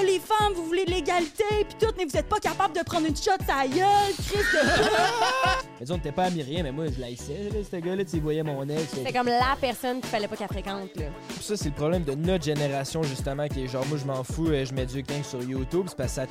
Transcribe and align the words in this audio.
oh, 0.00 0.04
les 0.04 0.18
femmes, 0.20 0.52
vous 0.54 0.66
voulez 0.66 0.84
de 0.84 0.90
l'égalité, 0.90 1.44
puis 1.68 1.76
tout, 1.80 1.92
mais 1.96 2.04
vous 2.04 2.16
êtes 2.16 2.28
pas 2.28 2.38
capable 2.38 2.76
de 2.76 2.82
prendre 2.82 3.06
une 3.06 3.16
shot 3.16 3.32
sa 3.46 3.66
gueule, 3.66 4.12
Christ 4.16 4.52
de... 4.52 4.58
Mais 5.80 5.86
disons, 5.86 5.98
t'es 5.98 6.12
pas 6.12 6.24
ami 6.26 6.40
rien, 6.42 6.62
mais 6.62 6.70
moi, 6.70 6.84
je 6.94 7.00
l'haïssais, 7.00 7.50
là, 7.52 7.58
ce 7.68 7.76
gars-là, 7.76 8.04
tu 8.04 8.20
voyait 8.20 8.44
mon 8.44 8.62
ex. 8.68 8.94
C'est 9.04 9.12
comme 9.12 9.26
la 9.26 9.56
personne 9.60 10.00
qu'il 10.00 10.08
fallait 10.08 10.28
pas 10.28 10.36
qu'elle 10.36 10.46
fréquente, 10.46 10.88
là. 10.94 11.06
Puis 11.28 11.42
Ça, 11.42 11.56
c'est 11.56 11.70
le 11.70 11.74
problème 11.74 12.04
de 12.04 12.14
notre 12.14 12.44
génération, 12.44 13.02
justement, 13.02 13.48
qui 13.48 13.64
est 13.64 13.66
genre, 13.66 13.84
moi, 13.88 13.98
je 14.00 14.04
m'en 14.06 14.22
fous, 14.22 14.46
euh, 14.48 14.64
je 14.64 14.72
mets 14.72 14.86
du 14.86 15.02
gang 15.02 15.22
sur 15.24 15.42
YouTube, 15.42 15.86
c'est 15.88 15.96
parce 15.96 16.10
que 16.10 16.14
ça 16.14 16.26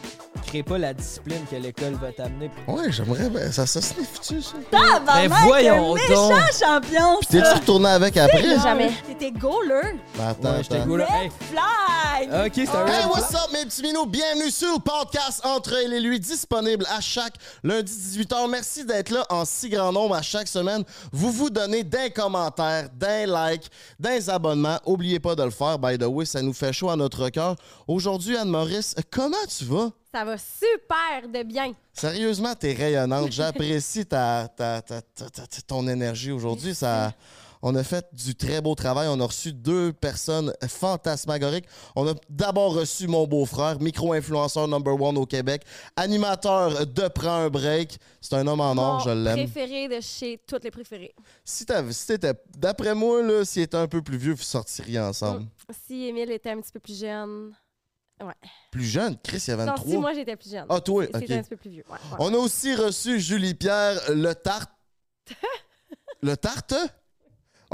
crée 0.48 0.64
pas 0.64 0.78
la 0.78 0.94
discipline 0.94 1.44
que 1.52 1.58
l'école 1.58 1.94
va 1.96 2.14
t'amener. 2.14 2.50
Ouais, 2.70 2.90
j'aimerais. 2.90 3.30
Ben, 3.30 3.52
ça 3.52 3.68
se 3.68 3.82
sniffe-tu, 3.82 4.42
ça? 4.42 4.56
Ben 4.72 5.28
voyons 5.46 5.92
un 5.92 5.96
méchant 5.96 6.30
donc. 6.30 6.40
champion, 6.58 7.18
Puis 7.20 7.28
t'es-tu 7.32 7.46
ça! 7.46 7.54
retourné 7.56 7.90
avec 7.90 8.16
après? 8.16 8.60
Jamais. 8.62 8.92
T'étais 9.06 9.32
goaler. 9.32 10.00
Ben, 10.18 10.28
attends, 10.30 10.52
Ouais, 10.52 10.64
j'étais 10.64 10.76
attends. 10.78 10.86
go 10.88 10.98
là. 10.98 11.08
Hey, 11.22 11.30
Fly! 11.52 12.46
ok, 12.46 12.52
c'est 12.56 12.70
un 12.70 12.86
Hey, 12.88 13.04
rap. 13.04 13.12
what's 13.12 13.34
up, 13.34 13.50
mes 13.54 13.66
petits 13.66 13.84
minous? 13.84 14.08
Bienvenue 14.08 14.50
sur 14.50 14.74
le 14.74 14.80
podcast 14.80 15.42
Entre 15.46 15.74
elle 15.74 15.94
et 15.94 16.00
lui, 16.00 16.20
disponible 16.20 16.86
à 16.90 17.00
chaque 17.02 17.36
lundi 17.64 17.92
18h. 17.94 18.50
Merci 18.50 18.84
d'être 18.84 19.12
là 19.12 19.26
en 19.30 19.46
si 19.46 19.70
grand 19.70 19.92
nombre 19.92 20.16
à 20.16 20.24
chaque 20.24 20.48
semaine. 20.48 20.84
Vous 21.12 21.32
vous 21.32 21.50
donnez 21.52 21.84
des 21.84 22.10
commentaires, 22.10 22.90
des 22.90 23.28
likes, 23.28 23.70
des 24.00 24.28
abonnements. 24.30 24.80
Oubliez 24.86 25.20
pas 25.20 25.36
de 25.36 25.44
le 25.44 25.52
faire, 25.52 25.78
by 25.78 25.98
the 26.00 26.04
way, 26.08 26.26
ça 26.26 26.42
nous 26.42 26.54
fait 26.54 26.74
chaud 26.74 26.90
à 26.90 26.96
notre 26.96 27.30
cœur. 27.30 27.56
Aujourd'hui, 27.88 28.36
Anne-Maurice, 28.36 28.96
comment 29.12 29.38
tu 29.56 29.66
vas? 29.66 29.92
Ça 30.12 30.26
va 30.26 30.36
super 30.38 31.28
de 31.32 31.44
bien. 31.44 31.74
Sérieusement, 31.94 32.56
t'es 32.56 32.74
rayonnante. 32.74 33.32
J'apprécie 33.32 34.06
ta- 34.06 34.48
ta- 34.56 34.82
ta- 34.82 35.02
ton 35.68 35.88
énergie 35.88 36.32
aujourd'hui. 36.32 36.74
Ça, 36.74 37.14
on 37.64 37.74
a 37.76 37.84
fait 37.84 38.06
du 38.14 38.36
très 38.36 38.62
beau 38.62 38.76
travail. 38.76 39.08
On 39.10 39.20
a 39.22 39.26
reçu 39.26 39.54
deux 39.54 39.94
personnes 39.94 40.54
fantasmagoriques. 40.68 41.66
On 41.96 42.08
a 42.08 42.14
d'abord 42.30 42.76
reçu 42.76 43.08
mon 43.08 43.26
beau-frère, 43.26 43.80
micro-influenceur 43.80 44.68
number 44.68 45.00
one 45.02 45.18
au 45.18 45.26
Québec, 45.26 45.64
animateur 45.96 46.86
de 46.86 47.08
Prends 47.08 47.38
un 47.38 47.50
break. 47.50 47.98
C'est 48.20 48.36
un 48.36 48.46
homme 48.48 48.60
en 48.60 48.78
or, 48.78 49.00
je 49.00 49.12
l'aime. 49.12 49.36
préféré 49.50 49.88
de 49.88 50.02
chez 50.02 50.42
toutes 50.46 50.66
les 50.66 50.72
préférés. 50.72 51.16
Si 51.46 51.66
t'étais, 51.66 52.34
d'après 52.58 52.94
moi, 52.94 53.24
là, 53.24 53.46
s'il 53.46 53.62
était 53.64 53.78
un 53.78 53.88
peu 53.88 54.02
plus 54.02 54.18
vieux, 54.18 54.34
vous 54.34 54.44
sortiriez 54.44 55.00
ensemble. 55.00 55.48
Si 55.88 56.06
Émile 56.06 56.32
était 56.32 56.52
un 56.52 56.60
petit 56.60 56.72
peu 56.72 56.80
plus 56.80 57.00
jeune. 57.00 57.54
Plus 58.72 58.86
jeune, 58.86 59.18
Chris, 59.24 59.44
il 59.48 59.52
y 59.52 59.54
a 59.54 59.58
Non, 59.58 59.66
23. 59.66 59.92
si 59.92 59.98
moi 59.98 60.14
j'étais 60.14 60.36
plus 60.36 60.52
jeune. 60.52 60.66
Ah, 60.70 60.80
toi, 60.82 61.04
ok. 61.06 61.16
un 61.16 61.20
petit 61.20 61.50
peu 61.50 61.58
plus 61.58 61.70
vieux. 61.70 61.84
Ouais, 61.90 61.98
ouais. 62.12 62.18
On 62.20 62.34
a 62.34 62.38
aussi 62.38 62.76
reçu 62.76 63.20
Julie-Pierre 63.20 64.00
Le 64.12 64.34
Tarte. 64.34 64.72
le 66.22 66.36
Tarte? 66.38 66.74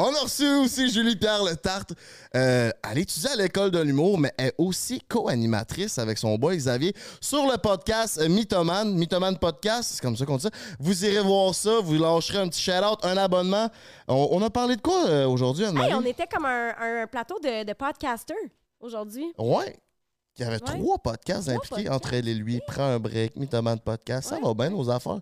On 0.02 0.16
a 0.16 0.20
reçu 0.22 0.48
aussi 0.48 0.90
Julie-Pierre 0.90 1.44
Le 1.44 1.58
Tarte. 1.58 1.92
Euh, 2.34 2.72
elle 2.90 3.00
étudie 3.00 3.28
à 3.28 3.36
l'école 3.36 3.70
de 3.70 3.80
l'humour, 3.80 4.18
mais 4.18 4.32
elle 4.38 4.48
est 4.48 4.56
aussi 4.58 5.02
co-animatrice 5.10 5.98
avec 5.98 6.18
son 6.18 6.38
boy 6.38 6.56
Xavier 6.56 6.94
sur 7.20 7.46
le 7.46 7.58
podcast 7.58 8.18
Mythoman. 8.30 8.94
Mythoman 8.96 9.38
Podcast, 9.38 9.92
c'est 9.96 10.02
comme 10.02 10.16
ça 10.16 10.26
qu'on 10.26 10.38
dit 10.38 10.44
ça. 10.44 10.52
Vous 10.80 11.04
irez 11.04 11.22
voir 11.22 11.54
ça, 11.54 11.82
vous 11.84 11.96
lâcherez 11.96 12.38
un 12.38 12.48
petit 12.48 12.62
shout-out, 12.62 13.00
un 13.04 13.18
abonnement. 13.18 13.68
On, 14.08 14.30
on 14.32 14.42
a 14.42 14.50
parlé 14.50 14.78
de 14.78 14.82
quoi 14.82 15.06
euh, 15.06 15.28
aujourd'hui, 15.28 15.66
Anne-Marie? 15.66 15.90
Hey, 15.90 15.96
on 15.96 16.06
était 16.06 16.28
comme 16.28 16.46
un, 16.46 16.70
un 16.80 17.06
plateau 17.08 17.38
de, 17.44 17.66
de 17.66 17.74
podcasters 17.74 18.38
aujourd'hui. 18.80 19.26
Ouais. 19.38 19.78
Il 20.40 20.44
y 20.44 20.48
avait 20.48 20.56
Ouais. 20.64 20.80
trois 20.80 20.98
podcasts 20.98 21.50
impliqués 21.50 21.76
podcasts. 21.84 21.96
entre 21.96 22.14
elle 22.14 22.28
et 22.30 22.34
lui. 22.34 22.62
Prends 22.66 22.84
un 22.84 23.00
break, 23.00 23.36
Mythoman 23.36 23.80
Podcast. 23.80 24.30
Ça 24.30 24.40
va 24.42 24.54
bien, 24.54 24.70
nos 24.70 24.90
affaires. 24.90 25.20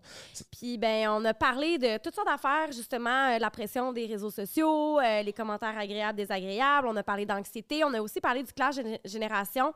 Puis 0.52 0.78
ben 0.78 1.10
on 1.10 1.26
a 1.26 1.34
parlé 1.34 1.78
de 1.78 1.98
toutes 1.98 2.14
sortes 2.16 2.28
d'affaires, 2.28 2.72
justement, 2.72 3.30
euh, 3.36 3.40
la 3.40 3.50
pression 3.50 3.92
des 3.94 4.06
réseaux 4.06 4.30
sociaux, 4.32 5.00
euh, 5.00 5.23
les 5.23 5.34
commentaires 5.34 5.78
agréables, 5.78 6.18
désagréables. 6.18 6.88
On 6.88 6.95
a 6.95 7.04
parlé 7.04 7.26
d'anxiété. 7.26 7.84
On 7.84 7.94
a 7.94 8.02
aussi 8.02 8.22
parlé 8.22 8.44
du 8.44 8.54
clash 8.54 8.76
de 8.76 8.98
génération 9.06 9.73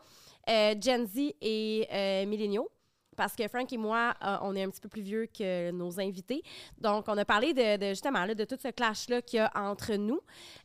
euh, 0.50 0.76
Gen 0.80 1.06
Z 1.08 1.34
et 1.42 2.26
milléniaux. 2.28 2.70
Parce 3.22 3.36
que 3.36 3.48
Frank 3.48 3.72
et 3.72 3.78
moi, 3.78 4.16
euh, 4.24 4.38
on 4.42 4.56
est 4.56 4.64
un 4.64 4.70
petit 4.72 4.82
peu 4.82 4.90
plus 4.90 5.04
vieux 5.04 5.28
que 5.28 5.70
nos 5.70 6.00
invités. 6.00 6.42
Donc, 6.80 7.06
on 7.08 7.16
a 7.20 7.24
parlé 7.24 7.54
de, 7.54 7.78
de, 7.78 7.90
justement 7.90 8.26
là, 8.26 8.34
de 8.34 8.46
tout 8.46 8.58
ce 8.60 8.70
clash-là 8.70 9.22
qu'il 9.22 9.38
y 9.38 9.40
a 9.42 9.52
entre 9.54 9.94
nous. 9.94 10.20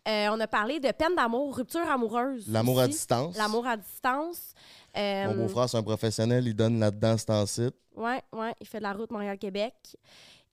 Euh, 0.08 0.28
on 0.30 0.40
a 0.40 0.46
parlé 0.46 0.80
de 0.80 0.90
peine 0.92 1.14
d'amour, 1.14 1.54
rupture 1.54 1.86
amoureuse. 1.86 2.48
L'amour 2.48 2.80
à 2.80 2.88
distance. 2.88 3.36
L'amour 3.36 3.66
à 3.66 3.76
distance. 3.76 4.54
Euh, 4.96 5.26
Mon 5.34 5.42
beau-frère, 5.42 5.68
c'est 5.68 5.76
un 5.76 5.82
professionnel, 5.82 6.46
il 6.48 6.54
donne 6.56 6.80
là-dedans, 6.80 7.18
c'est 7.18 7.28
en 7.28 7.44
site. 7.44 7.74
Ouais, 7.94 8.22
ouais, 8.32 8.54
il 8.58 8.66
fait 8.66 8.78
de 8.78 8.84
la 8.84 8.94
route 8.94 9.10
Montréal-Québec. 9.10 9.74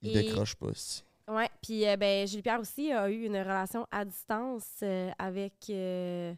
Il 0.02 0.10
Et- 0.18 0.24
décroche 0.24 0.56
pas 0.56 0.66
aussi. 0.66 1.06
Ouais, 1.30 1.50
puis 1.62 1.88
euh, 1.88 1.96
ben, 1.96 2.28
Julie 2.28 2.42
Pierre 2.42 2.60
aussi 2.60 2.92
a 2.92 3.10
eu 3.10 3.24
une 3.28 3.38
relation 3.38 3.88
à 3.90 4.04
distance 4.04 4.66
euh, 4.84 5.10
avec 5.18 5.54
euh, 5.70 6.34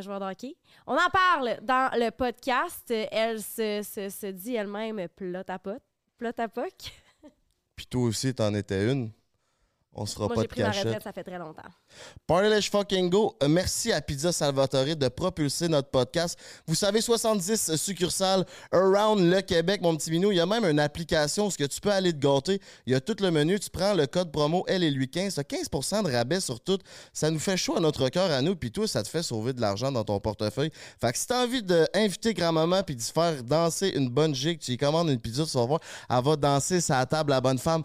joueur 0.00 0.20
de 0.20 0.24
hockey. 0.24 0.54
On 0.86 0.94
en 0.94 1.10
parle 1.12 1.58
dans 1.62 1.90
le 1.94 2.10
podcast. 2.10 2.90
Elle 2.90 3.42
se, 3.42 3.82
se, 3.82 4.08
se 4.08 4.26
dit 4.26 4.54
elle-même 4.54 5.08
plot 5.08 5.42
à 5.48 5.58
pot. 5.58 5.82
Plot 6.18 6.30
à 6.38 6.48
poc. 6.48 6.72
Puis 7.76 7.86
toi 7.86 8.02
aussi, 8.02 8.34
t'en 8.34 8.54
étais 8.54 8.90
une. 8.90 9.10
On 9.98 10.04
se 10.04 10.14
fera 10.14 10.26
Moi, 10.26 10.34
pas 10.36 10.42
de 10.42 10.46
pris 10.46 10.60
ma 10.60 10.66
cachette. 10.66 10.84
retraite, 10.84 11.02
ça 11.02 11.12
fait 11.12 11.24
très 11.24 11.38
longtemps. 11.38 11.62
Party 12.26 12.68
fucking 12.70 13.08
go. 13.08 13.34
Euh, 13.42 13.48
Merci 13.48 13.92
à 13.92 14.00
Pizza 14.02 14.30
Salvatore 14.30 14.94
de 14.94 15.08
propulser 15.08 15.68
notre 15.68 15.88
podcast. 15.88 16.38
Vous 16.66 16.74
savez, 16.74 17.00
70 17.00 17.76
succursales 17.76 18.44
around 18.72 19.18
le 19.20 19.40
Québec, 19.40 19.80
mon 19.80 19.96
petit 19.96 20.10
minou. 20.10 20.32
Il 20.32 20.36
y 20.36 20.40
a 20.40 20.44
même 20.44 20.66
une 20.66 20.80
application 20.80 21.46
où 21.46 21.50
ce 21.50 21.56
que 21.56 21.64
tu 21.64 21.80
peux 21.80 21.90
aller 21.90 22.12
te 22.12 22.18
gâter. 22.18 22.60
Il 22.84 22.92
y 22.92 22.94
a 22.94 23.00
tout 23.00 23.16
le 23.20 23.30
menu. 23.30 23.58
Tu 23.58 23.70
prends 23.70 23.94
le 23.94 24.06
code 24.06 24.30
promo 24.30 24.64
elle 24.68 24.84
et 24.84 24.90
lui 24.90 25.08
15. 25.08 25.34
T'as 25.34 25.44
15 25.44 25.70
de 26.04 26.12
rabais 26.12 26.40
sur 26.40 26.60
tout. 26.60 26.78
Ça 27.14 27.30
nous 27.30 27.38
fait 27.38 27.56
chaud 27.56 27.78
à 27.78 27.80
notre 27.80 28.10
cœur 28.10 28.30
à 28.30 28.42
nous. 28.42 28.54
Puis 28.54 28.70
toi, 28.70 28.86
ça 28.86 29.02
te 29.02 29.08
fait 29.08 29.22
sauver 29.22 29.54
de 29.54 29.62
l'argent 29.62 29.90
dans 29.90 30.04
ton 30.04 30.20
portefeuille. 30.20 30.70
Fait 31.00 31.12
que 31.12 31.18
si 31.18 31.26
t'as 31.26 31.42
envie 31.44 31.62
d'inviter 31.62 32.34
grand-maman 32.34 32.82
puis 32.82 32.96
de 32.96 33.00
se 33.00 33.12
faire 33.12 33.42
danser 33.42 33.88
une 33.94 34.10
bonne 34.10 34.34
gigue, 34.34 34.58
tu 34.58 34.72
lui 34.72 34.78
commandes 34.78 35.08
une 35.08 35.20
pizza, 35.20 35.44
tu 35.46 35.56
vas 35.56 35.64
voir, 35.64 35.80
elle 36.10 36.22
va 36.22 36.36
danser 36.36 36.82
sa 36.82 37.06
table, 37.06 37.30
la 37.30 37.40
bonne 37.40 37.58
femme. 37.58 37.82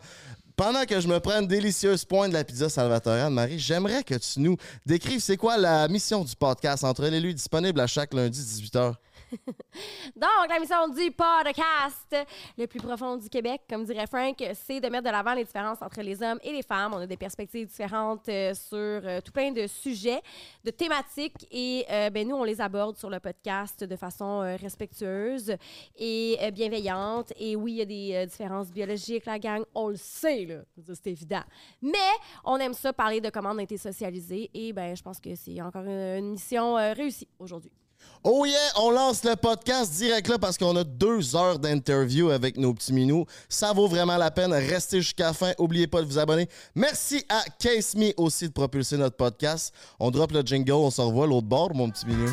Pendant 0.55 0.85
que 0.85 0.99
je 0.99 1.07
me 1.07 1.19
prends 1.19 1.39
une 1.39 1.47
délicieuse 1.47 2.05
pointe 2.05 2.29
de 2.29 2.33
la 2.33 2.43
pizza 2.43 2.69
Salvatore 2.69 3.13
Anne-Marie, 3.13 3.59
j'aimerais 3.59 4.03
que 4.03 4.15
tu 4.15 4.39
nous 4.39 4.57
décrives 4.85 5.19
c'est 5.19 5.37
quoi 5.37 5.57
la 5.57 5.87
mission 5.87 6.23
du 6.23 6.35
podcast 6.35 6.83
entre 6.83 7.05
et 7.05 7.19
lui, 7.19 7.33
disponible 7.33 7.79
à 7.79 7.87
chaque 7.87 8.13
lundi 8.13 8.39
18h. 8.39 8.93
Donc, 10.15 10.49
la 10.49 10.59
mission 10.59 10.87
du 10.89 11.11
podcast 11.11 12.15
le 12.57 12.65
plus 12.67 12.79
profond 12.79 13.17
du 13.17 13.29
Québec, 13.29 13.61
comme 13.69 13.85
dirait 13.85 14.07
Frank, 14.07 14.43
c'est 14.53 14.79
de 14.79 14.89
mettre 14.89 15.05
de 15.05 15.09
l'avant 15.09 15.33
les 15.33 15.45
différences 15.45 15.81
entre 15.81 16.01
les 16.01 16.21
hommes 16.21 16.39
et 16.43 16.51
les 16.51 16.63
femmes. 16.63 16.93
On 16.93 16.97
a 16.97 17.07
des 17.07 17.17
perspectives 17.17 17.67
différentes 17.67 18.27
euh, 18.29 18.53
sur 18.53 18.77
euh, 18.77 19.21
tout 19.21 19.31
plein 19.31 19.51
de 19.51 19.67
sujets, 19.67 20.21
de 20.63 20.71
thématiques, 20.71 21.47
et 21.51 21.85
euh, 21.89 22.09
ben, 22.09 22.27
nous, 22.27 22.35
on 22.35 22.43
les 22.43 22.59
aborde 22.59 22.97
sur 22.97 23.09
le 23.09 23.19
podcast 23.19 23.83
de 23.83 23.95
façon 23.95 24.39
respectueuse 24.59 25.55
et 25.95 26.37
bienveillante. 26.51 27.31
Et 27.37 27.55
oui, 27.55 27.73
il 27.73 27.77
y 27.77 27.81
a 27.81 27.85
des 27.85 28.25
différences 28.27 28.71
biologiques, 28.71 29.25
la 29.25 29.39
gang, 29.39 29.63
on 29.73 29.89
le 29.89 29.95
sait, 29.95 30.45
là, 30.45 30.61
c'est 30.93 31.07
évident. 31.07 31.43
Mais 31.81 31.97
on 32.43 32.57
aime 32.57 32.73
ça 32.73 32.91
parler 32.91 33.21
de 33.21 33.29
comment 33.29 33.51
on 33.51 33.57
a 33.57 33.63
été 33.63 33.77
socialisé, 33.77 34.49
et 34.53 34.73
ben, 34.73 34.95
je 34.95 35.01
pense 35.01 35.19
que 35.19 35.33
c'est 35.35 35.61
encore 35.61 35.83
une, 35.85 36.31
mission 36.31 36.75
réussie 36.75 37.27
aujourd'hui. 37.39 37.71
Oh 38.23 38.45
yeah, 38.45 38.55
on 38.77 38.91
lance 38.91 39.23
le 39.23 39.35
podcast 39.35 39.93
direct 39.93 40.27
là 40.27 40.37
parce 40.37 40.55
qu'on 40.55 40.75
a 40.75 40.83
deux 40.83 41.35
heures 41.35 41.57
d'interview 41.57 42.29
avec 42.29 42.55
nos 42.55 42.71
petits 42.71 42.93
minous. 42.93 43.25
Ça 43.49 43.73
vaut 43.73 43.87
vraiment 43.87 44.17
la 44.17 44.29
peine. 44.29 44.53
Restez 44.53 45.01
jusqu'à 45.01 45.25
la 45.25 45.33
fin. 45.33 45.53
Oubliez 45.57 45.87
pas 45.87 46.01
de 46.01 46.05
vous 46.05 46.19
abonner. 46.19 46.47
Merci 46.75 47.25
à 47.29 47.43
Case 47.57 47.95
aussi 48.17 48.47
de 48.47 48.53
propulser 48.53 48.97
notre 48.97 49.17
podcast. 49.17 49.73
On 49.99 50.11
drop 50.11 50.31
le 50.33 50.41
jingle, 50.41 50.71
on 50.73 50.91
se 50.91 51.01
revoit 51.01 51.25
l'autre 51.25 51.47
bord, 51.47 51.73
mon 51.73 51.89
petit 51.89 52.05
minou. 52.05 52.29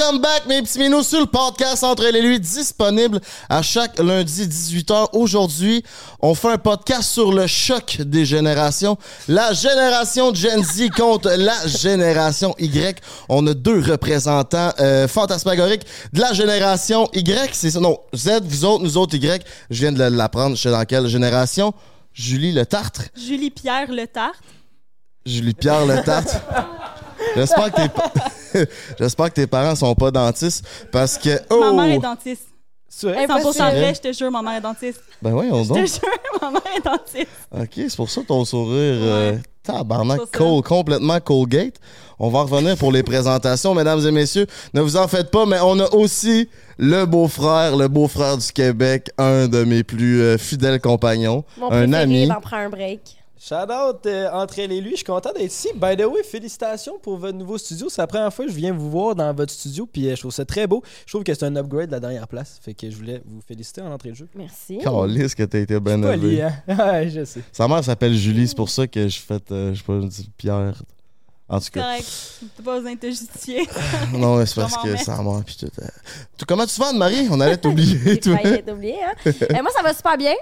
Welcome 0.00 0.20
back, 0.20 0.46
mes 0.46 0.62
petits 0.62 0.78
minous, 0.78 1.02
sur 1.02 1.20
le 1.20 1.26
podcast 1.26 1.84
Entre 1.84 2.04
et 2.04 2.22
lui, 2.22 2.40
disponible 2.40 3.20
à 3.50 3.60
chaque 3.60 3.98
lundi 3.98 4.46
18h. 4.46 5.08
Aujourd'hui, 5.12 5.82
on 6.20 6.34
fait 6.34 6.48
un 6.48 6.58
podcast 6.58 7.10
sur 7.10 7.32
le 7.32 7.46
choc 7.46 8.00
des 8.00 8.24
générations. 8.24 8.96
La 9.28 9.52
génération 9.52 10.32
Gen 10.34 10.64
Z 10.64 10.88
contre 10.96 11.30
la 11.36 11.66
génération 11.66 12.54
Y. 12.58 12.98
On 13.28 13.46
a 13.46 13.52
deux 13.52 13.80
représentants 13.80 14.70
euh, 14.80 15.06
fantasmagoriques 15.06 15.84
de 16.14 16.20
la 16.20 16.32
génération 16.32 17.06
Y. 17.12 17.50
C'est 17.52 17.72
ça, 17.72 17.80
non, 17.80 17.98
Z, 18.14 18.40
vous 18.44 18.64
autres, 18.64 18.82
nous 18.82 18.96
autres 18.96 19.16
Y. 19.16 19.44
Je 19.68 19.80
viens 19.80 19.92
de 19.92 20.02
l'apprendre, 20.02 20.56
je 20.56 20.62
sais 20.62 20.70
dans 20.70 20.84
quelle 20.84 21.08
génération. 21.08 21.74
Julie 22.14 22.52
Le 22.52 22.64
Tartre. 22.64 23.02
Julie 23.14 23.50
Pierre 23.50 23.90
Le 23.90 24.06
Tarte. 24.06 24.40
Julie 25.26 25.54
Pierre 25.54 25.84
Le 25.84 26.02
Tartre. 26.02 26.36
J'espère 27.36 27.72
que 27.72 27.80
tes 27.86 28.66
J'espère 28.98 29.26
que 29.30 29.34
tes 29.34 29.46
parents 29.46 29.76
sont 29.76 29.94
pas 29.94 30.10
dentistes 30.10 30.64
parce 30.90 31.16
que 31.18 31.30
oh 31.50 31.60
Ma 31.72 31.72
mère 31.86 31.94
est 31.96 31.98
dentiste. 32.00 32.46
C'est 32.92 33.06
vrai? 33.06 33.24
100% 33.26 33.30
Impossible. 33.38 33.64
vrai, 33.68 33.94
je 33.94 34.00
te 34.00 34.12
jure, 34.12 34.30
ma 34.32 34.42
mère 34.42 34.54
est 34.56 34.60
dentiste. 34.60 35.00
Ben 35.22 35.32
ouais, 35.32 35.48
on 35.52 35.62
Je 35.62 35.68
te 35.74 35.78
jure, 35.86 36.00
ma 36.42 36.50
mère 36.50 36.62
est 36.76 36.84
dentiste. 36.84 37.28
Ok, 37.56 37.70
c'est 37.76 37.96
pour 37.96 38.10
ça 38.10 38.22
ton 38.26 38.44
sourire. 38.44 38.74
euh, 39.00 39.36
tabarnak. 39.62 40.20
Col- 40.32 40.62
complètement 40.62 41.20
Colgate. 41.20 41.76
On 42.18 42.28
va 42.30 42.40
en 42.40 42.44
revenir 42.46 42.76
pour 42.76 42.90
les 42.90 43.04
présentations, 43.04 43.74
mesdames 43.74 44.04
et 44.04 44.10
messieurs. 44.10 44.46
Ne 44.74 44.80
vous 44.80 44.96
en 44.96 45.06
faites 45.06 45.30
pas, 45.30 45.46
mais 45.46 45.58
on 45.62 45.78
a 45.78 45.88
aussi 45.94 46.48
le 46.78 47.04
beau-frère, 47.06 47.76
le 47.76 47.86
beau-frère 47.86 48.36
du 48.36 48.52
Québec, 48.52 49.10
un 49.18 49.46
de 49.46 49.62
mes 49.62 49.84
plus 49.84 50.20
euh, 50.20 50.36
fidèles 50.36 50.80
compagnons, 50.80 51.44
Mon 51.58 51.66
un 51.66 51.86
préféré, 51.86 52.02
ami. 52.02 52.26
ben, 52.26 52.40
prend 52.42 52.56
un 52.56 52.68
break. 52.70 53.19
Shout 53.42 53.54
out 53.72 54.04
euh, 54.04 54.28
entre 54.32 54.58
elle 54.58 54.70
et 54.70 54.82
lui, 54.82 54.90
je 54.90 54.96
suis 54.96 55.04
content 55.04 55.32
d'être 55.32 55.50
ici. 55.50 55.68
By 55.74 55.96
the 55.96 56.04
way, 56.04 56.22
félicitations 56.22 56.98
pour 56.98 57.16
votre 57.16 57.38
nouveau 57.38 57.56
studio. 57.56 57.88
C'est 57.88 58.02
la 58.02 58.06
première 58.06 58.30
fois 58.34 58.44
que 58.44 58.50
je 58.50 58.56
viens 58.56 58.70
vous 58.74 58.90
voir 58.90 59.14
dans 59.14 59.32
votre 59.32 59.50
studio, 59.50 59.86
puis 59.90 60.08
euh, 60.08 60.14
je 60.14 60.20
trouve 60.20 60.30
ça 60.32 60.44
très 60.44 60.66
beau. 60.66 60.82
Je 61.06 61.12
trouve 61.12 61.24
que 61.24 61.32
c'est 61.32 61.46
un 61.46 61.56
upgrade 61.56 61.86
de 61.86 61.92
la 61.92 62.00
dernière 62.00 62.28
place. 62.28 62.58
Fait 62.62 62.74
que 62.74 62.90
je 62.90 62.96
voulais 62.96 63.22
vous 63.24 63.40
féliciter 63.40 63.80
en 63.80 63.90
entrée 63.92 64.10
de 64.10 64.16
jeu. 64.16 64.28
Merci. 64.34 64.76
Calisse 64.84 65.34
que 65.34 65.44
t'as 65.44 65.58
été 65.60 65.72
élevé. 65.72 66.16
lié, 66.16 66.42
hein? 66.42 66.52
Ouais, 66.68 67.08
je 67.08 67.24
sais. 67.24 67.40
Sa 67.50 67.66
mère 67.66 67.82
s'appelle 67.82 68.14
Julie, 68.14 68.46
c'est 68.46 68.56
pour 68.56 68.68
ça 68.68 68.86
que 68.86 69.08
je 69.08 69.18
fais, 69.18 69.38
euh, 69.52 69.72
je 69.72 69.78
sais 69.78 69.84
pas, 69.84 70.00
je 70.02 70.06
dis 70.06 70.30
Pierre. 70.36 70.74
En 71.48 71.58
tout 71.60 71.70
cas, 71.72 71.80
correct. 71.80 72.06
T'as 72.58 72.62
pas 72.62 72.76
besoin 72.76 72.94
de 72.94 72.98
te 73.00 73.06
justifier. 73.06 73.66
non, 74.12 74.36
mais 74.36 74.44
c'est 74.46 74.54
parce 74.60 74.76
que 74.76 74.96
sa 74.98 75.20
mère, 75.22 75.42
puis 75.46 75.56
tout. 75.58 75.66
euh. 75.80 75.86
Tu- 76.36 76.44
Comment 76.44 76.66
tu 76.66 76.78
vas, 76.78 76.88
Anne-Marie? 76.90 77.26
On 77.30 77.40
allait 77.40 77.56
t'oublier, 77.56 77.98
être 78.12 78.70
oubliée, 78.70 78.98
hein? 79.02 79.14
Moi, 79.62 79.70
ça 79.74 79.82
va 79.82 79.94
super 79.94 80.16
bien. 80.18 80.34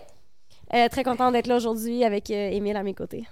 Euh, 0.74 0.88
très 0.88 1.02
contente 1.04 1.32
d'être 1.32 1.46
là 1.46 1.56
aujourd'hui 1.56 2.04
avec 2.04 2.30
euh, 2.30 2.50
Émile 2.50 2.76
à 2.76 2.82
mes 2.82 2.94
côtés. 2.94 3.26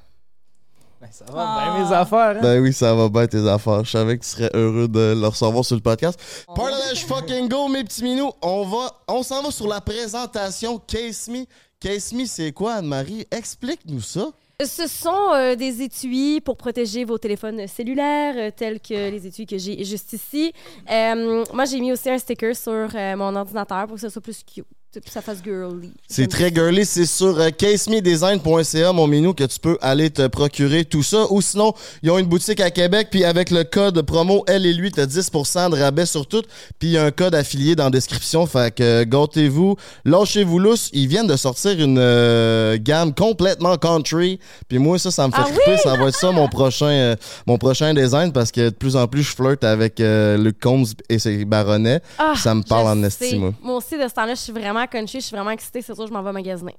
Ben, 1.01 1.09
ça 1.13 1.27
va 1.27 1.33
Ah. 1.37 1.75
bien 1.77 1.85
mes 1.85 1.93
affaires, 1.95 2.37
hein? 2.37 2.41
Ben 2.41 2.61
oui, 2.63 2.73
ça 2.73 2.95
va 2.95 3.09
bien 3.11 3.27
tes 3.27 3.47
affaires. 3.47 3.85
Je 3.85 3.91
savais 3.91 4.17
que 4.17 4.23
tu 4.25 4.31
serais 4.31 4.51
heureux 4.55 4.89
de 4.89 5.15
le 5.21 5.27
recevoir 5.27 5.63
sur 5.65 5.77
le 5.77 5.83
podcast. 5.83 6.19
Partage 6.55 7.05
fucking 7.05 7.49
go, 7.49 7.69
mes 7.69 7.85
petits 7.85 8.03
minous. 8.03 8.33
On 8.41 8.65
va, 8.65 8.91
on 9.07 9.23
s'en 9.23 9.43
va 9.43 9.51
sur 9.51 9.69
la 9.69 9.83
présentation 9.83 10.79
Case 10.79 11.29
Me. 11.29 11.45
Case 11.79 12.15
Me, 12.15 12.25
c'est 12.25 12.53
quoi, 12.53 12.75
Anne-Marie? 12.77 13.27
Explique-nous 13.31 14.01
ça. 14.01 14.29
Ce 14.65 14.87
sont 14.87 15.35
euh, 15.35 15.55
des 15.55 15.83
étuis 15.83 16.41
pour 16.41 16.57
protéger 16.57 17.05
vos 17.05 17.19
téléphones 17.19 17.67
cellulaires, 17.67 18.35
euh, 18.39 18.51
tels 18.57 18.81
que 18.81 19.11
les 19.11 19.27
étuis 19.27 19.45
que 19.45 19.59
j'ai 19.59 19.85
juste 19.85 20.15
ici. 20.15 20.51
Euh, 20.91 21.45
moi, 21.53 21.67
j'ai 21.67 21.79
mis 21.79 21.93
aussi 21.93 22.09
un 22.09 22.17
sticker 22.17 22.57
sur 22.57 22.73
euh, 22.95 23.17
mon 23.17 23.37
ordinateur 23.37 23.87
pour 23.87 23.97
que 23.97 24.01
ça 24.01 24.09
soit 24.09 24.23
plus 24.23 24.43
cute, 24.43 24.65
ça 25.07 25.23
fasse 25.23 25.39
girly. 25.45 25.93
C'est 26.09 26.27
très 26.29 26.53
girly. 26.53 26.85
C'est 26.85 27.07
sur 27.07 27.39
euh, 27.39 27.51
casemedesign.ca, 27.51 28.93
mon 28.93 29.07
minou, 29.07 29.35
que 29.35 29.45
tu 29.45 29.59
peux 29.59 29.79
aller 29.81 30.11
te 30.11 30.27
procurer 30.27 30.85
tout 30.85 31.03
ça. 31.03 31.27
Ou 31.31 31.41
sinon, 31.41 31.75
ils 32.03 32.11
ont 32.11 32.19
une 32.19 32.27
boutique 32.27 32.61
à 32.61 32.71
Québec, 32.71 33.09
puis 33.11 33.25
avec 33.25 33.51
le 33.51 33.65
code 33.65 34.01
promo 34.03 34.45
elle 34.47 34.67
et 34.67 34.73
lui, 34.73 34.91
t'as 34.91 35.07
10% 35.07 35.71
de 35.71 35.77
rabais 35.81 36.07
sur 36.07 36.27
tout. 36.27 36.43
Puis 36.79 36.89
il 36.89 36.93
y 36.93 36.99
a 36.99 37.05
un 37.05 37.11
code 37.11 37.35
affilié 37.35 37.75
dans 37.77 37.85
la 37.85 37.91
description. 37.91 38.47
Fait 38.47 38.75
que 38.75 38.83
euh, 38.83 39.05
gâtez-vous, 39.05 39.77
lâchez-vous 40.05 40.59
lousse. 40.59 40.91
Ils 40.93 41.09
viennent 41.09 41.27
de 41.27 41.37
sortir 41.37 41.79
une 41.81 41.99
euh, 41.99 42.79
gamme 42.81 43.15
complètement 43.15 43.77
country. 43.77 44.39
Puis 44.69 44.79
moi, 44.79 44.99
ça, 44.99 45.11
ça 45.11 45.27
me 45.27 45.33
fait 45.33 45.43
Ah 45.45 45.51
triper. 45.51 45.77
Ça 45.79 45.97
va 45.97 46.09
être 46.09 46.17
ça 46.17 46.31
mon 46.31 46.49
prochain, 46.57 46.87
euh, 46.87 47.17
mon 47.47 47.59
prochain 47.59 47.93
design 47.95 48.33
parce 48.33 48.53
que 48.53 48.69
de 48.69 48.75
plus 48.75 48.97
en 48.97 49.07
plus, 49.07 49.23
je 49.23 49.35
flirte 49.35 49.65
avec 49.65 49.99
Luke 49.99 50.61
Combs 50.61 50.87
et 51.09 51.19
ses 51.19 51.45
baronnets. 51.45 52.01
Ah, 52.19 52.35
Ça 52.37 52.55
me 52.55 52.63
parle 52.63 52.87
en 52.99 53.01
sais. 53.03 53.07
esti, 53.27 53.37
moi. 53.39 53.53
Moi 53.63 53.77
aussi, 53.77 53.97
de 53.99 54.09
ce 54.09 54.15
temps-là, 54.15 54.35
je 54.35 54.41
suis 54.41 54.53
vraiment 54.53 54.86
country, 54.87 55.21
je 55.21 55.27
suis 55.27 55.37
vraiment 55.37 55.51
excitée. 55.51 55.83
C'est 55.83 55.95
sûr, 55.95 56.05
que 56.05 56.09
je 56.09 56.13
m'en 56.13 56.23
vais 56.23 56.33
magasiner. 56.33 56.77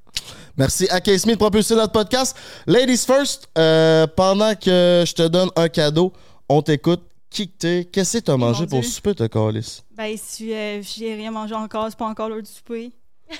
Merci 0.57 0.87
à 0.89 0.99
Case 1.01 1.25
Me 1.25 1.33
de 1.33 1.37
propulser 1.37 1.75
notre 1.75 1.91
podcast. 1.91 2.35
Ladies 2.65 3.05
first, 3.05 3.47
euh, 3.57 4.07
pendant 4.07 4.53
que 4.55 5.03
je 5.05 5.13
te 5.13 5.27
donne 5.27 5.49
un 5.55 5.69
cadeau, 5.69 6.13
on 6.49 6.61
t'écoute. 6.61 7.03
Qui 7.29 7.49
que 7.49 7.57
t'es? 7.57 7.85
Qu'est-ce 7.91 8.19
que 8.19 8.23
t'as 8.23 8.37
mangé 8.37 8.65
pour 8.65 8.83
souper, 8.85 9.13
ta 9.13 9.27
calice? 9.27 9.83
Ben, 9.91 10.15
si 10.17 10.53
euh, 10.53 10.81
j'ai 10.81 11.13
rien 11.13 11.29
mangé 11.29 11.53
encore, 11.53 11.87
c'est 11.89 11.97
pas 11.97 12.05
encore 12.05 12.29
l'heure 12.29 12.41
du 12.41 12.51
souper. 12.51 12.91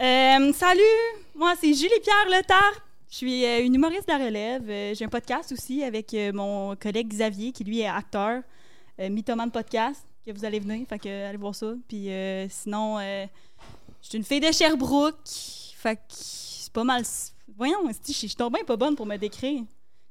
Euh, 0.00 0.52
salut! 0.54 0.80
Moi, 1.36 1.54
c'est 1.60 1.72
Julie-Pierre 1.72 2.26
Letard. 2.28 2.72
Je 3.08 3.16
suis 3.16 3.44
euh, 3.44 3.64
une 3.64 3.76
humoriste 3.76 4.08
de 4.08 4.12
la 4.12 4.24
relève. 4.24 4.68
Euh, 4.68 4.92
j'ai 4.92 5.04
un 5.04 5.08
podcast 5.08 5.52
aussi 5.52 5.84
avec 5.84 6.12
euh, 6.14 6.32
mon 6.32 6.74
collègue 6.74 7.06
Xavier, 7.06 7.52
qui 7.52 7.62
lui 7.62 7.78
est 7.80 7.86
acteur. 7.86 8.42
Euh, 9.00 9.08
Mythoman 9.08 9.52
Podcast, 9.52 10.04
que 10.26 10.32
vous 10.32 10.44
allez 10.44 10.58
venir. 10.58 10.84
Fait 10.88 10.98
que 10.98 11.28
allez 11.28 11.36
voir 11.36 11.54
ça. 11.54 11.74
Puis 11.86 12.10
euh, 12.10 12.48
sinon, 12.48 12.98
euh, 12.98 13.24
je 14.04 14.08
suis 14.10 14.18
une 14.18 14.24
fille 14.24 14.40
de 14.40 14.52
Sherbrooke. 14.52 15.16
Fait 15.78 15.96
que 15.96 16.02
c'est 16.10 16.72
pas 16.72 16.84
mal. 16.84 17.02
Voyons, 17.56 17.78
je 18.06 18.12
suis 18.12 18.28
tombée 18.34 18.60
pas 18.66 18.76
bonne 18.76 18.94
pour 18.96 19.06
me 19.06 19.16
décrire. 19.16 19.62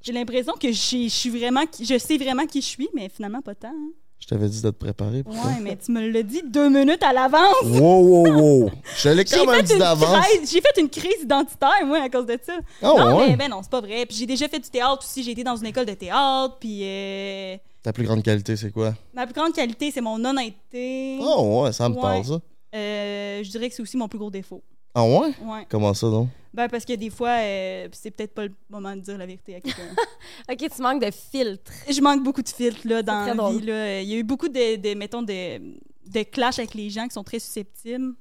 J'ai 0.01 0.11
l'impression 0.11 0.53
que 0.59 0.71
je 0.71 1.07
suis 1.07 1.29
vraiment, 1.29 1.63
je 1.79 1.97
sais 1.97 2.17
vraiment 2.17 2.45
qui 2.45 2.59
je 2.61 2.65
suis, 2.67 2.89
mais 2.93 3.07
finalement 3.09 3.41
pas 3.41 3.55
tant. 3.55 3.69
hein. 3.69 3.91
Je 4.19 4.27
t'avais 4.27 4.47
dit 4.47 4.61
de 4.61 4.69
te 4.69 4.75
préparer 4.75 5.21
pour 5.21 5.33
ça. 5.33 5.47
Ouais, 5.47 5.59
mais 5.61 5.75
tu 5.77 5.91
me 5.91 6.07
l'as 6.09 6.23
dit 6.23 6.41
deux 6.45 6.69
minutes 6.69 7.03
à 7.03 7.11
l'avance. 7.11 7.55
Wow, 7.65 8.01
wow, 8.01 8.27
wow. 8.63 8.69
Je 8.97 9.09
l'ai 9.09 9.25
quand 9.25 9.45
même 9.45 9.61
dit 9.61 9.77
d'avance. 9.77 10.25
j'ai 10.49 10.61
fait 10.61 10.79
une 10.81 10.89
crise 10.89 11.23
identitaire, 11.23 11.85
moi, 11.85 12.01
à 12.01 12.09
cause 12.09 12.25
de 12.25 12.39
ça. 12.41 12.53
Oh, 12.81 12.95
non, 12.97 13.17
ouais? 13.17 13.27
mais 13.31 13.35
ben 13.35 13.49
non, 13.49 13.61
c'est 13.61 13.69
pas 13.71 13.81
vrai. 13.81 14.05
Puis 14.05 14.15
j'ai 14.17 14.25
déjà 14.25 14.47
fait 14.47 14.59
du 14.59 14.69
théâtre 14.69 15.03
aussi. 15.05 15.23
J'ai 15.23 15.31
été 15.31 15.43
dans 15.43 15.57
une 15.57 15.65
école 15.65 15.85
de 15.85 15.93
théâtre. 15.93 16.55
Puis 16.59 16.79
euh, 16.83 17.57
Ta 17.83 17.91
plus 17.91 18.05
grande 18.05 18.23
qualité, 18.23 18.55
c'est 18.55 18.71
quoi? 18.71 18.93
ma 19.13 19.25
plus 19.25 19.33
grande 19.33 19.53
qualité, 19.53 19.91
c'est 19.91 19.99
mon 20.01 20.23
honnêteté. 20.23 21.17
Oh, 21.21 21.63
ouais, 21.63 21.73
ça 21.73 21.89
me 21.89 21.95
Ouais. 21.95 22.01
parle, 22.01 22.23
ça. 22.25 22.39
Euh, 22.73 23.43
je 23.43 23.49
dirais 23.51 23.69
que 23.69 23.75
c'est 23.75 23.81
aussi 23.83 23.97
mon 23.97 24.07
plus 24.07 24.19
gros 24.19 24.31
défaut. 24.31 24.63
Ah, 24.95 25.03
ouais? 25.03 25.33
Ouais. 25.43 25.65
Comment 25.69 25.93
ça, 25.93 26.07
donc? 26.09 26.29
Ben, 26.53 26.67
parce 26.69 26.85
que 26.85 26.93
des 26.93 27.09
fois, 27.09 27.29
euh, 27.39 27.87
c'est 27.93 28.11
peut-être 28.11 28.33
pas 28.35 28.43
le 28.45 28.51
moment 28.69 28.95
de 28.95 29.01
dire 29.01 29.17
la 29.17 29.25
vérité 29.25 29.55
à 29.55 29.61
quelqu'un. 29.61 29.81
OK, 30.51 30.57
tu 30.75 30.81
manques 30.83 31.03
de 31.03 31.09
filtre. 31.11 31.71
je 31.89 31.99
manque 31.99 32.23
beaucoup 32.23 32.43
de 32.43 32.49
filtres 32.49 32.87
là, 32.87 33.01
dans 33.01 33.25
la 33.25 33.49
vie. 33.51 33.65
Là. 33.65 34.01
Il 34.01 34.07
y 34.09 34.13
a 34.13 34.17
eu 34.17 34.23
beaucoup 34.23 34.49
de, 34.49 34.75
de 34.75 34.93
mettons, 34.93 35.23
de, 35.23 35.57
de 35.57 36.23
clash 36.23 36.59
avec 36.59 36.75
les 36.75 36.91
gens 36.91 37.07
qui 37.07 37.13
sont 37.13 37.23
très 37.23 37.39
susceptibles. 37.39 38.13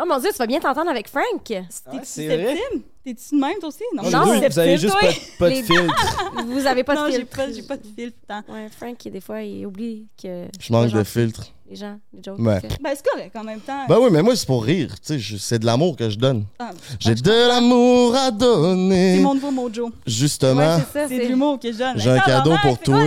Oh 0.00 0.04
mon 0.08 0.18
Dieu, 0.18 0.30
tu 0.32 0.38
vas 0.38 0.46
bien 0.46 0.58
t'entendre 0.58 0.88
avec 0.90 1.06
Frank? 1.06 1.24
T'es-tu 1.44 1.66
susceptible? 2.02 2.82
T'es-tu 3.04 3.34
de 3.34 3.40
même, 3.40 3.58
toi 3.58 3.68
aussi? 3.68 3.82
Non, 3.94 4.04
Non, 4.04 4.22
vous 4.24 4.30
avez 4.30 4.50
susceptible, 4.50 4.78
juste 4.78 4.94
pas, 4.94 5.12
de- 5.12 5.38
pas 5.38 5.50
de 5.50 5.54
Les- 5.54 5.62
filtre. 5.62 6.44
Vous 6.46 6.66
avez 6.66 6.82
pas 6.84 6.94
non, 6.94 7.06
de 7.06 7.10
j'ai 7.10 7.16
filtre. 7.18 7.36
pas, 7.36 7.52
j'ai 7.52 7.62
pas 7.62 7.76
de 7.76 7.86
filtre. 7.86 8.16
Ouais, 8.48 8.68
Frank, 8.70 8.96
des 9.06 9.20
fois, 9.20 9.42
il 9.42 9.66
oublie 9.66 10.08
que. 10.20 10.46
Je 10.58 10.72
manque 10.72 10.92
de 10.92 11.04
filtre. 11.04 11.52
Les 11.68 11.74
gens, 11.76 11.98
les 12.12 12.22
jokes. 12.22 12.38
Ouais. 12.38 12.60
Ben, 12.80 12.94
c'est 12.94 13.04
correct 13.04 13.34
en 13.34 13.42
même 13.42 13.60
temps. 13.60 13.86
Ben 13.88 13.98
oui, 13.98 14.08
mais 14.12 14.22
moi, 14.22 14.36
c'est 14.36 14.46
pour 14.46 14.62
rire. 14.62 14.94
Tu 15.04 15.20
sais, 15.20 15.36
c'est 15.38 15.58
de 15.58 15.66
l'amour 15.66 15.96
que 15.96 16.08
je 16.08 16.16
donne. 16.16 16.44
Ah, 16.60 16.70
J'ai 17.00 17.14
de 17.16 17.48
l'amour 17.48 18.14
à 18.14 18.26
c'est 18.26 18.32
donner. 18.38 19.18
mon 19.18 19.34
nouveau 19.34 19.50
mojo. 19.50 19.90
Justement. 20.06 20.76
Ouais, 20.76 20.82
c'est. 20.92 21.08
C'est 21.08 21.16
de 21.16 21.22
C'est 21.22 21.28
l'humour 21.28 21.58
que 21.58 21.72
je 21.72 21.78
donne. 21.78 21.98
J'ai 21.98 22.10
un 22.10 22.14
Mais 22.14 22.20
cadeau 22.22 22.54
pour 22.62 22.76
c'est 22.78 22.84
toi. 22.84 23.04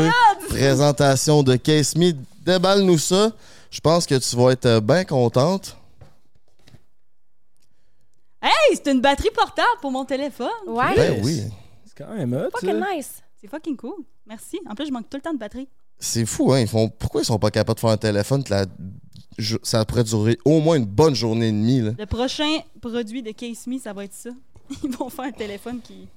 Présentation 0.49 1.41
de 1.41 1.55
Case 1.55 1.95
Me. 1.95 2.11
Déballe-nous 2.45 2.97
ça. 2.97 3.31
Je 3.71 3.79
pense 3.79 4.05
que 4.05 4.15
tu 4.15 4.35
vas 4.35 4.51
être 4.51 4.79
bien 4.81 5.05
contente. 5.05 5.77
Hey, 8.41 8.51
c'est 8.75 8.91
une 8.91 9.01
batterie 9.01 9.29
portable 9.33 9.67
pour 9.81 9.91
mon 9.91 10.05
téléphone. 10.05 10.47
Ouais. 10.67 10.95
Ben 10.95 11.21
oui. 11.23 11.43
C'est 11.85 12.03
quand 12.03 12.13
même 12.13 12.33
hot, 12.33 12.49
Fucking 12.59 12.81
nice. 12.95 13.21
C'est 13.39 13.47
fucking 13.47 13.77
cool. 13.77 14.03
Merci. 14.25 14.59
En 14.69 14.75
plus, 14.75 14.87
je 14.87 14.91
manque 14.91 15.09
tout 15.09 15.17
le 15.17 15.21
temps 15.21 15.33
de 15.33 15.39
batterie. 15.39 15.67
C'est 15.99 16.25
fou, 16.25 16.53
hein. 16.53 16.61
Ils 16.61 16.67
font... 16.67 16.89
Pourquoi 16.89 17.21
ils 17.21 17.25
sont 17.25 17.39
pas 17.39 17.51
capables 17.51 17.75
de 17.75 17.81
faire 17.81 17.89
un 17.89 17.97
téléphone 17.97 18.43
que 18.43 18.51
la... 18.51 18.65
je- 19.37 19.57
ça 19.63 19.83
pourrait 19.85 20.03
durer 20.05 20.37
au 20.45 20.59
moins 20.61 20.77
une 20.77 20.85
bonne 20.85 21.13
journée 21.15 21.47
et 21.49 21.51
demie, 21.51 21.81
là? 21.81 21.91
Le 21.97 22.05
prochain 22.05 22.57
produit 22.81 23.21
de 23.21 23.31
Case 23.31 23.67
Me, 23.67 23.77
ça 23.79 23.91
va 23.93 24.05
être 24.05 24.13
ça. 24.13 24.29
Ils 24.83 24.91
vont 24.91 25.09
faire 25.09 25.25
un 25.25 25.31
téléphone 25.31 25.79
qui. 25.83 26.07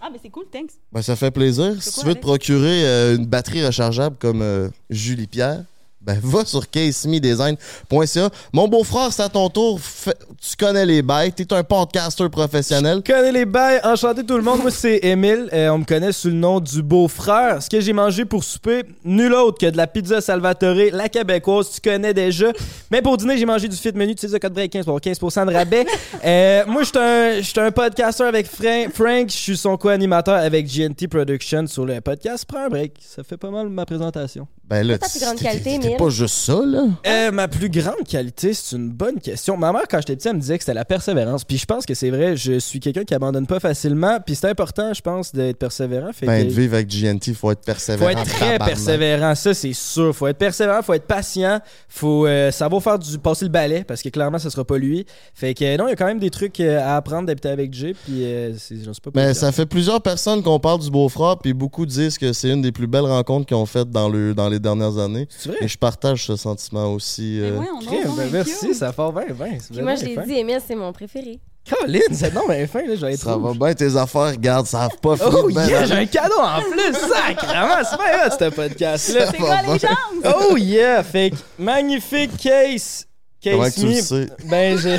Ah, 0.00 0.08
mais 0.12 0.18
c'est 0.22 0.30
cool, 0.30 0.44
thanks. 0.52 0.70
Ben, 0.92 1.02
ça 1.02 1.16
fait 1.16 1.32
plaisir. 1.32 1.82
Si 1.82 1.98
tu 2.00 2.06
veux 2.06 2.14
te 2.14 2.20
procurer 2.20 2.86
euh, 2.86 3.16
une 3.16 3.26
batterie 3.26 3.64
rechargeable 3.66 4.16
comme 4.18 4.40
euh, 4.40 4.68
Julie 4.88 5.26
Pierre, 5.26 5.64
ben 6.04 6.18
va 6.22 6.44
sur 6.44 6.68
casemedesign.ca. 6.70 8.30
Mon 8.52 8.68
beau-frère, 8.68 9.12
c'est 9.12 9.22
à 9.22 9.28
ton 9.28 9.48
tour. 9.48 9.80
Tu 10.04 10.56
connais 10.58 10.84
les 10.84 11.02
bails. 11.02 11.32
T'es 11.32 11.50
un 11.52 11.64
podcaster 11.64 12.28
professionnel. 12.28 13.02
Connais 13.04 13.32
les 13.32 13.44
bails, 13.46 13.80
enchanté 13.84 14.24
tout 14.24 14.36
le 14.36 14.42
monde. 14.42 14.60
Moi, 14.60 14.70
c'est 14.70 14.98
Émile. 15.02 15.48
Euh, 15.52 15.70
on 15.70 15.78
me 15.78 15.84
connaît 15.84 16.12
sous 16.12 16.28
le 16.28 16.34
nom 16.34 16.60
du 16.60 16.82
beau-frère. 16.82 17.62
Ce 17.62 17.70
que 17.70 17.80
j'ai 17.80 17.92
mangé 17.92 18.24
pour 18.24 18.44
souper, 18.44 18.82
nul 19.04 19.32
autre 19.32 19.58
que 19.58 19.70
de 19.70 19.76
la 19.76 19.86
pizza 19.86 20.20
Salvatore, 20.20 20.76
la 20.92 21.08
québécoise, 21.08 21.70
tu 21.70 21.80
connais 21.80 22.12
déjà. 22.12 22.48
Mais 22.90 23.00
pour 23.00 23.16
dîner, 23.16 23.38
j'ai 23.38 23.46
mangé 23.46 23.68
du 23.68 23.76
fit 23.76 23.92
menu. 23.94 24.14
Tu 24.14 24.28
sais, 24.28 24.38
code 24.40 24.52
break 24.52 24.72
15 24.72 24.84
pour 24.84 24.96
avoir 24.96 25.00
15% 25.00 25.46
de 25.46 25.52
rabais. 25.54 25.86
Euh, 26.24 26.64
moi, 26.66 26.82
je 26.82 26.88
suis 26.88 26.98
un, 26.98 27.40
j'suis 27.40 27.60
un 27.60 27.70
podcaster 27.70 28.24
avec 28.24 28.46
Frank. 28.46 28.92
Frank, 28.92 29.28
je 29.30 29.36
suis 29.36 29.56
son 29.56 29.76
co-animateur 29.76 30.34
avec 30.36 30.66
GNT 30.66 31.08
Production 31.08 31.66
sur 31.66 31.86
le 31.86 32.00
podcast. 32.00 32.44
Prends 32.46 32.64
un 32.66 32.68
break. 32.68 32.92
Ça 33.00 33.22
fait 33.24 33.36
pas 33.38 33.50
mal 33.50 33.68
ma 33.68 33.86
présentation. 33.86 34.46
Ben 34.66 34.86
là, 34.86 34.96
ta 34.96 35.08
plus 35.08 35.20
grande 35.20 35.38
qualité, 35.38 35.78
t'es- 35.78 35.93
pas 35.96 36.08
juste 36.10 36.34
ça, 36.34 36.60
là. 36.64 36.84
Euh, 37.06 37.30
ma 37.30 37.48
plus 37.48 37.68
grande 37.70 38.04
qualité, 38.08 38.54
c'est 38.54 38.76
une 38.76 38.90
bonne 38.90 39.18
question. 39.20 39.56
Ma 39.56 39.72
mère, 39.72 39.82
quand 39.90 39.98
j'étais 39.98 40.16
petit, 40.16 40.28
elle 40.28 40.34
me 40.36 40.40
disait 40.40 40.58
que 40.58 40.64
c'était 40.64 40.74
la 40.74 40.84
persévérance. 40.84 41.44
Puis 41.44 41.58
je 41.58 41.64
pense 41.66 41.86
que 41.86 41.94
c'est 41.94 42.10
vrai, 42.10 42.36
je 42.36 42.58
suis 42.58 42.80
quelqu'un 42.80 43.04
qui 43.04 43.14
abandonne 43.14 43.46
pas 43.46 43.60
facilement. 43.60 44.18
Puis 44.24 44.34
c'est 44.34 44.48
important, 44.48 44.92
je 44.94 45.00
pense, 45.00 45.32
d'être 45.32 45.58
persévérant. 45.58 46.12
Fait 46.12 46.26
Ben, 46.26 46.42
que- 46.44 46.48
de 46.48 46.54
vivre 46.54 46.74
avec 46.74 46.88
GNT, 46.88 47.28
il 47.28 47.34
faut 47.34 47.50
être 47.50 47.62
persévérant. 47.64 48.10
faut 48.12 48.18
être 48.18 48.24
très 48.28 48.58
persévérant, 48.58 49.34
ça 49.34 49.54
c'est 49.54 49.72
sûr. 49.72 50.14
Faut 50.14 50.26
être 50.26 50.38
persévérant, 50.38 50.82
faut 50.82 50.92
être 50.94 51.06
patient, 51.06 51.60
faut 51.88 52.26
euh, 52.26 52.50
savoir 52.50 52.82
faire 52.82 52.98
du 52.98 53.18
passer 53.18 53.44
le 53.44 53.50
balai 53.50 53.84
parce 53.84 54.02
que 54.02 54.08
clairement 54.08 54.38
ce 54.38 54.50
sera 54.50 54.64
pas 54.64 54.78
lui. 54.78 55.06
Fait 55.34 55.54
que 55.54 55.76
non, 55.76 55.86
il 55.86 55.90
y 55.90 55.92
a 55.92 55.96
quand 55.96 56.06
même 56.06 56.18
des 56.18 56.30
trucs 56.30 56.60
euh, 56.60 56.80
à 56.80 56.96
apprendre 56.96 57.26
d'habiter 57.26 57.48
avec 57.48 57.72
Jay. 57.72 57.94
Puis 58.04 58.24
euh, 58.24 58.52
c'est- 58.58 58.82
j'en 58.84 58.92
sais 58.92 59.00
pas. 59.02 59.10
Mais 59.14 59.26
plus 59.26 59.34
ça 59.34 59.52
fait 59.52 59.66
plusieurs 59.66 60.00
personnes 60.02 60.42
qu'on 60.42 60.58
parle 60.60 60.80
du 60.80 60.90
beau-frère, 60.90 61.38
puis 61.38 61.52
beaucoup 61.52 61.86
disent 61.86 62.18
que 62.18 62.32
c'est 62.32 62.50
une 62.50 62.62
des 62.62 62.72
plus 62.72 62.86
belles 62.86 63.02
rencontres 63.04 63.46
qu'ils 63.46 63.56
ont 63.56 63.66
faites 63.66 63.90
dans, 63.90 64.08
le, 64.08 64.34
dans 64.34 64.48
les 64.48 64.58
dernières 64.58 64.98
années. 64.98 65.26
C'est 65.30 65.48
vrai? 65.50 65.58
Et 65.62 65.68
je 65.68 65.78
partage 65.84 66.24
ce 66.24 66.36
sentiment 66.36 66.94
aussi. 66.94 67.40
Euh, 67.42 67.58
ouais, 67.58 67.66
on 67.74 67.78
Crème, 67.84 68.16
ben 68.16 68.30
merci, 68.32 68.74
ça 68.74 68.90
fait 68.90 69.12
bien, 69.12 69.34
bien. 69.34 69.58
Puis 69.70 69.82
moi, 69.82 69.96
je 69.96 70.04
l'ai 70.06 70.16
dit, 70.16 70.38
Emile, 70.38 70.60
c'est 70.66 70.74
mon 70.74 70.94
préféré. 70.94 71.38
Colin, 71.68 72.00
c'est 72.10 72.32
non, 72.32 72.42
mais 72.48 72.66
fin, 72.66 72.86
là, 72.86 72.94
je 72.94 73.04
vais 73.04 73.12
être 73.12 73.20
Ça 73.20 73.36
va 73.36 73.52
bien 73.52 73.74
tes 73.74 73.94
affaires, 73.94 74.30
regarde, 74.30 74.64
ça 74.64 74.78
va 74.78 74.88
pas 74.88 75.16
finir 75.16 75.44
Oh 75.44 75.50
yeah, 75.50 75.84
j'ai 75.84 75.94
un 75.94 76.06
cadeau 76.06 76.38
en 76.38 76.60
plus, 76.62 76.94
sacrément, 76.94 77.76
c'est 77.84 77.96
bien 77.98 78.26
hot, 78.26 78.36
ce 78.38 78.50
podcast-là. 78.54 79.26
C'est 79.30 79.36
quoi 79.36 79.62
les 79.62 79.78
chances? 79.78 80.34
Oh 80.50 80.56
yeah, 80.56 81.02
fait 81.02 81.30
que 81.30 81.36
magnifique 81.62 82.36
case. 82.38 83.06
Comment 83.42 83.64
Case 83.64 83.74
que 83.74 83.80
tu 83.80 83.86
le 83.86 83.92
sais? 83.94 84.26
Ben, 84.46 84.78
j'ai. 84.78 84.96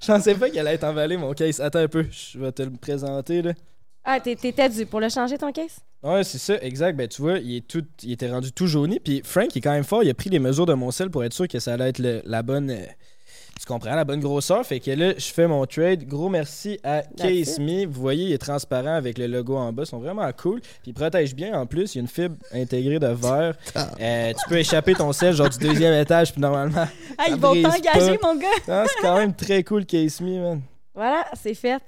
Je 0.00 0.06
pensais 0.06 0.34
pas 0.36 0.48
qu'elle 0.48 0.66
allait 0.66 0.76
être 0.76 0.84
emballée, 0.84 1.18
mon 1.18 1.34
case. 1.34 1.60
Attends 1.60 1.80
un 1.80 1.88
peu, 1.88 2.06
je 2.10 2.38
vais 2.38 2.52
te 2.52 2.62
le 2.62 2.70
présenter, 2.70 3.42
là. 3.42 3.52
Ah, 4.10 4.20
t'es- 4.20 4.36
t'étais 4.36 4.68
dû 4.70 4.86
pour 4.86 5.00
le 5.00 5.08
changer, 5.10 5.36
ton 5.36 5.52
case? 5.52 5.76
Ouais, 6.02 6.24
c'est 6.24 6.38
ça, 6.38 6.54
exact. 6.62 6.96
Ben, 6.96 7.06
tu 7.08 7.20
vois, 7.20 7.38
il, 7.38 7.56
est 7.56 7.66
tout, 7.68 7.84
il 8.02 8.12
était 8.12 8.30
rendu 8.30 8.52
tout 8.52 8.66
jauni. 8.66 9.00
Puis 9.00 9.20
Frank, 9.24 9.48
il 9.54 9.58
est 9.58 9.60
quand 9.60 9.72
même 9.72 9.84
fort. 9.84 10.02
Il 10.02 10.08
a 10.08 10.14
pris 10.14 10.30
les 10.30 10.38
mesures 10.38 10.64
de 10.64 10.72
mon 10.74 10.90
sel 10.90 11.10
pour 11.10 11.24
être 11.24 11.34
sûr 11.34 11.46
que 11.46 11.58
ça 11.58 11.74
allait 11.74 11.90
être 11.90 11.98
le- 11.98 12.22
la 12.24 12.42
bonne. 12.42 12.70
euh, 12.70 12.86
tu 13.60 13.66
comprends, 13.66 13.94
la 13.96 14.04
bonne 14.04 14.20
grosseur. 14.20 14.64
Fait 14.64 14.78
que 14.80 14.92
là, 14.92 15.12
je 15.18 15.26
fais 15.26 15.46
mon 15.48 15.66
trade. 15.66 16.04
Gros 16.06 16.28
merci 16.28 16.78
à 16.84 17.02
Case. 17.16 17.58
Me. 17.58 17.84
Vous 17.86 18.00
voyez, 18.00 18.26
il 18.26 18.32
est 18.32 18.38
transparent 18.38 18.94
avec 18.94 19.18
le 19.18 19.26
logo 19.26 19.56
en 19.56 19.72
bas. 19.72 19.82
Ils 19.82 19.86
sont 19.86 19.98
vraiment 19.98 20.30
cool. 20.32 20.60
Puis 20.60 20.70
il 20.86 20.94
protège 20.94 21.34
bien 21.34 21.58
en 21.60 21.66
plus. 21.66 21.94
Il 21.94 21.98
y 21.98 22.00
a 22.00 22.02
une 22.02 22.08
fibre 22.08 22.36
intégrée 22.52 23.00
de 23.00 23.08
verre. 23.08 23.56
Euh, 24.00 24.32
tu 24.32 24.48
peux 24.48 24.56
échapper 24.58 24.94
ton 24.94 25.12
sel, 25.12 25.34
genre 25.34 25.50
du 25.50 25.58
deuxième 25.58 25.92
étage. 26.00 26.32
Puis 26.32 26.40
normalement, 26.40 26.86
Ah, 27.18 27.24
Ça 27.26 27.30
ils 27.30 27.34
vont 27.36 27.50
brise 27.50 27.64
t'engager, 27.64 28.16
pas. 28.16 28.32
mon 28.32 28.40
gars. 28.40 28.86
c'est 28.86 29.02
quand 29.02 29.16
même 29.18 29.34
très 29.34 29.62
cool, 29.64 29.84
Case 29.84 30.20
Me, 30.20 30.38
man. 30.40 30.62
Voilà, 30.94 31.26
c'est 31.34 31.54
fait. 31.54 31.82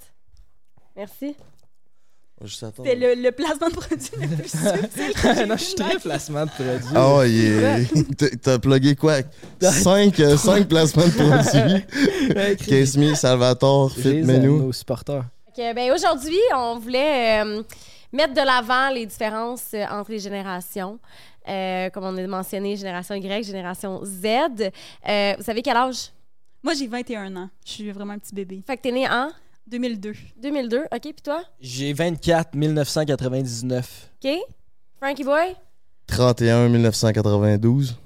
Merci. 0.97 1.37
C'est 2.47 2.95
le, 2.95 3.15
le 3.23 3.33
placement 3.33 3.69
de 3.69 3.75
produit 3.75 3.99
le 4.19 4.37
plus 4.37 4.49
subtil 4.49 5.47
non, 5.47 5.57
je 5.57 5.65
suis 5.65 5.75
très 5.75 5.99
placement 5.99 6.47
de 6.47 6.51
produit. 6.51 6.95
Ah 6.95 7.23
il 7.27 7.45
est- 8.25 8.37
t'as- 8.43 8.59
plugué 8.59 8.97
quoi? 8.97 9.19
5 9.61 10.15
placements 10.69 11.07
de 11.07 11.11
produits. 11.11 11.85
Ouais, 12.37 12.57
Case 12.57 12.97
Me, 12.97 13.15
Salvatore, 13.15 13.93
J'ai 13.97 14.03
Fit 14.03 14.23
Menu. 14.23 14.49
nos 14.49 14.73
supporters. 14.73 15.25
Ok, 15.49 15.57
ben 15.75 15.93
aujourd'hui, 15.93 16.39
on 16.57 16.79
voulait 16.79 17.43
euh, 17.45 17.63
mettre 18.13 18.33
de 18.35 18.41
l'avant 18.41 18.89
les 18.95 19.05
différences 19.05 19.67
euh, 19.75 19.85
entre 19.91 20.13
les 20.13 20.21
générations. 20.21 20.99
Euh, 21.49 21.91
comme 21.91 22.05
on 22.05 22.17
a 22.17 22.27
mentionné, 22.27 22.77
génération 22.77 23.15
Y, 23.17 23.45
génération 23.45 24.01
Z. 24.05 24.25
Euh, 24.27 25.35
vous 25.39 25.43
savez 25.45 25.61
quel 25.63 25.77
âge? 25.77 26.11
Moi, 26.63 26.75
j'ai 26.75 26.87
21 26.87 27.35
ans. 27.37 27.51
Je 27.67 27.73
suis 27.73 27.91
vraiment 27.91 28.13
un 28.13 28.19
petit 28.19 28.35
bébé. 28.35 28.63
Fait 28.67 28.77
que 28.77 28.83
t'es 28.83 28.93
né 28.93 29.09
en? 29.09 29.31
2002. 29.71 30.13
2002. 30.43 30.79
OK, 30.93 31.01
puis 31.01 31.13
toi? 31.23 31.43
J'ai 31.61 31.93
24 31.93 32.55
1999. 32.55 34.11
OK? 34.25 34.31
Frankie 35.01 35.25
Boy? 35.25 35.55
31 36.07 36.69
1992. 36.69 37.97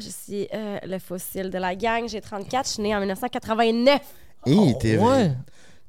Je 0.00 0.08
suis 0.08 0.46
euh, 0.54 0.78
le 0.84 0.98
fossile 0.98 1.50
de 1.50 1.58
la 1.58 1.74
gang. 1.74 2.06
J'ai 2.08 2.20
34. 2.20 2.66
Je 2.68 2.72
suis 2.74 2.82
né 2.82 2.94
en 2.94 3.00
1989. 3.00 4.00
Hé, 4.46 4.74
t'es 4.78 4.98
Oh, 5.00 5.06
ouais. 5.08 5.32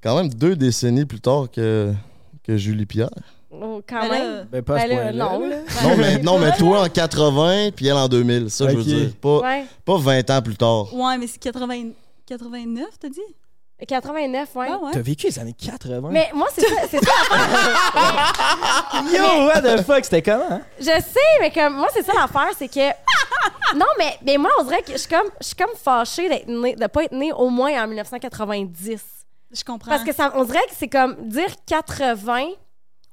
quand 0.01 0.15
même 0.17 0.29
deux 0.33 0.55
décennies 0.55 1.05
plus 1.05 1.21
tard 1.21 1.47
que, 1.51 1.93
que 2.43 2.57
Julie 2.57 2.85
Pierre. 2.85 3.09
Oh, 3.51 3.81
quand 3.87 4.01
Ben 4.01 4.09
même. 4.09 4.31
là, 4.37 4.43
Ben, 4.51 4.61
pas 4.63 4.79
à 4.79 4.87
Ben 4.87 4.95
là, 4.97 5.11
non, 5.13 5.39
là. 5.41 5.49
là. 5.49 5.57
Non, 5.83 5.97
mais, 5.97 6.17
non, 6.23 6.39
mais 6.39 6.51
toi 6.57 6.83
en 6.85 6.89
80 6.89 7.71
puis 7.75 7.87
elle 7.87 7.93
en 7.97 8.07
2000. 8.07 8.49
Ça, 8.49 8.69
je 8.69 8.77
veux 8.77 8.83
dire. 8.83 9.13
Pas, 9.21 9.39
Ouais. 9.41 9.65
pas 9.85 9.97
20 9.97 10.29
ans 10.31 10.41
plus 10.41 10.55
tard. 10.55 10.93
Ouais, 10.93 11.17
mais 11.17 11.27
c'est 11.27 11.37
80... 11.39 11.89
89, 12.25 12.85
t'as 12.99 13.09
dit? 13.09 13.19
89, 13.85 14.55
ouais. 14.55 14.67
Ah 14.69 14.77
ouais? 14.77 14.91
T'as 14.93 15.01
vécu 15.01 15.27
les 15.27 15.39
années 15.39 15.53
80? 15.53 16.09
Mais 16.11 16.29
moi, 16.33 16.47
c'est 16.53 16.61
ça, 16.61 16.75
c'est 16.89 17.03
ça 17.03 17.11
Yo, 19.13 19.45
what 19.47 19.61
the 19.61 19.81
fuck, 19.83 20.03
c'était 20.05 20.21
comment? 20.21 20.43
hein? 20.49 20.61
Je 20.79 20.85
sais, 20.85 21.19
mais 21.39 21.51
comme 21.51 21.75
moi, 21.75 21.87
c'est 21.93 22.03
ça 22.03 22.13
l'affaire, 22.13 22.49
c'est 22.57 22.67
que. 22.67 22.79
non, 23.75 23.85
mais, 23.97 24.17
mais 24.25 24.37
moi, 24.37 24.51
on 24.59 24.63
dirait 24.63 24.81
que 24.81 24.91
je 24.93 24.97
suis 24.97 25.09
comme, 25.09 25.29
je 25.39 25.47
suis 25.47 25.55
comme 25.55 25.75
fâchée 25.75 26.29
d'être 26.29 26.47
née, 26.47 26.75
de 26.75 26.87
pas 26.87 27.03
être 27.03 27.13
née 27.13 27.33
au 27.33 27.49
moins 27.49 27.83
en 27.83 27.87
1990. 27.87 29.01
Je 29.53 29.63
comprends. 29.63 29.91
Parce 29.91 30.03
que 30.03 30.13
ça, 30.13 30.31
on 30.35 30.43
dirait 30.43 30.59
que 30.69 30.75
c'est 30.77 30.87
comme 30.87 31.15
dire 31.27 31.49
80 31.67 32.49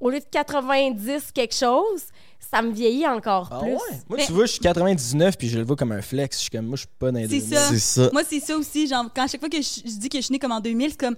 au 0.00 0.10
lieu 0.10 0.20
de 0.20 0.26
90 0.30 1.32
quelque 1.32 1.54
chose, 1.54 2.04
ça 2.38 2.62
me 2.62 2.70
vieillit 2.72 3.06
encore 3.06 3.48
Ah 3.50 3.58
plus. 3.60 3.72
ouais? 3.72 3.78
Moi, 4.08 4.18
Mais- 4.18 4.26
tu 4.26 4.32
vois, 4.32 4.46
je 4.46 4.52
suis 4.52 4.60
99 4.60 5.36
puis 5.36 5.48
je 5.48 5.58
le 5.58 5.64
vois 5.64 5.76
comme 5.76 5.92
un 5.92 6.00
flex. 6.02 6.36
Je 6.38 6.42
suis 6.42 6.50
comme, 6.50 6.66
moi, 6.66 6.76
je 6.76 6.80
suis 6.82 6.88
pas 6.98 7.10
dans 7.12 7.18
les 7.18 7.28
C'est 7.28 7.38
2000. 7.40 7.54
ça. 7.56 7.68
C'est 7.68 7.78
ça. 7.78 8.10
Moi, 8.12 8.22
c'est 8.28 8.40
ça 8.40 8.56
aussi. 8.56 8.86
Genre, 8.86 9.06
quand 9.14 9.24
à 9.24 9.26
chaque 9.26 9.40
fois 9.40 9.48
que 9.50 9.60
je, 9.60 9.80
je 9.84 9.96
dis 9.98 10.08
que 10.08 10.18
je 10.18 10.22
suis 10.24 10.32
née 10.32 10.38
comme 10.38 10.52
en 10.52 10.60
2000, 10.60 10.90
c'est 10.90 11.00
comme. 11.00 11.16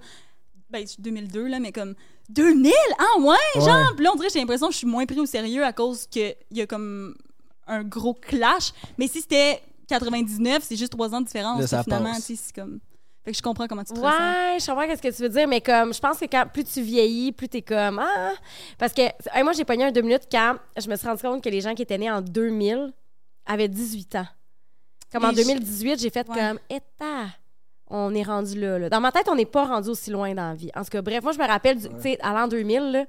Ben, 0.69 0.85
c'est 0.87 0.99
2002, 1.01 1.47
là, 1.47 1.59
mais 1.59 1.71
comme. 1.71 1.95
2000? 2.29 2.71
Ah, 2.97 3.19
ouais, 3.19 3.27
Ouais. 3.55 3.61
genre. 3.65 3.93
Puis 3.95 4.03
là, 4.05 4.11
on 4.13 4.15
dirait 4.15 4.27
que 4.27 4.33
j'ai 4.33 4.39
l'impression 4.39 4.67
que 4.67 4.73
je 4.73 4.77
suis 4.79 4.87
moins 4.87 5.05
pris 5.05 5.19
au 5.19 5.25
sérieux 5.25 5.63
à 5.65 5.73
cause 5.73 6.07
qu'il 6.07 6.33
y 6.51 6.61
a 6.61 6.67
comme 6.67 7.15
un 7.67 7.83
gros 7.83 8.13
clash. 8.13 8.71
Mais 8.97 9.07
si 9.07 9.21
c'était 9.21 9.61
99, 9.87 10.63
c'est 10.63 10.75
juste 10.77 10.91
3 10.93 11.13
ans 11.13 11.21
de 11.21 11.25
différence. 11.25 11.59
Là, 11.61 11.67
ça 11.67 11.83
finalement, 11.83 12.13
passe. 12.13 12.25
tu 12.25 12.35
sais, 12.35 12.41
c'est 12.47 12.55
comme. 12.55 12.79
Fait 13.23 13.31
que 13.31 13.37
je 13.37 13.41
comprends 13.43 13.67
comment 13.67 13.83
tu 13.83 13.93
te 13.93 13.99
ressens. 13.99 14.07
Ouais, 14.17 14.57
je 14.59 14.65
comprends 14.65 14.95
ce 14.95 15.01
que 15.01 15.15
tu 15.15 15.21
veux 15.21 15.29
dire, 15.29 15.47
mais 15.47 15.61
comme 15.61 15.93
je 15.93 15.99
pense 15.99 16.17
que 16.17 16.25
quand 16.25 16.45
plus 16.51 16.63
tu 16.63 16.81
vieillis, 16.81 17.31
plus 17.31 17.47
t'es 17.49 17.61
comme 17.61 17.99
ah 17.99 18.31
parce 18.79 18.93
que 18.93 19.01
hey, 19.01 19.43
moi 19.43 19.53
j'ai 19.53 19.63
pogné 19.63 19.85
un 19.85 19.91
deux 19.91 20.01
minutes 20.01 20.27
quand 20.31 20.55
je 20.77 20.89
me 20.89 20.95
suis 20.95 21.07
rendu 21.07 21.21
compte 21.21 21.43
que 21.43 21.49
les 21.49 21.61
gens 21.61 21.75
qui 21.75 21.83
étaient 21.83 21.97
nés 21.99 22.09
en 22.09 22.21
2000 22.21 22.91
avaient 23.45 23.67
18 23.67 24.15
ans. 24.15 24.27
Comme 25.11 25.25
en 25.25 25.29
Les- 25.29 25.43
2018, 25.43 25.99
j'ai 25.99 26.09
fait 26.09 26.27
Ouais. 26.29 26.35
comme 26.35 26.59
état. 26.69 27.27
On 27.93 28.15
est 28.15 28.23
rendu 28.23 28.57
là, 28.59 28.79
là. 28.79 28.89
Dans 28.89 29.01
ma 29.01 29.11
tête, 29.11 29.27
on 29.29 29.35
n'est 29.35 29.45
pas 29.45 29.65
rendu 29.65 29.89
aussi 29.89 30.09
loin 30.11 30.33
dans 30.33 30.47
la 30.49 30.55
vie. 30.55 30.71
En 30.75 30.81
tout 30.83 30.89
cas, 30.89 31.01
bref, 31.01 31.21
moi 31.21 31.33
je 31.33 31.37
me 31.39 31.45
rappelle, 31.45 31.77
du- 31.77 31.89
tu 31.89 32.01
sais, 32.01 32.17
à 32.21 32.31
l'an 32.33 32.47
2000, 32.47 32.91
là, 32.91 33.05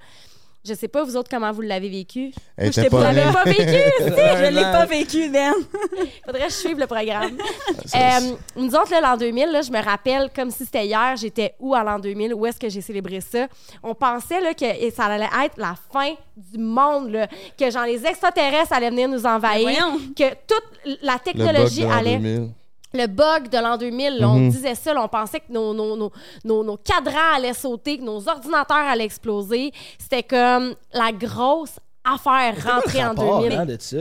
je 0.64 0.74
sais 0.74 0.88
pas 0.88 1.02
vous 1.02 1.16
autres 1.16 1.28
comment 1.28 1.50
vous 1.50 1.60
l'avez 1.60 1.88
vécu. 1.88 2.32
Moi, 2.56 2.70
j'étais 2.70 2.88
pas 2.88 3.12
pas 3.32 3.44
vécu, 3.44 3.62
je 3.98 4.50
l'ai 4.50 4.62
pas 4.62 4.86
vécu, 4.86 5.28
Ben. 5.28 5.52
Faudrait 6.24 6.46
que 6.46 6.50
je 6.50 6.54
suive 6.54 6.78
le 6.78 6.86
programme. 6.86 7.36
Euh, 7.94 8.36
nous 8.56 8.74
autres, 8.74 8.90
là, 8.90 9.00
l'an 9.00 9.16
2000, 9.16 9.50
là, 9.50 9.60
je 9.60 9.70
me 9.70 9.82
rappelle 9.82 10.30
comme 10.34 10.50
si 10.50 10.64
c'était 10.64 10.86
hier, 10.86 11.14
j'étais 11.16 11.54
où 11.58 11.74
à 11.74 11.82
l'an 11.82 11.98
2000, 11.98 12.32
où 12.32 12.46
est-ce 12.46 12.58
que 12.58 12.68
j'ai 12.68 12.80
célébré 12.80 13.20
ça? 13.20 13.48
On 13.82 13.94
pensait 13.94 14.40
là, 14.40 14.54
que 14.54 14.64
et 14.64 14.90
ça 14.90 15.04
allait 15.04 15.28
être 15.44 15.58
la 15.58 15.74
fin 15.92 16.14
du 16.36 16.58
monde, 16.58 17.10
là, 17.10 17.26
que 17.58 17.70
genre 17.70 17.84
les 17.84 18.06
extraterrestres 18.06 18.72
allaient 18.72 18.90
venir 18.90 19.08
nous 19.08 19.26
envahir, 19.26 19.84
que 20.16 20.30
toute 20.46 20.98
la 21.02 21.18
technologie 21.18 21.84
allait... 21.84 22.18
2000. 22.18 22.50
Le 22.94 23.06
bug 23.06 23.48
de 23.50 23.58
l'an 23.58 23.76
2000, 23.78 24.18
là, 24.18 24.28
on 24.28 24.38
Mhm. 24.38 24.50
disait 24.50 24.74
ça, 24.74 24.92
là, 24.92 25.02
on 25.04 25.08
pensait 25.08 25.40
que 25.40 25.50
nos, 25.52 25.72
nos, 25.72 25.96
nos, 25.96 26.12
nos, 26.44 26.62
nos 26.64 26.76
cadrans 26.76 27.34
allaient 27.36 27.54
sauter, 27.54 27.98
que 27.98 28.02
nos 28.02 28.28
ordinateurs 28.28 28.76
allaient 28.76 29.04
exploser. 29.04 29.72
C'était 29.98 30.22
comme 30.22 30.74
la 30.92 31.10
grosse 31.12 31.76
affaire 32.04 32.54
rentrée 32.62 33.02
en 33.02 33.08
Rapport, 33.08 33.40
2000. 33.42 33.58
hein, 33.58 33.66
de 33.66 33.76
ça? 33.80 33.96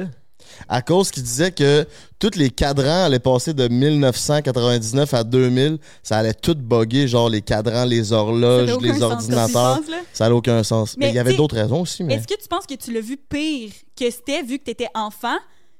À 0.68 0.82
cause 0.82 1.12
qu'il 1.12 1.24
disait 1.24 1.52
que 1.52 1.86
tous 2.20 2.32
les 2.36 2.50
cadrans 2.50 3.06
allaient 3.06 3.20
passer 3.20 3.54
de 3.54 3.68
1999 3.68 5.14
à 5.14 5.24
2000, 5.24 5.78
ça 6.04 6.18
allait 6.18 6.34
tout 6.34 6.56
bugger, 6.56 7.08
genre 7.08 7.30
les 7.30 7.42
cadrans, 7.42 7.86
les 7.86 8.12
horloges, 8.12 8.76
les 8.82 8.94
sens, 8.94 9.02
ordinateurs. 9.04 9.80
là? 9.90 9.98
Ça 10.14 10.28
n'a 10.30 10.36
aucun 10.36 10.64
sens. 10.64 10.96
Mais 10.98 11.06
Mais 11.06 11.12
il 11.12 11.16
y 11.16 11.20
avait 11.20 11.36
d'autres 11.36 11.56
raisons 11.56 11.82
aussi, 11.82 12.04
mais. 12.04 12.16
Est-ce 12.16 12.28
que 12.28 12.42
tu 12.42 12.48
penses 12.50 12.66
que 12.66 12.74
tu 12.74 12.92
l'as 12.92 13.02
vu 13.02 13.18
pire 13.18 13.72
que 13.98 14.10
c'était 14.10 14.42
vu 14.44 14.58
que 14.60 14.66
tu 14.66 14.72
étais 14.72 14.88
enfant? 14.96 15.38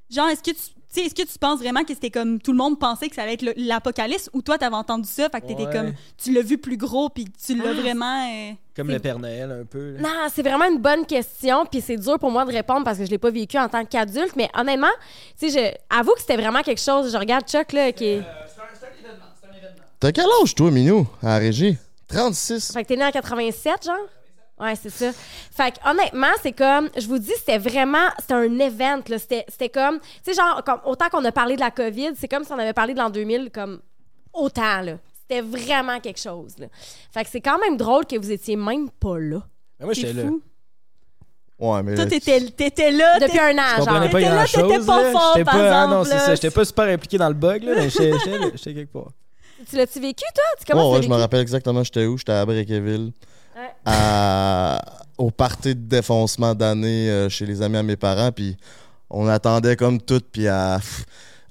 Genre, 0.10 0.28
est-ce 0.30 0.44
que 0.44 0.52
tu. 0.56 0.62
Tu 0.94 1.00
sais, 1.00 1.06
est-ce 1.06 1.16
que 1.16 1.22
tu 1.22 1.40
penses 1.40 1.60
vraiment 1.60 1.84
que 1.84 1.94
c'était 1.94 2.10
comme 2.10 2.40
tout 2.40 2.52
le 2.52 2.58
monde 2.58 2.78
pensait 2.80 3.08
que 3.10 3.16
ça 3.16 3.24
allait 3.24 3.34
être 3.36 3.54
l'apocalypse 3.56 4.30
ou 4.34 4.42
toi 4.42 4.58
t'avais 4.58 4.76
entendu 4.76 5.08
ça 5.08 5.30
fait 5.30 5.42
que 5.42 5.48
t'étais 5.48 5.66
Ouais. 5.68 5.72
comme 5.72 5.94
tu 6.18 6.34
l'as 6.34 6.42
vu 6.42 6.58
plus 6.58 6.76
gros 6.78 7.10
puis 7.10 7.26
que 7.26 7.32
tu 7.46 7.56
l'as 7.56 7.70
Ah. 7.70 7.74
vraiment 7.74 8.28
euh, 8.28 8.52
Comme 8.76 8.88
C'est- 8.88 8.94
le 8.94 9.00
Père 9.00 9.20
Noël, 9.20 9.52
un 9.62 9.66
peu. 9.66 9.92
là. 9.94 10.02
Non, 10.02 10.30
c'est 10.34 10.42
vraiment 10.44 10.66
une 10.66 10.80
bonne 10.80 11.06
question, 11.06 11.66
puis 11.66 11.82
c'est 11.82 11.98
dur 11.98 12.18
pour 12.20 12.32
moi 12.32 12.46
de 12.46 12.52
répondre 12.52 12.84
parce 12.86 12.98
que 12.98 13.06
je 13.06 13.10
l'ai 13.12 13.18
pas 13.18 13.30
vécu 13.30 13.58
en 13.58 13.68
tant 13.70 13.84
qu'adulte, 13.86 14.36
mais 14.36 14.50
honnêtement, 14.58 14.88
tu 15.40 15.50
sais, 15.50 15.78
je 15.90 15.96
avoue 15.98 16.14
que 16.14 16.22
c'était 16.22 16.38
vraiment 16.38 16.62
quelque 16.62 16.82
chose. 16.82 17.12
Je 17.12 17.18
regarde 17.18 17.46
Chuck 17.48 17.74
là, 17.74 17.92
qui 17.92 18.06
est... 18.06 18.22
T'as 20.00 20.12
quel 20.12 20.26
âge, 20.42 20.56
toi, 20.56 20.72
Minou, 20.72 21.08
à 21.22 21.28
la 21.28 21.38
régie? 21.38 21.78
36. 22.08 22.72
fait 22.74 22.84
que 22.84 22.88
t'es 22.90 22.96
né 22.98 23.06
en 23.06 23.12
87, 23.12 23.86
genre? 23.86 23.96
Ouais, 24.62 24.76
c'est 24.76 24.90
ça. 24.92 25.12
Fait 25.52 25.72
que 25.72 25.90
honnêtement, 25.90 26.32
c'est 26.44 26.52
comme, 26.52 26.90
je 26.96 27.08
vous 27.08 27.18
dis, 27.18 27.32
c'était 27.38 27.58
vraiment, 27.58 28.08
c'était 28.20 28.34
un 28.34 28.60
event 28.60 29.02
là. 29.08 29.18
C'était, 29.18 29.44
c'était 29.48 29.70
comme, 29.70 30.00
tu 30.00 30.08
sais, 30.24 30.34
genre, 30.34 30.62
comme, 30.64 30.80
autant 30.86 31.10
qu'on 31.10 31.26
a 31.26 31.32
parlé 31.32 31.56
de 31.56 31.62
la 31.62 31.72
COVID, 31.72 32.12
c'est 32.16 32.28
comme 32.28 32.44
si 32.44 32.52
on 32.52 32.60
avait 32.60 32.74
parlé 32.74 32.94
de 32.94 33.00
l'an 33.00 33.10
2000, 33.10 33.50
comme 33.52 33.80
autant 34.34 34.82
là. 34.82 34.98
C'était 35.22 35.42
vraiment 35.42 36.00
quelque 36.00 36.20
chose. 36.20 36.56
Là. 36.60 36.68
Fait 37.12 37.24
que 37.24 37.30
c'est 37.32 37.42
quand 37.42 37.58
même 37.58 37.76
drôle 37.78 38.06
que 38.06 38.18
vous 38.18 38.32
étiez 38.32 38.56
même 38.56 38.90
pas 38.92 39.18
là. 39.18 39.40
Mais 39.80 39.86
moi, 39.86 39.96
c'est 39.96 40.02
j'étais 40.02 40.14
là. 40.14 40.28
fou. 40.28 40.42
Ouais, 41.60 41.84
mais. 41.84 41.96
Toi 41.96 42.06
t'étais 42.08 42.40
t'étais 42.50 42.92
là, 42.92 43.20
Depuis 43.20 43.40
un 43.40 43.58
an, 43.58 43.62
Je 43.80 43.84
genre. 43.84 43.86
pas 44.00 44.08
T'étais 44.08 44.22
là, 44.22 44.46
t'étais 44.46 44.80
pas 44.86 45.04
là. 45.04 45.12
fort, 45.12 45.34
par 45.44 45.46
pas- 45.46 45.84
ah 45.84 45.88
non, 45.88 46.02
exemple, 46.02 46.20
c'est 46.20 46.26
ça. 46.26 46.36
J'étais 46.36 46.50
pas 46.52 46.66
super 46.66 46.86
impliqué 46.86 47.18
dans 47.18 47.28
le 47.28 47.34
bug, 47.36 47.64
là, 47.64 47.74
mais 47.76 47.90
j'étais 47.90 48.74
quelque 48.74 48.92
part. 48.92 49.12
Tu 49.70 49.76
l'as-tu 49.76 50.00
vécu, 50.00 50.24
toi? 50.34 50.44
Tu 50.58 50.62
Ouais, 50.62 50.66
comment 50.72 50.92
ouais, 50.92 51.00
tu 51.00 51.06
je 51.06 51.10
me 51.10 51.16
rappelle 51.16 51.40
exactement 51.42 51.84
j'étais 51.84 52.06
où? 52.08 52.18
J'étais 52.18 52.32
à 52.32 52.46
Breckeville. 52.46 53.12
Ouais. 53.56 53.72
À... 53.86 54.82
Au 55.18 55.30
party 55.30 55.76
de 55.76 55.82
défoncement 55.88 56.56
d'année 56.56 57.10
euh, 57.10 57.30
chez 57.30 57.46
les 57.46 57.62
amis 57.62 57.78
à 57.78 57.84
mes 57.84 57.96
parents. 57.98 58.32
Puis 58.32 58.58
on 59.10 59.28
attendait 59.28 59.76
comme 59.76 60.02
tout. 60.02 60.22
Puis 60.32 60.48
à... 60.48 60.80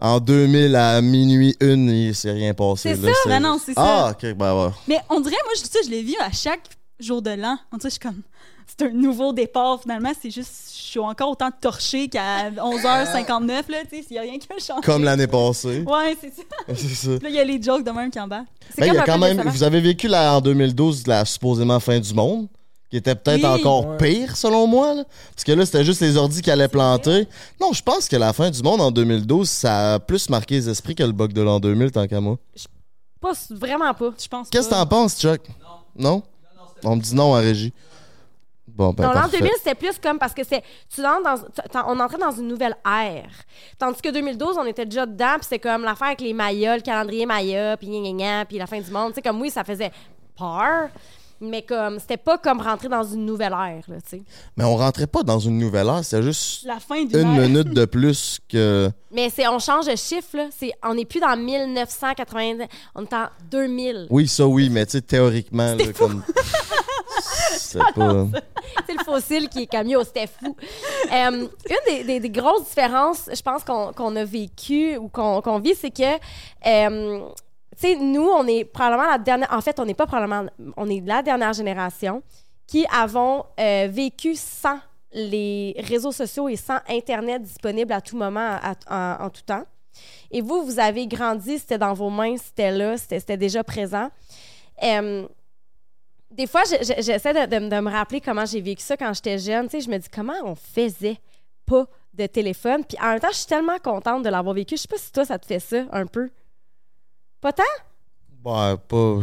en 0.00 0.18
2000, 0.18 0.74
à 0.76 1.00
minuit 1.00 1.54
une, 1.60 1.88
il 1.88 2.14
s'est 2.14 2.32
rien 2.32 2.54
passé. 2.54 2.94
C'est 2.96 3.06
ça? 3.06 3.12
Ben 3.26 3.40
non, 3.40 3.58
c'est 3.64 3.74
ça. 3.74 4.06
Ah, 4.06 4.10
ok, 4.12 4.32
ben 4.34 4.54
ouais. 4.66 4.70
Mais 4.88 4.98
on 5.08 5.20
dirait 5.20 5.36
moi 5.44 5.52
je- 5.56 5.60
ça 5.68 5.78
je 5.84 5.90
l'ai 5.90 6.02
vu 6.02 6.14
à 6.20 6.32
chaque 6.32 6.62
jour 6.98 7.22
de 7.22 7.30
l'an. 7.30 7.58
On 7.72 7.76
dirait 7.76 7.88
que 7.90 7.94
je 7.94 8.00
suis 8.00 8.00
comme, 8.00 8.22
c'est 8.78 8.86
un 8.86 8.90
nouveau 8.90 9.32
départ 9.32 9.80
finalement. 9.80 10.10
C'est 10.20 10.30
juste, 10.30 10.52
je 10.74 10.80
suis 10.92 10.98
encore 11.00 11.30
autant 11.30 11.50
torchée 11.60 12.08
qu'à 12.08 12.50
11h59, 12.50 13.48
là, 13.48 13.62
tu 13.90 13.96
sais, 13.98 14.02
s'il 14.02 14.16
y 14.16 14.18
a 14.18 14.22
rien 14.22 14.38
qui 14.38 14.48
a 14.52 14.58
changé. 14.58 14.82
Comme 14.84 15.04
l'année 15.04 15.26
passée. 15.26 15.82
Ouais, 15.86 16.16
c'est 16.20 16.32
ça. 16.34 16.42
c'est 16.74 16.94
ça. 16.94 17.10
Là, 17.10 17.28
il 17.28 17.34
y 17.34 17.38
a 17.40 17.44
les 17.44 17.60
jokes 17.62 17.84
de 17.84 17.90
même 17.90 18.10
qui 18.10 18.18
embarquent. 18.20 18.46
C'est 18.74 18.80
Ben, 18.82 18.92
il 18.92 18.94
y 18.94 18.98
a 18.98 19.04
quand 19.04 19.18
même, 19.18 19.40
vous 19.42 19.62
avez 19.62 19.80
vécu 19.80 20.08
la, 20.08 20.34
en 20.36 20.40
2012 20.40 21.06
la 21.06 21.24
supposément 21.24 21.80
fin 21.80 21.98
du 22.00 22.12
monde, 22.14 22.48
qui 22.90 22.96
était 22.96 23.14
peut-être 23.14 23.44
Oui. 23.44 23.60
encore 23.60 23.86
Ouais. 23.86 23.96
pire 23.98 24.36
selon 24.36 24.66
moi. 24.66 24.94
là. 24.94 25.04
Parce 25.34 25.44
que 25.44 25.52
là, 25.52 25.64
c'était 25.64 25.84
juste 25.84 26.00
les 26.00 26.16
ordis 26.16 26.42
qui 26.42 26.50
allaient 26.50 26.68
planter. 26.68 27.28
Non, 27.60 27.72
je 27.72 27.82
pense 27.82 28.08
que 28.08 28.16
la 28.16 28.32
fin 28.32 28.50
du 28.50 28.62
monde 28.62 28.80
en 28.80 28.90
2012, 28.90 29.48
ça 29.48 29.94
a 29.94 29.98
plus 30.00 30.28
marqué 30.28 30.56
les 30.56 30.68
esprits 30.68 30.94
que 30.94 31.02
le 31.04 31.12
bug 31.12 31.32
de 31.32 31.40
l'an 31.42 31.60
2000, 31.60 31.90
tant 31.92 32.06
qu'à 32.06 32.20
moi. 32.20 32.36
Pas, 33.20 33.32
vraiment 33.50 33.92
pas. 33.94 34.10
Je 34.20 34.26
pense 34.28 34.48
Qu'est-ce 34.48 34.68
que 34.68 34.74
t'en 34.74 34.86
penses, 34.86 35.18
Chuck? 35.20 35.40
Non? 35.96 36.22
On 36.82 36.96
me 36.96 37.00
dit 37.02 37.14
non 37.14 37.24
en 37.34 37.40
régie. 37.40 37.72
Bon, 38.80 38.92
ben 38.94 39.02
dans 39.04 39.12
l'an 39.12 39.20
parfait. 39.20 39.40
2000, 39.40 39.52
c'était 39.58 39.74
plus 39.74 39.98
comme 39.98 40.18
parce 40.18 40.32
que 40.32 40.42
c'est 40.42 40.62
tu 40.94 41.04
entres 41.04 41.22
dans 41.22 41.36
tu- 41.36 41.78
on 41.86 42.00
entrait 42.00 42.16
dans 42.16 42.30
une 42.30 42.48
nouvelle 42.48 42.74
ère. 42.86 43.28
Tandis 43.78 44.00
que 44.00 44.08
2012, 44.08 44.56
on 44.58 44.64
était 44.64 44.86
déjà 44.86 45.04
dedans, 45.04 45.34
puis 45.34 45.42
c'était 45.44 45.58
comme 45.58 45.82
l'affaire 45.82 46.06
avec 46.06 46.22
les 46.22 46.32
Mayas, 46.32 46.76
le 46.76 46.82
calendrier 46.82 47.26
Maya, 47.26 47.76
puis 47.76 47.88
puis 48.48 48.56
la 48.58 48.66
fin 48.66 48.80
du 48.80 48.90
monde, 48.90 49.10
tu 49.12 49.16
sais 49.16 49.22
comme 49.22 49.38
oui, 49.38 49.50
ça 49.50 49.64
faisait 49.64 49.90
peur, 50.34 50.88
mais 51.40 51.62
comme 51.62 51.98
c'était 51.98 52.16
pas 52.16 52.38
comme 52.38 52.60
rentrer 52.60 52.88
dans 52.88 53.02
une 53.02 53.24
nouvelle 53.24 53.52
ère 53.52 53.82
là, 53.88 53.96
tu 54.02 54.18
sais. 54.18 54.22
Mais 54.56 54.64
on 54.64 54.76
rentrait 54.76 55.06
pas 55.06 55.22
dans 55.22 55.38
une 55.38 55.58
nouvelle 55.58 55.86
ère, 55.86 56.04
c'était 56.04 56.22
juste 56.22 56.64
La 56.66 56.78
fin 56.80 56.96
une 56.96 57.28
minute 57.40 57.70
de 57.70 57.84
plus 57.86 58.38
que... 58.48 58.90
Mais 59.12 59.30
c'est 59.30 59.48
on 59.48 59.58
change 59.58 59.86
de 59.86 59.96
chiffre 59.96 60.36
là, 60.36 60.46
c'est 60.56 60.72
on 60.84 60.94
n'est 60.94 61.04
plus 61.04 61.20
dans 61.20 61.36
1980, 61.36 62.66
on 62.94 63.04
est 63.04 63.14
en 63.14 63.26
2000. 63.50 64.06
Oui, 64.10 64.28
ça 64.28 64.46
oui, 64.46 64.68
mais 64.70 64.86
tu 64.86 64.92
sais, 64.92 65.00
théoriquement, 65.00 65.74
là, 65.74 65.84
comme... 65.98 66.22
C'est 67.56 67.78
pas... 67.94 68.26
c'est 68.86 68.94
le 68.94 69.04
fossile 69.04 69.48
qui 69.48 69.62
est 69.62 69.66
comme 69.66 69.88
yo, 69.88 70.02
c'était 70.04 70.26
fou. 70.28 70.56
Euh, 71.12 71.30
une 71.30 71.48
des, 71.86 72.04
des- 72.04 72.20
des 72.20 72.30
grosses 72.30 72.66
différences, 72.66 73.28
je 73.34 73.40
pense, 73.42 73.64
qu'on 73.64 73.92
qu'on 73.92 74.14
a 74.16 74.24
vécu 74.24 74.96
ou 74.96 75.08
qu'on 75.08 75.40
qu'on 75.42 75.58
vit, 75.58 75.74
c'est 75.74 75.90
que, 75.90 76.16
euh, 76.66 77.20
tu 77.76 77.86
sais, 77.88 77.96
nous, 77.96 78.26
on 78.28 78.46
est 78.46 78.64
probablement 78.64 79.08
la 79.10 79.18
dernière. 79.18 79.52
En 79.52 79.60
fait, 79.60 79.78
on 79.80 79.84
n'est 79.84 79.94
pas 79.94 80.06
probablement. 80.06 80.46
On 80.76 80.88
est 80.88 81.00
la 81.06 81.22
dernière 81.22 81.52
génération 81.52 82.22
qui 82.66 82.84
avons 82.92 83.44
euh, 83.58 83.88
vécu 83.90 84.34
sans 84.34 84.78
les 85.12 85.74
réseaux 85.78 86.12
sociaux 86.12 86.48
et 86.48 86.56
sans 86.56 86.78
Internet 86.88 87.42
disponible 87.42 87.92
à 87.92 88.00
tout 88.00 88.16
moment, 88.16 88.58
en, 88.88 89.28
tout 89.30 89.42
temps. 89.42 89.64
Et 90.30 90.40
vous, 90.40 90.62
vous 90.64 90.78
avez 90.78 91.06
grandi, 91.08 91.58
c'était 91.58 91.78
dans 91.78 91.94
vos 91.94 92.10
mains, 92.10 92.36
c'était 92.36 92.70
là, 92.70 92.96
c'était 92.96 93.36
déjà 93.36 93.64
présent. 93.64 94.08
Des 96.30 96.46
fois, 96.46 96.62
je- 96.64 96.76
je- 96.84 97.02
j'essaie 97.02 97.32
de, 97.34 97.58
de- 97.58 97.68
de 97.68 97.80
me 97.80 97.90
rappeler 97.90 98.20
comment 98.20 98.46
j'ai 98.46 98.60
vécu 98.60 98.82
ça 98.82 98.96
quand 98.96 99.12
j'étais 99.12 99.38
jeune. 99.38 99.66
Tu 99.68 99.72
sais, 99.72 99.80
je 99.80 99.90
me 99.90 99.98
dis 99.98 100.08
comment 100.08 100.34
on 100.44 100.54
faisait 100.54 101.18
pas 101.66 101.86
de 102.14 102.26
téléphone? 102.26 102.84
Puis 102.84 102.96
en 103.02 103.08
même 103.10 103.20
temps, 103.20 103.28
je 103.32 103.38
suis 103.38 103.46
tellement 103.46 103.78
contente 103.82 104.22
de 104.22 104.28
l'avoir 104.28 104.54
vécu. 104.54 104.76
Je 104.76 104.82
sais 104.82 104.88
pas 104.88 104.96
si 104.96 105.10
toi, 105.10 105.24
ça 105.24 105.38
te 105.40 105.46
fait 105.46 105.58
ça 105.58 105.82
un 105.90 106.06
peu. 106.06 106.30
Pas 107.40 107.52
tant, 107.52 107.62
Ouais, 108.44 108.76
pas... 108.88 109.20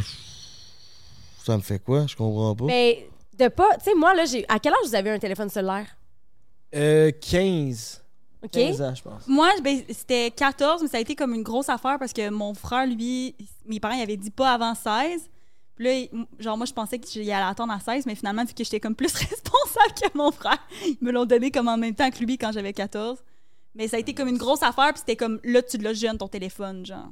Ça 1.43 1.55
me 1.55 1.61
fait 1.61 1.79
quoi? 1.79 2.05
Je 2.07 2.15
comprends 2.15 2.55
pas. 2.55 2.65
mais 2.65 3.07
de 3.37 3.47
pas. 3.47 3.77
Tu 3.77 3.85
sais, 3.85 3.95
moi, 3.95 4.13
là, 4.13 4.25
j'ai. 4.25 4.45
À 4.49 4.59
quel 4.59 4.73
âge 4.73 4.79
vous 4.85 4.95
avez 4.95 5.11
un 5.11 5.19
téléphone 5.19 5.49
cellulaire? 5.49 5.87
Euh, 6.75 7.11
15. 7.21 8.03
OK? 8.43 8.51
15 8.51 8.81
ans, 8.81 8.95
je 8.95 9.01
pense. 9.01 9.27
Moi, 9.27 9.49
ben, 9.63 9.81
c'était 9.89 10.31
14, 10.31 10.81
mais 10.81 10.89
ça 10.89 10.97
a 10.97 10.99
été 10.99 11.15
comme 11.15 11.33
une 11.33 11.43
grosse 11.43 11.69
affaire 11.69 11.97
parce 11.99 12.13
que 12.13 12.29
mon 12.29 12.53
frère, 12.53 12.85
lui, 12.85 13.35
mes 13.65 13.79
parents, 13.79 13.95
ils 13.95 14.01
avaient 14.01 14.17
dit 14.17 14.31
pas 14.31 14.53
avant 14.53 14.75
16. 14.75 15.29
Puis 15.75 15.85
là, 15.85 16.19
genre, 16.39 16.57
moi, 16.57 16.65
je 16.65 16.73
pensais 16.73 16.99
que 16.99 17.07
j'allais 17.07 17.31
attendre 17.31 17.71
à 17.71 17.79
16, 17.79 18.05
mais 18.07 18.15
finalement, 18.15 18.43
vu 18.43 18.53
que 18.53 18.63
j'étais 18.63 18.79
comme 18.79 18.95
plus 18.95 19.13
responsable 19.13 19.93
que 19.95 20.17
mon 20.17 20.31
frère, 20.31 20.57
ils 20.83 20.97
me 21.01 21.11
l'ont 21.11 21.25
donné 21.25 21.51
comme 21.51 21.67
en 21.67 21.77
même 21.77 21.95
temps 21.95 22.09
que 22.09 22.19
lui 22.23 22.37
quand 22.37 22.51
j'avais 22.51 22.73
14. 22.73 23.19
Mais 23.75 23.87
ça 23.87 23.97
a 23.97 23.99
été 23.99 24.13
comme 24.13 24.27
une 24.27 24.37
grosse 24.39 24.63
affaire, 24.63 24.89
puis 24.91 24.99
c'était 24.99 25.15
comme 25.15 25.39
là, 25.43 25.61
tu 25.61 25.77
l'as 25.77 25.93
jeune, 25.93 26.17
ton 26.17 26.27
téléphone, 26.27 26.85
genre. 26.85 27.09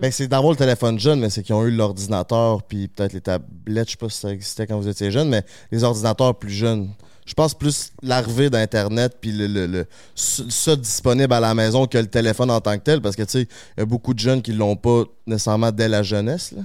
Ben, 0.00 0.10
c'est 0.12 0.28
d'avoir 0.28 0.52
le 0.52 0.56
téléphone 0.56 0.98
jeune, 0.98 1.20
mais 1.20 1.30
c'est 1.30 1.42
qu'ils 1.42 1.54
ont 1.54 1.64
eu 1.64 1.70
l'ordinateur, 1.70 2.62
puis 2.62 2.88
peut-être 2.88 3.12
les 3.12 3.20
tablettes, 3.20 3.86
je 3.86 3.92
sais 3.92 3.96
pas 3.96 4.08
si 4.08 4.18
ça 4.18 4.30
existait 4.30 4.66
quand 4.66 4.78
vous 4.78 4.88
étiez 4.88 5.10
jeune, 5.10 5.28
mais 5.28 5.42
les 5.70 5.84
ordinateurs 5.84 6.34
plus 6.34 6.50
jeunes. 6.50 6.90
Je 7.24 7.34
pense 7.34 7.54
plus 7.54 7.90
l'arrivée 8.02 8.50
d'Internet, 8.50 9.16
puis 9.20 9.32
le, 9.32 9.46
le, 9.48 9.66
le- 9.66 9.86
ça 10.14 10.76
disponible 10.76 11.32
à 11.32 11.40
la 11.40 11.54
maison 11.54 11.86
que 11.86 11.98
le 11.98 12.06
téléphone 12.06 12.50
en 12.52 12.60
tant 12.60 12.76
que 12.78 12.82
tel, 12.84 13.00
parce 13.00 13.16
que, 13.16 13.22
tu 13.22 13.30
sais, 13.30 13.40
il 13.76 13.80
y 13.80 13.82
a 13.82 13.84
beaucoup 13.86 14.14
de 14.14 14.18
jeunes 14.20 14.42
qui 14.42 14.52
l'ont 14.52 14.76
pas 14.76 15.02
nécessairement 15.26 15.72
dès 15.72 15.88
la 15.88 16.02
jeunesse, 16.02 16.52
là. 16.52 16.62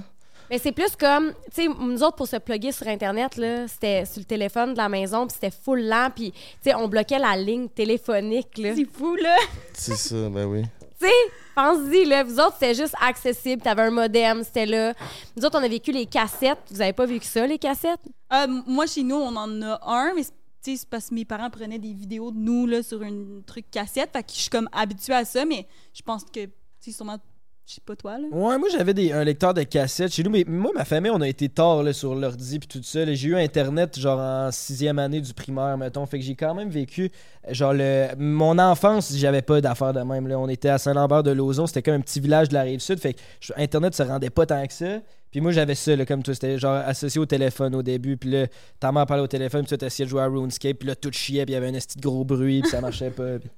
Mais 0.50 0.58
c'est 0.58 0.72
plus 0.72 0.94
comme, 1.00 1.32
tu 1.54 1.62
sais, 1.62 1.68
nous 1.80 2.02
autres, 2.02 2.16
pour 2.16 2.28
se 2.28 2.36
plugger 2.36 2.72
sur 2.72 2.86
Internet, 2.86 3.38
là, 3.38 3.66
c'était 3.66 4.04
sur 4.04 4.18
le 4.20 4.26
téléphone 4.26 4.74
de 4.74 4.76
la 4.76 4.88
maison, 4.90 5.26
puis 5.26 5.34
c'était 5.40 5.50
full 5.64 5.80
lent, 5.88 6.10
puis, 6.14 6.30
tu 6.30 6.38
sais, 6.62 6.74
on 6.74 6.88
bloquait 6.88 7.18
la 7.18 7.34
ligne 7.38 7.68
téléphonique, 7.68 8.58
là. 8.58 8.74
C'est 8.76 8.86
fou, 8.92 9.16
là! 9.16 9.34
C'est 9.72 9.96
ça, 9.96 10.28
ben 10.28 10.44
oui. 10.44 10.62
Tu 11.00 11.06
sais, 11.06 11.12
pense-y, 11.54 12.04
là, 12.04 12.24
vous 12.24 12.38
autres, 12.38 12.54
c'était 12.58 12.74
juste 12.74 12.94
accessible, 13.00 13.62
t'avais 13.62 13.82
un 13.82 13.90
modem, 13.90 14.42
c'était 14.44 14.66
là. 14.66 14.94
Nous 15.36 15.44
autres, 15.44 15.58
on 15.58 15.62
a 15.62 15.68
vécu 15.68 15.92
les 15.92 16.06
cassettes. 16.06 16.58
Vous 16.70 16.80
avez 16.80 16.92
pas 16.92 17.06
vécu 17.06 17.26
ça, 17.26 17.46
les 17.46 17.58
cassettes? 17.58 18.00
Euh, 18.32 18.46
moi, 18.66 18.86
chez 18.86 19.02
nous, 19.02 19.16
on 19.16 19.34
en 19.36 19.62
a 19.62 19.80
un, 19.86 20.14
mais 20.14 20.22
c'est- 20.60 20.88
parce 20.88 21.08
que 21.08 21.14
mes 21.14 21.24
parents 21.24 21.50
prenaient 21.50 21.78
des 21.78 21.92
vidéos 21.92 22.30
de 22.30 22.38
nous 22.38 22.66
là, 22.66 22.82
sur 22.82 23.02
un 23.02 23.40
truc 23.46 23.66
cassette. 23.70 24.10
Fait 24.12 24.22
que 24.22 24.30
je 24.32 24.38
suis 24.42 24.50
comme 24.50 24.68
habituée 24.72 25.14
à 25.14 25.24
ça, 25.24 25.44
mais 25.44 25.66
je 25.92 26.02
pense 26.02 26.24
que, 26.24 26.48
sûrement, 26.80 27.18
je 27.66 27.74
sais 27.74 27.80
pas 27.86 27.94
toi, 27.96 28.18
là? 28.18 28.26
Ouais, 28.32 28.58
moi 28.58 28.68
j'avais 28.70 28.92
des- 28.92 29.12
un 29.12 29.22
lecteur 29.24 29.54
de 29.54 29.62
cassettes 29.62 30.12
chez 30.12 30.22
nous, 30.22 30.30
mais 30.30 30.44
moi, 30.46 30.72
ma 30.74 30.84
famille, 30.84 31.10
on 31.14 31.20
a 31.20 31.28
été 31.28 31.48
tard 31.48 31.82
là, 31.82 31.92
sur 31.92 32.14
l'ordi 32.14 32.58
puis 32.58 32.68
tout 32.68 32.82
ça. 32.82 33.04
là. 33.04 33.14
J'ai 33.14 33.28
eu 33.28 33.36
Internet 33.36 33.98
genre 33.98 34.18
en 34.18 34.50
sixième 34.50 34.98
année 34.98 35.20
du 35.20 35.32
primaire, 35.32 35.78
mettons. 35.78 36.04
Fait 36.04 36.18
que 36.18 36.24
j'ai 36.24 36.34
quand 36.34 36.54
même 36.54 36.68
vécu, 36.68 37.10
genre, 37.50 37.72
le... 37.72 38.08
mon 38.18 38.58
enfance, 38.58 39.14
j'avais 39.16 39.42
pas 39.42 39.60
d'affaires 39.60 39.92
de 39.92 40.00
même. 40.00 40.26
Là. 40.28 40.38
On 40.38 40.48
était 40.48 40.68
à 40.70 40.78
Saint-Lambert 40.78 41.22
de 41.22 41.30
Lauzon, 41.30 41.66
c'était 41.66 41.82
comme 41.82 41.94
un 41.94 42.00
petit 42.00 42.20
village 42.20 42.48
de 42.48 42.54
la 42.54 42.62
Rive-Sud. 42.62 42.98
Fait 42.98 43.14
que 43.14 43.20
je- 43.40 43.52
Internet 43.56 43.94
se 43.94 44.02
rendait 44.02 44.30
pas 44.30 44.44
tant 44.44 44.66
que 44.66 44.72
ça. 44.72 44.98
Puis 45.30 45.40
moi, 45.40 45.50
j'avais 45.52 45.74
ça, 45.76 45.96
là, 45.96 46.04
comme 46.04 46.22
toi, 46.22 46.34
c'était 46.34 46.58
genre 46.58 46.74
associé 46.84 47.18
au 47.20 47.24
téléphone 47.26 47.74
au 47.74 47.82
début. 47.82 48.18
Puis 48.18 48.28
là, 48.30 48.46
ta 48.80 48.92
mère 48.92 49.06
parlait 49.06 49.22
au 49.22 49.26
téléphone, 49.28 49.62
puis 49.62 49.68
toi, 49.70 49.78
t'essayais 49.78 50.04
de 50.04 50.10
jouer 50.10 50.20
à 50.20 50.26
RuneScape, 50.26 50.76
puis 50.78 50.88
là, 50.88 50.94
tout 50.94 51.10
chiait, 51.12 51.46
puis 51.46 51.52
il 51.52 51.54
y 51.54 51.56
avait 51.56 51.68
un 51.68 51.74
esti 51.74 51.96
de 51.96 52.02
gros 52.02 52.24
bruit, 52.24 52.60
puis 52.60 52.70
ça 52.70 52.82
marchait 52.82 53.10
pas. 53.10 53.38
puis- 53.38 53.48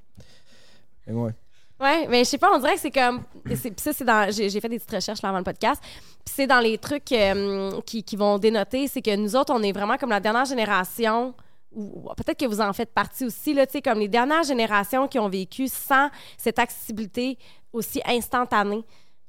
Mais 1.09 1.15
ouais. 1.15 1.33
Ouais, 1.81 2.07
mais 2.09 2.21
je 2.21 2.31
sais 2.31 2.39
pas, 2.39 2.51
on 2.55 2.59
dirait 2.59 2.75
que 2.75 2.81
c'est 2.81 2.91
comme. 2.91 3.23
ça, 3.77 3.93
c'est 3.93 4.05
dans. 4.05 4.31
J'ai 4.31 4.61
fait 4.61 4.69
des 4.69 4.79
petites 4.79 4.95
recherches 4.95 5.23
là, 5.23 5.31
avant 5.31 5.39
le 5.39 5.45
podcast. 5.45 5.83
Puis 6.25 6.35
c'est 6.37 6.47
dans 6.47 6.61
les 6.61 6.79
trucs 6.79 7.11
euh, 7.13 7.81
qui, 7.85 8.03
qui 8.05 8.17
vont 8.17 8.39
dénoter, 8.39 8.87
c'est 8.89 9.03
que 9.03 9.15
nous 9.17 9.35
autres, 9.37 9.53
on 9.53 9.63
est 9.63 9.73
vraiment 9.73 9.97
comme 9.97 10.11
la 10.11 10.21
dernière 10.21 10.45
génération. 10.45 11.35
Ou 11.73 12.05
ou 12.09 12.15
peut-être 12.15 12.39
que 12.39 12.47
vous 12.47 12.61
en 12.61 12.73
faites 12.73 12.93
partie 12.95 13.25
aussi, 13.25 13.53
là, 13.53 13.67
tu 13.67 13.73
sais, 13.73 13.83
comme 13.83 13.99
les 13.99 14.07
dernières 14.09 14.45
générations 14.45 15.09
qui 15.09 15.19
ont 15.19 15.29
vécu 15.29 15.67
sans 15.67 16.09
cette 16.39 16.61
accessibilité 16.61 17.37
aussi 17.73 18.01
instantanée. 18.07 18.85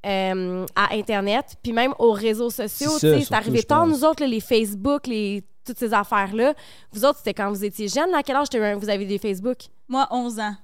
euh, 0.05 0.65
à 0.75 0.93
Internet, 0.93 1.55
puis 1.63 1.73
même 1.73 1.93
aux 1.97 2.11
réseaux 2.11 2.51
sociaux. 2.51 2.91
C'est 2.99 3.33
arrivé 3.33 3.63
pense. 3.63 3.89
nous 3.89 4.05
autres, 4.05 4.21
là, 4.21 4.27
les 4.27 4.39
Facebook, 4.39 5.07
les, 5.07 5.43
toutes 5.65 5.79
ces 5.79 5.93
affaires-là. 5.93 6.53
Vous 6.91 7.05
autres, 7.05 7.17
c'était 7.17 7.33
quand 7.33 7.49
vous 7.49 7.65
étiez 7.65 7.87
jeunes, 7.87 8.11
là, 8.11 8.19
à 8.19 8.23
quel 8.23 8.35
âge 8.35 8.47
vous 8.51 8.89
avez 8.89 9.05
des 9.05 9.17
Facebook? 9.17 9.57
Moi, 9.87 10.07
11 10.11 10.39
ans. 10.39 10.55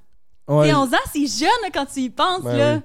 Ouais, 0.60 0.70
Et 0.70 0.74
11 0.74 0.94
ans, 0.94 0.98
c'est 1.12 1.26
jeune 1.28 1.72
quand 1.74 1.86
tu 1.86 2.02
y 2.02 2.10
penses, 2.10 2.42
Ben 2.44 2.58
là. 2.58 2.76
oui. 2.76 2.82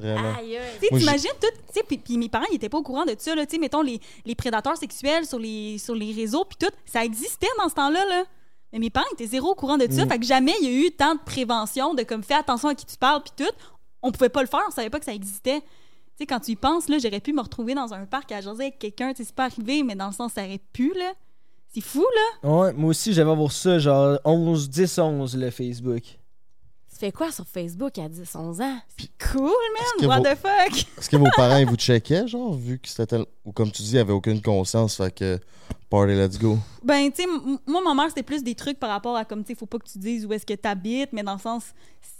Vraiment. 0.00 0.34
Aïe, 0.38 0.56
aïe. 0.56 0.62
Tu 0.80 0.80
sais, 0.80 0.88
Moi, 0.92 1.00
t'imagines 1.00 1.30
tout. 1.40 1.48
Tu 1.66 1.72
sais, 1.74 1.82
puis- 1.86 1.98
puis 1.98 2.18
mes 2.18 2.28
parents, 2.28 2.44
ils 2.52 2.56
étaient 2.56 2.68
pas 2.68 2.78
au 2.78 2.82
courant 2.84 3.04
de 3.04 3.16
ça, 3.18 3.34
là. 3.34 3.44
Tu 3.46 3.56
sais, 3.56 3.58
mettons, 3.60 3.82
les, 3.82 4.00
les 4.24 4.34
prédateurs 4.36 4.76
sexuels 4.76 5.26
sur 5.26 5.40
les, 5.40 5.78
sur 5.78 5.94
les 5.96 6.12
réseaux, 6.12 6.44
puis 6.44 6.56
tout, 6.60 6.72
ça 6.86 7.04
existait 7.04 7.48
dans 7.60 7.68
ce 7.68 7.74
temps-là, 7.74 8.04
là. 8.06 8.24
Mais 8.72 8.78
mes 8.78 8.90
parents 8.90 9.06
étaient 9.14 9.26
zéro 9.26 9.48
au 9.50 9.54
courant 9.56 9.76
de 9.78 9.90
ça. 9.90 10.04
Mm. 10.04 10.08
Fait 10.08 10.18
que 10.20 10.24
jamais 10.26 10.54
il 10.60 10.68
y 10.68 10.68
a 10.68 10.86
eu 10.86 10.90
tant 10.92 11.14
de 11.14 11.20
prévention, 11.24 11.94
de 11.94 12.02
comme, 12.04 12.22
fais 12.22 12.34
attention 12.34 12.68
à 12.68 12.74
qui 12.76 12.86
tu 12.86 12.96
parles, 12.96 13.22
puis 13.22 13.32
tout. 13.44 13.52
On 14.02 14.12
pouvait 14.12 14.28
pas 14.28 14.42
le 14.42 14.46
faire, 14.46 14.60
on 14.68 14.70
savait 14.70 14.90
pas 14.90 15.00
que 15.00 15.04
ça 15.06 15.14
existait. 15.14 15.60
Tu 15.62 15.66
sais, 16.18 16.26
quand 16.26 16.38
tu 16.40 16.52
y 16.52 16.56
penses, 16.56 16.88
là, 16.88 16.98
j'aurais 16.98 17.20
pu 17.20 17.32
me 17.32 17.40
retrouver 17.40 17.74
dans 17.74 17.92
un 17.94 18.04
parc 18.04 18.30
à 18.30 18.40
jaser 18.40 18.64
avec 18.64 18.78
quelqu'un. 18.78 19.10
Tu 19.10 19.16
sais, 19.18 19.24
c'est 19.24 19.34
pas 19.34 19.44
arrivé, 19.46 19.82
mais 19.82 19.96
dans 19.96 20.06
le 20.08 20.12
sens, 20.12 20.32
ça 20.34 20.42
aurait 20.44 20.60
pu, 20.72 20.92
là. 20.96 21.12
C'est 21.74 21.80
fou, 21.80 22.04
là. 22.44 22.48
Ouais, 22.50 22.72
moi 22.72 22.90
aussi, 22.90 23.12
j'avais 23.12 23.34
voir 23.34 23.50
ça, 23.50 23.78
genre 23.80 24.18
11, 24.24 24.68
10, 24.70 24.98
11, 24.98 25.36
le 25.36 25.50
Facebook. 25.50 26.02
Tu 26.98 27.06
fais 27.06 27.12
quoi 27.12 27.30
sur 27.30 27.46
Facebook 27.46 27.96
à 27.98 28.08
10, 28.08 28.34
11 28.34 28.60
ans? 28.60 28.76
Cool, 29.32 29.52
que 30.00 30.06
man. 30.06 30.08
What 30.08 30.16
vos- 30.16 30.34
the 30.34 30.36
fuck? 30.36 30.84
Est-ce 30.98 31.08
que 31.08 31.16
vos 31.16 31.28
parents, 31.36 31.58
ils 31.58 31.66
vous 31.66 31.76
checkaient, 31.76 32.26
genre, 32.26 32.52
vu 32.54 32.80
que 32.80 32.88
c'était 32.88 33.06
tel... 33.06 33.24
Ou 33.44 33.52
comme 33.52 33.70
tu 33.70 33.82
dis, 33.82 33.92
ils 33.92 33.98
avaient 33.98 34.12
aucune 34.12 34.42
conscience, 34.42 34.96
fait 34.96 35.14
que... 35.14 35.38
Party, 35.90 36.14
let's 36.14 36.36
go. 36.36 36.58
Ben, 36.82 37.08
tu 37.12 37.22
sais, 37.22 37.28
moi, 37.68 37.82
ma 37.84 37.94
mère, 37.94 38.08
c'était 38.08 38.24
plus 38.24 38.42
des 38.42 38.56
trucs 38.56 38.80
par 38.80 38.90
rapport 38.90 39.14
à 39.14 39.24
comme, 39.24 39.44
tu 39.44 39.52
sais, 39.52 39.54
faut 39.54 39.66
pas 39.66 39.78
que 39.78 39.88
tu 39.88 39.98
dises 39.98 40.26
où 40.26 40.32
est-ce 40.32 40.44
que 40.44 40.54
tu 40.54 40.68
habites, 40.68 41.12
mais 41.12 41.22
dans 41.22 41.34
le 41.34 41.38
sens, 41.38 41.66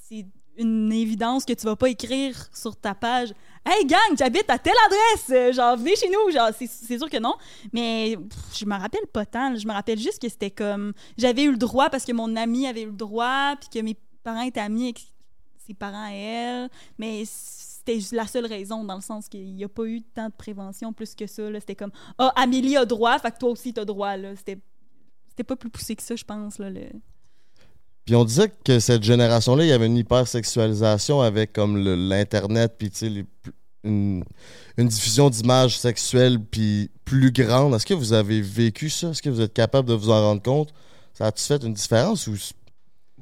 c'est 0.08 0.26
une 0.56 0.92
évidence 0.92 1.44
que 1.44 1.54
tu 1.54 1.66
vas 1.66 1.74
pas 1.74 1.88
écrire 1.88 2.48
sur 2.52 2.76
ta 2.76 2.94
page 2.94 3.32
Hey 3.66 3.84
gang, 3.84 4.16
j'habite 4.16 4.48
à 4.48 4.58
telle 4.58 4.74
adresse, 4.86 5.26
euh, 5.30 5.52
genre 5.52 5.76
venez 5.76 5.94
chez 5.96 6.08
nous, 6.08 6.32
genre 6.32 6.50
c'est 6.56 6.98
sûr 6.98 7.10
que 7.10 7.18
non, 7.18 7.34
mais 7.72 8.16
pff, 8.16 8.58
je 8.60 8.64
me 8.64 8.74
rappelle 8.74 9.06
pas 9.12 9.26
tant, 9.26 9.54
je 9.56 9.66
me 9.66 9.72
rappelle 9.72 9.98
juste 9.98 10.22
que 10.22 10.28
c'était 10.28 10.50
comme 10.50 10.94
j'avais 11.18 11.42
eu 11.42 11.50
le 11.50 11.58
droit 11.58 11.90
parce 11.90 12.04
que 12.04 12.12
mon 12.12 12.34
ami 12.36 12.66
avait 12.66 12.82
eu 12.82 12.86
le 12.86 12.92
droit, 12.92 13.54
puis 13.60 13.68
que 13.68 13.84
mes 13.84 13.96
parents 14.22 14.42
étaient 14.42 14.60
amis 14.60 14.84
avec 14.84 15.06
ses 15.66 15.74
parents 15.74 16.06
à 16.06 16.12
elle, 16.12 16.70
mais 16.98 17.24
c'était 17.26 17.98
la 18.12 18.26
seule 18.26 18.46
raison, 18.46 18.84
dans 18.84 18.96
le 18.96 19.00
sens 19.00 19.28
qu'il 19.28 19.54
n'y 19.54 19.64
a 19.64 19.68
pas 19.68 19.84
eu 19.84 20.02
tant 20.02 20.26
de 20.28 20.34
prévention 20.36 20.92
plus 20.92 21.14
que 21.14 21.26
ça. 21.26 21.42
C'était 21.60 21.74
comme 21.74 21.92
Ah, 22.18 22.32
Amélie 22.36 22.76
a 22.76 22.84
droit, 22.84 23.18
fait 23.18 23.30
que 23.30 23.38
toi 23.38 23.50
aussi 23.50 23.72
t'as 23.72 23.84
droit. 23.84 24.14
C'était 24.36 24.58
pas 25.44 25.56
plus 25.56 25.70
poussé 25.70 25.94
que 25.96 26.02
ça, 26.02 26.16
je 26.16 26.24
pense. 26.24 26.58
Puis 28.04 28.16
on 28.16 28.24
disait 28.24 28.50
que 28.64 28.80
cette 28.80 29.02
génération-là, 29.02 29.64
il 29.64 29.68
y 29.68 29.72
avait 29.72 29.86
une 29.86 29.96
hypersexualisation 29.98 31.20
avec 31.20 31.52
comme 31.52 31.76
l'Internet, 31.76 32.74
puis 32.78 32.90
tu 32.90 32.98
sais, 32.98 33.26
une, 33.84 34.24
une 34.76 34.88
diffusion 34.88 35.30
d'images 35.30 35.78
sexuelles 35.78 36.40
puis 36.42 36.90
plus 37.04 37.30
grande. 37.30 37.74
Est-ce 37.74 37.86
que 37.86 37.94
vous 37.94 38.12
avez 38.12 38.40
vécu 38.40 38.90
ça? 38.90 39.10
Est-ce 39.10 39.22
que 39.22 39.30
vous 39.30 39.40
êtes 39.40 39.54
capable 39.54 39.88
de 39.88 39.94
vous 39.94 40.10
en 40.10 40.20
rendre 40.20 40.42
compte? 40.42 40.72
Ça 41.14 41.26
a-tu 41.26 41.42
fait 41.42 41.62
une 41.62 41.74
différence 41.74 42.26
ou... 42.26 42.36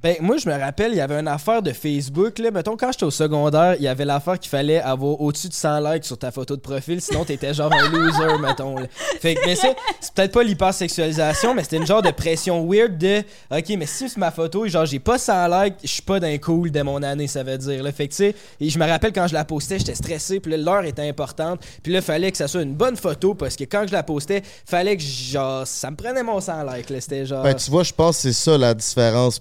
Ben, 0.02 0.16
moi, 0.20 0.36
je 0.36 0.46
me 0.46 0.54
rappelle, 0.54 0.92
il 0.92 0.98
y 0.98 1.00
avait 1.00 1.18
une 1.18 1.26
affaire 1.26 1.62
de 1.62 1.72
Facebook, 1.72 2.38
là. 2.38 2.50
Mettons, 2.50 2.76
quand 2.76 2.92
j'étais 2.92 3.04
au 3.04 3.10
secondaire, 3.10 3.76
il 3.78 3.82
y 3.82 3.88
avait 3.88 4.04
l'affaire 4.04 4.38
qu'il 4.38 4.50
fallait 4.50 4.80
avoir 4.80 5.18
au-dessus 5.22 5.48
de 5.48 5.54
100 5.54 5.80
likes 5.80 6.04
sur 6.04 6.18
ta 6.18 6.30
photo 6.30 6.54
de 6.54 6.60
profil, 6.60 7.00
sinon 7.00 7.24
t'étais 7.24 7.54
genre 7.54 7.72
un 7.72 7.88
loser, 7.88 8.38
mettons, 8.40 8.78
là. 8.78 8.86
Fait 9.20 9.34
que, 9.34 9.40
mais 9.46 9.56
ça, 9.56 9.68
c'est 10.00 10.12
peut-être 10.12 10.32
pas 10.32 10.42
l'hypersexualisation, 10.42 11.54
mais 11.54 11.62
c'était 11.62 11.78
une 11.78 11.86
genre 11.86 12.02
de 12.02 12.10
pression 12.10 12.68
weird 12.70 12.98
de, 12.98 13.22
OK, 13.50 13.68
mais 13.78 13.86
si 13.86 14.10
c'est 14.10 14.18
ma 14.18 14.30
photo, 14.30 14.66
et 14.66 14.68
genre, 14.68 14.84
j'ai 14.84 14.98
pas 14.98 15.18
100 15.18 15.48
likes, 15.48 15.76
je 15.82 15.88
suis 15.88 16.02
pas 16.02 16.20
d'un 16.20 16.36
cool 16.36 16.70
de 16.70 16.82
mon 16.82 17.02
année, 17.02 17.26
ça 17.26 17.42
veut 17.42 17.56
dire, 17.56 17.82
là. 17.82 17.90
Fait 17.90 18.06
que, 18.06 18.12
tu 18.12 18.16
sais, 18.16 18.34
et 18.60 18.68
je 18.68 18.78
me 18.78 18.86
rappelle 18.86 19.14
quand 19.14 19.26
je 19.26 19.34
la 19.34 19.46
postais, 19.46 19.78
j'étais 19.78 19.94
stressé, 19.94 20.40
puis 20.40 20.52
là, 20.52 20.58
l'heure 20.58 20.84
était 20.84 21.08
importante, 21.08 21.60
puis 21.82 21.90
là, 21.94 22.02
fallait 22.02 22.30
que 22.30 22.36
ça 22.36 22.48
soit 22.48 22.62
une 22.62 22.74
bonne 22.74 22.96
photo, 22.96 23.34
parce 23.34 23.56
que 23.56 23.64
quand 23.64 23.86
je 23.88 23.92
la 23.92 24.02
postais, 24.02 24.42
fallait 24.66 24.98
que, 24.98 25.02
genre, 25.02 25.66
ça 25.66 25.90
me 25.90 25.96
prenait 25.96 26.22
mon 26.22 26.38
100 26.38 26.64
likes, 26.64 26.90
là. 26.90 27.00
C'était 27.00 27.24
genre. 27.24 27.42
Ben, 27.42 27.54
tu 27.54 27.70
vois, 27.70 27.82
je 27.82 27.94
pense 27.94 28.16
que 28.16 28.22
c'est 28.22 28.34
ça 28.34 28.58
la 28.58 28.74
différence 28.74 29.40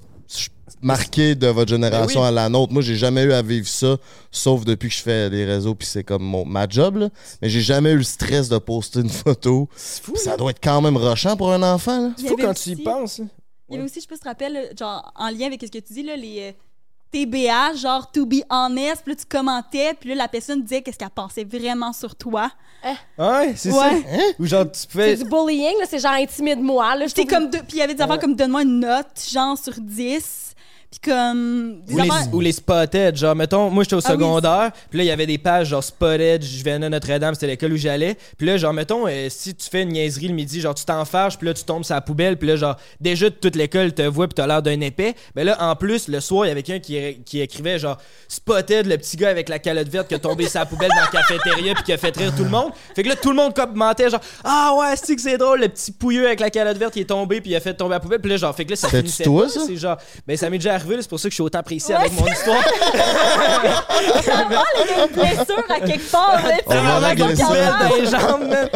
marquée 0.81 1.35
de 1.35 1.47
votre 1.47 1.69
génération 1.69 2.21
Ben 2.21 2.25
oui. 2.25 2.27
à 2.27 2.31
la 2.31 2.49
nôtre. 2.49 2.73
Moi, 2.73 2.81
j'ai 2.81 2.95
jamais 2.95 3.23
eu 3.23 3.31
à 3.33 3.41
vivre 3.41 3.67
ça, 3.67 3.97
sauf 4.31 4.65
depuis 4.65 4.89
que 4.89 4.95
je 4.95 5.01
fais 5.01 5.29
les 5.29 5.45
réseaux, 5.45 5.75
puis 5.75 5.87
c'est 5.87 6.03
comme 6.03 6.23
mon, 6.23 6.45
ma 6.45 6.67
job, 6.67 6.97
là. 6.97 7.09
Mais 7.41 7.49
j'ai 7.49 7.61
jamais 7.61 7.91
eu 7.91 7.97
le 7.97 8.03
stress 8.03 8.49
de 8.49 8.57
poster 8.57 8.99
une 9.01 9.09
photo. 9.09 9.69
C'est 9.75 10.03
fou, 10.03 10.15
ça 10.15 10.37
doit 10.37 10.51
être 10.51 10.61
quand 10.63 10.81
même 10.81 10.97
rochant 10.97 11.35
pour 11.37 11.51
un 11.51 11.63
enfant, 11.63 12.11
C'est 12.17 12.23
y 12.23 12.27
fou 12.27 12.33
avait 12.33 12.43
quand 12.43 12.53
tu 12.53 12.69
y 12.69 12.73
aussi- 12.73 12.83
penses. 12.83 13.19
hein. 13.21 13.27
Il 13.69 13.73
y 13.75 13.77
avait 13.77 13.85
aussi, 13.85 13.99
je 14.01 14.07
tu 14.07 14.19
te 14.19 14.27
rappelles, 14.27 14.53
là, 14.53 14.61
genre, 14.77 15.11
en 15.15 15.29
lien 15.29 15.47
avec 15.47 15.59
ce 15.61 15.67
que 15.67 15.79
tu 15.79 15.93
dis, 15.93 16.03
là, 16.03 16.15
les 16.15 16.39
euh, 16.39 16.51
TBA, 17.15 17.75
genre, 17.75 18.11
to 18.11 18.25
be 18.25 18.41
honest, 18.49 19.03
puis 19.03 19.13
là, 19.13 19.15
tu 19.19 19.25
commentais, 19.25 19.93
puis 19.97 20.09
là, 20.09 20.15
la 20.15 20.27
personne 20.27 20.61
disait 20.61 20.81
qu'est-ce 20.81 20.97
qu'elle 20.97 21.09
pensait 21.09 21.45
vraiment 21.45 21.93
sur 21.93 22.13
toi. 22.15 22.51
Ouais, 23.17 23.53
c'est 23.55 23.71
Ouais. 23.71 23.77
ça. 23.79 23.85
Hein? 23.89 24.31
Ou 24.37 24.45
genre, 24.45 24.65
tu 24.65 24.79
C'est 24.79 24.89
pouvais. 24.89 25.15
du 25.15 25.23
bullying, 25.23 25.79
là, 25.79 25.85
c'est 25.89 25.97
genre 25.99 26.11
intimide-moi. 26.11 26.95
Là, 26.97 27.05
je 27.07 27.15
J'étais 27.15 27.25
trouve- 27.25 27.49
comme, 27.49 27.49
puis 27.49 27.63
il 27.73 27.77
y 27.77 27.81
avait 27.81 27.95
des 27.95 28.01
affaires 28.01 28.19
comme 28.19 28.35
donne-moi 28.35 28.63
une 28.63 28.79
note, 28.81 29.07
genre, 29.31 29.57
sur 29.57 29.73
10, 29.79 30.19
puis 30.19 30.44
comme. 31.03 31.81
Ou 31.89 31.97
les, 31.99 32.09
ou 32.33 32.39
les 32.41 32.51
spotted, 32.51 33.15
genre, 33.15 33.35
mettons, 33.35 33.69
moi 33.69 33.83
j'étais 33.83 33.95
au 33.95 33.99
Ah 34.03 34.09
oui. 34.09 34.13
secondaire, 34.13 34.71
puis 34.89 34.97
là 34.99 35.03
il 35.03 35.07
y 35.07 35.11
avait 35.11 35.25
des 35.25 35.37
pages 35.37 35.67
genre 35.69 35.83
spotted, 35.83 36.43
je 36.43 36.63
venais 36.63 36.85
à 36.85 36.89
Notre-Dame, 36.89 37.33
c'était 37.33 37.47
l'école 37.47 37.73
où 37.73 37.77
j'allais, 37.77 38.17
puis 38.37 38.47
là, 38.47 38.57
genre, 38.57 38.73
mettons, 38.73 39.07
euh, 39.07 39.27
si 39.29 39.55
tu 39.55 39.69
fais 39.69 39.81
une 39.83 39.89
niaiserie 39.89 40.27
le 40.27 40.33
midi, 40.33 40.61
genre, 40.61 40.75
tu 40.75 40.85
t'enfarges, 40.85 41.37
puis 41.37 41.47
là, 41.47 41.53
tu 41.53 41.63
tombes 41.63 41.83
sur 41.83 41.95
la 41.95 42.01
poubelle, 42.01 42.37
puis 42.37 42.47
là, 42.47 42.55
genre, 42.55 42.75
déjà, 42.99 43.29
toute 43.31 43.55
l'école 43.55 43.93
te 43.93 44.01
voit, 44.03 44.27
puis 44.27 44.35
t'as 44.35 44.47
l'air 44.47 44.61
d'un 44.61 44.79
épais, 44.81 45.15
mais 45.35 45.43
là, 45.43 45.57
en 45.59 45.75
plus, 45.75 46.07
le 46.07 46.19
soir, 46.19 46.45
il 46.45 46.49
y 46.49 46.51
avait 46.51 46.63
quelqu'un 46.63 46.83
qui, 46.83 47.23
qui 47.23 47.41
écrivait, 47.41 47.79
genre, 47.79 47.97
spotted, 48.27 48.85
le 48.87 48.97
petit 48.97 49.17
gars 49.17 49.29
avec 49.29 49.49
la 49.49 49.59
calotte 49.59 49.87
verte 49.87 50.07
qui 50.07 50.15
a 50.15 50.19
tombé 50.19 50.47
sur 50.47 50.59
la 50.59 50.65
poubelle 50.65 50.89
dans 50.89 51.01
la 51.01 51.07
cafétéria, 51.07 51.73
puis 51.75 51.83
qui 51.83 51.93
a 51.93 51.97
fait 51.97 52.15
rire 52.15 52.33
tout 52.35 52.43
le 52.43 52.49
monde. 52.49 52.71
Fait 52.95 53.03
que 53.03 53.09
là, 53.09 53.15
tout 53.15 53.29
le 53.29 53.35
monde 53.35 53.53
commentait, 53.53 54.09
genre, 54.09 54.21
ah 54.43 54.73
ouais, 54.79 54.95
c'est 55.01 55.15
que 55.15 55.21
c'est 55.21 55.37
drôle, 55.37 55.61
le 55.61 55.69
petit 55.69 55.91
pouilleux 55.91 56.25
avec 56.27 56.39
la 56.39 56.49
calotte 56.49 56.77
verte, 56.77 56.95
il 56.95 57.01
est 57.01 57.05
tombé, 57.05 57.41
puis 57.41 57.51
il 57.51 57.55
a 57.55 57.59
fait 57.59 57.73
tomber 57.73 57.91
la 57.95 57.99
poubelle, 57.99 58.19
puis 58.21 58.31
là, 58.31 58.37
genre, 58.37 58.55
fait 58.55 58.65
que 58.65 58.71
là, 58.71 58.75
ça 58.75 58.89
finissait 58.89 59.23
toi, 59.23 59.43
pas, 59.43 59.49
ça? 59.49 59.61
c'est 59.65 59.75
genre, 59.77 59.97
ben, 60.27 60.37
ça 60.37 60.49
m'est 60.49 60.57
déjà 60.57 60.73
arrivé, 60.85 61.01
c'est 61.01 61.09
pour 61.09 61.19
ça 61.19 61.23
que 61.27 61.31
je 61.31 61.35
suis 61.35 61.43
autant 61.43 61.63
précis 61.63 61.93
avec 61.93 62.11
mon 62.19 62.25
histoire. 62.27 62.63
Il 64.01 64.17
y 64.17 65.01
a 65.01 65.05
une 65.05 65.13
blessure 65.13 65.63
à 65.69 65.79
quelque 65.79 66.11
part, 66.11 66.41
là, 66.43 66.57
On 66.67 66.73
quand 68.17 68.37
même. 68.39 68.69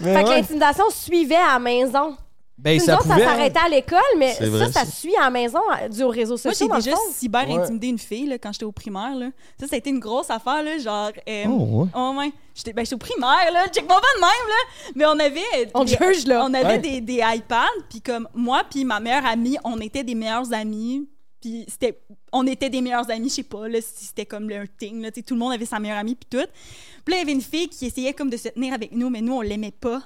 Mais 0.00 0.14
Fait 0.14 0.22
que 0.24 0.28
ouais. 0.28 0.36
l'intimidation 0.36 0.84
suivait 0.90 1.34
à 1.36 1.54
la 1.54 1.58
maison. 1.58 2.16
Ben, 2.58 2.80
ça 2.80 2.94
autres, 2.94 3.06
ça 3.06 3.18
s'arrêtait 3.18 3.60
à 3.64 3.68
l'école, 3.68 3.98
mais 4.16 4.32
ça, 4.32 4.46
vrai, 4.48 4.72
ça 4.72 4.80
ça. 4.80 4.86
suit 4.86 5.14
à 5.16 5.24
la 5.24 5.30
maison, 5.30 5.60
dû 5.90 6.02
aux 6.02 6.08
réseaux 6.08 6.38
Moi, 6.42 6.54
sociaux. 6.54 6.66
j'ai 6.66 6.68
dans 6.68 6.76
le 6.76 6.82
déjà 6.82 6.96
fond. 6.96 7.02
cyber 7.12 7.46
Ouais. 7.50 7.54
intimidé 7.62 7.88
une 7.88 7.98
fille 7.98 8.26
là, 8.26 8.38
quand 8.38 8.50
j'étais 8.50 8.64
au 8.64 8.72
primaire. 8.72 9.14
Là. 9.14 9.26
Ça, 9.60 9.66
ça 9.66 9.74
a 9.74 9.78
été 9.78 9.90
une 9.90 9.98
grosse 10.00 10.30
affaire. 10.30 10.62
Là, 10.62 10.78
genre, 10.78 11.10
euh, 11.28 11.44
Oh, 11.48 11.82
ouais. 11.82 11.88
oh, 11.94 12.14
ouais. 12.18 12.32
J'étais 12.54 12.72
ben, 12.72 12.82
j'étais 12.82 12.94
au 12.94 12.98
primaire, 12.98 13.52
là. 13.52 13.66
Check 13.68 13.82
mon 13.82 13.88
pas 13.88 13.96
de 14.00 14.20
même, 14.20 14.30
là. 14.48 14.90
Mais 14.94 15.04
on 15.04 15.18
avait. 15.18 15.70
On 15.74 15.84
des, 15.84 15.98
juge, 16.00 16.26
là. 16.26 16.46
On 16.48 16.54
avait 16.54 16.64
Ouais. 16.66 16.78
des, 16.78 17.00
des 17.02 17.20
iPads, 17.22 17.66
puis 17.90 18.00
comme 18.00 18.26
moi, 18.32 18.62
puis 18.70 18.86
ma 18.86 19.00
meilleure 19.00 19.26
amie, 19.26 19.58
on 19.62 19.78
était 19.78 20.02
des 20.02 20.14
meilleures 20.14 20.50
amies. 20.54 21.06
Puis 21.40 21.64
c'était. 21.68 22.00
On 22.32 22.46
était 22.46 22.70
des 22.70 22.80
meilleures 22.80 23.10
amies, 23.10 23.28
je 23.28 23.34
sais 23.34 23.42
pas, 23.42 23.68
là, 23.68 23.78
si 23.80 24.06
c'était 24.06 24.26
comme 24.26 24.48
le 24.48 24.66
thing, 24.68 25.02
là. 25.02 25.10
tu 25.10 25.20
sais, 25.20 25.24
Tout 25.24 25.34
le 25.34 25.40
monde 25.40 25.52
avait 25.52 25.66
sa 25.66 25.78
meilleure 25.78 25.98
amie, 25.98 26.14
puis 26.14 26.28
tout. 26.30 26.46
Puis 27.04 27.14
là, 27.14 27.16
il 27.16 27.18
y 27.18 27.22
avait 27.22 27.32
une 27.32 27.42
fille 27.42 27.68
qui 27.68 27.86
essayait 27.86 28.12
comme 28.14 28.30
de 28.30 28.36
se 28.36 28.48
tenir 28.48 28.72
avec 28.74 28.92
nous, 28.92 29.10
mais 29.10 29.20
nous, 29.20 29.34
on 29.34 29.40
l'aimait 29.42 29.70
pas. 29.70 30.02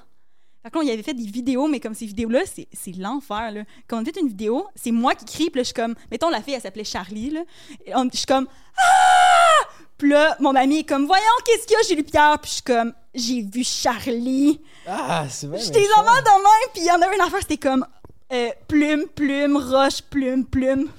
Fait 0.63 0.69
que 0.69 0.77
là, 0.77 0.83
on 0.83 0.87
y 0.87 0.91
avait 0.91 1.01
fait 1.01 1.15
des 1.15 1.25
vidéos, 1.25 1.67
mais 1.67 1.79
comme 1.79 1.95
ces 1.95 2.05
vidéos-là, 2.05 2.41
c'est 2.45 2.67
c'est 2.71 2.95
l'enfer, 2.95 3.51
là. 3.51 3.63
Quand 3.87 3.99
on 4.01 4.05
fait 4.05 4.19
une 4.19 4.27
vidéo, 4.27 4.67
c'est 4.75 4.91
moi 4.91 5.15
qui 5.15 5.25
crie, 5.25 5.49
puis 5.49 5.59
là, 5.59 5.63
je 5.63 5.67
suis 5.67 5.73
comme... 5.73 5.95
Mettons, 6.11 6.29
la 6.29 6.41
fille, 6.43 6.53
elle 6.53 6.61
s'appelait 6.61 6.83
Charlie, 6.83 7.31
là. 7.31 7.41
Et 7.85 7.95
on- 7.95 8.07
Je 8.11 8.17
suis 8.17 8.25
comme... 8.27 8.47
Ah! 8.77 9.67
Puis 9.97 10.09
là, 10.09 10.35
mon 10.39 10.55
ami 10.55 10.79
est 10.79 10.83
comme, 10.83 11.05
voyons, 11.05 11.23
qu'est-ce 11.45 11.65
qu'il 11.67 11.77
y 11.77 11.93
a 11.93 11.95
lui, 11.95 12.03
Pierre? 12.03 12.37
Puis 12.41 12.49
je 12.49 12.53
suis 12.55 12.63
comme, 12.63 12.93
j'ai 13.15 13.41
vu 13.41 13.63
Charlie. 13.63 14.61
Ah, 14.87 15.25
c'est 15.29 15.47
vrai. 15.47 15.59
J'étais 15.59 15.79
méchant. 15.79 16.01
enfants 16.01 16.21
de 16.21 16.29
même, 16.43 16.71
puis 16.73 16.81
il 16.81 16.85
y 16.87 16.91
en 16.91 17.01
avait 17.01 17.15
une 17.15 17.21
affaire, 17.21 17.39
c'était 17.41 17.57
comme, 17.57 17.85
euh, 18.31 18.49
plume, 18.67 19.05
plume, 19.15 19.57
roche, 19.57 20.01
plume, 20.09 20.45
plume. 20.45 20.89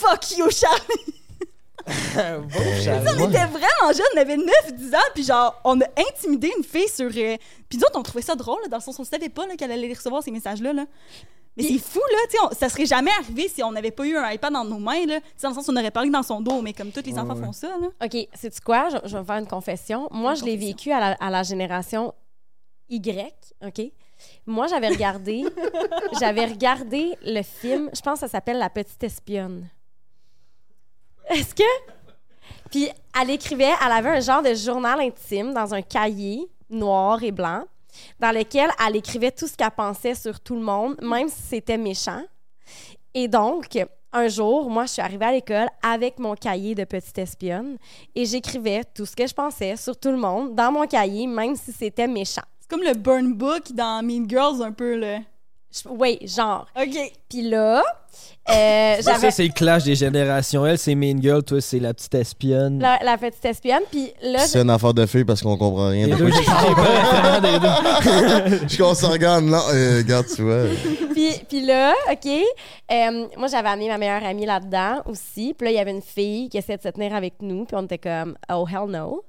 Fuck 0.00 0.38
you, 0.38 0.50
Charlie. 0.50 1.14
Bon, 2.14 2.82
Charlie. 2.84 3.22
On 3.22 3.28
était 3.30 3.46
vraiment 3.46 3.92
jeunes, 3.92 4.06
on 4.14 4.18
avait 4.20 4.36
9-10 4.36 4.94
ans, 4.94 5.10
puis 5.14 5.24
genre, 5.24 5.60
on 5.64 5.80
a 5.80 5.86
intimidé 6.08 6.52
une 6.56 6.62
fille 6.62 6.88
sur. 6.88 7.06
euh, 7.06 7.36
Puis 7.68 7.78
nous 7.78 7.84
autres, 7.84 7.98
on 7.98 8.02
trouvait 8.02 8.22
ça 8.22 8.36
drôle, 8.36 8.60
là, 8.62 8.68
dans 8.68 8.76
le 8.76 8.82
sens 8.82 8.98
où 8.98 9.00
on 9.00 9.04
savait 9.04 9.28
pas 9.30 9.46
qu'elle 9.56 9.72
allait 9.72 9.92
recevoir 9.92 10.22
ces 10.22 10.30
messages-là. 10.30 10.72
là. 10.72 10.84
Mais 11.56 11.64
c'est 11.64 11.78
fou, 11.78 11.98
là, 12.12 12.18
tu 12.30 12.36
sais, 12.36 12.54
ça 12.60 12.68
serait 12.68 12.86
jamais 12.86 13.10
arrivé 13.18 13.48
si 13.48 13.62
on 13.64 13.72
n'avait 13.72 13.90
pas 13.90 14.04
eu 14.06 14.16
un 14.16 14.30
iPad 14.30 14.52
dans 14.52 14.64
nos 14.64 14.78
mains, 14.78 15.04
là. 15.06 15.18
Dans 15.42 15.48
le 15.48 15.54
sens 15.54 15.66
où 15.66 15.72
on 15.72 15.76
aurait 15.76 15.90
parlé 15.90 16.10
dans 16.10 16.22
son 16.22 16.40
dos, 16.40 16.60
mais 16.62 16.72
comme 16.74 16.92
tous 16.92 17.02
les 17.04 17.18
enfants 17.18 17.34
font 17.34 17.52
ça, 17.52 17.68
là. 17.80 17.88
OK, 18.04 18.28
sais-tu 18.34 18.60
quoi? 18.60 18.88
Je, 18.90 19.08
je 19.08 19.14
vais 19.14 19.20
me 19.20 19.24
faire 19.26 19.36
une 19.38 19.48
confession. 19.48 20.06
Moi, 20.12 20.32
Une 20.32 20.36
je 20.36 20.44
l'ai 20.44 20.56
vécu 20.56 20.92
à 20.92 21.00
la, 21.00 21.12
à 21.18 21.30
la 21.30 21.42
génération 21.42 22.14
Y, 22.88 23.32
OK? 23.66 23.80
Moi, 24.46 24.66
j'avais 24.68 24.88
regardé, 24.88 25.44
j'avais 26.20 26.44
regardé 26.44 27.16
le 27.24 27.42
film, 27.42 27.90
je 27.94 28.00
pense 28.00 28.14
que 28.20 28.26
ça 28.26 28.28
s'appelle 28.28 28.58
La 28.58 28.68
Petite 28.70 29.02
Espionne. 29.02 29.66
Est-ce 31.30 31.54
que... 31.54 31.62
Puis, 32.70 32.88
elle 33.20 33.30
écrivait, 33.30 33.72
elle 33.84 33.92
avait 33.92 34.10
un 34.10 34.20
genre 34.20 34.42
de 34.42 34.54
journal 34.54 35.00
intime 35.00 35.52
dans 35.52 35.74
un 35.74 35.82
cahier 35.82 36.48
noir 36.68 37.22
et 37.22 37.32
blanc 37.32 37.64
dans 38.18 38.30
lequel 38.30 38.70
elle 38.84 38.96
écrivait 38.96 39.32
tout 39.32 39.46
ce 39.46 39.56
qu'elle 39.56 39.70
pensait 39.70 40.14
sur 40.14 40.40
tout 40.40 40.54
le 40.54 40.62
monde, 40.62 40.96
même 41.02 41.28
si 41.28 41.42
c'était 41.42 41.78
méchant. 41.78 42.22
Et 43.14 43.26
donc, 43.26 43.76
un 44.12 44.28
jour, 44.28 44.70
moi, 44.70 44.86
je 44.86 44.92
suis 44.92 45.02
arrivée 45.02 45.24
à 45.24 45.32
l'école 45.32 45.68
avec 45.82 46.18
mon 46.18 46.34
cahier 46.34 46.74
de 46.74 46.84
petite 46.84 47.18
espionne 47.18 47.76
et 48.14 48.24
j'écrivais 48.24 48.82
tout 48.94 49.06
ce 49.06 49.16
que 49.16 49.26
je 49.26 49.34
pensais 49.34 49.76
sur 49.76 49.96
tout 49.96 50.10
le 50.10 50.16
monde 50.16 50.54
dans 50.54 50.72
mon 50.72 50.86
cahier, 50.86 51.26
même 51.26 51.56
si 51.56 51.72
c'était 51.72 52.08
méchant. 52.08 52.42
C'est 52.60 52.68
comme 52.68 52.82
le 52.82 52.94
burn 52.94 53.34
book 53.34 53.72
dans 53.72 54.04
Mean 54.04 54.28
Girls, 54.28 54.62
un 54.62 54.72
peu, 54.72 54.96
là. 54.96 55.18
Oui, 55.88 56.18
genre. 56.22 56.66
OK. 56.76 57.12
Puis 57.28 57.42
là, 57.42 57.82
euh, 58.50 58.96
Ça, 59.02 59.30
c'est 59.30 59.44
le 59.44 59.52
clash 59.52 59.84
des 59.84 59.94
générations. 59.94 60.66
Elle, 60.66 60.78
c'est 60.78 60.94
Mean 60.94 61.20
Girl. 61.22 61.42
Toi, 61.42 61.60
c'est 61.60 61.78
la 61.78 61.94
petite 61.94 62.14
espionne. 62.14 62.80
la, 62.80 62.98
la 63.04 63.16
petite 63.16 63.44
espionne. 63.44 63.82
Puis 63.90 64.12
là, 64.22 64.40
C'est 64.40 64.60
une 64.60 64.70
affaire 64.70 64.94
de 64.94 65.06
fille 65.06 65.24
parce 65.24 65.42
qu'on 65.42 65.56
comprend 65.56 65.88
rien. 65.88 66.06
Les 66.06 66.12
de 66.12 66.18
deux, 66.18 66.30
quoi 66.30 66.40
j'ai 66.40 67.40
des 67.40 67.58
deux. 67.58 68.68
Je 68.68 68.78
qu'on 68.78 68.94
s'en 68.94 69.10
regarde, 69.10 69.44
non, 69.44 69.60
euh, 69.72 69.98
regarde, 69.98 70.26
tu 70.34 70.42
vois. 70.42 70.64
puis, 71.12 71.32
puis 71.48 71.64
là, 71.64 71.94
OK, 72.10 72.26
euh, 72.26 73.26
moi, 73.36 73.48
j'avais 73.48 73.68
amené 73.68 73.88
ma 73.88 73.98
meilleure 73.98 74.24
amie 74.24 74.46
là-dedans 74.46 75.02
aussi. 75.06 75.54
Puis 75.56 75.66
là, 75.66 75.72
il 75.72 75.76
y 75.76 75.80
avait 75.80 75.92
une 75.92 76.02
fille 76.02 76.48
qui 76.48 76.58
essayait 76.58 76.78
de 76.78 76.82
se 76.82 76.88
tenir 76.88 77.14
avec 77.14 77.34
nous. 77.40 77.64
Puis 77.64 77.76
on 77.76 77.82
était 77.84 77.98
comme, 77.98 78.36
oh, 78.52 78.66
hell 78.68 78.90
no. 78.90 79.22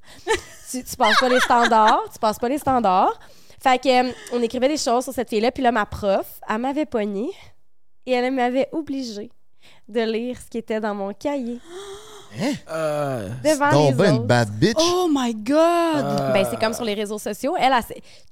tu, 0.71 0.83
tu 0.83 0.95
passes 0.95 1.19
pas 1.19 1.29
les 1.29 1.39
standards. 1.39 2.03
Tu 2.11 2.19
passes 2.19 2.39
pas 2.39 2.49
les 2.49 2.57
standards. 2.57 3.19
Fait 3.61 3.81
que, 3.81 4.09
euh, 4.09 4.11
on 4.33 4.41
écrivait 4.41 4.67
des 4.69 4.77
choses 4.77 5.03
sur 5.03 5.13
cette 5.13 5.29
fille-là. 5.29 5.51
Puis 5.51 5.63
là, 5.63 5.71
ma 5.71 5.85
prof, 5.85 6.39
elle 6.49 6.57
m'avait 6.57 6.85
pogné 6.85 7.29
et 8.05 8.11
elle 8.13 8.33
m'avait 8.33 8.67
obligée 8.71 9.29
de 9.87 10.01
lire 10.01 10.37
ce 10.43 10.49
qui 10.49 10.57
était 10.57 10.79
dans 10.79 10.95
mon 10.95 11.13
cahier 11.13 11.59
Euh, 12.69 13.27
devant 13.43 13.89
les 13.89 13.93
ben, 13.93 14.15
une 14.15 14.23
bad 14.25 14.49
bitch. 14.51 14.77
Oh 14.79 15.07
my 15.11 15.33
God! 15.35 15.57
euh, 15.57 16.31
Ben, 16.31 16.47
c'est 16.49 16.57
comme 16.57 16.73
sur 16.73 16.85
les 16.85 16.93
réseaux 16.93 17.17
sociaux. 17.19 17.55
Elle, 17.59 17.73
a- 17.73 17.81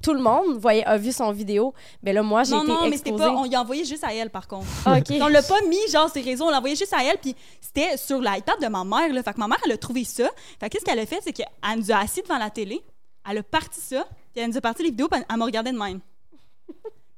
tout 0.01 0.13
le 0.13 0.21
monde 0.21 0.57
voyait, 0.57 0.85
a 0.85 0.97
vu 0.97 1.11
son 1.11 1.31
vidéo. 1.33 1.73
Mais 2.01 2.13
là, 2.13 2.23
moi, 2.23 2.43
j'ai 2.43 2.51
non, 2.53 2.63
été 2.63 2.71
non, 2.71 2.87
mais 2.89 2.95
c'était 2.97 3.11
pas... 3.11 3.29
On 3.31 3.43
y 3.45 3.55
a 3.55 3.61
envoyé 3.61 3.83
juste 3.83 4.03
à 4.05 4.13
elle, 4.13 4.29
par 4.29 4.47
contre. 4.47 4.65
Ah, 4.85 4.97
OK. 4.99 5.15
On 5.21 5.27
l'a 5.27 5.43
pas 5.43 5.61
mis, 5.67 5.85
genre, 5.91 6.09
ces 6.09 6.21
réseaux, 6.21 6.45
on 6.45 6.49
l'a 6.49 6.57
envoyé 6.59 6.75
juste 6.77 6.93
à 6.93 7.03
elle, 7.03 7.17
puis 7.17 7.35
c'était 7.59 7.97
sur 7.97 8.21
l'iPad 8.21 8.59
de 8.61 8.67
ma 8.67 8.83
mère, 8.85 9.11
là. 9.13 9.21
Fait 9.21 9.33
que 9.33 9.39
ma 9.39 9.47
mère, 9.49 9.59
elle 9.65 9.73
a 9.73 9.77
trouvé 9.77 10.05
ça. 10.05 10.29
Fait 10.61 10.69
que 10.69 10.77
qu'est-ce 10.77 10.85
qu'elle 10.85 10.99
a 10.99 11.05
fait, 11.05 11.19
c'est 11.21 11.33
qu'elle 11.33 11.47
nous 11.77 11.91
a 11.91 11.97
assis 11.97 12.21
devant 12.21 12.37
la 12.37 12.49
télé, 12.49 12.81
elle 13.29 13.39
a 13.39 13.43
parti 13.43 13.81
ça, 13.81 14.05
puis 14.39 14.45
elle 14.45 14.51
nous 14.51 14.57
a 14.57 14.61
parti 14.61 14.83
les 14.83 14.89
vidéos, 14.89 15.09
puis 15.09 15.21
elle 15.29 15.37
me 15.37 15.43
regardait 15.43 15.73
de 15.73 15.77
même. 15.77 15.99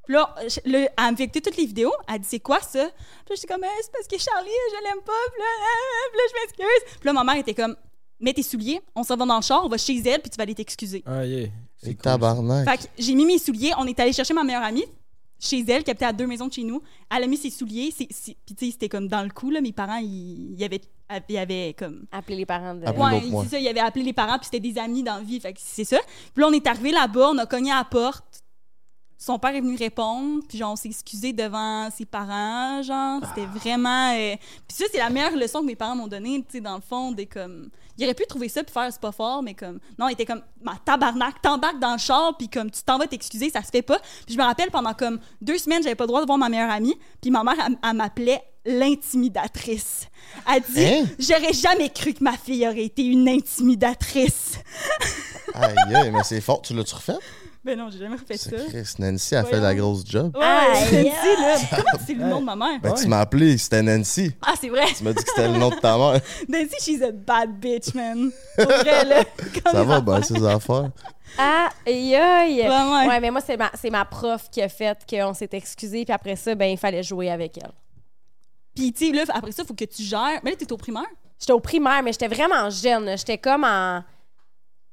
Puis 0.06 0.16
là, 0.16 0.36
elle 0.66 1.12
me 1.12 1.16
fait 1.16 1.24
écouter 1.26 1.42
toutes 1.42 1.58
les 1.58 1.68
vidéos, 1.68 1.94
elle 2.12 2.20
dit, 2.20 2.28
c'est 2.28 2.40
quoi 2.40 2.60
ça? 2.60 2.90
Puis 2.90 3.30
là, 3.30 3.36
j'étais 3.36 3.48
comme, 3.48 3.64
Eh, 3.64 3.82
c'est 3.84 3.92
parce 3.92 4.08
que 4.08 4.18
Charlie, 4.18 4.50
je 4.72 4.84
l'aime 4.84 5.04
pas, 5.04 5.12
puis 5.32 5.40
là, 5.40 5.46
ah, 5.62 6.10
puis 6.12 6.18
là, 6.18 6.24
je 6.30 6.42
m'excuse. 6.42 6.98
Puis 7.00 7.06
là, 7.06 7.14
ma 7.14 7.24
mère 7.24 7.36
était 7.36 7.54
comme, 7.54 7.76
mets 8.20 8.34
tes 8.34 8.42
souliers, 8.42 8.82
on 8.96 9.04
s'en 9.04 9.16
va 9.16 9.26
dans 9.26 9.36
le 9.36 9.42
char, 9.44 9.64
on 9.64 9.70
va 9.70 9.78
chez 9.78 9.98
elle, 10.00 10.20
puis 10.20 10.32
tu 10.32 10.38
vas 10.38 10.44
aller 10.44 10.56
t'excuser. 10.56 11.04
Ah, 11.06 11.24
yeah. 11.24 11.50
C'est 11.78 11.94
cool. 11.94 12.02
tabarnak. 12.02 12.68
Fait 12.68 12.78
que 12.88 12.92
j'ai 12.98 13.14
mis 13.14 13.26
mes 13.26 13.38
souliers, 13.38 13.74
on 13.78 13.86
est 13.86 14.00
allé 14.00 14.14
chercher 14.14 14.34
ma 14.34 14.44
meilleure 14.44 14.64
amie 14.64 14.86
chez 15.42 15.66
elle, 15.68 15.84
qui 15.84 15.90
habitait 15.90 16.06
à 16.06 16.14
deux 16.14 16.28
maisons 16.28 16.48
de 16.48 16.54
chez 16.54 16.64
nous. 16.64 16.82
Elle 17.10 17.24
a 17.24 17.28
mis 17.28 17.36
ses 17.36 17.50
souliers, 17.50 17.92
puis 17.98 18.08
tu 18.08 18.36
sais, 18.58 18.72
c'était 18.72 18.88
comme 18.88 19.08
dans 19.08 19.24
le 19.24 19.30
coup, 19.32 19.50
là, 19.50 19.60
mes 19.60 19.74
parents, 19.74 19.98
ils, 19.98 20.54
ils 20.56 20.64
avaient, 20.64 20.82
ils 21.28 21.38
avaient 21.38 21.76
comme... 21.78 22.06
Appeler 22.12 22.38
les 22.38 22.46
parents 22.46 22.76
de. 22.76 22.86
Ouais, 22.86 23.44
c'est 23.44 23.50
ça, 23.50 23.60
il 23.60 23.68
avait 23.68 23.80
appelé 23.80 24.06
les 24.06 24.14
parents, 24.14 24.38
puis 24.38 24.46
c'était 24.46 24.60
des 24.60 24.78
amis 24.78 25.02
dans 25.02 25.16
la 25.16 25.22
vie, 25.22 25.40
fait 25.40 25.52
que 25.54 25.60
c'est 25.62 25.84
ça. 25.84 25.98
Puis 26.34 26.42
là, 26.42 26.48
on 26.48 26.54
est 26.54 26.68
arrivé 26.68 26.92
là-bas, 26.92 27.32
on 27.34 27.38
a 27.40 27.48
cogné 27.48 27.72
à 27.72 27.78
la 27.78 27.86
porte. 27.86 28.44
Son 29.18 29.38
père 29.38 29.56
est 29.56 29.62
venu 29.62 29.76
répondre, 29.76 30.44
puis 30.48 30.58
genre, 30.58 30.74
on 30.74 30.76
s'est 30.76 30.90
excusé 30.90 31.34
devant 31.34 31.90
ses 31.92 32.06
parents, 32.06 32.82
genre, 32.82 33.22
c'était 33.28 33.48
vraiment... 33.48 34.14
euh, 34.14 34.36
Puis 34.68 34.78
ça, 34.78 34.86
c'est 34.92 34.98
la 34.98 35.10
meilleure 35.10 35.36
leçon 35.36 35.62
que 35.62 35.66
mes 35.66 35.76
parents 35.76 35.96
m'ont 35.96 36.08
donnée, 36.08 36.40
tu 36.42 36.54
sais, 36.54 36.62
dans 36.62 36.76
le 36.76 36.82
fond, 36.82 37.12
des 37.12 37.26
comme... 37.26 37.70
Il 38.02 38.06
aurait 38.06 38.16
pu 38.16 38.26
trouver 38.26 38.50
ça 38.50 38.64
puis 38.64 38.74
faire 38.74 38.88
c'est 38.92 39.00
pas 39.00 39.12
fort, 39.12 39.44
mais 39.44 39.54
comme... 39.54 39.80
Non, 40.00 40.08
il 40.10 40.14
était 40.14 40.26
comme, 40.26 40.42
ma 40.64 40.76
tabarnak, 40.84 41.40
t'embarques 41.40 41.78
dans 41.80 41.94
le 41.94 42.00
char, 42.00 42.36
puis 42.36 42.50
comme, 42.50 42.72
tu 42.72 42.82
t'en 42.82 42.98
vas 42.98 43.06
t'excuser, 43.06 43.52
ça 43.52 43.62
se 43.62 43.70
fait 43.70 43.84
pas. 43.84 44.00
Puis 44.26 44.34
je 44.34 44.38
me 44.40 44.44
rappelle, 44.44 44.72
pendant 44.72 44.94
comme 44.96 45.20
deux 45.40 45.60
semaines, 45.60 45.84
j'avais 45.84 45.94
pas 45.94 46.06
le 46.06 46.08
droit 46.08 46.22
de 46.22 46.26
voir 46.26 46.40
ma 46.40 46.50
meilleure 46.50 46.72
amie, 46.72 46.96
puis 47.22 47.30
ma 47.30 47.44
mère, 47.44 47.54
elle, 47.64 47.78
elle 47.88 47.94
m'appelait 47.96 48.42
l'intimidatrice. 48.66 50.08
Elle 50.52 50.64
dit, 50.64 50.86
Hein? 50.86 51.06
j'aurais 51.20 51.54
jamais 51.54 51.90
cru 51.90 52.14
que 52.14 52.24
ma 52.24 52.38
fille 52.38 52.68
aurait 52.68 52.86
été 52.86 53.04
une 53.04 53.28
intimidatrice. 53.30 54.58
Aïe, 55.54 55.76
aïe, 55.96 56.12
mais 56.12 56.24
c'est 56.24 56.42
fort. 56.42 56.62
Tu 56.62 56.74
l'as-tu 56.74 56.96
refait? 56.96 57.14
Ben 57.63 57.78
non, 57.78 57.89
j'ai 57.91 58.00
jamais 58.00 58.15
refait 58.15 58.38
ça. 58.38 58.50
Chris. 58.69 58.93
Nancy 58.97 59.36
a 59.36 59.43
fait 59.43 59.60
la 59.60 59.76
grosse 59.76 60.04
job. 60.06 60.36
Ouais, 60.36 60.41
Nancy, 60.43 61.41
là. 61.41 61.56
Comment 61.69 62.04
c'est 62.06 62.13
le 62.15 62.26
nom 62.26 62.39
de 62.39 62.45
ma 62.45 62.56
mère? 62.56 62.80
Ben, 62.82 62.89
Ouais. 62.91 63.00
tu 63.02 63.08
m'as 63.08 63.19
appelé, 63.19 63.56
c'était 63.60 63.84
Nancy. 63.84 64.32
Ah, 64.41 64.54
c'est 64.60 64.69
vrai. 64.69 64.86
Tu 64.97 65.04
m'as 65.04 65.13
dit 65.13 65.24
que 65.24 65.30
c'était 65.30 65.47
le 65.47 65.60
nom 65.60 65.69
de 65.69 65.76
ta 65.76 65.95
mère. 65.95 66.19
Nancy, 66.50 66.76
she's 66.82 67.02
a 67.04 67.12
bad 67.12 67.60
bitch, 67.60 67.93
man. 67.93 68.32
Pour 68.58 68.65
vrai, 68.65 69.06
là. 69.06 69.24
Comme 69.63 69.71
Ça 69.74 69.84
va, 69.84 70.02
ben, 70.02 70.13
affaires. 70.13 70.26
ces 70.38 70.43
affaires. 70.45 70.89
Aïe, 71.86 72.15
aïe. 72.15 72.62
Ouais, 72.62 72.67
ouais. 72.67 73.08
Ouais, 73.08 73.19
mais 73.19 73.30
moi, 73.30 73.41
c'est 73.45 73.58
ma, 73.58 73.69
c'est 73.80 73.91
ma 73.91 74.06
prof 74.06 74.50
qui 74.52 74.62
a 74.63 74.67
fait 74.67 74.97
qu'on 75.08 75.34
s'est 75.36 75.50
excusé, 75.52 76.04
puis 76.04 76.13
après 76.13 76.36
ça, 76.36 76.56
ben, 76.56 76.65
il 76.65 76.78
fallait 76.78 77.04
jouer 77.04 77.30
avec 77.30 77.60
elle. 77.60 77.71
Puis, 78.76 78.91
tu 78.91 79.08
sais, 79.08 79.12
là, 79.13 79.24
après 79.36 79.52
ça, 79.52 79.62
il 79.63 79.67
faut 79.67 79.74
que 79.76 79.86
tu 79.86 80.02
gères. 80.02 80.39
Mais 80.43 80.50
là, 80.52 80.58
t'es 80.58 80.71
au 80.71 80.78
primaire? 80.78 81.06
J'étais 81.39 81.54
au 81.54 81.60
primaire, 81.60 82.02
mais 82.04 82.12
j'étais 82.12 82.28
vraiment 82.28 82.69
jeune. 82.71 83.06
là. 83.06 83.15
J'étais 83.17 83.38
comme 83.38 83.63
en. 83.65 84.02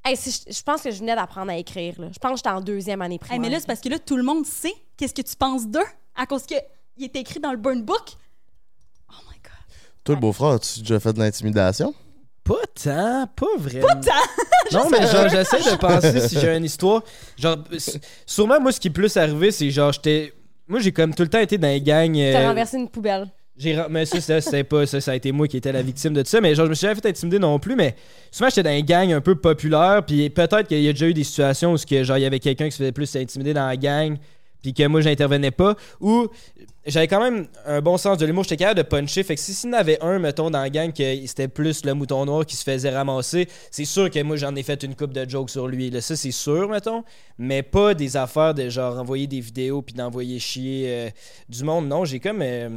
Hey, 0.08 0.16
si 0.16 0.30
je, 0.30 0.52
je 0.54 0.62
pense 0.62 0.80
que 0.82 0.90
je 0.90 0.98
venais 0.98 1.14
d'apprendre 1.14 1.50
à 1.50 1.56
écrire. 1.56 1.94
Là. 2.00 2.08
Je 2.12 2.18
pense 2.18 2.30
que 2.32 2.36
j'étais 2.38 2.48
en 2.50 2.60
deuxième 2.60 3.02
année 3.02 3.14
Hey, 3.16 3.18
primaire. 3.18 3.40
mais 3.40 3.50
là, 3.50 3.60
c'est 3.60 3.66
parce 3.66 3.80
que 3.80 3.88
là, 3.88 3.98
tout 3.98 4.16
le 4.16 4.22
monde 4.22 4.46
sait 4.46 4.72
qu'est-ce 4.96 5.14
que 5.14 5.22
tu 5.22 5.36
penses 5.36 5.66
d'eux 5.66 5.80
à 6.16 6.26
cause 6.26 6.44
qu'il 6.44 6.58
était 7.00 7.20
écrit 7.20 7.40
dans 7.40 7.50
le 7.52 7.56
burn 7.58 7.82
book. 7.82 8.16
Oh 9.10 9.14
my 9.30 9.36
God. 9.42 9.52
Toi, 10.04 10.14
le 10.14 10.20
beau-frère, 10.20 10.48
as-tu 10.50 10.80
déjà 10.80 10.98
fait 11.00 11.12
de 11.12 11.18
l'intimidation? 11.18 11.94
Pas 12.44 12.54
tant, 12.82 13.26
pas 13.36 13.46
vraiment. 13.58 13.86
Pas 13.86 13.94
tant! 13.96 14.12
Non, 14.72 14.90
mais 14.90 15.06
genre, 15.06 15.28
j'essaie 15.30 15.62
de 15.62 15.76
penser 15.76 16.28
si 16.28 16.38
j'ai 16.38 16.54
une 16.54 16.64
histoire. 16.64 17.02
Genre, 17.38 17.56
sûrement, 18.26 18.60
moi, 18.60 18.70
ce 18.70 18.78
qui 18.80 18.88
est 18.88 18.90
plus 18.90 19.16
arrivé, 19.16 19.50
c'est 19.50 19.70
genre, 19.70 19.92
j'étais. 19.92 20.34
Moi, 20.66 20.80
j'ai 20.80 20.92
comme 20.92 21.14
tout 21.14 21.22
le 21.22 21.28
temps 21.30 21.38
été 21.38 21.56
dans 21.56 21.68
les 21.68 21.80
gangs. 21.80 22.14
euh, 22.18 22.32
T'as 22.34 22.48
renversé 22.48 22.76
une 22.76 22.88
poubelle. 22.90 23.28
Mais 23.90 24.06
ça, 24.06 24.20
ça, 24.20 24.40
c'était 24.40 24.64
pas 24.64 24.86
ça, 24.86 25.00
ça 25.00 25.12
a 25.12 25.14
été 25.16 25.32
moi 25.32 25.48
qui 25.48 25.56
étais 25.56 25.72
la 25.72 25.82
victime 25.82 26.14
de 26.14 26.22
tout 26.22 26.28
ça. 26.28 26.40
Mais 26.40 26.54
genre, 26.54 26.66
je 26.66 26.70
me 26.70 26.74
suis 26.74 26.86
jamais 26.86 26.94
fait 27.00 27.08
intimider 27.08 27.38
non 27.38 27.58
plus. 27.58 27.74
Mais 27.74 27.96
souvent, 28.30 28.48
j'étais 28.48 28.62
dans 28.62 28.70
un 28.70 28.80
gang 28.80 29.12
un 29.12 29.20
peu 29.20 29.34
populaire. 29.34 30.02
Puis 30.06 30.30
peut-être 30.30 30.68
qu'il 30.68 30.80
y 30.82 30.88
a 30.88 30.92
déjà 30.92 31.06
eu 31.08 31.14
des 31.14 31.24
situations 31.24 31.74
où 31.74 31.76
que, 31.76 32.04
genre, 32.04 32.18
il 32.18 32.22
y 32.22 32.26
avait 32.26 32.38
quelqu'un 32.38 32.66
qui 32.66 32.72
se 32.72 32.78
faisait 32.78 32.92
plus 32.92 33.14
intimider 33.16 33.54
dans 33.54 33.66
la 33.66 33.76
gang. 33.76 34.16
Puis 34.62 34.74
que 34.74 34.86
moi, 34.86 35.00
j'intervenais 35.00 35.50
pas. 35.52 35.76
Ou 36.00 36.28
j'avais 36.86 37.06
quand 37.06 37.20
même 37.20 37.46
un 37.66 37.80
bon 37.80 37.96
sens 37.96 38.18
de 38.18 38.26
l'humour. 38.26 38.44
J'étais 38.44 38.56
capable 38.58 38.78
de 38.78 38.82
puncher. 38.82 39.22
Fait 39.22 39.34
que 39.34 39.40
si 39.40 39.54
s'il 39.54 39.70
y 39.70 39.72
en 39.74 39.76
avait 39.76 40.02
un, 40.02 40.18
mettons, 40.18 40.50
dans 40.50 40.60
la 40.60 40.70
gang, 40.70 40.92
que 40.92 41.26
c'était 41.26 41.48
plus 41.48 41.84
le 41.84 41.94
mouton 41.94 42.24
noir 42.24 42.46
qui 42.46 42.56
se 42.56 42.64
faisait 42.64 42.90
ramasser, 42.90 43.48
c'est 43.70 43.84
sûr 43.84 44.10
que 44.10 44.20
moi, 44.22 44.36
j'en 44.36 44.54
ai 44.56 44.62
fait 44.62 44.82
une 44.82 44.94
coupe 44.94 45.12
de 45.12 45.28
jokes 45.28 45.50
sur 45.50 45.68
lui. 45.68 45.90
Là, 45.90 46.00
ça, 46.00 46.16
c'est 46.16 46.30
sûr, 46.32 46.68
mettons. 46.68 47.02
Mais 47.38 47.62
pas 47.62 47.94
des 47.94 48.16
affaires 48.16 48.54
de 48.54 48.68
genre 48.68 48.98
envoyer 48.98 49.26
des 49.26 49.40
vidéos 49.40 49.82
puis 49.82 49.94
d'envoyer 49.94 50.38
chier 50.38 50.84
euh, 50.88 51.10
du 51.48 51.64
monde. 51.64 51.88
Non, 51.88 52.04
j'ai 52.04 52.20
comme. 52.20 52.42
euh, 52.42 52.68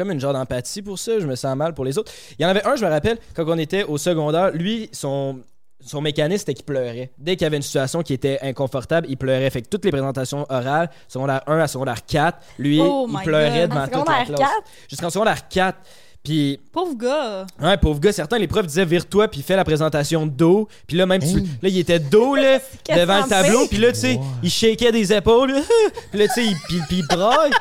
comme 0.00 0.10
une 0.12 0.20
genre 0.20 0.32
d'empathie 0.32 0.80
pour 0.82 0.98
ça, 0.98 1.18
je 1.20 1.26
me 1.26 1.34
sens 1.34 1.54
mal 1.56 1.74
pour 1.74 1.84
les 1.84 1.98
autres. 1.98 2.10
Il 2.38 2.42
y 2.42 2.46
en 2.46 2.48
avait 2.48 2.66
un, 2.66 2.74
je 2.76 2.84
me 2.84 2.90
rappelle, 2.90 3.18
quand 3.34 3.44
on 3.46 3.58
était 3.58 3.84
au 3.84 3.98
secondaire, 3.98 4.50
lui, 4.52 4.88
son, 4.92 5.40
son 5.84 6.00
mécanisme, 6.00 6.38
c'était 6.40 6.54
qu'il 6.54 6.64
pleurait. 6.64 7.10
Dès 7.18 7.36
qu'il 7.36 7.42
y 7.42 7.46
avait 7.46 7.56
une 7.58 7.62
situation 7.62 8.02
qui 8.02 8.14
était 8.14 8.38
inconfortable, 8.42 9.06
il 9.10 9.16
pleurait. 9.16 9.50
Fait 9.50 9.60
que 9.62 9.68
toutes 9.68 9.84
les 9.84 9.90
présentations 9.90 10.46
orales, 10.48 10.88
secondaire 11.08 11.42
1 11.46 11.58
à 11.58 11.68
secondaire 11.68 12.04
4, 12.06 12.38
lui, 12.58 12.80
Oh 12.82 13.06
il 13.10 13.18
pleurait 13.24 13.68
God. 13.68 13.70
devant 13.70 13.84
toute 13.84 13.92
la 13.92 13.98
secondaire 14.00 14.24
classe. 14.26 14.38
4? 14.38 14.50
Jusqu'en 14.88 15.10
secondaire 15.10 15.48
4. 15.48 15.78
Puis, 16.22 16.60
Pauvre 16.70 16.94
gars. 16.98 17.46
ouais, 17.62 17.78
pauvre 17.78 17.98
gars, 17.98 18.12
certains, 18.12 18.36
les 18.36 18.46
profs 18.46 18.66
disaient 18.66 18.84
vire-toi, 18.84 19.28
puis 19.28 19.40
fais 19.40 19.56
la 19.56 19.64
présentation 19.64 20.26
de 20.26 20.30
dos. 20.30 20.68
Puis 20.86 20.98
là, 20.98 21.06
même, 21.06 21.22
tu- 21.22 21.40
là, 21.40 21.68
il 21.70 21.78
était 21.78 21.98
dos, 21.98 22.34
là, 22.36 22.58
devant 22.94 23.22
le 23.22 23.28
tableau. 23.28 23.66
Puis 23.66 23.78
là, 23.78 23.90
tu 23.92 24.00
sais, 24.00 24.14
Wow. 24.16 24.24
il 24.42 24.50
shakeait 24.50 24.92
des 24.92 25.14
épaules. 25.14 25.54
puis 26.10 26.18
là, 26.20 26.26
tu 26.28 26.34
sais, 26.34 26.44
il, 26.44 26.56
puis, 26.68 26.78
puis 26.88 26.98
il 26.98 27.06
braille. 27.06 27.52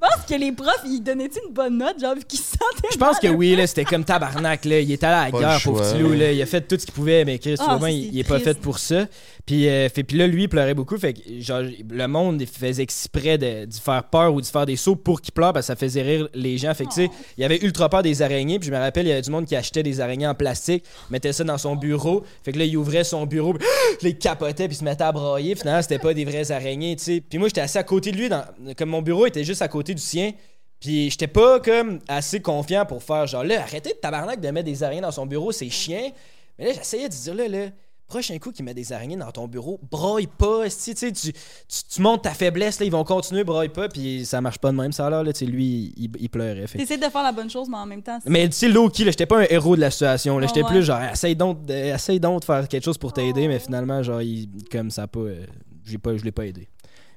Tu 0.00 0.08
penses 0.08 0.26
que 0.28 0.34
les 0.34 0.52
profs, 0.52 0.82
ils 0.84 1.00
donnaient-tu 1.02 1.40
une 1.46 1.52
bonne 1.52 1.76
note, 1.78 1.98
genre, 2.00 2.14
vu 2.14 2.22
qu'ils 2.22 2.38
se 2.38 2.50
sentaient 2.52 2.88
Je 2.92 2.98
pense 2.98 3.18
que 3.18 3.26
oui, 3.26 3.56
là, 3.56 3.66
c'était 3.66 3.84
comme 3.84 4.04
tabarnak, 4.04 4.64
là. 4.64 4.78
Il 4.80 4.92
était 4.92 5.06
allé 5.06 5.16
à 5.16 5.24
la 5.24 5.38
guerre, 5.38 5.60
pauvre 5.64 5.80
petit 5.92 5.98
loup, 6.00 6.12
là. 6.12 6.30
Il 6.32 6.40
a 6.40 6.46
fait 6.46 6.60
tout 6.60 6.76
ce 6.78 6.84
qu'il 6.84 6.94
pouvait, 6.94 7.24
mais 7.24 7.38
Chris, 7.40 7.56
Ah, 7.58 7.64
sûrement, 7.64 7.80
ça, 7.80 7.90
il, 7.90 8.14
il 8.14 8.18
est 8.20 8.24
pas 8.28 8.38
fait 8.38 8.58
pour 8.60 8.78
ça. 8.78 9.06
Puis, 9.48 9.66
euh, 9.66 9.88
fait, 9.88 10.04
puis 10.04 10.18
là, 10.18 10.26
lui, 10.26 10.42
il 10.42 10.48
pleurait 10.50 10.74
beaucoup. 10.74 10.98
Fait 10.98 11.14
que, 11.14 11.22
genre, 11.40 11.62
le 11.62 12.06
monde 12.06 12.38
il 12.42 12.46
faisait 12.46 12.82
exprès 12.82 13.38
de, 13.38 13.66
faire 13.82 14.04
peur 14.04 14.34
ou 14.34 14.42
d'y 14.42 14.50
faire 14.50 14.66
des 14.66 14.76
sauts 14.76 14.94
pour 14.94 15.22
qu'il 15.22 15.32
pleure 15.32 15.54
parce 15.54 15.64
que 15.64 15.72
ça 15.72 15.76
faisait 15.76 16.02
rire 16.02 16.28
les 16.34 16.58
gens. 16.58 16.74
Fait 16.74 16.84
que, 16.84 16.90
tu 16.90 16.96
sais, 16.96 17.10
Oh. 17.10 17.24
il 17.38 17.40
y 17.40 17.44
avait 17.44 17.56
ultra 17.62 17.88
peur 17.88 18.02
des 18.02 18.20
araignées. 18.20 18.58
Puis, 18.58 18.68
je 18.68 18.74
me 18.74 18.78
rappelle, 18.78 19.06
il 19.06 19.08
y 19.08 19.12
avait 19.12 19.22
du 19.22 19.30
monde 19.30 19.46
qui 19.46 19.56
achetait 19.56 19.82
des 19.82 20.02
araignées 20.02 20.26
en 20.26 20.34
plastique, 20.34 20.84
mettait 21.08 21.32
ça 21.32 21.44
dans 21.44 21.56
son 21.56 21.76
bureau. 21.76 22.24
Fait 22.42 22.52
que 22.52 22.58
là, 22.58 22.66
il 22.66 22.76
ouvrait 22.76 23.04
son 23.04 23.24
bureau, 23.24 23.54
puis 23.54 23.64
il 24.02 24.18
capotait, 24.18 24.68
puis 24.68 24.76
il 24.76 24.80
se 24.80 24.84
mettait 24.84 25.04
à 25.04 25.12
brailler. 25.12 25.54
Finalement, 25.54 25.80
c'était 25.80 25.98
pas 25.98 26.12
des 26.12 26.26
vraies 26.26 26.52
araignées, 26.52 26.94
tu 26.96 27.04
sais. 27.04 27.22
Puis 27.22 27.38
moi, 27.38 27.48
j'étais 27.48 27.62
assis 27.62 27.78
à 27.78 27.84
côté 27.84 28.12
de 28.12 28.18
lui, 28.18 28.28
dans, 28.28 28.44
comme 28.76 28.90
mon 28.90 29.00
bureau 29.00 29.24
était 29.24 29.44
juste 29.44 29.62
à 29.62 29.68
côté 29.68 29.94
du 29.94 30.02
sien. 30.02 30.32
Puis 30.78 31.08
j'étais 31.08 31.26
pas 31.26 31.58
comme 31.60 32.00
assez 32.06 32.40
confiant 32.40 32.84
pour 32.84 33.02
faire 33.02 33.26
genre 33.26 33.44
là, 33.44 33.62
arrêtez 33.62 33.94
de 33.94 33.98
tabarnak 33.98 34.42
de 34.42 34.50
mettre 34.50 34.66
des 34.66 34.82
araignées 34.82 35.00
dans 35.00 35.10
son 35.10 35.24
bureau, 35.24 35.52
c'est 35.52 35.70
chiant. 35.70 36.12
Mais 36.58 36.66
là, 36.66 36.72
j'essayais 36.74 37.08
de 37.08 37.14
dire 37.14 37.34
là, 37.34 37.48
là, 37.48 37.66
prochain 38.08 38.38
coup 38.38 38.50
qu'il 38.50 38.64
met 38.64 38.74
des 38.74 38.92
araignées 38.92 39.16
dans 39.16 39.30
ton 39.30 39.46
bureau, 39.46 39.78
broille 39.90 40.26
pas, 40.26 40.64
tu 40.64 40.70
sais, 40.70 40.94
tu, 40.94 41.12
tu, 41.12 41.32
tu 41.32 42.02
montes 42.02 42.22
ta 42.22 42.32
faiblesse, 42.32 42.80
là, 42.80 42.86
ils 42.86 42.92
vont 42.92 43.04
continuer, 43.04 43.44
broille 43.44 43.68
pas, 43.68 43.88
puis 43.88 44.24
ça 44.24 44.40
marche 44.40 44.58
pas 44.58 44.72
de 44.72 44.76
même, 44.76 44.92
ça 44.92 45.08
là, 45.10 45.22
tu 45.24 45.38
sais, 45.38 45.46
lui, 45.46 45.92
il, 45.96 46.10
il 46.18 46.28
pleurait. 46.30 46.66
fait. 46.66 46.78
T'essaies 46.78 46.96
de 46.96 47.04
faire 47.04 47.22
la 47.22 47.32
bonne 47.32 47.50
chose, 47.50 47.68
mais 47.68 47.76
en 47.76 47.86
même 47.86 48.02
temps, 48.02 48.18
Mais 48.26 48.48
tu 48.48 48.56
sais, 48.56 48.68
Loki, 48.68 49.04
là, 49.04 49.10
j'étais 49.10 49.26
pas 49.26 49.40
un 49.40 49.46
héros 49.48 49.76
de 49.76 49.80
la 49.80 49.90
situation, 49.90 50.38
là, 50.38 50.46
Oh, 50.46 50.52
j'étais 50.52 50.64
ouais. 50.66 50.72
plus 50.72 50.82
genre, 50.82 51.02
essaye 51.02 51.36
donc, 51.36 51.64
de, 51.66 51.74
essaye 51.74 52.18
donc 52.18 52.40
de 52.40 52.44
faire 52.46 52.66
quelque 52.66 52.84
chose 52.84 52.98
pour 52.98 53.12
t'aider, 53.12 53.46
mais 53.46 53.58
finalement, 53.58 54.02
genre, 54.02 54.22
il, 54.22 54.48
comme 54.72 54.90
ça 54.90 55.06
pas, 55.06 55.20
euh, 55.20 55.44
j'ai 55.84 55.98
pas, 55.98 56.16
je 56.16 56.24
l'ai 56.24 56.32
pas 56.32 56.46
aidé. 56.46 56.68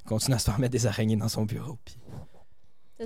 Il 0.03 0.07
Continue 0.09 0.35
à 0.35 0.39
se 0.39 0.45
faire 0.45 0.59
mettre 0.59 0.73
des 0.73 0.85
araignées 0.87 1.15
dans 1.15 1.29
son 1.29 1.45
bureau, 1.45 1.77
puis... 1.85 1.95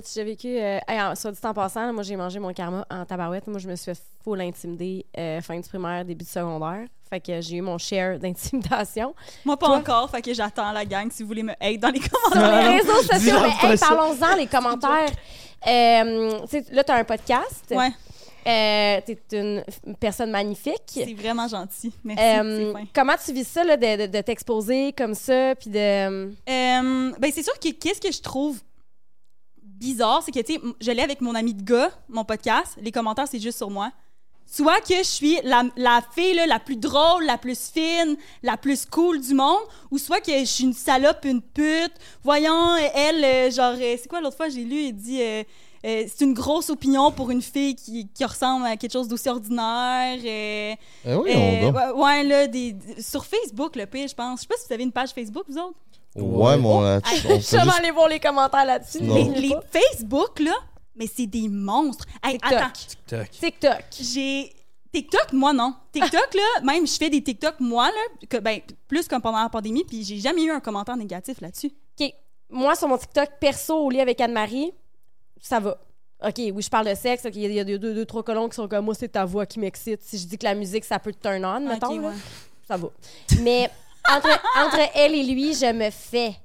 Déjà 0.02 0.24
vécu. 0.24 0.48
euh, 0.48 0.78
hey, 0.86 1.00
en- 1.00 1.14
soit 1.14 1.32
dit 1.32 1.38
en 1.42 1.54
passant, 1.54 1.86
là, 1.86 1.92
moi, 1.92 2.02
j'ai 2.02 2.16
mangé 2.16 2.38
mon 2.38 2.52
karma 2.52 2.86
en 2.90 3.04
tabarouette. 3.06 3.46
Moi, 3.46 3.58
je 3.58 3.68
me 3.68 3.74
suis 3.76 3.94
fait 3.94 4.02
full 4.22 4.40
intimider 4.42 5.06
euh, 5.18 5.40
fin 5.40 5.58
du 5.58 5.66
primaire, 5.68 6.04
début 6.04 6.24
du 6.24 6.30
secondaire. 6.30 6.86
Fait 7.08 7.20
que 7.20 7.40
j'ai 7.40 7.56
eu 7.56 7.60
mon 7.62 7.78
share 7.78 8.18
d'intimidation. 8.20 9.14
Moi, 9.44 9.56
pas 9.56 9.66
Toi? 9.68 9.76
encore, 9.76 10.10
fait 10.10 10.20
que 10.22 10.34
j'attends 10.34 10.72
la 10.72 10.84
gang 10.84 11.10
si 11.10 11.22
vous 11.22 11.28
voulez 11.28 11.42
me 11.42 11.52
aider 11.60 11.78
dans 11.78 11.88
les 11.88 12.00
Sur 12.00 12.10
commentaires. 12.10 12.70
les 12.72 12.78
réseaux 12.78 13.02
sociaux, 13.02 13.36
mais 13.62 13.70
hey, 13.70 13.78
parlons-en, 13.78 14.36
les 14.36 14.46
commentaires. 14.46 15.10
Euh, 15.66 16.38
là, 16.70 16.84
tu 16.84 16.92
as 16.92 16.94
un 16.96 17.02
podcast. 17.04 17.64
Ouais, 17.70 17.88
Euh, 18.46 19.00
tu 19.04 19.12
es 19.34 19.40
une 19.40 19.64
personne 19.98 20.30
magnifique. 20.30 20.82
c'est 20.86 21.14
vraiment 21.14 21.48
gentil. 21.48 21.92
Merci, 22.04 22.22
Euh, 22.22 22.72
comment 22.94 23.14
tu 23.24 23.32
vis 23.32 23.48
ça, 23.48 23.64
là, 23.64 23.76
de, 23.76 24.02
de- 24.06 24.12
de 24.12 24.20
t'exposer 24.20 24.92
comme 24.92 25.14
ça, 25.14 25.54
puis 25.56 25.70
de... 25.70 25.78
Euh, 25.78 26.30
ben, 27.18 27.32
c'est 27.34 27.42
sûr 27.42 27.58
que 27.58 27.70
qu'est-ce 27.72 28.00
que 28.00 28.12
je 28.12 28.20
trouve 28.20 28.60
bizarre, 29.78 30.22
c'est 30.24 30.32
que, 30.32 30.40
tu 30.40 30.54
sais, 30.54 30.60
je 30.80 30.90
l'ai 30.90 31.02
avec 31.02 31.20
mon 31.20 31.34
ami 31.34 31.54
de 31.54 31.62
gars, 31.62 31.90
mon 32.08 32.24
podcast. 32.24 32.76
Les 32.80 32.92
commentaires, 32.92 33.28
c'est 33.30 33.40
juste 33.40 33.58
sur 33.58 33.70
moi. 33.70 33.90
Soit 34.48 34.80
que 34.80 34.94
je 34.98 35.02
suis 35.02 35.38
la, 35.42 35.64
la 35.76 36.00
fille 36.14 36.34
là, 36.34 36.46
la 36.46 36.60
plus 36.60 36.76
drôle, 36.76 37.24
la 37.24 37.36
plus 37.36 37.58
fine, 37.72 38.16
la 38.44 38.56
plus 38.56 38.86
cool 38.86 39.20
du 39.20 39.34
monde, 39.34 39.62
ou 39.90 39.98
soit 39.98 40.20
que 40.20 40.30
je 40.38 40.44
suis 40.44 40.62
une 40.64 40.72
salope, 40.72 41.24
une 41.24 41.42
pute. 41.42 41.94
Voyons, 42.22 42.76
elle, 42.94 43.24
euh, 43.24 43.50
genre, 43.50 43.74
euh, 43.76 43.96
c'est 44.00 44.06
quoi 44.08 44.20
l'autre 44.20 44.36
fois, 44.36 44.48
j'ai 44.48 44.62
lu, 44.62 44.76
il 44.84 44.92
dit, 44.92 45.20
euh, 45.20 45.42
euh, 45.84 46.04
c'est 46.06 46.24
une 46.24 46.32
grosse 46.34 46.70
opinion 46.70 47.10
pour 47.10 47.32
une 47.32 47.42
fille 47.42 47.74
qui, 47.74 48.08
qui 48.14 48.24
ressemble 48.24 48.66
à 48.66 48.76
quelque 48.76 48.92
chose 48.92 49.08
d'aussi 49.08 49.28
ordinaire. 49.28 50.18
euh, 50.24 50.74
Eh 51.04 51.14
oui, 51.14 51.32
on 51.34 52.02
ouais, 52.02 52.22
là, 52.22 52.46
des- 52.46 52.76
sur 53.00 53.24
Facebook, 53.26 53.74
le 53.74 53.86
pire, 53.86 54.06
je 54.06 54.14
pense. 54.14 54.38
Je 54.38 54.42
sais 54.42 54.48
pas 54.48 54.54
si 54.60 54.66
vous 54.68 54.74
avez 54.74 54.84
une 54.84 54.92
page 54.92 55.10
Facebook, 55.10 55.44
vous 55.48 55.58
autres? 55.58 55.74
Ouais, 56.16 56.56
mon. 56.56 56.78
on 56.78 56.98
vais 56.98 57.36
juste- 57.36 57.54
aller 57.54 57.90
voir 57.90 58.08
les 58.08 58.20
commentaires 58.20 58.64
là-dessus. 58.64 59.02
Non. 59.02 59.14
Les, 59.14 59.24
Mais 59.24 59.40
les 59.40 59.54
Facebook, 59.70 60.40
là, 60.40 60.54
mais 60.94 61.06
c'est 61.06 61.26
des 61.26 61.48
monstres. 61.48 62.04
Hey, 62.24 62.38
TikTok. 62.38 62.52
attends, 62.52 62.72
TikTok. 62.72 63.30
TikTok. 63.30 63.84
j'ai. 64.00 64.52
TikTok, 64.92 65.32
moi, 65.34 65.52
non. 65.52 65.74
TikTok, 65.92 66.34
là, 66.34 66.62
même 66.62 66.86
je 66.86 66.92
fais 66.96 67.10
des 67.10 67.22
TikTok, 67.22 67.56
moi, 67.60 67.86
là, 67.88 68.26
que, 68.30 68.38
ben, 68.38 68.60
plus 68.88 69.06
comme 69.06 69.20
pendant 69.20 69.42
la 69.42 69.50
pandémie, 69.50 69.84
puis 69.84 70.02
j'ai 70.02 70.16
jamais 70.18 70.42
eu 70.44 70.50
un 70.50 70.60
commentaire 70.60 70.96
négatif 70.96 71.40
là-dessus. 71.42 71.70
OK. 72.00 72.10
Moi, 72.48 72.74
sur 72.76 72.88
mon 72.88 72.96
TikTok 72.96 73.28
perso 73.38 73.76
au 73.76 73.90
lit 73.90 74.00
avec 74.00 74.18
Anne-Marie, 74.22 74.72
ça 75.40 75.60
va. 75.60 75.76
OK, 76.26 76.38
oui, 76.38 76.62
je 76.62 76.70
parle 76.70 76.88
de 76.88 76.94
sexe. 76.94 77.26
OK, 77.26 77.32
il 77.34 77.52
y 77.52 77.60
a 77.60 77.64
deux, 77.64 77.78
deux, 77.78 77.92
deux, 77.92 78.06
trois 78.06 78.22
colons 78.22 78.48
qui 78.48 78.54
sont 78.56 78.66
comme 78.68 78.86
moi, 78.86 78.94
c'est 78.94 79.08
ta 79.08 79.26
voix 79.26 79.44
qui 79.44 79.60
m'excite. 79.60 80.00
Si 80.02 80.16
je 80.16 80.26
dis 80.26 80.38
que 80.38 80.44
la 80.44 80.54
musique, 80.54 80.84
ça 80.84 80.98
peut 80.98 81.12
te 81.12 81.18
turn 81.20 81.44
on, 81.44 81.60
mettons, 81.68 81.88
Ok, 81.94 82.02
là, 82.02 82.08
ouais. 82.08 82.14
ça 82.66 82.76
va. 82.78 82.88
Mais 83.42 83.70
entre, 84.10 84.40
entre 84.56 84.78
elle 84.94 85.14
et 85.14 85.24
lui, 85.24 85.54
je 85.54 85.72
me 85.72 85.90
fais 85.90 86.36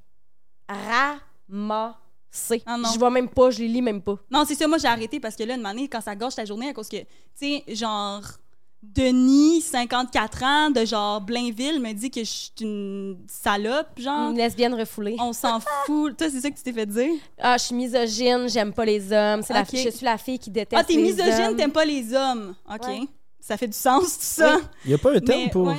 ramasser. 0.69 2.63
Ah. 2.65 2.78
Je 2.93 2.97
vois 3.00 3.10
même 3.10 3.28
pas, 3.30 3.50
je 3.52 3.60
les 3.60 3.67
lis 3.67 3.82
même 3.82 4.02
pas. 4.02 4.15
Non, 4.30 4.43
c'est 4.47 4.56
ça, 4.56 4.67
moi 4.67 4.78
j'ai 4.78 4.88
arrêté 4.88 5.19
parce 5.19 5.36
que 5.36 5.43
là, 5.43 5.56
une 5.56 5.65
année, 5.65 5.88
quand 5.88 6.02
ça 6.02 6.15
gâche 6.15 6.36
ta 6.36 6.45
journée, 6.45 6.69
à 6.69 6.74
cause 6.74 6.88
que, 6.88 6.97
tu 6.97 7.06
sais, 7.36 7.63
genre, 7.67 8.21
Denis, 8.82 9.62
54 9.62 10.43
ans, 10.43 10.69
de 10.71 10.84
genre 10.86 11.21
Blainville, 11.21 11.80
me 11.80 11.93
dit 11.93 12.10
que 12.10 12.21
je 12.21 12.30
suis 12.30 12.52
une 12.62 13.19
salope, 13.28 14.00
genre. 14.00 14.32
Une 14.32 14.38
lesbienne 14.38 14.74
refoulée. 14.74 15.15
On 15.19 15.34
s'en 15.34 15.60
fout. 15.86 16.17
Toi, 16.17 16.30
c'est 16.32 16.39
ça 16.41 16.50
que 16.50 16.56
tu 16.58 16.63
t'es 16.63 16.74
fait 16.74 16.88
dire? 16.88 17.12
Ah, 17.38 17.58
je 17.60 17.65
suis 17.65 17.76
misogyne, 17.76 18.50
j'aime 18.50 18.74
pas 18.74 18.86
les 18.86 19.12
hommes. 19.13 19.43
C'est 19.43 19.54
la 19.54 19.62
Ok. 19.62 19.69
je 19.74 19.89
suis 19.89 20.06
la 20.06 20.17
fille 20.17 20.39
qui 20.39 20.50
déteste 20.50 20.82
Ah, 20.82 20.84
t'es 20.84 20.93
les 20.95 21.04
misogyne, 21.04 21.50
hommes. 21.50 21.56
t'aimes 21.58 21.71
pas 21.71 21.86
les 21.86 22.12
hommes. 22.13 22.56
OK. 22.74 22.88
Ouais. 22.88 23.02
Ça 23.39 23.56
fait 23.58 23.67
du 23.67 23.78
sens, 23.78 24.04
tout 24.17 24.24
ça. 24.24 24.58
Il 24.86 24.91
y 24.91 24.93
a 24.95 24.97
pas 24.97 25.12
un 25.15 25.19
terme 25.19 25.41
Mais, 25.43 25.50
pour 25.50 25.67
ouais. 25.67 25.76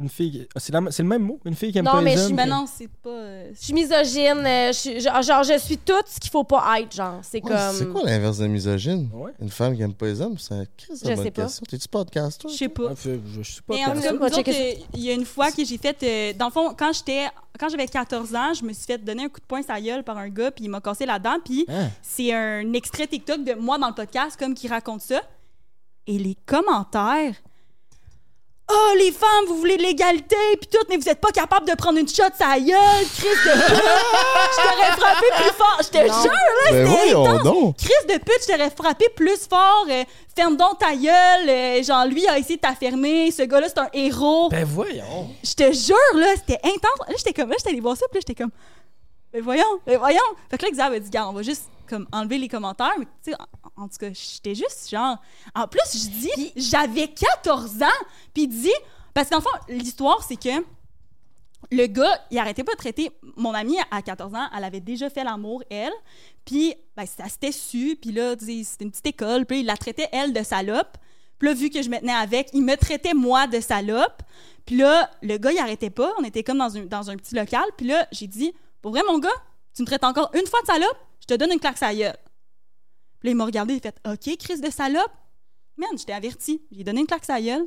Une 0.00 0.08
fille. 0.08 0.48
C'est 0.56 0.72
la- 0.72 0.90
c'est 0.90 1.02
le 1.02 1.08
même 1.08 1.22
mot, 1.22 1.38
une 1.44 1.54
fille 1.54 1.70
qui 1.72 1.78
aime 1.78 1.84
Non, 1.84 1.92
pas 1.92 2.00
mais 2.00 2.10
les 2.12 2.16
je 2.16 2.20
hommes. 2.22 2.26
suis- 2.28 2.36
Ben 2.36 2.48
non, 2.48 2.64
c'est 2.66 2.88
pas. 2.88 3.10
euh, 3.10 3.50
Je 3.54 3.64
suis 3.64 3.72
misogyne, 3.74 4.38
euh, 4.46 4.68
je 4.68 4.72
suis, 4.78 5.00
genre, 5.00 5.22
genre, 5.22 5.42
je 5.44 5.58
suis 5.58 5.76
tout 5.78 5.92
ce 6.06 6.18
qu'il 6.18 6.30
faut 6.30 6.44
pas 6.44 6.80
être, 6.80 6.94
genre. 6.94 7.20
C'est 7.22 7.42
Ouais, 7.44 7.50
comme. 7.50 7.74
C'est 7.74 7.88
quoi 7.88 8.02
l'inverse 8.04 8.38
de 8.38 8.46
misogyne? 8.46 9.10
Ouais. 9.12 9.32
Une 9.40 9.50
femme 9.50 9.76
qui 9.76 9.82
aime 9.82 9.94
pas 9.94 10.06
les 10.06 10.20
hommes? 10.20 10.38
C'est 10.38 10.54
un 10.54 10.64
crise 10.76 11.02
de 11.02 11.10
Je 11.10 11.14
bonne 11.14 11.24
sais 11.24 11.30
pas. 11.30 11.42
question. 11.42 11.64
T'es-tu 11.68 11.88
podcast, 11.88 12.40
toi? 12.40 12.50
Je 12.50 12.56
sais 12.56 12.68
pas. 12.68 12.88
Ah, 12.90 12.94
je, 13.04 13.10
je 13.36 13.42
suis 13.42 13.62
pas 13.62 13.74
euh, 13.74 13.76
il 13.76 15.00
y 15.04 15.10
a 15.10 15.12
une 15.14 15.24
fois 15.24 15.50
que 15.52 15.64
j'ai 15.64 15.76
fait. 15.78 16.02
euh, 16.02 16.32
dans 16.38 16.46
le 16.46 16.52
fond, 16.52 16.74
quand 16.76 16.92
j'étais. 16.92 17.26
Quand 17.58 17.68
j'avais 17.68 17.86
14 17.88 18.34
ans, 18.34 18.54
je 18.54 18.64
me 18.64 18.72
suis 18.72 18.86
fait 18.86 18.96
donner 18.96 19.24
un 19.24 19.28
coup 19.28 19.38
de 19.40 19.44
poing 19.44 19.60
la 19.68 19.80
gueule 19.82 20.02
par 20.02 20.16
un 20.16 20.30
gars, 20.30 20.50
puis 20.50 20.64
il 20.64 20.68
m'a 20.70 20.80
cassé 20.80 21.04
la 21.04 21.18
dent, 21.18 21.36
puis 21.44 21.66
Hein? 21.68 21.88
c'est 22.00 22.32
un 22.32 22.72
extrait 22.72 23.06
TikTok 23.06 23.44
de 23.44 23.52
moi 23.52 23.76
dans 23.76 23.88
le 23.88 23.92
podcast, 23.94 24.38
comme 24.38 24.54
qui 24.54 24.66
raconte 24.66 25.02
ça. 25.02 25.20
Et 26.06 26.16
les 26.16 26.36
commentaires. 26.46 27.34
Oh, 28.72 28.94
les 28.98 29.10
femmes, 29.12 29.46
vous 29.48 29.56
voulez 29.56 29.76
de 29.76 29.82
l'égalité, 29.82 30.36
puis 30.60 30.68
tout, 30.70 30.84
mais 30.88 30.96
vous 30.96 31.08
êtes 31.08 31.20
pas 31.20 31.30
capable 31.32 31.68
de 31.68 31.74
prendre 31.74 31.98
une 31.98 32.08
shot 32.08 32.22
sa 32.38 32.58
gueule, 32.58 33.04
Chris 33.16 33.28
de 33.28 33.66
pute! 33.66 33.82
Je 34.52 34.62
t'aurais 34.62 34.92
frappé 34.96 35.26
plus 35.36 35.52
fort, 35.56 35.78
je 35.80 35.88
te 35.88 35.98
jure, 35.98 36.30
là, 36.30 36.70
Ben 36.70 36.86
c'était 36.86 37.12
voyons 37.12 37.26
intense. 37.26 37.74
Chris 37.78 38.06
de 38.14 38.18
pute, 38.18 38.40
je 38.42 38.52
t'aurais 38.52 38.70
frappé 38.70 39.08
plus 39.16 39.46
fort, 39.48 39.86
euh, 39.90 40.04
ferme 40.36 40.56
donc 40.56 40.78
ta 40.78 40.94
gueule, 40.94 41.48
euh, 41.48 41.82
genre, 41.82 42.04
lui 42.06 42.26
a 42.28 42.38
essayé 42.38 42.56
de 42.56 42.60
t'affermer, 42.60 43.30
ce 43.30 43.42
gars-là, 43.42 43.68
c'est 43.68 43.78
un 43.78 43.88
héros. 43.92 44.48
Ben 44.50 44.64
voyons. 44.64 45.28
Je 45.42 45.54
te 45.54 45.72
jure, 45.72 45.96
là, 46.14 46.28
c'était 46.36 46.60
intense. 46.64 47.08
Là, 47.08 47.14
j'étais 47.16 47.32
comme, 47.32 47.50
là, 47.50 47.56
j'étais 47.58 47.70
allée 47.70 47.80
voir 47.80 47.96
ça, 47.96 48.06
puis 48.10 48.18
là, 48.18 48.24
j'étais 48.26 48.40
comme, 48.40 48.52
mais 49.32 49.40
voyons, 49.40 49.80
mais 49.86 49.96
voyons. 49.96 50.18
Fait 50.50 50.58
que 50.58 50.64
là, 50.66 50.70
Xav 50.72 50.92
a 50.92 50.98
dit, 50.98 51.10
gars, 51.10 51.28
on 51.28 51.32
va 51.32 51.42
juste, 51.42 51.64
comme, 51.88 52.06
enlever 52.12 52.38
les 52.38 52.48
commentaires, 52.48 52.94
mais 52.98 53.06
tu 53.24 53.32
sais, 53.32 53.36
en, 53.76 53.88
tout 53.88 53.96
cas, 53.98 54.10
j'étais 54.12 54.54
juste, 54.54 54.88
genre, 54.90 55.18
en 55.54 55.66
plus, 55.66 55.80
je 55.92 56.08
dis, 56.08 56.52
j'avais 56.56 57.08
14 57.08 57.82
ans, 57.82 58.06
puis 58.34 58.44
il 58.44 58.48
dit, 58.48 58.72
parce 59.14 59.28
qu'en 59.28 59.40
fond, 59.40 59.50
l'histoire, 59.68 60.22
c'est 60.22 60.36
que 60.36 60.64
le 61.70 61.86
gars, 61.86 62.20
il 62.30 62.38
arrêtait 62.38 62.64
pas 62.64 62.72
de 62.72 62.78
traiter 62.78 63.10
mon 63.36 63.52
amie 63.52 63.76
à 63.90 64.02
14 64.02 64.34
ans, 64.34 64.48
elle 64.56 64.64
avait 64.64 64.80
déjà 64.80 65.10
fait 65.10 65.24
l'amour, 65.24 65.62
elle, 65.70 65.92
puis, 66.44 66.74
ben, 66.96 67.06
ça 67.06 67.28
s'était 67.28 67.52
su, 67.52 67.96
puis 68.00 68.12
là, 68.12 68.34
c'était 68.38 68.84
une 68.84 68.90
petite 68.90 69.06
école, 69.06 69.46
puis 69.46 69.60
il 69.60 69.66
la 69.66 69.76
traitait, 69.76 70.08
elle, 70.12 70.32
de 70.32 70.42
salope. 70.42 70.96
Puis 71.38 71.48
là, 71.48 71.54
vu 71.54 71.70
que 71.70 71.80
je 71.80 71.88
me 71.88 71.98
tenais 71.98 72.12
avec, 72.12 72.50
il 72.52 72.62
me 72.62 72.76
traitait, 72.76 73.14
moi, 73.14 73.46
de 73.46 73.60
salope. 73.60 74.22
Puis 74.66 74.76
là, 74.76 75.10
le 75.22 75.38
gars, 75.38 75.52
il 75.52 75.58
arrêtait 75.58 75.90
pas. 75.90 76.12
On 76.18 76.24
était 76.24 76.42
comme 76.42 76.58
dans 76.58 76.76
un, 76.76 76.84
dans 76.84 77.10
un 77.10 77.16
petit 77.16 77.34
local. 77.34 77.64
Puis 77.76 77.86
là, 77.86 78.06
j'ai 78.12 78.26
dit, 78.26 78.52
pour 78.82 78.90
vrai, 78.90 79.02
mon 79.06 79.18
gars, 79.18 79.28
tu 79.74 79.82
me 79.82 79.86
traites 79.86 80.04
encore 80.04 80.30
une 80.34 80.46
fois 80.46 80.60
de 80.62 80.66
salope, 80.66 80.96
je 81.20 81.26
te 81.26 81.34
donne 81.34 81.52
une 81.52 81.60
claque 81.60 81.82
à 81.82 81.94
gueule. 81.94 82.16
Puis 83.20 83.28
là, 83.28 83.30
il 83.32 83.36
m'a 83.36 83.44
regardé, 83.44 83.74
il 83.74 83.78
a 83.78 83.80
fait, 83.80 83.96
OK, 84.06 84.36
Chris 84.38 84.60
de 84.60 84.70
salope. 84.70 85.10
Man, 85.76 85.90
j'étais 85.96 86.12
averti. 86.12 86.62
J'ai 86.72 86.84
donné 86.84 87.00
une 87.00 87.06
claque 87.06 87.28
à 87.28 87.40
gueule. 87.40 87.66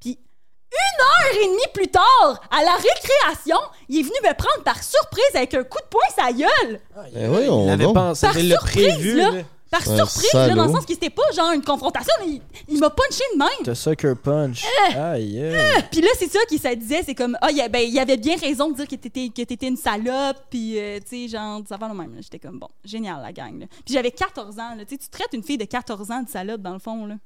Puis 0.00 0.10
une 0.18 1.02
heure 1.36 1.42
et 1.42 1.46
demie 1.46 1.72
plus 1.74 1.88
tard, 1.88 2.40
à 2.50 2.62
la 2.64 2.72
récréation, 2.74 3.56
il 3.88 4.00
est 4.00 4.02
venu 4.02 4.14
me 4.24 4.34
prendre 4.34 4.64
par 4.64 4.82
surprise 4.82 5.24
avec 5.34 5.54
un 5.54 5.62
coup 5.64 5.78
de 5.78 5.88
poing 5.88 6.02
sa 6.16 6.32
gueule. 6.32 6.80
Ben 7.14 7.28
voyons 7.30 7.66
Il 7.66 7.70
avait 7.70 7.92
pensé, 7.92 8.26
Par 8.26 8.36
il 8.38 8.48
l'a 8.48 8.56
surprise, 8.56 8.88
prévu. 8.94 9.16
là. 9.16 9.30
Par 9.70 9.82
surprise, 9.96 10.30
là, 10.32 10.54
dans 10.54 10.66
le 10.66 10.72
sens 10.72 10.86
que 10.86 10.94
c'était 10.94 11.10
pas 11.10 11.22
genre 11.34 11.50
une 11.52 11.62
confrontation, 11.62 12.12
mais 12.20 12.34
il, 12.34 12.42
il 12.68 12.78
m'a 12.78 12.88
punché 12.90 13.22
de 13.34 13.38
même. 13.38 13.48
T'as 13.64 13.74
sucker 13.74 14.14
punch. 14.14 14.64
Euh. 14.94 15.12
Aïe. 15.14 15.52
Puis 15.90 16.00
là, 16.00 16.08
c'est 16.18 16.30
ça 16.30 16.38
qu'il 16.48 16.60
se 16.60 16.74
disait, 16.76 17.02
c'est 17.04 17.14
comme, 17.16 17.36
ah, 17.40 17.50
il, 17.50 17.60
a- 17.60 17.68
ben, 17.68 17.80
il 17.80 17.98
avait 17.98 18.16
bien 18.16 18.36
raison 18.36 18.70
de 18.70 18.76
dire 18.76 18.86
que 18.86 18.94
t'étais, 18.94 19.28
que 19.28 19.42
t'étais 19.42 19.66
une 19.68 19.76
salope, 19.76 20.36
puis, 20.50 20.78
euh, 20.78 21.00
tu 21.00 21.24
sais, 21.24 21.28
genre, 21.28 21.62
ça 21.68 21.76
va 21.76 21.88
le 21.88 21.94
même. 21.94 22.14
là. 22.14 22.20
J'étais 22.20 22.38
comme, 22.38 22.58
bon, 22.60 22.68
génial, 22.84 23.20
la 23.22 23.32
gang, 23.32 23.58
là. 23.58 23.66
Puis 23.84 23.92
j'avais 23.94 24.12
14 24.12 24.58
ans, 24.60 24.74
là. 24.76 24.84
Tu 24.84 24.96
traites 25.10 25.32
une 25.32 25.42
fille 25.42 25.58
de 25.58 25.64
14 25.64 26.10
ans 26.12 26.22
de 26.22 26.28
salope, 26.28 26.62
dans 26.62 26.72
le 26.72 26.78
fond, 26.78 27.04
là. 27.06 27.16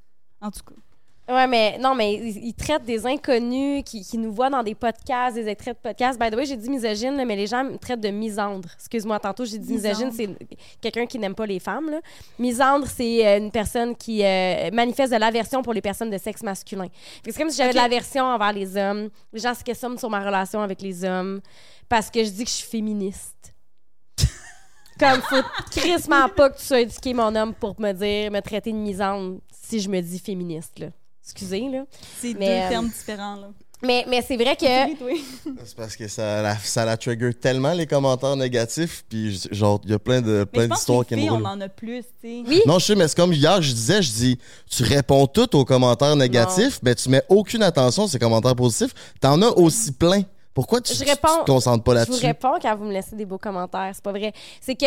En 0.41 0.51
tout 0.51 0.61
cas. 0.67 0.75
Ouais, 1.29 1.47
mais 1.47 1.79
non, 1.79 1.95
mais 1.95 2.15
ils, 2.15 2.49
ils 2.49 2.55
traitent 2.55 2.85
des 2.85 3.07
inconnus 3.07 3.85
qui, 3.87 4.05
qui 4.05 4.19
nous 4.19 4.33
voient 4.33 4.51
dans 4.51 4.65
des 4.65 4.75
podcasts, 4.75 5.37
des 5.37 5.47
extraits 5.47 5.77
de 5.77 5.81
podcasts. 5.81 6.19
By 6.19 6.29
the 6.29 6.35
way, 6.35 6.45
j'ai 6.45 6.57
dit 6.57 6.69
misogyne, 6.69 7.17
là, 7.17 7.25
mais 7.25 7.37
les 7.37 7.47
gens 7.47 7.63
me 7.63 7.77
traitent 7.79 8.01
de 8.01 8.09
misandre. 8.09 8.69
Excuse-moi, 8.75 9.21
tantôt, 9.21 9.45
j'ai 9.45 9.59
dit 9.59 9.75
misogyne, 9.75 10.11
c'est 10.13 10.29
quelqu'un 10.81 11.07
qui 11.07 11.21
n'aime 11.21 11.37
pas 11.37 11.47
les 11.47 11.61
femmes. 11.61 11.89
Là. 11.89 12.01
Misandre, 12.37 12.87
c'est 12.89 13.25
euh, 13.25 13.39
une 13.39 13.53
personne 13.53 13.95
qui 13.95 14.25
euh, 14.25 14.71
manifeste 14.73 15.13
de 15.13 15.19
l'aversion 15.19 15.63
pour 15.63 15.73
les 15.73 15.81
personnes 15.81 16.11
de 16.11 16.19
sexe 16.19 16.43
masculin. 16.43 16.89
C'est 17.25 17.37
comme 17.37 17.51
si 17.51 17.59
j'avais 17.59 17.73
de 17.73 17.77
l'aversion 17.77 18.25
envers 18.25 18.53
les 18.53 18.77
hommes. 18.77 19.09
Les 19.33 19.41
gens 19.41 19.55
se 19.55 19.63
questionnent 19.63 19.99
sur 19.99 20.11
ma 20.11 20.25
relation 20.25 20.61
avec 20.63 20.83
les 20.83 21.05
hommes 21.05 21.41
parce 21.89 22.11
que 22.11 22.25
je 22.25 22.31
dis 22.31 22.43
que 22.43 22.51
je 22.51 22.57
suis 22.57 22.69
féministe. 22.69 23.55
Comme, 24.99 25.23
faut 25.23 25.43
crissement 25.71 26.29
pas 26.29 26.51
que 26.51 26.59
tu 26.59 26.65
sois 26.65 26.81
éduqué, 26.81 27.15
mon 27.15 27.35
homme, 27.35 27.55
pour 27.55 27.81
me 27.81 27.93
dire, 27.93 28.31
me 28.31 28.41
traiter 28.41 28.73
de 28.73 28.77
misandre 28.77 29.39
si 29.51 29.81
je 29.81 29.89
me 29.89 30.01
dis 30.01 30.19
féministe, 30.19 30.79
là. 30.81 30.89
Excusez, 31.33 31.69
là. 31.71 31.85
C'est 32.21 32.35
deux 32.35 32.41
euh, 32.43 32.69
termes 32.69 32.89
différents, 32.89 33.37
là. 33.37 33.49
Mais, 33.83 34.05
mais 34.09 34.21
c'est 34.21 34.37
vrai 34.37 34.57
que... 34.57 34.67
C'est 35.65 35.75
parce 35.75 35.97
que 35.97 36.07
ça 36.07 36.43
la, 36.43 36.55
ça 36.59 36.85
la 36.85 36.99
trigger 36.99 37.33
tellement 37.33 37.73
les 37.73 37.87
commentaires 37.87 38.37
négatifs, 38.37 39.05
puis 39.09 39.41
genre, 39.53 39.81
il 39.85 39.91
y 39.91 39.95
a 39.95 39.99
plein 39.99 40.21
de 40.21 40.45
plein 40.45 40.65
je 40.65 40.69
d'histoires 40.69 41.07
qui 41.07 41.17
me 41.17 41.31
on 41.31 41.43
en 41.47 41.59
a 41.63 41.69
plus, 41.71 42.03
tu 42.03 42.29
sais. 42.29 42.43
Oui, 42.47 42.61
Non, 42.67 42.79
je 42.79 42.85
sais, 42.85 42.95
mais 42.95 43.09
c'est 43.09 43.17
comme 43.17 43.33
hier, 43.33 43.63
je 43.63 43.73
disais, 43.73 44.03
je 44.03 44.13
dis, 44.13 44.39
tu 44.71 44.83
réponds 44.83 45.27
tout 45.27 45.57
aux 45.57 45.65
commentaires 45.65 46.15
négatifs, 46.15 46.79
mais 46.83 46.95
tu 46.95 47.09
mets 47.09 47.23
aucune 47.31 47.63
attention 47.63 48.05
à 48.05 48.09
ces 48.09 48.19
commentaires 48.19 48.55
positifs. 48.55 48.93
T'en 49.19 49.41
as 49.41 49.49
aussi 49.49 49.93
plein. 49.93 50.25
Pourquoi 50.53 50.83
tu, 50.83 50.93
Je 50.93 51.03
tu- 51.03 51.09
réponds- 51.09 51.29
tu 51.39 51.45
te 51.47 51.51
concentres 51.51 51.83
pas 51.83 51.93
je 51.93 52.05
vous 52.07 52.11
là-dessus? 52.13 52.27
réponds 52.27 52.59
quand 52.61 52.77
vous 52.77 52.85
me 52.85 52.93
laissez 52.93 53.17
des 53.17 53.25
beaux 53.25 53.39
commentaires. 53.39 53.93
C'est 53.95 54.05
pas 54.05 54.13
vrai. 54.13 54.35
C'est 54.61 54.75
que 54.75 54.85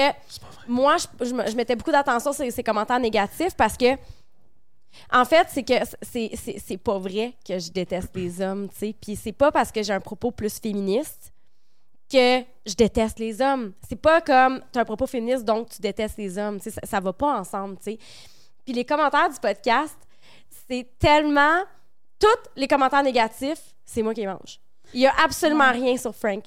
moi, 0.67 0.97
je, 0.97 1.25
je 1.25 1.29
je 1.51 1.55
mettais 1.55 1.75
beaucoup 1.75 1.91
d'attention 1.91 2.31
sur 2.31 2.45
ces 2.51 2.63
commentaires 2.63 2.99
négatifs 2.99 3.55
parce 3.57 3.75
que, 3.75 3.85
en 5.11 5.25
fait, 5.25 5.47
c'est 5.49 5.63
que 5.63 5.73
c'est- 6.01 6.31
c'est 6.35 6.59
c'est 6.59 6.77
pas 6.77 6.97
vrai 6.99 7.33
que 7.47 7.57
je 7.59 7.71
déteste 7.71 8.09
les 8.15 8.41
hommes, 8.41 8.69
tu 8.69 8.75
sais. 8.77 8.95
Puis 9.01 9.15
c'est 9.15 9.31
pas 9.31 9.51
parce 9.51 9.71
que 9.71 9.81
j'ai 9.83 9.93
un 9.93 9.99
propos 9.99 10.31
plus 10.31 10.59
féministe 10.59 11.31
que 12.11 12.41
je 12.65 12.73
déteste 12.75 13.19
les 13.19 13.41
hommes. 13.41 13.73
C'est 13.87 13.95
pas 13.95 14.21
comme 14.21 14.61
tu 14.71 14.77
as 14.79 14.81
un 14.81 14.85
propos 14.85 15.07
féministe 15.07 15.45
donc 15.45 15.69
tu 15.69 15.81
détestes 15.81 16.17
les 16.17 16.37
hommes, 16.37 16.57
tu 16.59 16.65
sais. 16.65 16.71
Ça, 16.71 16.81
ça 16.85 16.99
va 16.99 17.13
pas 17.13 17.39
ensemble, 17.39 17.77
tu 17.77 17.83
sais. 17.93 17.97
Puis 18.65 18.73
les 18.73 18.85
commentaires 18.85 19.29
du 19.29 19.39
podcast, 19.39 19.97
c'est 20.67 20.87
tellement 20.99 21.63
tous 22.19 22.27
les 22.55 22.67
commentaires 22.67 23.03
négatifs, 23.03 23.61
c'est 23.85 24.01
moi 24.01 24.13
qui 24.13 24.21
les 24.21 24.27
mange. 24.27 24.59
Il 24.93 25.01
y 25.01 25.07
a 25.07 25.13
absolument 25.23 25.71
rien 25.71 25.97
sur 25.97 26.13
Frank. 26.15 26.43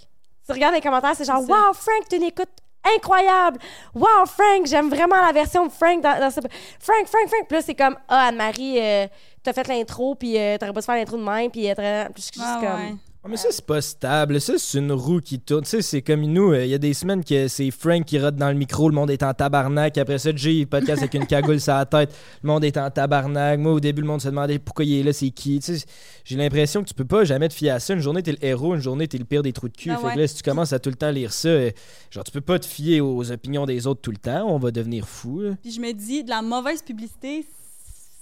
Tu 0.46 0.52
regardes 0.52 0.74
les 0.74 0.80
commentaires, 0.80 1.14
c'est 1.16 1.24
genre. 1.24 1.40
Wow, 1.42 1.72
Frank, 1.74 2.08
tu 2.08 2.16
une 2.16 2.22
écoute 2.22 2.48
incroyable. 2.94 3.58
Wow, 3.94 4.26
Frank, 4.26 4.66
j'aime 4.66 4.88
vraiment 4.88 5.20
la 5.20 5.32
version 5.32 5.66
de 5.66 5.72
Frank 5.72 6.02
dans, 6.02 6.18
dans 6.18 6.30
ce. 6.30 6.40
Frank, 6.80 7.06
Frank, 7.06 7.28
Frank. 7.28 7.46
Puis 7.48 7.56
là, 7.56 7.62
c'est 7.62 7.74
comme 7.74 7.96
Ah, 8.08 8.26
Anne-Marie, 8.28 8.78
euh, 8.80 9.06
t'as 9.42 9.52
fait 9.52 9.66
l'intro, 9.68 10.14
puis 10.14 10.38
euh, 10.38 10.56
t'aurais 10.58 10.72
pas 10.72 10.80
dû 10.80 10.86
faire 10.86 10.96
l'intro 10.96 11.16
de 11.16 11.22
même, 11.22 11.50
puis 11.50 11.70
euh, 11.70 11.74
suis 12.18 12.32
juste 12.34 12.44
Ah, 12.44 12.58
comme. 12.60 12.84
ouais. 12.84 12.94
Mais 13.28 13.36
ça, 13.36 13.48
c'est 13.50 13.64
pas 13.66 13.80
stable. 13.80 14.40
Ça, 14.40 14.54
c'est 14.56 14.78
une 14.78 14.92
roue 14.92 15.20
qui 15.20 15.40
tourne. 15.40 15.62
Tu 15.64 15.70
sais, 15.70 15.82
c'est 15.82 16.02
comme 16.02 16.22
nous. 16.22 16.52
euh, 16.52 16.64
Il 16.64 16.70
y 16.70 16.74
a 16.74 16.78
des 16.78 16.94
semaines 16.94 17.24
que 17.24 17.48
c'est 17.48 17.70
Frank 17.70 18.04
qui 18.04 18.18
rote 18.20 18.36
dans 18.36 18.48
le 18.48 18.54
micro, 18.54 18.88
le 18.88 18.94
monde 18.94 19.10
est 19.10 19.22
en 19.22 19.34
tabarnak. 19.34 19.98
Après 19.98 20.18
ça, 20.18 20.30
Jay, 20.34 20.58
il 20.58 20.66
podcast 20.66 20.98
avec 21.02 21.14
une 21.14 21.26
cagoule 21.26 21.60
sur 21.60 21.74
la 21.74 21.86
tête, 21.86 22.14
le 22.42 22.46
monde 22.48 22.64
est 22.64 22.76
en 22.76 22.90
tabarnak. 22.90 23.58
Moi, 23.58 23.72
au 23.72 23.80
début, 23.80 24.02
le 24.02 24.06
monde 24.06 24.20
se 24.20 24.28
demandait 24.28 24.58
pourquoi 24.58 24.84
il 24.84 25.00
est 25.00 25.02
là, 25.02 25.12
c'est 25.12 25.30
qui. 25.30 25.58
Tu 25.60 25.76
sais, 25.78 25.84
j'ai 26.24 26.36
l'impression 26.36 26.82
que 26.82 26.88
tu 26.88 26.94
peux 26.94 27.04
pas 27.04 27.24
jamais 27.24 27.48
te 27.48 27.54
fier 27.54 27.70
à 27.70 27.80
ça. 27.80 27.94
Une 27.94 28.00
journée, 28.00 28.22
t'es 28.22 28.32
le 28.32 28.44
héros, 28.44 28.74
une 28.74 28.80
journée, 28.80 29.08
t'es 29.08 29.18
le 29.18 29.24
pire 29.24 29.42
des 29.42 29.52
trous 29.52 29.68
de 29.68 29.76
cul. 29.76 29.90
Ah 29.90 29.96
fait 29.98 30.06
ouais. 30.06 30.14
que 30.14 30.20
là, 30.20 30.26
si 30.28 30.36
tu 30.36 30.42
commences 30.42 30.72
à 30.72 30.78
tout 30.78 30.90
le 30.90 30.96
temps 30.96 31.10
lire 31.10 31.32
ça, 31.32 31.48
euh, 31.48 31.70
genre, 32.10 32.24
tu 32.24 32.30
peux 32.30 32.40
pas 32.40 32.58
te 32.58 32.66
fier 32.66 33.00
aux 33.00 33.32
opinions 33.32 33.66
des 33.66 33.86
autres 33.86 34.00
tout 34.02 34.12
le 34.12 34.18
temps. 34.18 34.46
On 34.48 34.58
va 34.58 34.70
devenir 34.70 35.08
fou. 35.08 35.40
là. 35.40 35.50
Puis 35.62 35.72
je 35.72 35.80
me 35.80 35.92
dis, 35.92 36.22
de 36.22 36.30
la 36.30 36.42
mauvaise 36.42 36.82
publicité, 36.82 37.46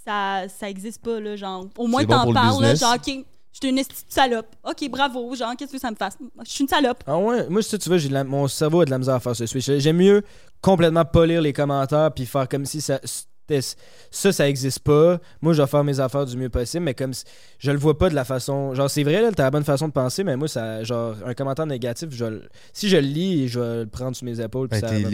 ça, 0.06 0.44
ça 0.48 0.68
existe 0.68 1.02
pas, 1.02 1.20
là, 1.20 1.36
genre. 1.36 1.66
Au 1.78 1.86
moins, 1.86 2.04
bon 2.04 2.14
t'en 2.24 2.32
parles, 2.32 2.62
là, 2.62 2.74
genre, 2.74 2.96
je 3.54 3.66
suis 3.66 3.68
une 3.78 3.82
salope. 4.08 4.55
OK, 4.64 4.90
bravo, 4.90 5.34
genre, 5.34 5.55
qu'est-ce 5.57 5.72
que 5.72 5.78
ça 5.78 5.90
me 5.90 5.96
fasse? 5.96 6.18
Je 6.44 6.50
suis 6.50 6.62
une 6.64 6.68
salope. 6.68 7.02
Ah 7.07 7.16
ouais, 7.16 7.48
moi, 7.48 7.62
ça, 7.62 7.78
tu 7.78 7.88
vois, 7.88 7.96
j'ai 7.98 8.09
de 8.09 8.14
la- 8.14 8.24
mon 8.24 8.46
cerveau 8.48 8.80
a 8.80 8.84
de 8.84 8.90
la 8.90 8.98
misère 8.98 9.14
à 9.14 9.20
faire 9.20 9.34
ce 9.36 9.46
switch. 9.46 9.70
J'aime 9.78 9.96
mieux 9.96 10.22
complètement 10.61 11.05
pas 11.05 11.24
lire 11.26 11.40
les 11.40 11.52
commentaires 11.52 12.11
puis 12.12 12.26
faire 12.26 12.48
comme 12.48 12.64
si 12.66 12.80
ça. 12.80 13.00
Ça, 14.11 14.32
ça 14.32 14.48
existe 14.48 14.78
pas. 14.80 15.18
Moi, 15.42 15.52
je 15.52 15.61
vais 15.61 15.68
faire 15.68 15.84
mes 15.84 16.00
affaires 16.00 16.24
du 16.24 16.34
mieux 16.36 16.48
possible, 16.48 16.84
mais 16.84 16.94
comme 16.94 17.12
si- 17.12 17.24
je 17.59 17.70
le 17.70 17.76
vois 17.76 17.98
pas 17.98 18.09
de 18.09 18.14
la 18.14 18.24
façon. 18.24 18.74
Genre, 18.74 18.88
c'est 18.88 19.02
vrai, 19.02 19.20
là, 19.20 19.32
t'as 19.32 19.42
la 19.42 19.50
bonne 19.50 19.64
façon 19.64 19.86
de 19.86 19.92
penser, 19.92 20.24
mais 20.24 20.34
moi, 20.34 20.48
ça, 20.48 20.82
genre, 20.82 21.14
un 21.26 21.34
commentaire 21.34 21.66
négatif, 21.66 22.09
je, 22.11 22.40
si 22.72 22.88
je 22.88 22.96
le 22.96 23.02
lis, 23.02 23.48
je 23.48 23.61
vais 23.61 23.80
le 23.80 23.86
prendre 23.86 24.16
sur 24.16 24.24
mes 24.24 24.40
épaules. 24.40 24.68
puis 24.70 24.80
Ben, 24.80 24.88
ça 24.88 24.94
t'es. 24.94 25.02
C'est 25.02 25.11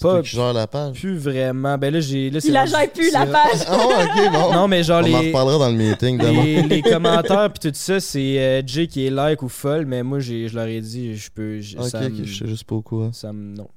Pas 0.00 0.22
gère 0.22 0.52
la 0.52 0.66
page. 0.66 0.98
plus 1.00 1.16
vraiment. 1.16 1.78
Ben 1.78 1.92
là, 1.92 2.00
j'ai. 2.00 2.28
Là, 2.30 2.40
c'est 2.40 2.48
Il 2.48 2.52
la 2.54 2.66
gère 2.66 2.90
plus, 2.92 3.12
la 3.12 3.24
page. 3.26 3.60
Ah, 3.68 3.76
ok, 3.76 4.32
bon. 4.32 4.52
Non, 4.52 4.66
mais 4.68 4.82
genre 4.82 5.02
On 5.04 5.14
en 5.14 5.20
les. 5.20 5.28
reparlera 5.28 5.58
dans 5.58 5.70
le 5.70 5.76
meeting 5.76 6.18
demain. 6.18 6.42
Les, 6.44 6.62
les 6.62 6.82
commentaires 6.90 7.52
puis 7.52 7.70
tout 7.70 7.76
ça, 7.78 8.00
c'est 8.00 8.38
euh, 8.38 8.62
Jay 8.66 8.86
qui 8.88 9.06
est 9.06 9.10
like 9.10 9.42
ou 9.42 9.48
folle, 9.48 9.86
mais 9.86 10.02
moi 10.02 10.18
j'ai, 10.18 10.48
je 10.48 10.54
leur 10.56 10.66
ai 10.66 10.80
dit, 10.80 11.16
je 11.16 11.30
peux. 11.30 11.60
Ok, 11.78 11.88
ça 11.88 12.00
je 12.10 12.24
sais 12.38 12.46
juste 12.48 12.64
pas 12.64 12.74
au 12.74 12.82
courant. 12.82 13.12
ça 13.12 13.32
me- 13.32 13.56
non. 13.56 13.68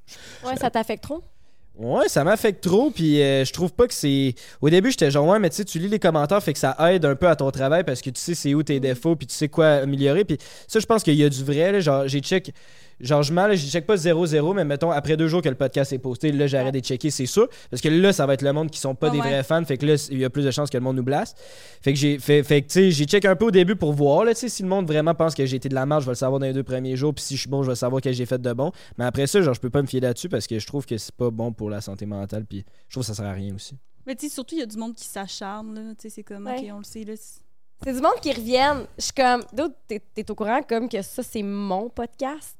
Ouais, 0.45 0.55
ça 0.55 0.69
t'affecte 0.69 1.03
trop? 1.03 1.21
Ouais, 1.77 2.09
ça 2.09 2.25
m'affecte 2.25 2.61
trop, 2.61 2.89
puis 2.91 3.21
euh, 3.21 3.45
je 3.45 3.53
trouve 3.53 3.71
pas 3.71 3.87
que 3.87 3.93
c'est. 3.93 4.33
Au 4.59 4.69
début, 4.69 4.91
j'étais 4.91 5.11
genre, 5.11 5.25
ouais, 5.27 5.39
mais 5.39 5.49
tu 5.49 5.55
sais, 5.57 5.63
tu 5.65 5.79
lis 5.79 5.87
les 5.87 5.99
commentaires, 5.99 6.43
fait 6.43 6.51
que 6.51 6.59
ça 6.59 6.75
aide 6.91 7.05
un 7.05 7.15
peu 7.15 7.27
à 7.29 7.37
ton 7.37 7.49
travail 7.51 7.85
parce 7.85 8.01
que 8.01 8.09
tu 8.09 8.19
sais 8.19 8.35
c'est 8.35 8.53
où 8.53 8.63
tes 8.63 8.81
défauts, 8.81 9.15
puis 9.15 9.27
tu 9.27 9.33
sais 9.35 9.47
quoi 9.47 9.67
améliorer. 9.75 10.25
Puis 10.25 10.37
ça, 10.67 10.79
je 10.81 10.85
pense 10.85 11.03
qu'il 11.03 11.13
y 11.15 11.23
a 11.23 11.29
du 11.29 11.41
vrai, 11.43 11.71
là. 11.71 11.79
Genre, 11.79 12.05
j'ai 12.07 12.19
check. 12.19 12.51
Genre, 12.99 13.23
je 13.23 13.31
mal, 13.33 13.55
je 13.55 13.65
check 13.67 13.85
pas 13.85 13.95
0-0, 13.95 14.53
mais 14.55 14.65
mettons, 14.65 14.91
après 14.91 15.15
deux 15.15 15.27
jours 15.27 15.41
que 15.41 15.49
le 15.49 15.55
podcast 15.55 15.93
est 15.93 15.99
posté, 15.99 16.31
là, 16.31 16.47
j'arrête 16.47 16.73
de 16.73 16.79
checker, 16.79 17.09
c'est 17.09 17.25
sûr. 17.25 17.47
Parce 17.69 17.81
que 17.81 17.87
là, 17.89 18.11
ça 18.11 18.25
va 18.25 18.33
être 18.33 18.41
le 18.41 18.51
monde 18.53 18.69
qui 18.69 18.79
sont 18.79 18.95
pas 18.95 19.07
Ah 19.07 19.11
des 19.11 19.19
ouais. 19.19 19.27
vrais 19.29 19.43
fans, 19.43 19.63
fait 19.63 19.77
que 19.77 19.85
là, 19.85 20.07
il 20.11 20.19
y 20.19 20.25
a 20.25 20.29
plus 20.29 20.43
de 20.43 20.51
chances 20.51 20.69
que 20.69 20.77
le 20.77 20.83
monde 20.83 20.97
nous 20.97 21.03
blasse. 21.03 21.33
Fait 21.81 21.93
que 21.93 21.99
j'ai 21.99 22.19
fait, 22.19 22.43
fait 22.43 22.61
que, 22.61 22.67
tu 22.67 22.73
sais, 22.73 22.91
j'ai 22.91 23.05
check 23.05 23.23
un 23.25 23.35
peu 23.35 23.45
au 23.45 23.51
début 23.51 23.75
pour 23.75 23.93
voir, 23.93 24.25
là, 24.25 24.33
tu 24.33 24.41
sais, 24.41 24.49
si 24.49 24.63
le 24.63 24.69
monde 24.69 24.85
vraiment 24.87 25.15
pense 25.15 25.33
que 25.35 25.45
j'ai 25.45 25.55
été 25.57 25.69
de 25.69 25.75
la 25.75 25.85
merde, 25.85 26.01
je 26.01 26.05
vais 26.07 26.11
le 26.11 26.15
savoir 26.15 26.39
dans 26.39 26.45
les 26.45 26.53
deux 26.53 26.63
premiers 26.63 26.95
jours, 26.97 27.13
puis 27.13 27.23
si 27.23 27.35
je 27.35 27.41
suis 27.41 27.49
bon, 27.49 27.63
je 27.63 27.69
vais 27.69 27.75
savoir 27.75 28.01
que 28.01 28.11
j'ai 28.11 28.25
fait 28.25 28.41
de 28.41 28.53
bon. 28.53 28.71
Mais 28.97 29.05
après 29.05 29.27
ça, 29.27 29.41
genre, 29.41 29.53
je 29.53 29.61
peux 29.61 29.69
pas 29.69 29.81
me 29.81 29.87
fier 29.87 30.01
là-dessus 30.01 30.27
parce 30.29 30.45
que 30.47 30.59
je 30.59 30.67
trouve 30.67 30.85
que 30.85 30.97
c'est 30.97 31.15
pas 31.15 31.29
bon 31.31 31.51
pour 31.53 31.69
la 31.69 31.81
santé 31.81 32.05
mentale, 32.05 32.45
puis 32.45 32.65
je 32.87 32.93
trouve 32.95 33.03
que 33.03 33.07
ça 33.07 33.13
sert 33.13 33.25
à 33.25 33.33
rien 33.33 33.55
aussi. 33.55 33.75
Mais 34.05 34.15
tu 34.15 34.27
sais, 34.27 34.33
surtout, 34.33 34.55
il 34.55 34.59
y 34.59 34.63
a 34.63 34.65
du 34.65 34.77
monde 34.77 34.95
qui 34.95 35.05
s'acharne, 35.05 35.73
là. 35.75 35.81
Tu 35.97 36.03
sais, 36.03 36.09
c'est 36.09 36.23
comme, 36.23 36.45
Ouais. 36.47 36.57
OK, 36.59 36.65
on 36.73 36.77
le 36.79 36.83
sait, 36.83 37.03
là. 37.03 37.13
c'est- 37.15 37.41
C'est 37.81 37.93
du 37.93 38.01
monde 38.01 38.19
qui 38.21 38.33
reviennent. 38.33 38.85
Je 38.97 39.03
suis 39.05 39.13
comme, 39.13 39.41
d'autres, 39.53 39.75
t'es, 39.87 40.01
t'es 40.13 40.29
au 40.29 40.35
courant 40.35 40.61
comme 40.67 40.89
que 40.89 41.01
ça, 41.01 41.23
c'est 41.23 41.43
mon 41.43 41.89
podcast, 41.89 42.57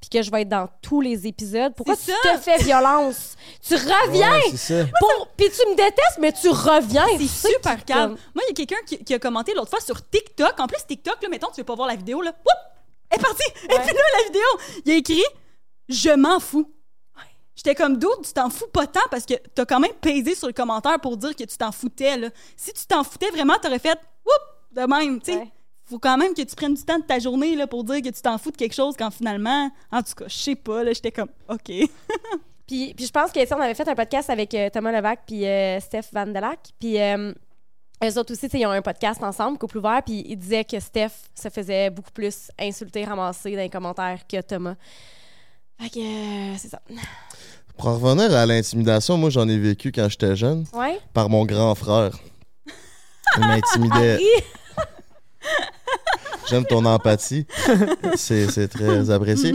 puis 0.00 0.10
que 0.10 0.22
je 0.22 0.30
vais 0.30 0.42
être 0.42 0.48
dans 0.48 0.68
tous 0.80 1.00
les 1.00 1.26
épisodes. 1.26 1.72
Pourquoi 1.76 1.96
tu 1.96 2.02
C'est 2.22 2.32
te 2.36 2.38
fais 2.38 2.58
violence? 2.58 3.36
Tu 3.66 3.74
reviens! 3.74 4.32
Ouais, 4.32 4.42
c'est 4.56 4.84
ça. 4.84 4.90
Pour... 5.00 5.28
Puis 5.36 5.48
tu 5.50 5.68
me 5.70 5.74
détestes, 5.76 6.18
mais 6.18 6.32
tu 6.32 6.48
reviens. 6.48 7.06
C'est 7.18 7.50
super 7.52 7.84
calme. 7.84 8.10
comme- 8.14 8.18
Moi, 8.34 8.44
il 8.46 8.48
y 8.48 8.50
a 8.50 8.54
quelqu'un 8.66 8.82
qui, 8.86 9.02
qui 9.04 9.14
a 9.14 9.18
commenté 9.18 9.54
l'autre 9.54 9.70
fois 9.70 9.80
sur 9.80 10.08
TikTok. 10.08 10.58
En 10.58 10.66
plus, 10.66 10.78
TikTok, 10.86 11.22
là, 11.22 11.28
mettons, 11.28 11.48
tu 11.48 11.60
veux 11.60 11.64
pas 11.64 11.74
voir 11.74 11.88
la 11.88 11.96
vidéo, 11.96 12.22
là. 12.22 12.30
Woup! 12.30 12.72
Elle 13.10 13.18
est 13.18 13.22
partie! 13.22 13.42
Elle 13.68 13.76
Ouais. 13.76 13.82
est 13.82 13.88
finie 13.88 14.00
la 14.18 14.24
vidéo! 14.24 14.80
Il 14.84 14.92
a 14.92 14.94
écrit 14.96 15.24
Je 15.88 16.10
m'en 16.10 16.40
fous. 16.40 16.70
J'étais 17.54 17.74
comme 17.74 17.98
d'autres, 17.98 18.22
tu 18.22 18.32
t'en 18.32 18.48
fous 18.48 18.66
pas 18.72 18.86
tant 18.86 19.02
parce 19.10 19.26
que 19.26 19.34
t'as 19.54 19.66
quand 19.66 19.78
même 19.78 19.92
pesé 20.00 20.34
sur 20.34 20.46
le 20.46 20.54
commentaire 20.54 20.98
pour 21.00 21.18
dire 21.18 21.36
que 21.36 21.44
tu 21.44 21.56
t'en 21.58 21.70
foutais. 21.70 22.16
Là. 22.16 22.28
Si 22.56 22.72
tu 22.72 22.86
t'en 22.86 23.04
foutais 23.04 23.28
vraiment, 23.30 23.54
t'aurais 23.60 23.78
fait 23.78 23.98
Woup! 24.24 24.72
de 24.72 24.80
même. 24.86 25.20
Tu 25.20 25.32
sais, 25.32 25.38
Ouais. 25.38 25.52
Faut 25.84 25.98
quand 25.98 26.16
même 26.16 26.34
que 26.34 26.42
tu 26.42 26.54
prennes 26.56 26.74
du 26.74 26.82
temps 26.84 26.98
de 26.98 27.04
ta 27.04 27.18
journée 27.18 27.54
là, 27.56 27.66
pour 27.66 27.84
dire 27.84 28.00
que 28.02 28.08
tu 28.08 28.22
t'en 28.22 28.38
fous 28.38 28.50
de 28.50 28.56
quelque 28.56 28.74
chose 28.74 28.94
quand 28.98 29.10
finalement, 29.10 29.70
en 29.90 30.02
tout 30.02 30.14
cas, 30.16 30.24
je 30.28 30.34
sais 30.36 30.54
pas, 30.54 30.84
là, 30.84 30.92
j'étais 30.92 31.12
comme 31.12 31.28
OK. 31.48 31.70
Puis, 32.66 32.94
puis 32.94 33.04
je 33.06 33.10
pense 33.10 33.32
que 33.32 33.54
on 33.54 33.60
avait 33.60 33.74
fait 33.74 33.86
un 33.88 33.94
podcast 33.94 34.30
avec 34.30 34.54
euh, 34.54 34.70
Thomas 34.70 34.92
Levac 34.92 35.24
puis 35.26 35.44
euh, 35.46 35.78
Steph 35.80 36.04
Van 36.12 36.26
Delac. 36.26 36.58
Puis 36.80 36.98
euh, 36.98 37.32
eux 38.02 38.18
autres 38.18 38.32
aussi, 38.32 38.46
ils 38.54 38.64
ont 38.66 38.70
un 38.70 38.80
podcast 38.80 39.22
ensemble, 39.22 39.58
Couple 39.58 39.78
ouvert, 39.78 40.00
puis 40.02 40.24
ils 40.26 40.36
disaient 40.36 40.64
que 40.64 40.78
Steph 40.80 41.10
se 41.34 41.50
faisait 41.50 41.90
beaucoup 41.90 42.12
plus 42.12 42.50
insulter, 42.58 43.04
ramasser 43.04 43.50
dans 43.56 43.58
les 43.62 43.68
commentaires 43.68 44.20
que 44.26 44.40
Thomas. 44.40 44.76
Fait 45.80 45.90
que 45.90 45.98
euh, 45.98 46.56
c'est 46.56 46.68
ça. 46.68 46.80
Pour 47.76 47.88
en 47.88 47.98
revenir 47.98 48.34
à 48.34 48.46
l'intimidation, 48.46 49.18
moi 49.18 49.28
j'en 49.28 49.48
ai 49.48 49.58
vécu 49.58 49.92
quand 49.92 50.08
j'étais 50.08 50.36
jeune 50.36 50.64
Ouais. 50.72 50.98
par 51.12 51.28
mon 51.28 51.44
grand 51.44 51.74
frère. 51.74 52.16
Il 53.36 53.40
m'intimidait. 53.46 54.18
J'aime 56.50 56.64
ton 56.66 56.84
empathie. 56.84 57.46
C'est 58.16 58.68
très 58.68 59.10
apprécié. 59.10 59.54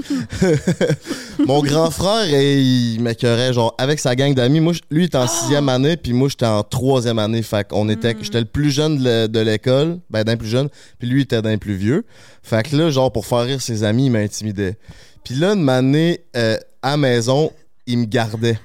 Mon 1.46 1.62
grand 1.62 1.92
frère, 1.92 2.26
il 2.28 3.00
m'écœurait, 3.02 3.54
genre, 3.54 3.76
avec 3.78 4.00
sa 4.00 4.16
gang 4.16 4.34
d'amis. 4.34 4.60
Moi, 4.62 4.74
lui, 4.90 5.04
il 5.04 5.06
était 5.06 5.18
en 5.18 5.28
sixième 5.28 5.70
année, 5.70 5.98
puis 5.98 6.14
moi, 6.14 6.28
j'étais 6.30 6.46
en 6.48 6.64
troisième 6.64 7.20
année. 7.20 7.44
Fait 7.44 7.68
qu'on 7.68 7.88
était, 7.90 8.16
j'étais 8.20 8.40
le 8.40 8.46
plus 8.46 8.72
jeune 8.72 8.98
de 8.98 9.04
le- 9.04 9.28
de 9.28 9.40
l'école, 9.40 10.00
ben, 10.10 10.24
d'un 10.24 10.38
plus 10.38 10.48
jeune, 10.48 10.70
puis 10.98 11.08
lui, 11.08 11.20
il 11.20 11.24
était 11.24 11.42
d'un 11.42 11.58
plus 11.58 11.76
vieux. 11.76 12.06
Fait 12.42 12.64
que 12.68 12.76
là, 12.76 12.90
genre, 12.90 13.12
pour 13.12 13.26
faire 13.26 13.44
rire 13.44 13.62
ses 13.62 13.84
amis, 13.84 14.06
il 14.08 14.12
m'intimidait. 14.12 14.78
Puis 15.24 15.36
là, 15.36 15.54
une 15.54 15.70
année, 15.70 16.22
euh, 16.36 16.58
à 16.82 16.98
maison, 16.98 17.52
il 17.86 18.00
me 18.00 18.06
gardait. 18.06 18.58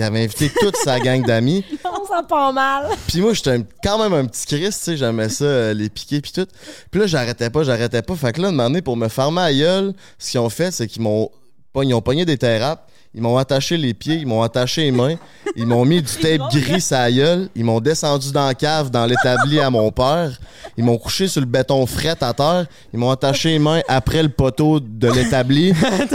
Il 0.00 0.02
avait 0.02 0.24
invité 0.24 0.50
toute 0.60 0.76
sa 0.76 0.98
gang 0.98 1.22
d'amis. 1.24 1.62
on 1.84 2.06
sent 2.06 2.24
pas 2.26 2.50
mal. 2.52 2.88
Puis 3.06 3.20
moi, 3.20 3.34
j'étais 3.34 3.50
un- 3.50 3.64
quand 3.84 3.98
même 4.02 4.14
un 4.14 4.24
petit 4.24 4.46
Christ, 4.46 4.78
tu 4.78 4.84
sais, 4.84 4.96
j'aimais 4.96 5.28
ça, 5.28 5.44
euh, 5.44 5.74
les 5.74 5.90
piquer 5.90 6.22
puis 6.22 6.32
tout. 6.32 6.46
Puis 6.90 7.00
là, 7.02 7.06
j'arrêtais 7.06 7.50
pas, 7.50 7.64
j'arrêtais 7.64 8.00
pas. 8.00 8.16
Fait 8.16 8.32
que 8.32 8.40
là, 8.40 8.48
une 8.48 8.60
année, 8.60 8.80
pour 8.80 8.96
me 8.96 9.08
farmer 9.08 9.42
à 9.42 9.52
gueule, 9.52 9.92
ce 10.18 10.30
qu'ils 10.30 10.40
ont 10.40 10.48
fait, 10.48 10.70
c'est 10.70 10.86
qu'ils 10.86 11.02
m'ont 11.02 11.30
pogn- 11.74 11.86
ils 11.88 11.92
ont 11.94 12.00
pogné 12.00 12.24
des 12.24 12.38
terrapes, 12.38 12.89
ils 13.12 13.20
m'ont 13.22 13.36
attaché 13.38 13.76
les 13.76 13.92
pieds, 13.92 14.16
ils 14.16 14.26
m'ont 14.26 14.42
attaché 14.42 14.82
les 14.82 14.92
mains, 14.92 15.16
ils 15.56 15.66
m'ont 15.66 15.84
mis 15.84 16.00
du 16.00 16.12
tape 16.12 16.42
gris 16.52 16.86
à 16.92 17.02
la 17.02 17.12
gueule, 17.12 17.48
ils 17.56 17.64
m'ont 17.64 17.80
descendu 17.80 18.30
dans 18.30 18.46
la 18.46 18.54
cave, 18.54 18.90
dans 18.90 19.04
l'établi 19.04 19.58
à 19.58 19.68
mon 19.68 19.90
père, 19.90 20.38
ils 20.76 20.84
m'ont 20.84 20.96
couché 20.96 21.26
sur 21.26 21.40
le 21.40 21.46
béton 21.46 21.84
fret 21.86 22.16
à 22.20 22.32
terre, 22.32 22.66
ils 22.92 22.98
m'ont 22.98 23.10
attaché 23.10 23.50
les 23.50 23.58
mains 23.58 23.80
après 23.88 24.22
le 24.22 24.28
poteau 24.28 24.78
de 24.78 25.08
l'établi, 25.08 25.72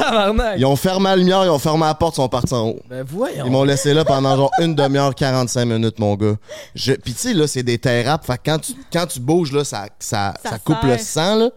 ils 0.58 0.66
ont 0.66 0.78
fermé 0.78 1.10
la 1.10 1.16
lumière, 1.18 1.44
ils 1.44 1.50
ont 1.50 1.60
fermé 1.60 1.84
la 1.84 1.96
porte, 1.96 2.16
ils 2.16 2.22
sont 2.22 2.30
partis 2.30 2.54
en 2.54 2.70
haut. 2.70 2.80
Ben 2.90 3.04
voyons. 3.06 3.46
Ils 3.46 3.52
m'ont 3.52 3.66
laissé 3.66 3.94
là 3.94 4.06
pendant 4.06 4.36
genre 4.38 4.52
une 4.62 4.74
demi-heure, 4.74 5.14
45 5.14 5.66
minutes, 5.66 6.00
mon 6.00 6.16
gars. 6.16 6.36
Je... 6.76 6.94
Puis 6.94 7.14
tu 7.14 7.20
sais, 7.20 7.34
là, 7.34 7.46
c'est 7.46 7.64
des 7.64 7.78
terrapes. 7.78 8.26
Fait 8.26 8.38
que 8.38 8.42
quand 8.46 8.60
tu, 8.60 8.74
quand 8.92 9.06
tu 9.06 9.20
bouges, 9.20 9.52
là, 9.52 9.66
ça, 9.66 9.88
ça, 10.00 10.34
Ça 10.42 10.52
ça, 10.52 10.60
coupe 10.60 10.84
le 10.84 10.98
sang, 10.98 11.36
là. 11.36 11.50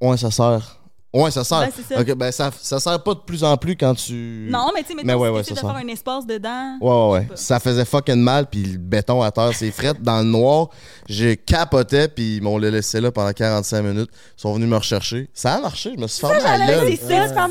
Ouais, 0.00 0.16
ça 0.16 0.30
sert. 0.30 0.78
Ouais, 1.14 1.30
ça 1.30 1.44
sert. 1.44 1.60
Ben, 1.60 1.70
ça. 1.88 2.00
Ok, 2.00 2.14
ben 2.14 2.30
ça, 2.32 2.50
ça 2.60 2.78
sert 2.78 3.02
pas 3.02 3.14
de 3.14 3.20
plus 3.20 3.42
en 3.42 3.56
plus 3.56 3.74
quand 3.74 3.94
tu... 3.94 4.48
Non, 4.50 4.68
mais 4.74 4.82
tu 4.82 4.88
sais, 4.88 4.94
mettons, 4.94 5.06
Mais 5.06 5.14
ouais, 5.14 5.28
ouais, 5.30 5.42
ça 5.44 5.54
de 5.54 5.60
faire 5.60 5.70
un 5.70 5.88
espace 5.88 6.26
dedans. 6.26 6.76
Ouais, 6.80 6.90
ouais, 6.90 7.26
ouais. 7.30 7.36
Ça 7.36 7.58
faisait 7.58 7.84
fucking 7.86 8.20
mal, 8.20 8.46
puis 8.50 8.62
le 8.64 8.78
béton 8.78 9.22
à 9.22 9.30
terre, 9.30 9.52
c'est 9.54 9.70
fret. 9.70 9.94
Dans 9.98 10.18
le 10.18 10.24
noir, 10.24 10.68
j'ai 11.08 11.36
capoté, 11.38 12.08
puis 12.08 12.36
ils 12.36 12.42
m'ont 12.42 12.58
laissé 12.58 13.00
là 13.00 13.10
pendant 13.10 13.32
45 13.32 13.82
minutes. 13.82 14.10
Ils 14.36 14.40
sont 14.42 14.52
venus 14.54 14.68
me 14.68 14.76
rechercher. 14.76 15.30
Ça 15.32 15.54
a 15.54 15.60
marché, 15.60 15.92
je 15.96 16.00
me 16.00 16.06
suis 16.06 16.20
formé 16.20 16.36
à 16.44 16.66
gueule. 16.66 16.88
c'est 16.90 16.96
ça. 16.96 17.48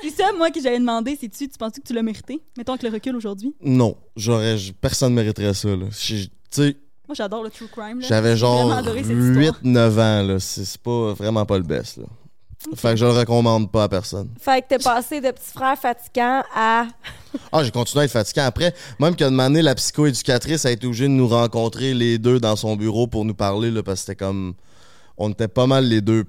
C'est 0.00 0.10
ça, 0.10 0.24
moi, 0.36 0.50
que 0.50 0.60
j'allais 0.62 0.78
demander, 0.80 1.16
c'est 1.20 1.28
tu, 1.28 1.48
tu 1.48 1.58
penses 1.58 1.72
que 1.72 1.80
tu 1.86 1.92
l'as 1.92 2.02
mérité? 2.02 2.40
Mettons 2.56 2.72
avec 2.72 2.82
le 2.84 2.90
recul 2.90 3.16
aujourd'hui. 3.16 3.54
Non, 3.62 3.96
j'aurais... 4.16 4.56
Personne 4.80 5.12
mériterait 5.14 5.54
ça, 5.54 5.68
là. 5.68 5.86
Je- 5.90 6.24
Tu 6.24 6.30
sais, 6.50 6.76
Moi, 7.06 7.14
j'adore 7.14 7.42
le 7.44 7.50
true 7.50 7.68
crime. 7.68 8.00
là. 8.00 8.06
J'avais 8.08 8.36
genre 8.36 8.66
vraiment 8.66 8.78
adoré 8.78 9.02
cette 9.04 9.12
histoire. 9.12 9.60
8-9 9.62 10.00
ans, 10.00 10.22
là. 10.26 10.40
C'est 10.40 10.64
c'est 10.64 10.80
pas 10.80 11.12
vraiment 11.12 11.44
pas 11.44 11.58
le 11.58 11.64
best, 11.64 11.98
là. 11.98 12.04
Fait 12.74 12.90
que 12.90 12.96
je 12.96 13.04
le 13.04 13.12
recommande 13.12 13.70
pas 13.70 13.84
à 13.84 13.88
personne. 13.88 14.28
Fait 14.40 14.62
que 14.62 14.68
t'es 14.68 14.78
passé 14.78 15.20
de 15.20 15.30
petit 15.30 15.52
frère 15.52 15.78
fatigant 15.78 16.42
à. 16.54 16.86
Ah, 17.50 17.64
j'ai 17.64 17.72
continué 17.72 18.02
à 18.02 18.04
être 18.04 18.12
fatigué 18.12 18.42
après. 18.42 18.72
Même 19.00 19.16
qu'à 19.16 19.28
demander 19.28 19.60
la 19.60 19.74
psychoéducatrice 19.74 20.66
a 20.66 20.70
été 20.70 20.86
obligée 20.86 21.08
de 21.08 21.08
nous 21.08 21.26
rencontrer 21.26 21.92
les 21.92 22.16
deux 22.16 22.38
dans 22.38 22.54
son 22.54 22.76
bureau 22.76 23.08
pour 23.08 23.24
nous 23.24 23.34
parler, 23.34 23.72
là, 23.72 23.82
parce 23.82 24.00
que 24.00 24.06
c'était 24.06 24.24
comme. 24.24 24.54
On 25.18 25.30
était 25.30 25.48
pas 25.48 25.66
mal 25.66 25.84
les 25.84 26.00
deux. 26.00 26.24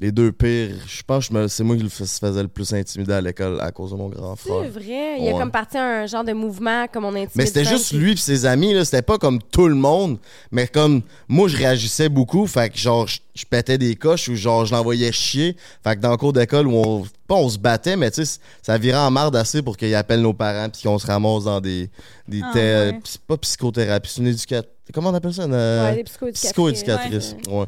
Les 0.00 0.10
deux 0.10 0.32
pires. 0.32 0.74
Je 0.88 1.02
pense 1.06 1.28
que 1.28 1.46
c'est 1.46 1.62
moi 1.62 1.76
qui 1.76 1.82
le 1.84 1.88
fais- 1.88 2.04
se 2.04 2.18
faisait 2.18 2.42
le 2.42 2.48
plus 2.48 2.74
intimider 2.74 3.12
à 3.12 3.20
l'école 3.20 3.60
à 3.60 3.70
cause 3.70 3.92
de 3.92 3.96
mon 3.96 4.08
grand 4.08 4.34
C'est 4.34 4.48
frère. 4.48 4.68
vrai. 4.68 5.16
Il 5.20 5.28
a 5.28 5.32
Ouais. 5.32 5.38
comme 5.38 5.52
parti 5.52 5.78
un 5.78 6.04
genre 6.06 6.24
de 6.24 6.32
mouvement 6.32 6.86
comme 6.92 7.04
on 7.04 7.10
intimide. 7.14 7.30
Mais 7.36 7.46
c'était 7.46 7.64
juste 7.64 7.92
lui 7.92 8.12
et 8.12 8.16
ses 8.16 8.44
amis, 8.44 8.74
là. 8.74 8.84
C'était 8.84 9.02
pas 9.02 9.18
comme 9.18 9.40
tout 9.40 9.68
le 9.68 9.76
monde. 9.76 10.18
Mais 10.50 10.66
comme 10.66 11.02
moi, 11.28 11.46
je 11.46 11.56
réagissais 11.56 12.08
beaucoup. 12.08 12.44
Fait 12.48 12.70
que 12.70 12.76
genre, 12.76 13.06
je, 13.06 13.20
je 13.36 13.44
pétais 13.44 13.78
des 13.78 13.94
coches 13.94 14.28
ou 14.28 14.34
genre, 14.34 14.66
je 14.66 14.74
l'envoyais 14.74 15.12
chier. 15.12 15.56
Fait 15.84 15.94
que 15.94 16.00
dans 16.00 16.10
le 16.10 16.16
cours 16.16 16.32
d'école 16.32 16.66
où 16.66 16.74
on. 16.74 17.04
Pas 17.28 17.36
on 17.36 17.48
se 17.48 17.56
battait, 17.58 17.96
mais 17.96 18.10
tu 18.10 18.22
sais, 18.22 18.38
ça 18.62 18.76
virait 18.76 18.98
en 18.98 19.10
marde 19.10 19.34
assez 19.36 19.62
pour 19.62 19.78
qu'ils 19.78 19.94
appellent 19.94 20.20
nos 20.20 20.34
parents 20.34 20.68
puis 20.68 20.82
qu'on 20.82 20.98
se 20.98 21.06
ramasse 21.06 21.44
dans 21.44 21.60
des. 21.60 21.88
des 22.28 22.42
Ah, 22.42 22.50
ouais. 22.54 22.98
Pas 23.28 23.36
psychothérapie, 23.38 24.10
c'est 24.12 24.20
une 24.20 24.26
éducatrice. 24.26 24.70
Comment 24.92 25.08
on 25.08 25.14
appelle 25.14 25.32
ça? 25.32 25.44
Une, 25.44 25.52
Ouais, 25.54 25.94
des 25.94 26.04
psychoéducatrices. 26.04 26.52
psychoéducatrice. 26.52 27.36
Ouais. 27.48 27.64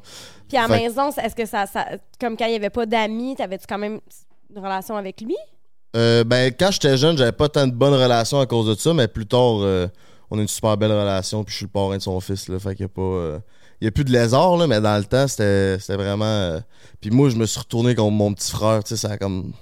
Puis 0.48 0.56
à 0.56 0.62
la 0.62 0.68
Fait- 0.76 0.82
maison, 0.82 1.10
est-ce 1.10 1.34
que 1.34 1.46
ça, 1.46 1.66
ça- 1.66 1.86
Comme 2.20 2.36
quand 2.36 2.46
il 2.46 2.50
n'y 2.50 2.56
avait 2.56 2.70
pas 2.70 2.86
d'amis, 2.86 3.34
t'avais-tu 3.36 3.66
quand 3.68 3.78
même 3.78 4.00
une 4.54 4.58
relation 4.62 4.96
avec 4.96 5.20
lui? 5.20 5.36
Euh, 5.96 6.24
ben, 6.24 6.52
quand 6.58 6.70
j'étais 6.70 6.96
jeune, 6.96 7.16
j'avais 7.16 7.32
pas 7.32 7.48
tant 7.48 7.66
de 7.66 7.72
bonnes 7.72 7.94
relations 7.94 8.38
à 8.40 8.46
cause 8.46 8.66
de 8.68 8.74
ça, 8.80 8.92
mais 8.92 9.08
plus 9.08 9.26
tard, 9.26 9.60
euh, 9.62 9.88
on 10.30 10.38
a 10.38 10.42
une 10.42 10.48
super 10.48 10.76
belle 10.76 10.92
relation, 10.92 11.42
puis 11.42 11.52
je 11.52 11.56
suis 11.58 11.66
le 11.66 11.70
parrain 11.70 11.96
de 11.96 12.02
son 12.02 12.20
fils, 12.20 12.48
là. 12.48 12.58
Fait 12.58 12.74
qu'il 12.74 12.82
y 12.82 12.86
a 12.86 12.88
pas. 12.88 13.00
euh, 13.00 13.38
il 13.80 13.84
y 13.86 13.88
a 13.88 13.90
plus 13.90 14.04
de 14.04 14.12
lézard, 14.12 14.56
là, 14.56 14.66
mais 14.66 14.80
dans 14.80 14.96
le 14.96 15.04
temps, 15.04 15.26
c'était 15.26 15.78
c'était 15.80 15.96
vraiment. 15.96 16.24
euh, 16.24 16.60
Puis 17.00 17.10
moi, 17.10 17.28
je 17.30 17.36
me 17.36 17.46
suis 17.46 17.58
retourné 17.60 17.94
contre 17.94 18.12
mon 18.12 18.32
petit 18.34 18.50
frère, 18.50 18.82
tu 18.84 18.90
sais, 18.90 18.96
ça 19.06 19.12
a 19.14 19.18
comme. 19.18 19.52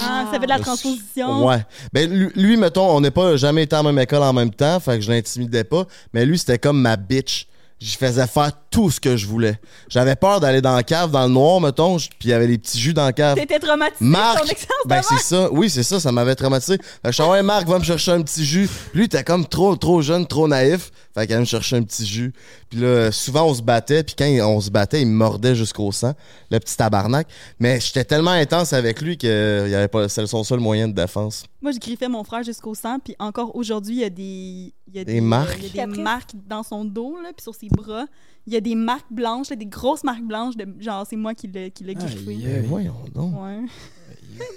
Ah, 0.00 0.26
ça 0.30 0.38
fait 0.38 0.44
de 0.46 0.48
la 0.48 0.58
transposition. 0.60 1.44
Ouais. 1.46 1.64
Ben, 1.92 2.08
lui, 2.08 2.28
lui, 2.36 2.56
mettons, 2.56 2.88
on 2.88 3.00
n'est 3.00 3.10
pas 3.10 3.36
jamais 3.36 3.64
été 3.64 3.74
en 3.74 3.82
même 3.82 3.98
école 3.98 4.22
en 4.22 4.32
même 4.32 4.52
temps, 4.52 4.78
fait 4.78 4.96
que 4.98 5.00
je 5.04 5.10
l'intimidais 5.10 5.64
pas, 5.64 5.84
mais 6.12 6.24
lui, 6.24 6.38
c'était 6.38 6.58
comme 6.58 6.80
ma 6.80 6.96
bitch. 6.96 7.47
Je 7.80 7.96
faisais 7.96 8.26
faire 8.26 8.50
tout 8.70 8.90
ce 8.90 9.00
que 9.00 9.16
je 9.16 9.26
voulais. 9.26 9.58
J'avais 9.88 10.16
peur 10.16 10.40
d'aller 10.40 10.60
dans 10.60 10.74
la 10.74 10.82
cave, 10.82 11.12
dans 11.12 11.26
le 11.26 11.32
noir, 11.32 11.60
mettons, 11.60 11.96
puis 11.96 12.08
il 12.24 12.30
y 12.30 12.32
avait 12.32 12.48
des 12.48 12.58
petits 12.58 12.78
jus 12.78 12.92
dans 12.92 13.04
la 13.04 13.12
cave. 13.12 13.36
T'étais 13.36 13.60
traumatisé 13.60 14.04
Marc, 14.04 14.44
ton 14.44 14.88
ben 14.88 15.00
c'est 15.02 15.20
ça, 15.20 15.48
oui 15.52 15.70
c'est 15.70 15.84
ça, 15.84 16.00
ça 16.00 16.10
m'avait 16.10 16.34
traumatisé. 16.34 16.76
Fait 16.76 16.82
que 17.04 17.08
je 17.12 17.22
suis 17.22 17.22
ouais 17.22 17.42
Marc, 17.42 17.68
va 17.68 17.78
me 17.78 17.84
chercher 17.84 18.12
un 18.12 18.22
petit 18.22 18.44
jus. 18.44 18.66
Puis 18.66 18.98
lui, 18.98 19.02
il 19.02 19.06
était 19.06 19.22
comme 19.22 19.46
trop 19.46 19.76
trop 19.76 20.02
jeune, 20.02 20.26
trop 20.26 20.48
naïf. 20.48 20.90
Fait 21.14 21.26
qu'il 21.26 21.34
allait 21.34 21.40
me 21.40 21.46
chercher 21.46 21.76
un 21.76 21.82
petit 21.82 22.04
jus. 22.04 22.32
Puis 22.68 22.80
là, 22.80 23.12
souvent 23.12 23.44
on 23.44 23.54
se 23.54 23.62
battait, 23.62 24.02
puis 24.02 24.14
quand 24.18 24.26
on 24.26 24.60
se 24.60 24.70
battait, 24.70 25.00
il 25.02 25.06
me 25.06 25.14
mordait 25.14 25.54
jusqu'au 25.54 25.92
sang, 25.92 26.14
le 26.50 26.58
petit 26.58 26.76
tabarnak. 26.76 27.28
Mais 27.60 27.80
j'étais 27.80 28.04
tellement 28.04 28.32
intense 28.32 28.72
avec 28.72 29.00
lui 29.00 29.16
que 29.16 29.64
il 29.66 29.70
y 29.70 29.74
avait 29.74 29.88
pas, 29.88 30.08
c'est 30.08 30.26
son 30.26 30.42
seul 30.42 30.58
moyen 30.58 30.88
de 30.88 30.94
défense. 30.94 31.44
Moi, 31.60 31.72
je 31.72 31.78
griffais 31.78 32.08
mon 32.08 32.22
frère 32.22 32.42
jusqu'au 32.44 32.74
sang, 32.74 32.98
puis 33.00 33.16
encore 33.18 33.56
aujourd'hui, 33.56 33.96
il 33.96 34.00
y 34.00 34.04
a 34.04 34.10
des... 34.10 34.72
Il 34.86 34.94
y 34.94 34.98
a 35.00 35.04
Des 35.04 35.20
marques? 35.20 35.58
Il 35.60 35.74
y 35.74 35.80
a 35.80 35.86
des 35.86 36.00
marques 36.02 36.30
dans 36.46 36.62
son 36.62 36.84
dos, 36.84 37.20
là, 37.20 37.30
puis 37.36 37.42
sur 37.42 37.54
ses 37.54 37.68
bras. 37.68 38.06
Il 38.46 38.52
y 38.52 38.56
a 38.56 38.60
des 38.60 38.74
marques 38.76 39.10
blanches, 39.10 39.50
là, 39.50 39.56
des 39.56 39.66
grosses 39.66 40.04
marques 40.04 40.22
blanches, 40.22 40.56
de, 40.56 40.66
genre, 40.80 41.04
c'est 41.08 41.16
moi 41.16 41.34
qui 41.34 41.48
l'ai 41.48 41.70
qui 41.72 41.82
l'ai 41.84 41.94
griffé. 41.94 42.30
Aïe, 42.30 42.62
voyons 42.64 42.94
donc. 43.14 43.34
Ouais. 43.42 43.64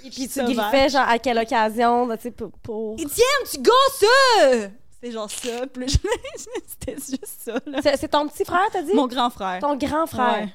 Et 0.04 0.10
puis 0.10 0.28
tu 0.28 0.28
Sauvage. 0.28 0.54
griffais, 0.56 0.88
genre, 0.90 1.08
à 1.08 1.18
quelle 1.18 1.38
occasion, 1.38 2.08
tu 2.16 2.22
sais, 2.22 2.30
pour... 2.30 2.50
pour- 2.62 2.94
Étienne, 2.94 3.42
tu 3.50 3.58
gosses 3.60 4.00
ça! 4.00 4.68
C'est 5.02 5.10
genre 5.10 5.28
ça, 5.28 5.48
je- 5.76 5.96
c'était 6.66 6.94
juste 6.94 7.26
ça, 7.40 7.54
là. 7.66 7.80
C'est 7.82 7.96
c'est 7.96 8.08
ton 8.08 8.28
petit 8.28 8.44
frère, 8.44 8.68
t'as 8.72 8.82
dit? 8.82 8.94
Mon 8.94 9.08
grand 9.08 9.30
frère. 9.30 9.58
Ton 9.60 9.76
grand 9.76 10.06
frère. 10.06 10.48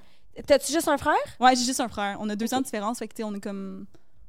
T'as-tu 0.45 0.71
juste 0.71 0.87
un 0.87 0.97
frère? 0.97 1.13
Ouais, 1.41 1.55
j'ai 1.57 1.65
juste 1.65 1.81
un 1.81 1.89
frère. 1.89 2.17
On 2.21 2.29
a 2.29 2.35
deux 2.37 2.53
ans 2.53 2.59
de 2.59 2.63
différence, 2.63 2.99
fait 2.99 3.07
que, 3.09 3.13
tu 3.13 3.17
sais, 3.17 3.23
on 3.25 3.33
est 3.35 3.41
comme 3.41 3.85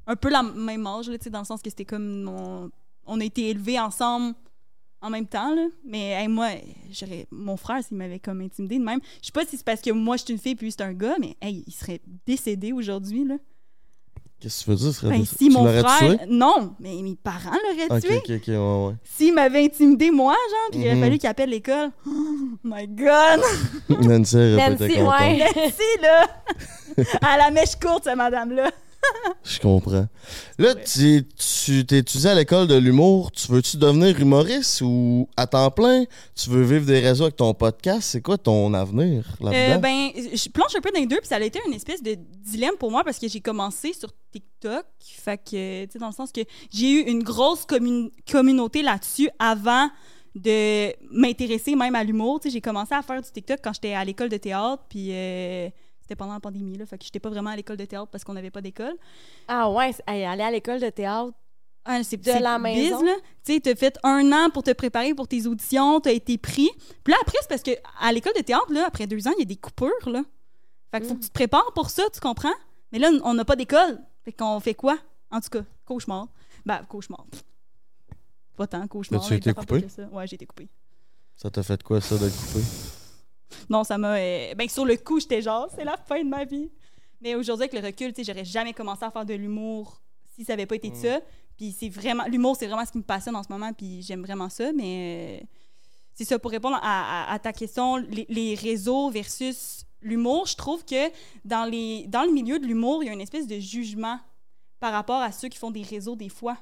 un 0.09 0.17
peu 0.17 0.29
la 0.31 0.43
même 0.43 0.85
âge, 0.87 1.09
là, 1.09 1.17
tu 1.19 1.25
sais, 1.25 1.31
dans 1.31 1.39
le 1.41 1.45
sens 1.45 1.63
que 1.63 1.71
c'était 1.71 1.85
comme 1.85 2.23
mon... 2.23 2.71
On 3.07 3.21
a 3.21 3.25
été 3.25 3.49
élevés 3.51 3.79
ensemble 3.79 4.35
en 5.01 5.11
même 5.11 5.27
temps, 5.27 5.55
là. 5.55 5.67
Mais 5.85 6.11
hey, 6.11 6.27
moi, 6.29 6.49
j'aurais... 6.91 7.27
mon 7.31 7.57
frère, 7.57 7.85
s'il 7.85 7.97
m'avait 7.97 8.19
comme 8.19 8.41
intimidé 8.41 8.79
de 8.79 8.85
même, 8.85 9.01
je 9.23 9.27
sais 9.27 9.33
pas 9.33 9.45
si 9.47 9.57
c'est 9.57 9.65
parce 9.65 9.81
que 9.81 9.91
moi, 9.93 10.17
je 10.17 10.25
suis 10.25 10.33
une 10.33 10.41
fille 10.41 10.57
puis 10.57 10.73
c'est 10.73 10.83
un 10.83 10.93
gars, 10.93 11.15
mais 11.21 11.37
hey, 11.41 11.63
il 11.67 11.73
serait 11.73 12.01
décédé 12.27 12.73
aujourd'hui, 12.73 13.25
là. 13.25 13.37
Qu'est-ce 14.41 14.61
que 14.61 14.65
tu 14.67 14.71
veux 14.71 14.77
dire? 14.93 15.11
Ben, 15.11 15.21
tu 15.21 15.27
si 15.27 15.51
mon 15.51 15.65
frère... 15.67 15.99
tué? 15.99 16.27
Non, 16.29 16.75
mais 16.79 16.95
mes 17.03 17.17
parents 17.17 17.57
l'auraient 17.89 18.01
tué. 18.01 18.17
ok, 18.19 18.31
ok, 18.37 18.49
ouais, 18.49 18.57
ouais. 18.89 18.95
S'il 19.03 19.35
m'avait 19.35 19.65
intimidé, 19.65 20.11
moi, 20.13 20.33
genre, 20.35 20.71
puis 20.71 20.81
il 20.81 20.87
aurait 20.87 20.95
Mhm. 20.95 21.01
fallu 21.03 21.19
qu'il 21.19 21.29
appelle 21.29 21.51
l'école. 21.51 21.91
Oh 22.07 22.59
my 22.65 22.87
God! 22.87 23.41
Nancy 24.01 24.37
aurait 24.37 24.77
pas 24.77 24.85
été 24.87 25.03
Nancy, 25.03 25.25
ouais. 25.25 25.51
Merci, 25.57 25.83
là! 26.03 26.27
à 27.23 27.37
la 27.37 27.51
mèche 27.51 27.77
courte, 27.77 28.05
cette 28.05 28.17
madame-là. 28.17 28.71
Je 29.45 29.61
comprends. 29.61 30.07
Là, 30.59 30.75
tu 30.75 31.27
tu 31.65 31.87
t'étudies 31.87 32.29
à 32.29 32.35
l'école 32.35 32.67
de 32.67 32.75
l'humour. 32.77 33.33
Tu 33.33 33.51
veux-tu 33.51 33.77
devenir 33.77 34.19
humoriste 34.21 34.81
ou 34.83 35.29
à 35.37 35.47
temps 35.47 35.71
plein? 35.71 36.05
Tu 36.35 36.51
veux 36.51 36.63
vivre 36.63 36.85
des 36.85 37.01
réseaux 37.01 37.25
avec 37.25 37.37
ton 37.37 37.55
podcast? 37.55 38.03
C'est 38.03 38.21
quoi 38.21 38.37
ton 38.37 38.75
avenir 38.75 39.25
là-dedans? 39.41 39.77
Euh, 39.77 39.79
ben, 39.79 40.11
je 40.15 40.49
plonge 40.51 40.75
un 40.77 40.81
peu 40.81 40.91
dans 40.91 41.01
les 41.01 41.07
deux, 41.07 41.19
puis 41.19 41.29
ça 41.29 41.37
a 41.37 41.41
été 41.41 41.61
une 41.67 41.73
espèce 41.75 42.03
de 42.03 42.17
dilemme 42.45 42.75
pour 42.79 42.91
moi 42.91 43.05
parce 43.05 43.19
que 43.19 43.29
j'ai 43.29 43.41
commencé 43.41 43.93
sur 43.93 44.11
TikTok. 44.33 44.85
Fait 45.01 45.39
que, 45.39 45.85
tu 45.87 45.93
sais, 45.93 45.99
dans 45.99 46.09
le 46.09 46.13
sens 46.15 46.31
que 46.33 46.43
j'ai 46.71 46.91
eu 46.91 47.01
une 47.09 47.23
grosse 47.23 47.65
commun- 47.65 48.11
communauté 48.31 48.83
là-dessus 48.83 49.31
avant 49.39 49.89
de 50.35 50.93
m'intéresser 51.11 51.75
même 51.75 51.95
à 51.95 52.05
l'humour. 52.05 52.41
Tu 52.41 52.49
sais, 52.49 52.53
j'ai 52.55 52.61
commencé 52.61 52.95
à 52.95 53.03
faire 53.03 53.23
du 53.23 53.31
TikTok 53.31 53.61
quand 53.63 53.73
j'étais 53.73 53.95
à 53.95 54.05
l'école 54.05 54.29
de 54.29 54.37
théâtre, 54.37 54.83
puis 54.89 55.09
euh, 55.13 55.69
c'était 56.09 56.17
pendant 56.17 56.33
la 56.33 56.41
pandémie, 56.41 56.79
là. 56.79 56.87
Fait 56.87 56.97
que 56.97 57.05
j'étais 57.05 57.21
pas 57.21 57.29
vraiment 57.29 57.51
à 57.51 57.57
l'école 57.57 57.77
de 57.77 57.85
théâtre 57.85 58.09
parce 58.11 58.25
qu'on 58.25 58.33
n'avait 58.33 58.51
pas 58.51 58.63
d'école. 58.63 58.95
Ah 59.47 59.71
ouais, 59.71 59.93
hey, 60.07 60.25
aller 60.25 60.43
à 60.43 60.51
l'école 60.51 60.81
de 60.81 60.89
théâtre. 60.89 61.33
Ah, 61.85 62.03
c'est 62.03 62.17
De 62.17 62.25
c'est 62.25 62.41
la 62.41 62.59
biz, 62.59 62.65
maison? 62.91 63.05
Tu 63.45 63.53
sais, 63.55 63.61
t'as 63.61 63.75
fait 63.75 63.99
un 64.03 64.31
an 64.33 64.49
pour 64.51 64.63
te 64.63 64.73
préparer 64.73 65.15
pour 65.15 65.29
tes 65.29 65.47
auditions, 65.47 66.01
t'as 66.01 66.13
été 66.13 66.39
pris. 66.39 66.71
Puis 67.05 67.13
là, 67.13 67.17
après, 67.23 67.37
c'est 67.43 67.49
parce 67.49 67.63
que 67.63 67.71
à 68.01 68.11
l'école 68.13 68.33
de 68.37 68.43
théâtre, 68.43 68.73
là, 68.73 68.85
après 68.87 69.07
deux 69.07 69.27
ans, 69.29 69.33
il 69.37 69.41
y 69.41 69.43
a 69.43 69.47
des 69.47 69.57
coupures, 69.57 69.91
là. 70.09 70.23
Fait 70.91 71.01
qu'il 71.01 71.09
faut 71.09 71.15
Mm. 71.15 71.19
que 71.19 71.23
tu 71.25 71.29
te 71.29 71.35
prépares 71.35 71.73
pour 71.75 71.91
ça, 71.91 72.05
tu 72.13 72.21
comprends? 72.21 72.55
Mais 72.93 72.99
là, 72.99 73.11
on 73.23 73.35
n'a 73.35 73.45
pas 73.45 73.57
d'école. 73.57 73.99
Fait 74.25 74.33
qu'on 74.33 74.59
fait 74.61 74.75
quoi? 74.75 74.99
En 75.31 75.41
tout 75.41 75.51
cas, 75.51 75.63
cauchemar. 75.85 76.29
Ben, 76.65 76.83
cauchemar. 76.89 77.27
Pas 78.57 78.67
tant, 78.67 78.87
cauchemar. 78.89 79.23
As-tu 79.23 79.33
là, 79.35 79.37
été 79.39 79.53
coupé? 79.55 79.87
Ouais, 80.13 80.27
j'ai 80.27 80.35
été 80.37 80.47
coupé. 80.47 80.69
Ça 81.37 81.51
t'a 81.51 81.63
fait 81.63 81.83
quoi, 81.83 82.01
ça, 82.01 82.17
d'être 82.17 82.35
coupé? 82.37 82.61
Non, 83.71 83.85
ça 83.85 83.99
m'a. 83.99 84.17
euh, 84.17 84.55
Ben, 84.55 84.69
sur 84.69 84.85
le 84.85 84.97
coup, 84.97 85.21
j'étais 85.21 85.43
genre, 85.43 85.69
c'est 85.75 85.85
la 85.85 85.97
fin 85.97 86.23
de 86.23 86.29
ma 86.29 86.45
vie. 86.45 86.71
Mais 87.21 87.35
aujourd'hui, 87.35 87.65
avec 87.69 87.81
le 87.81 87.87
recul, 87.87 88.13
tu 88.13 88.23
sais, 88.25 88.33
j'aurais 88.33 88.45
jamais 88.45 88.73
commencé 88.73 89.05
à 89.05 89.11
faire 89.11 89.25
de 89.27 89.35
l'humour 89.35 90.01
si 90.35 90.45
ça 90.45 90.53
avait 90.53 90.67
pas 90.67 90.77
été 90.77 90.91
de 90.91 90.97
ça. 90.97 91.21
Puis 91.57 91.73
c'est 91.79 91.89
vraiment. 91.89 92.25
L'humour, 92.27 92.57
c'est 92.57 92.67
vraiment 92.67 92.85
ce 92.85 92.93
qui 92.93 92.99
me 92.99 93.03
passionne 93.03 93.35
en 93.37 93.43
ce 93.43 93.49
moment, 93.51 93.73
puis 93.73 94.03
j'aime 94.03 94.23
vraiment 94.23 94.49
ça. 94.49 94.73
Mais 94.73 95.41
euh, 95.43 95.47
c'est 96.15 96.25
ça, 96.25 96.39
pour 96.39 96.51
répondre 96.51 96.79
à, 96.83 97.31
à- 97.31 97.33
à 97.35 97.39
ta 97.41 97.53
question, 97.53 97.97
les, 97.97 98.27
les 98.29 98.55
réseaux 98.55 99.11
versus 99.11 99.85
l'humour, 100.01 100.47
je 100.47 100.55
trouve 100.55 100.85
que 100.85 101.11
dans, 101.45 101.65
les, 101.65 102.07
dans 102.07 102.23
le 102.23 102.31
milieu 102.31 102.59
de 102.61 102.67
l'humour, 102.67 103.03
il 103.03 103.07
y 103.07 103.11
a 103.11 103.13
une 103.13 103.21
espèce 103.21 103.49
de 103.49 103.59
jugement 103.59 104.21
par 104.79 104.93
rapport 104.93 105.21
à 105.21 105.33
ceux 105.33 105.49
qui 105.49 105.59
font 105.59 105.73
des 105.73 105.83
réseaux 105.83 106.15
des 106.15 106.29
fois. 106.29 106.57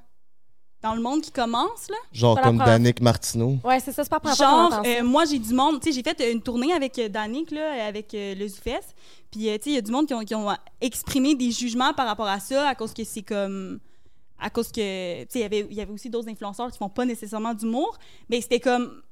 Dans 0.83 0.95
le 0.95 1.01
monde 1.01 1.21
qui 1.23 1.33
commence, 1.33 1.89
là. 1.89 1.97
Genre 2.13 2.37
comme 2.41 2.59
Danick 2.67 3.01
Martineau. 3.01 3.57
Ouais, 3.65 3.81
c'est 3.81 3.93
ça, 3.93 4.05
c'est 4.05 4.11
pas 4.11 4.21
la 4.23 4.35
fois 4.35 4.47
Genre, 4.47 4.83
euh, 4.87 5.03
moi, 5.05 5.25
j'ai 5.25 5.39
du 5.39 5.53
monde. 5.55 5.81
Tu 5.81 5.89
sais, 5.91 5.97
j'ai 5.97 6.03
fait 6.03 6.33
une 6.33 6.41
tournée 6.43 6.73
avec 6.73 6.99
euh, 6.99 7.09
Danick, 7.09 7.51
là, 7.51 7.87
avec 7.87 8.13
euh, 8.15 8.35
le 8.35 8.47
Zoufès. 8.47 8.85
Puis, 9.31 9.49
euh, 9.49 9.57
tu 9.57 9.65
sais, 9.65 9.71
il 9.71 9.75
y 9.75 9.79
a 9.79 9.81
du 9.81 9.91
monde 9.91 10.07
qui 10.07 10.15
ont, 10.15 10.21
qui 10.21 10.35
ont 10.35 10.49
exprimé 10.81 11.35
des 11.35 11.51
jugements 11.51 11.93
par 11.95 12.07
rapport 12.07 12.29
à 12.29 12.39
ça, 12.41 12.69
à 12.69 12.75
cause 12.75 12.93
que 12.93 13.05
c'est 13.05 13.23
comme. 13.23 13.81
À 14.39 14.51
cause 14.51 14.69
que. 14.71 15.23
Tu 15.23 15.29
sais, 15.31 15.39
il 15.39 15.41
y 15.41 15.45
avait- 15.45 15.67
il 15.71 15.75
y 15.77 15.81
avait 15.81 15.93
aussi 15.93 16.11
d'autres 16.11 16.29
influenceurs 16.29 16.71
qui 16.71 16.77
font 16.79 16.91
pas 16.91 17.07
nécessairement 17.07 17.55
d'humour. 17.55 17.97
Mais 18.29 18.41
c'était 18.43 18.61
comme. 18.61 19.03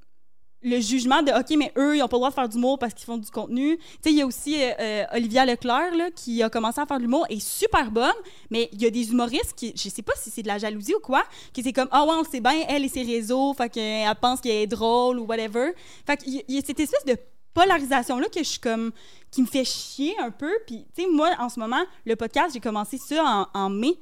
Le 0.67 0.81
jugement 0.81 1.23
de 1.23 1.31
OK, 1.31 1.55
mais 1.59 1.71
eux, 1.77 1.97
ils 1.97 2.03
ont 2.03 2.09
pas 2.09 2.17
le 2.17 2.21
droit 2.21 2.31
de 2.31 2.35
faire 2.35 2.49
d'humour 2.49 2.79
parce 2.79 2.95
qu'ils 2.95 3.05
font 3.05 3.19
du 3.19 3.31
contenu. 3.31 3.77
Tu 3.77 3.85
sais, 4.03 4.11
il 4.13 4.17
y 4.17 4.23
a 4.23 4.27
aussi 4.27 4.57
euh, 4.63 4.71
euh, 4.81 5.05
Olivia 5.13 5.45
Leclerc, 5.45 5.95
là, 5.95 6.11
qui 6.11 6.43
a 6.43 6.49
commencé 6.49 6.81
à 6.81 6.87
faire 6.87 6.97
de 6.97 7.03
l'humour, 7.03 7.27
est 7.29 7.39
super 7.39 7.91
bonne, 7.91 8.15
mais 8.51 8.71
il 8.73 8.81
y 8.83 8.87
a 8.87 8.91
des 8.91 9.11
humoristes 9.11 9.53
qui, 9.55 9.75
je 9.77 9.89
sais 9.91 10.01
pas 10.03 10.15
si 10.17 10.31
c'est 10.31 10.43
de 10.43 10.49
la 10.49 10.57
jalousie 10.57 10.95
ou 10.95 11.01
quoi, 11.01 11.23
qui 11.53 11.63
c'est 11.63 11.75
comme, 11.75 11.89
ah 11.91 12.05
ouais, 12.05 12.15
on 12.17 12.23
le 12.23 12.29
sait 12.29 12.41
bien, 12.41 12.65
elle 12.69 12.83
et 12.85 12.89
ses 12.89 13.03
réseaux, 13.03 13.53
fait 13.53 13.69
qu'elle 13.69 14.11
pense 14.23 14.41
qu'elle 14.41 14.53
est 14.63 14.67
drôle 14.67 15.19
ou 15.19 15.27
whatever. 15.27 15.73
Fait 16.07 16.17
qu'il 16.17 16.43
y 16.49 16.59
a- 16.59 16.63
cette 16.65 16.81
espèce 16.81 17.05
de 17.05 17.17
polarisation-là 17.53 18.29
que 18.29 18.39
je 18.41 18.49
suis 18.49 18.59
comme, 18.61 18.91
qui 19.31 19.43
me 19.43 19.47
fait 19.47 19.65
chier 19.65 20.15
un 20.19 20.31
peu. 20.31 20.51
Puis, 20.67 20.87
tu 20.97 21.03
sais, 21.03 21.09
moi, 21.11 21.31
en 21.39 21.49
ce 21.51 21.61
moment, 21.61 21.83
le 22.07 22.17
podcast, 22.17 22.55
j'ai 22.55 22.61
commencé 22.61 22.97
ça 22.99 23.47
en, 23.55 23.59
en 23.61 23.69
mai, 23.71 23.99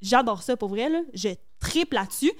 j'adore 0.00 0.42
ça 0.42 0.56
pour 0.56 0.70
vrai, 0.70 0.88
là. 0.88 1.00
Je 1.14 1.28
triple 1.60 1.94
là-dessus. 1.94 2.32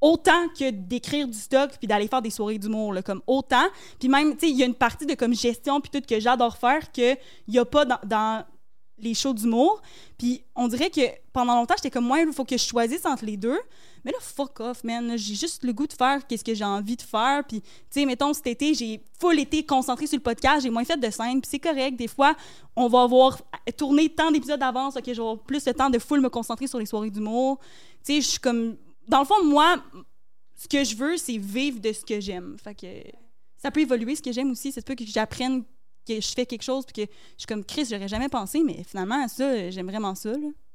Autant 0.00 0.48
que 0.58 0.70
d'écrire 0.70 1.28
du 1.28 1.38
stock 1.38 1.72
puis 1.78 1.86
d'aller 1.86 2.08
faire 2.08 2.22
des 2.22 2.30
soirées 2.30 2.58
d'humour, 2.58 2.94
là, 2.94 3.02
comme 3.02 3.20
autant. 3.26 3.66
Puis 3.98 4.08
même, 4.08 4.32
tu 4.34 4.46
sais, 4.46 4.50
il 4.50 4.56
y 4.56 4.62
a 4.62 4.66
une 4.66 4.74
partie 4.74 5.04
de 5.04 5.14
comme 5.14 5.34
gestion 5.34 5.80
puis 5.80 5.90
tout 5.90 6.06
que 6.06 6.18
j'adore 6.18 6.56
faire 6.56 6.90
que 6.90 7.12
il 7.46 7.54
y 7.54 7.58
a 7.58 7.64
pas 7.64 7.84
dans, 7.84 8.44
les 9.02 9.14
shows 9.14 9.32
d'humour. 9.32 9.80
Puis 10.18 10.42
on 10.54 10.68
dirait 10.68 10.90
que 10.90 11.00
pendant 11.32 11.54
longtemps, 11.54 11.74
j'étais 11.76 11.90
comme, 11.90 12.06
moi, 12.06 12.20
il 12.20 12.32
faut 12.32 12.44
que 12.44 12.56
je 12.56 12.64
choisisse 12.64 13.04
entre 13.06 13.24
les 13.24 13.36
deux. 13.36 13.58
Mais 14.04 14.12
là, 14.12 14.18
fuck 14.20 14.60
off, 14.60 14.84
man. 14.84 15.16
J'ai 15.16 15.34
juste 15.34 15.64
le 15.64 15.72
goût 15.72 15.86
de 15.86 15.92
faire 15.92 16.26
qu'est-ce 16.26 16.44
que 16.44 16.54
j'ai 16.54 16.64
envie 16.64 16.96
de 16.96 17.02
faire. 17.02 17.44
Puis, 17.46 17.60
tu 17.60 17.68
sais, 17.90 18.06
mettons, 18.06 18.32
cet 18.32 18.46
été, 18.46 18.74
j'ai 18.74 19.02
full 19.18 19.38
été 19.38 19.64
concentrée 19.64 20.06
sur 20.06 20.16
le 20.16 20.22
podcast. 20.22 20.62
J'ai 20.62 20.70
moins 20.70 20.84
fait 20.84 20.96
de 20.96 21.10
scène. 21.10 21.40
Puis 21.40 21.50
c'est 21.50 21.58
correct. 21.58 21.96
Des 21.96 22.08
fois, 22.08 22.34
on 22.76 22.88
va 22.88 23.02
avoir 23.02 23.38
tourné 23.76 24.08
tant 24.08 24.30
d'épisodes 24.30 24.60
d'avance. 24.60 24.96
OK, 24.96 25.08
avoir 25.08 25.38
plus 25.38 25.64
le 25.66 25.74
temps 25.74 25.90
de 25.90 25.98
full 25.98 26.20
me 26.20 26.28
concentrer 26.28 26.66
sur 26.66 26.78
les 26.78 26.86
soirées 26.86 27.10
d'humour. 27.10 27.58
Tu 28.04 28.14
sais, 28.14 28.20
je 28.20 28.26
suis 28.26 28.40
comme... 28.40 28.76
Dans 29.10 29.18
le 29.18 29.24
fond, 29.24 29.44
moi, 29.44 29.82
ce 30.54 30.68
que 30.68 30.84
je 30.84 30.94
veux, 30.94 31.16
c'est 31.16 31.36
vivre 31.36 31.80
de 31.80 31.92
ce 31.92 32.04
que 32.04 32.20
j'aime. 32.20 32.56
Fait 32.62 32.76
que 32.76 32.86
ça 33.56 33.72
peut 33.72 33.80
évoluer, 33.80 34.14
ce 34.14 34.22
que 34.22 34.30
j'aime 34.30 34.52
aussi. 34.52 34.70
C'est 34.70 34.86
pas 34.86 34.94
que 34.94 35.04
j'apprenne 35.04 35.64
que 36.06 36.20
je 36.20 36.28
fais 36.28 36.46
quelque 36.46 36.62
chose 36.62 36.86
puis 36.86 37.04
que 37.04 37.12
je 37.12 37.38
suis 37.38 37.46
comme 37.46 37.64
Chris, 37.64 37.86
j'aurais 37.90 38.06
jamais 38.06 38.28
pensé, 38.28 38.62
mais 38.62 38.84
finalement, 38.84 39.26
ça, 39.26 39.68
j'aime 39.70 39.88
vraiment 39.88 40.14
ça. 40.14 40.32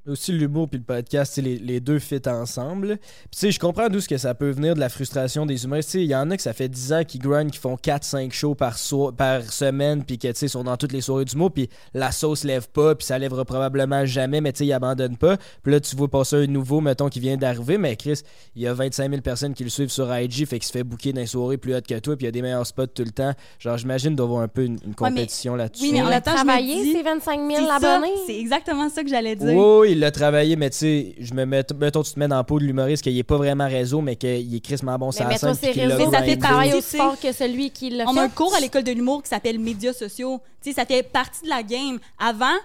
Aussi 0.07 0.31
l'humour 0.33 0.69
puis 0.69 0.77
le 0.77 0.83
podcast, 0.85 1.37
les, 1.37 1.57
les 1.57 1.79
deux 1.79 1.97
fit 1.99 2.21
ensemble. 2.27 2.97
Puis 2.97 3.29
tu 3.31 3.37
sais, 3.39 3.51
je 3.51 3.59
comprends 3.59 3.89
d'où 3.89 3.99
ce 3.99 4.07
que 4.07 4.17
ça 4.17 4.35
peut 4.35 4.51
venir 4.51 4.75
de 4.75 4.79
la 4.79 4.89
frustration 4.89 5.45
des 5.47 5.63
humoristes. 5.65 5.89
Tu 5.91 5.97
sais, 5.99 6.03
Il 6.03 6.09
y 6.09 6.15
en 6.15 6.29
a 6.29 6.37
que 6.37 6.43
ça 6.43 6.53
fait 6.53 6.69
10 6.69 6.93
ans 6.93 7.03
qui 7.03 7.17
grindent, 7.17 7.49
qui 7.51 7.57
font 7.57 7.75
4-5 7.75 8.31
shows 8.31 8.53
par, 8.55 8.77
so- 8.77 9.11
par 9.11 9.41
semaine, 9.51 10.03
puis 10.03 10.17
que 10.19 10.27
tu 10.27 10.35
sais, 10.35 10.47
sont 10.47 10.63
dans 10.63 10.77
toutes 10.77 10.91
les 10.91 11.01
soirées 11.01 11.25
d'humour, 11.25 11.51
puis 11.51 11.69
la 11.93 12.11
sauce 12.11 12.43
lève 12.43 12.67
pas, 12.69 12.93
puis 12.95 13.05
ça 13.05 13.17
lèvera 13.17 13.45
probablement 13.45 14.05
jamais, 14.05 14.41
mais 14.41 14.53
tu 14.53 14.59
sais, 14.59 14.65
ils 14.67 14.73
abandonnent 14.73 15.17
pas. 15.17 15.37
Puis 15.63 15.71
là, 15.71 15.79
tu 15.79 15.95
vois 15.95 16.07
passer 16.07 16.35
un 16.35 16.47
nouveau, 16.47 16.81
mettons, 16.81 17.09
qui 17.09 17.19
vient 17.19 17.37
d'arriver, 17.37 17.77
mais 17.79 17.95
Chris, 17.95 18.21
il 18.55 18.61
y 18.61 18.67
a 18.67 18.73
25 18.73 19.09
000 19.09 19.21
personnes 19.21 19.53
qui 19.55 19.63
le 19.63 19.69
suivent 19.71 19.89
sur 19.89 20.15
IG, 20.15 20.45
fait 20.45 20.59
qu'il 20.59 20.67
se 20.67 20.71
fait 20.71 20.83
booker 20.83 21.13
dans 21.13 21.21
les 21.21 21.27
soirées 21.27 21.57
plus 21.57 21.73
hautes 21.73 21.87
que 21.87 21.97
toi, 21.97 22.15
puis 22.15 22.25
il 22.25 22.27
y 22.27 22.29
a 22.29 22.31
des 22.31 22.41
meilleurs 22.43 22.67
spots 22.67 22.87
tout 22.87 23.03
le 23.03 23.11
temps. 23.11 23.33
Genre, 23.59 23.77
j'imagine 23.77 24.15
d'avoir 24.15 24.41
un 24.41 24.47
peu 24.47 24.65
une, 24.65 24.77
compétition 24.95 25.55
là-dessus. 25.55 25.83
oui, 25.85 25.91
mais 25.93 25.99
Il 26.05 26.13
a 26.13 26.21
travaillé 26.21 26.93
ses 26.93 27.01
25 27.01 27.39
000 27.39 27.49
C'est 27.55 27.65
ça, 27.65 27.75
abonnés. 27.95 28.13
C'est 28.27 28.37
exactement 28.39 28.89
ça 28.89 29.03
que 29.03 29.09
j'allais 29.09 29.35
dire. 29.35 29.55
Oui, 29.55 29.94
il 29.95 29.99
l'a 29.99 30.11
travaillé, 30.11 30.55
mais 30.55 30.69
tu 30.69 30.77
sais, 30.77 31.15
je 31.19 31.33
me 31.33 31.45
mets, 31.45 31.63
mettons, 31.79 32.03
tu 32.03 32.13
te 32.13 32.19
mets 32.19 32.27
dans 32.27 32.35
la 32.37 32.43
peau 32.43 32.59
de 32.59 32.65
l'humoriste 32.65 33.03
qu'il 33.03 33.17
est 33.17 33.23
pas 33.23 33.37
vraiment 33.37 33.67
réseau, 33.67 34.01
mais 34.01 34.15
qu'il 34.15 34.53
est 34.55 34.59
crissement 34.59 34.97
bon 34.99 35.11
sur 35.11 35.25
Mais 35.25 35.31
la 35.33 35.37
scène. 35.37 35.49
réseaux, 35.51 36.11
ça 36.11 36.23
fait 36.23 36.37
tu 36.37 36.81
sais. 36.81 36.97
fort 36.97 37.19
que 37.19 37.31
celui 37.31 37.71
qui 37.71 37.89
l'a 37.89 38.05
On 38.07 38.13
fait. 38.13 38.19
a 38.19 38.23
un 38.23 38.29
cours 38.29 38.53
à 38.55 38.59
l'école 38.59 38.83
de 38.83 38.91
l'humour 38.91 39.23
qui 39.23 39.29
s'appelle 39.29 39.57
médias 39.59 39.93
sociaux. 39.93 40.39
Tu 40.61 40.69
sais, 40.69 40.75
ça 40.75 40.85
fait 40.85 41.03
partie 41.03 41.43
de 41.43 41.49
la 41.49 41.63
game. 41.63 41.97
Avant, 42.19 42.55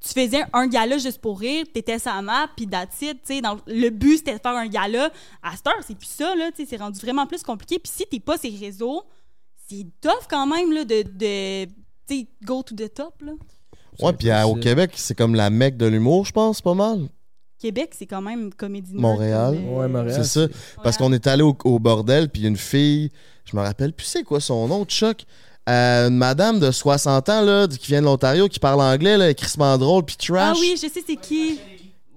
tu 0.00 0.08
faisais 0.18 0.42
un 0.52 0.66
gala 0.66 0.96
juste 0.98 1.20
pour 1.20 1.38
rire, 1.40 1.66
t'étais 1.72 1.98
sa 1.98 2.20
map, 2.22 2.48
puis 2.56 2.66
that's 2.66 3.02
it, 3.02 3.18
tu 3.24 3.34
sais. 3.34 3.40
dans- 3.40 3.58
Le 3.66 3.90
but, 3.90 4.18
c'était 4.18 4.34
de 4.36 4.40
faire 4.40 4.52
un 4.56 4.66
gala. 4.66 5.10
À 5.42 5.56
cette 5.56 5.66
heure, 5.66 5.74
c'est 5.86 5.96
plus 5.96 6.08
ça, 6.08 6.34
là, 6.34 6.50
tu 6.50 6.62
sais, 6.62 6.68
c'est 6.70 6.76
rendu 6.82 6.98
vraiment 7.00 7.26
plus 7.26 7.42
compliqué. 7.42 7.78
Puis 7.78 7.92
si 7.94 8.04
t'es 8.10 8.20
pas 8.20 8.36
ces 8.38 8.48
réseaux, 8.50 9.02
c'est 9.68 9.86
tough 10.00 10.26
quand 10.28 10.46
même, 10.46 10.72
là, 10.72 10.84
de, 10.84 11.02
de 11.02 11.64
tu 12.08 12.20
sais, 12.20 12.26
go 12.44 12.62
to 12.62 12.74
the 12.74 12.92
top, 12.92 13.14
là. 13.22 13.32
Ouais, 14.02 14.12
puis 14.12 14.30
à- 14.30 14.46
au 14.48 14.54
Québec, 14.54 14.92
c'est 14.94 15.14
comme 15.14 15.34
la 15.34 15.50
mecque 15.50 15.76
de 15.76 15.86
l'humour, 15.86 16.24
je 16.26 16.32
pense, 16.32 16.60
pas 16.60 16.74
mal. 16.74 17.08
Québec, 17.58 17.90
c'est 17.96 18.06
quand 18.06 18.22
même 18.22 18.52
comédie 18.54 18.94
Montréal. 18.94 19.54
comme, 19.56 19.68
euh, 19.74 19.78
Ouais, 19.80 19.88
Montréal. 19.88 20.24
C'est 20.24 20.46
ça. 20.48 20.52
Parce 20.82 20.96
qu'on 20.96 21.12
est 21.12 21.26
allé 21.26 21.42
au, 21.42 21.56
au 21.64 21.78
bordel, 21.78 22.28
puis 22.30 22.46
une 22.46 22.56
fille, 22.56 23.10
je 23.44 23.54
me 23.56 23.60
rappelle 23.62 23.92
plus 23.92 24.06
c'est 24.06 24.22
quoi 24.24 24.40
son 24.40 24.66
nom, 24.68 24.84
de 24.84 24.90
choc. 24.90 25.24
Euh, 25.68 26.08
une 26.08 26.16
madame 26.16 26.58
de 26.58 26.70
60 26.70 27.28
ans, 27.28 27.42
là, 27.42 27.68
qui 27.68 27.86
vient 27.88 28.00
de 28.00 28.06
l'Ontario, 28.06 28.48
qui 28.48 28.58
parle 28.58 28.80
anglais, 28.80 29.18
là, 29.18 29.32
crissement 29.34 29.76
drôle, 29.76 30.04
puis 30.04 30.16
Ah 30.20 30.24
trash. 30.54 30.58
oui, 30.60 30.72
je 30.76 30.88
sais 30.88 31.02
c'est 31.06 31.16
qui. 31.16 31.60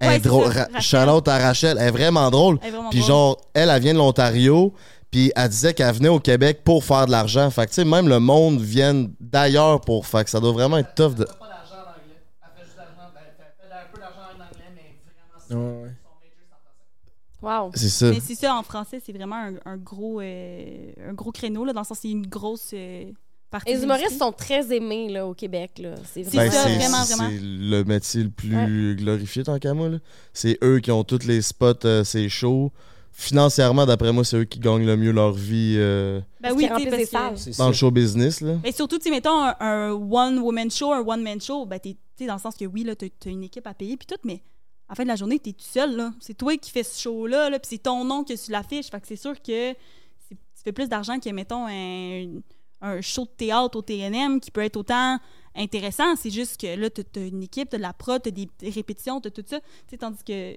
Elle 0.00 0.08
est 0.08 0.14
Ouais, 0.14 0.18
drôle. 0.20 0.52
Shout-out 0.80 1.28
à 1.28 1.38
Rachel. 1.38 1.76
Elle 1.78 1.88
est 1.88 1.90
vraiment 1.90 2.30
drôle. 2.30 2.58
Puis 2.90 3.02
genre, 3.02 3.38
elle, 3.54 3.68
elle 3.70 3.80
vient 3.82 3.92
de 3.92 3.98
l'Ontario. 3.98 4.72
Puis 5.10 5.30
elle 5.36 5.48
disait 5.48 5.72
qu'elle 5.74 5.94
venait 5.94 6.08
au 6.08 6.18
Québec 6.18 6.62
pour 6.64 6.82
faire 6.82 7.06
de 7.06 7.12
l'argent. 7.12 7.48
Fait 7.50 7.66
que 7.66 7.68
tu 7.70 7.74
sais, 7.76 7.84
même 7.84 8.08
le 8.08 8.18
monde 8.18 8.60
vient 8.60 9.06
d'ailleurs 9.20 9.80
pour. 9.82 10.06
Fait 10.06 10.24
que 10.24 10.30
ça 10.30 10.40
doit 10.40 10.50
vraiment 10.52 10.78
être 10.78 10.92
tough 10.96 11.14
de. 11.14 11.24
pas 11.24 11.30
d'argent 11.46 11.76
en 11.76 11.90
anglais. 11.92 12.18
Elle 12.42 12.58
fait 12.58 12.64
juste 12.64 12.76
d'argent. 12.76 13.12
Elle 13.14 13.22
fait, 13.36 13.68
fait 13.68 13.72
un 13.72 13.92
peu 13.94 14.00
d'argent 14.00 14.20
en 14.30 14.42
anglais, 14.42 14.72
mais 14.74 14.98
vraiment, 15.46 15.64
Ouais, 15.64 15.82
ouais. 15.82 15.90
son 16.02 16.10
major, 16.18 16.42
c'est 16.42 16.52
en 16.52 16.58
français. 16.58 17.33
Wow. 17.44 17.70
C'est 17.74 17.88
ça. 17.88 18.10
Mais 18.10 18.20
c'est 18.20 18.34
ça, 18.34 18.56
en 18.56 18.62
français, 18.62 19.00
c'est 19.04 19.12
vraiment 19.12 19.36
un, 19.36 19.54
un 19.64 19.76
gros, 19.76 20.20
euh, 20.20 20.92
un 21.08 21.12
gros 21.12 21.30
créneau, 21.32 21.64
là, 21.64 21.72
dans 21.72 21.80
le 21.82 21.86
sens 21.86 21.98
c'est 22.02 22.10
une 22.10 22.26
grosse 22.26 22.70
euh, 22.74 23.04
partie. 23.50 23.72
Les 23.74 23.82
humoristes 23.82 24.18
sont 24.18 24.32
très 24.32 24.74
aimés 24.74 25.08
là, 25.10 25.26
au 25.26 25.34
Québec. 25.34 25.72
Là. 25.78 25.94
C'est 26.12 26.24
C'est 26.24 26.36
Ben, 26.36 26.48
vraiment... 26.48 26.52
ça, 26.52 26.68
vraiment, 26.74 27.04
vraiment. 27.04 27.30
C'est 27.30 27.40
le 27.42 27.84
métier 27.84 28.22
le 28.24 28.30
plus 28.30 28.96
glorifié 28.96 29.42
tant 29.44 29.58
qu'à 29.58 29.74
moi. 29.74 29.88
là. 29.88 29.98
C'est 30.32 30.58
eux 30.64 30.80
qui 30.80 30.90
ont 30.90 31.04
tous 31.04 31.24
les 31.26 31.42
spots, 31.42 31.84
euh, 31.84 32.02
c'est 32.04 32.28
chaud. 32.28 32.72
Financièrement, 33.16 33.86
d'après 33.86 34.12
moi, 34.12 34.24
c'est 34.24 34.38
eux 34.38 34.44
qui 34.44 34.58
gagnent 34.58 34.84
le 34.84 34.96
mieux 34.96 35.12
leur 35.12 35.32
vie 35.32 35.76
euh, 35.78 36.20
Ben 36.40 36.52
oui, 36.52 36.66
parce 36.68 36.82
que-. 36.82 37.36
C'est 37.36 37.56
dans 37.58 37.68
le 37.68 37.72
show 37.72 37.92
business. 37.92 38.40
Là. 38.40 38.54
Mais 38.64 38.72
surtout, 38.72 38.98
tu 38.98 39.08
mettons 39.08 39.38
un, 39.40 39.54
un 39.60 39.90
one-woman 39.92 40.68
show, 40.68 40.92
un 40.92 41.00
one-man 41.06 41.40
show, 41.40 41.64
ben, 41.64 41.78
t'es, 41.78 41.96
dans 42.26 42.34
le 42.34 42.40
sens 42.40 42.56
que 42.56 42.64
oui, 42.64 42.82
là, 42.82 42.96
t'as, 42.96 43.06
t'as 43.20 43.30
une 43.30 43.44
équipe 43.44 43.66
à 43.68 43.72
payer, 43.74 43.96
puis 43.96 44.06
tout, 44.08 44.16
mais 44.24 44.42
à 44.88 44.92
la 44.92 44.94
fin 44.96 45.02
de 45.04 45.08
la 45.08 45.16
journée, 45.16 45.38
t'es 45.38 45.52
tout 45.52 45.64
seul, 45.64 45.96
là. 45.96 46.12
C'est 46.20 46.34
toi 46.36 46.56
qui 46.56 46.70
fais 46.70 46.82
ce 46.82 47.00
show-là, 47.00 47.50
là, 47.50 47.58
puis 47.58 47.68
c'est 47.70 47.82
ton 47.82 48.04
nom 48.04 48.22
que 48.24 48.34
tu 48.34 48.50
l'affiches. 48.50 48.90
Fait 48.90 49.00
que 49.00 49.06
c'est 49.06 49.16
sûr 49.16 49.34
que 49.40 49.72
tu 49.72 50.36
fais 50.62 50.72
plus 50.72 50.88
d'argent 50.88 51.18
que, 51.18 51.30
mettons, 51.30 51.66
un, 51.68 52.40
un 52.82 53.00
show 53.00 53.24
de 53.24 53.30
théâtre 53.30 53.78
au 53.78 53.82
TNM 53.82 54.40
qui 54.40 54.50
peut 54.50 54.62
être 54.62 54.76
autant 54.76 55.18
intéressant. 55.54 56.16
C'est 56.16 56.30
juste 56.30 56.60
que 56.60 56.74
là, 56.76 56.90
t'as, 56.90 57.26
une 57.26 57.42
équipe, 57.42 57.70
t'as 57.70 57.78
de 57.78 57.82
la 57.82 57.92
prod, 57.94 58.20
t'as 58.22 58.30
des 58.30 58.48
répétitions, 58.62 59.20
t'as 59.20 59.30
tout 59.30 59.44
ça. 59.46 59.60
Tandis 59.98 60.22
que 60.24 60.54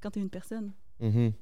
quand 0.00 0.10
t'es 0.10 0.20
une 0.20 0.30
personne, 0.30 0.72
On 1.00 1.08
main 1.08 1.32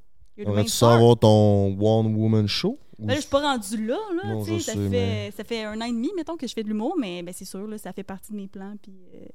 va-tu 0.53 0.69
star. 0.71 0.93
savoir 0.93 1.19
ton 1.19 1.77
One 1.81 2.15
Woman 2.15 2.47
Show? 2.47 2.79
Ben 2.99 3.09
là, 3.09 3.15
je 3.17 3.21
suis 3.21 3.31
pas 3.31 3.41
rendue 3.41 3.87
là, 3.87 3.99
là 4.23 4.35
Non, 4.35 4.43
ça, 4.45 4.59
sais, 4.59 4.73
fait, 4.73 4.77
mais- 4.89 5.31
ça 5.37 5.45
fait 5.45 5.65
un 5.65 5.79
an 5.81 5.85
et 5.85 5.93
demi, 5.93 6.11
mettons, 6.17 6.37
que 6.37 6.47
je 6.47 6.55
fais 6.55 6.63
de 6.63 6.69
l'humour, 6.69 6.95
mais 6.99 7.23
ben, 7.23 7.33
c'est 7.37 7.45
sûr, 7.45 7.67
là, 7.67 7.77
ça 7.77 7.93
fait 7.93 8.03
partie 8.05 8.33
de 8.33 8.37
mes 8.39 8.49
plans. 8.49 8.75
Puis, 8.83 8.93
euh, 9.15 9.27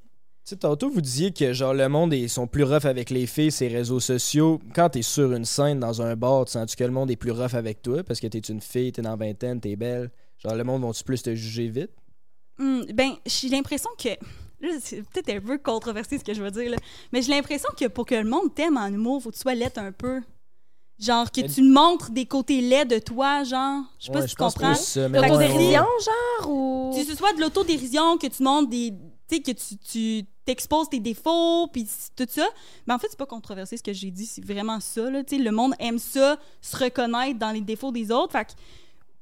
sais, 0.44 0.56
tantôt, 0.56 0.90
vous 0.90 1.00
disiez 1.00 1.32
que 1.32 1.52
genre 1.52 1.74
le 1.74 1.88
monde 1.88 2.12
ils 2.14 2.28
sont 2.28 2.46
plus 2.46 2.64
rough 2.64 2.84
avec 2.84 3.10
les 3.10 3.26
filles, 3.26 3.52
ces 3.52 3.68
réseaux 3.68 4.00
sociaux. 4.00 4.60
Quand 4.74 4.90
t'es 4.90 5.02
sur 5.02 5.32
une 5.32 5.44
scène 5.44 5.80
dans 5.80 6.02
un 6.02 6.16
bar, 6.16 6.44
tu 6.46 6.52
sens-tu 6.52 6.76
que 6.76 6.84
le 6.84 6.90
monde 6.90 7.10
est 7.10 7.16
plus 7.16 7.30
rough 7.30 7.54
avec 7.54 7.82
toi? 7.82 8.02
Parce 8.02 8.20
que 8.20 8.26
t'es 8.26 8.38
une 8.40 8.60
fille, 8.60 8.92
t'es 8.92 9.02
dans 9.02 9.10
la 9.10 9.16
vingtaine, 9.16 9.60
t'es 9.60 9.76
belle? 9.76 10.10
Genre 10.38 10.54
le 10.54 10.64
monde 10.64 10.82
vont-tu 10.82 11.04
plus 11.04 11.22
te 11.22 11.34
juger 11.34 11.68
vite? 11.68 11.90
hum, 12.58 12.84
ben, 12.92 13.12
j'ai 13.26 13.48
l'impression 13.48 13.90
que. 13.98 14.10
Là, 14.60 14.68
c'est 14.80 15.02
peut-être 15.02 15.30
un 15.30 15.40
peu 15.40 15.58
controversé 15.58 16.18
ce 16.18 16.22
que 16.24 16.32
je 16.34 16.40
veux 16.40 16.50
dire, 16.52 16.70
là, 16.70 16.76
mais 17.12 17.20
j'ai 17.20 17.32
l'impression 17.32 17.68
que 17.76 17.86
pour 17.88 18.06
que 18.06 18.14
le 18.14 18.22
monde 18.28 18.54
t'aime 18.54 18.76
en 18.76 18.86
humour, 18.86 19.20
faut 19.20 19.30
que 19.30 19.34
tu 19.34 19.40
sois 19.40 19.56
laide 19.56 19.72
un 19.76 19.90
peu. 19.90 20.20
Genre, 21.00 21.28
que 21.32 21.40
Mais- 21.40 21.48
tu 21.48 21.62
montres 21.62 22.12
des 22.12 22.26
côtés 22.26 22.60
laids 22.60 22.84
de 22.84 23.00
toi, 23.00 23.42
genre. 23.42 23.82
Je 23.98 24.04
sais 24.06 24.12
pas 24.12 24.20
Ouais, 24.20 24.28
si 24.28 24.34
tu 24.34 24.36
pense 24.36 24.54
comprends. 24.54 24.68
L'autodérision, 25.08 25.80
ouais, 25.82 26.04
genre, 26.04 26.48
ou... 26.50 26.92
Que 26.94 27.02
ce 27.04 27.16
soit 27.16 27.32
de 27.32 27.40
l'autodérision, 27.40 28.18
que 28.18 28.28
tu 28.28 28.40
montres 28.44 28.68
des. 28.70 28.92
Tu 29.28 29.36
sais, 29.36 29.42
que 29.42 29.50
tu, 29.50 29.76
tu 29.78 30.24
t'exposes 30.44 30.88
tes 30.88 31.00
défauts, 31.00 31.68
puis 31.68 31.86
tout 32.16 32.26
ça. 32.28 32.46
Mais 32.86 32.94
en 32.94 32.98
fait, 32.98 33.08
c'est 33.10 33.18
pas 33.18 33.26
controversé 33.26 33.76
ce 33.76 33.82
que 33.82 33.92
j'ai 33.92 34.10
dit, 34.10 34.26
c'est 34.26 34.44
vraiment 34.44 34.80
ça. 34.80 35.10
Là, 35.10 35.22
le 35.30 35.50
monde 35.50 35.74
aime 35.78 35.98
ça, 35.98 36.38
se 36.60 36.76
reconnaître 36.76 37.38
dans 37.38 37.50
les 37.50 37.60
défauts 37.60 37.92
des 37.92 38.10
autres. 38.10 38.32
Fait 38.32 38.44
que 38.44 38.52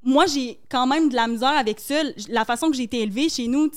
moi, 0.02 0.26
j'ai 0.26 0.58
quand 0.68 0.86
même 0.86 1.08
de 1.08 1.14
la 1.14 1.26
misère 1.26 1.56
avec 1.56 1.80
ça. 1.80 2.02
La 2.28 2.44
façon 2.44 2.70
que 2.70 2.76
j'ai 2.76 2.84
été 2.84 3.00
élevée 3.00 3.28
chez 3.28 3.48
nous, 3.48 3.70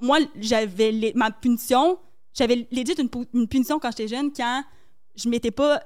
moi, 0.00 0.18
j'avais 0.36 1.12
ma 1.14 1.30
punition. 1.30 1.98
J'avais 2.34 2.68
legit 2.70 2.94
une, 2.98 3.10
une 3.34 3.48
punition 3.48 3.78
quand 3.78 3.90
j'étais 3.90 4.08
jeune, 4.08 4.32
quand 4.32 4.62
je 5.16 5.28
m'étais 5.28 5.50
pas 5.50 5.82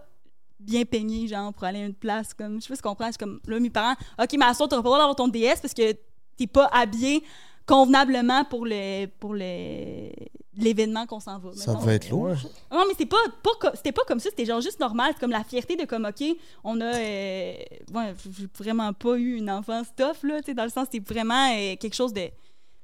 bien 0.58 0.84
peignée, 0.84 1.26
genre, 1.26 1.52
pour 1.52 1.64
aller 1.64 1.82
à 1.82 1.86
une 1.86 1.94
place. 1.94 2.34
Comme, 2.34 2.60
je 2.60 2.66
sais 2.66 2.68
pas 2.68 2.76
si 2.76 2.82
tu 2.82 2.88
comprends. 2.88 3.10
C'est 3.10 3.18
comme, 3.18 3.40
là, 3.46 3.60
mes 3.60 3.70
parents, 3.70 3.94
OK, 4.18 4.36
à 4.40 4.54
soir, 4.54 4.68
t'auras 4.68 4.82
pas 4.82 4.88
le 4.88 4.92
droit 4.94 4.98
d'avoir 4.98 5.16
ton 5.16 5.28
DS 5.28 5.60
parce 5.60 5.74
que 5.74 5.92
t'es 6.36 6.46
pas 6.46 6.66
habillé 6.72 7.22
convenablement 7.66 8.44
pour 8.44 8.66
le 8.66 9.06
pour 9.06 9.34
le 9.34 10.10
l'événement 10.56 11.06
qu'on 11.06 11.20
s'en 11.20 11.38
va. 11.38 11.50
Ça 11.54 11.74
devait 11.74 11.94
être 11.94 12.10
lourd. 12.10 12.24
Ouais. 12.24 12.36
Non, 12.70 12.84
mais 12.86 12.94
c'est 12.98 13.06
pas, 13.06 13.16
pas 13.42 13.70
c'était 13.74 13.92
pas 13.92 14.02
comme 14.06 14.20
ça, 14.20 14.28
c'était 14.28 14.44
genre 14.44 14.60
juste 14.60 14.80
normal. 14.80 15.12
C'est 15.14 15.20
comme 15.20 15.30
la 15.30 15.44
fierté 15.44 15.76
de 15.76 15.84
comme, 15.86 16.04
OK, 16.04 16.22
on 16.62 16.78
a. 16.82 16.84
euh, 16.94 17.54
ouais, 17.94 18.14
j'ai 18.38 18.46
vraiment 18.58 18.92
pas 18.92 19.16
eu 19.16 19.36
une 19.36 19.50
enfance 19.50 19.86
tough, 19.96 20.22
là, 20.24 20.40
tu 20.40 20.46
sais, 20.46 20.54
dans 20.54 20.64
le 20.64 20.68
sens, 20.70 20.88
c'est 20.92 21.02
vraiment 21.06 21.50
euh, 21.54 21.76
quelque 21.76 21.94
chose 21.94 22.12
de. 22.12 22.28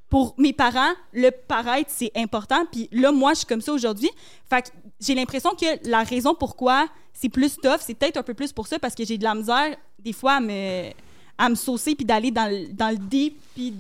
Pour 0.09 0.35
mes 0.39 0.55
parents, 0.55 0.93
le 1.13 1.29
paraître, 1.31 1.91
c'est 1.93 2.11
important. 2.17 2.65
Puis 2.73 2.89
là, 2.93 3.13
moi, 3.13 3.35
je 3.35 3.39
suis 3.41 3.47
comme 3.47 3.61
ça 3.61 3.73
aujourd'hui. 3.75 4.09
Fait 4.49 4.63
que 4.63 4.69
j'ai 4.99 5.15
l'impression 5.15 5.51
que 5.51 5.87
la 5.87 6.03
raison 6.05 6.35
pourquoi 6.35 6.89
c'est 7.13 7.29
plus 7.29 7.57
tough, 7.57 7.81
c'est 7.81 7.93
peut-être 7.93 8.17
un 8.17 8.23
peu 8.23 8.33
plus 8.33 8.51
pour 8.51 8.67
ça, 8.67 8.79
parce 8.79 8.95
que 8.95 9.05
j'ai 9.05 9.19
de 9.19 9.25
la 9.25 9.35
misère, 9.35 9.77
des 9.99 10.15
fois, 10.15 10.37
à 10.37 10.41
me, 10.41 10.89
à 11.37 11.49
me 11.51 11.55
saucer, 11.55 11.95
puis 11.95 12.07
d'aller 12.07 12.31
dans, 12.31 12.51
le- 12.51 12.73
dans 12.73 12.89
le 12.89 12.97
deep, 12.97 13.39
puis 13.55 13.75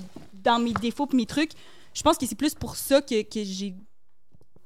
dans 0.48 0.58
mes 0.58 0.72
défauts, 0.72 1.06
puis 1.06 1.16
mes 1.16 1.26
trucs. 1.26 1.52
Je 1.94 2.02
pense 2.02 2.16
que 2.16 2.26
c'est 2.26 2.34
plus 2.34 2.54
pour 2.54 2.76
ça 2.76 3.00
que, 3.00 3.22
que 3.22 3.44
j'ai 3.44 3.74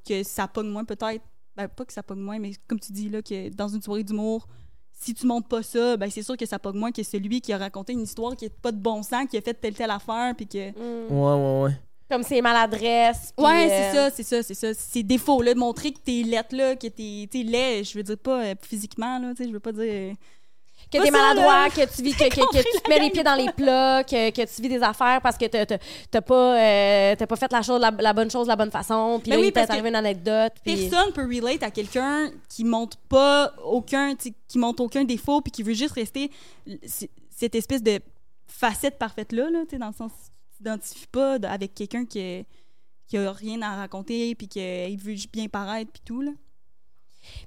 que 0.07 0.23
ça 0.23 0.47
pogne 0.47 0.67
moins 0.67 0.85
peut-être. 0.85 1.23
Ben, 1.55 1.67
pas 1.67 1.85
que 1.85 1.93
ça 1.93 2.03
pogne 2.03 2.19
moins, 2.19 2.39
mais 2.39 2.51
comme 2.67 2.79
tu 2.79 2.91
dis, 2.91 3.09
là, 3.09 3.21
que 3.21 3.49
dans 3.49 3.67
une 3.67 3.81
soirée 3.81 4.03
d'humour, 4.03 4.47
si 4.91 5.13
tu 5.13 5.25
montes 5.27 5.47
pas 5.47 5.61
ça, 5.63 5.97
ben 5.97 6.09
c'est 6.09 6.23
sûr 6.23 6.37
que 6.37 6.45
ça 6.45 6.59
pogne 6.59 6.77
moins 6.77 6.91
que 6.91 7.03
celui 7.03 7.41
qui 7.41 7.53
a 7.53 7.57
raconté 7.57 7.93
une 7.93 8.01
histoire 8.01 8.35
qui 8.35 8.45
est 8.45 8.61
pas 8.61 8.71
de 8.71 8.77
bon 8.77 9.03
sens, 9.03 9.27
qui 9.29 9.37
a 9.37 9.41
fait 9.41 9.53
telle 9.53 9.73
telle 9.73 9.91
affaire, 9.91 10.33
puis 10.35 10.47
que... 10.47 10.69
Mm. 10.71 11.11
Ouais, 11.11 11.33
ouais, 11.33 11.63
ouais. 11.63 11.79
Comme 12.09 12.23
ses 12.23 12.41
maladresses. 12.41 13.33
Ouais, 13.37 13.69
euh, 13.69 13.69
c'est 13.69 13.95
ça, 13.95 14.09
c'est 14.11 14.23
ça, 14.23 14.43
c'est 14.43 14.53
ça. 14.53 14.73
Ces 14.73 15.03
défauts-là, 15.03 15.53
de 15.53 15.59
montrer 15.59 15.91
que 15.91 15.99
t'es 15.99 16.23
lettre, 16.23 16.55
là, 16.55 16.75
que 16.75 16.87
t'es 16.87 17.27
t'es 17.29 17.43
laid, 17.43 17.83
je 17.83 17.97
veux 17.97 18.03
dire 18.03 18.17
pas 18.17 18.43
euh, 18.43 18.55
physiquement, 18.61 19.19
là, 19.19 19.31
tu 19.31 19.43
sais, 19.43 19.49
je 19.49 19.53
veux 19.53 19.59
pas 19.59 19.71
dire... 19.71 20.15
Que 20.97 21.03
t'es 21.03 21.11
maladroit, 21.11 21.69
que 21.69 21.95
tu 21.95 22.01
vis, 22.03 22.13
que, 22.13 22.29
que, 22.29 22.57
tu 22.57 22.81
te 22.81 22.89
mets 22.89 22.99
les 22.99 23.09
pieds 23.09 23.23
dans 23.23 23.35
les 23.35 23.51
plats, 23.51 24.03
que, 24.03 24.29
que 24.29 24.55
tu 24.55 24.61
vis 24.61 24.69
des 24.69 24.83
affaires 24.83 25.21
parce 25.21 25.37
que 25.37 25.45
t'as- 25.45 26.21
pas, 26.21 26.59
euh, 26.59 27.15
pas 27.15 27.35
fait 27.35 27.51
la, 27.51 27.61
chose, 27.61 27.81
la, 27.81 27.91
la 27.91 28.13
bonne 28.13 28.29
chose 28.29 28.45
de 28.45 28.49
la 28.49 28.55
bonne 28.55 28.71
façon. 28.71 29.19
Puis 29.21 29.31
Ben 29.31 29.37
là, 29.37 29.41
oui, 29.41 29.47
il 29.47 29.53
t'est 29.53 29.69
arrivé 29.71 29.89
une 29.89 29.95
anecdote. 29.95 30.53
Puis... 30.63 30.89
Personne 30.89 31.11
peut 31.13 31.25
relate 31.25 31.63
à 31.63 31.71
quelqu'un 31.71 32.31
qui 32.47 32.63
montre 32.63 32.97
pas 33.09 33.53
aucun, 33.63 34.15
qui 34.15 34.57
montre 34.57 34.83
aucun 34.83 35.03
défaut 35.03 35.41
puis 35.41 35.51
qui 35.51 35.63
veut 35.63 35.73
juste 35.73 35.95
rester 35.95 36.29
cette 37.29 37.55
espèce 37.55 37.81
de 37.81 37.99
facette 38.47 38.97
parfaite 38.99 39.31
là, 39.31 39.49
là 39.49 39.63
dans 39.77 39.87
le 39.87 39.93
sens 39.93 40.11
tu 40.51 40.57
t'identifies 40.57 41.07
pas 41.07 41.35
avec 41.43 41.73
quelqu'un 41.73 42.05
qui 42.05 42.45
qui 43.07 43.17
a 43.17 43.31
rien 43.31 43.61
à 43.61 43.75
raconter 43.75 44.33
puis 44.35 44.47
qu'il 44.47 44.97
veut 44.97 45.13
juste 45.13 45.31
bien 45.33 45.47
paraître 45.47 45.91
puis 45.91 46.01
tout 46.05 46.21
là. 46.21 46.31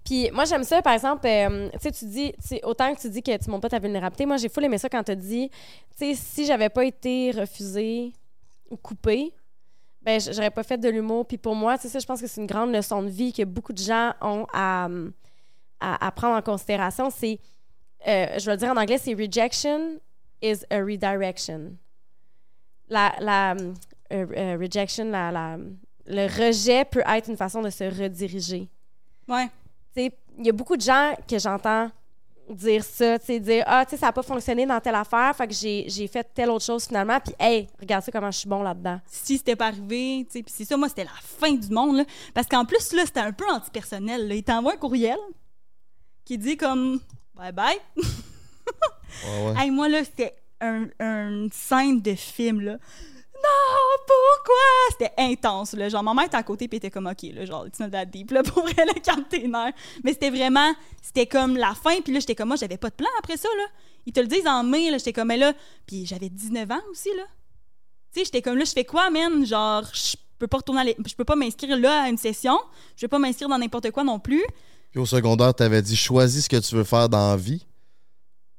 Puis 0.04 0.30
moi, 0.30 0.44
j'aime 0.44 0.64
ça, 0.64 0.82
par 0.82 0.92
exemple, 0.92 1.26
euh, 1.26 1.68
tu 1.72 1.78
sais, 1.80 1.92
tu 1.92 2.04
dis, 2.06 2.34
autant 2.62 2.94
que 2.94 3.00
tu 3.00 3.10
dis 3.10 3.22
que 3.22 3.36
tu 3.36 3.50
montres 3.50 3.62
pas 3.62 3.68
ta 3.68 3.78
vulnérabilité, 3.78 4.26
moi, 4.26 4.36
j'ai 4.36 4.48
full 4.48 4.64
aimé 4.64 4.78
ça 4.78 4.88
quand 4.88 5.02
tu 5.02 5.16
dit, 5.16 5.50
tu 5.50 5.56
sais, 5.96 6.14
si 6.14 6.46
j'avais 6.46 6.68
pas 6.68 6.84
été 6.84 7.30
refusée 7.32 8.12
ou 8.70 8.76
coupée, 8.76 9.32
ben, 10.06 10.20
j'aurais 10.20 10.52
pas 10.52 10.62
fait 10.62 10.78
de 10.78 10.88
l'humour. 10.88 11.26
Puis 11.26 11.36
pour 11.36 11.56
moi, 11.56 11.76
sais, 11.78 11.88
ça, 11.88 11.98
je 11.98 12.06
pense 12.06 12.20
que 12.20 12.26
c'est 12.28 12.40
une 12.40 12.46
grande 12.46 12.72
leçon 12.72 13.02
de 13.02 13.08
vie 13.08 13.32
que 13.32 13.42
beaucoup 13.42 13.72
de 13.72 13.82
gens 13.82 14.12
ont 14.20 14.46
à, 14.52 14.88
prendre 16.14 16.36
en 16.36 16.42
considération. 16.42 17.10
C'est, 17.10 17.40
euh, 18.06 18.38
je 18.38 18.46
vais 18.46 18.52
le 18.52 18.56
dire 18.56 18.70
en 18.70 18.76
anglais, 18.76 18.98
c'est 18.98 19.14
rejection 19.14 19.98
is 20.40 20.64
a 20.70 20.78
redirection. 20.78 21.76
La, 22.88 23.56
euh, 24.12 24.56
rejection, 24.60 25.10
le 26.06 26.26
rejet 26.26 26.84
peut 26.84 27.02
être 27.06 27.28
une 27.28 27.36
façon 27.36 27.62
de 27.62 27.70
se 27.70 27.84
rediriger. 27.84 28.68
Ouais. 29.26 29.48
Tu 29.96 30.02
sais, 30.02 30.12
il 30.38 30.46
y 30.46 30.50
a 30.50 30.52
beaucoup 30.52 30.76
de 30.76 30.82
gens 30.82 31.14
que 31.28 31.38
j'entends 31.38 31.90
dire 32.50 32.84
ça, 32.84 33.18
tu 33.18 33.26
sais, 33.26 33.40
dire 33.40 33.64
Ah, 33.66 33.84
tu 33.84 33.90
sais, 33.90 33.96
ça 33.96 34.06
n'a 34.06 34.12
pas 34.12 34.22
fonctionné 34.22 34.66
dans 34.66 34.80
telle 34.80 34.94
affaire, 34.94 35.34
fait 35.34 35.48
que 35.48 35.54
j'ai 35.54 35.86
j'ai 35.88 36.06
fait 36.06 36.28
telle 36.34 36.50
autre 36.50 36.64
chose 36.64 36.84
finalement, 36.86 37.18
puis 37.18 37.34
hey, 37.40 37.66
regarde 37.80 38.04
ça 38.04 38.12
comment 38.12 38.30
je 38.30 38.38
suis 38.38 38.48
bon 38.48 38.62
là-dedans. 38.62 39.00
Si 39.06 39.38
c'était 39.38 39.56
pas 39.56 39.66
arrivé, 39.68 40.26
tu 40.26 40.38
sais, 40.38 40.42
puis 40.42 40.54
c'est 40.56 40.64
ça 40.64 40.76
moi 40.76 40.88
c'était 40.88 41.04
la 41.04 41.10
fin 41.20 41.52
du 41.52 41.68
monde 41.70 41.96
là 41.96 42.04
parce 42.34 42.46
qu'en 42.46 42.64
plus 42.64 42.92
là, 42.92 43.02
c'était 43.04 43.20
un 43.20 43.32
peu 43.32 43.48
antipersonnel 43.50 44.28
là. 44.28 44.34
il 44.34 44.44
t'envoie 44.44 44.74
un 44.74 44.76
courriel 44.76 45.18
qui 46.24 46.38
dit 46.38 46.56
comme 46.56 47.00
bye 47.34 47.52
bye 47.52 47.78
Ouais, 49.24 49.46
ouais. 49.46 49.54
Hey, 49.58 49.70
moi, 49.70 49.88
là, 49.88 50.04
c'était 50.04 50.34
un, 50.60 50.88
une 51.00 51.50
scène 51.52 52.00
de 52.00 52.14
film, 52.14 52.60
là. 52.60 52.78
Non, 53.42 54.04
pourquoi? 54.06 54.54
C'était 54.90 55.12
intense, 55.18 55.72
là. 55.74 55.88
Genre, 55.88 56.02
ma 56.02 56.14
mère 56.14 56.24
était 56.24 56.36
à 56.36 56.42
côté, 56.42 56.68
puis 56.68 56.78
était 56.78 56.90
comme, 56.90 57.06
OK, 57.06 57.22
là, 57.34 57.44
genre, 57.44 57.66
it's 57.66 57.78
not 57.78 57.90
that 57.90 58.06
deep, 58.06 58.32
pour 58.52 58.66
elle, 58.76 58.88
le 58.88 59.00
calme 59.00 59.24
tes. 59.28 59.46
Mais 59.48 60.12
c'était 60.12 60.30
vraiment, 60.30 60.72
c'était 61.02 61.26
comme 61.26 61.56
la 61.56 61.74
fin, 61.74 62.00
puis 62.00 62.12
là, 62.12 62.20
j'étais 62.20 62.34
comme, 62.34 62.48
moi, 62.48 62.56
j'avais 62.56 62.78
pas 62.78 62.90
de 62.90 62.94
plan 62.94 63.08
après 63.18 63.36
ça, 63.36 63.48
là. 63.56 63.64
Ils 64.06 64.12
te 64.12 64.20
le 64.20 64.26
disent 64.26 64.46
en 64.46 64.62
mai, 64.62 64.90
là, 64.90 64.98
j'étais 64.98 65.12
comme, 65.12 65.28
mais 65.28 65.36
là, 65.36 65.52
puis 65.86 66.06
j'avais 66.06 66.28
19 66.28 66.70
ans 66.70 66.82
aussi, 66.90 67.10
là. 67.16 67.24
Tu 68.12 68.20
sais, 68.20 68.24
j'étais 68.24 68.42
comme, 68.42 68.56
là, 68.56 68.64
je 68.64 68.72
fais 68.72 68.84
quoi, 68.84 69.10
man? 69.10 69.44
Genre, 69.44 69.84
je 69.92 70.16
peux 70.38 70.46
pas 70.46 70.58
retourner 70.58 70.94
je 71.06 71.14
peux 71.14 71.24
pas 71.24 71.36
m'inscrire 71.36 71.78
là 71.78 72.02
à 72.02 72.08
une 72.08 72.18
session, 72.18 72.58
je 72.96 73.02
peux 73.02 73.08
pas 73.08 73.18
m'inscrire 73.18 73.48
dans 73.48 73.58
n'importe 73.58 73.90
quoi 73.90 74.04
non 74.04 74.18
plus. 74.18 74.44
Puis 74.90 75.00
au 75.00 75.06
secondaire, 75.06 75.54
t'avais 75.54 75.82
dit 75.82 75.96
choisis 75.96 76.44
ce 76.44 76.48
que 76.48 76.56
tu 76.56 76.74
veux 76.74 76.84
faire 76.84 77.08
dans 77.08 77.30
la 77.30 77.36
vie. 77.36 77.66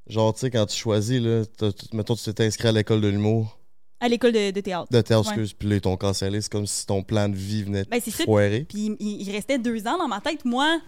Genre, 0.08 0.34
tu 0.34 0.42
sais, 0.42 0.52
quand 0.52 0.66
tu 0.66 0.78
choisis, 0.78 1.20
là, 1.20 1.44
mettons, 1.94 2.16
tu 2.16 2.34
t'es 2.34 2.46
inscrit 2.46 2.70
à 2.70 2.72
l'école 2.72 3.02
de 3.02 3.08
l'humour. 3.08 3.57
À 4.00 4.08
l'école 4.08 4.32
de, 4.32 4.52
de 4.52 4.62
théâtre. 4.62 4.88
De 4.92 5.02
théâtre, 5.02 5.28
excuse. 5.30 5.54
Puis 5.54 5.68
là, 5.70 5.76
ils 5.76 5.82
t'ont 5.82 5.98
cancellé. 5.98 6.40
C'est 6.42 6.52
comme 6.52 6.68
si 6.68 6.86
ton 6.86 7.02
plan 7.04 7.28
de 7.30 7.36
vie 7.36 7.64
venait 7.64 7.84
de 7.84 7.90
Ben, 7.90 8.00
c'est 8.04 8.12
ça. 8.12 8.26
foirer. 8.26 8.66
Puis 8.70 8.96
il, 9.00 9.22
il 9.22 9.32
restait 9.32 9.58
deux 9.58 9.88
ans 9.88 9.98
dans 9.98 10.08
ma 10.08 10.22
tête. 10.22 10.46
Moi, 10.46 10.80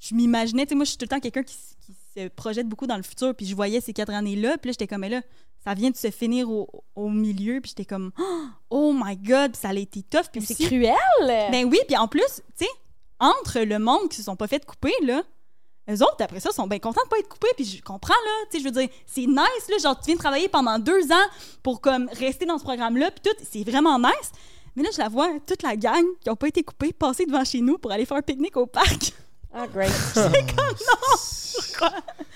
je 0.00 0.14
m'imaginais, 0.14 0.64
tu 0.66 0.70
sais, 0.70 0.74
moi, 0.74 0.84
je 0.84 0.90
suis 0.90 0.98
tout 0.98 1.04
le 1.04 1.08
temps 1.08 1.20
quelqu'un 1.20 1.44
qui, 1.44 1.54
s- 1.54 1.76
qui 1.80 1.92
se 2.16 2.28
projette 2.28 2.66
beaucoup 2.68 2.86
dans 2.88 2.96
le 2.96 3.04
futur. 3.04 3.34
Puis 3.34 3.46
je 3.46 3.54
voyais 3.54 3.80
ces 3.80 3.92
quatre 3.92 4.12
années-là. 4.12 4.58
Puis 4.58 4.68
là, 4.68 4.72
j'étais 4.72 4.88
comme, 4.88 5.02
mais 5.02 5.08
là, 5.08 5.22
ça 5.64 5.74
vient 5.74 5.90
de 5.90 5.96
se 5.96 6.10
finir 6.10 6.50
au, 6.50 6.68
au 6.96 7.08
milieu. 7.08 7.60
Puis 7.60 7.70
j'étais 7.70 7.84
comme, 7.84 8.10
oh 8.70 8.92
my 8.92 9.16
God, 9.16 9.52
puis 9.52 9.60
ça 9.60 9.68
a 9.68 9.74
été 9.74 10.02
tough. 10.02 10.24
Puis 10.32 10.42
C'est 10.42 10.54
cruel. 10.56 10.96
Ben 11.20 11.64
oui, 11.70 11.78
puis 11.86 11.96
en 11.96 12.08
plus, 12.08 12.22
tu 12.58 12.64
sais, 12.64 12.70
entre 13.20 13.60
le 13.60 13.78
monde 13.78 14.08
qui 14.10 14.16
se 14.16 14.24
sont 14.24 14.34
pas 14.34 14.48
fait 14.48 14.66
couper, 14.66 14.92
là, 15.04 15.22
eux 15.90 16.02
autres, 16.02 16.16
après 16.20 16.40
ça, 16.40 16.52
sont 16.52 16.66
bien 16.66 16.78
contents 16.78 17.02
de 17.04 17.08
pas 17.08 17.18
être 17.18 17.28
coupés, 17.28 17.48
puis 17.56 17.64
je 17.64 17.82
comprends, 17.82 18.14
là, 18.14 18.46
tu 18.50 18.56
sais, 18.56 18.60
je 18.60 18.64
veux 18.64 18.70
dire, 18.80 18.88
c'est 19.06 19.26
nice, 19.26 19.68
là, 19.68 19.78
genre, 19.82 19.98
tu 19.98 20.06
viens 20.06 20.14
de 20.14 20.20
travailler 20.20 20.48
pendant 20.48 20.78
deux 20.78 21.10
ans 21.10 21.26
pour, 21.62 21.80
comme, 21.80 22.08
rester 22.18 22.46
dans 22.46 22.58
ce 22.58 22.64
programme-là, 22.64 23.10
puis 23.10 23.22
tout, 23.24 23.44
c'est 23.50 23.68
vraiment 23.68 23.98
nice. 23.98 24.32
Mais 24.76 24.84
là, 24.84 24.90
je 24.92 24.98
la 24.98 25.08
vois, 25.08 25.28
toute 25.46 25.62
la 25.62 25.76
gang 25.76 26.04
qui 26.20 26.30
ont 26.30 26.36
pas 26.36 26.48
été 26.48 26.62
coupés, 26.62 26.92
passer 26.92 27.26
devant 27.26 27.44
chez 27.44 27.60
nous 27.60 27.78
pour 27.78 27.92
aller 27.92 28.06
faire 28.06 28.16
un 28.16 28.22
pique-nique 28.22 28.56
au 28.56 28.66
parc. 28.66 29.12
Ah, 29.52 29.66
great. 29.66 29.92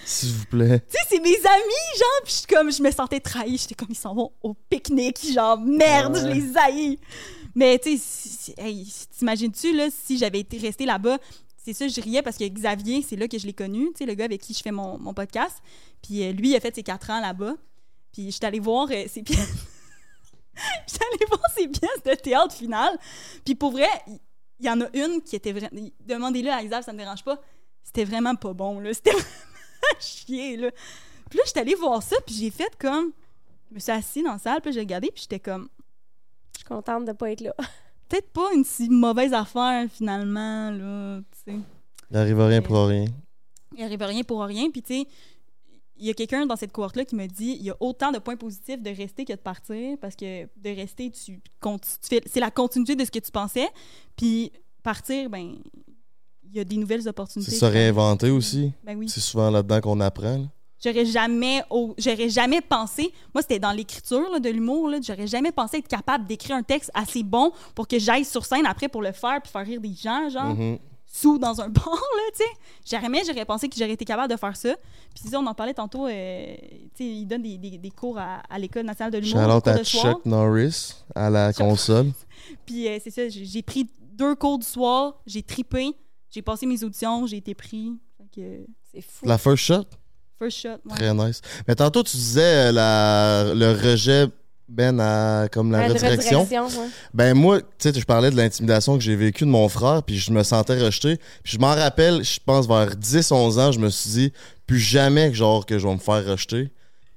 S'il 0.04 0.32
vous 0.32 0.44
plaît. 0.46 0.80
Tu 0.80 0.92
sais, 0.92 0.98
c'est 1.08 1.20
mes 1.20 1.28
amis, 1.28 1.98
genre, 1.98 2.20
puis 2.24 2.32
je 2.32 2.38
suis 2.38 2.46
comme, 2.46 2.70
je 2.70 2.82
me 2.82 2.90
sentais 2.90 3.20
trahie. 3.20 3.56
J'étais 3.56 3.74
comme, 3.74 3.88
ils 3.90 3.96
s'en 3.96 4.14
vont 4.14 4.32
au 4.42 4.52
pique-nique, 4.52 5.32
genre, 5.32 5.58
merde, 5.58 6.18
je 6.18 6.26
les 6.26 6.56
haïs. 6.58 6.98
Mais 7.54 7.78
tu 7.78 7.96
sais, 7.96 8.54
hey, 8.58 8.86
t'imagines-tu, 9.16 9.74
là, 9.74 9.88
si 9.90 10.18
j'avais 10.18 10.40
été 10.40 10.58
restée 10.58 10.84
là-bas, 10.84 11.16
c'est 11.66 11.72
ça, 11.72 11.88
je 11.88 12.00
riais 12.00 12.22
parce 12.22 12.36
que 12.36 12.44
Xavier, 12.44 13.02
c'est 13.02 13.16
là 13.16 13.26
que 13.26 13.36
je 13.38 13.44
l'ai 13.44 13.52
connu, 13.52 13.86
tu 13.86 13.98
sais, 13.98 14.06
le 14.06 14.14
gars 14.14 14.26
avec 14.26 14.40
qui 14.40 14.54
je 14.54 14.62
fais 14.62 14.70
mon, 14.70 15.00
mon 15.00 15.12
podcast. 15.12 15.60
Puis 16.00 16.22
euh, 16.22 16.30
lui, 16.30 16.50
il 16.50 16.56
a 16.56 16.60
fait 16.60 16.72
ses 16.72 16.84
quatre 16.84 17.10
ans 17.10 17.18
là-bas. 17.18 17.54
Puis 18.12 18.30
j'étais 18.30 18.46
allée 18.46 18.60
voir 18.60 18.86
euh, 18.88 19.04
ses 19.08 19.24
pièces. 19.24 19.66
j'étais 20.86 21.04
allée 21.04 21.26
voir 21.26 21.50
ses 21.56 21.66
pièces 21.66 22.02
de 22.04 22.14
théâtre 22.14 22.54
finale. 22.54 22.96
Puis 23.44 23.56
pour 23.56 23.72
vrai, 23.72 23.88
il 24.60 24.66
y, 24.66 24.70
en 24.70 24.80
a 24.80 24.86
une 24.94 25.20
qui 25.22 25.34
était 25.34 25.50
vraiment. 25.50 25.90
Demandez-le 26.06 26.52
à 26.52 26.62
Xavier, 26.62 26.82
ça 26.84 26.92
me 26.92 26.98
dérange 26.98 27.24
pas. 27.24 27.40
C'était 27.82 28.04
vraiment 28.04 28.36
pas 28.36 28.52
bon, 28.52 28.78
là. 28.78 28.94
C'était 28.94 29.10
vraiment 29.10 29.98
chier, 29.98 30.56
là. 30.56 30.70
Puis 31.28 31.38
là, 31.38 31.44
j'étais 31.46 31.60
allée 31.60 31.74
voir 31.74 32.00
ça, 32.00 32.14
puis 32.24 32.36
j'ai 32.36 32.52
fait 32.52 32.78
comme. 32.78 33.12
Je 33.70 33.74
me 33.74 33.80
suis 33.80 33.90
assise 33.90 34.22
dans 34.22 34.34
la 34.34 34.38
salle, 34.38 34.60
puis 34.60 34.72
j'ai 34.72 34.78
regardé, 34.78 35.10
puis 35.10 35.22
j'étais 35.22 35.40
comme. 35.40 35.68
Je 36.52 36.58
suis 36.58 36.68
contente 36.68 37.06
de 37.06 37.12
pas 37.12 37.32
être 37.32 37.40
là. 37.40 37.56
Peut-être 38.08 38.30
pas 38.30 38.48
une 38.54 38.64
si 38.64 38.88
mauvaise 38.88 39.32
affaire, 39.32 39.86
finalement, 39.90 40.70
là. 40.70 41.20
Tu 41.32 41.52
sais. 41.52 41.58
Il 42.10 42.16
arrive 42.16 42.40
rien 42.40 42.62
pour 42.62 42.86
rien. 42.86 43.06
Il 43.76 43.82
arrive 43.82 44.02
rien 44.02 44.22
pour 44.22 44.42
rien, 44.42 44.70
puis 44.70 44.82
tu 44.82 45.02
sais. 45.02 45.08
Il 45.98 46.06
y 46.06 46.10
a 46.10 46.14
quelqu'un 46.14 46.44
dans 46.44 46.56
cette 46.56 46.72
cohorte-là 46.72 47.06
qui 47.06 47.16
me 47.16 47.26
dit 47.26 47.56
il 47.58 47.64
y 47.64 47.70
a 47.70 47.76
autant 47.80 48.12
de 48.12 48.18
points 48.18 48.36
positifs 48.36 48.82
de 48.82 48.90
rester 48.90 49.24
que 49.24 49.32
de 49.32 49.38
partir, 49.38 49.96
parce 49.98 50.14
que 50.14 50.44
de 50.44 50.76
rester, 50.76 51.10
tu, 51.10 51.40
c'est 52.00 52.40
la 52.40 52.50
continuité 52.50 52.94
de 52.96 53.04
ce 53.04 53.10
que 53.10 53.18
tu 53.18 53.30
pensais, 53.30 53.68
puis 54.16 54.52
partir, 54.82 55.30
ben. 55.30 55.56
Il 56.48 56.56
y 56.56 56.60
a 56.60 56.64
des 56.64 56.76
nouvelles 56.76 57.06
opportunités. 57.08 57.50
C'est 57.50 57.56
se 57.58 57.64
réinventer 57.64 58.30
aussi. 58.30 58.72
Ben 58.84 58.96
oui. 58.96 59.08
C'est 59.08 59.20
souvent 59.20 59.50
là-dedans 59.50 59.80
qu'on 59.80 60.00
apprend. 60.00 60.38
là. 60.38 60.46
J'aurais 60.82 61.06
jamais, 61.06 61.62
au- 61.70 61.94
j'aurais 61.98 62.28
jamais 62.28 62.60
pensé. 62.60 63.12
Moi, 63.34 63.42
c'était 63.42 63.58
dans 63.58 63.72
l'écriture 63.72 64.40
de 64.40 64.48
l'humour. 64.50 64.90
J'aurais 65.02 65.26
jamais 65.26 65.52
pensé 65.52 65.78
être 65.78 65.88
capable 65.88 66.26
d'écrire 66.26 66.56
un 66.56 66.62
texte 66.62 66.90
assez 66.94 67.22
bon 67.22 67.50
pour 67.74 67.88
que 67.88 67.98
j'aille 67.98 68.24
sur 68.24 68.44
scène 68.44 68.66
après 68.66 68.88
pour 68.88 69.02
le 69.02 69.12
faire 69.12 69.40
puis 69.42 69.50
faire 69.50 69.64
rire 69.64 69.80
des 69.80 69.94
gens, 69.94 70.28
genre 70.28 70.54
Mhm. 70.54 70.78
sous 71.06 71.38
dans 71.38 71.60
un 71.62 71.68
bar, 71.70 71.88
là, 71.94 72.22
tu 72.36 72.42
sais. 72.44 72.50
Jamais 72.98 73.22
j'aurais 73.26 73.46
pensé 73.46 73.68
que 73.68 73.76
j'aurais 73.78 73.92
été 73.92 74.04
capable 74.04 74.30
de 74.32 74.38
faire 74.38 74.54
ça. 74.56 74.74
Puis 75.14 75.30
ça, 75.30 75.40
on 75.40 75.46
en 75.46 75.54
parlait 75.54 75.72
tantôt. 75.72 76.06
euh, 76.06 76.54
tu 76.94 77.04
sais, 77.04 77.04
il 77.04 77.26
donne 77.26 77.42
des, 77.42 77.56
des- 77.56 77.78
des 77.78 77.90
cours 77.90 78.18
à, 78.18 78.42
à 78.50 78.58
l'école 78.58 78.84
nationale 78.84 79.12
de 79.12 79.18
l'humour, 79.18 79.40
cours 79.62 80.04
à. 80.04 80.12
Chuck 80.12 80.26
Norris 80.26 80.94
à 81.14 81.30
la 81.30 81.52
Chuck- 81.52 81.66
console. 81.66 82.12
Puis 82.66 82.86
euh, 82.86 82.98
c'est 83.02 83.10
ça, 83.10 83.28
j'ai 83.30 83.44
j'ai 83.46 83.62
pris 83.62 83.88
deux 84.12 84.34
cours 84.34 84.58
du 84.58 84.66
soir, 84.66 85.20
j'ai 85.26 85.42
tripé, 85.42 85.92
j'ai 86.30 86.42
passé 86.42 86.66
mes 86.66 86.84
auditions, 86.84 87.26
j'ai 87.26 87.38
été 87.38 87.54
pris. 87.54 87.94
Fait 88.18 88.26
que, 88.40 88.66
C'est 88.92 89.00
fou. 89.00 89.26
La 89.26 89.38
first 89.38 89.64
shot, 89.64 89.84
first 90.38 90.58
shot. 90.58 90.78
ouais. 90.84 90.96
très 90.96 91.14
nice. 91.14 91.40
Mais 91.66 91.74
tantôt, 91.74 92.02
tu 92.02 92.16
disais 92.16 92.68
euh, 92.68 92.72
la, 92.72 93.54
le 93.54 93.72
rejet, 93.72 94.26
Ben, 94.68 94.98
à 95.00 95.46
comme 95.50 95.70
la 95.70 95.86
une 95.86 95.92
redirection. 95.92 96.42
redirection, 96.44 96.80
ouais. 96.82 96.88
Ben 97.14 97.34
moi, 97.34 97.60
tu 97.60 97.66
sais, 97.78 97.92
je 97.98 98.04
parlais 98.04 98.30
de 98.30 98.36
l'intimidation 98.36 98.98
que 98.98 99.04
j'ai 99.04 99.14
vécue 99.16 99.44
de 99.44 99.50
mon 99.50 99.68
frère, 99.68 100.02
puis 100.02 100.18
je 100.18 100.32
me 100.32 100.42
sentais 100.42 100.78
rejeté. 100.82 101.18
Puis 101.44 101.52
je 101.54 101.58
m'en 101.58 101.74
rappelle, 101.74 102.24
je 102.24 102.38
pense 102.44 102.66
vers 102.66 102.96
10-11 102.96 103.58
ans, 103.60 103.72
je 103.72 103.78
me 103.78 103.88
suis 103.90 104.10
dit, 104.10 104.32
plus 104.66 104.78
jamais 104.80 105.30
que 105.30 105.36
genre 105.36 105.64
que 105.66 105.78
je 105.78 105.86
vais 105.86 105.94
me 105.94 105.98
faire 106.00 106.24
rejeter. 106.26 106.70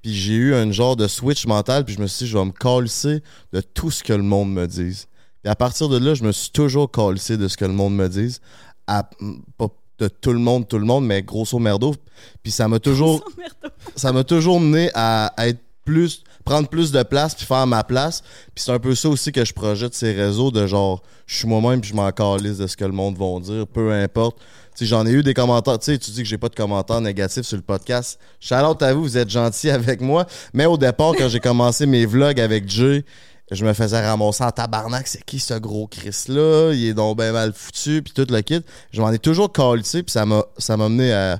Puis 0.04 0.14
j'ai 0.14 0.34
eu 0.36 0.54
un 0.54 0.72
genre 0.72 0.96
de 0.96 1.08
switch 1.08 1.46
mental, 1.48 1.84
puis 1.86 1.96
je 1.96 2.00
me 2.02 2.08
suis 2.08 2.26
dit, 2.26 2.32
je 2.32 2.38
vais 2.38 2.46
me 2.46 2.52
calisser 2.52 3.22
de 3.52 3.60
tout 3.62 3.92
ce 3.92 4.04
que 4.04 4.14
le 4.14 4.24
monde 4.24 4.54
me 4.54 4.66
dise. 4.68 5.08
Puis 5.44 5.50
à 5.50 5.56
partir 5.56 5.90
de 5.90 5.98
là, 5.98 6.14
je 6.14 6.24
me 6.24 6.32
suis 6.32 6.52
toujours 6.52 6.90
calissé 6.92 7.36
de 7.36 7.48
ce 7.48 7.58
que 7.58 7.66
le 7.66 7.74
monde 7.74 7.96
me 7.96 8.08
dise. 8.08 8.40
À- 8.88 9.10
pas 9.58 9.68
de 10.00 10.08
tout 10.08 10.32
le 10.32 10.39
monde, 10.39 10.68
tout 10.68 10.80
le 10.80 10.86
monde, 10.86 11.06
mais 11.06 11.22
grosso 11.22 11.60
merdo. 11.60 11.95
Puis 12.41 12.52
ça 12.52 12.68
m'a 12.68 12.80
toujours 12.80 13.24
ça 13.95 14.12
m'a 14.12 14.24
toujours 14.24 14.60
mené 14.60 14.89
à, 14.93 15.28
à 15.38 15.47
être 15.47 15.60
plus 15.86 16.24
prendre 16.45 16.68
plus 16.68 16.91
de 16.91 17.04
place 17.04 17.36
puis 17.36 17.45
faire 17.45 17.68
ma 17.68 17.84
place. 17.84 18.22
Puis 18.56 18.64
c'est 18.64 18.72
un 18.72 18.80
peu 18.80 18.95
ça 18.95 19.10
aussi 19.10 19.32
que 19.32 19.45
je 19.45 19.54
projette 19.54 19.93
ces 19.93 20.14
réseaux 20.14 20.52
de 20.52 20.66
genre 20.66 21.04
je 21.28 21.38
suis 21.38 21.47
moi-même 21.47 21.80
puis 21.82 21.91
je 21.91 21.95
m'en 21.95 22.12
calisse 22.12 22.58
de 22.58 22.66
ce 22.66 22.76
que 22.76 22.86
le 22.86 22.91
monde 22.91 23.18
va 23.18 23.39
dire 23.39 23.68
peu 23.68 23.91
importe. 23.91 24.38
Tu 24.76 24.86
j'en 24.86 25.06
ai 25.06 25.12
eu 25.12 25.24
des 25.24 25.34
commentaires 25.34 25.78
tu 25.78 25.91
sais 25.91 25.97
tu 25.97 26.12
dis 26.12 26.24
que 26.24 26.28
j'ai 26.28 26.38
pas 26.38 26.50
de 26.50 26.56
commentaires 26.56 27.02
négatifs 27.02 27.43
sur 27.43 27.58
le 27.58 27.64
podcast. 27.64 28.20
Shout 28.39 28.56
out 28.56 28.82
à 28.82 28.93
vous 28.93 29.04
vous 29.04 29.18
êtes 29.18 29.30
gentils 29.30 29.70
avec 29.82 30.02
moi. 30.02 30.26
Mais 30.54 30.66
au 30.66 30.78
départ 30.78 31.14
quand 31.18 31.30
j'ai 31.30 31.39
commencé 31.39 31.86
mes 31.86 32.06
vlogs 32.06 32.39
avec 32.39 32.68
Jay 32.68 33.04
je 33.52 33.66
me 33.66 33.74
faisais 33.74 34.00
ramasser 34.06 34.43
en 34.43 34.52
tabarnak 34.52 35.08
c'est 35.08 35.24
qui 35.26 35.39
ce 35.39 35.56
gros 35.56 35.88
Chris 35.88 36.26
là 36.28 36.72
il 36.74 36.86
est 36.86 36.93
donc 36.93 37.18
bien 37.18 37.32
mal 37.32 37.52
foutu 37.54 38.02
puis 38.04 38.14
tout 38.14 38.28
le 38.30 38.41
kit 38.41 38.62
je 38.91 39.02
m'en 39.02 39.12
ai 39.12 39.20
toujours 39.20 39.52
calissé 39.52 40.04
puis 40.04 40.12
ça 40.12 40.26
m'a 40.26 40.43
ça 40.58 40.78
m'a 40.78 40.88
mené 40.89 41.12
à 41.14 41.39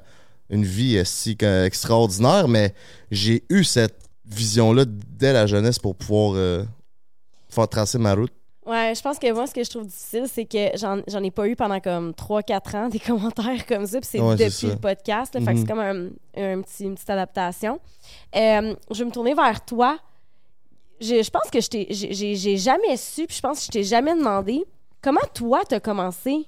une 0.50 0.66
vie 0.66 0.98
euh, 0.98 1.04
si 1.06 1.38
extraordinaire, 1.42 2.48
mais 2.48 2.74
j'ai 3.12 3.44
eu 3.50 3.64
cette 3.64 4.00
vision-là 4.26 4.86
dès 4.88 5.32
la 5.32 5.46
jeunesse 5.46 5.78
pour 5.78 5.96
pouvoir 5.96 6.34
euh, 6.36 6.64
faire 7.50 7.68
tracer 7.68 8.00
ma 8.00 8.16
route. 8.16 8.32
Ouais, 8.66 8.94
je 8.96 9.02
pense 9.02 9.18
que 9.20 9.32
moi, 9.32 9.46
ce 9.48 9.54
que 9.54 9.64
je 9.64 9.70
trouve 9.70 9.86
difficile, 9.86 10.26
c'est 10.32 10.46
que 10.46 10.76
j'en 10.76 11.24
ai 11.24 11.32
pas 11.32 11.48
eu 11.48 11.56
pendant 11.56 11.80
comme 11.80 12.12
3-4 12.14 12.76
ans 12.78 12.90
des 12.92 13.00
commentaires 13.00 13.66
comme 13.68 13.86
ça, 13.86 14.00
puis 14.00 14.10
c'est 14.12 14.20
Ouais, 14.20 14.36
depuis 14.36 14.68
le 14.68 14.76
podcast. 14.76 15.34
là, 15.36 15.42
Fait 15.42 15.48
que 15.48 15.52
Mhm. 15.52 15.58
c'est 15.62 15.68
comme 15.68 15.80
un, 15.80 16.06
un 16.38 16.62
petit, 16.62 16.84
une 16.84 16.96
petite 16.96 17.10
adaptation. 17.12 17.80
Euh, 18.36 18.76
je 18.92 19.00
vais 19.00 19.06
me 19.06 19.12
tourner 19.12 19.34
vers 19.36 19.64
toi. 19.66 20.00
Je, 21.02 21.24
je 21.24 21.30
pense 21.30 21.50
que 21.52 21.60
j'ai 21.62 22.58
jamais 22.58 22.98
su, 22.98 23.26
puis 23.28 23.36
je 23.38 23.42
pense 23.42 23.60
que 23.60 23.66
je 23.66 23.72
t'ai 23.72 23.84
jamais 23.84 24.16
demandé 24.16 24.66
comment 25.02 25.20
toi, 25.34 25.62
t'as 25.68 25.80
commencé 25.80 26.46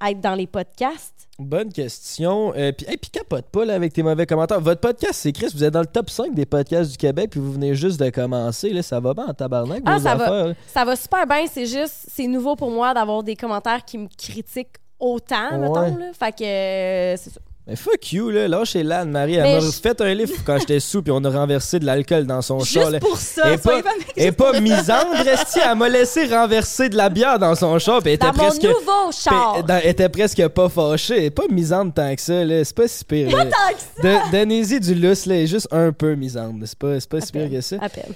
à 0.00 0.10
être 0.12 0.20
dans 0.20 0.34
les 0.34 0.46
podcasts? 0.46 1.26
Bonne 1.40 1.72
question. 1.72 2.52
Euh, 2.56 2.72
puis, 2.72 2.86
hey, 2.88 2.96
puis 2.96 3.10
capote 3.10 3.46
pas 3.46 3.64
là, 3.64 3.74
avec 3.74 3.92
tes 3.92 4.02
mauvais 4.02 4.26
commentaires. 4.26 4.60
Votre 4.60 4.80
podcast, 4.80 5.14
c'est 5.14 5.32
Chris. 5.32 5.48
Vous 5.54 5.62
êtes 5.64 5.72
dans 5.72 5.80
le 5.80 5.86
top 5.86 6.10
5 6.10 6.34
des 6.34 6.46
podcasts 6.46 6.90
du 6.90 6.96
Québec, 6.96 7.30
puis 7.30 7.40
vous 7.40 7.52
venez 7.52 7.74
juste 7.74 7.98
de 8.00 8.10
commencer. 8.10 8.70
Là, 8.70 8.82
ça 8.82 8.98
va 9.00 9.14
bien 9.14 9.26
en 9.26 9.34
tabarnak, 9.34 9.82
Ah, 9.86 9.98
vos 9.98 10.02
ça 10.04 10.14
va. 10.16 10.46
là. 10.48 10.54
Ça 10.66 10.84
va 10.84 10.94
super 10.96 11.26
bien, 11.26 11.46
c'est 11.50 11.66
juste, 11.66 12.06
c'est 12.08 12.26
nouveau 12.26 12.56
pour 12.56 12.70
moi 12.70 12.92
d'avoir 12.94 13.22
des 13.22 13.36
commentaires 13.36 13.84
qui 13.84 13.98
me 13.98 14.08
critiquent 14.16 14.76
autant, 15.00 15.50
Ouais. 15.52 15.58
mettons. 15.58 15.96
Là. 15.96 16.12
Fait 16.12 16.32
que 16.36 16.44
euh, 16.44 17.16
c'est 17.16 17.30
ça. 17.30 17.40
Mais 17.68 17.76
fuck 17.76 18.12
you, 18.12 18.30
là. 18.30 18.48
Lâchez 18.48 18.82
l'âne, 18.82 19.10
Marie. 19.10 19.34
Elle 19.34 19.60
m'a 19.62 19.70
fait 19.70 20.00
un 20.00 20.14
livre 20.14 20.32
quand 20.46 20.58
j'étais 20.58 20.80
sous, 20.80 21.02
puis 21.02 21.12
on 21.14 21.22
a 21.22 21.28
renversé 21.30 21.78
de 21.78 21.84
l'alcool 21.84 22.24
dans 22.26 22.40
son 22.40 22.60
char. 22.64 22.84
là. 22.90 22.98
Juste 22.98 23.00
pour 23.06 23.18
ça. 23.18 23.52
Et 23.52 23.58
pas- 23.58 23.82
pas 23.82 23.90
est 24.16 24.32
pas 24.32 24.58
misandre, 24.60 25.14
Resti. 25.22 25.58
Elle 25.62 25.76
m'a 25.76 25.88
laissé 25.90 26.24
renverser 26.34 26.88
de 26.88 26.96
la 26.96 27.10
bière 27.10 27.38
dans 27.38 27.54
son 27.54 27.78
char, 27.78 28.00
puis 28.00 28.08
elle 28.08 28.14
était 28.14 28.32
presque. 28.32 28.62
mon 28.62 28.70
nouveau 28.70 29.12
char. 29.12 29.54
Puis, 29.56 29.62
dans- 29.64 29.80
elle 29.84 29.90
était 29.90 30.08
presque 30.08 30.48
pas 30.48 30.68
fâchée. 30.70 31.18
Elle 31.18 31.24
est 31.24 31.30
pas 31.30 31.42
misante 31.50 31.94
tant 31.94 32.14
que 32.14 32.20
ça, 32.22 32.42
là. 32.42 32.64
C'est 32.64 32.74
pas 32.74 32.88
si 32.88 33.04
pire. 33.04 33.36
là. 33.36 33.44
Tant 33.44 33.50
que 33.50 34.02
ça. 34.02 34.28
De- 34.28 34.32
Donnez-y 34.32 34.80
du 34.80 34.94
lousse, 34.94 35.26
là. 35.26 35.34
Elle 35.34 35.42
est 35.42 35.46
juste 35.46 35.68
un 35.70 35.92
peu 35.92 36.14
misante. 36.14 36.56
C'est 36.64 36.78
pas, 36.78 36.98
c'est 36.98 37.08
pas 37.10 37.20
si 37.20 37.32
pire 37.32 37.50
que 37.50 37.60
ça. 37.60 37.76
À 37.82 37.90
peine. 37.90 38.14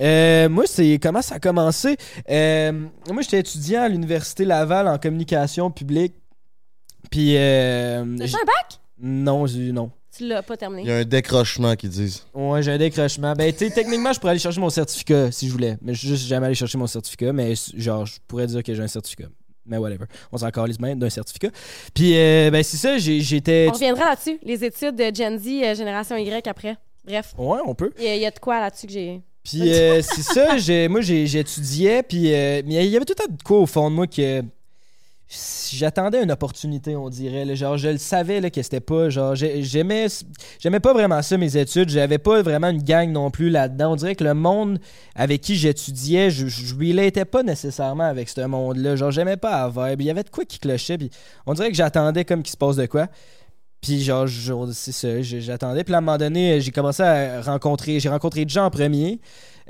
Euh, 0.00 0.48
moi, 0.48 0.64
c'est 0.66 0.98
comment 1.00 1.20
ça 1.20 1.34
a 1.34 1.38
commencé? 1.40 1.98
Euh, 2.30 2.72
moi, 3.12 3.20
j'étais 3.22 3.40
étudiant 3.40 3.82
à 3.82 3.88
l'Université 3.88 4.46
Laval 4.46 4.88
en 4.88 4.96
communication 4.96 5.70
publique. 5.70 6.14
Puis. 7.10 7.36
Euh, 7.36 8.02
T'as 8.18 8.24
un 8.24 8.44
bac? 8.46 8.80
Non, 8.98 9.46
j'ai 9.46 9.72
non. 9.72 9.90
Tu 10.16 10.26
l'as 10.28 10.42
pas 10.42 10.54
Il 10.54 10.56
y 10.56 10.58
terminé. 10.58 10.92
a 10.92 10.96
un 10.98 11.04
décrochement 11.04 11.74
qui 11.74 11.88
disent. 11.88 12.24
Ouais, 12.32 12.62
j'ai 12.62 12.70
un 12.70 12.78
décrochement. 12.78 13.32
Ben, 13.32 13.52
tu 13.52 13.58
sais, 13.66 13.70
techniquement, 13.70 14.12
je 14.12 14.20
pourrais 14.20 14.30
aller 14.30 14.38
chercher 14.38 14.60
mon 14.60 14.70
certificat 14.70 15.32
si 15.32 15.48
je 15.48 15.52
voulais. 15.52 15.76
Mais 15.82 15.92
je 15.94 15.98
suis 15.98 16.08
juste 16.08 16.26
jamais 16.26 16.46
allé 16.46 16.54
chercher 16.54 16.78
mon 16.78 16.86
certificat. 16.86 17.32
Mais 17.32 17.54
genre, 17.76 18.06
je 18.06 18.14
pourrais 18.28 18.46
dire 18.46 18.62
que 18.62 18.72
j'ai 18.72 18.82
un 18.82 18.86
certificat. 18.88 19.26
Mais 19.66 19.76
whatever. 19.76 20.04
On 20.30 20.38
s'en 20.38 20.50
calisse 20.50 20.78
même 20.78 20.98
d'un 21.00 21.10
certificat. 21.10 21.48
Puis, 21.94 22.16
euh, 22.16 22.50
ben, 22.52 22.62
c'est 22.62 22.76
ça, 22.76 22.96
j'ai- 22.98 23.20
j'étais. 23.22 23.66
On 23.68 23.72
reviendra 23.72 24.10
là-dessus. 24.10 24.38
Les 24.44 24.62
études 24.64 24.94
de 24.94 25.12
Gen 25.12 25.36
Z, 25.38 25.46
euh, 25.48 25.74
Génération 25.74 26.16
Y 26.16 26.46
après. 26.46 26.76
Bref. 27.04 27.34
Ouais, 27.36 27.58
on 27.66 27.74
peut. 27.74 27.90
Il 27.98 28.04
y, 28.04 28.08
a- 28.08 28.14
il 28.16 28.22
y 28.22 28.26
a 28.26 28.30
de 28.30 28.38
quoi 28.38 28.60
là-dessus 28.60 28.86
que 28.86 28.92
j'ai. 28.92 29.20
Puis 29.42 29.74
euh, 29.74 30.00
c'est 30.00 30.22
ça, 30.22 30.56
j'ai- 30.56 30.88
moi 30.88 31.00
j'étudiais, 31.02 32.02
puis 32.02 32.32
euh, 32.32 32.62
mais 32.64 32.86
il 32.86 32.90
y 32.90 32.96
avait 32.96 33.04
tout 33.04 33.14
un 33.22 33.30
de 33.30 33.42
quoi 33.42 33.58
au 33.58 33.66
fond 33.66 33.90
de 33.90 33.94
moi 33.96 34.06
que 34.06 34.42
j'attendais 35.28 36.22
une 36.22 36.30
opportunité, 36.30 36.96
on 36.96 37.08
dirait. 37.08 37.56
Genre, 37.56 37.76
je 37.78 37.88
le 37.88 37.98
savais 37.98 38.40
là, 38.40 38.50
que 38.50 38.62
c'était 38.62 38.80
pas. 38.80 39.08
Genre, 39.08 39.34
j'ai- 39.34 39.62
j'aimais, 39.62 40.06
j'aimais 40.60 40.80
pas 40.80 40.92
vraiment 40.92 41.22
ça, 41.22 41.36
mes 41.38 41.56
études. 41.56 41.88
J'avais 41.88 42.18
pas 42.18 42.42
vraiment 42.42 42.68
une 42.68 42.82
gang 42.82 43.10
non 43.10 43.30
plus 43.30 43.50
là-dedans. 43.50 43.92
On 43.92 43.96
dirait 43.96 44.14
que 44.14 44.24
le 44.24 44.34
monde 44.34 44.78
avec 45.14 45.40
qui 45.40 45.56
j'étudiais, 45.56 46.30
je, 46.30 46.46
je 46.46 46.74
relatais 46.74 47.24
pas 47.24 47.42
nécessairement 47.42 48.04
avec 48.04 48.28
ce 48.28 48.42
monde-là. 48.42 48.96
Genre, 48.96 49.10
j'aimais 49.10 49.36
pas 49.38 49.68
vibe. 49.68 50.02
Il 50.02 50.06
y 50.06 50.10
avait 50.10 50.24
de 50.24 50.30
quoi 50.30 50.44
qui 50.44 50.58
clochait. 50.58 50.98
Puis 50.98 51.10
on 51.46 51.54
dirait 51.54 51.70
que 51.70 51.76
j'attendais 51.76 52.24
comme 52.24 52.42
qu'il 52.42 52.52
se 52.52 52.56
passe 52.56 52.76
de 52.76 52.86
quoi. 52.86 53.08
Puis 53.80 54.02
genre, 54.02 54.26
c'est 54.72 54.92
ça, 54.92 55.20
j'attendais. 55.20 55.84
Puis 55.84 55.94
à 55.94 55.98
un 55.98 56.00
moment 56.00 56.16
donné, 56.16 56.58
j'ai 56.60 56.70
commencé 56.70 57.02
à 57.02 57.42
rencontrer, 57.42 58.00
j'ai 58.00 58.08
rencontré 58.08 58.46
Jean 58.48 58.64
en 58.66 58.70
premier. 58.70 59.20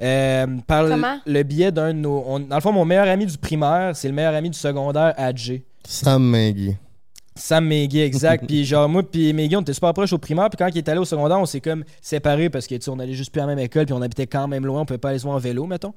Euh, 0.03 0.47
par 0.67 0.83
le- 0.83 0.91
Comment? 0.91 1.19
le 1.27 1.43
biais 1.43 1.71
d'un 1.73 1.95
de 1.95 1.99
nos. 1.99 2.25
on- 2.27 2.41
dans 2.41 2.57
le 2.57 2.61
fond, 2.61 2.73
mon 2.73 2.85
meilleur 2.85 3.09
ami 3.09 3.27
du 3.27 3.39
primaire, 3.39 3.95
c'est 3.95 4.09
le 4.09 4.15
meilleur 4.15 4.35
ami 4.35 4.51
du 4.51 4.59
secondaire, 4.59 5.15
Adjé. 5.17 5.65
Sam 5.87 6.23
Maggie. 6.25 6.77
Sam 7.37 7.67
Megui, 7.67 8.01
exact. 8.01 8.45
puis 8.49 8.65
genre, 8.65 8.89
moi, 8.89 9.03
puis 9.03 9.33
Megui, 9.33 9.57
on 9.57 9.61
était 9.63 9.73
super 9.73 9.93
proches 9.93 10.13
au 10.13 10.19
primaire. 10.19 10.49
Puis 10.51 10.57
quand 10.59 10.69
il 10.69 10.79
est 10.79 10.89
allé 10.89 10.99
au 11.01 11.05
secondaire, 11.05 11.39
on 11.39 11.47
s'est 11.47 11.61
comme 11.61 11.85
séparés 12.01 12.49
parce 12.51 12.67
que, 12.67 12.75
tu 12.77 12.83
sais, 12.83 12.91
on 12.91 12.99
allait 12.99 13.15
juste 13.15 13.33
plus 13.33 13.41
à 13.41 13.47
la 13.47 13.55
même 13.55 13.65
école. 13.65 13.87
Puis 13.87 13.93
on 13.93 14.03
habitait 14.03 14.27
quand 14.27 14.47
même 14.49 14.65
loin. 14.65 14.81
On 14.83 14.85
pouvait 14.85 14.99
pas 14.99 15.11
aller 15.11 15.19
se 15.19 15.25
voir 15.25 15.37
en 15.37 15.41
vélo, 15.41 15.67
mettons. 15.67 15.95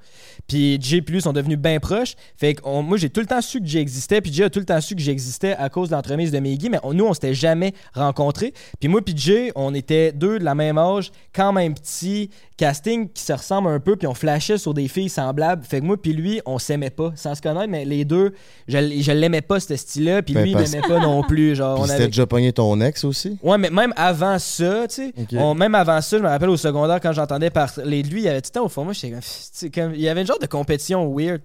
Puis 0.48 0.78
Jay 0.82 0.98
et 0.98 1.12
lui 1.12 1.22
sont 1.22 1.34
devenus 1.34 1.58
bien 1.58 1.80
proches. 1.80 2.16
Fait 2.38 2.56
que 2.56 2.62
on- 2.64 2.82
moi, 2.82 2.98
j'ai 2.98 3.10
tout 3.10 3.20
le 3.20 3.28
temps 3.28 3.42
su 3.42 3.60
que 3.62 3.66
Jay 3.68 3.80
existait. 3.80 4.22
Puis 4.22 4.34
Jay 4.34 4.46
a 4.46 4.50
tout 4.50 4.60
le 4.60 4.66
temps 4.66 4.82
su 4.82 4.96
que 4.96 5.02
j'existais 5.02 5.56
à 5.56 5.70
cause 5.70 5.90
de 5.90 5.96
l'entremise 5.96 6.32
de 6.32 6.40
Megui. 6.40 6.70
Mais 6.70 6.80
on- 6.84 6.94
nous, 6.94 7.06
on 7.06 7.14
s'était 7.14 7.34
jamais 7.34 7.74
rencontrés. 7.94 8.54
Puis 8.80 8.90
moi, 8.90 9.02
puis 9.04 9.14
Jay, 9.16 9.52
on 9.56 9.74
était 9.74 10.12
deux 10.12 10.40
de 10.40 10.44
la 10.44 10.56
même 10.56 10.78
âge, 10.78 11.12
quand 11.34 11.54
même 11.54 11.74
petits. 11.74 12.30
Casting 12.58 13.08
qui 13.14 13.22
se 13.22 13.34
ressemble 13.34 13.70
un 13.70 13.80
peu. 13.80 13.96
Puis 13.96 14.08
on 14.08 14.16
flashait 14.16 14.58
sur 14.58 14.74
des 14.74 14.88
filles 14.88 15.10
semblables. 15.10 15.64
Fait 15.64 15.80
que 15.80 15.86
moi, 15.86 16.02
puis 16.02 16.14
lui, 16.14 16.42
on 16.48 16.58
s'aimait 16.58 16.90
pas 16.90 17.12
sans 17.16 17.36
se 17.36 17.42
connaître. 17.44 17.70
Mais 17.70 17.86
les 17.86 18.04
deux, 18.04 18.34
je, 18.68 18.78
je 19.00 19.12
l'aimais 19.12 19.42
pas, 19.42 19.60
ce 19.60 19.76
style-là. 19.76 20.24
Puis 20.24 20.34
Ben, 20.34 20.42
lui, 20.44 20.52
il 20.52 20.58
m'aimait 20.58 20.82
pas 20.82 21.00
non 21.00 21.22
plus. 21.28 21.56
Genre, 21.56 21.76
Puis 21.76 21.84
on 21.84 21.86
c'était 21.86 21.96
avait 21.98 22.08
déjà 22.08 22.26
pogné 22.26 22.54
ton 22.54 22.80
ex 22.82 23.04
aussi? 23.04 23.38
Ouais, 23.44 23.58
mais 23.58 23.70
même 23.70 23.94
avant 23.96 24.40
ça, 24.40 24.88
tu 24.88 24.96
sais, 24.96 25.14
on- 25.38 25.54
même 25.54 25.76
avant 25.76 26.02
ça, 26.02 26.18
je 26.18 26.24
me 26.24 26.28
rappelle 26.28 26.50
au 26.50 26.58
secondaire 26.58 27.00
quand 27.02 27.14
j'entendais 27.14 27.50
parler 27.50 28.04
de 28.04 28.08
lui, 28.10 28.22
il 28.22 28.26
y 28.26 28.30
avait 28.30 28.42
tout 28.42 28.50
le 28.54 28.60
temps 28.60 28.66
au 28.66 28.70
fond, 28.70 28.84
moi, 28.84 28.94
j'étais 28.94 29.70
comme, 29.70 29.94
il 29.94 30.02
y 30.02 30.10
avait 30.10 30.22
une 30.22 30.28
genre 30.28 30.40
de 30.40 30.48
compétition 30.48 31.14
weird. 31.14 31.42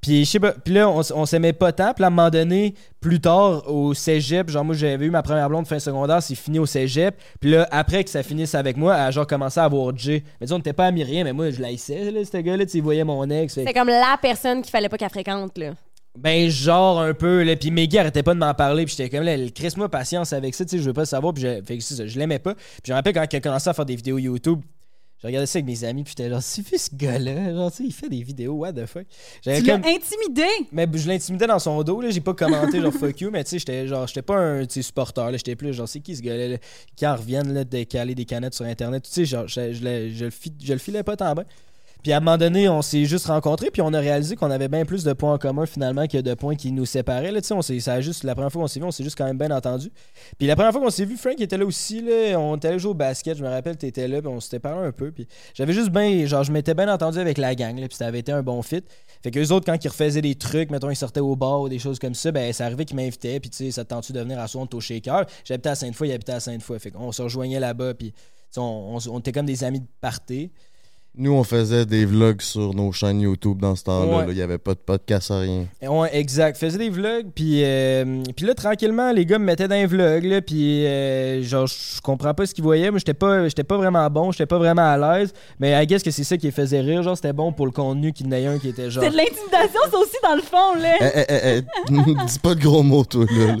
Puis, 0.00 0.24
je 0.24 0.30
sais 0.30 0.40
pas, 0.40 0.52
puis 0.52 0.74
là, 0.74 0.88
on, 0.88 1.26
s'aimait 1.26 1.52
pas 1.52 1.72
tant. 1.72 1.92
Puis 1.92 2.02
là, 2.02 2.06
à 2.06 2.08
un 2.08 2.10
moment 2.10 2.30
donné, 2.30 2.74
plus 3.00 3.20
tard, 3.20 3.68
au 3.68 3.94
cégep, 3.94 4.48
genre, 4.48 4.64
moi, 4.64 4.74
j'avais 4.76 5.04
eu 5.04 5.10
ma 5.10 5.22
première 5.22 5.48
blonde 5.48 5.66
fin 5.66 5.80
secondaire, 5.80 6.22
c'est 6.22 6.36
fini 6.36 6.60
au 6.60 6.66
cégep. 6.66 7.16
Puis 7.40 7.50
là, 7.50 7.66
après 7.72 8.04
que 8.04 8.10
ça 8.10 8.22
finisse 8.22 8.54
avec 8.54 8.76
moi, 8.76 8.94
elle 8.94 9.02
a 9.02 9.10
genre 9.10 9.26
commencé 9.26 9.58
à 9.58 9.64
avoir 9.64 9.96
J. 9.96 10.22
Mais 10.40 10.46
tu 10.46 10.46
sais, 10.46 10.52
on 10.52 10.58
n'était 10.58 10.72
pas 10.72 10.86
amis 10.86 11.02
rien, 11.02 11.24
mais 11.24 11.32
moi, 11.32 11.50
je 11.50 11.60
l'haïssais, 11.60 12.12
là, 12.12 12.20
ce 12.24 12.36
gars-là, 12.36 12.64
tu 12.64 12.80
voyait 12.80 13.02
mon 13.02 13.28
ex. 13.28 13.54
fait 13.54 13.64
C'est 13.64 13.72
comme 13.72 13.88
la 13.88 14.16
personne 14.22 14.62
qu'il 14.62 14.70
fallait 14.70 14.88
pas 14.88 14.98
qu'elle 14.98 15.10
fréquente, 15.10 15.58
là. 15.58 15.72
Ben, 16.16 16.48
genre 16.50 17.00
un 17.00 17.14
peu, 17.14 17.42
là. 17.44 17.56
Puis 17.56 17.70
Meggy 17.70 17.98
arrêtait 17.98 18.22
pas 18.22 18.34
de 18.34 18.38
m'en 18.40 18.54
parler. 18.54 18.84
Puis 18.86 18.94
j'étais 18.96 19.16
comme, 19.16 19.24
là, 19.24 19.36
crisse-moi 19.54 19.88
patience 19.88 20.32
avec 20.32 20.54
ça, 20.54 20.64
tu 20.64 20.70
sais, 20.70 20.78
je 20.78 20.88
veux 20.88 20.92
pas 20.92 21.02
le 21.02 21.06
savoir. 21.06 21.32
Puis 21.32 21.42
je, 21.42 21.62
fait 21.62 21.78
que 21.78 21.84
c'est 21.84 21.94
ça, 21.94 22.06
je 22.06 22.18
l'aimais 22.18 22.38
pas. 22.40 22.54
Puis 22.54 22.64
je 22.86 22.92
me 22.92 22.96
rappelle 22.96 23.14
quand 23.14 23.26
il 23.32 23.36
a 23.36 23.40
commencé 23.40 23.68
à 23.70 23.74
faire 23.74 23.86
des 23.86 23.96
vidéos 23.96 24.18
YouTube, 24.18 24.60
je 25.20 25.26
regardais 25.26 25.46
ça 25.46 25.58
avec 25.58 25.66
mes 25.66 25.84
amis. 25.84 26.02
Puis 26.04 26.14
j'étais 26.16 26.30
genre, 26.30 26.42
c'est 26.42 26.66
vu 26.68 26.76
ce 26.76 26.90
gars-là, 26.94 27.52
genre, 27.52 27.70
tu 27.70 27.78
sais, 27.78 27.84
il 27.84 27.92
fait 27.92 28.08
des 28.08 28.22
vidéos, 28.22 28.54
what 28.54 28.72
the 28.72 28.86
fuck? 28.86 29.04
J'avais 29.42 29.60
Tu 29.60 29.66
l'as 29.66 29.78
comme. 29.78 29.84
intimidé? 29.84 30.48
Mais 30.72 30.88
je 30.92 31.08
l'intimidais 31.08 31.46
dans 31.46 31.58
son 31.58 31.82
dos, 31.84 32.00
là. 32.00 32.10
J'ai 32.10 32.20
pas 32.20 32.34
commenté, 32.34 32.80
genre, 32.80 32.92
fuck 32.92 33.20
you. 33.20 33.30
Mais 33.30 33.44
tu 33.44 33.50
sais, 33.50 33.58
j'étais 33.60 33.86
genre, 33.86 34.06
j'étais 34.08 34.22
pas 34.22 34.38
un 34.38 34.64
supporter, 34.68 35.30
là. 35.30 35.36
J'étais 35.36 35.56
plus, 35.56 35.72
genre, 35.72 35.88
c'est 35.88 36.00
qui 36.00 36.16
ce 36.16 36.22
gars-là, 36.22 36.48
là, 36.48 36.56
qui 36.96 37.06
en 37.06 37.14
reviennent, 37.14 37.52
là, 37.52 37.62
de 37.64 37.82
caler 37.84 38.14
des 38.16 38.24
canettes 38.24 38.54
sur 38.54 38.64
Internet. 38.64 39.04
Tu 39.04 39.10
sais, 39.10 39.24
genre, 39.24 39.46
je, 39.46 39.72
je 39.72 40.72
le 40.72 40.78
filais 40.78 41.02
pas 41.04 41.16
tant 41.16 41.34
bien. 41.34 41.44
Puis 42.02 42.12
à 42.12 42.18
un 42.18 42.20
moment 42.20 42.38
donné, 42.38 42.68
on 42.68 42.80
s'est 42.80 43.04
juste 43.04 43.26
rencontrés, 43.26 43.70
puis 43.70 43.82
on 43.82 43.92
a 43.92 43.98
réalisé 43.98 44.36
qu'on 44.36 44.50
avait 44.50 44.68
bien 44.68 44.84
plus 44.84 45.04
de 45.04 45.12
points 45.12 45.34
en 45.34 45.38
commun 45.38 45.66
finalement 45.66 46.06
que 46.06 46.18
de 46.18 46.34
points 46.34 46.54
qui 46.54 46.72
nous 46.72 46.86
séparaient. 46.86 47.32
Là, 47.32 47.40
on 47.50 47.60
ça 47.62 47.92
a 47.92 48.00
juste, 48.00 48.24
la 48.24 48.34
première 48.34 48.52
fois 48.52 48.62
qu'on 48.62 48.68
s'est 48.68 48.80
vu, 48.80 48.86
on 48.86 48.90
s'est 48.90 49.04
juste 49.04 49.18
quand 49.18 49.26
même 49.26 49.36
bien 49.36 49.50
entendu. 49.50 49.90
Puis 50.38 50.46
la 50.46 50.54
première 50.54 50.72
fois 50.72 50.80
qu'on 50.80 50.90
s'est 50.90 51.04
vu, 51.04 51.16
Frank 51.16 51.40
était 51.40 51.56
là 51.56 51.66
aussi. 51.66 52.04
On 52.36 52.56
était 52.56 52.68
allé 52.68 52.78
jouer 52.78 52.92
au 52.92 52.94
basket, 52.94 53.36
je 53.36 53.42
me 53.42 53.48
rappelle, 53.48 53.76
tu 53.76 53.86
étais 53.86 54.06
là, 54.06 54.20
puis 54.20 54.28
on 54.28 54.40
s'était 54.40 54.60
parlé 54.60 54.86
un 54.86 54.92
peu. 54.92 55.12
J'avais 55.54 55.72
juste 55.72 55.90
bien, 55.90 56.24
genre, 56.26 56.44
je 56.44 56.52
m'étais 56.52 56.74
bien 56.74 56.92
entendu 56.92 57.18
avec 57.18 57.36
la 57.36 57.54
gang, 57.54 57.78
là, 57.78 57.88
puis 57.88 57.96
ça 57.96 58.06
avait 58.06 58.20
été 58.20 58.32
un 58.32 58.42
bon 58.42 58.62
fit. 58.62 58.84
Fait 59.22 59.30
que 59.30 59.38
les 59.38 59.50
autres, 59.50 59.66
quand 59.66 59.84
ils 59.84 59.88
refaisaient 59.88 60.22
des 60.22 60.36
trucs, 60.36 60.70
mettons, 60.70 60.90
ils 60.90 60.96
sortaient 60.96 61.20
au 61.20 61.34
bar 61.34 61.62
ou 61.62 61.68
des 61.68 61.78
choses 61.80 61.98
comme 61.98 62.14
ça, 62.14 62.30
ben 62.30 62.52
ça 62.52 62.66
arrivait 62.66 62.84
qu'ils 62.84 62.96
m'invitaient, 62.96 63.40
puis 63.40 63.50
tu 63.50 63.56
sais, 63.56 63.70
ça 63.72 63.84
te 63.84 63.90
tente 63.90 64.12
de 64.12 64.20
venir 64.20 64.38
à 64.38 64.46
soir, 64.46 64.62
on 64.62 64.66
était 64.66 64.76
au 64.76 64.80
shaker? 64.80 65.26
J'habitais 65.44 65.70
à 65.70 65.74
Sainte-Foy, 65.74 66.08
il 66.08 66.12
habitait 66.12 66.32
à 66.32 66.40
Sainte-Foy. 66.40 66.78
Fait 66.78 66.90
qu'on 66.90 67.10
se 67.10 67.22
rejoignait 67.22 67.60
là-bas, 67.60 67.94
puis 67.94 68.14
on 68.56 69.18
était 69.18 69.32
comme 69.32 69.46
des 69.46 69.64
amis 69.64 69.80
de 69.80 69.86
party. 70.00 70.52
Nous, 71.20 71.32
on 71.32 71.42
faisait 71.42 71.84
des 71.84 72.04
vlogs 72.06 72.40
sur 72.40 72.72
nos 72.74 72.92
chaînes 72.92 73.20
YouTube 73.20 73.58
dans 73.60 73.74
ce 73.74 73.82
temps-là. 73.82 74.18
Ouais. 74.18 74.24
Il 74.28 74.36
y 74.36 74.42
avait 74.42 74.56
pas 74.58 74.74
de 74.74 74.78
podcast, 74.78 75.32
rien. 75.34 75.66
Ouais, 75.82 76.08
exact. 76.16 76.56
Faisais 76.56 76.78
des 76.78 76.90
vlogs, 76.90 77.26
puis 77.34 77.64
euh, 77.64 78.22
puis 78.36 78.46
là, 78.46 78.54
tranquillement, 78.54 79.10
les 79.10 79.26
gars 79.26 79.40
me 79.40 79.44
mettaient 79.44 79.66
dans 79.66 79.74
les 79.74 79.86
vlogs, 79.86 80.22
là, 80.22 80.40
puis 80.40 80.86
euh, 80.86 81.42
genre, 81.42 81.66
je 81.66 82.00
comprends 82.02 82.34
pas 82.34 82.46
ce 82.46 82.54
qu'ils 82.54 82.62
voyaient. 82.62 82.90
Moi, 82.92 83.00
j'étais 83.00 83.14
pas, 83.14 83.48
j'étais 83.48 83.64
pas 83.64 83.76
vraiment 83.76 84.08
bon, 84.10 84.30
j'étais 84.30 84.46
pas 84.46 84.58
vraiment 84.58 84.82
à 84.88 84.96
l'aise, 85.18 85.32
mais 85.58 85.72
I 85.82 85.86
guess 85.88 86.04
que 86.04 86.12
c'est 86.12 86.22
ça 86.22 86.36
qui 86.36 86.46
les 86.46 86.52
faisait 86.52 86.80
rire. 86.80 87.02
Genre, 87.02 87.16
c'était 87.16 87.32
bon 87.32 87.52
pour 87.52 87.66
le 87.66 87.72
contenu 87.72 88.12
qu'il 88.12 88.26
y 88.26 88.28
en 88.28 88.32
ait 88.32 88.46
un 88.46 88.58
qui 88.60 88.68
était 88.68 88.88
genre. 88.88 89.02
C'est 89.02 89.10
de 89.10 89.16
l'intimidation, 89.16 89.80
ça 89.90 89.98
aussi, 89.98 90.16
dans 90.22 90.36
le 90.36 90.42
fond, 90.42 90.80
là. 90.80 90.94
Eh, 91.00 91.24
eh, 91.28 91.62
eh, 91.90 92.24
dis 92.28 92.38
pas 92.38 92.54
de 92.54 92.60
gros 92.60 92.84
mots, 92.84 93.04
toi, 93.04 93.24
là. 93.28 93.56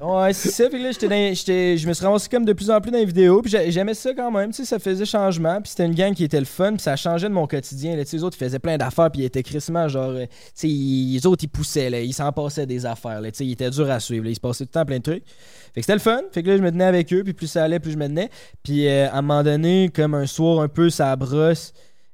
Ouais, 0.00 0.32
c'est 0.32 0.50
ça. 0.50 0.68
Puis 0.68 0.80
là, 0.80 0.92
j'étais 0.92 1.08
dans- 1.08 1.34
j'étais- 1.34 1.76
je 1.76 1.88
me 1.88 1.92
suis 1.92 2.04
ramassé 2.04 2.28
comme 2.30 2.44
de 2.44 2.52
plus 2.52 2.70
en 2.70 2.80
plus 2.80 2.92
dans 2.92 2.98
les 2.98 3.04
vidéos. 3.04 3.42
Puis 3.42 3.50
j'a- 3.50 3.68
j'aimais 3.68 3.94
ça 3.94 4.10
quand 4.14 4.30
même. 4.30 4.50
Tu 4.50 4.58
sais, 4.58 4.64
ça 4.64 4.78
faisait 4.78 5.04
changement. 5.04 5.60
Puis 5.60 5.70
c'était 5.70 5.86
une 5.86 5.94
gang 5.94 6.14
qui 6.14 6.22
était 6.24 6.35
le 6.38 6.44
fun. 6.46 6.72
Puis 6.72 6.80
ça 6.82 6.96
changeait 6.96 7.28
de 7.28 7.34
mon 7.34 7.46
quotidien. 7.46 7.96
Là. 7.96 8.02
Les 8.10 8.22
autres, 8.24 8.36
ils 8.40 8.44
faisaient 8.44 8.58
plein 8.58 8.76
d'affaires. 8.76 9.10
Puis 9.10 9.22
ils 9.22 9.24
étaient 9.24 9.42
crissement 9.42 9.88
genre. 9.88 10.10
euh, 10.10 10.26
ils- 10.62 11.14
les 11.14 11.26
autres, 11.26 11.44
ils 11.44 11.48
poussaient. 11.48 11.90
Là. 11.90 12.00
Ils 12.00 12.12
s'en 12.12 12.32
passaient 12.32 12.66
des 12.66 12.86
affaires. 12.86 13.20
Là. 13.20 13.28
Ils 13.40 13.52
étaient 13.52 13.70
durs 13.70 13.90
à 13.90 14.00
suivre. 14.00 14.24
là. 14.24 14.30
Il 14.30 14.34
se 14.34 14.40
passait 14.40 14.64
tout 14.64 14.70
le 14.74 14.80
temps 14.80 14.84
plein 14.86 14.98
de 14.98 15.02
trucs. 15.02 15.24
Fait 15.26 15.80
que 15.80 15.80
c'était 15.82 15.92
le 15.94 15.98
fun. 16.00 16.20
Fait 16.32 16.42
que 16.42 16.48
là, 16.50 16.56
je 16.56 16.62
me 16.62 16.70
tenais 16.70 16.84
avec 16.84 17.12
eux. 17.12 17.22
Puis 17.24 17.32
plus 17.32 17.46
ça 17.46 17.64
allait, 17.64 17.80
plus 17.80 17.92
je 17.92 17.98
me 17.98 18.06
tenais. 18.06 18.30
Puis 18.62 18.88
euh, 18.88 19.08
à 19.10 19.18
un 19.18 19.22
moment 19.22 19.42
donné, 19.42 19.90
comme 19.94 20.14
un 20.14 20.26
soir, 20.26 20.60
un 20.60 20.68
peu, 20.68 20.90
ça 20.90 21.14
brosse. 21.16 21.72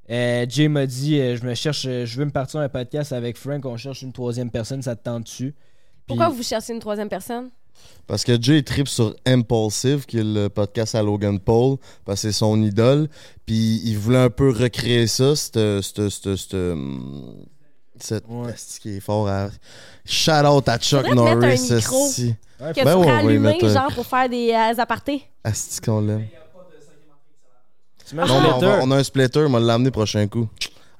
Euh, 0.09 0.45
Jay 0.49 0.67
m'a 0.67 0.85
dit 0.85 1.15
Je 1.17 1.45
me 1.45 1.53
cherche, 1.55 1.83
je 1.83 2.17
veux 2.17 2.25
me 2.25 2.31
partir 2.31 2.59
un 2.59 2.67
podcast 2.69 3.13
avec 3.13 3.37
Frank. 3.37 3.65
On 3.65 3.77
cherche 3.77 4.01
une 4.01 4.11
troisième 4.11 4.49
personne. 4.51 4.81
Ça 4.81 4.95
te 4.95 5.03
tente 5.03 5.23
dessus. 5.23 5.55
Pourquoi 6.05 6.27
vous 6.29 6.43
cherchez 6.43 6.73
une 6.73 6.79
troisième 6.79 7.07
personne? 7.07 7.49
Parce 8.05 8.23
que 8.25 8.39
Jay 8.41 8.61
tripe 8.63 8.87
sur 8.89 9.15
Impulsive, 9.25 10.05
qui 10.05 10.17
est 10.19 10.23
le 10.23 10.49
podcast 10.49 10.93
à 10.95 11.01
Logan 11.01 11.39
Paul, 11.39 11.77
parce 12.05 12.21
que 12.21 12.27
c'est 12.31 12.37
son 12.37 12.61
idole. 12.61 13.07
Puis 13.45 13.81
il 13.85 13.97
voulait 13.97 14.17
un 14.23 14.29
peu 14.29 14.49
recréer 14.51 15.07
ça, 15.07 15.35
cette. 15.35 15.53
cette, 15.81 16.09
cette, 16.09 16.35
cette, 16.35 16.55
cette- 17.99 18.25
Ouais. 18.27 18.51
esti 18.51 18.79
qui 18.81 18.89
est 18.97 18.99
fort 18.99 19.27
à. 19.29 19.47
Shout 20.05 20.31
out 20.45 20.67
à 20.67 20.77
Chuck 20.77 21.07
Norris, 21.13 21.71
un 21.71 21.75
micro. 21.77 22.05
Ouais, 22.07 22.73
Que 22.73 22.83
Ben 22.83 22.91
tu 22.93 22.99
ouais, 22.99 23.63
un- 23.63 23.73
genre, 23.73 23.93
pour 23.93 24.05
faire 24.05 24.27
des 24.29 24.51
euh, 24.51 24.81
apartés? 24.81 25.23
Asti 25.43 25.79
qu'on 25.81 26.01
l'aime. 26.01 26.27
Non, 28.13 28.23
on, 28.29 28.59
va- 28.59 28.79
on 28.83 28.91
a 28.91 28.97
un 28.97 29.03
splitter, 29.03 29.39
on 29.39 29.49
va 29.49 29.59
l'amener 29.59 29.89
prochain 29.91 30.27
coup. 30.27 30.47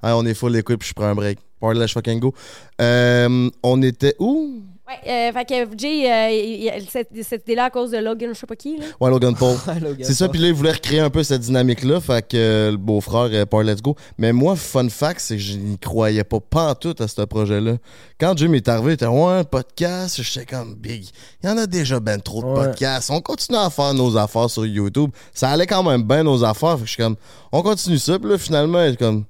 On 0.02 0.26
est 0.26 0.34
full 0.34 0.56
équipe, 0.56 0.80
puis 0.80 0.90
je 0.90 0.94
prends 0.94 1.06
un 1.06 1.16
break. 1.16 1.40
Parlage 1.60 1.94
fucking 1.94 2.20
go. 2.20 2.34
Euh, 2.82 3.50
on 3.62 3.82
était 3.82 4.16
où? 4.20 4.62
Ouais, 5.06 5.30
euh, 5.30 5.32
fait 5.34 5.46
que 5.46 5.78
Jay, 5.78 6.12
euh, 6.12 6.30
il- 6.32 6.64
il- 6.66 6.90
cette, 6.90 7.10
cette 7.24 7.44
idée-là 7.44 7.66
à 7.66 7.70
cause 7.70 7.92
de 7.92 7.98
Logan, 7.98 8.30
je 8.34 8.40
sais 8.40 8.46
pas 8.48 8.56
qui, 8.56 8.78
là. 8.78 8.86
Ouais, 9.00 9.10
Logan 9.10 9.36
Paul. 9.36 9.56
C'est 10.02 10.14
ça, 10.14 10.30
puis 10.30 10.40
là, 10.40 10.48
il 10.48 10.54
voulait 10.54 10.72
recréer 10.72 11.00
un 11.00 11.10
peu 11.10 11.24
cette 11.24 11.42
dynamique-là, 11.42 12.00
fait 12.02 12.28
que 12.28 12.38
euh, 12.38 12.72
le 12.72 12.78
beau-frère 12.78 13.30
euh, 13.32 13.46
part 13.46 13.64
Let's 13.64 13.82
Go. 13.82 13.96
Mais 14.18 14.32
moi, 14.34 14.56
fun 14.56 14.90
fact, 14.90 15.20
c'est 15.22 15.36
que 15.38 15.42
je 15.42 15.58
n'y 15.58 15.78
croyais 15.78 16.24
pas 16.24 16.40
pantoute 16.40 17.02
à 17.02 17.08
ce 17.08 17.22
projet-là. 17.22 17.78
Quand 18.20 18.38
Jim 18.38 18.54
est 18.54 18.68
arrivé, 18.68 18.92
il 18.92 18.94
était 18.94 19.06
ouais, 19.06 19.32
un 19.34 19.44
podcast, 19.44 20.22
j'étais 20.22 20.46
comme 20.46 20.76
big. 20.76 21.06
Il 21.44 21.50
y 21.50 21.52
en 21.52 21.58
a 21.58 21.66
déjà 21.68 22.00
ben 22.00 22.22
trop 22.22 22.42
de 22.42 22.48
Ouais. 22.48 22.66
podcasts. 22.68 23.10
On 23.12 23.22
continue 23.22 23.58
à 23.58 23.70
faire 23.70 23.94
nos 23.94 24.16
affaires 24.18 24.50
sur 24.50 24.66
YouTube. 24.66 25.10
Ça 25.34 25.50
allait 25.50 25.68
quand 25.68 25.84
même 25.84 26.04
bien 26.04 26.24
nos 26.24 26.44
affaires, 26.44 26.76
fait 26.78 26.82
que 26.84 26.88
je 26.88 26.94
suis 26.94 27.04
comme, 27.04 27.16
on 27.52 27.62
continue 27.62 27.98
ça, 27.98 28.18
puis 28.20 28.30
là, 28.30 28.38
finalement, 28.38 28.84
il 28.84 28.94
est 28.94 28.98
comme. 28.98 29.26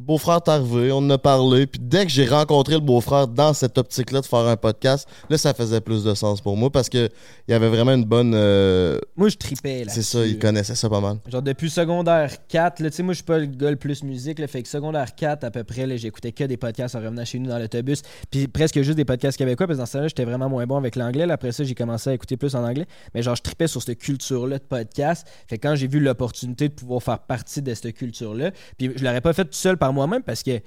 Beau-frère 0.00 0.36
est 0.44 0.48
arrivé, 0.48 0.92
on 0.92 0.98
en 0.98 1.10
a 1.10 1.18
parlé, 1.18 1.66
puis 1.66 1.80
dès 1.82 2.04
que 2.06 2.10
j'ai 2.10 2.26
rencontré 2.26 2.74
le 2.74 2.80
beau-frère 2.80 3.28
dans 3.28 3.52
cette 3.52 3.76
optique-là 3.76 4.22
de 4.22 4.26
faire 4.26 4.40
un 4.40 4.56
podcast, 4.56 5.06
là, 5.28 5.36
ça 5.36 5.52
faisait 5.54 5.80
plus 5.80 6.02
de 6.04 6.14
sens 6.14 6.40
pour 6.40 6.56
moi 6.56 6.70
parce 6.70 6.88
que 6.88 7.08
il 7.46 7.52
y 7.52 7.54
avait 7.54 7.68
vraiment 7.68 7.92
une 7.92 8.04
bonne. 8.04 8.32
euh, 8.34 8.98
Moi, 9.16 9.28
je 9.28 9.36
tripais 9.36 9.84
là. 9.84 9.92
c'est 9.92 10.02
ça, 10.02 10.24
il 10.24 10.38
connaissait 10.38 10.74
ça 10.74 10.88
pas 10.88 11.00
mal. 11.00 11.18
Genre 11.28 11.42
depuis 11.42 11.68
secondaire 11.68 12.46
4, 12.48 12.80
là, 12.80 12.90
tu 12.90 12.96
sais, 12.96 13.02
moi 13.02 13.12
je 13.12 13.16
suis 13.16 13.24
pas 13.24 13.38
le 13.38 13.46
gars 13.46 13.70
le 13.70 13.76
plus 13.76 14.02
musique, 14.02 14.38
là, 14.38 14.46
fait 14.46 14.62
que 14.62 14.68
secondaire 14.68 15.14
4 15.14 15.44
à 15.44 15.50
peu 15.50 15.64
près, 15.64 15.86
là, 15.86 15.96
j'écoutais 15.96 16.32
que 16.32 16.44
des 16.44 16.56
podcasts 16.56 16.94
en 16.96 17.00
revenant 17.00 17.24
chez 17.24 17.38
nous 17.38 17.50
dans 17.50 17.58
l'autobus, 17.58 18.02
puis 18.30 18.48
presque 18.48 18.80
juste 18.80 18.96
des 18.96 19.04
podcasts 19.04 19.36
québécois, 19.36 19.66
parce 19.66 19.76
que 19.76 19.82
dans 19.82 19.86
ce 19.86 19.92
temps-là, 19.92 20.08
j'étais 20.08 20.24
vraiment 20.24 20.48
moins 20.48 20.66
bon 20.66 20.76
avec 20.78 20.96
l'anglais, 20.96 21.26
là, 21.26 21.34
après 21.34 21.52
ça, 21.52 21.62
j'ai 21.64 21.74
commencé 21.74 22.10
à 22.10 22.14
écouter 22.14 22.36
plus 22.36 22.54
en 22.54 22.64
anglais, 22.64 22.86
mais 23.14 23.22
genre 23.22 23.36
je 23.36 23.42
tripais 23.42 23.66
sur 23.68 23.82
cette 23.82 23.98
culture-là 23.98 24.58
de 24.58 24.64
podcast, 24.64 25.26
fait 25.46 25.58
que 25.58 25.68
quand 25.68 25.74
j'ai 25.74 25.86
vu 25.88 26.00
l'opportunité 26.00 26.68
de 26.68 26.74
pouvoir 26.74 27.02
faire 27.02 27.18
partie 27.18 27.60
de 27.62 27.74
cette 27.74 27.92
culture-là, 27.94 28.50
puis 28.78 28.90
je 28.96 29.04
l'aurais 29.04 29.20
pas 29.20 29.32
fait 29.32 29.44
tout 29.44 29.50
seul 29.52 29.76
par 29.76 29.89
moi-même 29.92 30.22
parce 30.22 30.42
que 30.42 30.60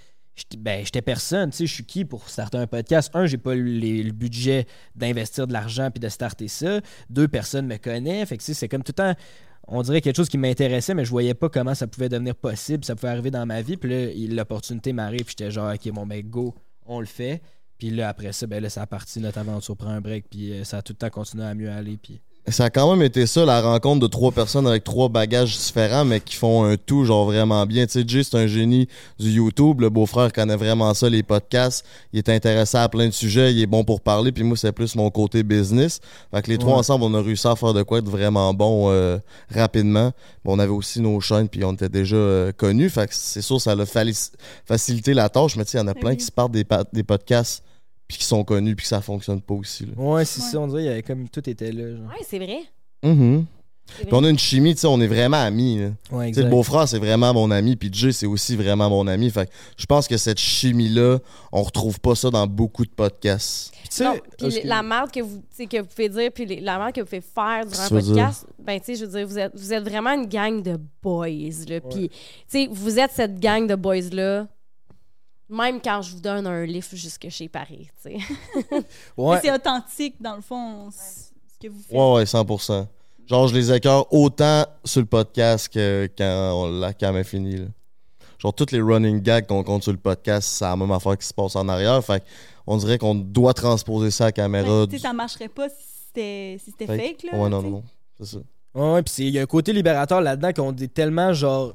ben, 0.57 0.83
j'étais 0.83 1.03
personne, 1.03 1.51
tu 1.51 1.57
sais, 1.57 1.65
je 1.67 1.73
suis 1.73 1.85
qui 1.85 2.05
pour 2.05 2.27
starter 2.27 2.57
un 2.57 2.65
podcast? 2.65 3.11
Un, 3.13 3.27
j'ai 3.27 3.37
pas 3.37 3.53
le 3.53 4.11
budget 4.11 4.65
d'investir 4.95 5.45
de 5.45 5.53
l'argent 5.53 5.91
puis 5.91 5.99
de 5.99 6.09
starter 6.09 6.47
ça. 6.47 6.81
Deux, 7.09 7.27
personne 7.27 7.67
me 7.67 7.77
connaît, 7.77 8.25
fait 8.25 8.37
que 8.37 8.43
c'est 8.43 8.67
comme 8.67 8.83
tout 8.83 8.93
le 8.97 9.13
temps 9.13 9.15
on 9.67 9.81
dirait 9.81 10.01
quelque 10.01 10.17
chose 10.17 10.29
qui 10.29 10.37
m'intéressait, 10.37 10.93
mais 10.93 11.05
je 11.05 11.09
voyais 11.09 11.33
pas 11.33 11.49
comment 11.49 11.73
ça 11.73 11.87
pouvait 11.87 12.09
devenir 12.09 12.35
possible, 12.35 12.83
ça 12.83 12.95
pouvait 12.95 13.11
arriver 13.11 13.31
dans 13.31 13.45
ma 13.45 13.61
vie. 13.61 13.77
Puis 13.77 13.89
là, 13.89 14.35
l'opportunité 14.35 14.91
m'arrive, 14.93 15.23
puis 15.23 15.35
j'étais 15.37 15.51
genre, 15.51 15.73
ok, 15.73 15.91
bon, 15.91 16.05
ben, 16.05 16.21
go, 16.21 16.53
on 16.85 16.99
le 16.99 17.05
fait. 17.05 17.41
Puis 17.77 17.89
là, 17.89 18.09
après 18.09 18.33
ça, 18.33 18.45
ben 18.45 18.61
là, 18.61 18.69
ça 18.69 18.83
a 18.83 18.87
parti, 18.87 19.19
notre 19.19 19.37
aventure 19.39 19.75
prend 19.75 19.89
un 19.89 20.01
break, 20.01 20.29
puis 20.29 20.53
euh, 20.53 20.63
ça 20.63 20.77
a 20.77 20.81
tout 20.81 20.93
le 20.93 20.97
temps 20.97 21.09
continué 21.09 21.45
à 21.45 21.55
mieux 21.55 21.69
aller. 21.69 21.97
Puis... 21.97 22.21
Ça 22.49 22.65
a 22.65 22.69
quand 22.69 22.91
même 22.91 23.01
été 23.01 23.25
ça, 23.25 23.45
la 23.45 23.61
rencontre 23.61 24.01
de 24.01 24.07
trois 24.07 24.33
personnes 24.33 24.67
avec 24.67 24.83
trois 24.83 25.07
bagages 25.07 25.57
différents, 25.57 26.03
mais 26.03 26.19
qui 26.19 26.35
font 26.35 26.65
un 26.65 26.75
tout, 26.75 27.05
genre 27.05 27.23
vraiment 27.23 27.65
bien. 27.65 27.85
Tu 27.85 27.93
sais, 27.93 28.03
Jay, 28.05 28.21
c'est 28.21 28.35
un 28.35 28.47
génie 28.47 28.89
du 29.17 29.29
YouTube. 29.31 29.79
Le 29.79 29.89
beau-frère 29.89 30.33
connaît 30.33 30.57
vraiment 30.57 30.93
ça, 30.93 31.09
les 31.09 31.23
podcasts. 31.23 31.85
Il 32.11 32.17
est 32.17 32.27
intéressé 32.27 32.77
à 32.77 32.89
plein 32.89 33.07
de 33.07 33.13
sujets. 33.13 33.53
Il 33.53 33.61
est 33.61 33.65
bon 33.65 33.85
pour 33.85 34.01
parler. 34.01 34.33
Puis 34.33 34.43
moi, 34.43 34.57
c'est 34.57 34.73
plus 34.73 34.93
mon 34.95 35.09
côté 35.09 35.41
business. 35.43 36.01
Fait 36.31 36.41
que 36.41 36.51
les 36.51 36.57
trois 36.57 36.77
ensemble, 36.77 37.05
on 37.05 37.13
a 37.13 37.21
réussi 37.21 37.47
à 37.47 37.55
faire 37.55 37.73
de 37.73 37.81
quoi 37.81 37.99
être 37.99 38.09
vraiment 38.09 38.53
bon 38.53 38.89
euh, 38.91 39.19
rapidement. 39.49 40.11
Bon, 40.43 40.57
on 40.57 40.59
avait 40.59 40.69
aussi 40.69 40.99
nos 40.99 41.21
chaînes, 41.21 41.47
puis 41.47 41.63
on 41.63 41.71
était 41.71 41.87
déjà 41.87 42.17
euh, 42.17 42.51
connus. 42.51 42.89
Fait 42.89 43.07
que 43.07 43.13
c'est 43.15 43.41
sûr, 43.41 43.61
ça 43.61 43.71
a 43.71 43.85
facilité 44.65 45.13
la 45.13 45.29
tâche. 45.29 45.55
Mais 45.55 45.63
tu 45.63 45.71
sais, 45.71 45.77
il 45.77 45.81
y 45.81 45.83
en 45.85 45.87
a 45.87 45.93
Ben 45.93 45.99
plein 46.01 46.15
qui 46.17 46.25
se 46.25 46.31
partent 46.31 46.51
des, 46.51 46.65
pa- 46.65 46.83
des 46.91 47.03
podcasts, 47.03 47.63
puis 48.07 48.17
qui 48.17 48.25
sont 48.25 48.43
connus, 48.43 48.75
puis 48.75 48.83
que 48.83 48.89
ça 48.89 49.01
fonctionne 49.01 49.41
pas 49.41 49.53
aussi. 49.55 49.85
là. 49.85 49.93
Ouais, 49.97 50.25
c'est 50.25 50.41
Ouais. 50.41 50.47
ça, 50.49 50.59
on 50.59 50.67
dirait, 50.67 50.83
il 50.83 50.85
y 50.85 50.89
avait 50.89 51.03
comme 51.03 51.27
tout 51.29 51.47
était 51.49 51.71
là. 51.71 51.95
Genre. 51.95 52.07
Ouais, 52.07 52.25
c'est 52.27 52.39
vrai. 52.39 52.59
Mhm. 53.03 53.45
C'est 53.97 54.05
Puis 54.05 54.13
on 54.13 54.23
a 54.23 54.29
une 54.29 54.39
chimie, 54.39 54.73
tu 54.75 54.79
sais, 54.79 54.87
on 54.87 55.01
est 55.01 55.07
vraiment 55.07 55.41
amis. 55.43 55.77
là. 55.77 55.89
Ouais, 56.17 56.31
le 56.31 56.43
beau-frère, 56.45 56.87
c'est 56.87 56.99
vraiment 56.99 57.33
mon 57.33 57.51
ami, 57.51 57.75
puis 57.75 57.89
Jay, 57.91 58.13
c'est 58.13 58.25
aussi 58.25 58.55
vraiment 58.55 58.89
mon 58.89 59.05
ami. 59.07 59.29
Fait 59.29 59.45
que 59.45 59.51
je 59.75 59.85
pense 59.85 60.07
que 60.07 60.15
cette 60.15 60.39
chimie-là, 60.39 61.19
on 61.51 61.61
retrouve 61.63 61.99
pas 61.99 62.15
ça 62.15 62.29
dans 62.29 62.47
beaucoup 62.47 62.85
de 62.85 62.91
podcasts. 62.91 63.73
Puis 64.37 64.61
la 64.63 64.81
merde 64.83 65.11
que 65.11 65.19
vous, 65.19 65.43
que 65.69 65.81
vous 65.81 65.85
pouvez 65.87 66.07
dire, 66.07 66.31
puis 66.33 66.61
la 66.61 66.77
merde 66.77 66.93
que 66.93 67.01
vous 67.01 67.05
pouvez 67.07 67.19
faire 67.21 67.65
durant 67.65 67.83
un 67.83 67.87
dire? 67.99 68.13
podcast, 68.13 68.47
ben, 68.57 68.79
tu 68.79 68.85
sais, 68.85 68.95
je 68.95 69.05
veux 69.05 69.17
dire, 69.17 69.27
vous 69.27 69.37
êtes, 69.37 69.51
vous 69.53 69.73
êtes 69.73 69.83
vraiment 69.83 70.11
une 70.11 70.27
gang 70.27 70.63
de 70.63 70.79
boys, 71.01 71.27
là. 71.67 71.81
Puis, 71.81 72.07
tu 72.07 72.15
sais, 72.47 72.69
vous 72.71 72.97
êtes 72.99 73.11
cette 73.11 73.37
gang 73.41 73.67
de 73.67 73.75
boys-là, 73.75 74.47
même 75.53 75.79
quand 75.81 76.01
je 76.01 76.13
vous 76.15 76.19
donne 76.21 76.47
un 76.47 76.65
lift 76.65 76.95
jusque 76.95 77.27
chez 77.29 77.47
Paris, 77.47 77.89
tu 78.03 78.11
sais. 78.11 78.17
ouais. 79.17 79.39
C'est 79.41 79.51
authentique, 79.53 80.15
dans 80.21 80.35
le 80.35 80.41
fond, 80.41 80.89
ce 80.91 81.29
que 81.61 81.71
vous 81.71 81.79
faites. 81.81 81.97
Ouais, 81.97 82.13
ouais, 82.13 82.23
100%. 82.23 82.87
Genre, 83.27 83.47
je 83.47 83.53
les 83.55 83.71
écœure 83.71 84.11
autant 84.13 84.65
sur 84.83 84.99
le 85.01 85.07
podcast 85.07 85.69
que 85.73 86.09
quand 86.17 86.51
on, 86.65 86.79
la 86.79 86.93
cam 86.93 87.15
est 87.15 87.23
finie. 87.23 87.57
là. 87.57 87.65
Genre, 88.37 88.53
toutes 88.53 88.71
les 88.73 88.81
running 88.81 89.21
gags 89.21 89.47
qu'on 89.47 89.63
compte 89.63 89.83
sur 89.83 89.93
le 89.93 89.97
podcast, 89.97 90.49
c'est 90.49 90.65
la 90.65 90.75
même 90.75 90.91
affaire 90.91 91.17
qui 91.17 91.25
se 91.25 91.33
passe 91.33 91.55
en 91.55 91.69
arrière. 91.69 92.03
Fait 92.03 92.21
on 92.67 92.75
dirait 92.77 92.97
qu'on 92.97 93.15
doit 93.15 93.53
transposer 93.53 94.11
ça 94.11 94.25
à 94.25 94.27
la 94.27 94.31
caméra. 94.33 94.81
Ouais, 94.81 94.87
tu 94.87 94.97
sais, 94.97 95.03
ça 95.03 95.13
marcherait 95.13 95.47
pas 95.47 95.69
si 95.69 95.75
c'était 96.07 96.57
si 96.63 96.71
c'était 96.71 96.87
fake, 96.87 97.23
là. 97.31 97.37
Ouais, 97.37 97.49
non, 97.49 97.61
non, 97.61 97.69
non. 97.69 97.83
C'est 98.19 98.25
ça. 98.25 98.37
Ouais, 98.75 98.93
ouais, 98.93 99.03
puis 99.03 99.13
c'est- 99.13 99.23
il 99.23 99.29
y 99.33 99.39
a 99.39 99.43
un 99.43 99.45
côté 99.45 99.71
libérateur 99.71 100.19
là-dedans 100.19 100.51
qu'on 100.51 100.71
dit 100.73 100.89
tellement 100.89 101.31
genre. 101.31 101.73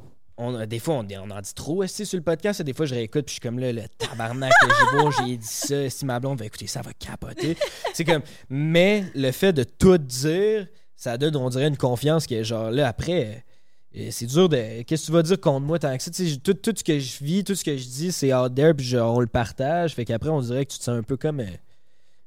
Des 0.66 0.78
fois, 0.78 0.94
on, 0.94 1.06
on 1.10 1.30
en 1.30 1.40
dit 1.40 1.54
trop 1.54 1.82
aussi 1.82 2.06
sur 2.06 2.16
le 2.16 2.22
podcast. 2.22 2.62
Des 2.62 2.72
fois, 2.72 2.86
je 2.86 2.94
réécoute, 2.94 3.24
puis 3.26 3.30
je 3.36 3.40
suis 3.40 3.40
comme 3.40 3.58
là, 3.58 3.72
le 3.72 3.82
tabarnak 3.98 4.52
j'ai 4.62 4.98
beau, 4.98 5.10
j'ai 5.10 5.36
dit 5.36 5.46
ça. 5.46 5.90
Si 5.90 6.04
ma 6.04 6.20
blonde 6.20 6.38
va 6.38 6.46
écouter 6.46 6.66
ça, 6.66 6.80
va 6.80 6.92
capoter. 6.92 7.56
c'est 7.92 8.04
comme. 8.04 8.22
Mais 8.48 9.04
le 9.14 9.30
fait 9.32 9.52
de 9.52 9.64
tout 9.64 9.98
dire, 9.98 10.66
ça 10.96 11.18
donne, 11.18 11.36
on 11.36 11.48
dirait, 11.48 11.68
une 11.68 11.76
confiance 11.76 12.26
qui 12.26 12.34
est 12.34 12.44
genre 12.44 12.70
là, 12.70 12.88
après. 12.88 13.44
euh, 13.96 14.08
c'est 14.10 14.26
dur 14.26 14.48
de. 14.48 14.82
Qu'est-ce 14.82 15.02
que 15.02 15.06
tu 15.06 15.12
vas 15.12 15.22
dire 15.22 15.40
contre 15.40 15.66
moi 15.66 15.78
tant 15.78 15.96
que 15.96 16.02
ça? 16.02 16.10
Tout, 16.10 16.54
ce 16.76 16.84
que 16.84 16.98
je 16.98 17.24
vis, 17.24 17.42
tout 17.44 17.54
ce 17.54 17.64
que 17.64 17.76
je 17.76 17.84
dis, 17.86 18.12
c'est 18.12 18.32
out 18.32 18.54
there, 18.54 18.74
puis 18.74 18.86
genre, 18.86 19.16
on 19.16 19.20
le 19.20 19.26
partage. 19.26 19.94
Fait 19.94 20.04
qu'après, 20.04 20.28
on 20.30 20.40
dirait 20.40 20.64
que 20.66 20.72
tu 20.72 20.78
te 20.78 20.84
sens 20.84 20.96
un 20.98 21.02
peu 21.02 21.16
comme. 21.16 21.40
euh, 21.40 21.46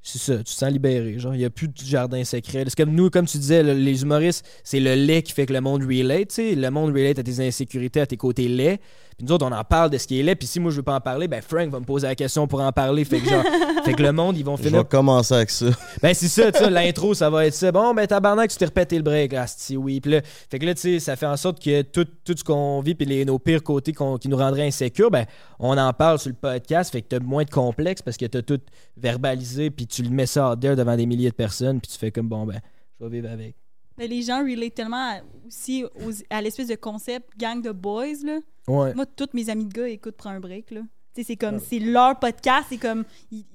c'est 0.04 0.18
ça, 0.20 0.38
tu 0.38 0.43
te 0.45 0.49
sens 0.49 0.72
libéré. 0.72 1.20
Genre, 1.20 1.36
il 1.36 1.38
n'y 1.38 1.45
a 1.45 1.49
plus 1.52 1.68
de 1.68 1.74
jardin 1.78 2.24
secret. 2.24 2.64
C'est 2.68 2.76
comme 2.76 2.93
nous, 2.95 3.10
comme 3.12 3.26
tu 3.28 3.38
disais, 3.38 3.62
le- 3.62 3.74
les 3.74 4.02
humoristes, 4.02 4.43
c'est 4.64 4.80
le 4.80 4.95
lait 4.95 5.22
qui 5.22 5.32
fait 5.32 5.45
que 5.45 5.54
le 5.54 5.62
monde 5.62 5.84
relate. 5.84 6.30
tu 6.30 6.36
sais. 6.36 6.56
Le 6.56 6.70
monde 6.72 6.91
relate 6.91 7.20
à 7.20 7.24
tes 7.24 7.39
insécurités, 7.45 8.02
à 8.02 8.08
tes 8.08 8.18
côtés 8.18 8.47
laids. 8.47 8.80
Puis 9.22 9.28
nous 9.28 9.34
autres, 9.36 9.45
on 9.45 9.51
en 9.51 9.63
parle 9.63 9.91
de 9.91 9.99
ce 9.99 10.07
qui 10.07 10.19
est 10.19 10.24
laid. 10.24 10.34
Puis 10.36 10.47
si 10.47 10.59
moi, 10.59 10.72
je 10.72 10.78
veux 10.78 10.82
pas 10.82 10.95
en 10.95 10.99
parler, 10.99 11.28
ben 11.28 11.43
Frank 11.43 11.69
va 11.69 11.80
me 11.80 11.86
poser 11.86 12.07
la 12.07 12.15
question 12.15 12.47
pour 12.47 12.59
en 12.59 12.72
parler. 12.72 13.05
Fait 13.05 13.19
que, 13.19 13.30
genre, 13.30 13.43
fait 13.86 13.93
que 13.93 14.01
le 14.01 14.11
monde, 14.11 14.36
ils 14.36 14.43
vont 14.43 14.57
Je 14.57 14.63
finir. 14.63 14.80
vais 14.82 14.88
commencer 14.88 15.36
avec 15.36 15.51
ça. 15.51 15.67
Ben 16.01 16.11
c'est 16.15 16.28
ça, 16.28 16.51
tu 16.51 16.57
sais, 16.57 16.72
l'intro, 16.72 17.13
ça 17.13 17.30
va 17.30 17.45
être 17.45 17.53
ça. 17.53 17.72
Bon, 17.72 17.93
ben 17.93 18.07
tabarnak, 18.07 18.49
tu 18.49 18.57
t'es 18.57 18.65
répété 18.65 18.95
le 18.97 19.03
break, 19.03 19.36
asti, 19.36 19.78
oui. 19.78 20.01
Puis 20.01 20.13
là, 20.13 20.22
fait 20.49 20.57
que 20.57 20.65
là, 20.65 20.74
tu 20.74 20.82
sais, 20.82 20.99
ça 20.99 21.15
fait 21.15 21.28
en 21.28 21.38
sorte 21.38 21.61
que 21.63 21.84
tout, 21.84 22.07
tout 22.26 22.34
ce 22.36 22.43
qu'on 22.43 22.82
vit, 22.82 22.95
puis 22.95 23.05
les, 23.05 23.24
nos 23.24 23.38
pires 23.38 23.61
côtés 23.61 23.93
qui 23.93 24.28
nous 24.28 24.38
rendraient 24.38 24.65
insécures, 24.65 25.11
ben 25.11 25.26
on 25.59 25.78
en 25.78 25.93
parle 25.93 26.17
sur 26.17 26.30
le 26.32 26.36
podcast, 26.36 26.91
fait 26.91 27.03
que 27.03 27.09
t'as 27.09 27.19
moins 27.19 27.43
de 27.43 27.51
complexe 27.51 28.01
parce 28.01 28.17
que 28.17 28.26
t'as 28.26 28.41
tout 28.41 28.59
verbalisé, 28.97 29.69
puis 29.69 29.86
tu 29.86 30.01
le 30.01 30.09
mets 30.09 30.26
ça 30.26 30.49
out 30.51 30.59
there 30.59 30.76
devant 30.76 30.95
des 30.95 31.05
milliers 31.05 31.30
de 31.30 31.36
personnes, 31.36 31.80
puis 31.80 31.91
tu 31.91 31.97
fais 31.99 32.09
comme, 32.09 32.28
bon, 32.28 32.47
ben, 32.47 32.59
je 32.99 33.05
vais 33.05 33.11
vivre 33.11 33.30
avec. 33.32 33.55
Mais 34.02 34.08
les 34.08 34.24
gens 34.24 34.39
relate 34.43 34.74
tellement 34.74 35.12
à- 35.12 35.20
aussi 35.47 35.84
aux- 35.84 36.24
à 36.32 36.41
l'espèce 36.41 36.68
de 36.68 36.76
concept 36.76 37.30
gang 37.38 37.62
de 37.62 37.70
boys, 37.72 38.08
là. 38.26 38.39
Ouais. 38.68 38.93
Moi, 38.95 39.06
tous 39.16 39.28
mes 39.34 39.47
amis 39.49 39.66
de 39.66 39.74
gars 39.74 39.88
écoutent 39.88 40.16
Prends 40.18 40.32
un 40.32 40.39
break, 40.39 40.72
là. 40.72 40.82
Tu 41.14 41.22
sais, 41.22 41.28
c'est 41.28 41.36
comme, 41.36 41.60
c'est 41.60 41.78
leur 41.80 42.18
podcast, 42.20 42.66
c'est 42.70 42.78
comme, 42.78 43.04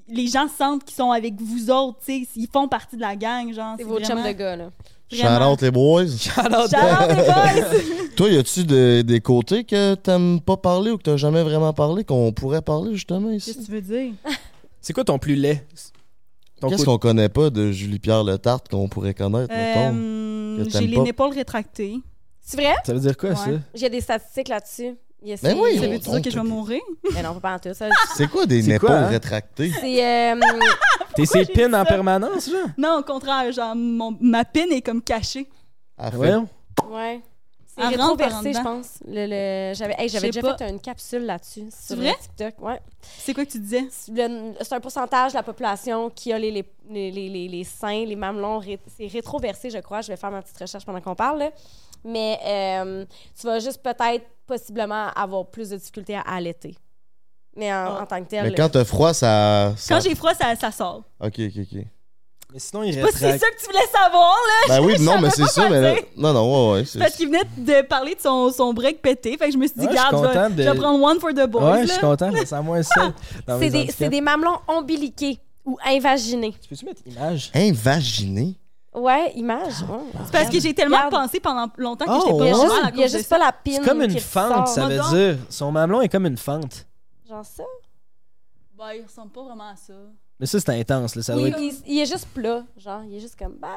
les 0.08 0.26
gens 0.28 0.46
sentent 0.46 0.84
qu'ils 0.84 0.94
sont 0.94 1.10
avec 1.10 1.40
vous 1.40 1.70
autres, 1.70 1.98
tu 2.04 2.22
sais, 2.24 2.28
ils 2.36 2.46
font 2.52 2.68
partie 2.68 2.94
de 2.96 3.00
la 3.00 3.16
gang, 3.16 3.52
genre. 3.52 3.74
C'est 3.76 3.82
vos 3.84 3.98
chums 3.98 4.18
vraiment- 4.18 4.28
de 4.28 4.32
gars, 4.32 4.56
là. 4.56 4.70
Shout 5.10 5.24
out 5.24 5.62
les 5.62 5.70
boys. 5.70 6.06
Shout-out 6.08 6.70
les 6.72 7.14
boys! 7.14 7.80
Toi, 8.16 8.28
y 8.28 8.36
a-tu 8.38 8.64
de- 8.64 9.02
des 9.02 9.20
côtés 9.20 9.64
que 9.64 9.94
t'aimes 9.94 10.40
pas 10.40 10.56
parler 10.56 10.90
ou 10.92 10.98
que 10.98 11.02
t'as 11.02 11.16
jamais 11.16 11.42
vraiment 11.42 11.72
parlé, 11.72 12.04
qu'on 12.04 12.32
pourrait 12.32 12.62
parler 12.62 12.92
justement 12.94 13.30
Qu'est-ce 13.32 13.50
ici? 13.50 13.58
que 13.60 13.64
tu 13.66 13.70
veux 13.72 13.80
dire? 13.80 14.12
C'est 14.80 14.92
quoi 14.92 15.02
ton 15.04 15.18
plus 15.18 15.34
laid? 15.34 15.64
Qu'est-ce 16.60 16.84
qu'on 16.84 16.98
connaît 16.98 17.28
pas 17.28 17.50
de 17.50 17.70
Julie-Pierre 17.70 18.24
Le 18.24 18.38
Tarte 18.38 18.68
qu'on 18.68 18.88
pourrait 18.88 19.14
connaître, 19.14 19.52
mettons? 19.54 19.94
Euh, 19.94 20.64
J'ai 20.68 20.86
les 20.86 21.08
épaules 21.08 21.32
rétractées. 21.34 21.96
C'est 22.40 22.56
vrai? 22.56 22.74
Ça 22.84 22.94
veut 22.94 23.00
dire 23.00 23.16
quoi, 23.16 23.30
Ouais. 23.30 23.36
ça? 23.36 23.50
J'ai 23.74 23.90
des 23.90 24.00
statistiques 24.00 24.48
là-dessus. 24.48 24.94
Yes, 25.22 25.42
Ben 25.42 25.56
oui, 25.58 25.76
Ça 25.78 25.86
on 26.10 26.12
dire 26.14 26.22
que 26.22 26.30
je 26.30 26.38
vais 26.38 26.44
mourir? 26.44 26.80
Mais 27.14 27.22
non, 27.22 27.34
pas 27.40 27.54
en 27.54 27.58
tout. 27.58 27.74
Ça, 27.74 27.88
C'est 28.16 28.28
quoi 28.28 28.46
des 28.46 28.70
épaules 28.70 28.90
hein? 28.92 29.08
rétractées? 29.08 29.72
c'est. 29.80 30.04
euh, 30.32 30.40
T'es 31.16 31.26
ses 31.26 31.44
pins 31.46 31.72
en 31.72 31.84
permanence, 31.84 32.48
genre? 32.50 32.68
Non, 32.78 32.98
au 33.00 33.02
contraire, 33.02 33.50
genre, 33.50 33.74
mon- 33.74 34.16
ma 34.20 34.44
pine 34.44 34.70
est 34.70 34.82
comme 34.82 35.02
cachée. 35.02 35.48
À 35.98 36.10
fait. 36.10 36.16
Voyons. 36.18 36.48
ouais. 36.92 37.20
C'est 37.78 37.86
rétroversé, 37.86 38.52
je 38.54 38.60
pense. 38.62 38.98
Le, 39.06 39.26
le- 39.26 39.74
J'avais 39.74 39.94
hey, 39.98 40.08
j'avais 40.08 40.28
déjà 40.30 40.40
pas. 40.40 40.56
fait 40.56 40.70
une 40.70 40.80
capsule 40.80 41.26
là-dessus 41.26 41.68
sur 41.70 41.96
vrai? 41.96 42.14
TikTok. 42.20 42.54
Ouais. 42.62 42.80
C'est 43.02 43.34
quoi 43.34 43.44
que 43.44 43.50
tu 43.50 43.58
disais? 43.58 43.82
Le- 44.08 44.54
C'est 44.62 44.72
un 44.74 44.80
pourcentage 44.80 45.32
de 45.32 45.36
la 45.36 45.42
population 45.42 46.08
qui 46.10 46.32
a 46.32 46.38
les, 46.38 46.50
les, 46.50 46.64
les, 46.88 47.10
les, 47.10 47.28
les- 47.28 47.48
les 47.48 47.64
seins, 47.64 48.04
les 48.04 48.16
mamelons. 48.16 48.58
ré- 48.58 48.80
C'est 48.96 49.06
rétroversé, 49.08 49.68
je 49.70 49.78
crois. 49.78 50.00
Je 50.00 50.08
vais 50.08 50.16
faire 50.16 50.30
ma 50.30 50.40
petite 50.42 50.58
recherche 50.58 50.84
pendant 50.86 51.00
qu'on 51.00 51.14
parle. 51.14 51.38
là. 51.40 51.50
Mais 52.04 52.38
euh, 52.44 53.04
tu 53.38 53.46
vas 53.46 53.58
juste 53.58 53.82
peut-être, 53.82 54.24
possiblement, 54.46 55.08
avoir 55.16 55.44
plus 55.46 55.70
de 55.70 55.76
difficultés 55.76 56.14
à 56.14 56.20
allaiter. 56.22 56.74
Mais 57.56 57.72
en, 57.72 57.96
Ah. 57.96 58.02
en 58.02 58.06
tant 58.06 58.22
que 58.22 58.28
tel. 58.28 58.44
Mais 58.44 58.54
quand 58.54 58.68
t'as 58.68 58.84
froid, 58.84 59.12
ça. 59.12 59.74
ça- 59.76 59.94
Quand 59.96 60.00
j'ai 60.00 60.14
froid, 60.14 60.34
ça, 60.34 60.54
ça 60.56 60.70
sort. 60.70 61.02
Ok, 61.20 61.40
ok, 61.40 61.52
ok. 61.72 61.84
Mais 62.52 62.58
sinon, 62.60 62.84
il 62.84 62.94
si 62.94 63.00
c'est 63.12 63.38
ça 63.38 63.50
que 63.50 63.58
tu 63.58 63.66
voulais 63.66 63.86
savoir, 63.92 64.34
là! 64.68 64.78
Ben 64.78 64.84
oui, 64.86 64.94
non, 65.00 65.20
mais 65.20 65.30
c'est 65.30 65.46
ça, 65.46 65.68
mais 65.68 65.80
là. 65.80 65.94
Non, 66.16 66.32
non, 66.32 66.72
ouais, 66.72 66.78
ouais. 66.78 66.84
c'est- 66.84 66.98
Parce 66.98 67.14
qu'il 67.16 67.26
venait 67.26 67.42
de 67.56 67.82
parler 67.86 68.14
de 68.14 68.20
son, 68.20 68.50
son 68.50 68.72
break 68.72 69.02
pété. 69.02 69.36
Fait 69.36 69.46
que 69.46 69.52
je 69.52 69.58
me 69.58 69.66
suis 69.66 69.78
dit, 69.78 69.86
Ouais, 69.86 69.94
garde, 69.94 70.16
je, 70.16 70.38
vais- 70.38 70.50
de- 70.50 70.62
je 70.62 70.70
vais 70.70 70.78
prendre 70.78 71.02
one 71.02 71.18
for 71.20 71.30
the 71.30 71.46
boys. 71.46 71.72
Ouais, 71.72 71.82
je 71.86 71.92
suis 71.92 72.00
content, 72.00 72.30
je 72.30 72.38
me 72.40 72.44
sens 72.44 72.64
moins 72.64 72.82
seul. 72.82 73.12
dans 73.46 73.58
C'est 73.58 73.70
des, 73.70 73.78
handicaps. 73.78 73.98
c'est 73.98 74.08
des 74.08 74.20
mamelons 74.20 74.58
ombiliqués 74.68 75.38
ou 75.64 75.76
invaginés. 75.84 76.54
Tu 76.62 76.68
peux-tu 76.68 76.84
mettre 76.84 77.02
image? 77.06 77.50
Invaginé? 77.54 78.54
Ouais, 78.94 79.32
image. 79.34 79.82
ouais. 79.82 79.98
C'est 80.24 80.32
parce 80.32 80.48
que 80.48 80.58
j'ai 80.60 80.72
tellement 80.72 80.96
Regarde. 80.96 81.12
pensé 81.26 81.40
pendant 81.40 81.66
longtemps 81.76 82.06
que 82.06 82.10
Oh, 82.12 82.20
j'étais 82.26 82.50
pas 82.52 82.56
a 82.56 82.84
ouais. 82.86 82.90
il 82.94 83.00
y 83.00 83.04
a 83.04 83.06
juste 83.08 83.26
ça. 83.28 83.36
pas 83.38 83.44
la 83.44 83.52
pine. 83.52 83.80
C'est 83.82 83.88
comme 83.90 84.00
une 84.02 84.18
fente, 84.18 84.68
ça 84.68 84.86
veut 84.86 85.00
dire. 85.10 85.36
Son 85.50 85.70
mamelon 85.72 86.00
est 86.00 86.08
comme 86.08 86.24
une 86.26 86.38
fente. 86.38 86.86
Genre 87.28 87.44
ça? 87.44 87.64
Bah, 88.78 88.94
il 88.94 89.02
ressemble 89.04 89.32
pas 89.32 89.42
vraiment 89.42 89.68
à 89.70 89.76
ça. 89.76 89.92
Mais 90.40 90.46
ça, 90.46 90.60
c'est 90.60 90.70
intense, 90.70 91.14
là. 91.16 91.22
Ça 91.22 91.34
doit 91.34 91.42
Oui, 91.44 91.48
être- 91.50 91.60
il, 91.60 91.74
il 91.94 92.00
est 92.00 92.06
juste 92.06 92.26
plat. 92.34 92.64
Genre, 92.76 93.02
il 93.08 93.16
est 93.16 93.20
juste 93.20 93.38
comme 93.38 93.54
bye. 93.54 93.70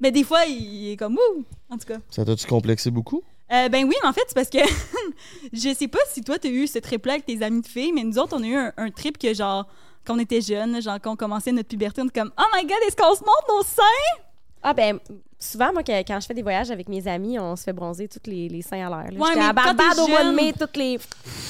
Mais 0.00 0.10
des 0.10 0.24
fois, 0.24 0.44
il 0.46 0.90
est 0.92 0.96
comme 0.96 1.14
ouh, 1.14 1.44
en 1.70 1.78
tout 1.78 1.86
cas. 1.86 1.98
Ça 2.10 2.24
t'a-tu 2.24 2.46
complexé 2.46 2.90
beaucoup? 2.90 3.22
Euh, 3.52 3.68
ben 3.68 3.84
oui, 3.86 3.94
mais 4.02 4.08
en 4.08 4.12
fait, 4.12 4.24
c'est 4.26 4.34
parce 4.34 4.50
que 4.50 4.58
je 5.52 5.72
sais 5.74 5.88
pas 5.88 6.00
si 6.10 6.22
toi, 6.22 6.38
t'as 6.38 6.48
eu 6.48 6.66
ce 6.66 6.78
trip-là 6.80 7.12
avec 7.14 7.26
tes 7.26 7.40
amis 7.42 7.62
de 7.62 7.66
filles, 7.68 7.92
mais 7.92 8.02
nous 8.02 8.18
autres, 8.18 8.36
on 8.36 8.42
a 8.42 8.46
eu 8.46 8.56
un, 8.56 8.72
un 8.76 8.90
trip 8.90 9.16
que, 9.18 9.32
genre, 9.32 9.66
quand 10.04 10.16
on 10.16 10.18
était 10.18 10.40
jeunes, 10.40 10.82
genre, 10.82 10.98
quand 11.00 11.12
on 11.12 11.16
commençait 11.16 11.52
notre 11.52 11.68
puberté, 11.68 12.02
on 12.02 12.06
était 12.06 12.20
comme 12.20 12.32
Oh 12.38 12.44
my 12.54 12.62
god, 12.64 12.76
est-ce 12.86 12.96
qu'on 12.96 13.14
se 13.14 13.20
montre 13.20 13.46
nos 13.56 13.62
seins? 13.62 14.22
Ah 14.62 14.74
ben, 14.74 14.98
souvent, 15.38 15.72
moi, 15.72 15.82
que- 15.82 16.00
quand 16.02 16.18
je 16.20 16.26
fais 16.26 16.34
des 16.34 16.42
voyages 16.42 16.70
avec 16.70 16.88
mes 16.88 17.06
amis, 17.08 17.38
on 17.38 17.56
se 17.56 17.64
fait 17.64 17.72
bronzer 17.72 18.08
tous 18.08 18.28
les, 18.30 18.48
les 18.48 18.62
seins 18.62 18.86
à 18.86 18.90
l'air. 18.90 19.12
là. 19.12 19.18
Ouais, 19.18 19.28
J'étais 19.28 19.38
mais 19.40 19.44
à 19.44 19.48
quand 19.48 19.74
Barbade 19.74 19.98
au 19.98 20.08
mois 20.08 20.20
de 20.20 20.24
jeune- 20.26 20.34
mai, 20.36 20.52
toutes 20.58 20.76
les... 20.76 20.98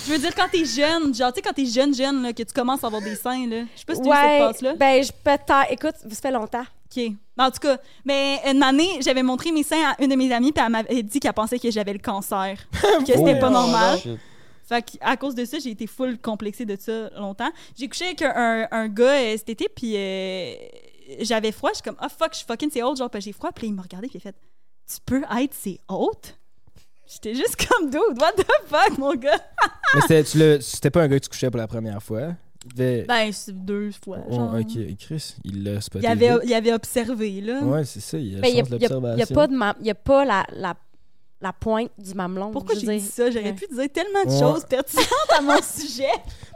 Je 0.07 0.13
veux 0.13 0.19
dire, 0.19 0.35
quand 0.35 0.49
t'es 0.51 0.65
jeune, 0.65 1.15
genre, 1.15 1.33
tu 1.33 1.37
sais, 1.37 1.43
quand 1.43 1.53
t'es 1.53 1.67
jeune, 1.67 1.95
jeune, 1.95 2.23
là, 2.23 2.33
que 2.33 2.43
tu 2.43 2.53
commences 2.53 2.83
à 2.85 2.89
avoir 2.89 3.03
des 3.03 3.15
seins, 3.17 3.47
là. 3.49 3.63
Je 3.75 3.81
sais 3.81 3.85
pas 3.87 3.95
si 3.95 4.01
t'as 4.03 4.09
eu 4.09 4.13
cette 4.13 4.23
Ouais, 4.31 4.39
passe-là. 4.41 4.75
ben, 4.77 5.03
je 5.03 5.13
peut-être... 5.13 5.71
Écoute, 5.73 5.95
ça 6.01 6.21
fait 6.21 6.31
longtemps. 6.31 6.65
OK. 6.97 7.05
En 7.39 7.51
tout 7.51 7.59
cas, 7.61 7.77
mais 8.05 8.41
une 8.51 8.63
année, 8.63 8.99
j'avais 9.03 9.23
montré 9.23 9.53
mes 9.53 9.63
seins 9.63 9.93
à 9.93 10.03
une 10.03 10.09
de 10.11 10.17
mes 10.17 10.33
amies, 10.33 10.53
puis 10.53 10.63
elle 10.65 10.73
m'avait 10.73 11.03
dit 11.03 11.21
qu'elle 11.21 11.33
pensait 11.33 11.59
que 11.59 11.71
j'avais 11.71 11.93
le 11.93 11.99
cancer. 11.99 12.57
que 12.73 13.13
c'était 13.13 13.39
pas 13.39 13.49
Oh, 13.49 13.53
normal. 13.53 13.99
Shit. 13.99 14.19
Fait 14.69 14.83
que, 14.83 14.91
à 15.01 15.17
cause 15.17 15.35
de 15.35 15.45
ça, 15.45 15.59
j'ai 15.59 15.71
été 15.71 15.87
full 15.87 16.19
complexée 16.19 16.65
de 16.65 16.77
ça 16.81 17.11
longtemps. 17.19 17.51
J'ai 17.79 17.89
couché 17.89 18.07
avec 18.07 18.23
un, 18.23 18.33
un- 18.35 18.69
un 18.73 18.89
gars 18.89 19.05
euh, 19.21 19.37
cet 19.37 19.51
été, 19.51 19.69
puis 19.69 19.93
euh, 19.97 20.55
j'avais 21.21 21.53
froid. 21.53 21.71
Je 21.71 21.77
suis 21.77 21.83
comme, 21.83 21.97
ah 21.99 22.09
fuck, 22.09 22.31
je 22.33 22.39
suis 22.39 22.47
fucking 22.47 22.71
c'est 22.73 22.83
haute, 22.83 22.99
genre, 22.99 23.11
j'ai 23.19 23.33
froid. 23.33 23.51
Puis 23.53 23.67
là, 23.67 23.69
il 23.71 23.75
m'a 23.75 23.83
regardé, 23.83 24.09
puis 24.09 24.19
il 24.19 24.27
a 24.27 24.33
fait, 24.33 24.37
tu 24.89 24.97
peux 25.05 25.23
être 25.41 25.55
c'est 25.55 25.81
haute? 25.89 26.39
J'étais 27.07 27.35
juste 27.35 27.57
comme, 27.67 27.89
dude, 27.91 28.21
what 28.21 28.33
the 28.33 28.45
fuck, 28.67 28.99
mon 28.99 29.15
gars? 29.15 29.41
Mais 29.95 30.01
c'était- 30.03 30.25
tu 30.25 30.39
l'as- 30.39 30.61
c'était 30.61 30.91
pas 30.91 31.03
un 31.03 31.09
gars 31.09 31.19
que 31.19 31.25
tu 31.25 31.31
couchais 31.31 31.51
pour 31.51 31.59
la 31.59 31.69
première 31.69 32.03
fois? 32.03 32.35
Devait. 32.75 33.05
Ben, 33.07 33.31
c'est 33.33 33.53
deux 33.65 33.93
fois. 34.05 34.19
Oh, 34.29 34.51
ok, 34.59 34.97
Chris, 34.99 35.37
il 35.45 35.63
l'a 35.63 35.81
spoté. 35.81 36.05
Il 36.05 36.09
avait, 36.11 36.33
il 36.45 36.53
avait 36.53 36.73
observé, 36.73 37.41
là. 37.41 37.63
Ouais, 37.63 37.85
c'est 37.85 38.01
ça, 38.01 38.19
il 38.19 38.37
a 38.39 38.41
Ben, 38.41 38.51
sens 38.51 38.71
de 38.71 38.77
n'y 38.79 39.23
a, 39.23 39.27
pas 39.27 39.47
de 39.47 39.55
ma- 39.55 39.77
y 39.81 39.91
a 39.91 39.95
pas 39.95 40.25
la, 40.25 40.45
la, 40.53 40.75
la 41.41 41.53
pointe 41.53 41.91
du 41.99 42.15
mamelon. 42.15 42.51
Pourquoi 42.51 42.75
je 42.75 42.81
j'ai 42.81 42.99
dit 42.99 43.01
ça? 43.05 43.31
J'aurais 43.31 43.47
Ouais. 43.47 43.53
pu 43.53 43.67
dire 43.73 43.93
tellement 43.93 44.25
de 44.25 44.31
Ouais. 44.31 44.39
choses 44.41 44.65
pertinentes 44.65 45.07
à 45.39 45.43
mon 45.43 45.61
sujet. 45.63 46.09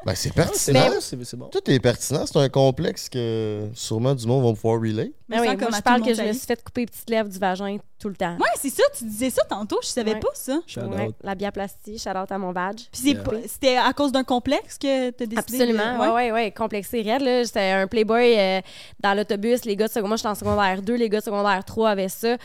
Ben, 0.06 0.14
c'est 0.14 0.32
pertinent. 0.32 0.88
bon, 0.88 0.96
c'est 1.00 1.22
c'est 1.24 1.36
bon. 1.36 1.46
Tout 1.48 1.70
est 1.70 1.78
pertinent. 1.80 2.24
C'est 2.24 2.38
un 2.38 2.48
complexe 2.48 3.08
que 3.10 3.68
sûrement 3.74 4.14
du 4.14 4.26
monde 4.26 4.42
va 4.46 4.52
pouvoir 4.54 4.80
relay. 4.80 5.12
Ben 5.28 5.36
Me 5.36 5.40
oui, 5.42 5.46
moi, 5.48 5.56
comme 5.56 5.74
je 5.76 5.82
parle 5.82 6.00
le 6.00 6.06
que 6.06 6.14
je 6.14 6.22
me 6.22 6.32
suis 6.32 6.46
fait 6.46 6.62
couper 6.64 6.80
les 6.82 6.86
petites 6.86 7.10
lèvres 7.10 7.28
du 7.28 7.38
vagin 7.38 7.76
tout 7.98 8.08
le 8.08 8.16
temps. 8.16 8.34
Ouais, 8.38 8.48
c'est 8.56 8.70
ça, 8.70 8.82
tu 8.96 9.04
disais 9.04 9.28
ça 9.28 9.42
tantôt, 9.44 9.78
je 9.82 9.88
savais 9.88 10.14
Ouais. 10.14 10.18
pas 10.20 10.28
ça. 10.32 10.58
Shout 10.66 10.80
Ouais, 10.80 11.08
out. 11.08 11.14
la 11.22 11.34
biaplastie, 11.34 11.98
shout 11.98 12.08
out 12.16 12.32
à 12.32 12.38
mon 12.38 12.50
badge. 12.52 12.84
Puis 12.90 13.02
c'est 13.02 13.08
Yeah. 13.10 13.22
pas- 13.22 13.32
c'était 13.46 13.76
à 13.76 13.92
cause 13.92 14.10
d'un 14.10 14.24
complexe 14.24 14.78
que 14.78 15.10
t'as 15.10 15.26
décidé 15.26 15.36
Absolument, 15.36 15.96
de... 15.98 16.00
ouais, 16.00 16.08
ouais, 16.14 16.32
ouais, 16.32 16.50
complexé 16.52 17.02
raide, 17.02 17.20
là. 17.20 17.44
J'étais 17.44 17.70
un 17.72 17.86
playboy 17.86 18.34
euh, 18.38 18.60
dans 19.00 19.12
l'autobus, 19.14 19.66
les 19.66 19.76
gars 19.76 19.86
de 19.88 19.92
secondaire, 19.92 20.08
moi 20.08 20.16
j'étais 20.16 20.28
en 20.30 20.34
secondaire 20.34 20.80
2, 20.80 20.94
les 20.94 21.10
gars 21.10 21.18
de 21.18 21.24
secondaire 21.24 21.62
3 21.64 21.90
avaient 21.90 22.08
ça. 22.08 22.38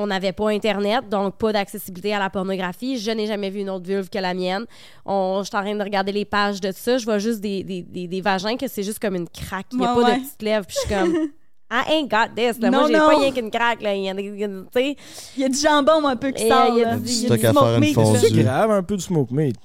On 0.00 0.06
n'avait 0.06 0.32
pas 0.32 0.48
Internet, 0.50 1.08
donc 1.10 1.36
pas 1.38 1.52
d'accessibilité 1.52 2.14
à 2.14 2.18
la 2.20 2.30
pornographie. 2.30 2.98
Je 2.98 3.10
n'ai 3.10 3.26
jamais 3.26 3.50
vu 3.50 3.60
une 3.60 3.70
autre 3.70 3.84
vulve 3.86 4.08
que 4.08 4.18
la 4.18 4.32
mienne. 4.32 4.64
On, 5.04 5.40
je 5.42 5.48
suis 5.48 5.56
en 5.56 5.62
train 5.62 5.74
de 5.74 5.82
regarder 5.82 6.12
les 6.12 6.24
pages 6.24 6.60
de 6.60 6.70
ça. 6.72 6.98
Je 6.98 7.04
vois 7.04 7.18
juste 7.18 7.40
des, 7.40 7.64
des, 7.64 7.82
des, 7.82 8.06
des 8.06 8.20
vagins 8.20 8.56
que 8.56 8.68
c'est 8.68 8.82
juste 8.84 9.00
comme 9.00 9.16
une 9.16 9.28
craque. 9.28 9.66
Il 9.72 9.78
n'y 9.80 9.84
a 9.86 9.94
Ouais, 9.94 10.02
pas 10.02 10.08
ouais. 10.10 10.16
de 10.18 10.22
petites 10.24 10.42
lèvres. 10.42 10.66
Puis 10.66 10.76
je 10.82 10.88
suis 10.88 10.94
comme, 10.96 11.14
I 11.70 11.82
ain't 11.90 12.08
got 12.10 12.32
this. 12.34 12.58
Là. 12.60 12.70
Non, 12.70 12.78
moi, 12.78 12.86
j'ai 12.86 12.92
non. 12.96 13.06
pas 13.10 13.18
rien 13.18 13.32
qu'une 13.32 13.50
craque. 13.50 13.82
Là. 13.82 13.94
Il 13.94 14.04
y 14.04 14.08
a 14.08 14.14
des- 14.14 14.22
il 14.22 14.38
y 14.38 14.44
a- 14.44 14.48
tu 14.48 14.54
sais. 14.72 14.96
Il 15.36 15.42
y 15.42 15.44
a 15.44 15.48
du 15.48 15.58
jambon 15.58 16.06
un 16.06 16.16
peu 16.16 16.30
qui 16.30 16.44
Et, 16.44 16.48
sort, 16.48 16.66
il 16.70 16.78
y 16.78 16.84
a 16.84 16.90
là. 16.92 16.96
du- 16.96 17.08
smoke 17.08 17.78
meat. 17.80 17.98
C'est 18.20 18.30
grave 18.42 18.70
un 18.70 18.82
peu 18.82 18.96
du 18.96 19.02
smoke 19.02 19.34
meat. 19.34 19.56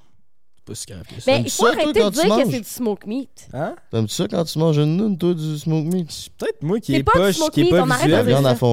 C'est 0.65 0.71
pas 0.71 0.75
si 0.75 0.85
grave 0.85 1.03
que 1.03 1.21
ça. 1.21 1.31
Ben, 1.31 1.37
T'aimes 1.37 1.43
il 1.45 1.51
faut 1.51 1.65
arrêter 1.65 2.03
de 2.03 2.09
dire 2.09 2.37
que 2.37 2.51
c'est 2.51 2.59
du 2.61 2.69
smoke 2.69 3.05
meat. 3.05 3.47
Hein? 3.53 3.75
T'aimes-tu 3.91 4.13
ça 4.13 4.27
quand 4.29 4.43
tu 4.45 4.59
manges 4.59 4.77
une 4.77 4.95
noune, 4.95 5.17
toi, 5.17 5.33
du 5.33 5.57
smoke 5.57 5.87
meat? 5.93 6.09
C'est 6.09 6.31
peut-être 6.33 6.63
moi 6.63 6.79
qui 6.79 6.95
est 6.95 7.03
pas 7.03 7.31
qui 7.31 7.61
est 7.61 7.69
pas 7.69 7.83
visuel. 7.83 8.25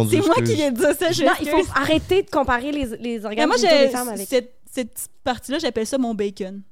C'est 0.08 0.26
moi 0.26 0.36
qui 0.36 0.54
viens 0.54 0.70
de 0.70 0.76
dire 0.76 0.94
ça, 0.96 1.10
je 1.10 1.24
Non, 1.24 1.32
il 1.40 1.48
faut 1.48 1.66
arrêter 1.74 2.22
de 2.22 2.30
comparer 2.30 2.70
les, 2.70 2.86
les 3.00 3.18
Mais 3.18 3.24
organes 3.24 3.48
moi, 3.48 3.56
des 3.58 3.88
femmes 3.88 4.08
avec... 4.08 4.28
cette, 4.28 4.54
cette 4.70 4.92
petite 4.92 5.10
partie-là, 5.24 5.58
j'appelle 5.58 5.86
ça 5.86 5.98
mon 5.98 6.14
bacon. 6.14 6.62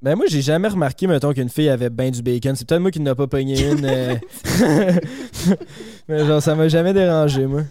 Ben 0.00 0.14
moi, 0.14 0.26
j'ai 0.28 0.42
jamais 0.42 0.68
remarqué, 0.68 1.06
mettons, 1.08 1.32
qu'une 1.32 1.48
fille 1.48 1.68
avait 1.68 1.90
ben 1.90 2.10
du 2.10 2.22
bacon. 2.22 2.54
C'est 2.54 2.66
peut-être 2.68 2.80
moi 2.80 2.90
qui 2.92 3.00
n'ai 3.00 3.14
pas 3.14 3.26
pogné 3.26 3.60
une. 3.60 3.84
euh. 3.84 4.14
Mais 6.08 6.24
genre, 6.24 6.42
ça 6.42 6.54
m'a 6.54 6.68
jamais 6.68 6.92
dérangé, 6.92 7.46
moi. 7.46 7.62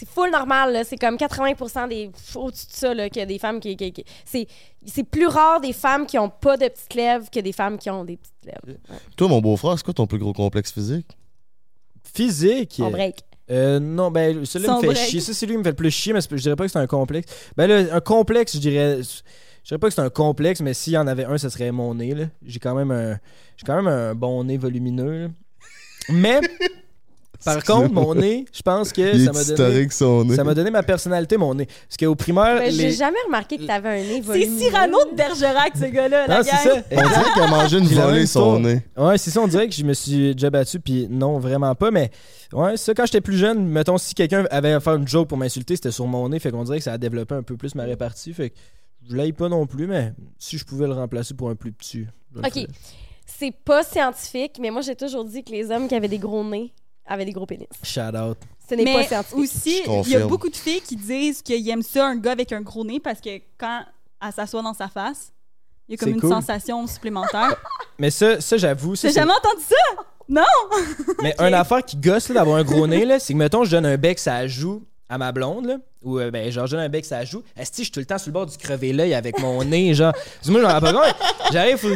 C'est 0.00 0.08
full 0.08 0.30
normal, 0.30 0.72
là. 0.72 0.82
C'est 0.82 0.96
comme 0.96 1.18
80 1.18 1.88
des... 1.88 2.10
Au-dessus 2.34 2.66
de 2.68 2.72
ça, 2.72 2.94
là, 2.94 3.10
qu'il 3.10 3.20
y 3.20 3.22
a 3.22 3.26
des 3.26 3.38
femmes 3.38 3.60
qui... 3.60 3.76
qui- 3.76 3.92
qui- 3.92 4.04
C'est... 4.24 4.46
C'est 4.86 5.04
plus 5.04 5.26
rare 5.26 5.60
des 5.60 5.74
femmes 5.74 6.06
qui 6.06 6.18
ont 6.18 6.30
pas 6.30 6.56
de 6.56 6.66
petites 6.68 6.94
lèvres 6.94 7.28
que 7.30 7.38
des 7.40 7.52
femmes 7.52 7.76
qui 7.76 7.90
ont 7.90 8.02
des 8.02 8.16
petites 8.16 8.32
lèvres. 8.46 8.78
Toi, 9.14 9.28
mon 9.28 9.42
beau-frère, 9.42 9.76
c'est 9.76 9.84
quoi 9.84 9.92
ton 9.92 10.06
plus 10.06 10.18
gros 10.18 10.32
complexe 10.32 10.72
physique? 10.72 11.06
Physique? 12.14 12.80
On 12.82 12.90
break. 12.90 13.20
Euh, 13.50 13.78
non, 13.78 14.10
ben, 14.10 14.44
celui-là 14.46 14.76
me 14.76 14.80
fait 14.80 14.86
break. 14.86 14.98
chier. 14.98 15.20
Ça, 15.20 15.34
c'est 15.34 15.44
lui 15.44 15.54
qui 15.54 15.58
me 15.58 15.64
fait 15.64 15.70
le 15.70 15.76
plus 15.76 15.90
chier, 15.90 16.12
mais 16.14 16.20
je 16.22 16.34
dirais 16.36 16.56
pas 16.56 16.64
que 16.64 16.72
c'est 16.72 16.78
un 16.78 16.86
complexe. 16.86 17.30
Ben 17.58 17.66
là, 17.66 17.94
un 17.94 18.00
complexe, 18.00 18.54
je 18.54 18.60
dirais. 18.60 19.00
Je 19.02 19.68
dirais 19.68 19.78
pas 19.78 19.88
que 19.88 19.94
c'est 19.94 20.00
un 20.00 20.08
complexe, 20.08 20.60
mais 20.62 20.72
s'il 20.72 20.94
y 20.94 20.98
en 20.98 21.06
avait 21.06 21.24
un, 21.26 21.36
ce 21.36 21.48
serait 21.50 21.70
mon 21.72 21.94
nez, 21.94 22.14
là. 22.14 22.24
J'ai 22.46 22.58
quand 22.58 22.74
même 22.74 22.90
un. 22.90 23.18
J'ai 23.58 23.66
quand 23.66 23.76
même 23.76 23.88
un 23.88 24.14
bon 24.14 24.44
nez 24.44 24.56
volumineux, 24.56 25.24
là. 25.24 25.28
Mais, 26.08 26.40
par 27.44 27.64
contre, 27.64 27.92
mon 27.92 28.14
nez, 28.14 28.44
je 28.52 28.62
pense 28.62 28.92
que 28.92 29.00
Il 29.14 29.24
ça 29.24 29.32
m'a 29.32 29.44
donné. 29.44 29.52
historique, 29.52 29.92
son 29.92 30.24
nez. 30.24 30.36
Ça 30.36 30.44
m'a 30.44 30.54
donné 30.54 30.70
ma 30.70 30.82
personnalité, 30.82 31.36
mon 31.36 31.54
nez. 31.54 31.66
Parce 31.66 31.96
qu'au 31.98 32.14
primaire. 32.14 32.58
Ben, 32.58 32.70
J'ai 32.72 32.88
les... 32.88 32.92
jamais 32.92 33.18
remarqué 33.26 33.56
que 33.58 33.64
t'avais 33.64 33.88
un 33.88 34.02
nez 34.02 34.22
C'est. 34.26 34.58
Cyrano 34.58 34.98
de 35.10 35.16
Bergerac, 35.16 35.72
ce 35.74 35.86
gars-là, 35.86 36.26
la 36.26 36.38
Non, 36.38 36.42
c'est 36.44 36.68
ça. 36.68 36.76
On 36.90 36.96
dirait 37.08 37.32
qu'il 37.32 37.42
a 37.42 37.46
mangé 37.46 37.78
une 37.78 37.88
J'ai 37.88 37.94
volée, 37.94 38.26
son 38.26 38.60
nez. 38.60 38.82
Ouais, 38.96 39.18
c'est 39.18 39.30
ça, 39.30 39.40
on 39.40 39.48
dirait 39.48 39.68
que 39.68 39.74
je 39.74 39.84
me 39.84 39.94
suis 39.94 40.34
déjà 40.34 40.50
battu, 40.50 40.80
puis 40.80 41.06
non, 41.10 41.38
vraiment 41.38 41.74
pas, 41.74 41.90
mais 41.90 42.10
ouais, 42.52 42.76
ça, 42.76 42.94
quand 42.94 43.06
j'étais 43.06 43.20
plus 43.20 43.36
jeune, 43.38 43.66
mettons, 43.66 43.98
si 43.98 44.14
quelqu'un 44.14 44.44
avait 44.50 44.72
à 44.72 44.80
faire 44.80 44.94
une 44.94 45.08
joke 45.08 45.28
pour 45.28 45.38
m'insulter, 45.38 45.76
c'était 45.76 45.90
sur 45.92 46.06
mon 46.06 46.28
nez, 46.28 46.38
fait 46.38 46.50
qu'on 46.50 46.64
dirait 46.64 46.78
que 46.78 46.84
ça 46.84 46.92
a 46.92 46.98
développé 46.98 47.34
un 47.34 47.42
peu 47.42 47.56
plus 47.56 47.74
ma 47.74 47.84
répartie, 47.84 48.32
fait 48.34 48.50
que 48.50 48.56
je 49.08 49.16
l'aille 49.16 49.32
pas 49.32 49.48
non 49.48 49.66
plus, 49.66 49.86
mais 49.86 50.12
si 50.38 50.58
je 50.58 50.64
pouvais 50.64 50.86
le 50.86 50.92
remplacer 50.92 51.34
pour 51.34 51.48
un 51.50 51.54
plus 51.54 51.72
petit. 51.72 52.06
Ok. 52.36 52.66
C'est 53.26 53.52
pas 53.52 53.82
scientifique, 53.82 54.58
mais 54.60 54.70
moi, 54.70 54.82
j'ai 54.82 54.96
toujours 54.96 55.24
dit 55.24 55.42
que 55.42 55.52
les 55.52 55.70
hommes 55.70 55.88
qui 55.88 55.94
avaient 55.94 56.08
des 56.08 56.18
gros 56.18 56.44
nez 56.44 56.72
avaient 57.10 57.26
des 57.26 57.32
gros 57.32 57.44
pénis. 57.44 57.66
Shout 57.82 58.00
out. 58.16 58.38
Ce 58.68 58.74
n'est 58.74 58.84
pas 58.84 58.98
Mais 59.00 59.06
scientifique. 59.06 59.36
aussi, 59.38 59.70
Je 59.70 59.76
il 59.76 59.78
y 59.78 59.82
a 59.82 59.96
confirme. 59.96 60.28
beaucoup 60.28 60.48
de 60.48 60.56
filles 60.56 60.80
qui 60.80 60.96
disent 60.96 61.42
qu'ils 61.42 61.68
aiment 61.68 61.82
ça, 61.82 62.06
un 62.06 62.16
gars 62.16 62.32
avec 62.32 62.52
un 62.52 62.60
gros 62.62 62.84
nez, 62.84 63.00
parce 63.00 63.20
que 63.20 63.38
quand 63.58 63.82
elle 64.24 64.32
s'assoit 64.32 64.62
dans 64.62 64.72
sa 64.74 64.88
face, 64.88 65.32
il 65.88 65.92
y 65.92 65.94
a 65.94 65.98
comme 65.98 66.08
C'est 66.08 66.14
une 66.14 66.20
cool. 66.20 66.30
sensation 66.30 66.86
supplémentaire. 66.86 67.54
Mais 67.98 68.10
ça, 68.10 68.40
ça 68.40 68.56
j'avoue, 68.56 68.94
ça, 68.96 69.08
c'est- 69.08 69.14
jamais 69.14 69.32
entendu 69.32 69.62
ça? 69.68 70.02
Mais 71.22 71.34
une 71.40 71.54
affaire 71.54 71.84
qui 71.84 71.96
gosse 71.96 72.28
là, 72.28 72.36
d'avoir 72.36 72.58
un 72.58 72.62
gros 72.64 72.86
nez, 72.86 73.04
là, 73.04 73.18
c'est 73.18 73.32
que 73.32 73.38
mettons, 73.38 73.64
je 73.64 73.72
donne 73.72 73.86
un 73.86 73.96
bec, 73.96 74.18
ça 74.20 74.46
joue 74.46 74.84
à 75.10 75.18
ma 75.18 75.32
blonde, 75.32 75.66
là, 75.66 75.76
ou 76.02 76.18
euh, 76.18 76.30
ben, 76.30 76.50
genre, 76.50 76.66
je 76.66 76.76
donne 76.76 76.84
un 76.84 76.88
bec, 76.88 77.04
ça 77.04 77.24
joue. 77.24 77.42
Est-ce 77.56 77.70
que 77.72 77.76
je 77.78 77.82
suis 77.82 77.90
tout 77.90 78.00
le 78.00 78.06
temps 78.06 78.16
sur 78.16 78.28
le 78.28 78.32
bord 78.32 78.46
du 78.46 78.56
crever 78.56 78.92
l'œil 78.92 79.12
avec 79.12 79.38
mon 79.40 79.62
nez, 79.64 79.92
genre. 79.92 80.14
Dis-moi, 80.42 80.60
j'en 80.62 80.78
ai 80.78 80.80
pas 80.80 80.92
compte. 80.92 81.14
J'arrive, 81.52 81.76
faut 81.76 81.88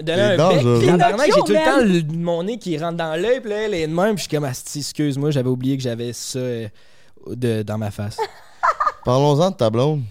donner 0.00 0.22
un 0.22 0.36
bec. 0.36 0.58
puis 0.78 0.86
tabarnak, 0.86 1.26
J'ai 1.26 1.40
tout 1.40 1.46
le 1.52 1.54
temps 1.56 1.80
le- 1.84 2.16
mon 2.16 2.42
nez 2.44 2.58
qui 2.58 2.78
rentre 2.78 2.96
dans 2.96 3.20
l'œil, 3.20 3.40
puis 3.40 3.50
là, 3.50 3.62
elle 3.62 3.74
est 3.74 3.86
de 3.86 3.92
même, 3.92 4.14
puis 4.14 4.24
je 4.24 4.28
suis 4.28 4.36
comme, 4.36 4.44
Asti, 4.44 4.78
excuse-moi, 4.78 5.30
j'avais 5.32 5.48
oublié 5.50 5.76
que 5.76 5.82
j'avais 5.82 6.12
ça 6.12 6.38
euh, 6.38 6.68
de, 7.26 7.62
dans 7.62 7.78
ma 7.78 7.90
face. 7.90 8.16
Parlons-en 9.04 9.50
de 9.50 9.56
ta 9.56 9.68
blonde. 9.68 10.02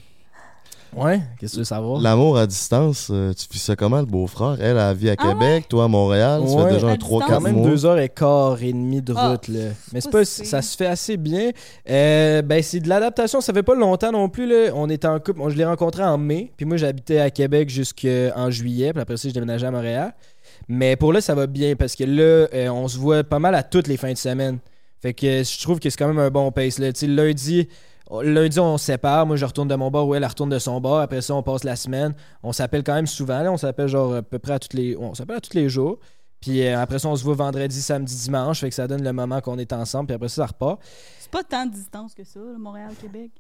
Ouais, 0.96 1.22
qu'est-ce 1.40 1.52
que 1.52 1.56
tu 1.56 1.60
veux 1.60 1.64
savoir? 1.64 2.02
L'amour 2.02 2.38
à 2.38 2.46
distance, 2.46 3.08
euh, 3.12 3.34
tu 3.34 3.48
vis 3.50 3.60
ça 3.60 3.78
comment, 3.78 4.00
le 4.00 4.06
beau-frère? 4.06 4.58
Elle, 4.60 4.76
elle 4.78 4.96
vit 4.98 5.10
à 5.10 5.16
Ah 5.18 5.28
Québec, 5.30 5.66
toi 5.70 5.86
à 5.86 5.88
Montréal. 5.88 6.42
Ça 6.46 6.56
Ouais. 6.56 6.64
fait 6.68 6.74
déjà 6.76 6.88
un 6.88 6.96
distance. 6.96 7.10
3-4 7.10 7.28
quand 7.28 7.40
même 7.42 7.56
mois. 7.56 7.70
deux 7.70 7.86
heures 7.86 7.98
et 8.00 8.10
quart 8.10 8.62
et 8.62 8.74
demie 8.74 9.02
de 9.02 9.14
Ah, 9.16 9.30
route 9.32 9.48
là. 9.48 9.70
Mais 9.94 10.02
c'est 10.02 10.12
pas 10.12 10.26
ça 10.26 10.62
se 10.62 10.76
fait 10.76 10.88
assez 10.88 11.16
bien. 11.16 11.52
Euh, 11.90 12.42
ben 12.42 12.62
c'est 12.62 12.82
de 12.82 12.90
l'adaptation, 12.90 13.40
ça 13.40 13.54
fait 13.54 13.64
pas 13.64 13.76
longtemps 13.76 14.12
non 14.12 14.28
plus 14.28 14.46
là. 14.46 14.72
On 14.76 14.90
était 14.90 15.08
en 15.08 15.20
couple, 15.20 15.40
on- 15.42 15.50
je 15.50 15.56
l'ai 15.56 15.66
rencontré 15.66 16.04
en 16.04 16.18
mai, 16.18 16.52
puis 16.58 16.66
moi 16.66 16.76
j'habitais 16.76 17.20
à 17.20 17.30
Québec 17.30 17.70
jusqu'en 17.70 18.50
juillet, 18.50 18.92
puis 18.92 19.02
après 19.02 19.16
ça 19.16 19.30
je 19.30 19.34
déménageais 19.34 19.68
à 19.68 19.72
Montréal. 19.72 20.14
Mais 20.68 20.98
pour 20.98 21.14
là 21.14 21.22
ça 21.22 21.36
va 21.36 21.48
bien 21.48 21.76
parce 21.78 21.96
que 21.96 22.04
là 22.04 22.48
euh, 22.54 22.68
on 22.70 22.88
se 22.90 22.98
voit 22.98 23.24
pas 23.24 23.40
mal 23.40 23.56
à 23.56 23.64
toutes 23.64 23.88
les 23.88 23.96
fins 23.98 24.12
de 24.12 24.18
semaine. 24.18 24.58
Fait 25.02 25.14
que 25.14 25.44
je 25.44 25.62
trouve 25.64 25.80
que 25.80 25.90
c'est 25.90 25.98
quand 25.98 26.08
même 26.10 26.20
un 26.20 26.30
bon 26.30 26.52
pace 26.52 26.78
là. 26.80 26.92
Tu 26.92 27.00
sais, 27.02 27.08
lundi 27.08 27.68
Lundi, 28.22 28.60
on 28.60 28.78
se 28.78 28.86
sépare. 28.86 29.26
Moi, 29.26 29.38
je 29.38 29.46
retourne 29.46 29.68
de 29.68 29.76
mon 29.76 29.90
bar 29.90 30.08
ou 30.08 30.16
elle, 30.16 30.24
elle 30.24 30.30
retourne 30.30 30.50
de 30.50 30.60
son 30.60 30.82
bar. 30.82 31.00
Après 31.00 31.22
ça, 31.22 31.34
on 31.34 31.44
passe 31.44 31.64
la 31.64 31.76
semaine. 31.76 32.14
On 32.44 32.52
s'appelle 32.52 32.84
quand 32.84 32.96
même 32.96 33.08
souvent. 33.08 33.42
Là. 33.42 33.52
On 33.52 33.58
s'appelle 33.58 33.88
genre 33.88 34.16
à 34.16 34.22
peu 34.22 34.40
près 34.40 34.54
à 34.54 34.60
tous 34.60 34.76
les. 34.76 34.98
On 34.98 35.14
s'appelle 35.14 35.38
à 35.38 35.42
tous 35.42 35.56
les 35.56 35.70
jours. 35.70 36.00
Puis 36.42 36.66
euh, 36.66 36.80
après 36.80 37.00
ça, 37.00 37.08
on 37.08 37.16
se 37.16 37.24
voit 37.24 37.36
vendredi, 37.36 37.82
samedi, 37.82 38.16
dimanche. 38.16 38.60
Fait 38.60 38.70
que 38.70 38.76
ça 38.76 38.88
donne 38.88 39.04
le 39.04 39.14
moment 39.14 39.40
qu'on 39.40 39.58
est 39.58 39.72
ensemble. 39.72 40.08
Puis 40.08 40.16
après 40.16 40.30
ça, 40.30 40.36
ça 40.36 40.46
repart. 40.48 40.82
C'est 41.20 41.32
pas 41.32 41.44
tant 41.44 41.66
de 41.66 41.72
distance 41.72 42.14
que 42.14 42.24
ça, 42.24 42.40
Montréal-Québec. 42.58 43.32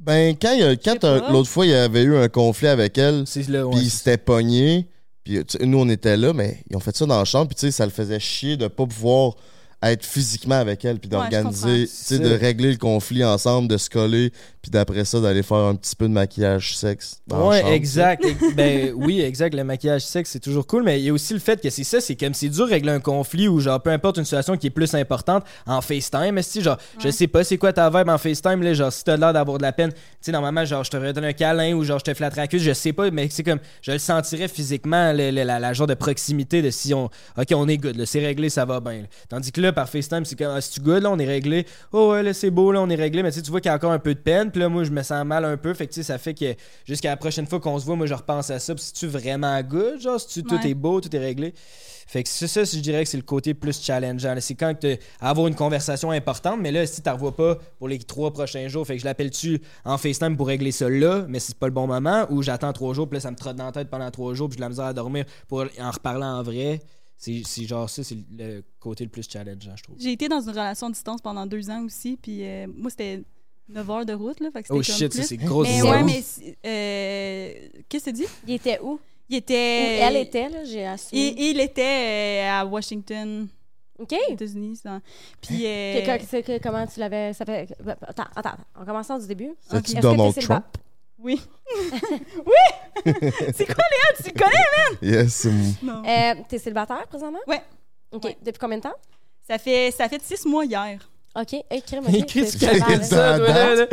Ben, 0.00 0.34
quand, 0.40 0.58
quand 0.82 1.04
euh, 1.04 1.30
l'autre 1.30 1.48
fois, 1.48 1.66
il 1.66 1.70
y 1.70 1.74
avait 1.74 2.02
eu 2.02 2.16
un 2.16 2.28
conflit 2.28 2.66
avec 2.66 2.98
elle, 2.98 3.24
puis 3.24 3.46
il 3.46 3.90
s'était 3.90 4.18
pogné, 4.18 4.88
puis 5.22 5.40
nous, 5.60 5.78
on 5.78 5.88
était 5.88 6.16
là, 6.16 6.32
mais 6.32 6.64
ils 6.68 6.76
ont 6.76 6.80
fait 6.80 6.96
ça 6.96 7.06
dans 7.06 7.18
la 7.18 7.24
chambre, 7.24 7.48
puis 7.48 7.54
tu 7.54 7.60
sais, 7.66 7.70
ça 7.70 7.84
le 7.84 7.92
faisait 7.92 8.18
chier 8.18 8.56
de 8.56 8.66
pas 8.66 8.86
pouvoir 8.86 9.36
être 9.92 10.04
physiquement 10.04 10.54
avec 10.56 10.84
elle, 10.84 10.98
puis 10.98 11.08
d'organiser, 11.08 11.86
tu 11.86 11.92
sais, 11.92 12.18
de 12.18 12.30
régler 12.30 12.70
le 12.72 12.78
conflit 12.78 13.24
ensemble, 13.24 13.68
de 13.68 13.76
se 13.76 13.90
coller, 13.90 14.30
puis 14.62 14.70
d'après 14.70 15.04
ça, 15.04 15.20
d'aller 15.20 15.42
faire 15.42 15.58
un 15.58 15.74
petit 15.74 15.94
peu 15.96 16.06
de 16.08 16.12
maquillage 16.12 16.76
sexe 16.76 17.20
dans 17.26 17.48
Ouais, 17.48 17.60
chambre, 17.60 17.72
exact. 17.72 18.24
Ex- 18.28 18.54
ben 18.54 18.92
oui, 18.96 19.20
exact. 19.20 19.54
Le 19.54 19.64
maquillage 19.64 20.02
sexe, 20.06 20.30
c'est 20.30 20.40
toujours 20.40 20.66
cool, 20.66 20.82
mais 20.84 21.00
il 21.00 21.04
y 21.04 21.10
a 21.10 21.12
aussi 21.12 21.34
le 21.34 21.38
fait 21.40 21.60
que 21.60 21.68
c'est 21.70 21.84
ça, 21.84 22.00
c'est 22.00 22.14
comme 22.16 22.34
c'est 22.34 22.48
dur 22.48 22.66
de 22.66 22.70
régler 22.72 22.92
un 22.92 23.00
conflit 23.00 23.46
ou 23.48 23.60
genre 23.60 23.82
peu 23.82 23.90
importe 23.90 24.16
une 24.18 24.24
situation 24.24 24.56
qui 24.56 24.68
est 24.68 24.70
plus 24.70 24.94
importante 24.94 25.44
en 25.66 25.80
FaceTime. 25.80 26.32
Mais 26.32 26.42
si 26.42 26.62
genre, 26.62 26.78
je 26.98 27.10
sais 27.10 27.26
pas 27.26 27.44
c'est 27.44 27.58
quoi 27.58 27.72
ta 27.72 27.90
vibe 27.90 28.08
en 28.08 28.18
FaceTime, 28.18 28.62
là, 28.62 28.72
genre 28.74 28.92
si 28.92 29.04
t'as 29.04 29.16
l'air 29.16 29.32
d'avoir 29.32 29.58
de 29.58 29.62
la 29.62 29.72
peine, 29.72 29.92
tu 29.92 29.98
sais, 30.22 30.32
normalement, 30.32 30.64
genre 30.64 30.82
je 30.84 30.90
te 30.90 30.96
redonne 30.96 31.24
un 31.24 31.32
câlin 31.34 31.74
ou 31.74 31.84
genre 31.84 31.98
je 31.98 32.04
te 32.04 32.14
flatterai 32.14 32.40
la 32.42 32.46
cuisse, 32.48 32.62
je 32.62 32.72
sais 32.72 32.92
pas, 32.92 33.10
mais 33.10 33.28
c'est 33.30 33.42
comme, 33.42 33.58
je 33.82 33.92
le 33.92 33.98
sentirais 33.98 34.48
physiquement, 34.48 35.12
le- 35.12 35.30
le- 35.30 35.42
la, 35.44 35.58
la 35.58 35.72
genre 35.74 35.86
de 35.86 35.94
proximité 35.94 36.62
de 36.62 36.70
si 36.70 36.94
on, 36.94 37.06
ok, 37.36 37.48
on 37.54 37.68
est 37.68 37.76
good, 37.76 37.96
là, 37.96 38.06
c'est 38.06 38.20
réglé, 38.24 38.48
ça 38.48 38.64
va 38.64 38.80
bien. 38.80 39.00
là. 39.02 39.06
Tandis 39.28 39.52
que 39.52 39.60
là, 39.60 39.72
par 39.74 39.88
FaceTime, 39.88 40.24
c'est 40.24 40.36
comme, 40.36 40.52
ah, 40.54 40.60
si 40.60 40.72
tu 40.72 40.80
good, 40.80 41.02
là, 41.02 41.10
on 41.10 41.18
est 41.18 41.26
réglé, 41.26 41.66
oh 41.92 42.12
ouais, 42.12 42.22
là, 42.22 42.32
c'est 42.32 42.50
beau, 42.50 42.72
là, 42.72 42.80
on 42.80 42.88
est 42.88 42.94
réglé, 42.94 43.22
mais 43.22 43.32
tu 43.32 43.50
vois 43.50 43.60
qu'il 43.60 43.68
y 43.68 43.72
a 43.72 43.74
encore 43.74 43.92
un 43.92 43.98
peu 43.98 44.14
de 44.14 44.20
peine, 44.20 44.50
puis 44.50 44.60
là, 44.60 44.68
moi, 44.68 44.84
je 44.84 44.90
me 44.90 45.02
sens 45.02 45.24
mal 45.24 45.44
un 45.44 45.56
peu, 45.56 45.74
fait 45.74 45.86
que 45.86 45.92
tu 45.92 46.00
sais, 46.00 46.06
ça 46.06 46.18
fait 46.18 46.34
que 46.34 46.54
jusqu'à 46.84 47.10
la 47.10 47.16
prochaine 47.16 47.46
fois 47.46 47.60
qu'on 47.60 47.78
se 47.78 47.84
voit, 47.84 47.96
moi, 47.96 48.06
je 48.06 48.14
repense 48.14 48.50
à 48.50 48.58
ça, 48.58 48.74
puis 48.74 48.84
si 48.84 48.92
tu 48.92 49.06
vraiment 49.06 49.60
good, 49.62 50.00
genre, 50.00 50.20
si 50.20 50.28
tu, 50.28 50.42
tout 50.42 50.66
est 50.66 50.74
beau, 50.74 51.00
tout 51.00 51.14
est 51.14 51.18
réglé? 51.18 51.54
Fait 52.06 52.22
que 52.22 52.28
c'est 52.28 52.46
ça, 52.46 52.64
je 52.64 52.78
dirais 52.78 53.02
que 53.02 53.08
c'est 53.08 53.16
le 53.16 53.22
côté 53.22 53.54
plus 53.54 53.80
challengeant. 53.80 54.34
C'est 54.40 54.54
quand 54.54 54.74
tu 54.78 54.96
avoir 55.20 55.46
une 55.46 55.54
conversation 55.54 56.10
importante, 56.10 56.60
mais 56.60 56.70
là, 56.70 56.86
si 56.86 57.02
tu 57.02 57.10
revois 57.10 57.34
pas 57.34 57.56
pour 57.78 57.88
les 57.88 57.98
trois 57.98 58.32
prochains 58.32 58.68
jours, 58.68 58.86
fait 58.86 58.96
que 58.96 59.00
je 59.00 59.06
l'appelle-tu 59.06 59.60
en 59.84 59.96
FaceTime 59.96 60.36
pour 60.36 60.48
régler 60.48 60.72
ça 60.72 60.88
là, 60.88 61.24
mais 61.28 61.40
c'est 61.40 61.56
pas 61.56 61.66
le 61.66 61.72
bon 61.72 61.86
moment, 61.86 62.26
ou 62.30 62.42
j'attends 62.42 62.72
trois 62.72 62.94
jours, 62.94 63.08
puis 63.08 63.16
là, 63.16 63.20
ça 63.20 63.30
me 63.30 63.36
trotte 63.36 63.56
dans 63.56 63.66
la 63.66 63.72
tête 63.72 63.88
pendant 63.88 64.10
trois 64.10 64.34
jours, 64.34 64.48
puis 64.48 64.58
j'ai 64.58 64.62
la 64.62 64.68
misère 64.68 64.84
à 64.84 64.92
dormir 64.92 65.24
pour 65.48 65.64
en 65.80 65.90
reparler 65.90 66.24
en 66.24 66.42
vrai? 66.42 66.80
C'est 67.44 67.64
genre 67.64 67.88
ça, 67.88 68.04
c'est 68.04 68.18
le 68.36 68.62
côté 68.80 69.04
le 69.04 69.10
plus 69.10 69.28
challengeant, 69.28 69.76
je 69.76 69.82
trouve. 69.82 69.96
J'ai 69.98 70.12
été 70.12 70.28
dans 70.28 70.40
une 70.42 70.50
relation 70.50 70.88
à 70.88 70.90
distance 70.90 71.20
pendant 71.20 71.46
deux 71.46 71.70
ans 71.70 71.84
aussi, 71.84 72.18
puis 72.20 72.40
euh, 72.46 72.66
moi, 72.74 72.90
c'était 72.90 73.22
9 73.68 73.90
heures 73.90 74.04
de 74.06 74.12
route, 74.12 74.40
là. 74.40 74.50
Fait 74.50 74.62
que 74.62 74.68
c'était 74.68 74.72
Oh 74.72 74.82
comme 74.86 75.10
shit, 75.10 75.12
c'est 75.12 75.36
grosse 75.38 75.68
Mais 75.68 75.82
ouais, 75.82 76.02
mais. 76.02 76.22
euh, 76.66 77.68
Qu'est-ce 77.88 78.04
que 78.06 78.10
tu 78.10 78.16
dis? 78.16 78.26
Il 78.46 78.54
était 78.54 78.78
où? 78.80 78.98
Il 79.28 79.36
était. 79.36 79.54
Où 79.54 80.04
elle 80.06 80.16
était, 80.16 80.48
là, 80.50 80.64
j'ai 80.64 80.84
assumé. 80.86 81.22
Et, 81.28 81.50
il 81.50 81.60
était 81.60 82.42
euh, 82.44 82.60
à 82.60 82.66
Washington, 82.66 83.48
OK. 83.98 84.12
aux 84.28 84.32
États-Unis. 84.34 84.76
ça. 84.76 85.00
Puis. 85.40 85.66
euh, 85.66 86.18
Que- 86.18 86.40
que- 86.42 86.62
comment 86.62 86.86
tu 86.86 87.00
l'avais. 87.00 87.32
Ça 87.32 87.46
fait... 87.46 87.74
Attends, 88.02 88.24
attends, 88.36 88.56
on 88.78 88.84
commence 88.84 89.08
du 89.22 89.26
début. 89.28 89.52
C'est-tu 89.70 89.94
que 89.94 90.00
Donald 90.00 90.34
Trump? 90.38 90.64
Oui. 91.18 91.40
oui! 92.36 92.52
C'est 93.54 93.66
quoi, 93.66 93.84
Léa? 93.90 94.16
Tu 94.16 94.30
le 94.30 94.32
connais? 94.32 95.12
Yes, 95.16 95.32
c'est 95.34 95.50
mon- 95.50 95.74
Non. 95.82 96.02
Euh, 96.06 96.34
T'es 96.48 96.58
célibataire 96.58 97.06
présentement? 97.08 97.38
Ouais. 97.46 97.62
OK. 98.12 98.24
Ouais. 98.24 98.36
Depuis 98.44 98.58
combien 98.58 98.78
de 98.78 98.82
temps? 98.82 98.94
Ça 99.46 99.58
fait, 99.58 99.90
ça 99.90 100.08
fait 100.08 100.22
six 100.22 100.46
mois 100.46 100.64
hier. 100.64 100.98
OK. 101.36 101.54
OK. 101.70 102.14
écrit 102.14 102.46
C'est- 102.46 102.58
ce 102.58 102.80
pas 102.80 102.86
a 102.92 103.02
ça, 103.02 103.38
toi, 103.38 103.48
là, 103.48 103.74
là. 103.74 103.86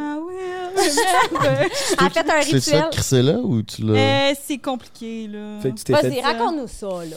Ah 0.00 0.18
ouais. 0.20 0.32
Elle 2.00 2.06
a 2.06 2.10
fait 2.10 2.30
un 2.30 2.42
C'est 2.42 2.60
ça, 2.60 2.76
rituel. 2.76 2.90
crissé 2.92 3.22
là 3.22 3.38
ou 3.38 3.62
tu 3.62 3.82
l'as? 3.82 3.92
Euh, 4.30 4.34
c'est 4.42 4.58
compliqué, 4.58 5.26
là. 5.28 5.58
Fait 5.60 5.70
que 5.70 5.74
tu 5.76 5.84
t'es 5.84 5.92
Vas-y, 5.92 6.20
raconte-nous 6.20 6.68
ça, 6.68 6.86
là. 6.86 7.16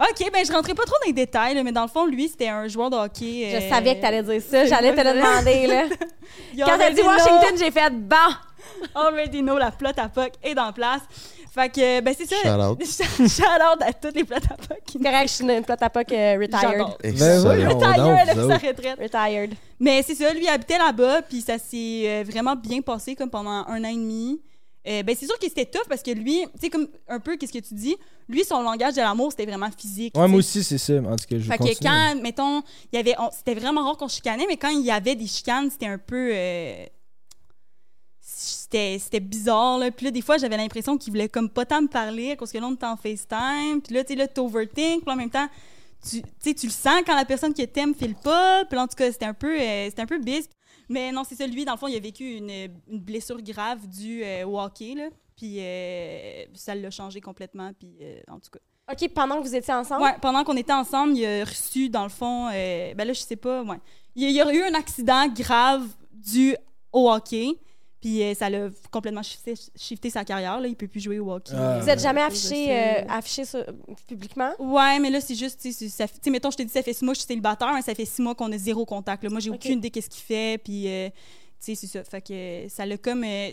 OK, 0.00 0.30
ben 0.32 0.44
je 0.44 0.52
rentrais 0.52 0.74
pas 0.74 0.84
trop 0.84 0.96
dans 1.02 1.06
les 1.06 1.12
détails, 1.12 1.54
là, 1.54 1.62
mais 1.62 1.72
dans 1.72 1.82
le 1.82 1.88
fond, 1.88 2.06
lui, 2.06 2.28
c'était 2.28 2.48
un 2.48 2.66
joueur 2.66 2.90
de 2.90 2.96
hockey. 2.96 3.48
Je 3.50 3.56
euh, 3.56 3.68
savais 3.68 3.96
que 3.96 4.00
t'allais 4.00 4.22
dire 4.22 4.40
ça. 4.40 4.48
c'est 4.50 4.66
J'allais 4.66 4.92
te 4.94 5.00
le 5.00 5.14
demander, 5.14 5.66
là. 5.66 5.84
Quand 6.58 6.64
t'as 6.66 6.72
already 6.74 6.94
dit 6.96 7.02
know. 7.02 7.10
Washington, 7.10 7.58
j'ai 7.58 7.70
fait 7.70 7.90
bon. 7.90 8.16
Already 8.94 9.40
know, 9.40 9.56
la 9.56 9.70
flotte 9.70 9.98
à 9.98 10.08
puck 10.08 10.32
est 10.42 10.54
dans 10.54 10.72
place. 10.72 11.02
Fait 11.54 11.68
que, 11.68 12.00
ben 12.00 12.12
c'est 12.18 12.26
ça. 12.26 12.34
Shout 12.42 12.60
out. 12.60 12.84
Shout 13.28 13.42
out 13.44 13.80
à 13.80 13.92
toutes 13.92 14.16
les 14.16 14.24
flottes 14.24 14.50
à 14.50 14.56
puck. 14.56 14.80
qui 14.84 14.98
Correct, 14.98 15.28
je 15.28 15.32
suis 15.32 15.44
une 15.44 15.62
plate 15.62 15.82
à 15.82 15.90
pas 15.90 16.02
que 16.02 16.40
retired. 16.40 16.60
J'adore. 16.60 16.98
Ben 17.00 17.10
Excellent. 17.10 17.40
voyons 17.42 18.16
avec 18.16 18.36
vous 18.36 18.48
sa 18.48 18.56
retraite. 18.56 18.98
Retired. 19.00 19.54
Mais 19.78 20.02
c'est 20.02 20.16
ça, 20.16 20.32
lui 20.32 20.42
il 20.42 20.48
habitait 20.48 20.78
là-bas, 20.78 21.22
puis 21.22 21.40
ça 21.40 21.58
s'est 21.58 22.02
euh, 22.06 22.24
vraiment 22.26 22.56
bien 22.56 22.80
passé 22.80 23.14
comme 23.14 23.30
pendant 23.30 23.64
un 23.68 23.84
an 23.84 23.88
et 23.88 23.94
demi. 23.94 24.40
Euh, 24.86 25.02
ben 25.02 25.16
c'est 25.18 25.24
sûr 25.26 25.38
que 25.38 25.46
c'était 25.48 25.64
tough 25.64 25.86
parce 25.88 26.02
que 26.02 26.10
lui, 26.10 26.42
tu 26.54 26.60
sais, 26.60 26.68
comme 26.70 26.86
un 27.08 27.18
peu, 27.18 27.36
qu'est-ce 27.36 27.52
que 27.52 27.58
tu 27.58 27.72
dis, 27.74 27.96
lui, 28.28 28.44
son 28.44 28.60
langage 28.62 28.94
de 28.94 29.00
l'amour, 29.00 29.30
c'était 29.30 29.46
vraiment 29.46 29.70
physique. 29.70 30.16
Ouais, 30.16 30.28
moi 30.28 30.38
aussi, 30.40 30.62
c'est 30.62 30.76
ça. 30.78 30.94
En 30.98 31.16
tout 31.16 31.24
cas, 31.28 31.38
je 31.38 31.50
Fait 31.50 31.56
continue. 31.56 31.76
que 31.76 31.82
quand, 31.84 32.14
mettons, 32.22 32.62
il 32.92 32.96
y 32.96 32.98
avait, 32.98 33.14
c'était 33.32 33.54
vraiment 33.58 33.82
rare 33.84 33.96
qu'on 33.96 34.08
chicanait, 34.08 34.44
mais 34.46 34.58
quand 34.58 34.68
il 34.68 34.82
y 34.84 34.90
avait 34.90 35.14
des 35.14 35.26
chicanes, 35.26 35.70
c'était 35.70 35.86
un 35.86 35.96
peu, 35.96 36.30
euh, 36.34 36.84
c'était, 38.20 38.98
c'était 38.98 39.20
bizarre 39.20 39.78
là. 39.78 39.90
Puis 39.90 40.04
là, 40.06 40.10
des 40.10 40.22
fois, 40.22 40.38
j'avais 40.38 40.56
l'impression 40.56 40.98
qu'il 40.98 41.12
voulait 41.12 41.28
comme 41.28 41.48
pas 41.48 41.64
tant 41.64 41.80
me 41.82 41.88
parler 41.88 42.36
cause 42.36 42.50
que 42.52 42.58
là, 42.58 42.66
on 42.66 42.74
était 42.74 42.86
en 42.86 42.96
FaceTime. 42.96 43.80
Puis 43.82 43.94
là, 43.94 44.04
tu 44.04 44.12
sais, 44.12 44.18
là, 44.18 44.26
t'overthink. 44.28 45.02
Puis 45.04 45.12
en 45.12 45.16
même 45.16 45.30
temps, 45.30 45.48
tu, 46.08 46.20
tu 46.54 46.66
le 46.66 46.72
sens 46.72 47.00
quand 47.06 47.14
la 47.14 47.24
personne 47.24 47.54
qui 47.54 47.66
t'aime 47.68 47.94
file 47.94 48.14
pas. 48.16 48.64
Puis 48.66 48.76
là, 48.76 48.82
en 48.82 48.86
tout 48.86 48.96
cas, 48.96 49.10
c'était 49.10 49.24
un 49.26 49.34
peu, 49.34 49.58
euh, 49.58 49.86
c'était 49.86 50.02
un 50.02 50.06
peu 50.06 50.18
bis. 50.18 50.48
Mais 50.88 51.12
non, 51.12 51.24
c'est 51.24 51.34
ça. 51.34 51.46
Lui, 51.46 51.64
dans 51.64 51.72
le 51.72 51.78
fond, 51.78 51.86
il 51.86 51.96
a 51.96 52.00
vécu 52.00 52.36
une, 52.36 52.50
une 52.50 53.00
blessure 53.00 53.40
grave 53.42 53.86
due 53.86 54.22
euh, 54.24 54.46
au 54.46 54.60
hockey 54.60 54.94
là. 54.94 55.08
Puis 55.36 55.56
euh, 55.58 56.44
ça 56.54 56.74
l'a 56.74 56.90
changé 56.90 57.20
complètement. 57.20 57.72
Puis 57.78 57.96
euh, 58.00 58.20
en 58.28 58.38
tout 58.38 58.50
cas. 58.50 58.60
OK, 58.92 59.08
pendant 59.14 59.40
que 59.40 59.46
vous 59.46 59.54
étiez 59.54 59.72
ensemble? 59.72 60.02
Ouais, 60.02 60.16
pendant 60.20 60.44
qu'on 60.44 60.56
était 60.56 60.72
ensemble, 60.72 61.16
il 61.16 61.24
a 61.24 61.44
reçu, 61.44 61.88
dans 61.88 62.02
le 62.02 62.10
fond, 62.10 62.48
ben 62.48 62.98
là, 62.98 63.14
je 63.14 63.20
sais 63.20 63.36
pas, 63.36 63.62
ouais. 63.62 63.78
Il 64.14 64.22
y 64.22 64.26
a, 64.26 64.28
il 64.28 64.34
y 64.34 64.40
a 64.42 64.54
eu 64.54 64.62
un 64.62 64.74
accident 64.74 65.26
grave 65.28 65.88
dû 66.12 66.54
au 66.92 67.10
hockey, 67.10 67.58
puis 68.04 68.22
euh, 68.22 68.34
ça 68.34 68.50
l'a 68.50 68.68
complètement 68.90 69.22
shifté, 69.22 69.54
shifté 69.74 70.10
sa 70.10 70.26
carrière, 70.26 70.60
là. 70.60 70.68
Il 70.68 70.76
peut 70.76 70.86
plus 70.86 71.00
jouer 71.00 71.18
au 71.18 71.32
hockey. 71.32 71.54
Ah. 71.56 71.78
Vous 71.80 71.88
êtes 71.88 72.00
jamais 72.02 72.20
affiché, 72.20 72.66
euh, 72.70 73.02
affiché 73.08 73.46
sur- 73.46 73.64
publiquement? 74.06 74.50
Ouais, 74.58 74.98
mais 74.98 75.08
là, 75.08 75.22
c'est 75.22 75.34
juste, 75.34 75.58
tu 75.62 75.72
sais, 75.72 76.06
mettons, 76.26 76.50
je 76.50 76.58
t'ai 76.58 76.66
dit, 76.66 76.72
ça 76.72 76.82
fait 76.82 76.92
six 76.92 77.02
mois 77.02 77.14
que 77.14 77.16
je 77.16 77.20
suis 77.22 77.28
célibataire, 77.28 77.72
mais 77.72 77.80
ça 77.80 77.94
fait 77.94 78.04
six 78.04 78.20
mois 78.20 78.34
qu'on 78.34 78.52
a 78.52 78.58
zéro 78.58 78.84
contact, 78.84 79.22
là. 79.24 79.30
Moi, 79.30 79.40
j'ai 79.40 79.48
Ok. 79.48 79.56
aucune 79.56 79.78
idée 79.78 79.90
qu'est-ce 79.90 80.10
qu'il 80.10 80.22
fait, 80.22 80.58
puis, 80.62 80.86
euh, 80.86 81.08
tu 81.08 81.14
sais, 81.60 81.74
c'est 81.76 81.86
ça. 81.86 82.04
Fait 82.04 82.20
que 82.20 82.68
ça 82.68 82.84
l'a 82.84 82.98
comme... 82.98 83.24
euh, 83.24 83.50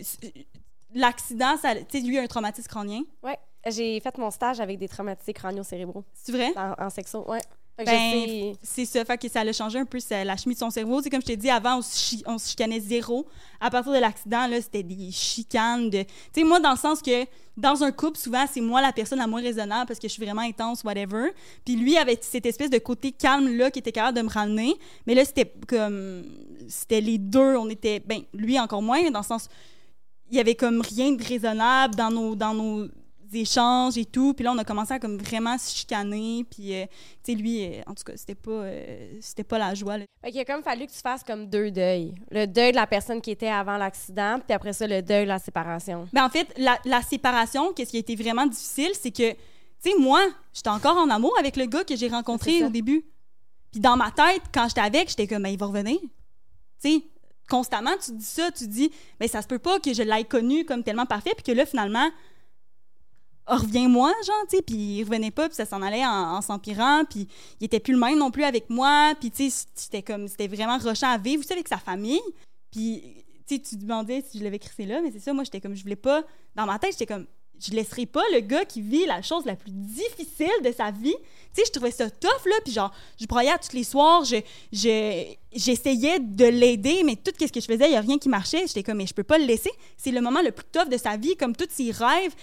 L'accident, 0.93 1.55
ça, 1.61 1.73
tu 1.75 1.85
sais, 1.89 1.99
lui, 2.05 2.15
il 2.15 2.19
a 2.19 2.23
un 2.23 2.27
traumatisme 2.27 2.67
crânien. 2.67 3.03
Ouais. 3.23 3.37
J'ai 3.67 3.99
fait 4.01 4.17
mon 4.17 4.31
stage 4.31 4.59
avec 4.59 4.77
des 4.77 4.89
traumatisés 4.89 5.31
crânio-cérébraux 5.33 6.03
C'est 6.13 6.31
vrai? 6.33 6.51
en, 6.57 6.73
en 6.85 6.89
sexo. 6.89 7.23
Ouais. 7.29 7.39
Ben, 7.77 8.53
C'est 8.61 8.85
ça, 8.85 9.03
fait 9.05 9.17
que 9.17 9.27
ça 9.27 9.41
a 9.41 9.51
changé 9.53 9.79
un 9.79 9.85
peu 9.85 9.99
sa- 9.99 10.23
la 10.23 10.37
chimie 10.37 10.53
de 10.53 10.59
son 10.59 10.69
cerveau. 10.69 11.01
C'est 11.01 11.09
comme 11.09 11.21
je 11.21 11.25
t'ai 11.25 11.37
dit 11.37 11.49
avant, 11.49 11.77
on 11.77 11.81
se, 11.81 12.17
on 12.27 12.37
se 12.37 12.49
chicanait 12.49 12.79
zéro. 12.79 13.25
À 13.59 13.71
partir 13.71 13.91
de 13.91 13.97
l'accident, 13.97 14.45
là, 14.45 14.61
c'était 14.61 14.83
des 14.83 15.09
chicanes 15.11 15.89
de. 15.89 16.03
Tu 16.03 16.07
sais, 16.35 16.43
moi, 16.43 16.59
dans 16.59 16.71
le 16.71 16.77
sens 16.77 17.01
que 17.01 17.25
dans 17.57 17.83
un 17.83 17.91
couple, 17.91 18.17
souvent, 18.19 18.45
c'est 18.51 18.61
moi 18.61 18.81
la 18.81 18.91
personne 18.91 19.17
la 19.17 19.25
moins 19.27 19.41
raisonnable 19.41 19.87
parce 19.87 19.99
que 19.99 20.07
je 20.07 20.13
suis 20.13 20.23
vraiment 20.23 20.41
intense, 20.41 20.83
whatever. 20.83 21.31
Puis 21.65 21.75
lui 21.75 21.97
avait 21.97 22.17
cette 22.21 22.45
espèce 22.45 22.69
de 22.69 22.77
côté 22.77 23.11
calme 23.11 23.47
là 23.57 23.71
qui 23.71 23.79
était 23.79 23.91
capable 23.91 24.17
de 24.17 24.23
me 24.23 24.29
ramener. 24.29 24.75
Mais 25.07 25.15
là, 25.15 25.25
c'était 25.25 25.51
comme. 25.67 26.23
C'était 26.67 27.01
les 27.01 27.17
deux. 27.17 27.55
On 27.57 27.69
était. 27.69 27.99
Ben, 27.99 28.21
lui 28.33 28.59
encore 28.59 28.81
moins, 28.83 29.01
mais 29.01 29.11
dans 29.11 29.21
le 29.21 29.25
sens. 29.25 29.47
Il 30.29 30.37
y 30.37 30.39
avait 30.39 30.55
comme 30.55 30.81
rien 30.81 31.11
de 31.11 31.21
raisonnable 31.23 31.95
dans 31.95 32.09
nos, 32.09 32.35
dans 32.35 32.53
nos 32.53 32.87
échanges 33.37 33.97
et 33.97 34.05
tout. 34.05 34.33
Puis 34.33 34.43
là, 34.43 34.51
on 34.51 34.57
a 34.57 34.63
commencé 34.63 34.93
à 34.93 34.99
comme 34.99 35.17
vraiment 35.17 35.57
se 35.57 35.75
chicaner. 35.75 36.45
Puis. 36.49 36.73
euh, 36.73 36.85
tu 37.23 37.33
sais, 37.33 37.37
lui, 37.37 37.63
euh, 37.65 37.81
en 37.85 37.93
tout 37.93 38.03
cas, 38.03 38.13
c'était 38.15 38.35
pas, 38.35 38.51
euh, 38.51 39.17
c'était 39.21 39.43
pas 39.43 39.59
la 39.59 39.75
joie. 39.75 39.97
là. 39.99 40.05
Fait 40.23 40.31
qu'il 40.31 40.39
a 40.41 40.45
comme 40.45 40.63
fallu 40.63 40.87
que 40.87 40.91
tu 40.91 40.99
fasses 40.99 41.23
comme 41.23 41.47
deux 41.47 41.69
deuils. 41.71 42.15
Le 42.31 42.45
deuil 42.47 42.71
de 42.71 42.75
la 42.75 42.87
personne 42.87 43.21
qui 43.21 43.31
était 43.31 43.47
avant 43.47 43.77
l'accident, 43.77 44.39
puis 44.39 44.53
après 44.53 44.73
ça, 44.73 44.87
le 44.87 45.01
deuil 45.01 45.23
de 45.23 45.29
la 45.29 45.39
séparation. 45.39 46.07
Mais 46.13 46.21
en 46.21 46.29
fait, 46.29 46.47
la, 46.57 46.79
la 46.85 47.01
séparation, 47.01 47.73
qu'est-ce 47.73 47.91
qui 47.91 47.97
a 47.97 47.99
été 47.99 48.15
vraiment 48.15 48.45
difficile, 48.47 48.89
c'est 48.93 49.11
que, 49.11 49.31
tu 49.31 49.37
sais, 49.79 49.91
moi, 49.99 50.21
j'étais 50.53 50.69
encore 50.69 50.97
en 50.97 51.09
amour 51.09 51.33
avec 51.39 51.55
le 51.57 51.65
gars 51.65 51.83
que 51.83 51.95
j'ai 51.95 52.07
rencontré 52.07 52.63
au 52.63 52.69
début. 52.69 53.03
Puis 53.71 53.79
dans 53.79 53.95
ma 53.97 54.11
tête, 54.11 54.41
quand 54.53 54.67
j'étais 54.67 54.81
avec, 54.81 55.09
j'étais 55.09 55.27
comme, 55.27 55.43
ben, 55.43 55.49
il 55.49 55.57
va 55.59 55.67
revenir. 55.67 55.99
Tu 55.99 56.09
sais, 56.79 57.01
constamment, 57.49 57.91
tu 58.03 58.11
dis 58.13 58.25
ça, 58.25 58.51
tu 58.51 58.67
dis, 58.67 58.91
ben, 59.19 59.27
ça 59.29 59.41
se 59.41 59.47
peut 59.47 59.59
pas 59.59 59.79
que 59.79 59.93
je 59.93 60.03
l'aille 60.03 60.25
connu 60.25 60.65
comme 60.65 60.83
tellement 60.83 61.05
parfait, 61.05 61.31
puis 61.35 61.43
que 61.43 61.51
là, 61.51 61.65
finalement, 61.65 62.09
reviens-moi, 63.57 64.11
genre, 64.25 64.35
tu 64.49 64.57
sais, 64.57 64.61
puis 64.61 64.75
il 64.75 65.03
revenait 65.03 65.31
pas, 65.31 65.47
puis 65.47 65.55
ça 65.55 65.65
s'en 65.65 65.81
allait 65.81 66.05
en, 66.05 66.41
s'empirant, 66.41 67.03
puis 67.09 67.27
il 67.59 67.65
était 67.65 67.79
plus 67.79 67.93
le 67.93 67.99
même 67.99 68.17
non 68.17 68.31
plus 68.31 68.43
avec 68.43 68.69
moi, 68.69 69.13
puis 69.19 69.31
tu 69.31 69.49
sais, 69.49 69.65
c'était 69.75 70.01
comme, 70.01 70.27
c'était 70.27 70.47
vraiment 70.47 70.77
rochant 70.77 71.09
à 71.11 71.17
vivre, 71.17 71.41
aussi 71.41 71.53
avec 71.53 71.67
sa 71.67 71.77
famille, 71.77 72.21
puis 72.71 73.03
tu 73.47 73.55
sais, 73.55 73.61
tu 73.61 73.75
demandais 73.77 74.23
si 74.29 74.39
je 74.39 74.43
l'avais 74.43 74.59
crissé 74.59 74.85
là, 74.85 75.01
mais 75.01 75.11
c'est 75.11 75.19
ça, 75.19 75.33
moi, 75.33 75.43
j'étais 75.43 75.59
comme, 75.61 75.75
je 75.75 75.83
voulais 75.83 75.95
pas, 75.95 76.23
dans 76.55 76.65
ma 76.65 76.79
tête, 76.79 76.91
j'étais 76.93 77.05
comme, 77.13 77.25
je 77.63 77.73
laisserai 77.73 78.07
pas 78.07 78.23
le 78.33 78.39
gars 78.39 78.65
qui 78.65 78.81
vit 78.81 79.05
la 79.05 79.21
chose 79.21 79.45
la 79.45 79.55
plus 79.55 79.69
difficile 79.71 80.49
de 80.63 80.71
sa 80.71 80.89
vie. 80.89 81.13
Tu 81.53 81.61
sais, 81.61 81.63
je 81.67 81.71
trouvais 81.71 81.91
ça 81.91 82.09
tough, 82.09 82.45
là, 82.47 82.55
puis 82.63 82.73
genre, 82.73 82.91
je 83.19 83.27
broyais 83.27 83.51
à 83.51 83.59
tous 83.59 83.73
les 83.75 83.83
soirs, 83.83 84.23
je, 84.25 84.37
je- 84.73 85.33
j'essayais 85.53 86.17
de 86.19 86.45
l'aider, 86.45 87.03
mais 87.05 87.15
tout 87.17 87.31
ce 87.39 87.45
que 87.51 87.59
je 87.61 87.65
faisais, 87.67 87.85
il 87.87 87.91
y 87.91 87.95
a 87.95 88.01
rien 88.01 88.17
qui 88.17 88.29
marchait. 88.29 88.65
J'étais 88.65 88.81
comme, 88.81 88.97
mais 88.97 89.05
je 89.05 89.13
peux 89.13 89.21
pas 89.23 89.37
le 89.37 89.45
laisser. 89.45 89.69
C'est 89.95 90.09
le 90.09 90.21
moment 90.21 90.41
le 90.41 90.51
plus 90.51 90.65
tough 90.71 90.89
de 90.89 90.97
sa 90.97 91.17
vie, 91.17 91.35
comme 91.37 91.55
tous 91.55 91.67
ses 91.69 91.91
rêves 91.91 92.33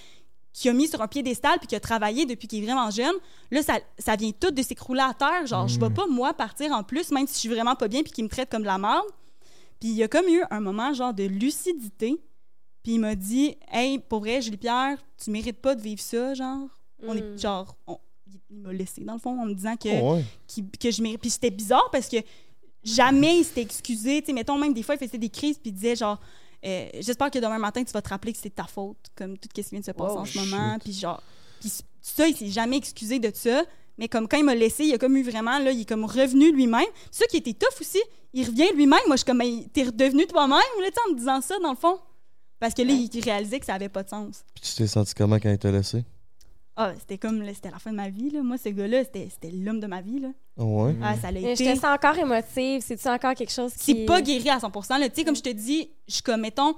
qu'il 0.61 0.71
a 0.71 0.75
mis 0.75 0.89
sur 0.89 1.01
un 1.03 1.09
piédestal 1.09 1.59
puis 1.59 1.67
qu'il 1.69 1.77
a 1.77 1.81
travaillé 1.81 2.27
depuis 2.27 2.47
qu'il 2.49 2.63
est 2.63 2.67
vraiment 2.67 2.91
jeune. 2.91 3.15
Là, 3.51 3.63
ça, 3.63 3.79
ça 3.99 4.17
vient 4.17 4.31
tout 4.33 4.51
de 4.51 4.63
s'écrouler 4.63 5.01
à 5.03 5.15
terre. 5.15 5.47
Genre, 5.47 5.67
je 5.69 5.79
vais 5.79 5.91
pas, 5.91 6.07
moi, 6.07 6.33
partir 6.35 6.73
en 6.73 6.83
plus, 6.83 7.11
même 7.11 7.27
si 7.27 7.35
je 7.35 7.39
suis 7.41 7.49
vraiment 7.49 7.75
pas 7.77 7.89
bien 7.89 8.03
puis 8.03 8.13
qu'il 8.13 8.25
me 8.25 8.29
traite 8.29 8.51
comme 8.51 8.63
de 8.63 8.67
la 8.67 8.79
merde. 8.79 9.05
Puis 9.81 9.91
il 9.91 9.95
y 9.97 10.03
a 10.03 10.09
comme 10.09 10.27
eu 10.29 10.43
un 10.51 10.61
moment, 10.61 10.93
genre, 10.93 11.15
de 11.15 11.25
lucidité. 11.25 12.21
Puis 12.83 12.95
il 12.95 13.01
m'a 13.01 13.15
dit, 13.15 13.57
hey, 13.73 13.99
pour 13.99 14.21
vrai, 14.21 14.41
Julie-Pierre, 14.43 14.99
tu 15.23 15.31
mérites 15.31 15.61
pas 15.61 15.75
de 15.75 15.81
vivre 15.83 16.01
ça, 16.01 16.35
genre. 16.35 16.69
On 17.03 17.15
est, 17.17 17.21
Mm. 17.23 17.39
genre, 17.39 17.77
on- 17.87 17.99
il 18.51 18.59
m'a 18.59 18.73
laissé, 18.73 19.03
dans 19.03 19.13
le 19.15 19.19
fond, 19.19 19.39
en 19.41 19.47
me 19.47 19.55
disant 19.55 19.77
que, 19.77 19.89
Oh, 20.03 20.15
ouais. 20.15 20.65
que 20.81 20.91
je 20.91 21.03
mérite. 21.03 21.21
Puis 21.21 21.31
c'était 21.31 21.51
bizarre 21.51 21.89
parce 21.93 22.09
que 22.09 22.17
jamais 22.83 23.39
il 23.39 23.45
s'était 23.45 23.63
excusé. 23.63 24.21
Tu 24.21 24.27
sais, 24.27 24.33
mettons, 24.33 24.59
même 24.59 24.73
des 24.75 24.83
fois, 24.83 24.95
il 24.95 24.99
faisait 25.07 25.19
des 25.19 25.29
crises 25.29 25.59
puis 25.59 25.71
il 25.71 25.75
disait, 25.75 25.97
genre, 25.97 26.19
euh, 26.65 26.89
j'espère 27.01 27.31
que 27.31 27.39
demain 27.39 27.59
matin, 27.59 27.83
tu 27.85 27.93
vas 27.93 28.03
te 28.03 28.09
rappeler 28.09 28.33
que 28.33 28.39
c'est 28.41 28.55
ta 28.55 28.65
faute, 28.65 28.99
comme 29.15 29.39
tout 29.39 29.49
ce 29.55 29.63
qui 29.63 29.71
vient 29.71 29.81
de 29.81 29.85
se 29.85 29.91
passer 29.93 30.15
Wow, 30.15 30.21
en 30.21 30.25
ce 30.25 30.39
moment. 30.39 30.79
Puis 30.83 30.93
genre, 30.93 31.23
puis 31.61 31.73
ça, 32.01 32.27
il 32.27 32.37
s'est 32.37 32.49
jamais 32.49 32.77
excusé 32.77 33.19
de 33.19 33.31
ça. 33.35 33.63
Mais 33.97 34.09
comme 34.09 34.29
quand 34.29 34.39
il 34.39 34.45
m'a 34.45 34.55
laissé, 34.55 34.85
il 34.85 34.95
a 34.95 34.99
comme 34.99 35.17
eu 35.17 35.23
vraiment, 35.23 35.59
là, 35.59 35.73
il 35.73 35.81
est 35.81 35.89
comme 35.89 36.05
revenu 36.05 36.53
lui-même. 36.53 36.87
Ça 37.11 37.27
qui 37.27 37.37
était 37.37 37.53
tough 37.53 37.81
aussi, 37.81 37.99
il 38.33 38.47
revient 38.47 38.69
lui-même. 38.75 39.01
Moi, 39.07 39.17
je 39.17 39.23
suis 39.23 39.25
comme, 39.25 39.43
t'es 39.73 39.85
redevenu 39.85 40.27
toi-même, 40.27 40.53
là, 40.53 40.87
tu 40.87 40.93
sais, 40.95 41.01
en 41.09 41.13
me 41.13 41.19
disant 41.19 41.41
ça, 41.41 41.59
dans 41.61 41.71
le 41.71 41.77
fond. 41.77 41.99
Parce 42.61 42.75
que 42.75 42.83
là, 42.83 42.93
il 42.93 43.21
réalisait 43.25 43.61
que 43.61 43.67
ça 43.67 43.75
avait 43.75 43.89
pas 43.89 44.03
de 44.03 44.09
sens. 44.09 44.45
Puis 44.55 44.65
tu 44.65 44.75
t'es 44.77 44.87
senti 44.87 45.15
comment 45.15 45.37
quand 45.37 45.51
il 45.51 45.59
t'a 45.59 45.71
laissé? 45.71 46.05
Ah, 46.81 46.93
c'était 46.97 47.19
comme, 47.19 47.43
là, 47.43 47.53
c'était 47.53 47.73
la 47.73 47.81
fin 47.81 47.91
de 47.91 47.97
ma 47.97 48.09
vie, 48.09 48.31
là. 48.31 48.41
Moi, 48.41 48.57
ce 48.57 48.69
gars-là, 48.69 49.03
c'était 49.03 49.29
c'était 49.29 49.51
l'homme 49.51 49.81
de 49.81 49.89
ma 49.89 50.01
vie, 50.01 50.21
là. 50.21 50.29
Ouais. 50.57 50.95
Ah, 51.03 51.17
ça 51.17 51.33
l'a 51.33 51.41
Mais 51.41 51.57
je 51.57 51.63
été. 51.65 51.75
te 51.75 51.81
sens 51.81 51.93
encore 51.93 52.17
émotive. 52.17 52.83
C'est-tu 52.87 53.09
encore 53.09 53.35
quelque 53.35 53.51
chose 53.53 53.75
qui... 53.75 53.93
C'est 53.97 54.05
pas 54.05 54.23
guéri 54.23 54.49
à 54.49 54.61
100 54.61 54.71
là. 54.99 55.09
Tu 55.09 55.17
sais, 55.17 55.25
comme 55.25 55.35
je 55.35 55.43
te 55.43 55.49
dis, 55.49 55.91
je 56.07 56.15
suis 56.15 56.23
comme, 56.23 56.41
mettons, 56.43 56.77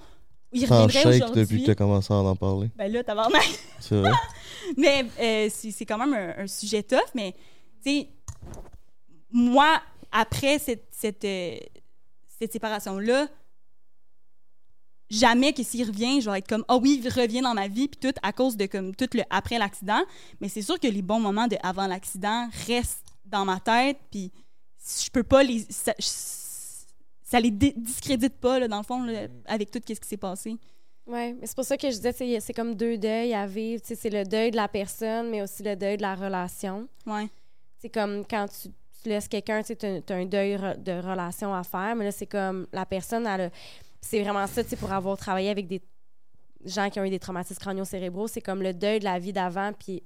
il 0.52 0.62
reviendrait 0.64 1.02
shake 1.02 1.04
depuis 1.04 1.30
aujourd'hui. 1.32 1.60
que 1.62 1.66
t'as 1.66 1.74
commencé 1.74 2.12
à 2.14 2.16
en 2.16 2.34
parler. 2.34 2.70
Ben 2.76 2.90
là, 2.90 3.04
tabarnak. 3.04 3.42
C'est 3.78 3.96
vrai? 3.96 4.12
Mais 4.78 5.04
euh, 5.20 5.48
c'est 5.52 5.70
c'est 5.70 5.84
quand 5.84 5.98
même 5.98 6.14
un, 6.14 6.44
un 6.44 6.46
sujet 6.46 6.82
tough, 6.82 6.98
mais 7.14 7.34
tu 7.84 7.90
sais, 7.90 8.08
moi, 9.32 9.80
après 10.12 10.58
cette, 10.58 10.86
cette, 10.92 11.24
euh, 11.24 11.56
cette 12.38 12.52
séparation-là, 12.52 13.26
jamais 15.10 15.52
que 15.52 15.62
s'il 15.62 15.86
revient, 15.86 16.20
je 16.20 16.30
vais 16.30 16.38
être 16.38 16.48
comme, 16.48 16.64
ah 16.68 16.76
oui, 16.76 17.00
il 17.02 17.08
revient 17.08 17.40
dans 17.40 17.54
ma 17.54 17.68
vie, 17.68 17.88
puis 17.88 17.98
tout 18.00 18.18
à 18.22 18.32
cause 18.32 18.56
de 18.56 18.66
comme 18.66 18.94
tout 18.94 19.08
le 19.14 19.22
après 19.30 19.58
l'accident. 19.58 20.00
Mais 20.40 20.48
c'est 20.48 20.62
sûr 20.62 20.78
que 20.78 20.86
les 20.86 21.02
bons 21.02 21.20
moments 21.20 21.48
de 21.48 21.56
avant 21.62 21.86
l'accident 21.86 22.48
restent 22.66 23.04
dans 23.24 23.44
ma 23.44 23.58
tête, 23.60 23.98
puis 24.10 24.30
je 25.04 25.10
peux 25.10 25.22
pas 25.22 25.42
les. 25.42 25.66
Ça, 25.68 25.92
ça 27.22 27.38
les 27.40 27.50
discrédite 27.50 28.34
pas, 28.40 28.58
là, 28.58 28.66
dans 28.68 28.78
le 28.78 28.82
fond, 28.84 29.02
là, 29.04 29.26
avec 29.46 29.70
tout 29.70 29.80
ce 29.86 29.92
qui 29.92 30.08
s'est 30.08 30.16
passé. 30.16 30.56
Ouais, 31.06 31.32
mais 31.40 31.46
c'est 31.46 31.54
pour 31.56 31.64
ça 31.64 31.76
que 31.76 31.90
je 31.90 31.96
disais, 31.96 32.40
c'est 32.40 32.52
comme 32.52 32.74
deux 32.74 32.96
deuils 32.98 33.34
à 33.34 33.46
vivre. 33.46 33.82
Tu 33.82 33.88
sais, 33.88 33.94
c'est 33.96 34.10
le 34.10 34.24
deuil 34.24 34.50
de 34.50 34.56
la 34.56 34.68
personne, 34.68 35.30
mais 35.30 35.42
aussi 35.42 35.62
le 35.62 35.74
deuil 35.76 35.96
de 35.96 36.02
la 36.02 36.14
relation. 36.14 36.88
Ouais. 37.06 37.28
C'est 37.78 37.88
comme 37.88 38.24
quand 38.28 38.46
tu, 38.48 38.68
tu 39.02 39.08
laisses 39.08 39.26
quelqu'un, 39.28 39.62
tu 39.62 39.72
as 39.82 40.14
un 40.14 40.26
deuil 40.26 40.56
re- 40.56 40.80
de 40.80 40.92
relation 40.92 41.54
à 41.54 41.62
faire, 41.64 41.94
mais 41.96 42.04
là, 42.04 42.12
c'est 42.12 42.26
comme 42.26 42.66
la 42.72 42.84
personne, 42.86 43.26
elle 43.26 43.40
a- 43.40 43.50
C'est 44.00 44.22
vraiment 44.22 44.46
ça, 44.46 44.62
tu 44.64 44.70
sais, 44.70 44.76
pour 44.76 44.92
avoir 44.92 45.16
travaillé 45.16 45.50
avec 45.50 45.66
des 45.66 45.80
gens 46.64 46.90
qui 46.90 47.00
ont 47.00 47.04
eu 47.04 47.10
des 47.10 47.18
traumatismes 47.18 47.60
crânio-cérébraux, 47.60 48.28
c'est 48.28 48.40
comme 48.40 48.62
le 48.62 48.72
deuil 48.74 48.98
de 48.98 49.04
la 49.04 49.18
vie 49.18 49.32
d'avant, 49.32 49.72
puis 49.72 50.02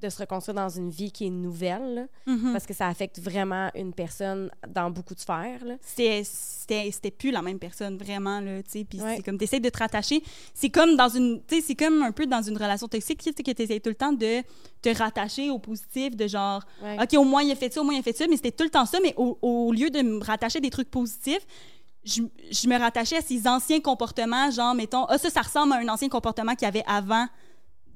de 0.00 0.08
se 0.10 0.18
reconstruire 0.18 0.54
dans 0.56 0.68
une 0.68 0.90
vie 0.90 1.10
qui 1.10 1.26
est 1.26 1.30
nouvelle, 1.30 1.94
là, 1.94 2.06
Mhm. 2.26 2.52
parce 2.52 2.66
que 2.66 2.74
ça 2.74 2.88
affecte 2.88 3.18
vraiment 3.20 3.70
une 3.74 3.94
personne 3.94 4.50
dans 4.68 4.90
beaucoup 4.90 5.14
de 5.14 5.20
sphères. 5.20 5.62
C'était- 5.82 7.10
plus 7.10 7.30
la 7.30 7.40
même 7.42 7.58
personne, 7.58 7.96
vraiment, 7.96 8.40
là, 8.40 8.62
tu 8.62 8.70
sais. 8.70 8.84
Puis 8.84 9.00
Ouais. 9.00 9.16
c'est 9.16 9.22
comme, 9.22 9.38
t'essaies 9.38 9.60
de 9.60 9.68
te 9.70 9.78
rattacher. 9.78 10.22
C'est 10.52 10.68
comme 10.68 10.96
dans 10.96 11.08
une, 11.08 11.40
tu 11.46 11.56
sais, 11.56 11.60
c'est 11.62 11.74
comme 11.74 12.02
un 12.02 12.12
peu 12.12 12.26
dans 12.26 12.42
une 12.42 12.56
relation 12.56 12.86
toxique, 12.88 13.22
tu 13.22 13.32
sais, 13.34 13.42
que 13.42 13.50
t'essaies 13.52 13.80
tout 13.80 13.88
le 13.90 13.94
temps 13.94 14.12
de 14.12 14.42
te 14.82 14.88
rattacher 14.96 15.48
au 15.50 15.58
positif, 15.58 16.14
de 16.16 16.26
genre, 16.26 16.62
Ouais. 16.82 16.98
OK, 17.02 17.14
au 17.14 17.24
moins 17.24 17.42
il 17.42 17.52
a 17.52 17.56
fait 17.56 17.72
ça, 17.72 17.80
au 17.80 17.84
moins 17.84 17.94
il 17.94 18.00
a 18.00 18.02
fait 18.02 18.16
ça, 18.16 18.26
mais 18.28 18.36
c'était 18.36 18.52
tout 18.52 18.64
le 18.64 18.70
temps 18.70 18.84
ça. 18.86 18.98
Mais 19.02 19.14
au, 19.16 19.38
au 19.40 19.72
lieu 19.72 19.88
de 19.90 20.02
me 20.02 20.22
rattacher 20.22 20.58
à 20.58 20.60
des 20.60 20.70
trucs 20.70 20.90
positifs, 20.90 21.46
je, 22.04 22.68
me 22.68 22.78
rattachais 22.78 23.16
à 23.16 23.22
ces 23.22 23.46
anciens 23.48 23.80
comportements, 23.80 24.50
genre, 24.50 24.74
mettons, 24.74 25.04
ah, 25.06 25.18
ça, 25.18 25.30
ça 25.30 25.42
ressemble 25.42 25.72
à 25.72 25.76
un 25.76 25.88
ancien 25.88 26.08
comportement 26.08 26.54
qu'il 26.54 26.66
y 26.66 26.68
avait 26.68 26.84
avant 26.86 27.26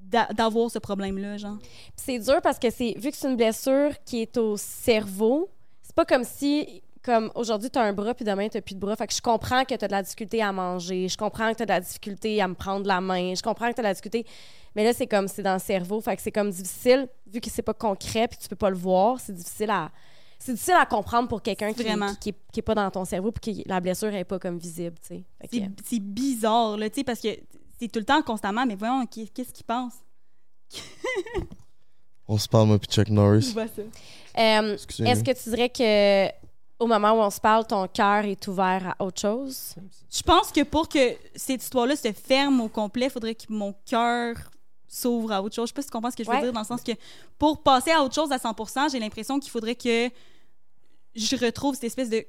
d'a- 0.02 0.28
d'avoir 0.32 0.70
ce 0.70 0.78
problème-là, 0.78 1.36
genre. 1.36 1.58
C'est 1.94 2.18
dur 2.18 2.40
parce 2.42 2.58
que 2.58 2.70
c'est 2.70 2.94
vu 2.96 3.10
que 3.10 3.16
c'est 3.16 3.28
une 3.28 3.36
blessure 3.36 3.92
qui 4.04 4.22
est 4.22 4.36
au 4.38 4.56
cerveau, 4.56 5.50
c'est 5.82 5.94
pas 5.94 6.04
comme 6.04 6.24
si 6.24 6.82
comme 7.02 7.30
aujourd'hui 7.36 7.70
tu 7.70 7.78
as 7.78 7.82
un 7.82 7.92
bras 7.92 8.12
puis 8.12 8.24
demain 8.24 8.48
tu 8.48 8.60
plus 8.60 8.74
de 8.74 8.80
bras. 8.80 8.96
Fait 8.96 9.06
que 9.06 9.14
je 9.14 9.22
comprends 9.22 9.64
que 9.64 9.74
tu 9.74 9.84
as 9.84 9.88
de 9.88 9.92
la 9.92 10.02
difficulté 10.02 10.42
à 10.42 10.52
manger, 10.52 11.08
je 11.08 11.16
comprends 11.16 11.52
que 11.52 11.56
tu 11.56 11.62
as 11.62 11.66
de 11.66 11.70
la 11.70 11.80
difficulté 11.80 12.42
à 12.42 12.48
me 12.48 12.54
prendre 12.54 12.86
la 12.86 13.00
main, 13.00 13.34
je 13.34 13.42
comprends 13.42 13.68
que 13.68 13.74
tu 13.74 13.80
as 13.80 13.82
de 13.82 13.88
la 13.88 13.94
difficulté 13.94 14.26
mais 14.74 14.84
là 14.84 14.92
c'est 14.92 15.06
comme 15.06 15.28
c'est 15.28 15.42
dans 15.42 15.54
le 15.54 15.58
cerveau, 15.58 16.00
fait 16.00 16.16
que 16.16 16.22
c'est 16.22 16.32
comme 16.32 16.50
difficile 16.50 17.08
vu 17.26 17.40
que 17.40 17.48
c'est 17.50 17.62
pas 17.62 17.74
concret 17.74 18.28
puis 18.28 18.38
tu 18.38 18.48
peux 18.48 18.56
pas 18.56 18.70
le 18.70 18.76
voir, 18.76 19.20
c'est 19.20 19.34
difficile 19.34 19.70
à 19.70 19.90
c'est 20.38 20.52
difficile 20.52 20.74
à 20.78 20.86
comprendre 20.86 21.28
pour 21.28 21.42
quelqu'un 21.42 21.72
qui, 21.72 21.82
Vraiment. 21.82 22.10
qui, 22.14 22.18
qui 22.18 22.28
est, 22.30 22.34
qui 22.52 22.60
est 22.60 22.62
pas 22.62 22.74
dans 22.74 22.90
ton 22.90 23.04
cerveau 23.04 23.32
puis 23.32 23.54
qui 23.54 23.64
la 23.66 23.80
blessure 23.80 24.14
est 24.14 24.24
pas 24.24 24.38
comme 24.38 24.58
visible, 24.58 24.96
tu 25.00 25.08
sais. 25.08 25.24
Fait 25.40 25.48
que- 25.60 25.64
C'est 25.84 26.00
bizarre, 26.00 26.76
là, 26.76 26.88
tu 26.88 26.96
sais, 27.00 27.04
parce 27.04 27.20
que 27.20 27.28
c'est 27.80 27.88
tout 27.88 27.98
le 27.98 28.04
temps, 28.04 28.22
constamment, 28.22 28.64
mais 28.66 28.74
voyons, 28.76 29.04
qu'est- 29.06 29.32
qu'est-ce 29.32 29.52
qu'il 29.52 29.64
pense? 29.66 29.94
On 32.28 32.36
se 32.36 32.48
parle, 32.48 32.66
moi, 32.68 32.78
puis 32.78 32.88
Chuck 32.90 33.08
Norris. 33.08 33.54
Euh, 34.38 34.74
Excusez-moi. 34.74 35.12
Est-ce 35.12 35.24
que 35.24 35.32
tu 35.42 35.50
dirais 35.50 35.70
que 35.70 36.28
au 36.78 36.86
moment 36.86 37.12
où 37.12 37.20
on 37.20 37.30
se 37.30 37.40
parle, 37.40 37.66
ton 37.66 37.88
cœur 37.88 38.24
est 38.24 38.46
ouvert 38.48 38.94
à 38.98 39.04
autre 39.04 39.20
chose? 39.20 39.74
Je 40.10 40.22
pense 40.22 40.52
que 40.52 40.62
pour 40.62 40.88
que 40.88 40.98
cette 41.34 41.62
histoire-là 41.62 41.96
se 41.96 42.12
ferme 42.12 42.60
au 42.60 42.68
complet, 42.68 43.06
il 43.06 43.10
faudrait 43.10 43.34
que 43.34 43.46
mon 43.48 43.74
cœur 43.86 44.36
s'ouvre 44.88 45.30
à 45.32 45.42
autre 45.42 45.54
chose. 45.54 45.66
Je 45.66 45.68
sais 45.68 45.74
pas 45.74 45.82
si 45.82 45.88
tu 45.88 45.92
comprends 45.92 46.10
ce 46.10 46.16
que 46.16 46.24
je 46.24 46.28
veux 46.30 46.34
Ouais. 46.36 46.42
dire, 46.42 46.52
dans 46.52 46.60
le 46.60 46.66
sens 46.66 46.82
que 46.82 46.92
pour 47.38 47.62
passer 47.62 47.90
à 47.92 48.02
autre 48.02 48.14
chose 48.14 48.32
à 48.32 48.38
100% 48.38 48.88
j'ai 48.90 48.98
l'impression 48.98 49.38
qu'il 49.38 49.50
faudrait 49.50 49.74
que 49.74 50.08
je 51.14 51.36
retrouve 51.36 51.74
cette 51.74 51.84
espèce 51.84 52.10
de 52.10 52.24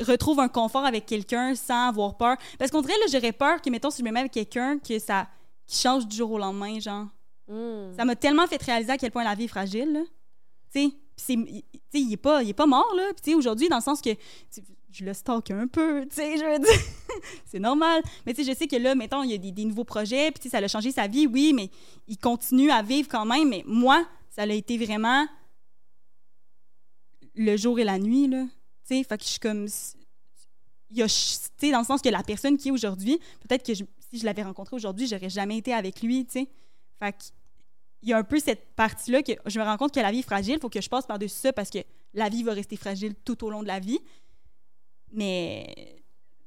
retrouve 0.00 0.40
un 0.40 0.48
confort 0.48 0.84
avec 0.84 1.06
quelqu'un 1.06 1.54
sans 1.54 1.88
avoir 1.88 2.16
peur. 2.16 2.36
Parce 2.58 2.70
qu'on 2.70 2.82
dirait, 2.82 2.98
là, 3.00 3.06
j'aurais 3.10 3.32
peur 3.32 3.62
que, 3.62 3.70
mettons, 3.70 3.90
si 3.90 4.02
je 4.02 4.04
me 4.04 4.10
mets 4.10 4.20
avec 4.20 4.32
quelqu'un, 4.32 4.78
que 4.78 4.98
ça 4.98 5.26
qui 5.66 5.78
change 5.80 6.06
du 6.06 6.16
jour 6.16 6.30
au 6.32 6.38
lendemain, 6.38 6.78
genre. 6.78 7.06
Hmm. 7.48 7.94
Ça 7.96 8.04
m'a 8.04 8.14
tellement 8.14 8.46
fait 8.46 8.62
réaliser 8.62 8.92
à 8.92 8.98
quel 8.98 9.10
point 9.10 9.24
la 9.24 9.34
vie 9.34 9.44
est 9.44 9.48
fragile. 9.48 10.04
Tu 10.70 10.80
sais, 10.80 10.92
il- 11.34 11.62
tu 11.62 11.78
sais, 11.92 12.00
il 12.00 12.12
est 12.12 12.16
pas, 12.18 12.42
il 12.42 12.50
est 12.50 12.54
pas 12.54 12.66
mort, 12.66 12.92
là. 12.94 13.04
Puis 13.14 13.22
tu 13.22 13.30
sais, 13.30 13.34
aujourd'hui, 13.36 13.68
dans 13.70 13.76
le 13.76 13.82
sens 13.82 14.02
que 14.02 14.10
je 14.96 15.04
le 15.04 15.12
stocke 15.12 15.50
un 15.50 15.66
peu, 15.66 16.06
tu 16.08 16.16
sais, 16.16 16.38
je 16.38 16.44
veux 16.44 16.58
dire. 16.58 16.80
c'est 17.44 17.58
normal. 17.58 18.02
Mais 18.24 18.32
tu 18.32 18.42
sais, 18.42 18.52
je 18.52 18.56
sais 18.56 18.66
que 18.66 18.76
là, 18.76 18.94
mettons, 18.94 19.22
il 19.22 19.30
y 19.30 19.34
a 19.34 19.38
des, 19.38 19.52
des 19.52 19.64
nouveaux 19.64 19.84
projets, 19.84 20.30
puis 20.30 20.48
ça 20.48 20.58
a 20.58 20.68
changé 20.68 20.90
sa 20.90 21.06
vie, 21.06 21.26
oui, 21.26 21.52
mais 21.54 21.70
il 22.08 22.16
continue 22.16 22.70
à 22.70 22.82
vivre 22.82 23.08
quand 23.08 23.26
même. 23.26 23.48
Mais 23.48 23.62
moi, 23.66 24.06
ça 24.30 24.42
a 24.42 24.46
été 24.46 24.78
vraiment 24.78 25.26
le 27.34 27.56
jour 27.56 27.78
et 27.78 27.84
la 27.84 27.98
nuit, 27.98 28.26
là. 28.26 28.44
Tu 28.88 28.96
sais, 28.96 29.04
fait 29.04 29.18
que 29.18 29.24
je 29.24 29.30
suis 29.30 29.40
comme... 29.40 29.66
Il 30.90 30.98
y 30.98 31.02
a, 31.02 31.06
tu 31.06 31.12
sais, 31.12 31.70
dans 31.72 31.80
le 31.80 31.84
sens 31.84 32.00
que 32.00 32.08
la 32.08 32.22
personne 32.22 32.56
qui 32.56 32.68
est 32.68 32.72
aujourd'hui, 32.72 33.18
peut-être 33.46 33.66
que 33.66 33.74
si 33.74 34.18
je 34.18 34.24
l'avais 34.24 34.44
rencontré 34.44 34.76
aujourd'hui, 34.76 35.06
j'aurais 35.06 35.28
jamais 35.28 35.58
été 35.58 35.74
avec 35.74 36.00
lui, 36.00 36.24
tu 36.24 36.40
sais. 36.40 36.48
Fait 36.98 37.12
que 37.12 37.24
il 38.02 38.10
y 38.10 38.12
a 38.12 38.18
un 38.18 38.24
peu 38.24 38.38
cette 38.38 38.74
partie-là 38.76 39.22
que 39.22 39.32
je 39.46 39.58
me 39.58 39.64
rends 39.64 39.76
compte 39.76 39.92
que 39.92 40.00
la 40.00 40.12
vie 40.12 40.20
est 40.20 40.22
fragile, 40.22 40.54
il 40.54 40.60
faut 40.60 40.68
que 40.68 40.80
je 40.80 40.88
passe 40.88 41.06
par-dessus 41.06 41.34
ça 41.34 41.52
parce 41.52 41.70
que 41.70 41.78
la 42.14 42.28
vie 42.28 42.44
va 42.44 42.52
rester 42.52 42.76
fragile 42.76 43.14
tout 43.24 43.44
au 43.44 43.50
long 43.50 43.62
de 43.62 43.66
la 43.66 43.80
vie. 43.80 43.98
Mais 45.12 46.02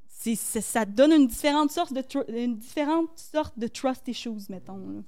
c'est, 0.08 0.34
c'est- 0.34 0.60
ça 0.60 0.84
donne 0.84 1.12
une 1.12 1.26
différente 1.26 1.70
sorte 1.70 1.92
de, 1.92 2.02
tru- 2.02 2.24
une 2.28 2.56
différente 2.56 3.10
sorte 3.18 3.58
de 3.58 3.66
trust 3.66 4.06
issues, 4.08 4.30
mettons. 4.48 4.76
là. 4.76 5.00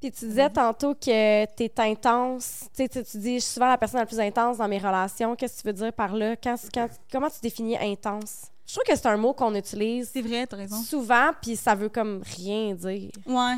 Puis 0.00 0.12
tu 0.12 0.26
disais 0.26 0.50
tantôt 0.50 0.94
que 0.94 1.44
tu 1.54 1.62
es 1.64 1.72
intense. 1.80 2.64
Tu 2.74 2.84
sais, 2.84 2.88
tu 2.88 3.02
tu 3.02 3.18
dis, 3.18 3.34
je 3.36 3.40
suis 3.44 3.54
souvent 3.54 3.68
la 3.68 3.78
personne 3.78 4.00
la 4.00 4.06
plus 4.06 4.20
intense 4.20 4.58
dans 4.58 4.68
mes 4.68 4.78
relations. 4.78 5.34
Qu'est-ce 5.34 5.56
que 5.56 5.60
tu 5.62 5.66
veux 5.68 5.72
dire 5.72 5.92
par 5.92 6.14
là? 6.14 6.36
Quand, 6.36 6.54
quand- 6.72 6.88
comment 7.10 7.30
tu 7.30 7.40
définis 7.42 7.78
intense? 7.78 8.42
Je 8.66 8.74
trouve 8.74 8.84
que 8.84 8.94
c'est 8.96 9.06
un 9.06 9.16
mot 9.16 9.32
qu'on 9.32 9.54
utilise 9.54 10.10
C'est 10.12 10.20
vrai, 10.22 10.46
t'as 10.46 10.56
raison. 10.56 10.76
souvent, 10.82 11.30
puis 11.40 11.56
ça 11.56 11.74
veut 11.74 11.88
comme 11.88 12.22
rien 12.36 12.74
dire. 12.74 13.10
Ouais. 13.26 13.56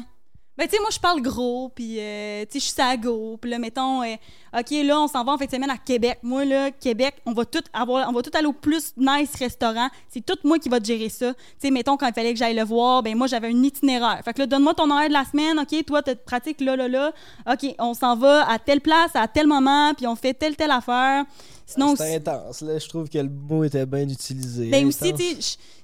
Ben, 0.59 0.67
tu 0.67 0.75
sais, 0.75 0.81
moi, 0.81 0.91
je 0.91 0.99
parle 0.99 1.23
gros, 1.23 1.69
puis, 1.73 2.01
euh, 2.01 2.43
tu 2.43 2.55
sais, 2.55 2.59
je 2.59 2.65
suis 2.65 2.75
sago. 2.75 3.39
Puis 3.41 3.49
là, 3.49 3.61
mettons, 3.61 4.03
euh, 4.03 4.17
OK, 4.59 4.71
là, 4.71 5.01
on 5.01 5.07
s'en 5.07 5.23
va 5.23 5.35
en 5.35 5.39
fin 5.39 5.45
de 5.45 5.51
semaine 5.53 5.71
à 5.71 5.77
Québec. 5.77 6.19
Moi, 6.25 6.45
là, 6.45 6.73
Québec, 6.73 7.15
on 7.27 7.33
va 7.33 7.45
tout 7.45 7.63
avoir, 7.73 8.09
on 8.09 8.13
va 8.13 8.23
tout 8.23 8.33
aller 8.35 8.49
au 8.49 8.53
plus 8.53 8.93
nice 8.97 9.37
restaurant. 9.39 9.89
C'est 10.09 10.27
tout 10.27 10.37
moi 10.43 10.59
qui 10.59 10.69
va 10.69 10.81
te 10.81 10.87
gérer 10.87 11.11
ça. 11.11 11.33
Tu 11.33 11.41
sais, 11.59 11.71
mettons, 11.71 11.97
quand 11.97 12.09
il 12.09 12.13
fallait 12.13 12.33
que 12.33 12.39
j'aille 12.41 12.57
le 12.57 12.65
voir, 12.65 13.05
ben, 13.05 13.17
moi, 13.17 13.29
j'avais 13.29 13.47
un 13.47 13.63
itinéraire. 13.63 14.21
Fait 14.25 14.33
que 14.33 14.41
là, 14.41 14.47
donne-moi 14.49 14.75
ton 14.75 14.91
horaire 14.91 15.07
de 15.07 15.13
la 15.13 15.25
semaine. 15.25 15.61
OK, 15.61 15.85
toi, 15.87 16.03
tu 16.03 16.17
pratiques 16.17 16.61
là, 16.61 16.75
là, 16.75 16.89
là. 16.89 17.13
OK, 17.49 17.77
on 17.79 17.95
s'en 17.95 18.17
va 18.17 18.51
à 18.51 18.59
telle 18.59 18.81
place, 18.81 19.15
à 19.15 19.29
tel 19.29 19.47
moment, 19.47 19.95
puis 19.95 20.09
on 20.09 20.17
fait 20.17 20.35
telle, 20.35 20.57
telle 20.57 20.73
affaire. 20.73 21.25
Sinon, 21.67 21.95
C'était 21.95 22.17
intense, 22.17 22.63
là. 22.63 22.81
Je 22.81 22.89
trouve 22.89 23.09
que 23.09 23.19
le 23.19 23.29
mot 23.29 23.63
était 23.63 23.87
bien 23.87 24.09
utilisé. 24.09 24.71
ben 24.71 24.89
aussi, 24.89 25.15
tu 25.15 25.23
sais, 25.23 25.37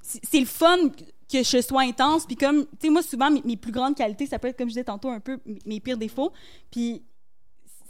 c'est 0.03 0.21
c'est 0.23 0.41
le 0.41 0.47
fun 0.47 0.77
que 1.35 1.43
je 1.43 1.61
sois 1.61 1.83
intense. 1.83 2.27
Puis 2.27 2.37
comme, 2.37 2.65
tu 2.65 2.71
sais, 2.83 2.91
moi, 2.91 3.03
souvent, 3.03 3.31
mes, 3.31 3.57
plus 3.57 3.73
grandes 3.73 3.97
qualités, 3.97 4.27
ça 4.27 4.39
peut 4.39 4.49
être, 4.49 4.57
comme 4.57 4.69
je 4.69 4.75
disais 4.75 4.85
tantôt, 4.85 5.09
un 5.09 5.21
peu 5.21 5.39
mes- 5.67 5.81
pires 5.81 5.99
défauts. 5.99 6.33
Puis 6.71 7.03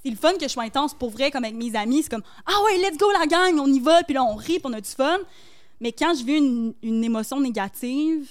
c'est 0.03 0.11
le 0.11 0.17
fun 0.17 0.33
que 0.35 0.43
je 0.43 0.49
sois 0.49 0.65
intense 0.65 0.95
pour 0.95 1.11
vrai, 1.11 1.31
comme 1.31 1.45
avec 1.45 1.57
mes 1.57 1.75
amis. 1.77 2.03
C'est 2.03 2.11
comme, 2.11 2.25
ah 2.47 2.63
ouais, 2.65 2.79
let's 2.79 2.97
go 2.99 3.07
la 3.13 3.27
gang, 3.27 3.59
on 3.59 3.73
y 3.73 3.81
va. 3.81 4.03
Puis 4.03 4.15
là, 4.15 4.25
on 4.25 4.35
rit, 4.35 4.59
puis 4.59 4.63
on 4.65 4.73
a 4.73 4.81
du 4.81 4.91
fun. 4.91 5.19
Mais 5.81 5.93
quand 5.93 6.15
je 6.15 6.25
vis 6.25 6.39
une, 6.39 6.75
une 6.83 7.05
émotion 7.05 7.41
négative, 7.41 8.29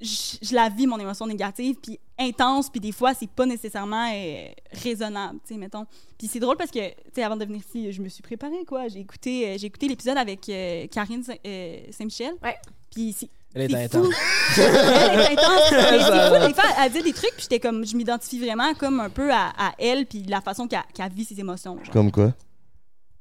je, 0.00 0.54
la 0.54 0.68
vis, 0.68 0.86
mon 0.86 0.98
émotion 0.98 1.26
négative, 1.26 1.76
puis 1.82 1.98
intense, 2.18 2.70
puis 2.70 2.80
des 2.80 2.92
fois, 2.92 3.14
c'est 3.14 3.30
pas 3.30 3.46
nécessairement 3.46 4.10
euh, 4.12 4.48
raisonnable, 4.72 5.40
tu 5.46 5.54
sais, 5.54 5.58
mettons. 5.58 5.86
Puis 6.16 6.28
c'est 6.28 6.38
drôle 6.40 6.56
parce 6.56 6.70
que, 6.70 6.88
tu 6.88 6.94
sais, 7.14 7.22
avant 7.22 7.36
de 7.36 7.44
venir 7.44 7.60
ici, 7.60 7.90
je 7.92 8.02
me 8.02 8.08
suis 8.08 8.22
préparée, 8.22 8.64
quoi. 8.66 8.88
J'ai 8.88 9.00
écouté, 9.00 9.48
euh, 9.48 9.56
écouté 9.60 9.88
l'épisode 9.88 10.18
avec 10.18 10.48
euh, 10.48 10.86
Karine 10.88 11.24
euh, 11.46 11.80
Saint-Michel. 11.90 12.34
Ouais. 12.42 12.56
Puis 12.94 13.14
c'est 13.18 13.28
Elle 13.54 13.72
est 13.74 13.84
intense. 13.84 14.14
elle 14.56 15.20
est 15.20 15.32
intense. 15.32 15.70
Mais 15.72 15.98
c'est 16.00 16.28
fou, 16.40 16.46
des 16.48 16.54
fois, 16.54 16.64
elle 16.84 16.92
dit 16.92 17.02
des 17.02 17.12
trucs, 17.12 17.32
puis 17.32 17.42
j'étais 17.42 17.60
comme, 17.60 17.84
je 17.86 17.96
m'identifie 17.96 18.38
vraiment 18.38 18.74
comme 18.74 19.00
un 19.00 19.10
peu 19.10 19.32
à, 19.32 19.52
à 19.58 19.72
elle, 19.78 20.06
puis 20.06 20.22
la 20.24 20.40
façon 20.40 20.66
qu'elle 20.66 20.82
qu'elle 20.94 21.12
vit 21.12 21.24
ses 21.24 21.38
émotions. 21.40 21.76
genre. 21.76 21.92
Comme 21.92 22.10
quoi? 22.10 22.34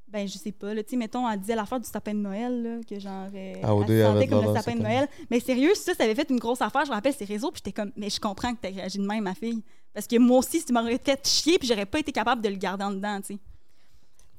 Ben, 0.10 0.26
je 0.26 0.38
sais 0.38 0.54
pas, 0.54 0.74
là, 0.74 0.82
tu 0.84 0.92
sais, 0.92 0.96
mettons, 0.96 1.30
elle 1.30 1.38
disait 1.40 1.54
l'affaire 1.56 1.82
du 1.82 1.88
sapin 1.90 2.14
de 2.14 2.20
Noël, 2.20 2.64
là, 2.64 2.78
que 2.90 2.98
genre, 2.98 3.28
euh, 3.36 3.54
Ah, 3.62 3.76
au 3.76 3.82
elle 3.82 3.88
dé, 3.88 3.94
se 3.94 4.00
elle 4.00 4.14
sentait 4.14 4.28
comme 4.28 4.46
le 4.46 4.54
sapin 4.54 4.76
de. 4.76 4.82
Noël. 4.82 5.08
Mais 5.30 5.42
sérieux, 5.42 5.76
ça, 5.76 5.94
ça 5.94 6.04
avait 6.06 6.16
fait 6.16 6.30
une 6.30 6.40
grosse 6.40 6.62
affaire, 6.62 6.86
je 6.86 6.90
me 6.90 6.96
rappelle 6.96 7.14
ses 7.14 7.26
réseaux, 7.26 7.52
puis 7.52 7.62
j'étais 7.64 7.74
comme, 7.74 7.92
mais 7.98 8.10
je 8.10 8.18
comprends 8.20 8.54
que 8.54 8.60
t'as 8.62 8.70
réagi 8.70 9.00
de 9.00 9.06
même, 9.06 9.26
ma 9.26 9.36
fille. 9.36 9.62
Parce 9.94 10.08
que 10.08 10.18
moi 10.18 10.38
aussi, 10.38 10.64
tu 10.64 10.72
m'aurais 10.72 10.98
fait 11.04 11.28
chier, 11.28 11.60
puis 11.60 11.68
j'aurais 11.68 11.86
pas 11.86 12.00
été 12.00 12.14
capable 12.14 12.42
de 12.42 12.48
le 12.48 12.56
garder 12.56 12.86
en 12.86 12.92
dedans, 12.92 13.20
tu 13.20 13.34
sais. 13.34 13.40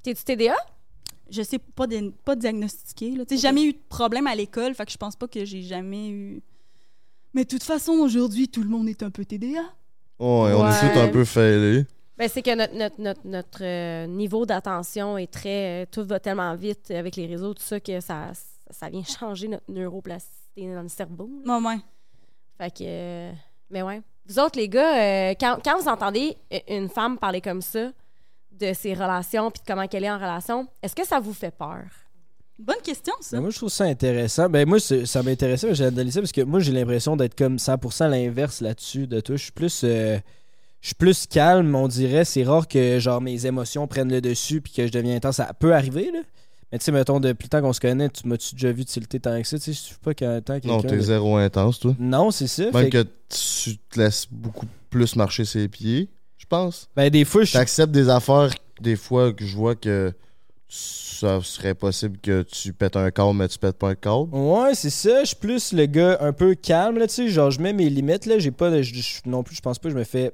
T'es-tu 0.02 0.24
TDA? 0.24 0.54
Je 1.30 1.42
sais 1.42 1.58
pas, 1.58 1.86
de- 1.86 2.12
pas 2.24 2.36
diagnostiquer, 2.36 3.10
là. 3.12 3.24
Jamais 3.30 3.64
eu 3.64 3.72
de 3.72 3.78
problème 3.88 4.26
à 4.26 4.34
l'école, 4.34 4.74
fait 4.74 4.86
que 4.86 4.92
je 4.92 4.96
pense 4.96 5.16
pas 5.16 5.28
que 5.28 5.44
j'ai 5.44 5.62
jamais 5.62 6.08
eu... 6.10 6.42
Mais 7.34 7.44
de 7.44 7.48
toute 7.48 7.62
façon, 7.62 7.92
aujourd'hui, 7.92 8.48
tout 8.48 8.62
le 8.62 8.68
monde 8.70 8.88
est 8.88 9.02
un 9.02 9.10
peu 9.10 9.24
TDA. 9.24 9.60
Oh, 10.18 10.44
ouais, 10.46 10.52
on 10.54 10.66
est 10.68 10.80
tous 10.92 10.98
un 10.98 11.08
peu 11.08 11.24
failés. 11.24 11.86
Ben, 12.16 12.28
c'est 12.28 12.42
que 12.42 12.54
notre, 12.56 12.74
notre, 12.74 13.00
notre, 13.00 13.20
notre, 13.26 13.58
euh, 13.62 14.06
niveau 14.08 14.44
d'attention 14.46 15.16
est 15.18 15.30
très. 15.30 15.82
euh, 15.82 15.86
tout 15.90 16.04
va 16.04 16.18
tellement 16.18 16.54
vite 16.56 16.90
avec 16.90 17.14
les 17.14 17.26
réseaux, 17.26 17.54
tout 17.54 17.62
ça, 17.62 17.78
que 17.78 18.00
ça, 18.00 18.32
ça 18.70 18.88
vient 18.88 19.04
changer 19.04 19.46
notre 19.48 19.70
neuroplasticité 19.70 20.74
dans 20.74 20.82
le 20.82 20.88
cerveau. 20.88 21.30
là. 21.44 21.58
Ouais, 21.58 21.66
ouais. 21.66 21.76
Fait 22.56 22.70
que. 22.70 22.82
euh, 22.84 23.32
mais 23.70 23.82
ouais. 23.82 24.00
Vous 24.26 24.38
autres, 24.40 24.58
les 24.58 24.68
gars, 24.68 25.30
euh, 25.30 25.34
quand, 25.38 25.58
quand 25.64 25.78
vous 25.80 25.88
entendez 25.88 26.36
une 26.68 26.88
femme 26.88 27.18
parler 27.18 27.40
comme 27.40 27.62
ça, 27.62 27.92
de 28.60 28.72
ses 28.74 28.94
relations 28.94 29.50
puis 29.50 29.60
de 29.62 29.66
comment 29.72 29.86
qu'elle 29.86 30.04
est 30.04 30.10
en 30.10 30.16
relation, 30.18 30.66
est-ce 30.82 30.94
que 30.94 31.06
ça 31.06 31.20
vous 31.20 31.32
fait 31.32 31.50
peur? 31.56 31.84
Bonne 32.58 32.80
question, 32.82 33.14
ça. 33.20 33.36
Ben, 33.36 33.42
moi, 33.42 33.50
je 33.50 33.56
trouve 33.56 33.68
ça 33.68 33.84
intéressant. 33.84 34.48
Ben, 34.48 34.68
moi, 34.68 34.78
ça 34.80 35.22
m'intéressait, 35.22 35.68
mais 35.68 35.74
j'ai 35.76 35.84
analysé 35.84 36.20
parce 36.20 36.32
que 36.32 36.40
moi, 36.40 36.58
j'ai 36.58 36.72
l'impression 36.72 37.16
d'être 37.16 37.36
comme 37.36 37.56
100% 37.56 38.08
l'inverse 38.10 38.60
là-dessus 38.60 39.06
de 39.06 39.20
toi. 39.20 39.36
Je 39.36 39.42
suis 39.44 39.52
plus. 39.52 39.82
euh, 39.84 40.18
je 40.80 40.88
suis 40.88 40.94
plus 40.96 41.26
calme, 41.26 41.72
on 41.74 41.86
dirait. 41.88 42.24
C'est 42.24 42.42
rare 42.44 42.66
que 42.66 42.98
genre 42.98 43.20
mes 43.20 43.46
émotions 43.46 43.86
prennent 43.86 44.10
le 44.10 44.20
dessus 44.20 44.60
puis 44.60 44.72
que 44.72 44.86
je 44.86 44.92
deviens 44.92 45.14
intense. 45.16 45.36
Ça 45.36 45.52
peut 45.54 45.72
arriver, 45.74 46.10
là. 46.12 46.20
Mais 46.72 46.78
tu 46.78 46.84
sais, 46.84 46.92
mettons, 46.92 47.18
depuis 47.20 47.44
le 47.44 47.48
temps 47.48 47.60
qu'on 47.62 47.72
se 47.72 47.80
connaît, 47.80 48.08
tu 48.10 48.26
m'as-tu 48.28 48.54
déjà 48.56 48.72
vu 48.72 48.84
tilter 48.84 49.18
tant 49.20 49.40
que 49.40 49.46
ça? 49.48 49.56
Tu 49.58 49.64
sais, 49.66 49.72
je 49.72 49.78
suis 49.78 49.94
pas 49.96 50.12
qu'un 50.14 50.40
temps 50.42 50.54
Non, 50.54 50.60
quelqu'un 50.80 50.88
t'es 50.88 50.96
de- 50.96 51.00
zéro 51.00 51.36
intense, 51.36 51.78
toi. 51.78 51.94
Non, 51.98 52.30
c'est 52.30 52.46
ça. 52.48 52.64
Même 52.64 52.72
Fait 52.72 52.90
que- 52.90 53.04
tu 53.62 53.78
te 53.78 53.98
laisses 54.00 54.26
beaucoup 54.30 54.66
plus 54.90 55.16
marcher 55.16 55.44
ses 55.44 55.66
pieds, 55.68 56.08
pense. 56.48 56.88
Ben, 56.96 57.08
des 57.10 57.24
fois, 57.24 57.42
je 57.42 57.46
suis 57.50 57.58
T'acceptes 57.58 57.92
des 57.92 58.08
affaires, 58.08 58.50
des 58.80 58.96
fois, 58.96 59.32
que 59.32 59.44
je 59.44 59.56
vois 59.56 59.74
que 59.74 60.12
ça 60.68 61.40
serait 61.42 61.74
possible 61.74 62.18
que 62.18 62.42
tu 62.42 62.72
pètes 62.72 62.96
un 62.96 63.10
câble, 63.10 63.34
mais 63.34 63.48
tu 63.48 63.58
pètes 63.58 63.78
pas 63.78 63.90
un 63.90 63.94
câble. 63.94 64.28
Ouais, 64.34 64.74
c'est 64.74 64.90
ça. 64.90 65.20
Je 65.22 65.28
suis 65.28 65.36
plus 65.36 65.72
le 65.72 65.86
gars 65.86 66.18
un 66.20 66.32
peu 66.32 66.54
calme, 66.54 66.98
là, 66.98 67.06
tu 67.06 67.14
sais. 67.14 67.28
Genre, 67.28 67.50
je 67.50 67.60
mets 67.60 67.72
mes 67.72 67.88
limites, 67.88 68.26
là. 68.26 68.38
J'ai 68.38 68.50
pas 68.50 68.70
de. 68.70 68.82
je- 68.82 69.20
non 69.26 69.42
plus, 69.42 69.56
je 69.56 69.60
pense 69.62 69.78
pas 69.78 69.88
que 69.88 69.94
je 69.94 69.98
me 69.98 70.04
fais. 70.04 70.32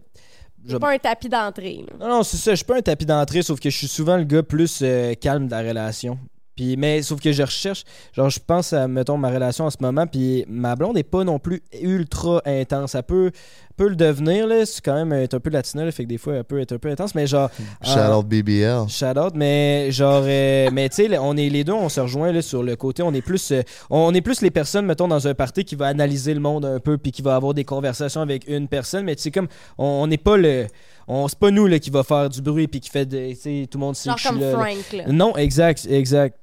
je- 0.67 0.77
pas 0.77 0.93
un 0.93 0.99
tapis 0.99 1.29
d'entrée. 1.29 1.85
Non, 2.01 2.09
non, 2.09 2.23
c'est 2.23 2.37
ça. 2.39 2.51
Je 2.53 2.57
suis 2.57 2.65
pas 2.65 2.77
un 2.77 2.83
tapis 2.83 3.07
d'entrée, 3.07 3.43
sauf 3.43 3.61
que 3.61 3.71
je 3.71 3.77
suis 3.77 3.89
souvent 3.89 4.17
le 4.17 4.25
gars 4.25 4.43
plus 4.43 4.81
euh, 4.83 5.15
calme 5.15 5.47
de 5.47 5.51
la 5.53 5.61
relation. 5.61 6.19
Puis, 6.57 6.77
mais 6.77 7.03
sauf 7.03 7.21
que 7.21 7.33
je 7.33 7.43
recherche, 7.43 7.85
genre, 8.13 8.31
je 8.31 8.39
pense 8.39 8.73
à, 8.73 8.87
mettons, 8.87 9.17
ma 9.17 9.29
relation 9.31 9.65
en 9.65 9.71
ce 9.71 9.79
moment, 9.81 10.07
puis 10.07 10.45
ma 10.49 10.77
blonde 10.77 10.97
est 10.97 11.03
pas 11.03 11.25
non 11.25 11.39
plus 11.39 11.63
ultra 11.83 12.41
intense. 12.47 12.95
Elle 12.95 13.03
peut, 13.03 13.31
peut 13.77 13.89
le 13.89 13.97
devenir, 13.97 14.47
là. 14.47 14.65
C'est 14.65 14.85
quand 14.85 14.95
même 14.95 15.13
être 15.13 15.35
un 15.35 15.41
peu 15.41 15.51
latina, 15.51 15.85
là, 15.85 15.91
fait 15.91 16.05
que 16.05 16.09
des 16.09 16.19
fois, 16.19 16.35
elle 16.37 16.45
peut 16.45 16.61
être 16.61 16.73
un 16.73 16.79
peu 16.79 16.91
intense, 16.91 17.15
mais 17.15 17.27
genre. 17.27 17.51
Shout 17.83 17.99
euh, 17.99 18.15
out 18.15 18.27
BBL. 18.27 18.89
Shout 18.89 19.19
out, 19.19 19.33
mais 19.35 19.91
genre, 19.91 20.23
euh, 20.25 20.71
mais 20.73 20.89
tu 20.89 20.97
sais, 20.97 21.19
on 21.19 21.37
est 21.37 21.49
les 21.49 21.65
deux, 21.65 21.73
on 21.73 21.89
se 21.89 22.01
rejoint 22.01 22.31
là, 22.31 22.41
sur 22.41 22.63
le 22.63 22.77
côté, 22.77 23.03
on 23.03 23.13
est 23.13 23.23
plus, 23.23 23.51
euh, 23.51 23.63
on 23.91 24.15
est 24.15 24.21
plus 24.21 24.41
les 24.41 24.51
personnes, 24.51 24.87
mettons, 24.87 25.09
dans 25.09 25.27
un 25.27 25.35
party 25.35 25.65
qui 25.65 25.75
va 25.75 25.87
analyser 25.87 26.35
le 26.35 26.41
monde 26.41 26.65
un 26.65 26.79
peu, 26.79 26.99
puis 26.99 27.11
qui 27.11 27.23
va 27.23 27.35
avoir 27.35 27.55
des 27.55 27.65
conversations 27.65 28.21
avec 28.21 28.49
une 28.49 28.69
personne, 28.69 29.05
mais 29.05 29.17
tu 29.17 29.23
sais, 29.23 29.31
comme, 29.33 29.49
on 29.77 30.07
n'est 30.07 30.19
pas 30.19 30.37
le, 30.37 30.67
on 31.09 31.29
c'est 31.29 31.39
pas 31.39 31.51
nous 31.51 31.67
là 31.67 31.79
qui 31.79 31.91
va 31.91 32.03
faire 32.03 32.29
du 32.29 32.41
bruit 32.41 32.69
puis 32.69 32.81
qui 32.81 32.91
fait, 32.91 33.07
de, 33.07 33.31
tu 33.31 33.37
sais, 33.37 33.69
tout 33.71 33.79
le 33.79 33.85
monde 33.85 33.97
sait 33.97 34.11
Genre 34.11 34.19
comme 34.23 34.41
là, 34.41 34.53
là. 34.53 34.59
Frank. 34.59 34.93
Là. 34.93 35.05
Non, 35.09 35.37
exact, 35.37 35.87
exact. 35.91 36.39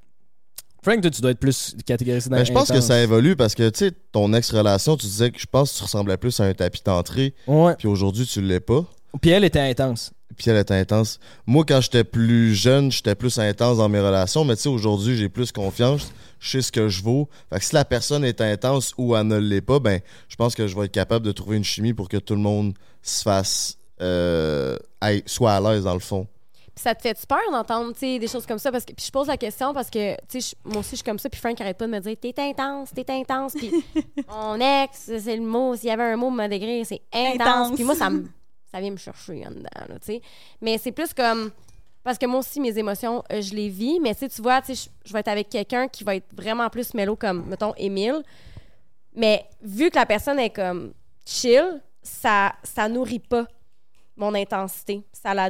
Frank, 0.83 1.01
toi, 1.01 1.11
tu 1.11 1.21
dois 1.21 1.31
être 1.31 1.39
plus 1.39 1.75
catégorisé 1.85 2.29
dans 2.29 2.35
Mais 2.37 2.41
Ben, 2.41 2.47
je 2.47 2.53
pense 2.53 2.71
que 2.71 2.81
ça 2.81 3.01
évolue 3.01 3.35
parce 3.35 3.53
que, 3.53 3.69
tu 3.69 3.79
sais, 3.85 3.91
ton 4.11 4.33
ex-relation, 4.33 4.97
tu 4.97 5.05
disais 5.05 5.29
que 5.29 5.39
je 5.39 5.45
pense 5.45 5.73
que 5.73 5.77
tu 5.77 5.83
ressemblais 5.83 6.17
plus 6.17 6.39
à 6.39 6.45
un 6.45 6.53
tapis 6.53 6.81
d'entrée, 6.83 7.35
Ouais. 7.45 7.75
puis 7.77 7.87
aujourd'hui, 7.87 8.25
tu 8.25 8.41
l'es 8.41 8.59
pas. 8.59 8.83
Puis 9.21 9.29
elle 9.29 9.43
était 9.43 9.59
intense. 9.59 10.11
Puis 10.37 10.49
elle 10.49 10.57
était 10.57 10.73
intense. 10.73 11.19
Moi, 11.45 11.65
quand 11.67 11.81
j'étais 11.81 12.03
plus 12.03 12.55
jeune, 12.55 12.91
j'étais 12.91 13.13
plus 13.13 13.37
intense 13.37 13.77
dans 13.77 13.89
mes 13.89 13.99
relations, 13.99 14.43
mais 14.43 14.55
tu 14.55 14.63
sais, 14.63 14.69
aujourd'hui, 14.69 15.15
j'ai 15.17 15.29
plus 15.29 15.51
confiance. 15.51 16.11
Je 16.39 16.49
sais 16.49 16.61
ce 16.63 16.71
que 16.71 16.89
je 16.89 17.03
vaux. 17.03 17.29
Fait 17.51 17.59
que 17.59 17.65
si 17.65 17.75
la 17.75 17.85
personne 17.85 18.25
est 18.25 18.41
intense 18.41 18.93
ou 18.97 19.15
elle 19.15 19.27
ne 19.27 19.37
l'est 19.37 19.61
pas, 19.61 19.79
ben, 19.79 19.99
je 20.29 20.35
pense 20.35 20.55
que 20.55 20.65
je 20.67 20.75
vais 20.75 20.85
être 20.85 20.91
capable 20.91 21.23
de 21.23 21.31
trouver 21.31 21.57
une 21.57 21.63
chimie 21.63 21.93
pour 21.93 22.09
que 22.09 22.17
tout 22.17 22.33
le 22.33 22.41
monde 22.41 22.73
se 23.03 23.21
fasse. 23.21 23.77
Euh, 24.01 24.77
soit 25.27 25.53
à 25.53 25.59
l'aise 25.61 25.83
dans 25.83 25.93
le 25.93 25.99
fond. 25.99 26.25
Ça 26.81 26.95
te 26.95 27.01
fait 27.03 27.17
peur 27.27 27.39
d'entendre 27.51 27.93
des 27.99 28.27
choses 28.27 28.45
comme 28.45 28.57
ça? 28.57 28.71
Parce 28.71 28.83
que, 28.85 28.93
puis 28.93 29.05
je 29.05 29.11
pose 29.11 29.27
la 29.27 29.37
question 29.37 29.73
parce 29.73 29.89
que 29.89 30.15
je- 30.33 30.53
moi 30.65 30.77
aussi, 30.79 30.91
je 30.91 30.95
suis 30.97 31.03
comme 31.03 31.19
ça. 31.19 31.29
Puis 31.29 31.39
Frank 31.39 31.59
arrête 31.61 31.77
pas 31.77 31.85
de 31.85 31.91
me 31.91 31.99
dire 31.99 32.15
T'es 32.19 32.33
intense, 32.37 32.89
t'es 32.93 33.05
intense. 33.09 33.53
Puis 33.53 33.71
mon 34.29 34.55
ex, 34.59 34.99
c'est 35.19 35.35
le 35.35 35.43
mot. 35.43 35.75
S'il 35.75 35.89
y 35.89 35.91
avait 35.91 36.03
un 36.03 36.17
mot 36.17 36.29
me 36.31 36.47
décrire, 36.47 36.85
c'est 36.85 37.01
intense. 37.13 37.41
Intense. 37.47 37.75
Puis 37.75 37.83
moi, 37.83 37.95
ça, 37.95 38.09
me- 38.09 38.27
ça 38.71 38.79
vient 38.79 38.91
me 38.91 38.97
chercher 38.97 39.45
en 39.45 39.51
dedans. 39.51 39.69
là. 39.87 39.95
Mais 40.61 40.77
c'est 40.77 40.91
plus 40.91 41.13
comme. 41.13 41.51
Parce 42.03 42.17
que 42.17 42.25
moi 42.25 42.39
aussi, 42.39 42.59
mes 42.59 42.75
émotions, 42.79 43.23
euh, 43.31 43.41
je 43.41 43.53
les 43.53 43.69
vis. 43.69 43.99
Mais 43.99 44.15
tu 44.15 44.27
vois, 44.41 44.61
je 44.67 44.73
je 45.05 45.13
vais 45.13 45.19
être 45.19 45.27
avec 45.27 45.49
quelqu'un 45.49 45.87
qui 45.87 46.03
va 46.03 46.15
être 46.15 46.33
vraiment 46.35 46.67
plus 46.69 46.95
mélo, 46.95 47.15
comme, 47.15 47.45
mettons, 47.45 47.73
Émile. 47.77 48.23
Mais 49.13 49.45
vu 49.61 49.89
que 49.91 49.97
la 49.97 50.05
personne 50.07 50.39
est 50.39 50.49
comme 50.49 50.93
chill, 51.25 51.81
ça, 52.01 52.53
ça 52.63 52.87
nourrit 52.89 53.19
pas 53.19 53.45
mon 54.15 54.33
intensité. 54.33 55.03
Ça 55.13 55.33
la, 55.35 55.49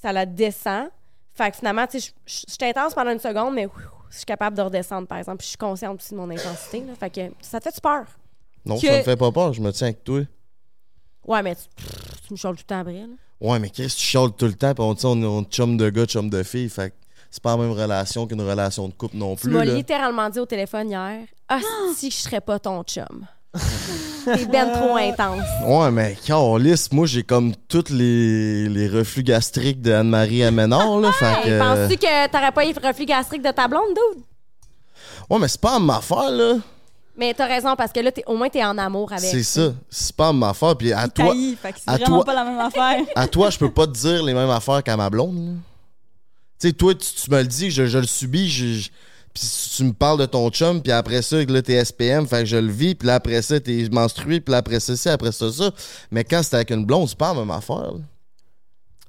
ça 0.00 0.12
la 0.12 0.26
descend. 0.26 0.88
Fait 1.34 1.50
que 1.50 1.56
finalement, 1.56 1.86
tu 1.86 2.00
sais, 2.00 2.12
je- 2.26 2.32
je 2.32 2.40
je 2.48 2.52
suis 2.54 2.70
intense 2.70 2.94
pendant 2.94 3.10
une 3.12 3.18
seconde, 3.20 3.54
mais 3.54 3.68
je 4.10 4.16
suis 4.16 4.24
capable 4.26 4.56
de 4.56 4.62
redescendre, 4.62 5.06
par 5.06 5.18
exemple. 5.18 5.38
Puis 5.38 5.46
je 5.46 5.50
suis 5.50 5.58
consciente 5.58 6.00
aussi 6.00 6.12
de 6.14 6.18
mon 6.18 6.30
intensité. 6.30 6.80
là. 6.80 6.94
Fait 6.98 7.10
que 7.10 7.20
ça 7.40 7.60
te 7.60 7.70
fait 7.70 7.80
peur? 7.80 8.04
Non, 8.64 8.78
Que- 8.78 8.86
ça 8.86 8.98
me 8.98 9.02
fait 9.02 9.16
pas 9.16 9.32
peur, 9.32 9.52
je 9.52 9.60
me 9.60 9.70
tiens 9.72 9.86
avec 9.88 10.04
toi. 10.04 10.20
Ouais, 11.26 11.42
mais 11.42 11.54
tu, 11.54 11.62
pff, 11.76 12.20
tu 12.26 12.32
me 12.32 12.36
chiales 12.36 12.54
tout 12.56 12.62
le 12.62 12.66
temps 12.66 12.80
après. 12.80 12.92
là. 12.94 13.06
Ouais, 13.40 13.58
mais 13.58 13.70
Chris, 13.70 13.84
tu 13.96 14.02
chiales 14.04 14.32
tout 14.36 14.46
le 14.46 14.54
temps, 14.54 14.74
puis 14.74 14.84
on, 14.84 14.94
tu 14.94 15.06
on, 15.06 15.12
on 15.22 15.44
chum 15.44 15.76
de 15.76 15.88
gars, 15.90 16.04
chum 16.06 16.28
de 16.28 16.42
filles. 16.42 16.68
Fait 16.68 16.90
que 16.90 16.96
c'est 17.30 17.42
pas 17.42 17.56
la 17.56 17.62
même 17.62 17.72
relation 17.72 18.26
qu'une 18.26 18.42
relation 18.42 18.88
de 18.88 18.92
couple 18.94 19.16
non 19.16 19.34
Tu 19.36 19.42
plus. 19.42 19.50
m'as 19.52 19.64
là. 19.64 19.74
littéralement 19.74 20.28
dit 20.28 20.40
au 20.40 20.46
téléphone 20.46 20.90
hier 20.90 21.26
Ah, 21.48 21.60
si 21.94 22.10
je 22.10 22.16
serais 22.16 22.40
pas 22.40 22.58
ton 22.58 22.82
chum. 22.82 23.26
T'es 24.24 24.44
ben 24.46 24.70
trop 24.72 24.96
intense. 24.96 25.42
Ouais, 25.64 25.90
mais 25.90 26.16
quand 26.26 26.56
lisse, 26.56 26.92
moi, 26.92 27.06
j'ai 27.06 27.22
comme 27.22 27.54
tous 27.68 27.88
les, 27.90 28.68
les 28.68 28.88
reflux 28.88 29.22
gastriques 29.22 29.80
de 29.80 29.92
Anne-Marie 29.92 30.44
Aménard, 30.44 30.98
là. 31.00 31.10
fait 31.12 31.34
que. 31.44 31.58
Penses-tu 31.58 31.96
que 31.96 32.28
t'aurais 32.30 32.52
pas 32.52 32.64
eu 32.66 32.72
le 32.80 32.86
reflux 32.86 33.06
gastrique 33.06 33.42
de 33.42 33.50
ta 33.50 33.66
blonde, 33.66 33.88
dude? 33.88 34.22
Ouais, 35.28 35.38
mais 35.40 35.48
c'est 35.48 35.60
pas 35.60 35.78
ma 35.78 35.96
affaire, 35.96 36.30
là. 36.30 36.54
Mais 37.16 37.34
t'as 37.34 37.46
raison, 37.46 37.74
parce 37.76 37.92
que 37.92 38.00
là, 38.00 38.12
t'es- 38.12 38.22
au 38.26 38.36
moins, 38.36 38.48
t'es 38.48 38.64
en 38.64 38.78
amour 38.78 39.10
avec. 39.12 39.24
C'est 39.30 39.42
ça. 39.42 39.72
C'est 39.90 40.14
pas 40.14 40.32
ma 40.32 40.50
affaire. 40.50 40.76
Puis 40.76 40.92
à 40.92 41.08
toi, 41.08 41.26
Taillis, 41.30 41.56
fait 41.60 41.72
que 41.72 41.78
c'est 41.80 41.90
à 41.90 41.96
vraiment 41.96 42.16
toi- 42.16 42.24
pas 42.26 42.34
la 42.34 42.44
même 42.44 42.58
affaire. 42.58 43.00
à 43.16 43.26
toi, 43.26 43.50
je 43.50 43.58
peux 43.58 43.70
pas 43.70 43.86
te 43.86 43.92
dire 43.92 44.22
les 44.22 44.32
mêmes 44.34 44.50
affaires 44.50 44.82
qu'à 44.82 44.96
ma 44.96 45.10
blonde. 45.10 45.36
là. 45.36 45.52
Tu 46.60 46.68
sais, 46.68 46.72
toi, 46.74 46.94
tu, 46.94 47.06
tu 47.14 47.30
me 47.30 47.38
le 47.40 47.46
dis, 47.46 47.70
je, 47.70 47.86
je 47.86 47.98
le 47.98 48.06
subis, 48.06 48.48
je, 48.50 48.66
je- 48.80 48.90
puis 49.34 49.42
si 49.44 49.76
tu 49.76 49.84
me 49.84 49.92
parles 49.92 50.18
de 50.18 50.26
ton 50.26 50.50
chum, 50.50 50.82
puis 50.82 50.92
après 50.92 51.22
ça, 51.22 51.42
là, 51.44 51.62
t'es 51.62 51.84
SPM, 51.84 52.26
fait 52.26 52.40
que 52.40 52.44
je 52.46 52.56
le 52.56 52.70
vis, 52.70 52.94
puis 52.94 53.06
là, 53.06 53.14
après 53.16 53.42
ça, 53.42 53.60
t'es 53.60 53.88
menstrué, 53.90 54.40
puis 54.40 54.50
là, 54.52 54.58
après 54.58 54.80
ça, 54.80 54.96
ci, 54.96 55.08
après 55.08 55.32
ça, 55.32 55.50
ça. 55.52 55.70
Mais 56.10 56.24
quand 56.24 56.42
c'est 56.42 56.56
avec 56.56 56.70
une 56.70 56.84
blonde, 56.84 57.08
c'est 57.08 57.16
pas 57.18 57.32
la 57.32 57.40
même 57.40 57.50
affaire. 57.50 57.92
là. 57.92 58.00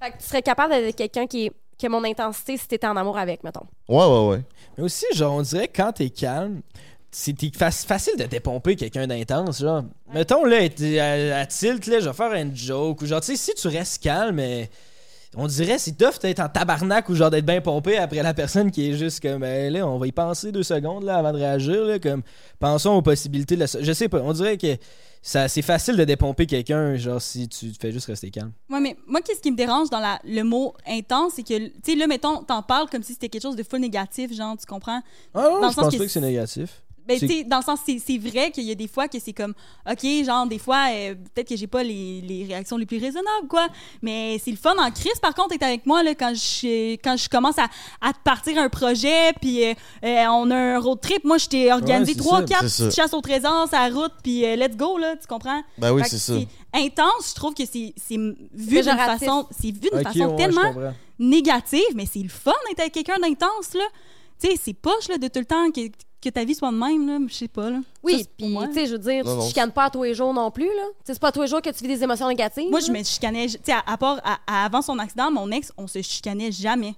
Fait 0.02 0.12
que 0.12 0.18
tu 0.18 0.24
serais 0.28 0.42
capable 0.42 0.74
d'être 0.74 0.96
quelqu'un 0.96 1.28
qui, 1.28 1.46
est- 1.48 1.52
qui 1.78 1.86
a 1.86 1.90
mon 1.90 2.04
intensité 2.04 2.58
si 2.58 2.68
t'étais 2.68 2.88
en 2.88 2.96
amour 2.98 3.18
avec, 3.18 3.44
mettons. 3.44 3.66
Ouais, 3.90 4.06
ouais, 4.06 4.28
ouais. 4.30 4.42
Mais 4.78 4.84
aussi, 4.84 5.06
genre, 5.14 5.34
on 5.36 5.42
dirait 5.42 5.68
que 5.68 5.78
quand 5.78 5.92
t'es 5.94 6.10
calme, 6.10 6.62
c'est 7.12 7.36
facile 7.86 8.16
de 8.18 8.24
dépomper 8.24 8.76
quelqu'un 8.76 9.06
d'intense, 9.06 9.60
genre. 9.60 9.84
Mettons, 10.14 10.46
là, 10.46 10.58
à, 10.58 11.40
à 11.42 11.46
tilt, 11.46 11.86
là, 11.88 12.00
je 12.00 12.08
vais 12.10 12.14
faire 12.16 12.34
une 12.34 12.56
joke, 12.56 13.02
ou 13.02 13.06
genre, 13.06 13.22
tu 13.22 13.36
sais, 13.36 13.36
si 13.36 13.54
tu 13.60 13.68
restes 13.68 14.02
calme, 14.02 14.36
mais 14.38 14.70
on 15.38 15.48
dirait 15.48 15.78
c'est 15.78 15.94
tough 15.98 16.20
d'être 16.22 16.40
en 16.42 16.50
tabarnak 16.50 17.08
ou 17.10 17.16
genre 17.16 17.30
d'être 17.30 17.46
bien 17.46 17.62
pompé 17.62 17.98
après 17.98 18.22
la 18.22 18.34
personne 18.34 18.70
qui 18.72 18.90
est 18.90 18.98
juste 18.98 19.22
comme, 19.22 19.40
ben 19.42 19.72
là, 19.72 19.88
on 19.88 19.98
va 19.98 20.08
y 20.08 20.12
penser 20.12 20.52
deux 20.52 20.64
secondes, 20.64 21.04
là, 21.04 21.18
avant 21.18 21.32
de 21.32 21.38
réagir, 21.38 21.84
là, 21.86 22.00
comme, 22.00 22.22
pensons 22.60 22.92
aux 22.92 23.02
possibilités 23.02 23.56
de 23.56 23.62
la... 23.62 23.68
so- 23.68 23.80
Je 23.82 23.94
sais 23.94 24.10
pas, 24.10 24.20
on 24.22 24.34
dirait 24.34 24.58
que 24.58 24.76
ça, 25.24 25.48
c'est 25.48 25.62
facile 25.62 25.96
de 25.98 26.04
dépomper 26.04 26.48
quelqu'un, 26.48 26.96
genre, 26.96 27.22
si 27.22 27.48
tu 27.48 27.72
fais 27.80 27.92
juste 27.92 28.08
rester 28.08 28.30
calme. 28.32 28.52
Ouais, 28.70 28.80
mais 28.82 28.98
moi, 29.08 29.22
qu'est-ce 29.22 29.40
qui 29.40 29.52
me 29.52 29.56
dérange 29.56 29.90
dans 29.90 30.00
la, 30.00 30.20
le 30.26 30.42
mot 30.44 30.74
intense, 30.88 31.34
c'est 31.36 31.44
que, 31.44 31.58
tu 31.68 31.74
sais, 31.86 31.96
là, 31.96 32.08
mettons, 32.08 32.44
t'en 32.44 32.64
parles 32.64 32.90
comme 32.90 33.04
si 33.04 33.14
c'était 33.14 33.30
quelque 33.30 33.44
chose 33.44 33.56
de 33.56 33.64
full 33.64 33.80
négatif, 33.80 34.34
genre, 34.36 34.58
tu 34.58 34.66
comprends? 34.66 35.02
Ah 35.34 35.44
non, 35.44 35.62
Dans 35.62 35.68
le 35.68 35.70
je 35.70 35.76
sens 35.76 35.84
pense 35.86 35.94
que 35.94 35.98
pas 36.00 36.06
que 36.06 36.12
c'est 36.12 36.22
négatif. 36.22 36.82
Ben, 37.08 37.18
tu 37.20 37.28
sais, 37.28 37.44
dans 37.44 37.58
le 37.58 37.64
sens, 37.64 37.80
c'est 37.86 38.00
c'est 38.00 38.18
vrai 38.18 38.52
qu'il 38.52 38.64
y 38.64 38.72
a 38.72 38.76
des 38.76 38.88
fois 38.88 39.08
que 39.08 39.20
c'est 39.20 39.34
comme, 39.34 39.54
OK, 39.90 40.06
genre, 40.26 40.46
des 40.46 40.60
fois, 40.60 40.88
euh, 40.92 41.16
peut-être 41.34 41.50
que 41.50 41.56
j'ai 41.56 41.68
pas 41.68 41.84
les, 41.84 42.22
les 42.22 42.46
réactions 42.46 42.78
les 42.78 42.86
plus 42.86 43.00
raisonnables, 43.00 43.48
quoi. 43.50 43.68
Mais 44.02 44.40
c'est 44.44 44.52
le 44.52 44.58
fun 44.58 44.76
en 44.78 44.92
crise, 44.92 45.20
par 45.22 45.34
contre, 45.34 45.56
être 45.56 45.64
avec 45.64 45.86
moi, 45.86 46.04
là, 46.04 46.14
quand 46.16 46.34
je, 46.34 46.94
quand 46.96 47.18
je 47.18 47.28
commence 47.28 47.58
à, 47.58 47.68
à 48.02 48.14
te 48.14 48.20
partir 48.24 48.58
un 48.58 48.70
projet, 48.70 49.34
puis 49.42 49.66
euh, 49.66 49.74
euh, 50.04 50.26
on 50.30 50.50
a 50.52 50.56
un 50.56 50.80
road 50.80 51.00
trip. 51.02 51.24
Moi, 51.24 51.38
je 51.38 51.48
t'ai 51.48 51.72
organisé 51.72 52.16
trois, 52.16 52.44
quatre 52.44 52.92
chasses 52.94 53.14
au 53.14 53.22
trésor, 53.22 53.68
sa 53.70 53.88
route, 53.90 54.14
puis 54.24 54.46
euh, 54.46 54.56
let's 54.56 54.76
go, 54.78 54.98
là, 54.98 55.16
tu 55.16 55.28
comprends? 55.28 55.62
Ben 55.78 55.92
oui, 55.92 56.04
c'est 56.06 56.18
ça. 56.18 56.34
Intense, 56.74 57.32
je 57.32 57.36
trouve 57.36 57.54
que 57.54 57.66
c'est 57.66 57.94
c'est 57.98 58.16
vu 58.16 58.82
d'une 58.82 58.84
façon, 58.84 59.48
c'est 59.52 59.72
vu 59.72 59.90
d'une 59.92 60.04
façon 60.04 60.30
ouais, 60.30 60.36
tellement 60.38 60.92
négative, 61.20 61.82
mais 61.96 62.06
c'est 62.06 62.24
le 62.24 62.30
fun 62.30 62.54
d'être 62.68 62.80
avec 62.80 62.94
quelqu'un 62.94 63.20
d'intense, 63.20 63.74
là. 63.74 63.84
Tu 64.42 64.48
sais, 64.50 64.56
c'est 64.60 64.74
poche, 64.74 65.08
là, 65.10 65.18
de 65.18 65.28
tout 65.28 65.40
le 65.40 65.46
temps 65.46 65.70
que, 65.72 65.82
que 66.22 66.30
ta 66.30 66.44
vie 66.46 66.56
soit 66.56 66.72
de 66.72 66.78
même, 66.78 67.08
là. 67.08 67.18
Je 67.28 67.34
sais 67.34 67.48
pas, 67.48 67.70
là. 67.70 67.80
Oui, 68.04 68.26
puis, 68.38 68.56
tu 68.68 68.74
sais, 68.74 68.86
je 68.88 68.92
veux 68.94 69.00
dire, 69.00 69.26
Non, 69.26 69.36
tu 69.38 69.42
te 69.42 69.48
chicanes 69.48 69.72
pas 69.72 69.86
à 69.86 69.90
tous 69.90 70.04
les 70.04 70.14
jours 70.14 70.34
non 70.34 70.52
plus, 70.52 70.66
là. 70.66 70.84
Tu 71.00 71.08
sais, 71.08 71.14
c'est 71.14 71.20
pas 71.20 71.30
à 71.30 71.32
tous 71.32 71.42
les 71.42 71.48
jours 71.48 71.62
que 71.62 71.70
tu 71.70 71.84
vis 71.84 71.88
des 71.98 72.04
émotions 72.04 72.28
négatives. 72.30 72.70
Moi, 72.70 72.80
là. 72.80 72.86
je 72.88 72.92
me 72.92 73.04
chicanais, 73.04 73.48
tu 73.48 73.58
sais, 73.64 73.72
à, 73.72 73.84
à 73.86 73.98
part 73.98 74.20
à- 74.24 74.40
à- 74.48 74.66
avant 74.66 74.82
son 74.82 74.98
accident, 75.00 75.32
mon 75.32 75.50
ex, 75.52 75.72
on 75.78 75.88
se 75.88 76.02
chicanait 76.02 76.52
jamais. 76.52 76.96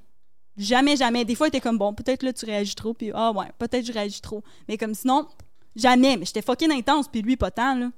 Jamais, 0.57 0.95
jamais. 0.95 1.25
Des 1.25 1.35
fois, 1.35 1.47
il 1.47 1.49
était 1.49 1.61
comme, 1.61 1.77
bon, 1.79 1.93
peut-être 1.93 2.21
là, 2.23 2.31
tu 2.33 2.45
réagis 2.45 2.75
trop, 2.75 2.93
puis 2.93 3.11
ah 3.13 3.31
ouais, 3.31 3.47
peut-être 3.57 3.85
je 3.87 3.91
réagis 3.93 4.21
trop. 4.21 4.43
Mais 4.67 4.77
comme 4.77 4.93
sinon, 4.93 5.25
jamais. 5.75 6.15
Mais 6.17 6.25
j'étais 6.25 6.41
fucking 6.43 6.71
intense, 6.71 7.07
puis 7.07 7.21
lui, 7.21 7.37
pas 7.37 7.49
tant, 7.49 7.75
là. 7.75 7.89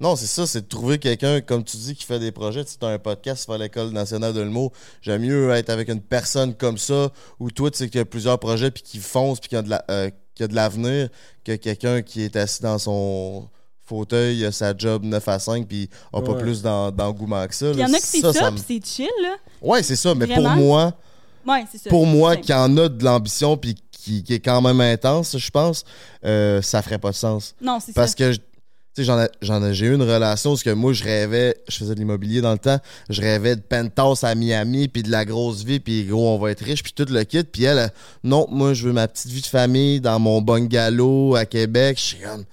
Non, 0.00 0.16
c'est 0.16 0.26
ça, 0.26 0.46
c'est 0.46 0.62
de 0.62 0.66
trouver 0.66 0.98
quelqu'un, 0.98 1.40
comme 1.40 1.62
tu 1.64 1.76
dis, 1.76 1.94
qui 1.94 2.04
fait 2.04 2.18
des 2.18 2.32
projets. 2.32 2.64
Tu 2.64 2.72
as 2.84 2.88
un 2.88 2.98
podcast, 2.98 3.48
à 3.48 3.56
l'École 3.56 3.90
nationale 3.90 4.34
de 4.34 4.40
l'humour. 4.40 4.72
J'aime 5.00 5.22
mieux 5.22 5.50
être 5.50 5.70
avec 5.70 5.88
une 5.88 6.00
personne 6.02 6.54
comme 6.54 6.76
ça, 6.76 7.10
où 7.38 7.50
toi, 7.52 7.70
tu 7.70 7.78
sais 7.78 7.86
qu'il 7.88 7.98
y 7.98 8.02
a 8.02 8.04
plusieurs 8.04 8.38
projets, 8.40 8.70
puis 8.72 8.82
qui 8.82 8.98
fonce, 8.98 9.38
puis 9.38 9.48
qui 9.50 9.56
a 9.56 9.62
de 9.62 9.70
la- 9.70 9.84
euh, 9.90 10.10
qui 10.34 10.42
a 10.42 10.48
de 10.48 10.54
l'avenir, 10.54 11.08
que 11.44 11.56
quelqu'un 11.56 12.02
qui 12.02 12.22
est 12.22 12.36
assis 12.36 12.62
dans 12.62 12.78
son 12.78 13.48
fauteuil, 13.84 14.44
a 14.44 14.52
sa 14.52 14.76
job 14.76 15.04
9 15.04 15.26
à 15.28 15.38
5, 15.38 15.66
puis 15.66 15.90
a 16.12 16.22
pas 16.22 16.34
plus 16.34 16.62
d'en- 16.62 16.90
d'engouement 16.90 17.46
que 17.46 17.54
ça. 17.54 17.66
Puis 17.70 17.76
il 17.78 17.80
y 17.80 17.84
en 17.84 17.92
a 17.92 17.98
que 17.98 18.06
c'est 18.06 18.20
ça, 18.32 18.50
me- 18.50 18.56
puis 18.56 18.64
c'est 18.66 18.86
chill, 18.86 19.10
là. 19.22 19.36
Ouais, 19.60 19.82
c'est 19.82 19.96
ça, 19.96 20.14
mais 20.14 20.26
Vraiment? 20.26 20.54
pour 20.54 20.64
moi, 20.64 20.94
Ouais, 21.46 21.64
c'est 21.70 21.78
ça. 21.78 21.90
pour 21.90 22.06
moi, 22.06 22.36
qui 22.36 22.52
en 22.54 22.76
a 22.78 22.88
de 22.88 23.04
l'ambition, 23.04 23.56
puis 23.56 23.74
qui, 23.90 24.22
qui 24.22 24.34
est 24.34 24.40
quand 24.40 24.60
même 24.62 24.80
intense, 24.80 25.36
je 25.36 25.50
pense, 25.50 25.84
euh, 26.24 26.62
ça 26.62 26.80
ferait 26.82 26.98
pas 26.98 27.10
de 27.10 27.16
sens. 27.16 27.54
Non, 27.60 27.78
c'est 27.80 27.92
ça. 27.92 28.00
Parce 28.00 28.14
que, 28.14 28.32
je- 28.32 28.40
tu 28.94 29.02
sais, 29.02 29.04
j'en 29.04 29.18
ai- 29.20 29.28
j'en 29.40 29.64
ai- 29.64 29.72
j'ai 29.74 29.86
eu 29.86 29.94
une 29.94 30.02
relation 30.02 30.50
parce 30.50 30.62
que 30.62 30.70
moi, 30.70 30.92
je 30.92 31.02
rêvais, 31.04 31.56
je 31.68 31.76
faisais 31.78 31.94
de 31.94 31.98
l'immobilier 31.98 32.40
dans 32.42 32.52
le 32.52 32.58
temps, 32.58 32.78
je 33.08 33.20
rêvais 33.22 33.56
de 33.56 33.60
penthouse 33.62 34.22
à 34.24 34.34
Miami, 34.34 34.88
puis 34.88 35.02
de 35.02 35.10
la 35.10 35.24
grosse 35.24 35.64
vie, 35.64 35.80
puis 35.80 36.04
gros, 36.04 36.28
on 36.34 36.38
va 36.38 36.50
être 36.50 36.62
riche, 36.64 36.82
puis 36.82 36.92
tout 36.92 37.06
le 37.08 37.24
kit. 37.24 37.42
Puis 37.44 37.64
elle, 37.64 37.90
non, 38.22 38.46
moi, 38.50 38.74
je 38.74 38.86
veux 38.86 38.92
ma 38.92 39.08
petite 39.08 39.30
vie 39.30 39.40
de 39.40 39.46
famille 39.46 40.00
dans 40.00 40.18
mon 40.18 40.42
bungalow 40.42 41.34
à 41.36 41.46
Québec. 41.46 41.96
Je 41.98 42.02
suis 42.02 42.18
comme... 42.18 42.44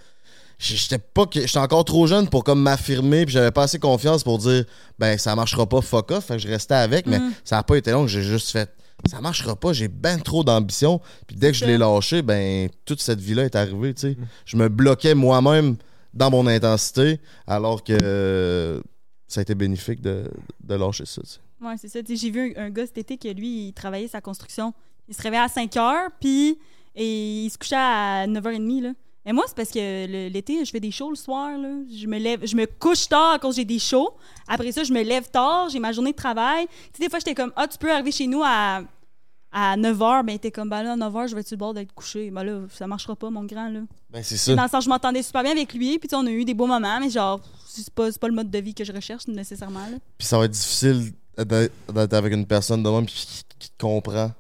J'étais 0.62 0.98
pas 0.98 1.26
que 1.26 1.40
j'étais 1.40 1.58
encore 1.58 1.86
trop 1.86 2.06
jeune 2.06 2.28
pour 2.28 2.44
comme 2.44 2.62
m'affirmer 2.62 3.24
puis 3.26 3.32
j'avais 3.34 3.50
pas 3.52 3.64
assez 3.64 3.80
confiance 3.80 4.26
pour 4.26 4.40
dire 4.40 4.66
ben 5.00 5.18
ça 5.18 5.34
marchera 5.34 5.66
pas 5.66 5.80
fuck 5.80 6.12
off 6.12 6.26
fait 6.26 6.34
que 6.34 6.40
je 6.40 6.50
restais 6.50 6.74
avec 6.74 7.06
mais 7.08 7.20
Mm. 7.20 7.32
ça 7.46 7.60
a 7.60 7.64
pas 7.64 7.78
été 7.78 7.92
long 7.92 8.08
j'ai 8.08 8.22
juste 8.24 8.50
fait 8.52 8.70
ça 9.10 9.22
marchera 9.22 9.56
pas 9.56 9.72
j'ai 9.72 9.88
ben 9.88 10.20
trop 10.20 10.44
d'ambition 10.44 11.00
puis 11.28 11.38
dès 11.38 11.54
que 11.54 11.58
je 11.58 11.64
l'ai 11.64 11.78
lâché 11.78 12.22
ben 12.24 12.68
toute 12.84 13.02
cette 13.02 13.22
vie 13.22 13.36
là 13.36 13.46
est 13.46 13.56
arrivée 13.56 13.94
tu 13.94 14.02
sais 14.02 14.18
je 14.46 14.58
me 14.58 14.68
bloquais 14.68 15.16
moi-même 15.16 15.78
dans 16.14 16.32
mon 16.32 16.48
intensité 16.48 17.20
alors 17.48 17.84
que 17.84 17.98
euh, 18.02 18.82
ça 19.28 19.40
a 19.40 19.44
été 19.44 19.56
bénéfique 19.56 20.02
de, 20.02 20.30
de 20.64 20.76
lâcher 20.76 21.06
ça. 21.06 21.22
Ouais, 21.62 21.76
c'est 21.78 21.90
ça. 21.90 22.00
J'ai 22.08 22.30
vu 22.30 22.54
un, 22.56 22.70
gars 22.70 22.86
cet 22.86 22.98
été 22.98 23.18
que 23.18 23.28
lui, 23.28 23.68
il 23.68 23.74
travaillait 23.74 24.08
sa 24.08 24.22
construction. 24.22 24.74
Il 25.08 25.16
se 25.16 25.22
réveillait 25.22 25.44
à 25.44 25.48
5 25.48 25.76
heures, 25.78 26.10
puis 26.20 26.58
et 26.96 27.46
il 27.46 27.50
se 27.50 27.58
couchait 27.58 27.76
à 27.76 28.26
9h30. 28.28 28.82
Là. 28.82 28.94
Et 29.26 29.34
moi, 29.34 29.44
c'est 29.48 29.56
parce 29.56 29.70
que 29.70 30.30
l'été, 30.30 30.64
je 30.66 30.72
fais 30.72 30.80
des 30.80 30.92
shows 30.92 31.10
le 31.10 31.16
soir. 31.16 31.58
Là. 31.58 31.70
Je, 31.94 32.08
me 32.08 32.18
lève, 32.18 32.46
je 32.46 32.56
me 32.56 32.66
couche 32.66 33.08
tard 33.08 33.40
cause 33.40 33.56
j'ai 33.56 33.66
des 33.66 33.80
shows. 33.80 34.12
Après 34.48 34.72
ça, 34.72 34.84
je 34.84 34.94
me 34.94 35.02
lève 35.04 35.30
tard, 35.30 35.70
j'ai 35.70 35.80
ma 35.80 35.92
journée 35.92 36.12
de 36.12 36.18
travail. 36.18 36.68
Des 37.00 37.10
fois, 37.10 37.20
j'étais 37.20 37.36
comme, 37.36 37.52
ah, 37.56 37.68
tu 37.68 37.78
peux 37.78 37.92
arriver 37.92 38.12
chez 38.12 38.28
nous 38.28 38.42
à, 38.44 38.82
à 39.52 39.78
9h. 39.78 40.26
Ben, 40.26 40.38
t'es 40.40 40.52
comme, 40.52 40.70
ben 40.70 40.84
là, 40.84 40.94
à 40.94 40.96
9h, 40.96 41.30
je 41.30 41.36
vais 41.36 41.42
être 41.42 41.48
sur 41.48 41.56
le 41.56 41.60
bord 41.60 41.74
d'être 41.74 41.94
couché? 41.94 42.32
Ben 42.32 42.44
là, 42.44 42.62
ça 42.72 42.88
marchera 42.88 43.16
pas, 43.16 43.30
mon 43.30 43.44
grand. 43.44 43.70
Là. 43.70 43.82
ben 44.10 44.24
c'est 44.24 44.38
ça 44.38 44.56
Dans 44.56 44.64
le 44.64 44.70
sens, 44.70 44.84
je 44.84 44.90
m'entendais 44.90 45.24
super 45.24 45.44
bien 45.44 45.52
avec 45.52 45.74
lui, 45.74 46.00
puis 46.00 46.08
tu 46.08 46.16
sais, 46.16 46.22
on 46.22 46.26
a 46.26 46.32
eu 46.32 46.46
des 46.46 46.54
beaux 46.54 46.68
moments, 46.68 47.00
mais 47.00 47.10
genre, 47.10 47.42
c'est 47.68 47.90
pas, 47.90 48.12
pas 48.12 48.28
le 48.28 48.34
mode 48.34 48.50
de 48.50 48.60
vie 48.60 48.74
que 48.74 48.84
je 48.84 48.92
recherche 48.92 49.28
nécessairement. 49.28 49.88
Là. 49.88 49.98
puis 50.18 50.28
ça 50.28 50.38
va 50.38 50.46
être 50.46 50.52
difficile 50.52 51.14
d'être 51.38 52.14
avec 52.14 52.34
une 52.34 52.46
personne 52.46 52.84
de 52.84 52.90
même 52.90 53.06
puis 53.06 53.16
qui, 53.16 53.44
qui 53.60 53.70
te 53.70 53.78
comprend 53.78 54.32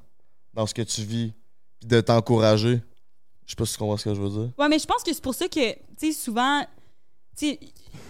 dans 0.53 0.65
ce 0.65 0.73
que 0.73 0.81
tu 0.81 1.02
vis 1.03 1.31
puis 1.80 1.88
de 1.88 2.02
t'encourager 2.02 2.81
je 3.49 3.53
sais 3.53 3.56
pas 3.56 3.65
si 3.65 3.73
tu 3.73 3.80
comprends 3.80 3.98
ce 3.98 4.03
que 4.03 4.14
je 4.14 4.22
veux 4.22 4.30
dire 4.30 4.52
Ouais, 4.60 4.69
mais 4.69 4.77
je 4.77 4.86
pense 4.86 5.02
que 5.02 5.11
c'est 5.11 5.23
pour 5.23 5.34
ça 5.34 5.48
que, 5.48 5.73
tu 5.73 5.80
sais, 5.98 6.11
souvent, 6.11 6.61
tu 7.36 7.48
sais, 7.48 7.60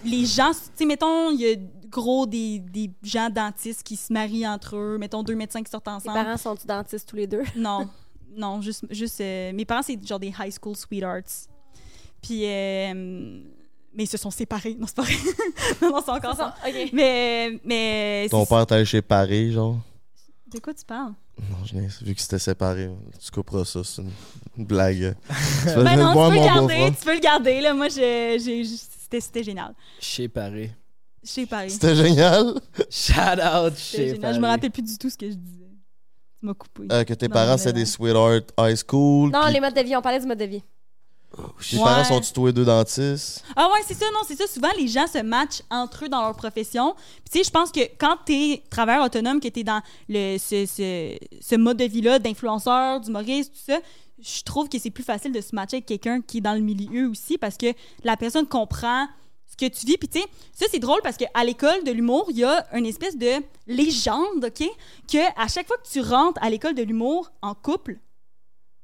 les 0.03 0.25
gens, 0.25 0.51
tu 0.51 0.59
sais, 0.75 0.85
mettons, 0.85 1.31
il 1.31 1.39
y 1.39 1.49
a 1.49 1.55
gros 1.89 2.25
des, 2.25 2.59
des 2.59 2.91
gens 3.03 3.29
dentistes 3.29 3.83
qui 3.83 3.95
se 3.95 4.11
marient 4.13 4.47
entre 4.47 4.75
eux, 4.77 4.97
mettons 4.97 5.23
deux 5.23 5.35
médecins 5.35 5.61
qui 5.63 5.71
sortent 5.71 5.85
Tes 5.85 5.91
ensemble. 5.91 6.15
parents 6.15 6.37
sont-tu 6.37 6.67
dentistes 6.67 7.07
tous 7.09 7.15
les 7.15 7.27
deux? 7.27 7.43
Non, 7.55 7.89
non, 8.35 8.61
juste, 8.61 8.85
juste 8.91 9.19
euh, 9.21 9.51
mes 9.53 9.65
parents, 9.65 9.81
c'est 9.81 10.05
genre 10.07 10.19
des 10.19 10.33
high 10.39 10.51
school 10.51 10.75
sweethearts. 10.75 11.47
Puis, 12.21 12.45
euh, 12.45 12.93
mais 13.93 14.03
ils 14.03 14.07
se 14.07 14.17
sont 14.17 14.29
séparés. 14.31 14.75
Non, 14.79 14.85
c'est 14.87 14.95
pas 14.95 15.01
vrai. 15.03 15.13
non, 15.81 15.89
non, 15.91 16.01
c'est 16.05 16.11
encore 16.11 16.35
ça. 16.35 16.53
OK. 16.65 16.89
Mais, 16.93 17.59
mais. 17.63 18.27
ton 18.29 18.45
père 18.45 18.85
chez 18.85 19.01
Paris 19.01 19.51
genre? 19.53 19.77
De 20.53 20.59
quoi 20.59 20.73
tu 20.73 20.85
parles? 20.85 21.13
non 21.49 21.63
je 21.63 21.73
n'ai 21.75 21.87
vu 22.01 22.13
que 22.15 22.21
c'était 22.21 22.37
séparé 22.39 22.89
tu 23.17 23.31
couperas 23.31 23.63
ça 23.63 23.81
c'est 23.85 24.01
une, 24.01 24.11
une 24.57 24.65
blague 24.65 25.15
Ben 25.65 25.95
non, 25.95 26.11
tu 26.11 26.33
peux 26.33 26.35
le 26.35 26.43
garder, 26.43 26.91
tu 26.99 27.05
peux 27.05 27.13
le 27.13 27.19
garder, 27.21 27.61
là. 27.61 27.73
Moi, 27.73 27.87
j'ai, 27.87 28.37
j'ai- 28.39 28.65
c'était, 28.65 29.21
c'était 29.21 29.43
génial. 29.43 29.73
Chez 30.01 30.27
Paris. 30.27 30.69
Chez 31.23 31.45
Paris. 31.45 31.71
c'était 31.71 31.95
génial 31.95 32.53
Shout 32.89 33.13
out 33.13 33.73
C'était 33.75 33.75
chez 33.75 33.97
génial. 34.07 34.19
Paris. 34.21 34.35
Je 34.35 34.39
me 34.39 34.47
rappelle 34.47 34.71
plus 34.71 34.81
du 34.83 34.97
tout 34.97 35.09
ce 35.09 35.17
que 35.17 35.29
je 35.29 35.35
disais. 35.35 35.65
Tu 36.39 36.45
m'as 36.45 36.53
coupé. 36.53 36.83
Euh, 36.91 37.03
que 37.03 37.13
tes 37.13 37.27
Non, 37.27 37.33
parents 37.33 37.57
c'est 37.57 37.73
des 37.73 37.85
sweetheart 37.85 38.51
high 38.59 38.75
school 38.77 39.29
Non, 39.31 39.47
les 39.51 39.59
modes 39.59 39.73
de 39.75 39.81
vie, 39.81 39.95
on 39.95 40.01
parlait 40.01 40.19
du 40.19 40.25
mode 40.27 40.37
de 40.39 40.45
vie. 40.45 40.63
tes 41.69 41.77
Ouais. 41.77 41.83
parents 41.83 42.03
sont 42.05 42.21
tous 42.33 42.51
deux 42.53 42.63
dentistes? 42.65 43.43
Ah 43.55 43.67
ouais, 43.73 43.81
c'est 43.85 43.93
ça, 43.93 44.05
non, 44.13 44.19
c'est 44.27 44.35
ça. 44.37 44.47
Souvent, 44.47 44.69
les 44.77 44.87
gens 44.87 45.05
se 45.07 45.21
matchent 45.21 45.61
entre 45.69 46.05
eux 46.05 46.09
dans 46.09 46.21
leur 46.21 46.35
profession. 46.35 46.95
Puis, 46.95 47.31
tu 47.31 47.37
sais, 47.39 47.43
je 47.43 47.51
pense 47.51 47.71
que 47.71 47.81
quand 47.99 48.17
t'es 48.25 48.63
travailleur 48.69 49.03
autonome, 49.05 49.39
que 49.41 49.49
t'es 49.49 49.63
dans 49.63 49.81
le, 50.07 50.37
ce, 50.37 50.65
ce, 50.65 51.17
ce 51.41 51.55
mode 51.55 51.77
de 51.77 51.83
vie-là 51.85 52.17
d'influenceur, 52.19 53.01
d'humoriste, 53.01 53.53
tout 53.53 53.71
ça, 53.73 53.79
je 54.21 54.41
trouve 54.43 54.69
que 54.69 54.79
c'est 54.79 54.89
plus 54.89 55.03
facile 55.03 55.31
de 55.33 55.41
se 55.41 55.53
matcher 55.53 55.77
avec 55.77 55.85
quelqu'un 55.85 56.21
qui 56.21 56.37
est 56.37 56.41
dans 56.41 56.53
le 56.55 56.61
milieu 56.61 57.09
aussi 57.09 57.37
parce 57.37 57.57
que 57.57 57.67
la 58.03 58.17
personne 58.17 58.45
comprend 58.47 59.07
ce 59.49 59.57
que 59.57 59.65
tu 59.65 59.85
vis. 59.85 59.97
Puis, 59.97 60.07
tu 60.07 60.19
sais, 60.19 60.25
ça, 60.53 60.65
c'est 60.71 60.79
drôle 60.79 61.01
parce 61.01 61.17
qu'à 61.17 61.43
l'école 61.43 61.83
de 61.83 61.91
l'humour, 61.91 62.27
il 62.29 62.37
y 62.37 62.43
a 62.43 62.65
une 62.77 62.85
espèce 62.85 63.17
de 63.17 63.43
légende, 63.67 64.45
OK? 64.45 64.63
Que 65.11 65.41
à 65.41 65.47
chaque 65.47 65.67
fois 65.67 65.77
que 65.77 65.89
tu 65.89 65.99
rentres 66.01 66.41
à 66.41 66.49
l'école 66.49 66.75
de 66.75 66.83
l'humour 66.83 67.31
en 67.41 67.55
couple, 67.55 67.95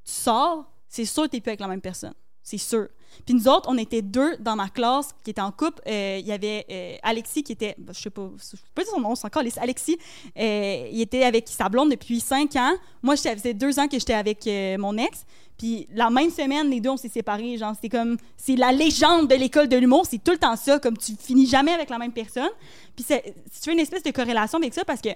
tu 0.04 0.12
sors, 0.12 0.66
c'est 0.90 1.06
sûr 1.06 1.24
que 1.24 1.30
t'es 1.30 1.42
plus 1.42 1.52
avec 1.52 1.60
la 1.60 1.68
même 1.68 1.82
personne. 1.82 2.14
C'est 2.42 2.60
sûr. 2.60 2.88
Puis 3.26 3.34
nous 3.34 3.48
autres, 3.48 3.68
on 3.70 3.78
était 3.78 4.02
deux 4.02 4.38
dans 4.38 4.56
ma 4.56 4.70
classe 4.70 5.16
qui 5.24 5.32
étaient 5.32 5.42
en 5.42 5.52
couple. 5.52 5.82
Euh, 5.88 6.18
Il 6.20 6.28
y 6.28 6.32
avait 6.32 6.66
euh, 6.70 6.96
Alexis 7.02 7.44
qui 7.44 7.54
était, 7.54 7.76
ben, 7.78 7.94
je 7.94 8.02
sais 8.02 8.10
pas, 8.10 8.30
je 8.38 8.58
peux 8.74 8.84
dire 8.84 8.92
son 8.92 9.00
nom, 9.00 9.16
c'est 9.16 9.26
encore 9.26 9.44
Alexis. 9.58 9.98
Euh, 10.38 10.88
il 10.92 11.02
était 11.02 11.24
avec 11.24 11.48
sa 11.48 11.70
blonde 11.70 11.90
depuis 11.90 12.20
cinq 12.20 12.56
ans. 12.56 12.74
Moi, 13.02 13.16
ça 13.16 13.34
deux 13.36 13.80
ans 13.80 13.88
que 13.88 13.98
j'étais 13.98 14.14
avec 14.14 14.46
mon 14.80 14.98
ex. 14.98 15.26
Puis 15.58 15.88
la 15.94 16.10
même 16.10 16.30
semaine, 16.30 16.70
les 16.70 16.82
deux, 16.82 16.90
on 16.90 16.98
s'est 16.98 17.10
séparés. 17.10 17.58
Genre, 17.58 17.74
c'était 17.76 17.96
comme, 17.98 18.18
c'est 18.38 18.56
la 18.56 18.72
légende 18.72 19.28
de 19.30 19.36
l'école 19.36 19.68
de 19.70 19.78
l'humour. 19.78 20.06
C'est 20.10 20.24
tout 20.24 20.32
le 20.32 20.38
temps 20.38 20.56
ça, 20.56 20.80
comme 20.80 20.98
tu 20.98 21.14
finis 21.20 21.48
jamais 21.48 21.72
avec 21.72 21.90
la 21.90 21.98
même 21.98 22.12
personne. 22.12 22.50
Puis 22.96 23.06
c'est- 23.08 23.24
tu 23.24 23.60
fais 23.64 23.72
une 23.74 23.80
espèce 23.80 24.04
de 24.04 24.12
corrélation 24.12 24.58
avec 24.58 24.74
ça 24.74 24.84
parce 24.84 25.02
que 25.02 25.10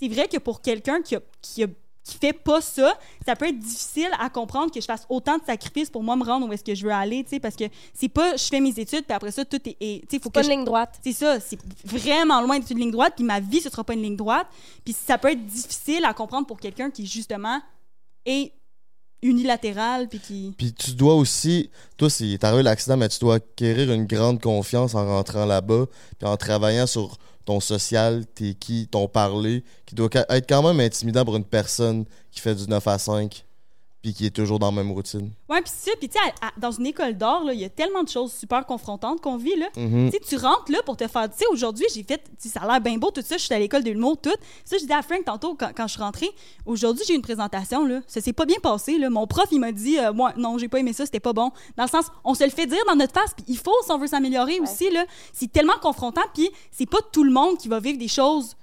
c'est 0.00 0.08
vrai 0.08 0.26
que 0.28 0.38
pour 0.38 0.60
quelqu'un 0.62 1.00
qui 1.02 1.16
a, 1.16 1.20
qui 1.42 1.64
a 1.64 1.66
qui 2.04 2.16
fait 2.16 2.32
pas 2.32 2.62
ça, 2.62 2.98
ça 3.26 3.36
peut 3.36 3.46
être 3.48 3.58
difficile 3.58 4.08
à 4.18 4.30
comprendre 4.30 4.72
que 4.72 4.80
je 4.80 4.86
fasse 4.86 5.04
autant 5.10 5.36
de 5.36 5.44
sacrifices 5.44 5.90
pour 5.90 6.02
moi 6.02 6.16
me 6.16 6.24
rendre 6.24 6.48
où 6.48 6.52
est-ce 6.54 6.64
que 6.64 6.74
je 6.74 6.86
veux 6.86 6.90
aller, 6.92 7.22
tu 7.22 7.30
sais, 7.30 7.38
parce 7.40 7.54
que 7.54 7.64
c'est 7.92 8.08
pas 8.08 8.34
je 8.34 8.44
fais 8.44 8.60
mes 8.60 8.70
études 8.80 9.04
puis 9.04 9.12
après 9.14 9.30
ça 9.30 9.44
tout 9.44 9.60
est, 9.68 9.76
tu 9.78 10.06
sais, 10.10 10.18
faut 10.18 10.30
Pas 10.30 10.40
que 10.40 10.46
une 10.46 10.52
je- 10.52 10.56
ligne 10.56 10.64
droite. 10.64 10.98
c'est 11.04 11.12
ça, 11.12 11.38
c'est 11.38 11.58
vraiment 11.84 12.40
loin 12.40 12.58
d'être 12.58 12.70
une 12.70 12.78
ligne 12.78 12.90
droite, 12.92 13.12
puis 13.14 13.26
ma 13.26 13.40
vie 13.40 13.60
ce 13.60 13.68
sera 13.68 13.84
pas 13.84 13.92
une 13.92 14.00
ligne 14.00 14.16
droite, 14.16 14.46
puis 14.86 14.94
ça 14.94 15.18
peut 15.18 15.30
être 15.30 15.44
difficile 15.44 16.02
à 16.06 16.14
comprendre 16.14 16.46
pour 16.46 16.58
quelqu'un 16.58 16.90
qui 16.90 17.04
justement 17.06 17.60
est 18.24 18.52
unilatéral 19.22 20.08
puis 20.08 20.20
qui 20.20 20.54
Puis 20.56 20.72
tu 20.72 20.92
dois 20.92 21.14
aussi, 21.14 21.70
toi, 21.96 22.08
t'as 22.40 22.58
eu 22.58 22.62
l'accident, 22.62 22.96
mais 22.96 23.08
tu 23.08 23.18
dois 23.18 23.36
acquérir 23.36 23.92
une 23.92 24.06
grande 24.06 24.40
confiance 24.40 24.94
en 24.94 25.06
rentrant 25.06 25.46
là-bas, 25.46 25.86
puis 26.18 26.28
en 26.28 26.36
travaillant 26.36 26.86
sur 26.86 27.18
ton 27.44 27.60
social, 27.60 28.26
t'es 28.34 28.54
qui, 28.54 28.88
ton 28.88 29.08
parler, 29.08 29.64
qui 29.86 29.94
doit 29.94 30.10
être 30.12 30.48
quand 30.48 30.62
même 30.62 30.80
intimidant 30.80 31.24
pour 31.24 31.36
une 31.36 31.44
personne 31.44 32.04
qui 32.30 32.40
fait 32.40 32.54
du 32.54 32.66
9 32.66 32.86
à 32.86 32.98
5, 32.98 33.44
puis 34.02 34.14
qui 34.14 34.26
est 34.26 34.34
toujours 34.34 34.58
dans 34.58 34.70
la 34.70 34.82
même 34.82 34.92
routine. 34.92 35.30
Ouais, 35.48 35.60
puis 35.60 35.72
c'est 35.74 35.90
ça, 35.90 35.96
puis 35.98 36.08
tu 36.08 36.18
sais 36.18 36.48
dans 36.56 36.70
une 36.70 36.86
école 36.86 37.16
d'art 37.16 37.42
il 37.52 37.58
y 37.58 37.64
a 37.64 37.68
tellement 37.68 38.02
de 38.02 38.08
choses 38.08 38.32
super 38.32 38.64
confrontantes 38.66 39.20
qu'on 39.20 39.36
vit 39.36 39.56
là. 39.56 39.66
Mhm. 39.76 40.10
Tu 40.10 40.18
sais, 40.18 40.36
tu 40.36 40.36
rentres 40.36 40.70
là 40.70 40.78
pour 40.84 40.96
te 40.96 41.06
faire. 41.06 41.28
Tu 41.30 41.38
sais, 41.38 41.44
aujourd'hui, 41.50 41.86
j'ai 41.94 42.02
fait. 42.02 42.22
Ça 42.38 42.60
a 42.60 42.66
l'air 42.66 42.80
bien 42.80 42.98
beau, 42.98 43.10
tout 43.10 43.22
ça. 43.24 43.36
Je 43.36 43.42
suis 43.42 43.54
à 43.54 43.58
l'école 43.58 43.82
de 43.82 43.90
l'humour, 43.90 44.18
tout. 44.20 44.34
Ça, 44.64 44.76
je 44.76 44.82
disais 44.82 44.94
à 44.94 45.02
Frank 45.02 45.24
tantôt 45.24 45.54
quand, 45.54 45.70
quand 45.74 45.86
je 45.86 45.92
suis 45.92 46.02
rentrée. 46.02 46.30
Aujourd'hui, 46.66 47.04
j'ai 47.06 47.14
eu 47.14 47.16
une 47.16 47.22
présentation, 47.22 47.86
là. 47.86 48.00
Ça 48.06 48.20
s'est 48.20 48.32
pas 48.32 48.46
bien 48.46 48.58
passé, 48.62 48.98
là. 48.98 49.10
Mon 49.10 49.26
prof, 49.26 49.46
il 49.50 49.60
m'a 49.60 49.72
dit, 49.72 49.98
euh, 49.98 50.12
moi, 50.12 50.32
non, 50.36 50.58
j'ai 50.58 50.68
pas 50.68 50.78
aimé 50.78 50.92
ça, 50.92 51.04
c'était 51.04 51.20
pas 51.20 51.32
bon. 51.32 51.50
Dans 51.76 51.84
le 51.84 51.88
sens, 51.88 52.06
on 52.24 52.34
se 52.34 52.44
le 52.44 52.50
fait 52.50 52.66
dire 52.66 52.82
dans 52.88 52.96
notre 52.96 53.12
face, 53.12 53.32
puis 53.34 53.44
il 53.48 53.58
faut, 53.58 53.74
si 53.84 53.92
on 53.92 53.98
veut 53.98 54.06
s'améliorer 54.06 54.60
aussi, 54.60 54.90
là. 54.90 55.04
C'est 55.32 55.50
tellement 55.50 55.78
confrontant, 55.80 56.22
puis 56.34 56.50
c'est 56.70 56.88
pas 56.88 56.98
tout 57.12 57.24
le 57.24 57.30
monde 57.30 57.58
qui 57.58 57.68
va 57.68 57.80
vivre 57.80 57.98
des 57.98 58.08
choses 58.08 58.56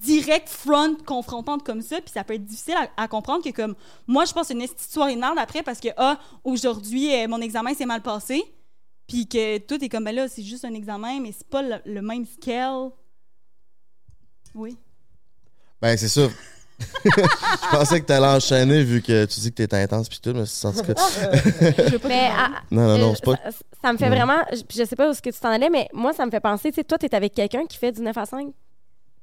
direct 0.00 0.48
front 0.48 0.94
confrontantes 1.06 1.64
comme 1.64 1.82
ça 1.82 2.00
puis 2.00 2.12
ça 2.12 2.24
peut 2.24 2.34
être 2.34 2.44
difficile 2.44 2.74
à, 2.96 3.02
à 3.02 3.08
comprendre 3.08 3.42
que 3.44 3.50
comme 3.50 3.74
moi 4.06 4.24
je 4.24 4.32
pense 4.32 4.50
une 4.50 4.60
petite 4.60 4.80
histoire 4.80 5.08
énorme 5.08 5.38
après 5.38 5.62
parce 5.62 5.80
que 5.80 5.88
ah 5.96 6.18
aujourd'hui 6.44 7.12
euh, 7.14 7.26
mon 7.28 7.40
examen 7.40 7.74
s'est 7.74 7.86
mal 7.86 8.00
passé 8.02 8.42
puis 9.06 9.26
que 9.26 9.58
tout 9.58 9.82
est 9.84 9.88
comme 9.88 10.04
ben 10.04 10.14
là 10.14 10.28
c'est 10.28 10.42
juste 10.42 10.64
un 10.64 10.74
examen 10.74 11.20
mais 11.20 11.32
c'est 11.36 11.48
pas 11.48 11.62
le, 11.62 11.76
le 11.84 12.00
même 12.02 12.24
scale 12.26 12.90
oui 14.54 14.76
Ben, 15.80 15.96
c'est 15.96 16.08
ça. 16.08 16.28
Je 17.04 17.70
pensais 17.76 18.00
que 18.00 18.06
t'allais 18.06 18.26
enchaîner 18.26 18.84
vu 18.84 19.02
que 19.02 19.24
tu 19.24 19.40
dis 19.40 19.52
que 19.52 19.64
t'es 19.64 19.74
intense 19.74 20.08
puis 20.08 20.20
tout, 20.22 20.32
mais 20.32 20.46
c'est 20.46 20.66
en 20.66 20.72
tout 20.72 20.82
cas. 20.82 20.94
Mais 22.06 22.30
ah, 22.32 22.50
Non, 22.70 22.86
non, 22.86 22.98
non, 22.98 23.10
euh, 23.10 23.14
c'est 23.16 23.24
pas. 23.24 23.32
ça, 23.36 23.50
ça 23.82 23.92
me 23.92 23.98
fait 23.98 24.08
vraiment. 24.08 24.38
Je, 24.52 24.62
je 24.70 24.84
sais 24.84 24.94
pas 24.96 25.10
où 25.10 25.12
ce 25.14 25.20
que 25.20 25.30
tu 25.30 25.40
t'en 25.40 25.50
allais, 25.50 25.70
mais 25.70 25.88
moi, 25.92 26.12
ça 26.12 26.24
me 26.24 26.30
fait 26.30 26.40
penser. 26.40 26.70
Tu 26.70 26.76
sais, 26.76 26.84
toi, 26.84 26.96
t'es 26.96 27.12
avec 27.14 27.34
quelqu'un 27.34 27.66
qui 27.66 27.76
fait 27.78 27.90
du 27.92 28.00
9 28.00 28.16
à 28.16 28.26
5. 28.26 28.48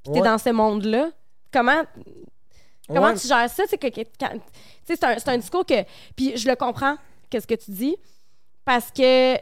Puis 0.06 0.14
t'es 0.14 0.22
Ouais. 0.22 0.28
dans 0.28 0.38
ce 0.38 0.50
monde-là. 0.50 1.10
Comment, 1.52 1.84
comment 2.88 3.02
Ouais. 3.08 3.16
tu 3.16 3.28
gères 3.28 3.50
ça? 3.50 3.64
C'est 3.68 3.78
que, 3.78 3.88
que- 3.88 4.08
quand- 4.20 4.30
tu 4.30 4.40
sais, 4.86 4.96
c'est 4.96 5.04
un, 5.04 5.18
c'est 5.18 5.30
un 5.30 5.38
discours 5.38 5.66
que. 5.66 5.84
Puis 6.16 6.38
je 6.38 6.48
le 6.48 6.56
comprends, 6.56 6.96
qu'est-ce 7.30 7.48
que 7.48 7.56
tu 7.56 7.72
dis, 7.72 7.96
parce 8.64 8.92
que. 8.92 9.36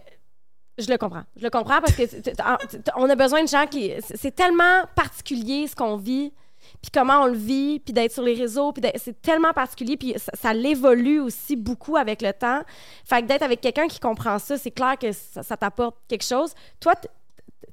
Je 0.80 0.90
le 0.90 0.98
comprends. 0.98 1.24
Je 1.36 1.44
le 1.44 1.52
comprends 1.52 1.80
parce 1.82 1.96
que 1.96 2.02
t- 2.04 2.22
t- 2.22 2.32
t- 2.34 2.92
on 2.96 3.08
a 3.08 3.16
besoin 3.16 3.44
de 3.44 3.48
gens 3.48 3.68
qui. 3.68 3.92
c'est- 4.02 4.18
C'est 4.18 4.32
tellement 4.32 4.86
particulier 4.96 5.68
ce 5.68 5.76
qu'on 5.76 5.98
vit, 5.98 6.34
puis 6.82 6.90
comment 6.92 7.22
on 7.22 7.28
le 7.28 7.38
vit, 7.38 7.80
puis 7.80 7.94
d'être 7.94 8.12
sur 8.12 8.24
les 8.24 8.34
réseaux, 8.34 8.72
puis 8.72 8.82
d'être- 8.82 9.00
c'est 9.00 9.22
tellement 9.22 9.54
particulier, 9.54 9.98
puis 9.98 10.16
ça, 10.18 10.32
ça 10.34 10.52
l'évolue 10.54 11.20
aussi 11.20 11.56
beaucoup 11.56 11.96
avec 11.96 12.24
le 12.24 12.34
temps. 12.34 12.62
Fait 13.06 13.22
que 13.22 13.28
d'être 13.28 13.44
avec 13.44 13.62
quelqu'un 13.62 13.88
qui 13.88 14.00
comprend 14.00 14.40
ça, 14.40 14.58
c'est 14.58 14.72
clair 14.72 14.98
que 14.98 15.12
ça, 15.12 15.44
ça 15.44 15.56
t'apporte 15.58 15.96
quelque 16.08 16.24
chose. 16.26 16.54
Toi, 16.80 16.96
t- 16.96 17.08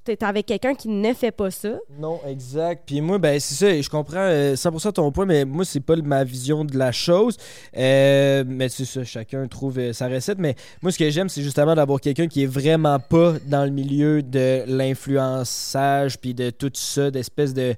t'es 0.04 0.24
avec 0.24 0.46
quelqu'un 0.46 0.74
qui 0.74 0.88
ne 0.88 1.12
fait 1.12 1.30
pas 1.30 1.50
ça. 1.50 1.78
Non, 1.98 2.20
exact. 2.26 2.82
Puis 2.86 3.00
moi, 3.00 3.18
ben 3.18 3.38
c'est 3.38 3.54
ça, 3.54 3.80
je 3.80 3.88
comprends 3.88 4.18
euh, 4.18 4.54
100% 4.54 4.92
ton 4.92 5.12
point, 5.12 5.26
mais 5.26 5.44
moi, 5.44 5.64
c'est 5.64 5.80
pas 5.80 5.96
ma 5.96 6.24
vision 6.24 6.64
de 6.64 6.76
la 6.76 6.92
chose. 6.92 7.36
Euh, 7.76 8.44
mais 8.46 8.68
c'est 8.68 8.84
ça, 8.84 9.04
chacun 9.04 9.46
trouve 9.48 9.78
euh, 9.78 9.92
sa 9.92 10.08
recette. 10.08 10.38
Mais 10.38 10.54
moi, 10.82 10.92
ce 10.92 10.98
que 10.98 11.10
j'aime, 11.10 11.28
c'est 11.28 11.42
justement 11.42 11.74
d'avoir 11.74 12.00
quelqu'un 12.00 12.28
qui 12.28 12.42
est 12.42 12.46
vraiment 12.46 12.98
pas 12.98 13.34
dans 13.46 13.64
le 13.64 13.70
milieu 13.70 14.22
de 14.22 14.62
l'influençage, 14.66 16.18
puis 16.18 16.34
de 16.34 16.50
tout 16.50 16.72
ça, 16.74 17.10
d'espèce 17.10 17.54
de 17.54 17.74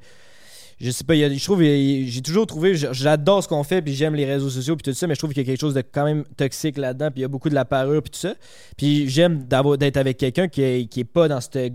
je 0.85 0.91
sais 0.91 1.05
pas, 1.05 1.15
a- 1.15 1.33
je 1.33 1.45
trouve, 1.45 1.63
j'ai 1.63 2.21
toujours 2.23 2.45
trouvé, 2.47 2.75
j'adore 2.75 3.43
ce 3.43 3.47
qu'on 3.49 3.63
fait, 3.63 3.81
puis 3.81 3.95
j'aime 3.95 4.17
les 4.17 4.25
réseaux 4.27 4.51
sociaux, 4.51 4.75
puis 4.75 4.83
tout 4.83 4.93
ça, 4.99 5.07
mais 5.07 5.15
je 5.15 5.21
trouve 5.21 5.31
qu'il 5.33 5.43
y 5.43 5.47
a 5.47 5.51
quelque 5.51 5.61
chose 5.61 5.75
de 5.75 5.81
quand 5.83 6.05
même 6.05 6.25
toxique 6.37 6.77
là-dedans, 6.77 7.11
puis 7.13 7.21
il 7.21 7.23
y 7.23 7.25
a 7.25 7.29
beaucoup 7.29 7.49
de 7.49 7.55
la 7.55 7.65
parure, 7.65 8.03
puis 8.03 8.11
tout 8.11 8.19
ça. 8.19 8.35
Puis 8.77 9.09
j'aime 9.09 9.45
d'être 9.79 9.97
avec 9.97 10.17
quelqu'un 10.17 10.49
qui, 10.49 10.63
est- 10.63 10.87
qui 10.91 11.01
est 11.01 11.05
pas 11.05 11.29
dans 11.29 11.41
ce 11.41 11.71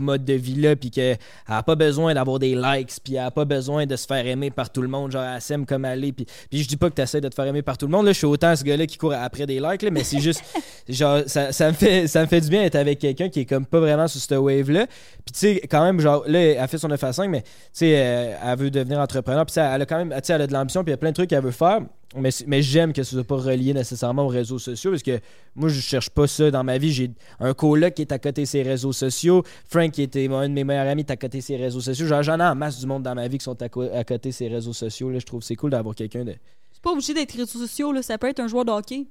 mode 0.00 0.24
de 0.24 0.32
vie-là, 0.34 0.74
puis 0.74 0.90
qui 0.90 1.00
a 1.46 1.62
pas 1.62 1.76
besoin 1.76 2.14
d'avoir 2.14 2.40
des 2.40 2.56
likes, 2.56 2.96
puis 3.04 3.14
elle 3.14 3.20
a 3.20 3.30
pas 3.30 3.44
besoin 3.44 3.86
de 3.86 3.94
se 3.94 4.06
faire 4.06 4.26
aimer 4.26 4.50
par 4.50 4.70
tout 4.72 4.82
le 4.82 4.88
monde, 4.88 5.12
genre 5.12 5.22
elle 5.22 5.40
s'aime 5.40 5.64
comme 5.64 5.84
elle 5.84 6.04
est, 6.04 6.12
puis, 6.12 6.26
puis 6.50 6.62
je 6.62 6.66
dis 6.68 6.76
pas 6.76 6.90
que 6.90 6.96
tu 6.96 7.02
essaies 7.02 7.20
de 7.20 7.28
te 7.28 7.34
faire 7.36 7.46
aimer 7.46 7.62
par 7.62 7.78
tout 7.78 7.86
le 7.86 7.92
monde, 7.92 8.06
là, 8.06 8.12
je 8.12 8.18
suis 8.18 8.26
autant 8.26 8.56
ce 8.56 8.64
gars-là 8.64 8.86
qui 8.86 8.98
court 8.98 9.12
après 9.12 9.46
des 9.46 9.60
likes, 9.60 9.82
là, 9.82 9.90
mais 9.92 10.02
c'est 10.02 10.18
juste, 10.20 10.42
genre, 10.88 11.20
ça, 11.26 11.52
ça 11.52 11.68
me 11.68 11.74
fait, 11.74 12.08
ça 12.08 12.22
me 12.22 12.26
fait 12.26 12.40
du 12.40 12.48
bien 12.48 12.62
d'être 12.62 12.74
avec 12.74 12.98
quelqu'un 12.98 13.28
qui 13.28 13.40
est 13.40 13.44
comme 13.46 13.66
pas 13.66 13.78
vraiment 13.78 14.08
sur 14.08 14.20
cette 14.20 14.36
wave-là. 14.36 14.86
Puis 15.24 15.32
tu 15.32 15.38
sais, 15.38 15.60
quand 15.70 15.84
même, 15.84 16.00
genre, 16.00 16.24
là, 16.26 16.40
elle 16.40 16.68
fait 16.68 16.78
son 16.78 16.88
9 16.88 17.04
à 17.04 17.12
5, 17.12 17.28
mais 17.30 17.42
tu 17.42 17.48
sais, 17.72 17.92
euh, 17.96 18.34
elle 18.52 18.58
veut 18.58 18.70
devenir 18.70 18.98
entrepreneur. 18.98 19.44
Puis 19.44 19.54
elle 19.58 19.82
a 19.82 19.86
quand 19.86 19.98
même, 19.98 20.12
elle 20.12 20.42
a 20.42 20.46
de 20.46 20.52
l'ambition, 20.52 20.82
puis 20.82 20.90
il 20.90 20.92
y 20.92 20.94
a 20.94 20.98
plein 20.98 21.10
de 21.10 21.14
trucs 21.14 21.30
qu'elle 21.30 21.42
veut 21.42 21.50
faire. 21.50 21.80
Mais, 22.16 22.30
mais 22.46 22.62
j'aime 22.62 22.94
que 22.94 23.02
ce 23.02 23.14
soit 23.14 23.24
pas 23.24 23.36
relié 23.36 23.74
nécessairement 23.74 24.24
aux 24.24 24.28
réseaux 24.28 24.58
sociaux, 24.58 24.90
parce 24.90 25.02
que 25.02 25.20
moi, 25.54 25.68
je 25.68 25.80
cherche 25.80 26.08
pas 26.08 26.26
ça 26.26 26.50
dans 26.50 26.64
ma 26.64 26.78
vie. 26.78 26.90
J'ai 26.90 27.10
un 27.38 27.52
coloc 27.52 27.94
qui 27.94 28.02
est 28.02 28.12
à 28.12 28.18
côté 28.18 28.42
de 28.42 28.46
ses 28.46 28.62
réseaux 28.62 28.92
sociaux. 28.92 29.42
Frank, 29.68 29.90
qui 29.90 30.02
était 30.02 30.26
un 30.32 30.48
de 30.48 30.54
mes 30.54 30.64
meilleurs 30.64 30.88
amis, 30.88 31.02
est 31.02 31.10
à 31.10 31.16
côté 31.16 31.38
de 31.38 31.42
ses 31.42 31.56
réseaux 31.56 31.80
sociaux. 31.80 32.06
J'en 32.06 32.40
ai 32.40 32.42
en 32.42 32.54
masse 32.54 32.80
du 32.80 32.86
monde 32.86 33.02
dans 33.02 33.14
ma 33.14 33.28
vie 33.28 33.38
qui 33.38 33.44
sont 33.44 33.60
à, 33.60 33.66
à 33.66 34.04
côté 34.04 34.30
de 34.30 34.34
ses 34.34 34.48
réseaux 34.48 34.72
sociaux. 34.72 35.10
Là, 35.10 35.18
je 35.18 35.26
trouve 35.26 35.40
que 35.40 35.46
c'est 35.46 35.56
cool 35.56 35.70
d'avoir 35.70 35.94
quelqu'un 35.94 36.24
de. 36.24 36.34
C'est 36.72 36.82
pas 36.82 36.92
obligé 36.92 37.12
d'être 37.12 37.32
réseaux 37.32 37.58
sociaux, 37.58 37.92
là. 37.92 38.02
Ça 38.02 38.16
peut 38.16 38.28
être 38.28 38.40
un 38.40 38.48
joueur 38.48 38.64
de 38.64 38.70
hockey. 38.70 39.06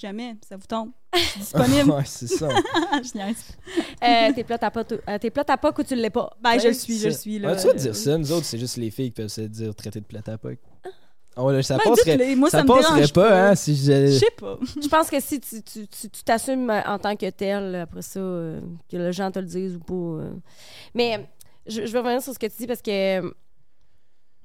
Si 0.00 0.06
jamais, 0.06 0.34
ça 0.48 0.56
vous. 0.56 0.92
C'est 1.14 1.38
disponible. 1.40 1.90
ouais, 1.90 2.04
c'est 2.06 2.26
ça. 2.26 2.48
je 2.94 3.18
niaise. 3.18 3.44
Euh, 4.02 4.32
t'es 4.34 4.44
plate 4.44 4.62
à 4.64 4.70
pas, 4.70 4.80
euh, 4.90 5.72
ou 5.78 5.82
tu 5.82 5.94
l'es 5.94 6.08
pas? 6.08 6.30
Ben, 6.40 6.58
je 6.58 6.68
le 6.68 6.72
suis, 6.72 6.98
je 6.98 7.08
le 7.08 7.12
suis, 7.12 7.38
là. 7.38 7.50
Ouais, 7.52 7.56
tu 7.60 7.66
vas 7.66 7.74
Euh, 7.74 7.76
dire 7.76 7.94
ça? 7.94 8.16
Nous 8.16 8.32
autres, 8.32 8.46
c'est 8.46 8.58
juste 8.58 8.78
les 8.78 8.90
filles 8.90 9.10
qui 9.10 9.16
peuvent 9.16 9.28
se 9.28 9.42
dire 9.42 9.74
traiter 9.74 10.00
de 10.00 10.06
plate 10.06 10.30
à 10.30 10.38
poc. 10.38 10.58
Ah 11.36 11.42
ça 11.62 11.76
Ben, 11.76 11.82
passerait, 11.84 12.34
moi, 12.34 12.48
ça 12.48 12.58
ça, 12.58 12.62
me 12.64 12.68
passerait 12.68 12.94
dérange 12.94 13.12
pas, 13.12 13.50
hein, 13.50 13.54
si 13.54 13.76
Je 13.76 14.06
je. 14.06 14.18
sais 14.18 14.30
pas. 14.38 14.58
Je 14.82 14.88
pense 14.88 15.10
que 15.10 15.20
si 15.20 15.38
tu 15.38 15.62
tu- 15.62 15.86
tu- 15.86 16.08
tu 16.08 16.22
t'assumes 16.24 16.70
en 16.70 16.98
tant 16.98 17.14
que 17.14 17.28
tel, 17.28 17.74
après 17.74 18.00
ça, 18.02 18.20
euh, 18.20 18.58
que 18.90 18.96
les 18.96 19.12
gens 19.12 19.30
te 19.30 19.38
le 19.38 19.44
disent 19.46 19.76
ou 19.76 19.80
pas. 19.80 19.94
euh. 20.24 20.32
Mais 20.94 21.28
je, 21.66 21.84
je 21.84 21.92
veux 21.92 21.98
revenir 22.00 22.22
sur 22.22 22.32
ce 22.32 22.38
que 22.38 22.46
tu 22.46 22.56
dis 22.56 22.66
parce 22.66 22.80
que 22.80 23.20
euh, 23.20 23.30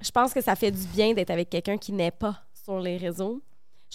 je 0.02 0.10
pense 0.10 0.34
que 0.34 0.42
ça 0.42 0.54
fait 0.54 0.70
du 0.70 0.86
bien 0.88 1.14
d'être 1.14 1.30
avec 1.30 1.48
quelqu'un 1.48 1.78
qui 1.78 1.92
n'est 1.92 2.10
pas 2.10 2.42
sur 2.62 2.78
les 2.78 2.98
réseaux. 2.98 3.40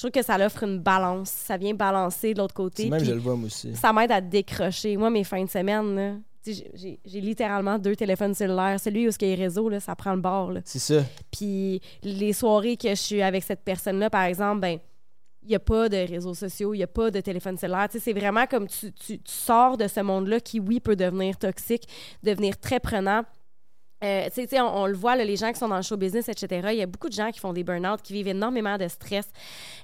Je 0.02 0.07
trouve 0.07 0.19
que 0.19 0.26
ça 0.26 0.36
l'offre 0.36 0.64
une 0.64 0.80
balance. 0.80 1.30
Ça 1.30 1.57
vient 1.57 1.76
balancer 1.76 2.34
de 2.34 2.40
l'autre 2.40 2.56
côté. 2.56 2.90
Même 2.90 3.03
je 3.03 3.11
le 3.11 3.19
vois, 3.19 3.36
moi 3.36 3.45
aussi. 3.45 3.76
ça 3.76 3.94
m'aide 3.94 4.11
à 4.11 4.19
décrocher. 4.19 4.98
Moi, 4.98 5.11
mes 5.11 5.23
fins 5.23 5.44
de 5.44 5.49
semaine, 5.49 5.95
là, 5.95 6.14
j'ai- 6.44 6.99
littéralement 7.06 7.78
deux 7.78 7.95
téléphones 7.95 8.34
cellulaires. 8.34 8.80
Celui 8.80 9.07
où 9.07 9.11
il 9.11 9.28
y 9.28 9.32
a 9.32 9.36
les 9.36 9.44
réseaux, 9.44 9.69
là, 9.69 9.80
ça 9.80 9.95
prend 9.95 10.15
le 10.15 10.22
bord. 10.22 10.52
là. 10.53 10.61
C'est 10.65 10.80
ça. 10.80 11.03
Puis 11.32 11.82
les 12.02 12.34
soirées 12.34 12.78
que 12.78 12.90
je 12.90 12.95
suis 12.95 13.22
avec 13.22 13.44
cette 13.44 13.61
personne-là, 13.64 14.10
par 14.10 14.23
exemple, 14.23 14.61
ben 14.61 14.80
il 15.44 15.49
n'y 15.49 15.56
a 15.56 15.60
pas 15.60 15.88
de 15.90 15.98
réseaux 15.98 16.34
sociaux, 16.34 16.73
il 16.73 16.78
n'y 16.78 16.84
a 16.84 16.88
pas 16.88 17.11
de 17.11 17.19
téléphone 17.19 17.57
cellulaire. 17.57 17.88
C'est 17.91 18.14
vraiment 18.14 18.48
comme 18.48 18.68
tu, 18.68 18.91
tu- 18.94 19.19
tu 19.19 19.32
sors 19.32 19.78
de 19.78 19.88
ce 19.88 19.99
monde-là 19.99 20.40
qui, 20.40 20.60
oui, 20.60 20.80
peut 20.80 20.95
devenir 20.95 21.38
toxique, 21.38 21.88
devenir 22.23 22.57
très 22.60 22.80
prenant. 22.80 23.22
Euh, 24.03 24.26
tu 24.26 24.32
sais, 24.34 24.44
tu 24.48 24.56
sais, 24.56 24.61
on, 24.61 24.76
on 24.84 24.86
le 24.88 24.95
voit, 24.95 25.15
là, 25.15 25.23
les 25.23 25.36
gens 25.36 25.52
qui 25.52 25.60
sont 25.60 25.68
dans 25.68 25.76
le 25.76 25.82
show 25.84 25.95
business, 25.98 26.28
etc., 26.28 26.69
il 26.72 26.78
y 26.78 26.82
a 26.82 26.88
beaucoup 26.88 27.07
de 27.07 27.14
gens 27.14 27.30
qui 27.32 27.40
font 27.40 27.53
des 27.53 27.64
burn-out, 27.64 28.02
qui 28.02 28.14
vivent 28.14 28.30
énormément 28.30 28.78
de 28.78 28.88
stress. 28.88 29.28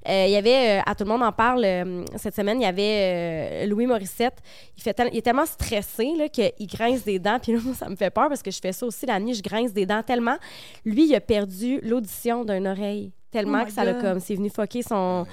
Euh, 0.09 0.25
il 0.27 0.31
y 0.31 0.35
avait, 0.35 0.79
euh, 0.79 0.81
à 0.85 0.95
tout 0.95 1.03
le 1.03 1.09
monde 1.11 1.21
en 1.23 1.31
parle, 1.31 1.63
euh, 1.65 2.03
cette 2.15 2.35
semaine, 2.35 2.59
il 2.59 2.63
y 2.63 2.67
avait 2.67 3.65
Louis 3.67 3.85
Morissette. 3.85 4.37
Il, 4.75 4.81
fait 4.81 4.93
tel- 4.93 5.09
il 5.11 5.17
est 5.19 5.21
tellement 5.21 5.45
stressé 5.45 6.13
là, 6.17 6.29
qu'il 6.29 6.67
grince 6.67 7.03
des 7.03 7.19
dents. 7.19 7.37
Puis 7.41 7.51
là, 7.53 7.59
moi, 7.63 7.75
ça 7.75 7.89
me 7.89 7.95
fait 7.95 8.09
peur 8.09 8.27
parce 8.29 8.41
que 8.41 8.49
je 8.51 8.59
fais 8.59 8.71
ça 8.71 8.85
aussi 8.85 9.05
la 9.05 9.19
nuit, 9.19 9.35
je 9.35 9.43
grince 9.43 9.71
des 9.73 9.85
dents 9.85 10.01
tellement. 10.01 10.37
Lui, 10.85 11.07
il 11.07 11.15
a 11.15 11.21
perdu 11.21 11.79
l'audition 11.83 12.43
d'une 12.43 12.67
oreille. 12.67 13.11
Tellement 13.29 13.59
Oh 13.63 13.65
que 13.65 13.71
ça 13.73 13.83
l'a 13.83 13.93
comme, 13.93 14.19
c'est 14.21 14.35
venu 14.35 14.49
fucker 14.49 14.81
son. 14.81 15.25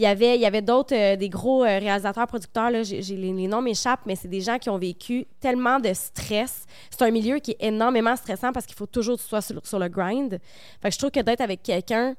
Il 0.00 0.04
y 0.04 0.06
avait, 0.06 0.34
il 0.36 0.40
y 0.40 0.46
avait 0.46 0.62
d'autres, 0.62 0.94
euh, 0.94 1.14
des 1.16 1.28
gros 1.28 1.62
euh, 1.62 1.78
réalisateurs, 1.78 2.26
producteurs, 2.26 2.70
là, 2.70 2.82
j'ai, 2.82 3.02
j'ai- 3.02 3.16
les, 3.18 3.34
les 3.34 3.46
noms 3.46 3.60
m'échappent, 3.60 4.06
mais 4.06 4.16
c'est 4.16 4.28
des 4.28 4.40
gens 4.40 4.58
qui 4.58 4.70
ont 4.70 4.78
vécu 4.78 5.26
tellement 5.40 5.78
de 5.78 5.92
stress. 5.92 6.64
C'est 6.90 7.02
un 7.02 7.10
milieu 7.10 7.38
qui 7.38 7.50
est 7.50 7.58
énormément 7.66 8.16
stressant 8.16 8.50
parce 8.50 8.64
qu'il 8.64 8.76
faut 8.76 8.86
toujours 8.86 9.16
que 9.18 9.22
tu 9.22 9.28
sois 9.28 9.42
sur, 9.42 9.60
sur 9.66 9.78
le 9.78 9.88
grind. 9.88 10.38
Fait 10.80 10.88
que 10.88 10.94
je 10.94 10.98
trouve 10.98 11.10
que 11.10 11.20
d'être 11.20 11.42
avec 11.42 11.62
quelqu'un 11.62 12.14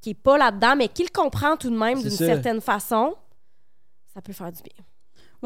qui 0.00 0.10
est 0.10 0.14
pas 0.14 0.36
là-dedans, 0.38 0.74
mais 0.76 0.88
qui 0.88 1.04
le 1.04 1.10
comprend 1.14 1.56
tout 1.56 1.70
de 1.70 1.76
même 1.78 1.98
C'est 1.98 2.08
d'une 2.08 2.16
ça. 2.18 2.26
certaine 2.26 2.60
façon, 2.60 3.14
ça 4.12 4.20
peut 4.20 4.32
faire 4.32 4.50
du 4.50 4.62
bien. 4.62 4.84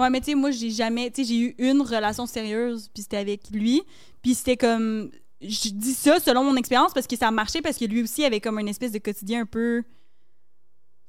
Ouais, 0.02 0.08
mais 0.08 0.20
tu 0.20 0.26
sais, 0.30 0.34
moi, 0.34 0.50
j'ai 0.52 0.70
jamais. 0.70 1.10
Tu 1.10 1.22
sais, 1.22 1.28
j'ai 1.28 1.38
eu 1.38 1.54
une 1.58 1.82
relation 1.82 2.24
sérieuse, 2.26 2.88
puis 2.94 3.02
c'était 3.02 3.18
avec 3.18 3.50
lui. 3.50 3.82
Puis 4.22 4.34
c'était 4.34 4.56
comme. 4.56 5.10
Je 5.42 5.68
dis 5.68 5.92
ça 5.92 6.18
selon 6.18 6.44
mon 6.44 6.56
expérience 6.56 6.94
parce 6.94 7.06
que 7.06 7.14
ça 7.16 7.28
a 7.28 7.30
marché, 7.30 7.60
parce 7.60 7.76
que 7.76 7.84
lui 7.84 8.02
aussi 8.02 8.24
avait 8.24 8.40
comme 8.40 8.58
une 8.58 8.68
espèce 8.68 8.92
de 8.92 8.98
quotidien 8.98 9.42
un 9.42 9.46
peu 9.46 9.82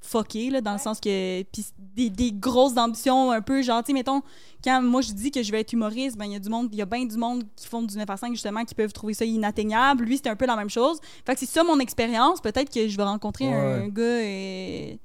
fucké, 0.05 0.49
là, 0.49 0.61
dans 0.61 0.73
le 0.73 0.77
sens 0.79 0.99
que. 0.99 1.43
Puis 1.43 1.65
des, 1.77 2.09
des 2.09 2.31
grosses 2.31 2.77
ambitions 2.77 3.31
un 3.31 3.41
peu, 3.41 3.61
genre, 3.61 3.81
tu 3.83 3.87
sais, 3.87 3.93
mettons, 3.93 4.21
quand 4.63 4.81
moi 4.81 5.01
je 5.01 5.11
dis 5.13 5.31
que 5.31 5.41
je 5.43 5.51
vais 5.51 5.61
être 5.61 5.73
humoriste, 5.73 6.17
ben 6.17 6.25
il 6.25 6.33
y 6.33 6.35
a 6.35 6.39
du 6.39 6.49
monde, 6.49 6.69
il 6.71 6.77
y 6.77 6.81
a 6.81 6.85
bien 6.85 7.05
du 7.05 7.17
monde 7.17 7.43
qui 7.55 7.67
font 7.67 7.81
du 7.83 7.97
9 7.97 8.09
à 8.09 8.17
5, 8.17 8.31
justement, 8.33 8.63
qui 8.65 8.75
peuvent 8.75 8.93
trouver 8.93 9.13
ça 9.13 9.25
inatteignable. 9.25 10.03
Lui, 10.03 10.17
c'était 10.17 10.29
un 10.29 10.35
peu 10.35 10.45
la 10.45 10.55
même 10.55 10.69
chose. 10.69 10.99
Fait 11.25 11.33
que 11.33 11.39
c'est 11.39 11.45
ça 11.45 11.63
mon 11.63 11.79
expérience. 11.79 12.41
Peut-être 12.41 12.73
que 12.73 12.87
je 12.87 12.97
vais 12.97 13.03
rencontrer 13.03 13.51
un 13.53 13.81
Ouais. 13.81 13.89
gars 13.91 14.21
et. 14.21 14.99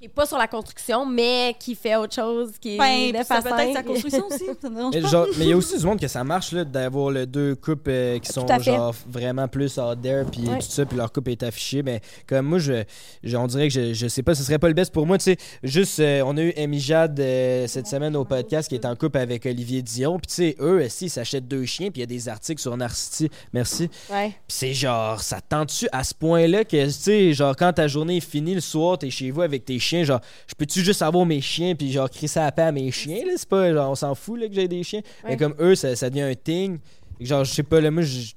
Qui 0.00 0.06
est 0.06 0.08
pas 0.08 0.24
sur 0.24 0.38
la 0.38 0.46
construction, 0.48 1.04
mais 1.04 1.54
qui 1.60 1.74
fait 1.74 1.94
autre 1.94 2.14
chose, 2.14 2.52
qui 2.58 2.76
est 2.76 2.78
Ben, 2.78 3.12
neuf 3.12 3.26
ça 3.26 3.34
à 3.36 3.42
peut 3.42 3.50
être 3.60 3.74
sa 3.74 3.82
construction 3.82 4.24
aussi. 4.30 4.46
Ça 4.62 4.70
Mais 4.70 5.02
pas. 5.02 5.08
genre- 5.08 5.26
mais 5.36 5.44
il 5.44 5.50
y 5.50 5.52
a 5.52 5.56
aussi 5.58 5.78
du 5.78 5.84
monde 5.84 6.00
que 6.00 6.08
ça 6.08 6.24
marche 6.24 6.52
là, 6.52 6.64
d'avoir 6.64 7.10
les 7.10 7.26
deux 7.26 7.54
couples 7.54 7.90
euh, 7.90 8.18
qui 8.18 8.32
sont 8.32 8.46
genre 8.60 8.94
vraiment 9.06 9.46
plus 9.46 9.76
out 9.76 10.00
there 10.00 10.24
puis 10.32 10.48
Ouais. 10.48 10.58
tout 10.58 10.66
ça 10.70 10.86
puis 10.86 10.96
leur 10.96 11.12
couple 11.12 11.32
est 11.32 11.42
affiché 11.42 11.82
mais 11.82 12.00
comme 12.26 12.46
moi 12.46 12.58
je, 12.58 12.82
je- 13.22 13.36
on 13.36 13.46
dirait 13.46 13.68
que 13.68 13.74
je, 13.74 13.92
je 13.92 14.08
sais 14.08 14.22
pas 14.22 14.34
ce 14.34 14.42
serait 14.42 14.58
pas 14.58 14.68
le 14.68 14.74
best 14.74 14.90
pour 14.90 15.06
moi 15.06 15.18
tu 15.18 15.24
sais 15.24 15.36
juste 15.62 16.00
euh, 16.00 16.22
on 16.24 16.34
a 16.38 16.42
eu 16.44 16.54
Amy 16.56 16.80
Jade 16.80 17.20
euh, 17.20 17.66
cette 17.66 17.86
semaine 17.86 18.16
au 18.16 18.24
podcast 18.24 18.70
qui 18.70 18.76
est 18.76 18.86
en 18.86 18.96
couple 18.96 19.18
avec 19.18 19.44
Olivier 19.44 19.82
Dion 19.82 20.18
puis 20.18 20.28
tu 20.28 20.34
sais 20.34 20.56
eux 20.60 20.82
aussi 20.82 21.06
ils 21.06 21.10
s'achètent 21.10 21.46
deux 21.46 21.66
chiens 21.66 21.90
puis 21.90 21.98
il 21.98 22.00
y 22.00 22.04
a 22.04 22.06
des 22.06 22.26
articles 22.30 22.62
sur 22.62 22.74
Narcity 22.74 23.28
merci 23.52 23.90
Ouais. 24.10 24.28
puis 24.28 24.36
c'est 24.48 24.72
genre, 24.72 25.20
ça 25.20 25.42
te 25.42 25.48
tente-tu 25.50 25.88
à 25.92 26.04
ce 26.04 26.14
point-là 26.14 26.64
que, 26.64 26.86
tu 26.86 26.90
sais, 26.90 27.32
genre, 27.34 27.54
quand 27.54 27.72
ta 27.74 27.86
journée 27.86 28.16
est 28.16 28.20
finie 28.20 28.54
le 28.54 28.60
soir, 28.62 28.96
t'es 28.98 29.10
chez 29.10 29.30
vous 29.30 29.42
avec 29.42 29.64
tes 29.64 29.78
chiens, 29.78 29.89
genre, 30.04 30.20
je 30.46 30.54
peux-tu 30.54 30.82
juste 30.82 31.02
avoir 31.02 31.24
mes 31.26 31.40
chiens 31.40 31.74
puis 31.74 31.92
genre 31.92 32.08
crier 32.10 32.28
ça 32.28 32.46
à 32.46 32.52
paix 32.52 32.62
à 32.62 32.72
mes 32.72 32.90
chiens, 32.90 33.24
là? 33.26 33.32
C'est 33.36 33.48
pas, 33.48 33.72
genre, 33.72 33.90
on 33.90 33.94
s'en 33.94 34.14
fout, 34.14 34.40
là, 34.40 34.48
que 34.48 34.54
j'ai 34.54 34.68
des 34.68 34.82
chiens. 34.82 35.00
Ouais. 35.24 35.30
Mais 35.30 35.36
comme 35.36 35.54
eux, 35.60 35.74
ça, 35.74 35.94
ça 35.96 36.08
devient 36.10 36.22
un 36.22 36.34
thing. 36.34 36.78
Genre, 37.20 37.44
je 37.44 37.52
sais 37.52 37.62
pas, 37.62 37.80
là, 37.80 37.90
moi, 37.90 38.02
je- 38.02 38.32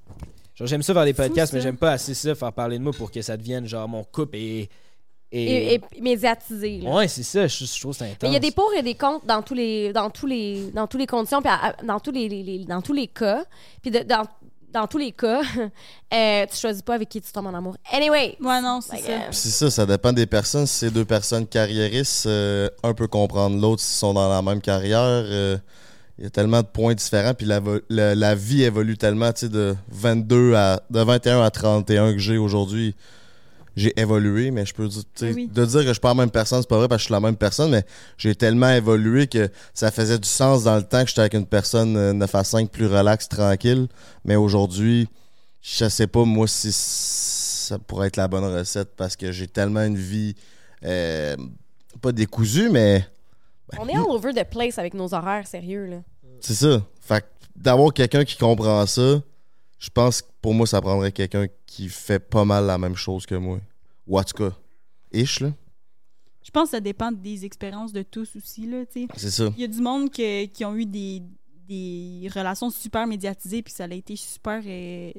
genre, 0.56 0.68
j'aime 0.68 0.84
ça 0.84 0.94
faire 0.94 1.06
des 1.06 1.14
podcasts, 1.14 1.54
mais 1.54 1.62
j'aime 1.62 1.78
pas 1.78 1.92
assez 1.94 2.14
ça 2.14 2.36
faire 2.36 2.52
parler 2.54 2.78
de 2.78 2.84
moi 2.84 2.92
pour 2.94 3.12
que 3.12 3.22
ça 3.22 3.38
devienne, 3.38 3.66
genre, 3.68 3.88
mon 3.88 4.04
couple 4.04 4.38
et. 4.38 4.70
Et, 5.36 5.74
et 5.74 5.82
médiatisé. 6.00 6.82
là. 6.82 6.92
Ouais, 6.94 7.08
c'est 7.08 7.24
ça, 7.24 7.48
je, 7.48 7.66
je 7.66 7.80
trouve 7.80 7.96
ça 7.96 8.06
intense. 8.06 8.18
Mais 8.22 8.30
il 8.30 8.34
y 8.34 8.36
a 8.36 8.40
des 8.40 8.52
pour 8.52 8.72
et 8.78 8.84
des 8.84 8.94
contre 8.94 9.26
dans 9.26 9.42
tous 9.42 9.56
les 9.56 9.92
dans 9.92 10.12
tous 10.12 10.28
les 10.28 10.70
dans 10.70 10.86
tous 10.86 11.00
les 11.00 11.08
conditions 11.08 11.42
puis 11.42 11.50
à- 11.50 11.70
à- 11.70 11.84
dans 11.84 12.00
tous 12.00 12.12
les, 12.12 12.30
les- 12.30 12.44
les- 12.44 12.66
dans 12.66 12.84
tous 12.84 12.94
les 12.94 13.08
cas. 13.08 13.44
Puis 13.82 13.90
de- 13.90 14.04
dans 14.04 14.26
dans 14.74 14.88
tous 14.88 14.98
les 14.98 15.12
cas, 15.12 15.42
euh, 16.14 16.46
tu 16.52 16.58
choisis 16.58 16.82
pas 16.82 16.96
avec 16.96 17.10
qui 17.10 17.22
tu 17.22 17.32
tombes 17.32 17.48
en 17.48 17.54
amour. 17.54 17.76
Anyway, 17.92 18.36
Ouais, 18.42 18.62
non, 18.62 18.80
c'est 18.82 18.98
ça. 18.98 19.10
euh, 19.12 19.20
C'est 19.32 19.50
ça, 19.50 19.72
ça 19.72 19.86
dépend 19.86 20.12
des 20.14 20.26
personnes. 20.26 20.66
Si 20.68 20.78
c'est 20.80 20.92
deux 20.92 21.06
personnes 21.06 21.48
carriéristes, 21.48 22.26
euh, 22.26 22.70
un 22.84 22.94
peut 22.94 23.08
comprendre 23.08 23.60
l'autre 23.62 23.82
s'ils 23.82 23.98
sont 23.98 24.14
dans 24.14 24.30
la 24.30 24.42
même 24.42 24.62
carrière. 24.62 25.00
euh, 25.00 25.58
Il 26.18 26.24
y 26.24 26.28
a 26.28 26.30
tellement 26.30 26.62
de 26.62 26.68
points 26.68 26.94
différents, 26.94 27.34
puis 27.34 27.46
la, 27.46 27.60
la, 27.90 28.16
la 28.16 28.36
vie 28.36 28.64
évolue 28.64 28.98
tellement, 28.98 29.32
tu 29.34 29.42
sais, 29.42 29.50
de 29.50 29.76
22 29.90 30.54
à 30.56 30.82
de 30.90 31.00
21 31.00 31.42
à 31.42 31.50
31 31.50 32.14
que 32.14 32.20
j'ai 32.20 32.38
aujourd'hui. 32.38 32.96
J'ai 33.76 34.00
évolué, 34.00 34.52
mais 34.52 34.66
je 34.66 34.74
peux 34.74 34.88
dire, 34.88 35.04
Oui, 35.22 35.48
de 35.48 35.66
dire 35.66 35.80
que 35.82 35.88
je 35.88 35.94
suis 35.94 36.00
pas 36.00 36.10
la 36.10 36.16
même 36.16 36.30
personne, 36.30 36.62
c'est 36.62 36.70
pas 36.70 36.78
vrai 36.78 36.88
parce 36.88 37.00
que 37.00 37.02
je 37.02 37.06
suis 37.06 37.14
la 37.14 37.20
même 37.20 37.36
personne, 37.36 37.72
mais 37.72 37.84
j'ai 38.18 38.36
tellement 38.36 38.70
évolué 38.70 39.28
que 39.28 39.50
ça 39.74 39.90
faisait 39.90 40.20
du 40.20 40.28
sens 40.28 40.64
dans 40.64 40.76
le 40.76 40.84
temps 40.84 41.02
que 41.02 41.10
j'étais 41.10 41.22
avec 41.22 41.34
une 41.34 41.48
personne 41.48 41.98
euh, 41.98 42.14
9 42.14 42.36
à 42.36 42.44
5 42.44 42.70
plus 42.70 42.86
relax, 42.86 43.28
tranquille. 43.28 43.88
Mais 44.26 44.36
aujourd'hui, 44.36 45.08
je 45.62 45.90
sais 45.90 46.08
pas 46.08 46.24
moi 46.24 46.48
si 46.48 46.72
ça 46.72 47.80
pourrait 47.80 48.08
être 48.08 48.18
la 48.18 48.28
bonne 48.28 48.46
recette 48.46 48.96
parce 48.96 49.16
que 49.16 49.32
j'ai 49.32 49.48
tellement 49.48 49.84
une 49.84 49.98
vie 49.98 50.36
euh, 50.86 51.36
pas 52.02 52.12
décousue, 52.12 52.70
mais 52.70 53.08
on 53.80 53.88
est 53.88 53.96
all 53.96 54.04
over 54.10 54.34
the 54.34 54.44
place 54.48 54.78
avec 54.78 54.94
nos 54.94 55.14
horaires 55.14 55.48
sérieux 55.48 55.86
là. 55.86 55.98
c'est 56.42 56.54
ça. 56.54 56.82
Fait 57.02 57.26
d'avoir 57.56 57.94
quelqu'un 57.94 58.26
qui 58.26 58.38
comprend 58.38 58.86
ça, 58.86 59.22
je 59.84 59.90
pense 59.90 60.22
que 60.22 60.28
pour 60.42 60.54
moi, 60.54 60.66
ça 60.66 60.80
prendrait 60.80 61.12
quelqu'un 61.12 61.48
qui 61.66 61.90
fait 61.90 62.20
pas 62.20 62.46
mal 62.46 62.66
la 62.66 62.78
même 62.78 62.96
chose 62.96 63.26
que 63.26 63.36
moi. 63.36 63.60
Ou 64.08 64.18
en 64.18 64.24
tout 64.24 64.34
cas, 64.42 64.56
ish, 65.12 65.42
là. 65.42 65.52
Je 66.42 66.52
pense 66.52 66.66
que 66.70 66.78
ça 66.78 66.80
dépend 66.80 67.12
des 67.12 67.44
expériences 67.44 67.92
de 67.92 68.02
tous 68.02 68.34
aussi, 68.38 68.66
là, 68.66 68.86
tu 68.86 69.02
sais. 69.02 69.08
C'est 69.18 69.32
ça. 69.32 69.50
Il 69.58 69.62
y 69.62 69.66
a 69.66 69.68
du 69.68 69.82
monde 69.82 70.10
que- 70.10 70.46
qui 70.46 70.64
ont 70.64 70.74
eu 70.76 70.86
des, 70.86 71.22
des 71.68 72.30
relations 72.34 72.70
super 72.70 73.06
médiatisées, 73.08 73.62
puis 73.62 73.74
ça 73.74 73.84
a 73.84 73.94
été 73.94 74.16
super. 74.16 74.62
euh, 74.66 75.12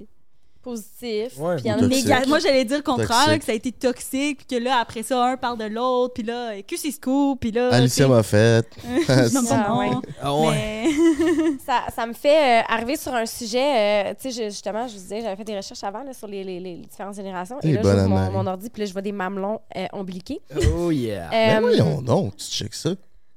Positif. 0.65 1.39
Ouais, 1.39 1.57
puis 1.57 1.65
il 1.67 1.69
y 1.69 1.73
en 1.73 1.79
a 1.79 1.83
méga- 1.87 2.27
Moi, 2.27 2.39
j'allais 2.39 2.65
dire 2.65 2.79
le 2.79 2.83
contraire, 2.83 3.29
là, 3.29 3.39
que 3.39 3.45
ça 3.45 3.53
a 3.53 3.55
été 3.55 3.71
toxique, 3.71 4.39
puis 4.47 4.59
que 4.59 4.65
là, 4.65 4.79
après 4.81 5.03
ça, 5.03 5.23
un 5.25 5.37
parle 5.37 5.59
de 5.59 5.67
l'autre, 5.67 6.15
puis 6.15 6.23
là, 6.23 6.61
que 6.63 6.77
c'est 6.77 6.91
scoop, 6.91 7.39
puis 7.41 7.53
là. 7.53 7.69
Alicia 7.73 8.09
m'a 8.09 8.23
fait. 8.23 8.67
Ah, 9.09 9.77
ouais. 9.79 9.91
Ah 10.23 10.35
ouais. 10.35 10.51
mais- 10.51 10.85
Ça, 11.67 11.83
ça 11.95 12.07
me 12.07 12.13
fait 12.15 12.61
euh, 12.61 12.63
arriver 12.69 12.97
sur 12.97 13.15
un 13.15 13.27
sujet, 13.27 14.09
euh, 14.11 14.15
tu 14.21 14.33
sais, 14.33 14.45
justement, 14.51 14.87
je 14.89 14.95
vous 14.95 15.01
disais, 15.01 15.21
j'avais 15.23 15.37
fait 15.37 15.45
des 15.45 15.57
recherches 15.57 15.85
avant 15.85 16.03
là, 16.03 16.13
sur 16.13 16.27
les, 16.27 16.43
les- 16.45 16.61
les 16.61 16.77
différentes 16.79 17.15
générations. 17.15 17.59
Et 17.63 17.73
là, 17.73 17.81
j'ouvre 17.83 18.09
mon, 18.09 18.17
mon 18.33 18.47
ordi, 18.47 18.71
puis 18.71 18.81
là, 18.81 18.87
je 18.87 18.93
vois 18.93 19.03
des 19.03 19.13
mamelons 19.13 19.61
euh, 19.77 19.87
ombliqués. 19.93 20.41
Oh 20.77 20.91
yeah. 20.91 21.29
Mais 21.31 21.57
Euh, 21.57 21.61
voyons 21.61 22.03
donc, 22.03 22.37
tu 22.37 22.47
checkes 22.47 22.75
ça. 22.75 22.91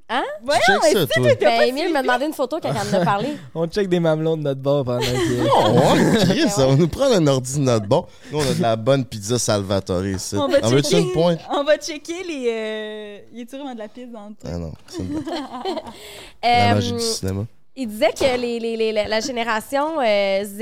Hein? 0.10 0.24
Tu 0.42 0.52
checkes 0.72 0.94
ça, 0.98 1.06
toi. 1.08 1.36
Ben, 1.42 1.62
Émile 1.64 1.92
m'a 1.92 2.02
demandé 2.02 2.26
une 2.28 2.34
photo 2.34 2.60
quand 2.62 2.70
elle 2.72 2.96
en 2.96 3.02
a 3.02 3.04
parlé. 3.04 3.30
On 3.56 3.68
check 3.68 3.90
des 3.90 4.00
mamelons 4.00 4.38
de 4.38 4.44
notre 4.44 4.62
bord 4.62 4.86
pendant 4.86 5.02
que. 5.02 5.48
Oh, 5.54 5.72
ouais, 5.96 6.26
Chris, 6.26 6.50
ça 6.50 6.66
va 6.66 6.76
nous 6.78 6.88
prendre 6.88 7.16
un 7.16 7.28
ordi 7.28 7.56
de 7.56 7.64
notre 7.64 7.88
bon. 7.88 8.06
Nous, 8.32 8.38
on 8.40 8.42
a 8.50 8.54
de 8.54 8.62
la 8.62 8.76
bonne 8.78 9.04
pizza 9.04 9.38
Salvatore 9.38 10.06
ici. 10.06 10.36
On 10.38 10.48
va 10.48 10.62
checker. 10.82 11.00
une 11.02 11.12
pointe? 11.12 11.40
On 11.52 11.64
va 11.66 11.76
checker 11.78 12.24
les. 12.24 12.48
Euh... 12.50 13.20
Y 13.34 13.42
a-tu 13.42 13.58
vraiment 13.58 13.74
de 13.74 13.80
la 13.80 13.88
piste 13.90 14.12
dans 14.14 14.30
le 14.30 14.36
truc? 14.36 14.50
Ah 14.54 14.58
non, 14.58 14.72
c'est 14.88 15.00
une... 15.04 15.14
la 16.44 16.72
Euh, 16.72 16.74
magie 16.76 16.94
du 16.94 17.00
cinéma. 17.02 17.46
il 17.76 17.88
disait 17.90 18.14
que 18.14 18.38
les, 18.40 18.60
les- 18.60 18.78
les- 18.78 18.92
la 18.94 19.08
la 19.10 19.20
génération 19.20 20.00
euh, 20.00 20.44
Z 20.46 20.62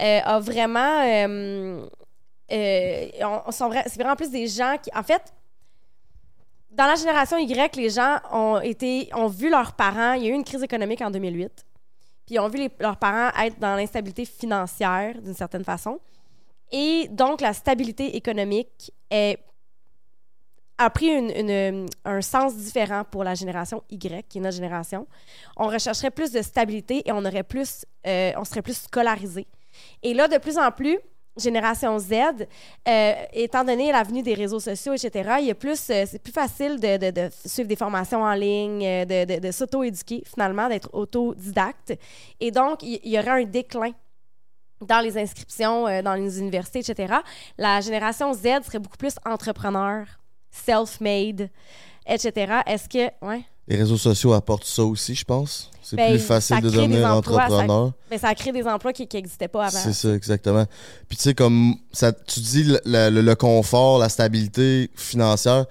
euh, 0.00 0.20
a 0.24 0.38
vraiment. 0.38 1.02
euh, 1.04 1.80
euh, 2.52 3.06
on- 3.22 3.40
on 3.48 3.50
c'est 3.50 3.96
vraiment 3.96 4.14
plus 4.16 4.30
des 4.30 4.46
gens 4.46 4.76
qui. 4.80 4.90
En 4.96 5.02
fait, 5.02 5.22
dans 6.70 6.86
la 6.86 6.94
génération 6.94 7.38
Y, 7.38 7.76
les 7.76 7.90
gens 7.90 8.18
ont, 8.30 8.60
vu 9.28 9.50
leurs 9.50 9.72
parents. 9.72 10.12
Il 10.12 10.24
y 10.24 10.26
a 10.26 10.30
eu 10.30 10.34
une 10.34 10.44
crise 10.44 10.62
économique 10.62 11.00
en 11.00 11.10
2008. 11.10 11.64
Puis 12.26 12.34
ils 12.34 12.40
ont 12.40 12.48
vu 12.48 12.68
leurs 12.78 12.98
parents 12.98 13.30
être 13.42 13.58
dans 13.58 13.74
l'instabilité 13.74 14.24
financière 14.24 15.20
d'une 15.20 15.34
certaine 15.34 15.64
façon. 15.64 15.98
Et 16.70 17.08
donc, 17.10 17.40
la 17.40 17.54
stabilité 17.54 18.16
économique 18.16 18.92
a 19.10 20.90
pris 20.90 21.10
un 22.04 22.20
sens 22.20 22.54
différent 22.54 23.02
pour 23.10 23.24
la 23.24 23.34
génération 23.34 23.82
Y, 23.90 24.28
qui 24.28 24.38
est 24.38 24.40
notre 24.40 24.56
génération. 24.56 25.06
On 25.56 25.68
rechercherait 25.68 26.10
plus 26.10 26.30
de 26.30 26.42
stabilité 26.42 27.02
et 27.08 27.12
on 27.12 27.24
euh, 27.24 28.32
on 28.36 28.44
serait 28.44 28.62
plus 28.62 28.76
scolarisé. 28.76 29.46
Et 30.02 30.14
là, 30.14 30.28
de 30.28 30.38
plus 30.38 30.58
en 30.58 30.70
plus, 30.70 30.98
génération 31.38 31.98
Z, 31.98 32.12
euh, 32.86 33.14
étant 33.32 33.64
donné 33.64 33.92
l'avenue 33.92 34.22
des 34.22 34.34
réseaux 34.34 34.60
sociaux, 34.60 34.94
etc., 34.94 35.36
il 35.40 35.46
y 35.46 35.50
a 35.50 35.54
plus, 35.54 35.90
euh, 35.90 36.04
c'est 36.06 36.22
plus 36.22 36.32
facile 36.32 36.78
de, 36.80 37.30
suivre 37.46 37.68
des 37.68 37.76
formations 37.76 38.22
en 38.22 38.34
ligne, 38.34 38.84
euh, 38.84 39.04
de, 39.04 39.50
s'auto-éduquer 39.50 40.22
finalement, 40.26 40.68
d'être 40.68 40.90
autodidacte. 40.92 41.94
Et 42.40 42.50
donc, 42.50 42.82
il 42.82 43.00
il 43.02 43.12
y 43.12 43.18
aurait 43.18 43.42
un 43.42 43.44
déclin 43.44 43.92
dans 44.80 45.00
les 45.00 45.16
inscriptions 45.16 45.84
dans 46.02 46.14
les 46.14 46.38
universités, 46.38 46.80
etc. 46.80 47.14
La 47.56 47.80
génération 47.80 48.32
Z 48.32 48.64
serait 48.64 48.78
beaucoup 48.78 48.96
plus 48.96 49.14
entrepreneur, 49.24 50.06
self-made, 50.50 51.48
etc. 52.06 52.60
Est-ce 52.66 52.88
que... 52.88 53.24
Ouais? 53.24 53.42
Les 53.68 53.76
réseaux 53.76 53.98
sociaux 53.98 54.32
apportent 54.32 54.64
ça 54.64 54.82
aussi, 54.82 55.14
je 55.14 55.24
pense. 55.24 55.70
C'est 55.82 55.96
Ben, 55.96 56.10
plus 56.10 56.18
ça 56.20 56.26
facile 56.40 56.60
de 56.62 56.68
crée 56.70 56.88
devenir 56.88 57.10
emplois, 57.12 57.36
ça- 57.38 57.44
entrepreneur. 57.46 57.92
Mais 58.10 58.18
ça 58.18 58.28
a 58.28 58.34
créé 58.34 58.52
des 58.52 58.64
emplois 58.66 58.92
qui 58.92 59.06
n'existaient 59.12 59.48
pas 59.48 59.66
avant. 59.66 59.78
C'est 59.78 59.92
ça, 59.92 60.14
exactement. 60.14 60.64
Puis 61.08 61.16
tu 61.18 61.24
sais, 61.24 61.34
comme 61.34 61.74
ça, 61.92 62.12
tu 62.12 62.40
dis 62.40 62.64
le, 62.64 62.80
le- 62.84 63.20
le 63.22 63.34
confort, 63.34 63.98
la 63.98 64.08
stabilité 64.08 64.90
financière, 64.94 65.66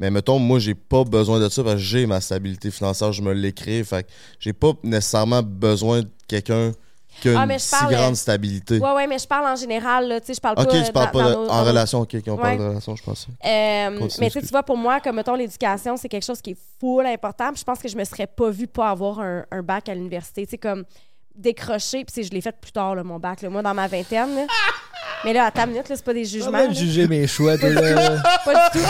mais 0.00 0.10
mettons, 0.10 0.38
moi, 0.38 0.58
j'ai 0.58 0.74
pas 0.74 1.04
besoin 1.04 1.38
de 1.40 1.48
ça 1.48 1.62
parce 1.62 1.76
que 1.76 1.80
j'ai 1.82 2.06
ma 2.06 2.20
stabilité 2.20 2.70
financière, 2.70 3.12
je 3.12 3.22
me 3.22 3.50
créée. 3.50 3.84
Fait 3.84 4.02
que 4.04 4.08
j'ai 4.40 4.52
pas 4.52 4.72
nécessairement 4.82 5.42
besoin 5.42 6.00
de 6.00 6.08
quelqu'un 6.26 6.72
qui 7.20 7.28
a 7.28 7.40
Ah, 7.40 7.44
une 7.44 7.52
je 7.52 7.58
si 7.58 7.70
parle, 7.70 7.92
grande 7.94 8.12
euh, 8.12 8.16
stabilité. 8.16 8.78
Ouais, 8.78 8.92
ouais, 8.92 9.06
mais 9.06 9.18
je 9.18 9.26
parle 9.26 9.46
en 9.46 9.56
général, 9.56 10.08
là, 10.08 10.20
tu 10.20 10.26
sais, 10.26 10.34
je 10.34 10.40
parle 10.40 10.56
ok, 10.58 10.66
pas... 10.66 10.72
parles 10.72 10.84
dans- 10.92 10.92
pas 10.92 11.28
de- 11.28 11.34
dans 11.34 11.42
nos- 11.44 11.50
en 11.50 11.64
relation, 11.64 12.00
ok, 12.00 12.16
on 12.28 12.36
parle 12.36 12.58
de 12.58 12.64
relation, 12.64 12.96
je 12.96 13.02
pense. 13.02 13.26
Euh, 13.44 13.98
Continue, 13.98 14.10
mais 14.20 14.30
tu 14.30 14.40
vois, 14.46 14.62
pour 14.62 14.76
moi, 14.76 15.00
comme 15.00 15.16
mettons, 15.16 15.34
l'éducation, 15.34 15.96
c'est 15.96 16.08
quelque 16.08 16.24
chose 16.24 16.40
qui 16.40 16.50
est 16.52 16.58
full 16.80 17.06
important. 17.06 17.48
Puis 17.50 17.60
je 17.60 17.64
pense 17.64 17.78
que 17.78 17.88
je 17.88 17.96
me 17.96 18.04
serais 18.04 18.26
pas 18.26 18.50
vue 18.50 18.66
pas 18.66 18.90
avoir 18.90 19.20
un, 19.20 19.44
un 19.50 19.62
bac 19.62 19.88
à 19.88 19.94
l'université. 19.94 20.44
Tu 20.46 20.50
sais, 20.50 20.58
comme 20.58 20.84
décrocher. 21.34 22.04
Puis 22.04 22.24
je 22.24 22.30
l'ai 22.30 22.40
fait 22.40 22.54
plus 22.60 22.72
tard, 22.72 22.94
là, 22.94 23.02
mon 23.04 23.18
bac, 23.18 23.42
là, 23.42 23.50
moi, 23.50 23.62
dans 23.62 23.74
ma 23.74 23.86
vingtaine. 23.88 24.34
là. 24.34 24.46
Mais 25.24 25.32
là, 25.32 25.44
à 25.46 25.50
ta 25.52 25.66
minute, 25.66 25.88
là, 25.88 25.94
c'est 25.96 26.04
pas 26.04 26.14
des 26.14 26.22
Pas 26.22 26.28
jugements. 26.28 26.50
mal 26.50 26.66
là. 26.68 26.72
juger 26.72 27.06
mes 27.06 27.26
choix. 27.28 27.56
Pas 27.58 27.68
du 27.68 27.74
tout. 27.74 28.84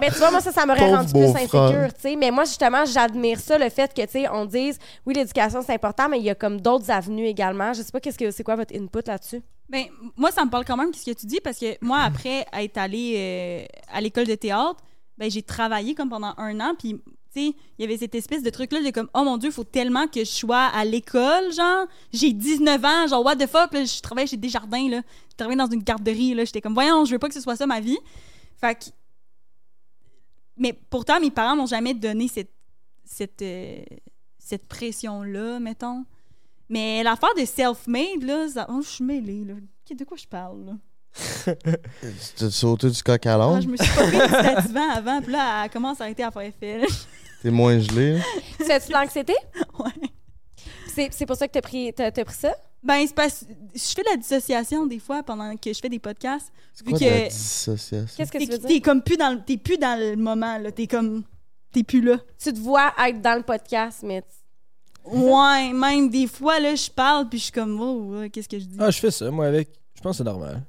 mais 0.00 0.10
tu 0.10 0.18
vois, 0.18 0.30
moi, 0.30 0.40
ça, 0.40 0.52
ça 0.52 0.66
m'aurait 0.66 0.94
rendu 0.94 1.12
plus 1.12 1.24
insécure, 1.24 1.94
tu 1.94 2.00
sais. 2.00 2.16
Mais 2.16 2.30
moi, 2.30 2.44
justement, 2.44 2.84
j'admire 2.84 3.40
ça, 3.40 3.56
le 3.58 3.68
fait 3.70 3.92
que, 3.94 4.02
tu 4.02 4.08
sais, 4.10 4.28
on 4.28 4.44
dise, 4.44 4.78
oui, 5.06 5.14
l'éducation, 5.14 5.62
c'est 5.62 5.72
important, 5.74 6.08
mais 6.10 6.18
il 6.18 6.24
y 6.24 6.30
a 6.30 6.34
comme 6.34 6.60
d'autres 6.60 6.90
avenues 6.90 7.26
également. 7.26 7.72
Je 7.72 7.82
sais 7.82 7.90
pas, 7.92 8.00
qu'est-ce 8.00 8.18
que 8.18 8.30
c'est 8.30 8.44
quoi 8.44 8.56
votre 8.56 8.74
input 8.76 9.00
là-dessus? 9.06 9.42
Ben, 9.70 9.84
moi, 10.16 10.30
ça 10.30 10.44
me 10.44 10.50
parle 10.50 10.64
quand 10.64 10.76
même 10.76 10.90
de 10.90 10.96
ce 10.96 11.04
que 11.10 11.18
tu 11.18 11.26
dis 11.26 11.40
parce 11.42 11.58
que 11.58 11.76
moi, 11.82 12.00
après 12.00 12.44
être 12.58 12.76
allée 12.78 13.14
euh, 13.16 13.66
à 13.92 14.00
l'école 14.00 14.26
de 14.26 14.34
théâtre, 14.34 14.76
ben, 15.16 15.30
j'ai 15.30 15.42
travaillé 15.42 15.94
comme 15.94 16.08
pendant 16.10 16.34
un 16.38 16.60
an. 16.60 16.74
Puis, 16.78 17.00
sais, 17.38 17.56
il 17.78 17.82
y 17.82 17.84
avait 17.84 17.96
cette 17.98 18.14
espèce 18.14 18.42
de 18.42 18.50
truc-là 18.50 18.82
de 18.82 18.90
comme, 18.90 19.08
oh 19.14 19.24
mon 19.24 19.36
Dieu, 19.36 19.50
il 19.50 19.52
faut 19.52 19.64
tellement 19.64 20.06
que 20.06 20.20
je 20.20 20.30
sois 20.30 20.66
à 20.66 20.84
l'école, 20.84 21.52
genre. 21.52 21.86
J'ai 22.12 22.32
19 22.32 22.84
ans, 22.84 23.06
genre, 23.08 23.24
what 23.24 23.36
the 23.36 23.46
fuck, 23.46 23.72
là, 23.72 23.84
je 23.84 24.00
travaillais 24.00 24.26
chez 24.26 24.36
Desjardins, 24.36 24.88
là. 24.88 25.02
Je 25.30 25.36
travaillais 25.36 25.58
dans 25.58 25.70
une 25.70 25.82
garderie, 25.82 26.34
là. 26.34 26.44
J'étais 26.44 26.60
comme, 26.60 26.74
voyons, 26.74 27.04
je 27.04 27.12
veux 27.12 27.18
pas 27.18 27.28
que 27.28 27.34
ce 27.34 27.40
soit 27.40 27.56
ça 27.56 27.66
ma 27.66 27.80
vie. 27.80 27.98
Fait 28.60 28.74
que. 28.74 28.90
Mais 30.56 30.72
pourtant, 30.72 31.20
mes 31.20 31.30
parents 31.30 31.56
m'ont 31.56 31.66
jamais 31.66 31.94
donné 31.94 32.26
cette, 32.28 32.50
cette, 33.04 33.42
euh, 33.42 33.80
cette 34.38 34.66
pression-là, 34.66 35.60
mettons. 35.60 36.04
Mais 36.68 37.02
l'affaire 37.02 37.34
de 37.38 37.44
self-made, 37.44 38.22
là, 38.22 38.48
ça... 38.48 38.66
oh, 38.68 38.80
je 38.82 38.88
suis 38.88 39.04
mêlée, 39.04 39.44
là. 39.44 39.54
De 39.90 40.04
quoi 40.04 40.18
je 40.18 40.26
parle, 40.26 40.66
là? 40.66 40.72
Tu 42.36 42.44
as 42.44 42.50
sauté 42.50 42.90
du 42.90 43.02
coq 43.02 43.26
à 43.26 43.34
Ah, 43.34 43.60
je 43.60 43.68
me 43.68 43.76
suis 43.76 43.94
pas 43.94 44.06
du 44.06 44.66
divan 44.66 44.90
avant, 44.90 45.22
puis 45.22 45.32
là, 45.32 45.64
elle 45.64 45.70
commence 45.70 46.00
à 46.00 46.04
arrêter 46.04 46.22
à 46.22 46.30
faire 46.30 46.42
effet. 46.42 46.86
T'es 47.42 47.50
moins 47.50 47.78
gelé. 47.78 48.14
là. 48.18 48.24
Tu 48.58 48.64
fais-tu 48.64 48.88
de 48.88 48.92
l'anxiété? 48.92 49.34
Ouais. 49.78 49.90
C'est 50.94 51.08
c'est 51.12 51.26
pour 51.26 51.36
ça 51.36 51.46
que 51.46 51.52
t'as 51.52 51.60
pris, 51.60 51.92
t'as, 51.94 52.10
t'as 52.10 52.24
pris 52.24 52.34
ça? 52.34 52.52
Ben, 52.82 53.04
c'est 53.06 53.14
parce 53.14 53.44
je 53.74 53.80
fais 53.94 54.02
de 54.02 54.10
la 54.10 54.16
dissociation 54.16 54.86
des 54.86 54.98
fois 54.98 55.22
pendant 55.22 55.56
que 55.56 55.72
je 55.72 55.78
fais 55.78 55.88
des 55.88 55.98
podcasts. 55.98 56.52
C'est 56.74 56.84
Vu 56.84 56.90
quoi 56.92 56.98
que 57.00 57.04
de 57.04 57.10
la 57.10 57.28
dissociation? 57.28 58.14
Qu'est-ce 58.16 58.32
que 58.32 58.38
t'es, 58.38 58.46
tu 58.46 58.52
veux 58.52 58.58
t'es 58.58 58.68
dire? 58.68 58.82
comme 58.82 59.02
plus 59.02 59.16
dans 59.16 59.34
le, 59.34 59.40
t'es 59.44 59.56
plus 59.56 59.78
dans 59.78 59.98
le 59.98 60.16
moment, 60.16 60.58
là. 60.58 60.72
T'es 60.72 60.86
comme. 60.86 61.22
T'es 61.72 61.82
plus 61.82 62.00
là. 62.00 62.18
Tu 62.42 62.52
te 62.52 62.58
vois 62.58 62.92
être 63.06 63.20
dans 63.20 63.36
le 63.36 63.42
podcast, 63.42 63.98
mais... 64.02 64.22
Ouais, 65.04 65.72
même 65.72 66.08
des 66.10 66.26
fois, 66.26 66.58
là, 66.60 66.74
je 66.74 66.90
parle, 66.90 67.28
puis 67.28 67.38
je 67.38 67.44
suis 67.44 67.52
comme, 67.52 67.80
oh, 67.80 68.28
qu'est-ce 68.32 68.48
que 68.48 68.58
je 68.58 68.64
dis? 68.64 68.76
Ah, 68.78 68.90
je 68.90 68.98
fais 68.98 69.10
ça, 69.10 69.30
moi, 69.30 69.46
avec. 69.46 69.68
Je 69.94 70.00
pense 70.00 70.12
que 70.12 70.18
c'est 70.18 70.24
normal. 70.24 70.62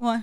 Ouais. 0.00 0.18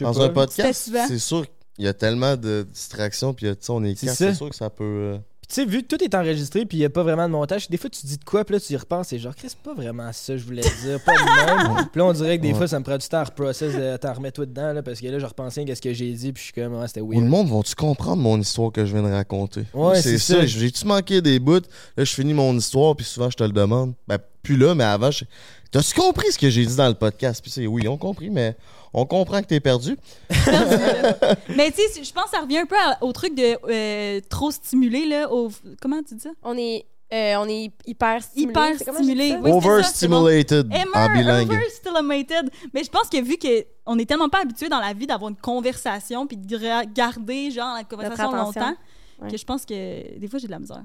Dans 0.00 0.12
pas. 0.14 0.24
un 0.24 0.28
podcast, 0.30 0.90
c'est 1.08 1.18
sûr 1.18 1.44
qu'il 1.74 1.84
y 1.84 1.88
a 1.88 1.94
tellement 1.94 2.36
de 2.36 2.66
distractions, 2.70 3.32
puis 3.34 3.46
tu 3.46 3.56
sais, 3.60 3.70
on 3.70 3.82
est 3.84 3.96
C'est 3.96 4.06
quatre, 4.06 4.16
ça. 4.18 4.28
c'est 4.30 4.34
sûr 4.34 4.48
que 4.50 4.56
ça 4.56 4.70
peut... 4.70 5.18
euh, 5.50 5.54
tu 5.54 5.62
sais, 5.62 5.64
vu 5.66 5.82
que 5.82 5.86
tout 5.88 6.02
est 6.04 6.14
enregistré 6.14 6.64
puis 6.64 6.78
il 6.78 6.80
n'y 6.80 6.86
a 6.86 6.90
pas 6.90 7.02
vraiment 7.02 7.26
de 7.26 7.32
montage, 7.32 7.68
des 7.68 7.76
fois 7.76 7.90
tu 7.90 8.06
dis 8.06 8.16
de 8.18 8.24
quoi, 8.24 8.44
puis 8.44 8.54
là 8.54 8.60
tu 8.60 8.72
y 8.72 8.76
repenses 8.76 9.12
et 9.12 9.18
genre, 9.18 9.34
Chris, 9.34 9.48
c'est 9.50 9.58
pas 9.58 9.74
vraiment 9.74 10.12
ça, 10.12 10.36
je 10.36 10.44
voulais 10.44 10.62
dire, 10.62 11.00
pas 11.04 11.12
de 11.14 11.74
même. 11.74 11.86
puis 11.90 11.98
là 11.98 12.04
on 12.06 12.12
dirait 12.12 12.38
que 12.38 12.42
des 12.42 12.52
Ouais. 12.52 12.54
fois 12.58 12.68
ça 12.68 12.78
me 12.78 12.84
prend 12.84 12.96
du 12.98 13.06
temps 13.08 13.18
à 13.18 13.24
reprocess, 13.24 13.74
de 13.74 13.96
t'en 13.96 14.12
remets 14.14 14.32
tout 14.32 14.46
dedans, 14.46 14.72
là, 14.72 14.82
parce 14.82 15.00
que 15.00 15.06
là 15.06 15.18
je 15.18 15.26
repensais 15.26 15.70
à 15.70 15.74
ce 15.74 15.80
que 15.80 15.92
j'ai 15.92 16.12
dit, 16.12 16.32
puis 16.32 16.40
je 16.40 16.44
suis 16.52 16.54
comme, 16.54 16.74
ouais, 16.78 16.86
c'était 16.88 17.00
Ou 17.00 17.10
le 17.12 17.18
weird. 17.18 17.28
monde 17.28 17.48
vont-tu 17.48 17.74
comprendre 17.74 18.22
mon 18.22 18.38
histoire 18.40 18.70
que 18.72 18.84
je 18.86 18.92
viens 18.92 19.02
de 19.02 19.12
raconter? 19.12 19.64
Ouais, 19.74 20.00
c'est 20.00 20.18
ça. 20.18 20.44
J'ai-tu 20.46 20.86
manqué 20.86 21.20
des 21.20 21.38
bouts? 21.38 21.60
Là, 21.96 22.04
je 22.04 22.12
finis 22.14 22.34
mon 22.34 22.56
histoire, 22.56 22.94
puis 22.96 23.04
souvent, 23.04 23.30
je 23.30 23.36
te 23.36 23.44
le 23.44 23.50
demande. 23.52 23.94
Ben, 24.08 24.18
plus 24.42 24.56
là, 24.56 24.74
mais 24.74 24.84
avant, 24.84 25.10
je... 25.10 25.24
T'as-tu 25.70 25.94
compris 25.94 26.32
ce 26.32 26.38
que 26.38 26.50
j'ai 26.50 26.64
dit 26.66 26.74
dans 26.76 26.88
le 26.88 26.94
podcast? 26.94 27.40
Puis 27.42 27.50
c'est 27.50 27.66
oui, 27.66 27.86
on 27.86 27.96
compris, 27.96 28.28
mais 28.30 28.56
on 28.92 29.06
comprend 29.06 29.40
que 29.42 29.46
t'es 29.46 29.60
perdu. 29.60 29.96
Mais 31.56 31.70
tu 31.70 31.82
sais, 31.82 32.02
je 32.04 32.12
pense 32.12 32.24
que 32.24 32.30
ça 32.30 32.40
revient 32.40 32.58
un 32.58 32.66
peu 32.66 32.76
à- 32.76 33.02
au 33.02 33.12
truc 33.12 33.34
de 33.34 33.56
euh, 33.70 34.20
trop 34.28 34.50
stimulé, 34.50 35.06
là. 35.06 35.30
Au, 35.32 35.50
comment 35.80 36.02
tu 36.02 36.14
dis 36.14 36.20
ça? 36.20 36.30
On 36.42 36.56
est, 36.56 36.84
euh, 37.12 37.34
on 37.38 37.48
est 37.48 37.70
hyper 37.86 38.22
stimulé. 38.22 38.50
Hyper 38.50 38.94
stimulé, 38.94 39.32
oui. 39.40 39.50
bon. 39.50 39.56
Overstimulated 39.58 40.66
en 40.72 40.74
Emer, 40.76 41.14
bilingue. 41.18 41.50
overstimulated? 41.50 42.50
Mais 42.74 42.84
je 42.84 42.90
pense 42.90 43.08
que 43.08 43.20
vu 43.20 43.36
qu'on 43.38 43.98
est 43.98 44.06
tellement 44.06 44.28
pas 44.28 44.42
habitué 44.42 44.68
dans 44.68 44.80
la 44.80 44.92
vie 44.92 45.06
d'avoir 45.06 45.30
une 45.30 45.36
conversation 45.36 46.26
puis 46.26 46.36
de 46.36 46.92
garder 46.94 47.50
genre 47.50 47.74
la 47.76 47.84
conversation 47.84 48.32
longtemps 48.32 48.74
Ouais. 49.22 49.30
que 49.30 49.36
je 49.36 49.44
pense 49.44 49.66
que 49.66 50.18
des 50.18 50.28
fois 50.28 50.38
j'ai 50.38 50.46
de 50.46 50.52
la 50.52 50.58
misère. 50.58 50.82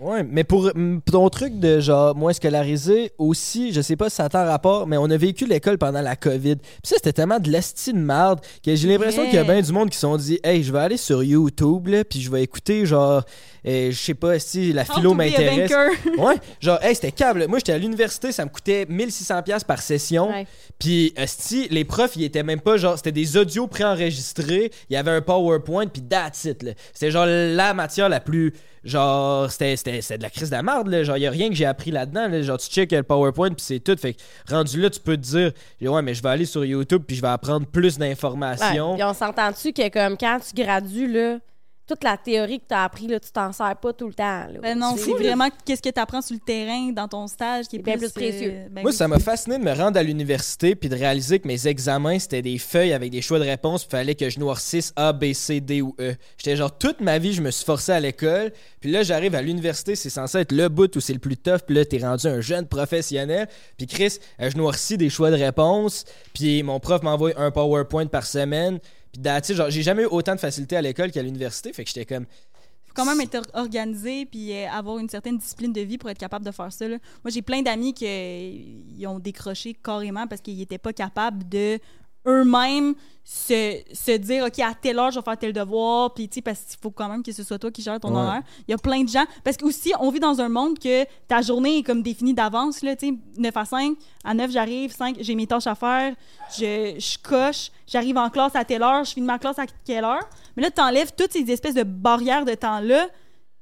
Ouais, 0.00 0.24
mais 0.24 0.44
pour 0.44 0.72
pour 0.72 1.12
ton 1.12 1.28
truc 1.28 1.58
de 1.58 1.80
genre 1.80 2.14
moins 2.16 2.32
scolarisé 2.32 3.12
aussi, 3.18 3.72
je 3.72 3.80
sais 3.80 3.96
pas 3.96 4.10
si 4.10 4.16
ça 4.16 4.28
a 4.32 4.44
rapport, 4.44 4.86
mais 4.86 4.96
on 4.96 5.08
a 5.10 5.16
vécu 5.16 5.46
l'école 5.46 5.78
pendant 5.78 6.00
la 6.00 6.16
COVID. 6.16 6.56
Puis 6.56 6.80
ça, 6.84 6.96
c'était 6.96 7.12
tellement 7.12 7.38
de 7.38 7.50
l'esti 7.50 7.92
de 7.92 7.98
merde 7.98 8.40
que 8.64 8.74
j'ai 8.74 8.88
l'impression 8.88 9.24
qu'il 9.24 9.34
y 9.34 9.38
a 9.38 9.44
bien 9.44 9.60
du 9.60 9.72
monde 9.72 9.90
qui 9.90 9.96
se 9.96 10.02
sont 10.02 10.16
dit 10.16 10.40
Hey, 10.42 10.62
je 10.62 10.72
vais 10.72 10.80
aller 10.80 10.96
sur 10.96 11.22
YouTube, 11.22 11.88
là, 11.88 12.04
puis 12.04 12.20
je 12.20 12.30
vais 12.30 12.42
écouter 12.42 12.84
genre, 12.86 13.22
euh, 13.66 13.90
je 13.90 13.96
sais 13.96 14.14
pas 14.14 14.38
si 14.38 14.72
la 14.72 14.84
philo 14.84 15.14
m'intéresse. 15.14 15.70
Ouais, 16.18 16.34
genre, 16.60 16.82
hey, 16.82 16.94
c'était 16.94 17.12
câble. 17.12 17.46
Moi, 17.48 17.58
j'étais 17.58 17.72
à 17.72 17.78
l'université, 17.78 18.32
ça 18.32 18.44
me 18.44 18.50
coûtait 18.50 18.84
1600$ 18.84 19.42
piastres 19.44 19.66
par 19.66 19.80
session. 19.80 20.30
Ouais. 20.30 20.46
Puis, 20.78 21.12
esti, 21.16 21.68
les 21.70 21.84
profs, 21.84 22.16
ils 22.16 22.24
étaient 22.24 22.42
même 22.42 22.60
pas 22.60 22.76
genre, 22.76 22.96
c'était 22.96 23.12
des 23.12 23.36
audios 23.36 23.66
préenregistrés. 23.66 24.70
Il 24.90 24.94
y 24.94 24.96
avait 24.96 25.10
un 25.10 25.20
PowerPoint, 25.20 25.86
puis 25.86 26.02
that's 26.02 26.44
it. 26.44 26.64
C'était 26.92 27.10
genre 27.10 27.26
la 27.26 27.74
matière 27.74 28.08
la 28.08 28.20
plus 28.20 28.52
genre, 28.84 29.50
c'était, 29.50 29.74
de 29.74 30.22
la 30.22 30.30
crise 30.30 30.50
de 30.50 30.56
la 30.56 30.62
merde, 30.62 30.88
là. 30.88 31.04
Genre, 31.04 31.16
y 31.16 31.26
a 31.26 31.30
rien 31.30 31.48
que 31.48 31.54
j'ai 31.54 31.66
appris 31.66 31.90
là-dedans, 31.90 32.28
là. 32.28 32.42
Genre, 32.42 32.58
tu 32.58 32.68
check 32.68 32.92
le 32.92 33.02
PowerPoint, 33.02 33.50
puis 33.50 33.64
c'est 33.64 33.80
tout. 33.80 33.96
Fait 33.96 34.14
que, 34.14 34.20
rendu 34.50 34.80
là, 34.80 34.90
tu 34.90 35.00
peux 35.00 35.16
te 35.16 35.22
dire, 35.22 35.52
ouais, 35.80 36.02
mais 36.02 36.14
je 36.14 36.22
vais 36.22 36.28
aller 36.28 36.44
sur 36.46 36.64
YouTube, 36.64 37.02
puis 37.06 37.16
je 37.16 37.22
vais 37.22 37.28
apprendre 37.28 37.66
plus 37.66 37.98
Ouais, 37.98 38.08
d'informations. 38.08 38.94
Puis 38.94 39.04
on 39.04 39.14
s'entend-tu 39.14 39.72
que 39.72 39.88
comme 39.88 40.16
quand 40.16 40.38
tu 40.40 40.62
gradues, 40.62 41.06
là, 41.06 41.38
toute 41.86 42.04
la 42.04 42.16
théorie 42.16 42.60
que 42.60 42.66
tu 42.68 42.74
as 42.74 42.84
appris, 42.84 43.06
là, 43.08 43.18
tu 43.18 43.30
t'en 43.32 43.52
sers 43.52 43.76
pas 43.76 43.92
tout 43.92 44.06
le 44.06 44.14
temps. 44.14 44.46
là. 44.46 44.60
Ben 44.62 44.78
non, 44.78 44.94
C'est 44.96 45.10
vraiment 45.10 45.48
qu'est-ce 45.64 45.82
que 45.82 45.88
tu 45.90 46.00
apprends 46.00 46.22
sur 46.22 46.34
le 46.34 46.40
terrain 46.40 46.90
dans 46.92 47.08
ton 47.08 47.26
stage 47.26 47.66
qui 47.66 47.76
est 47.76 47.78
bien 47.80 47.98
plus, 47.98 48.10
plus 48.10 48.30
précieux. 48.30 48.52
euh, 48.54 48.68
ben 48.70 48.82
Moi, 48.82 48.92
oui. 48.92 48.96
ça 48.96 49.08
m'a 49.08 49.18
fasciné 49.18 49.58
de 49.58 49.64
me 49.64 49.72
rendre 49.72 49.98
à 49.98 50.02
l'université 50.02 50.74
puis 50.76 50.88
de 50.88 50.94
réaliser 50.96 51.40
que 51.40 51.48
mes 51.48 51.66
examens, 51.66 52.18
c'était 52.18 52.40
des 52.40 52.58
feuilles 52.58 52.92
avec 52.92 53.10
des 53.10 53.20
choix 53.20 53.38
de 53.40 53.44
réponses, 53.44 53.84
puis 53.84 53.90
fallait 53.98 54.14
que 54.14 54.30
je 54.30 54.38
noircisse 54.38 54.92
A, 54.96 55.12
B, 55.12 55.32
C, 55.32 55.60
D 55.60 55.82
ou 55.82 55.94
E. 56.00 56.14
J'étais 56.38 56.56
genre, 56.56 56.76
toute 56.78 57.00
ma 57.00 57.18
vie, 57.18 57.32
je 57.32 57.42
me 57.42 57.50
suis 57.50 57.64
forcé 57.64 57.92
à 57.92 58.00
l'école, 58.00 58.52
puis 58.80 58.90
là, 58.90 59.02
j'arrive 59.02 59.34
à 59.34 59.42
l'université, 59.42 59.96
c'est 59.96 60.08
censé 60.10 60.38
être 60.38 60.52
le 60.52 60.68
bout 60.68 60.94
où 60.96 61.00
c'est 61.00 61.12
le 61.12 61.18
plus 61.18 61.36
tough, 61.36 61.58
puis 61.66 61.74
là, 61.76 61.84
t'es 61.84 61.98
rendu 61.98 62.26
un 62.28 62.40
jeune 62.40 62.66
professionnel, 62.66 63.48
puis 63.76 63.86
Chris, 63.86 64.18
euh, 64.40 64.48
je 64.50 64.56
noircis 64.56 64.96
des 64.96 65.10
choix 65.10 65.30
de 65.30 65.36
réponses, 65.36 66.04
puis 66.32 66.62
mon 66.62 66.78
prof 66.80 67.02
m'envoie 67.02 67.32
un 67.36 67.50
PowerPoint 67.50 68.06
par 68.06 68.24
semaine, 68.24 68.78
puis 69.12 69.22
it. 69.22 69.52
genre, 69.54 69.70
j'ai 69.70 69.82
jamais 69.82 70.02
eu 70.02 70.06
autant 70.06 70.34
de 70.34 70.40
facilité 70.40 70.76
à 70.76 70.82
l'école 70.82 71.10
qu'à 71.10 71.22
l'université, 71.22 71.72
fait 71.72 71.84
que 71.84 71.90
j'étais 71.90 72.06
comme, 72.06 72.26
faut 72.86 72.94
quand 72.94 73.04
même 73.06 73.20
être 73.20 73.36
or- 73.36 73.62
organisé 73.62 74.26
puis 74.26 74.52
euh, 74.52 74.68
avoir 74.70 74.98
une 74.98 75.08
certaine 75.08 75.38
discipline 75.38 75.72
de 75.72 75.80
vie 75.80 75.98
pour 75.98 76.10
être 76.10 76.18
capable 76.18 76.44
de 76.44 76.50
faire 76.50 76.72
ça. 76.72 76.86
là. 76.88 76.98
Moi, 77.24 77.30
j'ai 77.30 77.42
plein 77.42 77.62
d'amis 77.62 77.94
qui 77.94 78.06
euh, 78.06 78.52
ils 78.98 79.06
ont 79.06 79.18
décroché 79.18 79.74
carrément 79.74 80.26
parce 80.26 80.40
qu'ils 80.40 80.58
n'étaient 80.58 80.78
pas 80.78 80.92
capables 80.92 81.48
de 81.48 81.78
eux-mêmes 82.26 82.94
se, 83.24 83.80
se 83.92 84.16
dire 84.16 84.44
OK, 84.44 84.58
à 84.58 84.74
telle 84.74 84.98
heure, 84.98 85.10
je 85.12 85.18
vais 85.20 85.24
faire 85.24 85.38
tel 85.38 85.52
devoir. 85.52 86.12
Puis, 86.12 86.28
tu 86.28 86.36
sais, 86.36 86.42
parce 86.42 86.60
qu'il 86.62 86.78
faut 86.80 86.90
quand 86.90 87.08
même 87.08 87.22
que 87.22 87.30
ce 87.32 87.44
soit 87.44 87.58
toi 87.58 87.70
qui 87.70 87.80
gères 87.82 88.00
ton 88.00 88.12
Ouais. 88.12 88.20
horaire. 88.20 88.42
Il 88.66 88.72
y 88.72 88.74
a 88.74 88.78
plein 88.78 89.04
de 89.04 89.08
gens. 89.08 89.24
Parce 89.44 89.56
que 89.56 89.64
aussi, 89.64 89.92
on 90.00 90.10
vit 90.10 90.18
dans 90.18 90.40
un 90.40 90.48
monde 90.48 90.76
que 90.78 91.04
ta 91.28 91.40
journée 91.40 91.78
est 91.78 91.82
comme 91.84 92.02
définie 92.02 92.34
d'avance. 92.34 92.82
là, 92.82 92.96
Tu 92.96 93.08
sais, 93.10 93.14
9 93.38 93.56
à 93.56 93.64
5, 93.64 93.96
à 94.24 94.34
9, 94.34 94.50
j'arrive, 94.50 94.92
5, 94.92 95.16
j'ai 95.20 95.34
mes 95.36 95.46
tâches 95.46 95.68
à 95.68 95.74
faire, 95.76 96.14
je, 96.50 96.96
je 96.98 97.16
coche, 97.22 97.70
j'arrive 97.86 98.18
en 98.18 98.28
classe 98.28 98.56
à 98.56 98.64
telle 98.64 98.82
heure, 98.82 99.04
je 99.04 99.12
finis 99.12 99.26
ma 99.26 99.38
classe 99.38 99.58
à 99.60 99.66
quelle 99.84 100.04
heure? 100.04 100.28
Mais 100.56 100.64
là, 100.64 100.70
tu 100.72 100.80
enlèves 100.82 101.12
toutes 101.16 101.32
ces 101.32 101.48
espèces 101.50 101.74
de 101.74 101.84
barrières 101.84 102.44
de 102.44 102.54
temps-là. 102.54 103.06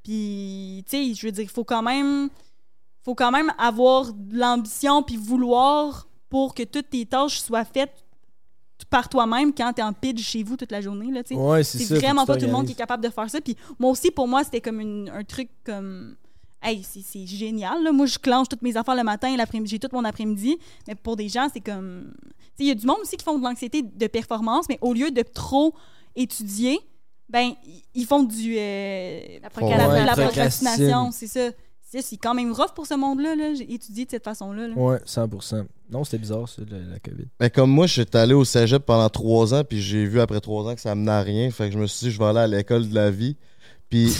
Puis, 0.02 0.84
tu 0.88 0.96
sais, 0.96 1.14
je 1.14 1.26
veux 1.26 1.32
dire, 1.32 1.44
il 1.44 1.50
faut 1.50 1.64
quand 1.64 1.82
même 1.82 2.30
faut 3.04 3.14
quand 3.14 3.30
même 3.30 3.52
avoir 3.58 4.12
de 4.12 4.36
l'ambition 4.38 5.02
puis 5.02 5.16
vouloir 5.16 6.06
pour 6.28 6.54
que 6.54 6.62
toutes 6.62 6.90
tes 6.90 7.06
tâches 7.06 7.40
soient 7.40 7.64
faites 7.64 7.92
par 8.90 9.08
toi-même 9.08 9.54
quand 9.54 9.72
t'es 9.72 9.82
en 9.82 9.92
pitch 9.92 10.20
chez 10.22 10.42
vous 10.42 10.56
toute 10.56 10.72
la 10.72 10.80
journée 10.80 11.10
là, 11.12 11.22
tu 11.22 11.34
sais. 11.34 11.40
ouais, 11.40 11.62
c'est 11.62 11.78
C'est 11.78 11.84
ça. 11.86 11.94
vraiment 11.94 12.26
pas 12.26 12.36
tout 12.36 12.46
le 12.46 12.52
monde 12.52 12.66
qui 12.66 12.72
est 12.72 12.76
capable 12.76 13.02
de 13.04 13.08
faire 13.08 13.30
ça. 13.30 13.40
Puis 13.40 13.56
moi 13.78 13.90
aussi, 13.90 14.10
pour 14.10 14.26
moi, 14.28 14.42
c'était 14.44 14.60
comme 14.60 14.80
une- 14.80 15.08
un 15.08 15.22
truc 15.24 15.48
comme. 15.64 16.16
Hey, 16.62 16.82
c'est- 16.82 17.00
c'est 17.02 17.24
génial. 17.26 17.82
Là. 17.82 17.90
Moi, 17.90 18.04
je 18.04 18.18
clenche 18.18 18.48
toutes 18.48 18.60
mes 18.60 18.76
affaires 18.76 18.94
le 18.94 19.02
matin 19.02 19.32
et 19.32 19.36
l'après-midi. 19.38 19.70
J'ai 19.70 19.78
tout 19.78 19.88
mon 19.94 20.04
après-midi. 20.04 20.58
Mais 20.86 20.94
pour 20.94 21.16
des 21.16 21.28
gens, 21.30 21.48
c'est 21.50 21.60
comme. 21.60 22.12
Il 22.58 22.66
y 22.66 22.70
a 22.70 22.74
du 22.74 22.84
monde 22.86 22.98
aussi 23.00 23.16
qui 23.16 23.24
font 23.24 23.38
de 23.38 23.42
l'anxiété 23.44 23.80
de 23.82 24.06
performance, 24.08 24.66
mais 24.68 24.76
au 24.82 24.92
lieu 24.92 25.10
de 25.10 25.22
trop 25.22 25.72
étudier, 26.16 26.78
ben, 27.30 27.52
ils- 27.94 28.04
font 28.04 28.22
du. 28.24 28.56
euh, 28.58 29.20
La 29.40 29.40
la, 29.44 29.50
procrastination. 29.50 29.90
Ouais, 29.92 30.04
la 30.04 30.12
procrastine. 30.12 30.66
procrastination, 30.66 31.10
c'est 31.12 31.26
ça. 31.28 31.50
C'est 31.92 32.16
quand 32.16 32.34
même 32.34 32.52
rough 32.52 32.72
pour 32.74 32.86
ce 32.86 32.94
monde-là. 32.94 33.34
Là. 33.34 33.54
J'ai 33.54 33.72
étudié 33.72 34.04
de 34.04 34.10
cette 34.10 34.22
façon-là. 34.24 34.68
là. 34.68 34.74
Ouais, 34.74 34.98
100%. 35.04 35.64
Non, 35.90 36.04
c'était 36.04 36.18
bizarre, 36.18 36.48
ça, 36.48 36.62
la, 36.70 36.78
la 36.78 36.98
COVID. 37.00 37.26
Ben, 37.40 37.50
comme 37.50 37.70
moi, 37.70 37.88
je 37.88 38.02
suis 38.02 38.06
allé 38.12 38.32
au 38.32 38.44
cégep 38.44 38.84
pendant 38.86 39.08
trois 39.08 39.54
ans, 39.54 39.64
puis 39.64 39.82
j'ai 39.82 40.06
vu 40.06 40.20
après 40.20 40.40
trois 40.40 40.70
ans 40.70 40.74
que 40.76 40.80
ça 40.80 40.94
menait 40.94 41.10
à 41.10 41.22
rien. 41.22 41.50
Fait 41.50 41.66
que 41.66 41.72
je 41.72 41.78
me 41.78 41.86
suis 41.88 42.06
dit, 42.06 42.12
je 42.12 42.18
vais 42.18 42.26
aller 42.26 42.38
à 42.38 42.46
l'école 42.46 42.88
de 42.88 42.94
la 42.94 43.10
vie. 43.10 43.36
Puis 43.88 44.12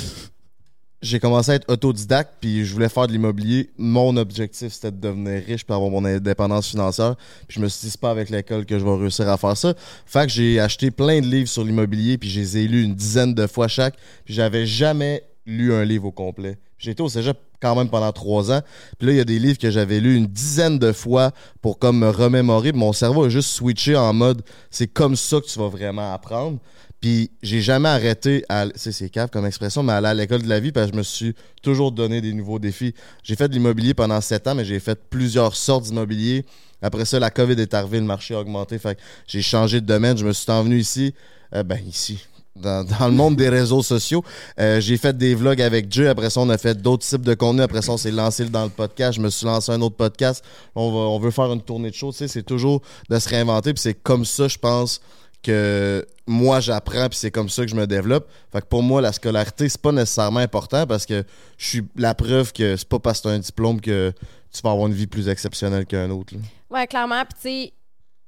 j'ai 1.02 1.20
commencé 1.20 1.52
à 1.52 1.54
être 1.54 1.70
autodidacte, 1.70 2.34
puis 2.40 2.64
je 2.64 2.74
voulais 2.74 2.88
faire 2.88 3.06
de 3.06 3.12
l'immobilier. 3.12 3.70
Mon 3.78 4.16
objectif, 4.16 4.72
c'était 4.72 4.90
de 4.90 5.00
devenir 5.00 5.40
riche 5.46 5.64
pour 5.64 5.76
avoir 5.76 5.90
mon 5.92 6.04
indépendance 6.04 6.68
financière. 6.70 7.14
Puis 7.46 7.58
je 7.58 7.60
me 7.60 7.68
suis 7.68 7.86
dit, 7.86 7.90
c'est 7.92 8.00
pas 8.00 8.10
avec 8.10 8.30
l'école 8.30 8.66
que 8.66 8.80
je 8.80 8.84
vais 8.84 8.96
réussir 8.96 9.28
à 9.28 9.36
faire 9.36 9.56
ça. 9.56 9.74
Fait 10.06 10.26
que 10.26 10.32
j'ai 10.32 10.58
acheté 10.58 10.90
plein 10.90 11.20
de 11.20 11.26
livres 11.26 11.48
sur 11.48 11.62
l'immobilier, 11.62 12.18
puis 12.18 12.28
je 12.28 12.40
les 12.40 12.56
ai 12.58 12.66
lus 12.66 12.82
une 12.82 12.96
dizaine 12.96 13.32
de 13.32 13.46
fois 13.46 13.68
chaque. 13.68 13.94
Puis 14.24 14.34
j'avais 14.34 14.66
jamais 14.66 15.22
lu 15.46 15.72
un 15.72 15.84
livre 15.84 16.06
au 16.06 16.12
complet. 16.12 16.58
J'ai 16.78 16.92
été 16.92 17.02
au 17.02 17.08
cégep 17.08 17.36
quand 17.60 17.76
même 17.76 17.88
pendant 17.88 18.12
trois 18.12 18.50
ans. 18.50 18.62
Puis 18.98 19.06
là, 19.06 19.12
il 19.12 19.16
y 19.16 19.20
a 19.20 19.24
des 19.24 19.38
livres 19.38 19.58
que 19.58 19.70
j'avais 19.70 20.00
lus 20.00 20.16
une 20.16 20.26
dizaine 20.26 20.78
de 20.78 20.92
fois 20.92 21.32
pour 21.60 21.78
comme 21.78 21.98
me 21.98 22.08
remémorer. 22.08 22.72
Mon 22.72 22.92
cerveau 22.92 23.24
a 23.24 23.28
juste 23.28 23.50
switché 23.50 23.96
en 23.96 24.12
mode 24.12 24.42
c'est 24.70 24.86
comme 24.86 25.16
ça 25.16 25.40
que 25.40 25.46
tu 25.46 25.58
vas 25.58 25.68
vraiment 25.68 26.12
apprendre. 26.12 26.58
Puis 27.00 27.30
j'ai 27.42 27.62
jamais 27.62 27.88
arrêté 27.88 28.44
à. 28.48 28.66
C'est 28.74 28.92
c'est 28.92 29.08
cave 29.08 29.30
comme 29.30 29.46
expression, 29.46 29.82
mais 29.82 29.92
à 29.92 30.14
l'école 30.14 30.42
de 30.42 30.48
la 30.48 30.60
vie 30.60 30.70
parce 30.70 30.88
que 30.88 30.92
je 30.92 30.98
me 30.98 31.02
suis 31.02 31.34
toujours 31.62 31.92
donné 31.92 32.20
des 32.20 32.34
nouveaux 32.34 32.58
défis. 32.58 32.94
J'ai 33.22 33.36
fait 33.36 33.48
de 33.48 33.54
l'immobilier 33.54 33.94
pendant 33.94 34.20
sept 34.20 34.46
ans, 34.46 34.54
mais 34.54 34.64
j'ai 34.64 34.80
fait 34.80 34.98
plusieurs 35.08 35.56
sortes 35.56 35.84
d'immobilier. 35.84 36.44
Après 36.82 37.04
ça, 37.04 37.18
la 37.18 37.30
COVID 37.30 37.60
est 37.60 37.74
arrivée, 37.74 38.00
le 38.00 38.06
marché 38.06 38.34
a 38.34 38.40
augmenté. 38.40 38.78
Fait 38.78 38.98
j'ai 39.26 39.42
changé 39.42 39.80
de 39.80 39.86
domaine. 39.86 40.16
Je 40.18 40.26
me 40.26 40.32
suis 40.32 40.50
envenu 40.50 40.78
ici. 40.78 41.14
euh, 41.54 41.62
ben, 41.62 41.80
ici. 41.86 42.26
Dans, 42.56 42.84
le 43.00 43.12
monde 43.12 43.36
des 43.36 43.48
réseaux 43.48 43.82
sociaux. 43.82 44.24
Euh, 44.58 44.80
j'ai 44.80 44.96
fait 44.96 45.16
des 45.16 45.34
vlogs 45.34 45.62
avec 45.62 45.90
Jay. 45.90 46.08
Après 46.08 46.30
ça, 46.30 46.40
on 46.40 46.50
a 46.50 46.58
fait 46.58 46.74
d'autres 46.74 47.06
types 47.06 47.22
de 47.22 47.34
contenu. 47.34 47.62
Après 47.62 47.80
ça, 47.80 47.92
on 47.92 47.96
s'est 47.96 48.10
lancé 48.10 48.44
dans 48.46 48.64
le 48.64 48.70
podcast. 48.70 49.16
Je 49.16 49.20
me 49.20 49.30
suis 49.30 49.46
lancé 49.46 49.70
un 49.70 49.80
autre 49.80 49.96
podcast. 49.96 50.44
On, 50.74 50.90
va, 50.90 50.98
on 50.98 51.18
veut 51.18 51.30
faire 51.30 51.50
une 51.52 51.62
tournée 51.62 51.90
de 51.90 51.94
show. 51.94 52.10
Tu 52.10 52.18
sais, 52.18 52.28
c'est 52.28 52.42
toujours 52.42 52.82
de 53.08 53.18
se 53.18 53.28
réinventer. 53.28 53.72
Puis 53.72 53.82
c'est 53.82 53.94
comme 53.94 54.24
ça, 54.24 54.48
je 54.48 54.58
pense, 54.58 55.00
que 55.42 56.04
moi, 56.26 56.60
j'apprends. 56.60 57.08
Puis 57.08 57.18
c'est 57.18 57.30
comme 57.30 57.48
ça 57.48 57.62
que 57.64 57.70
je 57.70 57.76
me 57.76 57.86
développe. 57.86 58.28
Fait 58.52 58.60
que 58.60 58.66
pour 58.66 58.82
moi, 58.82 59.00
la 59.00 59.12
scolarité, 59.12 59.68
c'est 59.68 59.80
pas 59.80 59.92
nécessairement 59.92 60.40
important 60.40 60.86
parce 60.86 61.06
que 61.06 61.24
je 61.56 61.66
suis 61.66 61.82
la 61.96 62.14
preuve 62.14 62.52
que 62.52 62.76
c'est 62.76 62.88
pas 62.88 62.98
parce 62.98 63.20
que 63.20 63.28
tu 63.28 63.28
as 63.28 63.32
un 63.32 63.38
diplôme 63.38 63.80
que 63.80 64.12
tu 64.52 64.60
vas 64.62 64.72
avoir 64.72 64.88
une 64.88 64.94
vie 64.94 65.06
plus 65.06 65.28
exceptionnelle 65.28 65.86
qu'un 65.86 66.10
autre. 66.10 66.34
là. 66.34 66.40
Ouais, 66.70 66.86
clairement. 66.86 67.22
Puis, 67.24 67.34
tu 67.34 67.40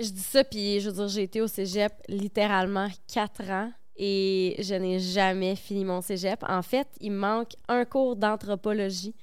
sais, 0.00 0.06
je 0.06 0.10
dis 0.10 0.22
ça, 0.22 0.44
puis 0.44 0.80
je 0.80 0.88
veux 0.88 0.94
dire, 0.94 1.08
j'ai 1.08 1.22
été 1.22 1.40
au 1.40 1.48
cégep 1.48 1.92
littéralement 2.08 2.88
quatre 3.12 3.42
ans 3.50 3.70
et 3.96 4.56
je 4.58 4.74
n'ai 4.74 4.98
jamais 4.98 5.54
fini 5.56 5.84
mon 5.84 6.00
cégep. 6.00 6.42
En 6.48 6.62
fait, 6.62 6.88
il 7.00 7.12
me 7.12 7.18
manque 7.18 7.52
un 7.68 7.84
cours 7.84 8.16
d'anthropologie 8.16 9.14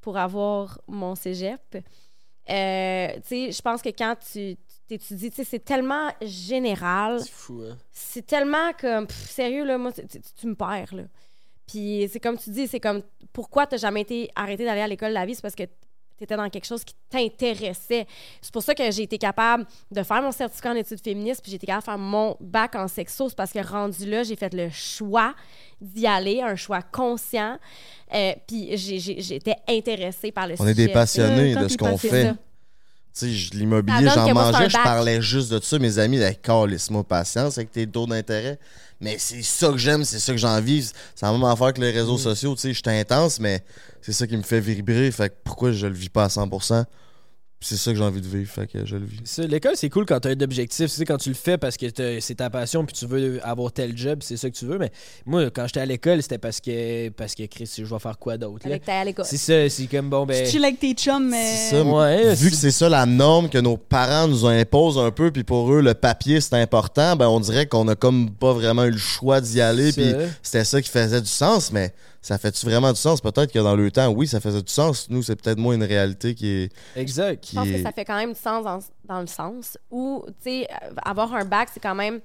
pour 0.00 0.16
avoir 0.16 0.80
mon 0.86 1.14
cégep. 1.14 1.60
Euh, 2.50 3.08
tu 3.16 3.20
sais, 3.24 3.52
je 3.52 3.62
pense 3.62 3.82
que 3.82 3.90
quand 3.90 4.16
tu 4.32 4.56
tu 4.56 4.98
t'étudies, 4.98 5.30
tu 5.30 5.36
sais, 5.36 5.44
c'est 5.44 5.64
tellement 5.64 6.08
général. 6.22 7.20
C'est 7.20 7.30
fou, 7.30 7.62
hein. 7.62 7.78
c'est 7.92 8.26
tellement 8.26 8.72
comme 8.80 9.06
pff, 9.06 9.30
sérieux 9.30 9.64
là 9.64 9.78
moi 9.78 9.92
tu, 9.92 10.04
tu- 10.06 10.20
tu 10.20 10.46
me 10.48 10.54
perds 10.56 10.92
là 10.94 11.04
puis 11.66 12.08
c'est 12.12 12.18
comme 12.20 12.36
tu 12.36 12.50
dis 12.50 12.66
c'est 12.66 12.80
comme 12.80 13.02
pourquoi 13.32 13.66
t'as 13.66 13.76
jamais 13.76 14.00
été 14.02 14.28
arrêté 14.34 14.64
d'aller 14.64 14.80
à 14.80 14.88
l'école 14.88 15.10
de 15.10 15.14
la 15.14 15.24
vie? 15.24 15.34
C'est 15.36 15.40
parce 15.42 15.54
que 15.54 15.62
t'étais 16.22 16.36
dans 16.36 16.48
quelque 16.48 16.64
chose 16.66 16.84
qui 16.84 16.94
t'intéressait 17.10 18.06
c'est 18.40 18.52
pour 18.52 18.62
ça 18.62 18.74
que 18.74 18.90
j'ai 18.90 19.02
été 19.02 19.18
capable 19.18 19.64
de 19.90 20.02
faire 20.02 20.22
mon 20.22 20.32
certificat 20.32 20.70
en 20.72 20.76
études 20.76 21.00
féministes 21.02 21.42
puis 21.42 21.50
j'ai 21.50 21.56
été 21.56 21.66
capable 21.66 21.82
de 21.82 21.90
faire 21.90 21.98
mon 21.98 22.36
bac 22.40 22.74
en 22.74 22.88
sexo 22.88 23.28
c'est 23.28 23.36
parce 23.36 23.52
que 23.52 23.58
rendu 23.66 24.08
là 24.08 24.22
j'ai 24.22 24.36
fait 24.36 24.54
le 24.54 24.70
choix 24.70 25.34
d'y 25.80 26.06
aller 26.06 26.40
un 26.40 26.56
choix 26.56 26.82
conscient 26.82 27.58
Euh, 28.14 28.34
puis 28.46 28.76
j'étais 28.76 29.56
intéressée 29.66 30.32
par 30.32 30.46
le 30.46 30.54
On 30.58 30.66
est 30.66 30.74
sujet 30.74 30.86
des 30.86 30.92
passionnés 30.92 31.52
Euh, 31.52 31.54
quand 31.54 31.62
de 31.62 31.68
ce 31.68 31.76
qu'on 31.78 31.96
fait. 31.96 32.24
ça. 32.24 32.36
Tu 33.14 33.26
l'immobilier, 33.54 34.08
j'en 34.14 34.32
mangeais, 34.34 34.68
je 34.70 34.76
parlais 34.76 35.20
juste 35.20 35.50
de 35.50 35.58
ça. 35.60 35.78
Mes 35.78 35.98
amis, 35.98 36.18
d'accord, 36.18 36.66
laisse-moi 36.66 37.04
patience 37.04 37.58
avec 37.58 37.70
tes 37.70 37.86
taux 37.86 38.06
d'intérêt. 38.06 38.58
Mais 39.00 39.16
c'est 39.18 39.42
ça 39.42 39.68
que 39.70 39.78
j'aime, 39.78 40.04
c'est 40.04 40.18
ça 40.18 40.32
que 40.32 40.38
j'ai 40.38 40.46
envie. 40.46 40.82
C'est 41.14 41.26
la 41.26 41.32
même 41.32 41.44
affaire 41.44 41.72
que 41.72 41.80
les 41.80 41.90
réseaux 41.90 42.18
sociaux. 42.18 42.54
Tu 42.54 42.60
sais, 42.60 42.72
je 42.74 42.80
suis 42.86 42.98
intense, 42.98 43.40
mais 43.40 43.62
c'est 44.02 44.12
ça 44.12 44.26
qui 44.26 44.36
me 44.36 44.42
fait 44.42 44.60
vibrer. 44.60 45.10
Fait 45.10 45.28
que 45.30 45.34
pourquoi 45.44 45.72
je 45.72 45.86
le 45.86 45.94
vis 45.94 46.08
pas 46.10 46.24
à 46.24 46.28
100%? 46.28 46.84
Puis 47.60 47.68
C'est 47.68 47.76
ça 47.76 47.92
que 47.92 47.96
j'ai 47.98 48.02
envie 48.02 48.20
de 48.20 48.26
vivre, 48.26 48.50
fait 48.50 48.66
que 48.66 48.84
je 48.84 48.96
le 48.96 49.06
vis. 49.06 49.38
L'école, 49.38 49.74
c'est 49.76 49.88
cool 49.88 50.04
quand 50.04 50.18
tu 50.18 50.26
as 50.26 50.32
un 50.32 50.40
objectif. 50.40 50.86
Tu 50.90 50.96
sais, 50.96 51.04
quand 51.04 51.16
tu 51.18 51.28
le 51.28 51.36
fais 51.36 51.56
parce 51.58 51.76
que 51.76 51.86
c'est 52.18 52.34
ta 52.34 52.50
passion 52.50 52.84
puis 52.84 52.92
tu 52.92 53.06
veux 53.06 53.38
avoir 53.46 53.70
tel 53.70 53.96
job, 53.96 54.18
c'est 54.20 54.36
ça 54.36 54.50
que 54.50 54.56
tu 54.56 54.66
veux. 54.66 54.78
Mais 54.78 54.90
moi, 55.26 55.48
quand 55.48 55.68
j'étais 55.68 55.78
à 55.78 55.86
l'école, 55.86 56.20
c'était 56.22 56.38
parce 56.38 56.60
que, 56.60 57.10
parce 57.10 57.36
que 57.36 57.44
Chris, 57.46 57.70
je 57.78 57.84
vais 57.84 57.98
faire 58.00 58.18
quoi 58.18 58.36
d'autre? 58.36 58.68
là? 58.68 58.78
à 58.88 59.04
l'école 59.04 59.24
C'est 59.24 59.36
ça, 59.36 59.68
c'est 59.68 59.86
comme 59.86 60.10
bon, 60.10 60.26
ben. 60.26 60.44
Tu 60.44 60.50
chill 60.50 60.64
avec 60.64 60.80
tes 60.80 60.92
chums, 60.94 61.28
mais. 61.30 61.54
C'est 61.54 61.76
ça. 61.76 61.84
Ouais, 61.84 62.34
Vu 62.34 62.50
que 62.50 62.56
c'est- 62.56 62.62
c'est 62.62 62.70
ça 62.72 62.88
la 62.88 63.06
norme 63.06 63.48
que 63.48 63.58
nos 63.58 63.76
parents 63.76 64.26
nous 64.26 64.44
imposent 64.44 64.98
un 64.98 65.12
peu, 65.12 65.30
puis 65.30 65.44
pour 65.44 65.72
eux, 65.72 65.82
le 65.82 65.94
papier, 65.94 66.40
c'est 66.40 66.56
important, 66.60 67.14
ben 67.14 67.28
on 67.28 67.38
dirait 67.38 67.66
qu'on 67.66 67.86
a 67.86 67.94
comme 67.94 68.30
pas 68.32 68.52
vraiment 68.54 68.82
eu 68.86 68.90
le 68.90 68.98
choix 68.98 69.40
d'y 69.40 69.60
aller, 69.60 69.92
puis 69.92 70.12
c'était 70.42 70.64
ça 70.64 70.82
qui 70.82 70.90
faisait 70.90 71.20
du 71.20 71.28
sens, 71.30 71.70
mais 71.70 71.94
ça 72.22 72.38
fait-tu 72.38 72.64
vraiment 72.64 72.90
du 72.92 72.98
sens? 72.98 73.20
Peut-être 73.20 73.52
que 73.52 73.58
dans 73.58 73.74
le 73.76 73.90
temps, 73.90 74.08
oui, 74.10 74.26
ça 74.26 74.40
faisait 74.40 74.62
du 74.62 74.72
sens. 74.72 75.10
Nous, 75.10 75.22
c'est 75.22 75.36
peut-être 75.36 75.58
moins 75.58 75.74
une 75.74 75.82
réalité 75.82 76.34
qui 76.34 76.46
est... 76.46 76.72
Exact. 76.96 77.40
Qui 77.42 77.56
Je 77.56 77.60
pense 77.60 77.68
que 77.68 77.72
est- 77.74 77.82
ça 77.82 77.92
fait 77.92 78.04
quand 78.04 78.16
même 78.16 78.32
du 78.32 78.38
sens 78.38 78.64
dans, 78.64 78.78
dans 79.04 79.20
le 79.20 79.26
sens 79.26 79.76
où, 79.90 80.24
tu 80.28 80.34
sais, 80.50 80.68
euh, 80.70 80.94
avoir 81.04 81.34
un 81.34 81.44
bac, 81.44 81.68
c'est 81.74 81.80
quand 81.80 81.94
même 81.96 82.20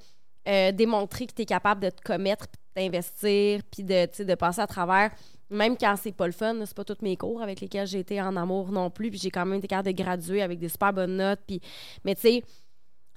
euh, 0.48 0.72
démontrer 0.72 1.26
que 1.28 1.34
tu 1.34 1.42
es 1.42 1.46
capable 1.46 1.82
de 1.82 1.90
te 1.90 2.02
commettre, 2.02 2.46
d'investir, 2.76 3.62
puis 3.72 3.84
de, 3.84 4.06
tu 4.06 4.18
sais, 4.18 4.26
de 4.26 4.36
passer 4.36 4.62
à 4.62 4.68
travers, 4.68 5.12
même 5.50 5.76
quand 5.78 5.96
c'est 6.02 6.12
pas 6.12 6.28
le 6.28 6.32
fun, 6.32 6.56
c'est 6.66 6.76
pas 6.76 6.84
tous 6.84 6.98
mes 7.02 7.18
cours 7.18 7.42
avec 7.42 7.60
lesquels 7.60 7.88
j'ai 7.88 8.00
été 8.00 8.22
en 8.22 8.36
amour 8.38 8.72
non 8.72 8.90
plus, 8.90 9.10
puis 9.10 9.20
j'ai 9.20 9.32
quand 9.32 9.46
même 9.46 9.58
été 9.60 9.68
capable 9.68 9.92
de 9.96 10.04
graduer 10.04 10.42
avec 10.42 10.60
des 10.60 10.70
super 10.70 10.94
bonnes 10.94 11.18
notes, 11.18 11.40
puis, 11.48 11.60
mais 12.06 12.14
tu 12.16 12.22
sais, 12.22 12.44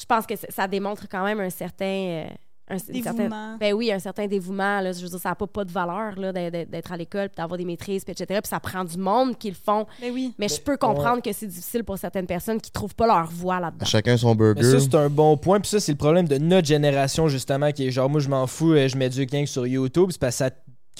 je 0.00 0.06
pense 0.06 0.26
que 0.26 0.34
ça 0.48 0.66
démontre 0.66 1.06
quand 1.08 1.22
même 1.24 1.40
un 1.40 1.50
certain, 1.50 1.84
euh, 1.84 2.24
un, 2.70 2.92
Dévouement. 2.92 3.56
Ben 3.58 3.72
oui, 3.74 3.92
un 3.92 3.98
certain 3.98 4.26
dévouement. 4.26 4.80
Là, 4.80 4.92
je 4.92 5.02
veux 5.02 5.08
dire, 5.08 5.18
ça 5.18 5.30
n'a 5.30 5.34
pas, 5.34 5.46
pas 5.46 5.64
de 5.64 5.72
valeur 5.72 6.14
là, 6.18 6.32
d'être- 6.32 6.92
à 6.92 6.96
l'école, 6.96 7.28
puis 7.28 7.36
d'avoir 7.36 7.58
des 7.58 7.64
maîtrises, 7.64 8.04
puis 8.04 8.12
etc. 8.12 8.40
Puis 8.42 8.48
ça 8.48 8.60
prend 8.60 8.84
du 8.84 8.96
monde 8.98 9.36
qui 9.38 9.48
le 9.50 9.56
font. 9.56 9.86
Ben 10.00 10.12
oui. 10.12 10.34
Mais 10.38 10.48
je 10.48 10.60
peux 10.60 10.76
comprendre 10.76 11.22
que 11.22 11.32
c'est 11.32 11.46
difficile 11.46 11.84
pour 11.84 11.98
certaines 11.98 12.26
personnes 12.26 12.60
qui 12.60 12.70
trouvent 12.70 12.94
pas 12.94 13.06
leur 13.06 13.30
voie 13.30 13.60
là-dedans. 13.60 13.86
Chacun 13.86 14.16
son 14.16 14.30
Mais 14.30 14.54
burger. 14.54 14.62
ça, 14.62 14.80
c'est 14.80 14.94
un 14.94 15.08
bon 15.10 15.36
point. 15.36 15.60
Puis 15.60 15.68
ça, 15.70 15.80
c'est 15.80 15.92
le 15.92 15.98
problème 15.98 16.26
de 16.28 16.38
notre 16.38 16.66
génération, 16.66 17.28
justement, 17.28 17.70
qui 17.72 17.86
est 17.86 17.90
genre, 17.90 18.08
moi, 18.08 18.20
je 18.20 18.28
m'en 18.28 18.46
fous, 18.46 18.72
euh, 18.72 18.88
je 18.88 18.96
m'éduque 18.96 19.30
rien 19.30 19.44
que 19.44 19.50
sur 19.50 19.66
YouTube. 19.66 20.08
C'est 20.10 20.20
parce 20.20 20.34
que 20.38 20.44
ça 20.44 20.50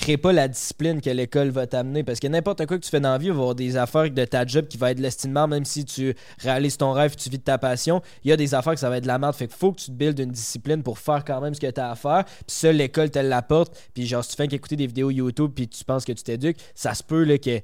crée 0.00 0.16
pas 0.16 0.32
la 0.32 0.48
discipline 0.48 1.00
que 1.00 1.10
l'école 1.10 1.50
va 1.50 1.66
t'amener. 1.66 2.02
Parce 2.02 2.20
que 2.20 2.26
n'importe 2.26 2.64
quoi 2.66 2.78
que 2.78 2.84
tu 2.84 2.90
fais 2.90 3.00
dans 3.00 3.12
la 3.12 3.18
vie, 3.18 3.26
il 3.26 3.32
va 3.32 3.38
avoir 3.38 3.54
des 3.54 3.76
affaires 3.76 4.10
de 4.10 4.24
ta 4.24 4.46
job 4.46 4.66
qui 4.66 4.78
va 4.78 4.90
être 4.90 4.98
l'estimement, 4.98 5.46
même 5.46 5.64
si 5.64 5.84
tu 5.84 6.14
réalises 6.38 6.76
ton 6.76 6.92
rêve, 6.92 7.14
tu 7.16 7.28
vis 7.28 7.38
de 7.38 7.44
ta 7.44 7.58
passion. 7.58 8.02
Il 8.24 8.30
y 8.30 8.32
a 8.32 8.36
des 8.36 8.54
affaires 8.54 8.74
que 8.74 8.80
ça 8.80 8.88
va 8.88 8.96
être 8.96 9.04
de 9.04 9.08
la 9.08 9.18
merde. 9.18 9.34
Fait 9.34 9.46
qu'il 9.46 9.56
faut 9.56 9.72
que 9.72 9.80
tu 9.80 9.86
te 9.86 9.92
buildes 9.92 10.18
une 10.18 10.30
discipline 10.30 10.82
pour 10.82 10.98
faire 10.98 11.24
quand 11.24 11.40
même 11.40 11.54
ce 11.54 11.60
que 11.60 11.70
tu 11.70 11.80
as 11.80 11.90
à 11.90 11.94
faire. 11.94 12.24
Puis 12.24 12.44
ça, 12.48 12.72
l'école 12.72 13.10
te 13.10 13.18
l'apporte. 13.18 13.76
Puis 13.94 14.06
genre, 14.06 14.24
si 14.24 14.30
tu 14.30 14.36
fais 14.36 14.48
qu'écouter 14.48 14.76
des 14.76 14.86
vidéos 14.86 15.10
YouTube, 15.10 15.52
puis 15.54 15.68
tu 15.68 15.84
penses 15.84 16.04
que 16.04 16.12
tu 16.12 16.22
t'éduques, 16.22 16.58
ça 16.74 16.94
se 16.94 17.02
peut 17.02 17.24
là, 17.24 17.38
que 17.38 17.60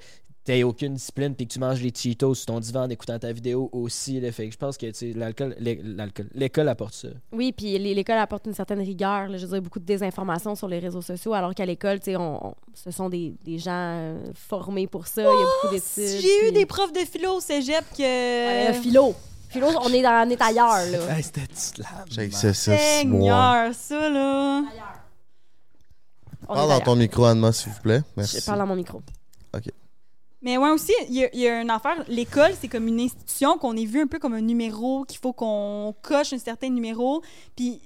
t'aies 0.46 0.62
aucune 0.62 0.94
discipline 0.94 1.34
puis 1.34 1.46
que 1.46 1.52
tu 1.52 1.58
manges 1.58 1.82
les 1.82 1.92
Cheetos 1.94 2.34
sur 2.36 2.46
ton 2.46 2.60
divan 2.60 2.84
en 2.84 2.88
écoutant 2.88 3.18
ta 3.18 3.32
vidéo 3.32 3.68
aussi. 3.72 4.18
Là. 4.20 4.32
Fait 4.32 4.46
que 4.46 4.52
je 4.52 4.56
pense 4.56 4.78
que 4.78 4.86
tu 4.86 4.94
sais, 4.94 5.12
l'alcool, 5.12 5.54
l'é- 5.58 5.80
l'alcool- 5.84 6.28
l'école 6.34 6.68
apporte 6.68 6.94
ça. 6.94 7.08
Oui, 7.32 7.52
puis 7.52 7.76
l'é- 7.78 7.94
l'école 7.94 8.16
apporte 8.18 8.46
une 8.46 8.54
certaine 8.54 8.80
rigueur. 8.80 9.28
là. 9.28 9.36
je 9.36 9.44
veux 9.44 9.52
dire, 9.52 9.62
beaucoup 9.62 9.80
de 9.80 9.84
désinformation 9.84 10.54
sur 10.54 10.68
les 10.68 10.78
réseaux 10.78 11.02
sociaux, 11.02 11.34
alors 11.34 11.54
qu'à 11.54 11.66
l'école, 11.66 11.98
tu 11.98 12.06
sais, 12.12 12.16
on, 12.16 12.46
on- 12.48 12.54
ce 12.72 12.90
sont 12.90 13.08
des, 13.10 13.34
des 13.44 13.58
gens 13.58 13.70
euh, 13.72 14.18
formés 14.34 14.86
pour 14.86 15.06
ça. 15.06 15.22
Il 15.22 15.24
y 15.24 15.28
a 15.28 15.30
beaucoup 15.62 15.74
d'études. 15.74 16.20
J'ai 16.22 16.48
eu 16.48 16.52
des 16.52 16.64
profs 16.64 16.92
de 16.92 17.00
philo 17.00 17.32
au 17.36 17.40
cégep 17.40 17.84
que. 17.96 18.70
Euh, 18.70 18.72
philo. 18.74 19.14
Philo, 19.48 19.68
on 19.80 19.88
est, 19.92 20.02
dans, 20.02 20.26
on 20.26 20.30
est 20.30 20.40
ailleurs, 20.42 20.90
là. 20.90 21.16
Hey, 21.16 21.22
c'était 21.22 21.42
slam. 21.54 21.86
Check 22.10 22.32
ça, 22.32 22.52
ça. 22.54 22.76
Seigneur, 22.76 23.70
là. 23.90 24.62
On 26.48 26.54
Parle 26.54 26.58
dans 26.68 26.74
ailleurs. 26.74 26.82
ton 26.84 26.96
micro, 26.96 27.24
Anma, 27.24 27.52
s'il 27.52 27.72
vous 27.72 27.80
plaît. 27.80 28.02
Merci. 28.16 28.40
Je 28.40 28.44
parle 28.46 28.58
dans 28.58 28.66
mon 28.66 28.76
micro. 28.76 29.00
Mais 30.42 30.58
ouais, 30.58 30.70
aussi, 30.70 30.92
il 31.08 31.14
y, 31.14 31.48
a- 31.48 31.60
une 31.62 31.70
affaire. 31.70 32.04
L'école, 32.08 32.52
c'est 32.60 32.68
comme 32.68 32.86
une 32.88 33.00
institution 33.00 33.58
qu'on 33.58 33.76
est 33.76 33.86
vu 33.86 34.00
un 34.02 34.06
peu 34.06 34.18
comme 34.18 34.34
un 34.34 34.40
numéro, 34.40 35.04
qu'il 35.04 35.18
faut 35.18 35.32
qu'on 35.32 35.94
coche 36.02 36.32
un 36.32 36.38
certain 36.38 36.68
numéro. 36.68 37.22
Puis, 37.56 37.80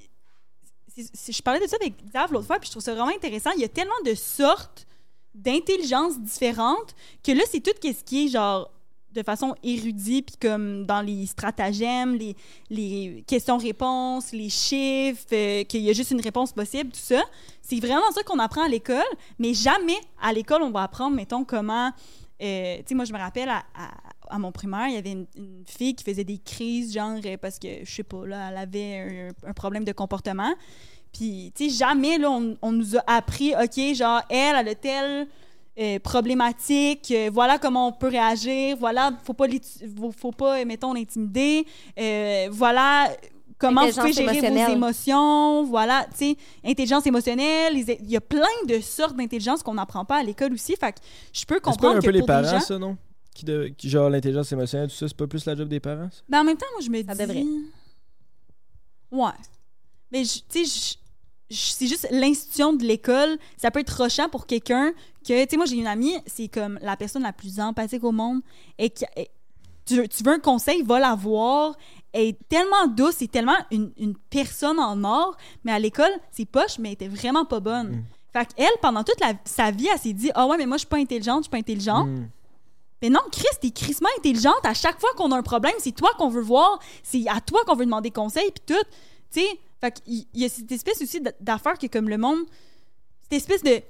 je 0.96 1.42
parlais 1.42 1.60
de 1.60 1.66
ça 1.66 1.76
avec 1.80 1.94
Xav 2.06 2.32
l'autre 2.32 2.46
fois, 2.46 2.58
puis 2.58 2.66
je 2.66 2.72
trouve 2.72 2.82
ça 2.82 2.92
vraiment 2.94 3.14
intéressant. 3.14 3.50
Il 3.54 3.60
y 3.60 3.64
a 3.64 3.68
tellement 3.68 3.92
de 4.04 4.14
sortes 4.14 4.86
d'intelligence 5.34 6.18
différentes 6.18 6.94
que 7.22 7.32
là, 7.32 7.42
c'est 7.50 7.60
tout 7.60 7.70
ce 7.82 8.04
qui 8.04 8.26
est 8.26 8.28
genre 8.28 8.70
de 9.12 9.22
façon 9.24 9.54
érudite, 9.64 10.26
puis 10.26 10.48
comme 10.50 10.86
dans 10.86 11.00
les 11.00 11.26
stratagèmes, 11.26 12.14
les, 12.14 12.36
les 12.68 13.24
questions-réponses, 13.26 14.30
les 14.32 14.48
chiffres, 14.48 15.24
euh, 15.32 15.64
qu'il 15.64 15.80
y 15.80 15.90
a 15.90 15.92
juste 15.92 16.12
une 16.12 16.20
réponse 16.20 16.52
possible, 16.52 16.90
tout 16.92 17.00
ça. 17.00 17.22
C'est 17.60 17.80
vraiment 17.80 18.10
ça 18.12 18.22
qu'on 18.22 18.38
apprend 18.38 18.62
à 18.62 18.68
l'école, 18.68 19.02
mais 19.38 19.52
jamais 19.52 19.98
à 20.22 20.32
l'école, 20.32 20.62
on 20.62 20.70
va 20.70 20.82
apprendre, 20.84 21.16
mettons, 21.16 21.44
comment 21.44 21.90
euh, 22.42 22.76
tu 22.78 22.84
sais, 22.86 22.94
moi, 22.94 23.04
je 23.04 23.12
me 23.12 23.18
rappelle, 23.18 23.48
à, 23.48 24.38
mon 24.38 24.52
primaire, 24.52 24.88
il 24.88 24.94
y 24.94 24.98
avait 24.98 25.12
une, 25.12 25.26
fille 25.66 25.94
qui 25.94 26.04
faisait 26.04 26.24
des 26.24 26.38
crises, 26.38 26.92
genre, 26.94 27.18
euh, 27.24 27.36
parce 27.36 27.58
que, 27.58 27.68
je 27.84 27.90
sais 27.90 28.02
pas, 28.02 28.26
là, 28.26 28.48
elle 28.50 28.56
avait 28.58 29.28
un, 29.46 29.52
problème 29.52 29.84
de 29.84 29.92
comportement. 29.92 30.52
Puis, 31.12 31.52
tu 31.54 31.70
sais, 31.70 31.76
jamais, 31.76 32.18
là, 32.18 32.30
on, 32.30 32.72
nous 32.72 32.96
a 32.96 33.02
appris, 33.06 33.52
OK, 33.54 33.94
genre, 33.94 34.22
elle, 34.30 34.56
elle 34.56 34.68
a 34.68 34.74
telle 34.74 35.28
euh, 35.78 35.98
problématique, 35.98 37.10
euh, 37.10 37.30
voilà 37.32 37.56
comment 37.56 37.88
on 37.88 37.92
peut 37.92 38.08
réagir, 38.08 38.76
voilà, 38.76 39.12
faut 39.24 39.32
pas, 39.32 39.46
faut, 40.14 40.32
pas, 40.32 40.58
euh, 40.58 40.64
mettons, 40.66 40.92
l'intimider, 40.92 41.64
voilà 42.50 43.08
comment 43.60 43.86
vous 43.86 43.92
pouvez 43.94 44.12
gérer 44.12 44.50
vos 44.50 44.72
émotions, 44.72 45.64
voilà, 45.64 46.06
tu 46.10 46.30
sais, 46.30 46.36
intelligence 46.64 47.06
émotionnelle, 47.06 47.76
il 47.76 48.10
y 48.10 48.16
a 48.16 48.20
plein 48.20 48.46
de 48.66 48.80
sortes 48.80 49.16
d'intelligence 49.16 49.62
qu'on 49.62 49.74
n'apprend 49.74 50.04
pas 50.04 50.16
à 50.16 50.22
l'école 50.22 50.52
aussi, 50.54 50.74
fait 50.74 50.92
que 50.92 50.98
je 51.32 51.44
peux 51.44 51.54
C'est 51.56 51.60
pas 51.60 51.70
comprendre 51.70 51.96
un 51.96 52.00
que 52.00 52.06
peu 52.06 52.10
les 52.10 52.20
pour 52.20 52.26
parents, 52.26 52.50
gens... 52.50 52.60
ça, 52.60 52.78
non? 52.78 52.96
Qui, 53.32 53.44
de, 53.44 53.68
qui 53.68 53.88
genre 53.88 54.10
l'intelligence 54.10 54.50
émotionnelle, 54.50 54.88
tout 54.88 54.96
ça, 54.96 55.06
c'est 55.06 55.16
pas 55.16 55.28
plus 55.28 55.44
la 55.46 55.54
job 55.54 55.68
des 55.68 55.78
parents, 55.78 56.08
ça? 56.10 56.22
Mais 56.28 56.38
en 56.38 56.44
même 56.44 56.56
temps, 56.56 56.66
moi, 56.72 56.80
je 56.84 56.90
me 56.90 57.02
Ça 57.04 57.14
dis... 57.14 57.20
devrait. 57.20 57.44
Ouais. 59.12 59.30
Mais, 60.10 60.22
tu 60.22 60.66
sais, 60.66 60.96
c'est 61.48 61.86
juste 61.86 62.08
l'institution 62.10 62.72
de 62.72 62.84
l'école. 62.84 63.38
Ça 63.56 63.70
peut 63.70 63.80
être 63.80 63.96
rochant 64.02 64.28
pour 64.28 64.46
quelqu'un 64.46 64.92
que... 65.26 65.44
Tu 65.44 65.50
sais, 65.50 65.56
moi, 65.56 65.66
j'ai 65.66 65.76
une 65.76 65.86
amie, 65.86 66.14
c'est 66.26 66.48
comme 66.48 66.78
la 66.82 66.96
personne 66.96 67.22
la 67.22 67.32
plus 67.32 67.60
empathique 67.60 68.04
au 68.04 68.12
monde. 68.12 68.40
Et 68.78 68.90
qui, 68.90 69.04
et- 69.16 69.30
tu, 69.86 70.08
tu 70.08 70.22
veux 70.22 70.32
un 70.32 70.38
conseil, 70.40 70.82
va 70.82 70.98
la 71.00 71.14
voir. 71.14 71.76
Elle 72.12 72.26
est 72.28 72.48
tellement 72.48 72.86
douce, 72.88 73.16
c'est 73.18 73.30
tellement 73.30 73.56
une, 73.70 73.92
une 73.96 74.16
personne 74.16 74.78
en 74.80 75.02
or. 75.04 75.36
Mais 75.64 75.72
à 75.72 75.78
l'école, 75.78 76.12
c'est 76.32 76.44
poche, 76.44 76.78
mais 76.78 76.88
elle 76.88 76.94
était 76.94 77.08
vraiment 77.08 77.44
pas 77.44 77.60
bonne. 77.60 77.88
Mm. 77.88 78.04
Fait 78.32 78.54
qu'elle, 78.54 78.72
pendant 78.80 79.02
toute 79.04 79.20
la- 79.20 79.34
sa 79.44 79.70
vie, 79.70 79.88
elle 79.92 79.98
s'est 79.98 80.12
dit 80.12 80.30
«Ah 80.34 80.46
ouais, 80.46 80.56
mais 80.56 80.66
moi, 80.66 80.76
je 80.76 80.80
suis 80.80 80.88
pas 80.88 80.98
intelligente, 80.98 81.38
je 81.38 81.42
suis 81.44 81.50
pas 81.50 81.58
intelligente. 81.58 82.08
Hmm. 82.08 82.28
Mais 83.02 83.10
non, 83.10 83.20
Chris, 83.32 83.46
t'es 83.60 83.70
crissement 83.70 84.08
intelligente. 84.18 84.60
À 84.62 84.74
chaque 84.74 85.00
fois 85.00 85.10
qu'on 85.16 85.32
a 85.32 85.36
un 85.36 85.42
problème, 85.42 85.72
c'est 85.78 85.94
toi 85.94 86.10
qu'on 86.18 86.28
veut 86.28 86.42
voir. 86.42 86.78
C'est 87.02 87.26
à 87.28 87.40
toi 87.40 87.60
qu'on 87.66 87.74
veut 87.74 87.86
demander 87.86 88.10
conseil, 88.10 88.50
puis 88.52 88.62
tout. 88.76 88.84
Tu 89.32 89.40
sais, 89.40 89.46
fait 89.80 90.00
qu'il 90.02 90.26
y 90.34 90.44
a 90.44 90.48
cette 90.48 90.70
espèce 90.70 91.00
aussi 91.02 91.20
d'affaire 91.40 91.78
que, 91.78 91.86
comme 91.86 92.08
le 92.08 92.18
monde, 92.18 92.40
cette 93.22 93.32
espèce 93.32 93.62
de, 93.62 93.80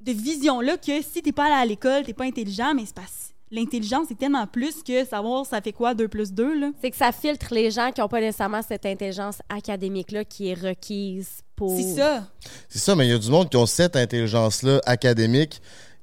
de 0.00 0.12
vision-là 0.12 0.78
que 0.78 1.02
si 1.02 1.22
t'es 1.22 1.32
pas 1.32 1.44
allé 1.44 1.54
à 1.54 1.64
l'école, 1.66 2.04
t'es 2.04 2.14
pas 2.14 2.24
intelligent, 2.24 2.72
mais 2.74 2.86
c'est 2.86 2.94
parce 2.94 3.32
l'intelligence, 3.50 4.06
c'est 4.08 4.18
tellement 4.18 4.46
plus 4.46 4.82
que 4.82 5.04
savoir 5.04 5.46
ça 5.46 5.60
fait 5.60 5.72
quoi 5.72 5.94
2 5.94 6.08
plus 6.08 6.32
2, 6.32 6.60
là. 6.60 6.70
C'est 6.80 6.90
que 6.90 6.96
ça 6.96 7.12
filtre 7.12 7.54
les 7.54 7.70
gens 7.70 7.90
qui 7.92 8.00
n'ont 8.00 8.08
pas 8.08 8.20
nécessairement 8.20 8.62
cette 8.62 8.86
intelligence 8.86 9.38
académique-là 9.48 10.24
qui 10.24 10.48
est 10.48 10.54
requise 10.54 11.28
pour. 11.56 11.76
C'est 11.76 11.96
ça. 11.96 12.26
C'est 12.68 12.78
ça, 12.78 12.94
mais 12.94 13.06
il 13.06 13.10
y 13.10 13.14
a 13.14 13.18
du 13.18 13.30
monde 13.30 13.48
qui 13.48 13.56
ont 13.56 13.66
cette 13.66 13.96
intelligence-là 13.96 14.80
académique 14.84 15.60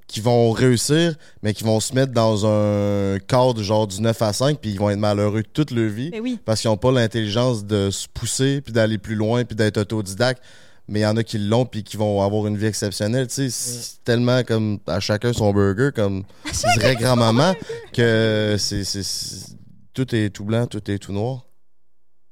qui 0.07 0.21
vont 0.21 0.51
réussir, 0.51 1.15
mais 1.41 1.53
qui 1.53 1.63
vont 1.63 1.79
se 1.79 1.93
mettre 1.95 2.13
dans 2.13 2.45
un 2.45 3.17
cadre 3.19 3.61
genre 3.63 3.87
du 3.87 4.01
9 4.01 4.21
à 4.21 4.33
5, 4.33 4.59
puis 4.59 4.69
ils 4.69 4.79
vont 4.79 4.89
être 4.91 4.99
malheureux 4.99 5.41
toute 5.41 5.71
leur 5.71 5.89
vie 5.89 6.11
Ben 6.11 6.21
oui. 6.21 6.39
parce 6.45 6.61
qu'ils 6.61 6.69
n'ont 6.69 6.77
pas 6.77 6.91
l'intelligence 6.91 7.65
de 7.65 7.89
se 7.89 8.07
pousser, 8.07 8.61
puis 8.61 8.71
d'aller 8.71 8.99
plus 8.99 9.15
loin, 9.15 9.45
puis 9.45 9.55
d'être 9.55 9.77
autodidacte. 9.77 10.43
Mais 10.87 10.99
il 10.99 11.03
y 11.03 11.05
en 11.05 11.17
a 11.17 11.23
qui 11.23 11.39
l'ont, 11.39 11.65
puis 11.65 11.83
qui 11.83 11.97
vont 11.97 12.21
avoir 12.21 12.45
une 12.47 12.57
vie 12.57 12.67
exceptionnelle. 12.67 13.27
Tu 13.27 13.33
sais, 13.33 13.49
c'est 13.49 14.03
tellement 14.03 14.43
comme 14.43 14.79
à 14.85 14.99
chacun 14.99 15.33
son 15.33 15.51
burger, 15.51 15.89
comme 15.95 16.23
dirait 16.75 16.95
grand-maman, 16.95 17.53
que 17.93 18.55
c'est, 18.59 18.83
c'est- 18.83 19.01
c'est- 19.03 19.55
tout 19.93 20.13
est 20.13 20.29
tout 20.29 20.43
blanc, 20.45 20.67
tout 20.67 20.91
est 20.91 20.99
tout 20.99 21.11
noir. 21.13 21.45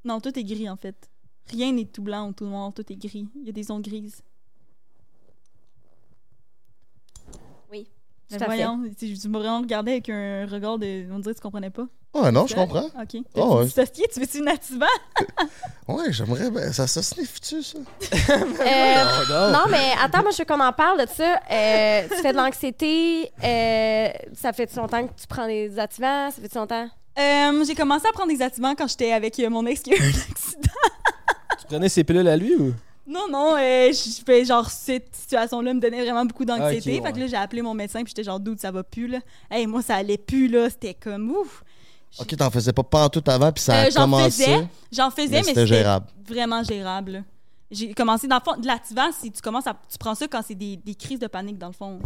Non, 0.04 0.20
tout 0.20 0.38
est 0.38 0.44
gris, 0.44 0.68
en 0.68 0.76
fait. 0.76 0.94
Rien 1.50 1.72
n'est 1.72 1.86
tout 1.86 2.02
blanc 2.02 2.28
ou 2.28 2.32
tout 2.32 2.44
noir, 2.46 2.72
tout 2.72 2.84
est 2.92 2.96
gris. 2.96 3.26
Il 3.40 3.46
y 3.46 3.48
a 3.48 3.52
des 3.52 3.62
zones 3.64 3.82
grises. 3.82 4.22
Tout 8.38 8.44
à 8.44 8.46
fait. 8.48 8.56
voyons, 8.56 8.80
tu 8.98 9.18
tu 9.18 9.28
m'as 9.28 9.38
vraiment 9.38 9.60
regardé 9.60 9.92
avec 9.92 10.08
un 10.08 10.46
regard 10.46 10.78
de... 10.78 11.04
On 11.12 11.18
dirait 11.18 11.34
que 11.34 11.38
tu 11.38 11.42
comprenais 11.42 11.70
pas. 11.70 11.86
Ah 12.16 12.30
non, 12.30 12.46
je 12.46 12.54
comprends. 12.54 12.84
OK. 12.86 13.22
Oh, 13.34 13.58
ouais. 13.58 13.66
Tu 13.66 14.04
tu 14.12 14.20
veux-tu 14.20 14.38
une 14.38 14.48
activant? 14.48 14.86
Ouais, 15.88 16.10
j'aimerais. 16.12 16.50
Ben, 16.50 16.72
ça 16.72 16.86
se 16.86 17.02
sniffe-tu, 17.02 17.62
ça? 17.62 17.78
Euh, 18.30 19.52
non, 19.52 19.64
mais 19.70 19.92
attends, 20.02 20.22
moi, 20.22 20.30
je 20.30 20.38
veux 20.38 20.44
qu'on 20.44 20.60
en 20.60 20.72
parle 20.72 21.00
de 21.04 21.06
ça. 21.12 21.40
Euh, 21.50 22.02
tu 22.08 22.22
fais 22.22 22.32
de 22.32 22.36
l'anxiété. 22.36 23.30
euh, 23.42 24.08
ça 24.34 24.52
fait 24.52 24.74
longtemps 24.76 25.06
que 25.06 25.12
tu 25.20 25.26
prends 25.28 25.46
des 25.46 25.78
activants? 25.78 26.30
Ça 26.30 26.40
fait 26.40 26.54
longtemps? 26.54 26.88
Euh, 27.18 27.64
j'ai 27.66 27.74
commencé 27.74 28.06
à 28.08 28.12
prendre 28.12 28.32
des 28.32 28.42
activants 28.42 28.74
quand 28.74 28.88
j'étais 28.88 29.12
avec 29.12 29.38
euh, 29.40 29.50
mon 29.50 29.66
ex 29.66 29.82
qui 29.82 29.92
a 29.92 29.96
eu 29.96 30.02
un 30.02 30.08
accident. 30.30 30.72
Tu 31.60 31.66
prenais 31.66 31.88
ces 31.88 32.02
pilules 32.04 32.26
à 32.28 32.36
lui 32.36 32.54
ou? 32.56 32.72
Non, 33.06 33.26
non, 33.30 33.54
euh, 33.56 33.92
je 33.92 34.22
fais 34.24 34.44
genre 34.46 34.68
cette 34.70 35.14
situation-là 35.14 35.74
me 35.74 35.80
donnait 35.80 36.02
vraiment 36.02 36.24
beaucoup 36.24 36.44
d'anxiété. 36.46 37.00
Ouais. 37.00 37.06
Fait 37.06 37.12
que 37.12 37.18
là, 37.20 37.26
j'ai 37.26 37.36
appelé 37.36 37.60
mon 37.60 37.74
médecin 37.74 38.02
puis 38.02 38.08
j'étais 38.16 38.24
genre, 38.24 38.40
doute, 38.40 38.60
ça 38.60 38.70
va 38.70 38.82
plus, 38.82 39.06
là. 39.08 39.18
Hey, 39.50 39.66
moi, 39.66 39.82
ça 39.82 39.96
allait 39.96 40.16
plus, 40.18 40.48
là. 40.48 40.70
C'était 40.70 40.94
comme 40.94 41.30
ouf. 41.30 41.62
Ok, 42.18 42.36
t'en 42.36 42.50
faisais 42.50 42.72
pas 42.72 42.82
pantoute 42.84 43.28
avant, 43.28 43.50
puis 43.52 43.62
ça 43.62 43.74
a 43.74 43.86
Euh, 43.86 43.90
j'en 43.92 44.02
commencé. 44.02 44.44
faisais, 44.44 44.66
j'en 44.92 45.10
faisais, 45.10 45.28
mais 45.28 45.36
mais, 45.38 45.42
c'était 45.42 45.48
c'était 45.62 45.66
gérable. 45.66 46.06
vraiment 46.26 46.62
gérable. 46.62 47.10
là. 47.12 47.18
J'ai 47.70 47.92
commencé, 47.92 48.28
dans 48.28 48.36
le 48.36 48.42
fond, 48.52 48.58
de 48.60 48.66
l'activant, 48.66 49.10
si 49.12 49.32
tu 49.32 49.42
commences 49.42 49.66
à. 49.66 49.74
Tu 49.90 49.98
prends 49.98 50.14
ça 50.14 50.28
quand 50.28 50.40
c'est 50.46 50.54
des, 50.54 50.76
des 50.76 50.94
crises 50.94 51.18
de 51.18 51.26
panique, 51.26 51.58
dans 51.58 51.66
le 51.66 51.72
fond. 51.72 51.98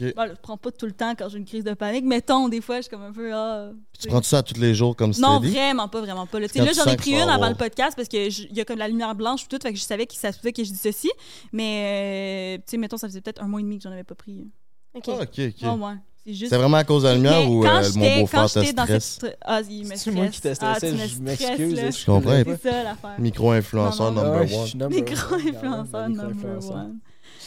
Ok. 0.00 0.14
Bon, 0.16 0.26
je 0.28 0.34
prends 0.40 0.56
pas 0.56 0.70
tout 0.70 0.86
le 0.86 0.92
temps 0.92 1.14
quand 1.16 1.28
j'ai 1.28 1.38
une 1.38 1.44
crise 1.44 1.64
de 1.64 1.74
panique. 1.74 2.04
Mettons, 2.04 2.48
des 2.48 2.60
fois, 2.60 2.76
je 2.78 2.82
suis 2.82 2.90
comme 2.90 3.02
un 3.02 3.12
peu. 3.12 3.30
Ah, 3.34 3.70
Tu 4.00 4.08
prends 4.08 4.20
tout 4.20 4.26
ça 4.26 4.42
tous 4.42 4.58
les 4.60 4.74
jours 4.74 4.96
comme 4.96 5.12
Non, 5.18 5.38
steady? 5.38 5.54
vraiment 5.54 5.88
pas, 5.88 6.00
vraiment 6.00 6.26
pas. 6.26 6.40
Là, 6.40 6.46
Tu 6.48 6.54
sais, 6.54 6.58
Quand 6.60 6.64
là 6.64 6.72
j'en 6.72 6.90
ai 6.90 6.96
pris 6.96 7.12
une 7.12 7.28
avant 7.28 7.48
le 7.48 7.54
podcast 7.54 7.94
parce 7.96 8.08
qu'il 8.08 8.30
y 8.56 8.60
a 8.60 8.64
comme 8.64 8.78
la 8.78 8.88
lumière 8.88 9.14
blanche 9.14 9.44
et 9.44 9.48
tout, 9.48 9.58
fait 9.62 9.72
que 9.72 9.78
je 9.78 9.84
savais 9.84 10.06
que 10.06 10.14
ça 10.14 10.32
se 10.32 10.38
pouvait 10.38 10.52
que 10.52 10.64
je 10.64 10.70
dis 10.70 10.78
ceci. 10.78 11.10
Mais, 11.52 12.56
euh, 12.56 12.62
tu 12.64 12.70
sais, 12.72 12.76
mettons, 12.78 12.96
ça 12.96 13.06
faisait 13.08 13.20
peut-être 13.20 13.42
un 13.42 13.46
mois 13.48 13.60
et 13.60 13.64
demi 13.64 13.76
que 13.78 13.84
j'en 13.84 13.92
avais 13.92 14.04
pas 14.04 14.14
pris. 14.14 14.46
OK. 14.94 15.04
Ah, 15.08 15.12
ok, 15.22 15.38
ok. 15.38 15.54
Oh, 15.64 15.86
ouais. 15.86 15.94
C'est 16.24 16.34
juste. 16.34 16.54
Vraiment 16.54 16.76
à 16.76 16.84
cause 16.84 17.02
de 17.02 17.08
la 17.08 17.14
lumière 17.16 17.50
ou 17.50 17.64
euh, 17.66 17.82
mon 17.96 18.20
beau-frère 18.20 18.44
te 18.50 18.64
stresse? 18.64 19.18
cette- 19.20 19.36
Ah, 19.42 19.60
il 19.68 19.88
me 19.88 19.96
C'est 19.96 20.10
moi 20.12 20.28
qui 20.28 20.40
te. 20.40 20.48
Ah, 20.48 20.54
stressais, 20.54 20.92
me 20.92 21.06
je 21.06 21.18
m'excuse. 21.20 21.98
Je 21.98 22.06
comprends. 22.06 22.42
C'est 22.44 22.62
ça 22.70 22.82
l'affaire. 22.84 23.16
Micro-influenceur 23.18 24.12
Non, 24.12 24.22
non. 24.22 24.32
number 24.32 24.46
Ah 24.48 24.84
one. 24.84 24.88
Micro-influenceur 24.94 26.00
Ah 26.04 26.08
number 26.08 26.70
one. 26.70 26.98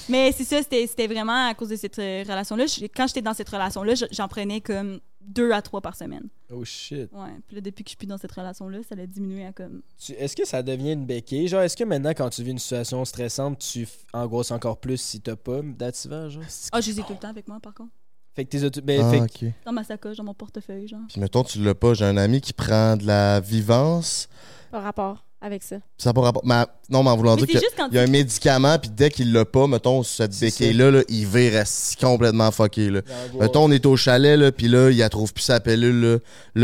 Mais 0.09 0.31
c'est 0.31 0.43
ça, 0.43 0.57
c'était 0.61 0.85
c'était 0.87 1.07
vraiment 1.07 1.47
à 1.49 1.53
cause 1.53 1.69
de 1.69 1.75
cette 1.75 1.97
euh, 1.99 2.23
relation-là. 2.27 2.65
Je- 2.67 2.85
Quand 2.85 3.07
j'étais 3.07 3.21
dans 3.21 3.33
cette 3.33 3.49
relation-là, 3.49 3.95
je- 3.95 4.05
j'en 4.11 4.27
prenais 4.27 4.61
comme 4.61 4.99
deux 5.21 5.51
à 5.51 5.61
trois 5.63 5.81
par 5.81 5.95
semaine. 5.95 6.27
Oh 6.53 6.63
shit. 6.63 7.09
Ouais. 7.11 7.31
Puis 7.47 7.55
là, 7.55 7.61
depuis 7.61 7.83
que 7.83 7.87
je 7.87 7.91
suis 7.91 7.97
plus 7.97 8.05
dans 8.05 8.17
cette 8.19 8.31
relation-là, 8.31 8.79
ça 8.87 8.93
a 9.01 9.05
diminué 9.07 9.45
à 9.45 9.51
comme. 9.51 9.81
Tu- 9.99 10.11
Est-ce 10.13 10.35
que 10.35 10.45
ça 10.45 10.61
devient 10.61 10.91
une 10.93 11.05
béquille? 11.07 11.47
Genre, 11.47 11.61
est-ce 11.61 11.75
que 11.75 11.83
maintenant, 11.83 12.11
quand 12.11 12.29
tu 12.29 12.43
vis 12.43 12.51
une 12.51 12.59
situation 12.59 13.03
stressante, 13.05 13.57
tu 13.59 13.87
angoisses 14.13 14.51
encore 14.51 14.77
plus 14.79 14.97
si 15.01 15.21
t'as 15.21 15.35
pas 15.35 15.61
d'activant, 15.63 16.29
genre? 16.29 16.43
Ah, 16.71 16.81
je 16.81 16.91
les 16.91 16.99
ai 16.99 17.03
tout 17.03 17.13
le 17.13 17.19
temps 17.19 17.29
avec 17.29 17.47
moi, 17.47 17.59
par 17.59 17.73
contre. 17.73 17.91
Fait 18.35 18.43
que 18.45 18.49
tes 18.49 18.63
auto... 18.63 18.81
ben, 18.81 19.01
Ah, 19.01 19.27
fait. 19.27 19.53
Dans 19.65 19.71
ma 19.71 19.83
sacoche, 19.85 20.17
dans 20.17 20.23
mon 20.25 20.33
portefeuille, 20.33 20.87
genre. 20.89 20.99
Puis 21.09 21.19
mettons, 21.21 21.43
tu 21.43 21.63
l'as 21.63 21.73
pas. 21.73 21.93
J'ai 21.95 22.05
un 22.05 22.17
ami 22.17 22.41
qui 22.41 22.53
prend 22.53 22.95
de 22.97 23.07
la 23.07 23.39
vivance. 23.39 24.27
Par 24.71 24.83
rapport 24.83 25.24
avec 25.41 25.61
ça. 25.63 25.75
Ça 25.97 26.09
n'a 26.09 26.13
pas 26.13 26.21
rapport. 26.21 26.41
Mais, 26.45 26.63
non, 26.89 27.03
mais 27.03 27.09
en 27.11 27.17
voulant 27.17 27.35
Mais 27.35 27.43
dire 27.43 27.47
c'est 27.51 27.59
que. 27.59 27.65
juste 27.65 27.75
quand 27.77 27.87
Il 27.91 27.95
y 27.95 27.99
a 27.99 28.01
un 28.01 28.05
tu- 28.05 28.11
médicament, 28.11 28.79
puis 28.79 28.89
dès 28.89 29.09
qu'il 29.11 29.31
l'a 29.31 29.45
pas, 29.45 29.67
mettons, 29.67 30.01
cette 30.01 30.39
béquille-là, 30.39 30.89
là, 30.91 31.01
il 31.07 31.25
vire 31.27 31.63
complètement 32.01 32.49
fucké. 32.51 32.89
Là. 32.89 33.01
Mettons, 33.39 33.65
on 33.65 33.71
est 33.71 33.85
au 33.85 33.95
chalet, 33.95 34.39
là, 34.39 34.51
puis 34.51 34.67
là, 34.67 34.89
il 34.89 34.97
la 34.97 35.09
trouve 35.09 35.33
plus 35.33 35.43
sa 35.43 35.59
pilule. 35.59 36.01
Là, 36.01 36.17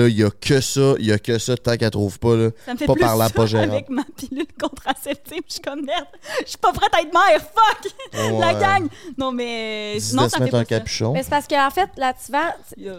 là 0.04 0.08
il 0.08 0.18
y 0.18 0.24
a 0.24 0.32
que 0.32 0.62
ça, 0.62 0.96
il 1.00 1.06
y 1.06 1.12
a 1.12 1.20
que 1.20 1.38
ça 1.38 1.56
tant 1.58 1.78
qu'elle 1.78 1.92
trouve 1.92 2.18
pas. 2.20 2.36
Là. 2.36 2.50
Ça 2.66 2.74
me 2.74 2.78
fait 2.80 2.86
Pas 2.88 2.94
plus 2.94 3.02
par 3.02 3.18
là, 3.18 3.28
ça 3.28 3.34
pas 3.34 3.46
gérable. 3.46 3.72
avec 3.74 3.90
ma 3.90 4.04
pilule 4.18 4.48
contraceptive. 4.60 5.42
Je 5.48 5.54
suis 5.54 5.62
comme 5.62 5.86
merde. 5.86 6.06
Je 6.44 6.50
suis 6.50 6.58
pas 6.58 6.72
prête 6.74 6.94
à 6.96 7.02
être 7.02 7.14
mère. 7.14 7.40
Fuck! 7.42 7.92
La 8.40 8.54
Ouais. 8.54 8.60
gang! 8.60 8.88
Non, 9.18 9.32
mais. 9.32 9.98
Dis 10.00 10.16
non, 10.16 10.24
de 10.26 10.30
ça 10.30 10.38
se 10.38 10.42
me 10.42 10.46
mettre 10.46 10.58
fait 10.58 10.66
pas 10.66 10.74
un 10.76 10.78
ça. 10.78 10.80
capuchon. 10.80 11.14
Mais 11.14 11.24
c'est 11.24 11.30
parce 11.30 11.48
qu'en 11.48 11.70
fait, 11.70 11.90
Il 12.78 12.84
y 12.84 12.90
a- 12.90 12.94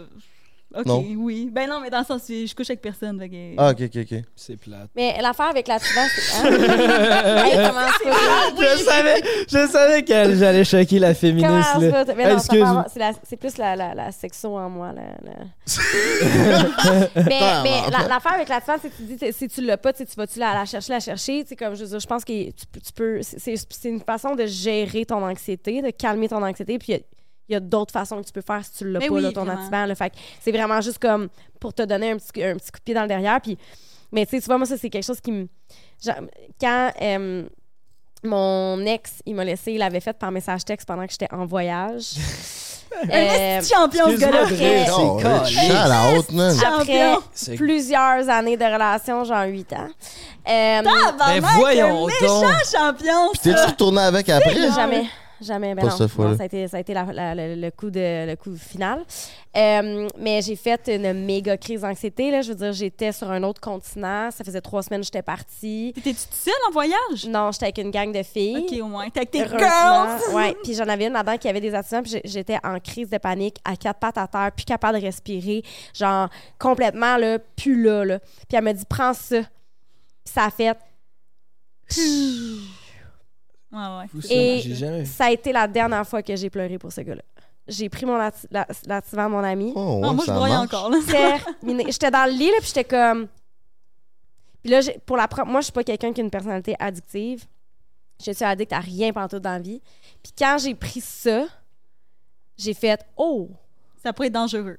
Ok, 0.75 0.85
Non? 0.87 1.05
oui. 1.17 1.49
Ben 1.51 1.69
non, 1.69 1.79
mais 1.81 1.89
dans 1.89 1.99
le 1.99 2.05
sens, 2.05 2.23
je 2.27 2.53
couche 2.55 2.69
avec 2.71 2.81
personne. 2.81 3.19
que- 3.29 3.53
Ah, 3.57 3.69
ok, 3.71 3.81
ok, 3.83 4.01
ok. 4.11 4.19
C'est 4.35 4.57
plate. 4.57 4.89
mais 4.95 5.15
l'affaire 5.21 5.47
avec 5.49 5.67
l'activant, 5.67 6.01
c'est. 6.15 6.35
Hein? 6.37 6.45
hey, 7.45 7.67
comment 7.67 7.87
c'est 7.97 8.03
plate? 8.09 8.57
Je 8.57 8.83
savais, 8.83 9.21
je 9.47 9.67
savais 9.71 10.03
que 10.03 10.35
j'allais 10.35 10.63
choquer 10.63 10.99
la 10.99 11.13
féministe, 11.13 11.51
là. 11.79 12.03
Mais 12.15 12.23
non, 12.23 12.29
ça 12.29 12.33
Excuse. 12.37 12.61
avoir- 12.61 12.85
c'est 12.91 12.99
la- 12.99 13.11
c'est 13.23 13.37
plus 13.37 13.57
la, 13.57 13.75
la, 13.75 13.93
la 13.93 14.11
sexo 14.11 14.57
en 14.57 14.69
moi. 14.69 14.93
La, 14.93 15.03
la- 15.23 15.45
mais 17.15 17.39
mais 17.63 17.81
la- 17.91 18.07
l'affaire 18.07 18.33
avec 18.33 18.49
l'activant, 18.49 18.77
c'est 18.81 18.89
que 18.89 18.95
tu 18.97 19.03
dis, 19.03 19.17
si 19.33 19.47
tu 19.47 19.61
l'as 19.61 19.77
pas, 19.77 19.93
tu 19.93 20.03
vas-tu 20.17 20.39
la, 20.39 20.53
la 20.53 20.65
chercher, 20.65 20.93
la 20.93 20.99
chercher? 20.99 21.45
Comme 21.57 21.75
je 21.75 21.83
veux 21.83 21.89
dire, 21.89 21.99
je 21.99 22.07
pense 22.07 22.23
que 22.25 22.49
tu, 22.51 22.65
peux- 22.71 22.79
tu 22.79 22.93
peux. 22.93 23.21
c'est- 23.21 23.39
C'est 23.39 23.55
c'est 23.69 23.89
une 23.89 24.01
façon 24.01 24.35
de 24.35 24.45
gérer 24.45 25.05
ton 25.05 25.23
anxiété, 25.23 25.81
de 25.81 25.89
calmer 25.91 26.27
ton 26.29 26.41
anxiété. 26.43 26.77
Puis 26.79 26.93
il 26.93 26.95
y 26.95 26.97
a- 26.97 27.01
il 27.53 27.55
y 27.55 27.57
a, 27.57 27.59
d'autres 27.59 27.91
façons 27.93 28.19
que 28.21 28.25
tu 28.27 28.33
peux 28.33 28.41
faire 28.41 28.63
si 28.63 28.71
tu 28.73 28.89
l'as 28.91 28.99
Mais 28.99 29.07
pas, 29.07 29.13
oui, 29.13 29.21
là, 29.21 29.31
ton 29.31 29.43
vraiment. 29.43 29.59
activant. 29.61 29.85
là. 29.85 29.95
Fait 29.95 30.11
c'est 30.41 30.51
vraiment 30.51 30.81
juste 30.81 30.99
comme 30.99 31.29
pour 31.59 31.73
te 31.73 31.83
donner 31.83 32.11
un 32.11 32.17
petit, 32.17 32.43
un 32.43 32.55
petit 32.55 32.71
coup 32.71 32.79
de 32.79 32.83
pied 32.83 32.93
dans 32.93 33.01
le 33.03 33.07
derrière. 33.07 33.39
Puis, 33.41 33.57
mais 34.11 34.25
tu 34.25 34.31
sais, 34.35 34.41
tu 34.41 34.45
vois, 34.47 34.57
moi, 34.57 34.67
ça, 34.67 34.77
c'est 34.77 34.89
quelque 34.89 35.05
chose 35.05 35.21
qui 35.21 35.31
me. 35.31 35.47
quand. 36.59 36.91
euh, 37.01 37.43
mon 38.25 38.79
ex, 38.85 39.15
il 39.25 39.35
m'a 39.35 39.43
laissé, 39.43 39.73
il 39.73 39.79
l'avait 39.79 39.99
fait 39.99 40.17
par 40.17 40.31
message 40.31 40.63
texte 40.63 40.87
pendant 40.87 41.05
que 41.05 41.11
j'étais 41.11 41.27
en 41.33 41.45
voyage. 41.45 42.11
Un 43.05 43.09
Euh, 43.09 43.59
petit 43.59 43.73
champion, 43.73 44.05
ce 44.07 44.17
gars-là. 44.17 44.43
Après 44.43 44.85
Champion. 46.59 47.19
C'est- 47.33 47.55
plusieurs 47.55 48.29
années 48.29 48.55
de 48.55 48.63
relation, 48.63 49.23
genre 49.23 49.45
8 49.45 49.73
ans. 49.73 49.87
Euh, 50.47 50.81
Ben 50.83 51.39
voyons 51.57 52.05
un 52.05 52.07
méchant 52.07 52.41
donc. 52.41 52.53
champion. 52.71 53.29
Puis 53.31 53.39
t'es-tu 53.41 53.65
retourné 53.65 54.01
avec 54.01 54.29
après? 54.29 54.53
Jamais. 54.75 55.05
Jamais, 55.43 55.75
ben 55.75 55.81
Pas 55.83 55.89
non. 55.91 55.97
cette. 55.97 56.17
Non, 56.17 56.35
ça 56.37 56.43
a 56.43 56.45
été, 56.45 56.67
ça 56.67 56.77
a 56.77 56.79
été 56.79 56.93
la- 56.93 57.11
la- 57.13 57.35
le, 57.35 57.55
le 57.61 57.71
coup 57.71 57.89
de, 57.89 58.25
le 58.27 58.35
coup 58.35 58.55
final. 58.55 59.03
Euh, 59.55 60.07
mais 60.17 60.41
j'ai 60.41 60.55
fait 60.55 60.87
une 60.87 61.13
méga 61.25 61.57
crise 61.57 61.81
d'anxiété. 61.81 62.31
là. 62.31 62.41
Je 62.41 62.49
veux 62.49 62.55
dire, 62.55 62.73
j'étais 62.73 63.11
sur 63.11 63.29
un 63.29 63.43
autre 63.43 63.61
continent. 63.61 64.29
Ça 64.31 64.43
faisait 64.43 64.61
trois 64.61 64.81
semaines 64.81 65.01
que 65.01 65.05
j'étais 65.05 65.21
partie. 65.21 65.91
T'étais-tu 65.95 66.23
toute 66.25 66.33
seule 66.33 66.53
en 66.67 66.71
voyage? 66.71 67.27
Non, 67.27 67.51
j'étais 67.51 67.65
avec 67.65 67.77
une 67.77 67.91
gang 67.91 68.11
de 68.11 68.23
filles. 68.23 68.65
Ok, 68.69 68.79
au 68.81 68.87
moins. 68.87 69.09
T'es 69.09 69.19
avec 69.19 69.31
tes 69.31 69.45
girls. 69.47 70.19
Ouais. 70.33 70.55
Puis 70.63 70.73
j'en 70.73 70.87
avais 70.87 71.05
une 71.07 71.13
là-dedans 71.13 71.37
qui 71.37 71.47
avait 71.47 71.61
des 71.61 71.73
accidents. 71.75 72.01
Puis 72.01 72.19
j'étais 72.25 72.57
en 72.63 72.79
crise 72.79 73.09
de 73.09 73.17
panique, 73.17 73.57
à 73.65 73.75
quatre 73.75 73.99
pattes 73.99 74.17
à 74.17 74.27
terre, 74.27 74.51
plus 74.55 74.65
capable 74.65 74.99
de 74.99 75.05
respirer. 75.05 75.63
Genre, 75.93 76.29
complètement, 76.57 77.17
là, 77.17 77.37
plus 77.39 77.83
là, 77.83 78.03
là. 78.05 78.19
Puis 78.19 78.57
elle 78.57 78.63
m'a 78.63 78.73
dit, 78.73 78.85
prends 78.89 79.13
ça. 79.13 79.41
Puis 79.41 80.33
ça 80.33 80.45
a 80.45 80.49
fait. 80.49 80.77
Ouais, 83.73 83.79
ouais. 83.79 84.21
Et 84.29 84.61
jamais... 84.75 85.05
ça 85.05 85.25
a 85.25 85.31
été 85.31 85.51
la 85.51 85.67
dernière 85.67 86.07
fois 86.07 86.21
que 86.21 86.35
j'ai 86.35 86.49
pleuré 86.49 86.77
pour 86.77 86.91
ce 86.91 87.01
gars-là. 87.01 87.23
J'ai 87.67 87.89
pris 87.89 88.05
mon 88.05 88.17
lati- 88.17 88.47
la- 88.51 88.67
l'activant 88.85 89.25
à 89.25 89.29
mon 89.29 89.43
ami. 89.43 89.71
Oh, 89.75 89.99
Non, 90.01 90.09
ouais, 90.09 90.13
moi, 90.15 90.21
je 90.21 90.25
ça 90.27 90.35
broyais 90.35 90.55
encore. 90.55 90.91
J'étais 91.87 92.11
dans 92.11 92.25
le 92.25 92.37
lit, 92.37 92.47
là, 92.51 92.57
puis 92.59 92.67
j'étais 92.67 92.83
comme. 92.83 93.27
Puis 94.61 94.71
là, 94.71 94.81
j'ai- 94.81 94.99
pour 95.05 95.17
la 95.17 95.27
moi, 95.45 95.61
je 95.61 95.65
suis 95.65 95.73
pas 95.73 95.83
quelqu'un 95.83 96.13
qui 96.13 96.21
a 96.21 96.23
une 96.23 96.29
personnalité 96.29 96.75
addictive. 96.79 97.45
Je 98.23 98.31
suis 98.31 98.45
addict 98.45 98.71
à 98.73 98.79
rien 98.79 99.11
pendant 99.11 99.39
dans 99.39 99.49
la 99.51 99.59
vie. 99.59 99.81
Puis 100.21 100.31
quand 100.37 100.57
j'ai 100.61 100.75
pris 100.75 101.01
ça, 101.01 101.45
j'ai 102.57 102.73
fait 102.73 103.03
Oh, 103.17 103.49
Ça 104.03 104.13
pourrait 104.13 104.27
être 104.27 104.33
dangereux. 104.33 104.77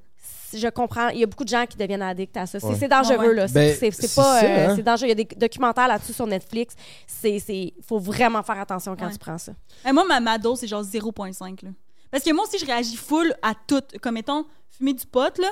Je 0.53 0.67
comprends. 0.69 1.09
Il 1.09 1.19
y 1.19 1.23
a 1.23 1.25
beaucoup 1.27 1.43
de 1.43 1.49
gens 1.49 1.65
qui 1.65 1.77
deviennent 1.77 2.01
addicts 2.01 2.35
à 2.37 2.45
ça. 2.45 2.59
C'est 2.59 2.65
Ouais. 2.67 2.75
c'est 2.79 2.87
dangereux, 2.87 3.29
ouais. 3.29 3.33
là. 3.35 3.47
C'est 3.47 3.53
Ben, 3.53 3.75
c'est- 3.79 3.91
c'est 3.91 4.07
c'est 4.07 4.15
pas. 4.15 4.39
ça, 4.39 4.45
euh, 4.45 4.69
hein. 4.69 4.73
C'est 4.75 4.83
dangereux. 4.83 5.07
Il 5.07 5.09
y 5.09 5.11
a 5.11 5.23
des 5.23 5.35
documentaires 5.35 5.87
là-dessus 5.87 6.13
sur 6.13 6.27
Netflix. 6.27 6.75
C'est. 7.07 7.39
c'est- 7.39 7.73
faut 7.81 7.99
vraiment 7.99 8.41
faire 8.43 8.59
attention 8.59 8.95
quand 8.95 9.05
Ouais. 9.07 9.11
tu 9.13 9.17
prends 9.19 9.37
ça. 9.37 9.53
Eh, 9.87 9.91
moi, 9.91 10.03
ma, 10.05 10.19
ma 10.19 10.37
dose, 10.37 10.59
c'est 10.59 10.67
genre 10.67 10.83
0.5. 10.83 11.61
là. 11.63 11.69
Parce 12.11 12.23
que 12.23 12.31
moi 12.33 12.45
aussi, 12.45 12.57
je 12.59 12.65
réagis 12.65 12.95
full 12.95 13.33
à 13.41 13.53
tout. 13.67 13.81
Comme 14.01 14.17
étant, 14.17 14.45
fumer 14.69 14.93
du 14.93 15.05
pot, 15.05 15.37
là, 15.37 15.49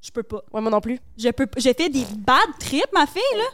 je 0.00 0.10
peux 0.10 0.22
pas. 0.22 0.42
Ouais, 0.52 0.60
moi 0.60 0.70
non 0.70 0.80
plus. 0.80 0.98
Je 1.16 1.28
peux 1.30 1.46
J'ai 1.56 1.74
fait 1.74 1.88
des 1.88 2.04
bad 2.18 2.48
trips, 2.60 2.92
ma 2.92 3.06
fille, 3.06 3.22
là. 3.36 3.44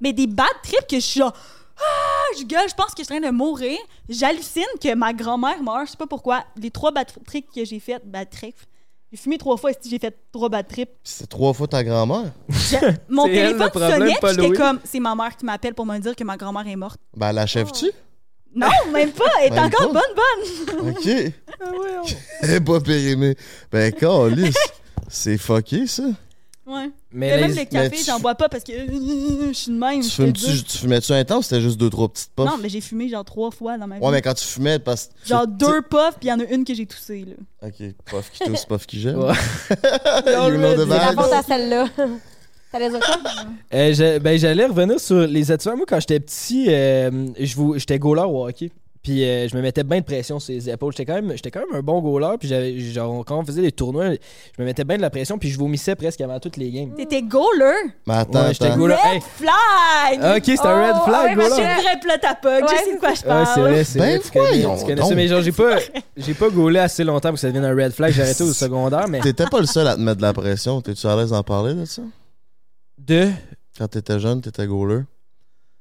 Mais 0.00 0.12
des 0.12 0.26
bad 0.26 0.46
trips 0.62 0.86
que 0.88 0.96
je 0.96 1.00
suis 1.00 1.20
genre. 1.20 1.32
Ah, 1.76 2.36
je 2.38 2.44
gueule, 2.44 2.68
je 2.68 2.74
pense 2.74 2.94
que 2.94 3.02
je 3.02 3.04
suis 3.04 3.14
en 3.16 3.20
train 3.20 3.30
de 3.30 3.34
mourir. 3.34 3.76
J'hallucine 4.08 4.62
que 4.80 4.94
ma 4.94 5.12
grand-mère 5.12 5.60
meurt. 5.62 5.86
Je 5.86 5.90
sais 5.92 5.96
pas 5.96 6.06
pourquoi. 6.06 6.44
Les 6.56 6.70
trois 6.70 6.92
bad 6.92 7.08
trips 7.26 7.50
que 7.52 7.64
j'ai 7.64 7.80
fait, 7.80 8.00
bad 8.04 8.30
trips. 8.30 8.56
J'ai 9.14 9.18
fumé 9.18 9.38
trois 9.38 9.56
fois 9.56 9.70
et 9.70 9.74
j'ai 9.88 10.00
fait 10.00 10.12
trois 10.32 10.48
bad 10.48 10.66
trips? 10.66 10.90
C'est 11.04 11.28
trois 11.28 11.52
fois 11.52 11.68
ta 11.68 11.84
grand-mère. 11.84 12.32
Mon 13.08 13.26
téléphone 13.26 13.70
problème, 13.70 13.92
sonnait, 13.92 14.14
j'étais 14.34 14.50
comme, 14.50 14.80
c'est 14.82 14.98
ma 14.98 15.14
mère 15.14 15.36
qui 15.36 15.44
m'appelle 15.46 15.72
pour 15.72 15.86
me 15.86 15.96
dire 16.00 16.16
que 16.16 16.24
ma 16.24 16.36
grand-mère 16.36 16.66
est 16.66 16.74
morte. 16.74 16.98
Ben, 17.16 17.30
l'achèves-tu? 17.30 17.92
Non, 18.56 18.66
même 18.92 19.12
pas. 19.12 19.22
Elle 19.40 19.52
est 19.52 19.54
Même 19.54 19.66
encore 19.66 19.92
pas? 19.92 20.00
bonne, 20.00 20.82
bonne. 20.82 20.90
OK. 20.90 21.06
Elle 22.42 22.50
est 22.50 22.60
pas 22.60 22.80
périmée. 22.80 23.36
Ben, 23.70 23.92
calice. 23.92 24.56
C'est 25.08 25.38
fucké, 25.38 25.86
ça. 25.86 26.02
Ouais. 26.66 26.90
Mais 27.12 27.30
Mais 27.30 27.40
même 27.42 27.50
les- 27.50 27.56
le 27.56 27.64
café, 27.66 27.96
tu- 27.96 28.04
j'en 28.04 28.18
bois 28.20 28.34
pas 28.34 28.48
parce 28.48 28.64
que 28.64 28.72
euh, 28.72 29.48
je 29.48 29.52
suis 29.52 29.70
de 29.72 29.76
même. 29.78 30.00
Tu 30.00 30.08
je 30.08 30.22
dis. 30.30 30.64
tu 30.64 30.78
fumais-tu 30.78 31.12
intense 31.12 31.40
ou 31.40 31.42
c'était 31.48 31.60
juste 31.60 31.78
deux, 31.78 31.90
trois 31.90 32.08
petites 32.08 32.30
puffs? 32.34 32.46
Non, 32.46 32.56
mais 32.60 32.70
j'ai 32.70 32.80
fumé 32.80 33.08
genre 33.08 33.24
trois 33.24 33.50
fois 33.50 33.76
dans 33.76 33.86
ma 33.86 33.98
vie. 33.98 34.04
Ouais, 34.04 34.10
mais 34.10 34.22
quand 34.22 34.32
tu 34.34 34.44
fumais, 34.46 34.78
parce 34.78 35.08
que. 35.22 35.28
Genre 35.28 35.46
deux 35.46 35.82
puffs, 35.82 36.16
puis 36.18 36.28
il 36.28 36.28
y 36.28 36.32
en 36.32 36.40
a 36.40 36.44
une 36.44 36.64
que 36.64 36.72
j'ai 36.74 36.86
toussé, 36.86 37.26
là. 37.26 37.68
Ok, 37.68 37.94
puff 38.06 38.30
qui 38.32 38.44
tousse, 38.44 38.64
puff 38.64 38.86
qui 38.86 38.98
gèle. 39.00 39.16
Ouais. 39.16 39.32
you 39.70 40.56
know 40.56 40.72
the 40.74 40.78
C'est 40.78 40.86
la 40.86 41.10
vibes. 41.10 41.20
faute 41.20 41.32
à 41.32 41.42
celle-là. 41.42 41.86
T'allais 42.72 42.90
dire 42.90 43.00
quoi? 43.00 43.16
Euh, 43.74 43.92
je- 43.94 44.18
ben, 44.18 44.38
j'allais 44.38 44.66
revenir 44.66 44.98
sur 44.98 45.18
les 45.26 45.50
activants. 45.50 45.76
Moi, 45.76 45.86
quand 45.88 46.00
j'étais 46.00 46.18
petit, 46.18 46.66
euh, 46.70 47.28
je 47.38 47.54
vous- 47.56 47.78
j'étais 47.78 47.98
goaler 47.98 48.22
au 48.22 48.46
hockey. 48.48 48.72
Puis 49.04 49.22
euh, 49.22 49.46
je 49.48 49.54
me 49.54 49.60
mettais 49.60 49.84
bien 49.84 50.00
de 50.00 50.04
pression 50.04 50.40
sur 50.40 50.52
les 50.54 50.68
épaules. 50.70 50.92
J'étais 50.92 51.04
quand 51.04 51.14
même, 51.20 51.30
j'étais 51.34 51.50
quand 51.50 51.60
même 51.60 51.78
un 51.78 51.82
bon 51.82 52.00
goaler. 52.00 52.36
Puis 52.40 52.48
j'avais, 52.48 52.76
genre, 52.80 53.22
quand 53.24 53.38
on 53.38 53.44
faisait 53.44 53.60
des 53.60 53.70
tournois, 53.70 54.12
je 54.14 54.18
me 54.58 54.64
mettais 54.64 54.82
bien 54.82 54.96
de 54.96 55.02
la 55.02 55.10
pression. 55.10 55.36
Puis 55.38 55.50
je 55.50 55.58
vomissais 55.58 55.94
presque 55.94 56.22
avant 56.22 56.40
toutes 56.40 56.56
les 56.56 56.70
games. 56.70 56.94
T'étais 56.96 57.20
goaler? 57.22 57.92
Mais 58.06 58.14
attends, 58.14 58.40
Ouais, 58.46 58.52
j'étais 58.54 58.64
attends. 58.64 58.78
goaler. 58.78 58.94
Red 58.94 59.04
Hey, 59.12 59.20
flag! 59.20 60.36
ok, 60.38 60.42
c'est 60.46 60.66
un 60.66 60.86
red 60.86 60.96
Oh, 61.00 61.04
flag, 61.06 61.38
ouais, 61.38 61.48
goaler. 61.48 62.00
Plot 62.00 62.28
à 62.28 62.34
pug, 62.34 62.64
je 62.66 62.76
sais 62.84 62.94
de 62.94 62.98
quoi 62.98 63.14
je 63.14 63.20
Ouais, 63.20 63.26
parle. 63.28 63.46
c'est 63.54 63.60
vrai, 63.60 63.84
c'est 63.84 63.98
Ben 63.98 64.04
vrai. 64.18 64.20
Tu 64.24 64.84
connais, 64.86 65.02
ça, 65.02 65.14
mais 65.14 65.28
genre, 65.28 65.42
j'ai 65.42 65.52
pas, 65.52 65.76
j'ai 66.16 66.34
pas 66.34 66.48
gaulé 66.48 66.78
assez 66.78 67.04
longtemps 67.04 67.28
pour 67.28 67.34
que 67.34 67.40
ça 67.40 67.48
devienne 67.48 67.66
un 67.66 67.74
red 67.74 67.92
flag. 67.92 68.10
J'ai 68.10 68.22
arrêté 68.22 68.42
au 68.42 68.52
secondaire, 68.54 69.06
mais. 69.06 69.20
T'étais 69.20 69.44
pas 69.46 69.60
le 69.60 69.66
seul 69.66 69.86
à 69.86 69.96
te 69.96 70.00
mettre 70.00 70.16
de 70.16 70.22
la 70.22 70.32
pression. 70.32 70.80
T'es-tu 70.80 71.06
à 71.06 71.14
l'aise 71.14 71.28
d'en 71.30 71.42
parler 71.42 71.74
de 71.74 71.84
ça? 71.84 72.00
De? 72.98 73.28
Quand 73.76 73.86
t'étais 73.88 74.18
jeune, 74.18 74.40
t'étais 74.40 74.66
goaler. 74.66 75.02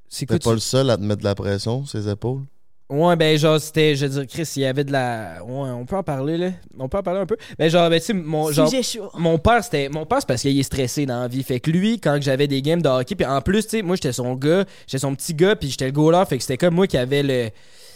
C'est 0.09 0.25
T'étais 0.25 0.43
quoi, 0.43 0.51
pas 0.51 0.55
le 0.55 0.59
seul 0.59 0.89
à 0.89 0.97
te 0.97 1.01
mettre 1.01 1.19
de 1.21 1.23
la 1.25 1.35
pression 1.35 1.85
sur 1.85 1.97
ses 2.01 2.09
épaules? 2.09 2.41
Ouais, 2.89 3.15
ben 3.15 3.37
genre, 3.37 3.59
c'était, 3.59 3.95
je 3.95 4.05
veux 4.05 4.19
dire, 4.19 4.27
Chris, 4.27 4.47
il 4.57 4.61
y 4.61 4.65
avait 4.65 4.83
de 4.83 4.91
la. 4.91 5.43
Ouais, 5.43 5.69
on 5.71 5.85
peut 5.85 5.95
en 5.95 6.03
parler, 6.03 6.37
là. 6.37 6.51
On 6.77 6.89
peut 6.89 6.97
en 6.97 7.03
parler 7.03 7.21
un 7.21 7.25
peu. 7.25 7.37
Ben 7.57 7.69
genre, 7.69 7.89
ben 7.89 7.99
tu 7.99 8.07
sais, 8.07 8.13
mon. 8.13 8.51
Genre, 8.51 8.69
mon 9.15 9.39
père, 9.39 9.63
c'était. 9.63 9.89
Mon 9.89 10.05
père, 10.05 10.19
c'est 10.19 10.27
parce 10.27 10.41
qu'il 10.41 10.59
est 10.59 10.63
stressé 10.63 11.05
dans 11.05 11.21
la 11.21 11.27
vie. 11.27 11.43
Fait 11.43 11.59
que 11.59 11.71
lui, 11.71 11.99
quand 11.99 12.19
j'avais 12.21 12.47
des 12.47 12.61
games 12.61 12.81
de 12.81 12.89
hockey, 12.89 13.15
puis 13.15 13.25
en 13.25 13.41
plus, 13.41 13.63
tu 13.63 13.77
sais, 13.77 13.81
moi, 13.81 13.95
j'étais 13.95 14.11
son 14.11 14.35
gars, 14.35 14.65
j'étais 14.85 14.99
son 14.99 15.15
petit 15.15 15.33
gars, 15.33 15.55
puis 15.55 15.69
j'étais 15.69 15.85
le 15.85 15.91
goaler, 15.91 16.23
fait 16.27 16.37
que 16.37 16.43
c'était 16.43 16.57
comme 16.57 16.75
moi 16.75 16.85
qui 16.85 16.97
avait 16.97 17.23
le. 17.23 17.49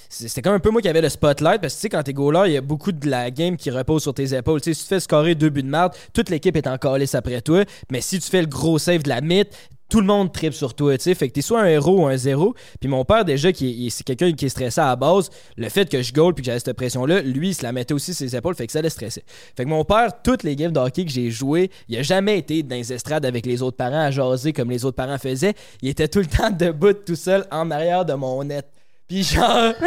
C'était 0.09 0.41
comme 0.41 0.53
un 0.53 0.59
peu 0.59 0.69
moi 0.69 0.81
qui 0.81 0.88
avait 0.88 1.01
le 1.01 1.09
spotlight 1.09 1.59
parce 1.59 1.73
que 1.73 1.80
tu 1.80 1.81
sais 1.81 1.89
quand 1.89 2.01
t'es 2.01 2.14
goaler, 2.14 2.43
il 2.45 2.53
y 2.53 2.57
a 2.57 2.61
beaucoup 2.61 2.93
de 2.93 3.09
la 3.09 3.30
game 3.30 3.57
qui 3.57 3.69
repose 3.69 4.03
sur 4.03 4.14
tes 4.14 4.34
épaules. 4.34 4.61
Tu 4.61 4.73
sais, 4.73 4.80
si 4.80 4.84
tu 4.84 4.88
fais 4.88 5.01
scorer 5.01 5.35
deux 5.35 5.49
buts 5.49 5.64
de 5.64 5.68
marde, 5.68 5.93
toute 6.14 6.30
l'équipe 6.30 6.55
est 6.55 6.65
en 6.65 6.77
calice 6.77 7.14
après 7.14 7.41
toi. 7.41 7.65
Mais 7.91 7.99
si 7.99 8.18
tu 8.19 8.30
fais 8.30 8.39
le 8.39 8.47
gros 8.47 8.80
save 8.80 9.03
de 9.03 9.09
la 9.09 9.19
mythe, 9.19 9.49
tout 9.89 10.01
le 10.01 10.07
monde 10.07 10.31
tripe 10.34 10.53
sur 10.53 10.73
toi, 10.73 10.97
tu 10.97 11.03
sais. 11.03 11.15
Fait 11.15 11.27
que 11.30 11.34
t'es 11.34 11.41
soit 11.41 11.61
un 11.61 11.65
héros 11.68 12.01
ou 12.01 12.05
un 12.07 12.18
zéro. 12.18 12.53
Puis 12.80 12.89
mon 12.89 13.05
père, 13.05 13.23
déjà, 13.26 13.51
qui 13.51 13.88
est- 13.88 13.89
c'est 13.89 14.03
quelqu'un 14.03 14.31
qui 14.34 14.45
est 14.45 14.49
stressé 14.49 14.81
à 14.81 14.88
la 14.88 14.95
base, 14.95 15.30
le 15.55 15.69
fait 15.69 15.89
que 15.89 16.01
je 16.01 16.11
goal 16.14 16.34
puis 16.34 16.41
que 16.41 16.47
j'avais 16.47 16.59
cette 16.59 16.76
pression-là, 16.76 17.22
lui, 17.22 17.49
il 17.49 17.53
se 17.55 17.64
la 17.64 17.72
mettait 17.72 17.93
aussi 17.93 18.14
ses 18.14 18.35
épaules, 18.35 18.55
fait 18.55 18.68
que 18.68 18.73
ça 18.73 18.81
le 18.81 18.89
stressait. 18.89 19.23
Fait 19.55 19.64
que 19.64 19.69
mon 19.69 19.84
père, 19.85 20.22
toutes 20.23 20.43
les 20.43 20.55
games 20.55 20.72
de 20.72 20.80
hockey 20.80 21.05
que 21.05 21.11
j'ai 21.11 21.31
joué, 21.31 21.72
il 21.88 21.97
a 21.97 22.03
jamais 22.03 22.38
été 22.38 22.64
dans 22.64 22.76
les 22.76 22.91
estrades 22.93 23.26
avec 23.26 23.45
les 23.45 23.61
autres 23.61 23.77
parents 23.77 24.01
à 24.01 24.11
jaser 24.11 24.53
comme 24.53 24.69
les 24.69 24.84
autres 24.85 24.97
parents 24.97 25.18
faisaient. 25.18 25.53
Il 25.81 25.89
était 25.89 26.07
tout 26.07 26.19
le 26.19 26.26
temps 26.38 26.51
debout 26.51 26.93
tout 26.93 27.15
seul 27.15 27.45
en 27.51 27.72
arrière 27.72 28.03
de 28.05 28.14
mon 28.14 28.43
net. 28.43 28.65
Puis 29.07 29.23
genre. 29.23 29.73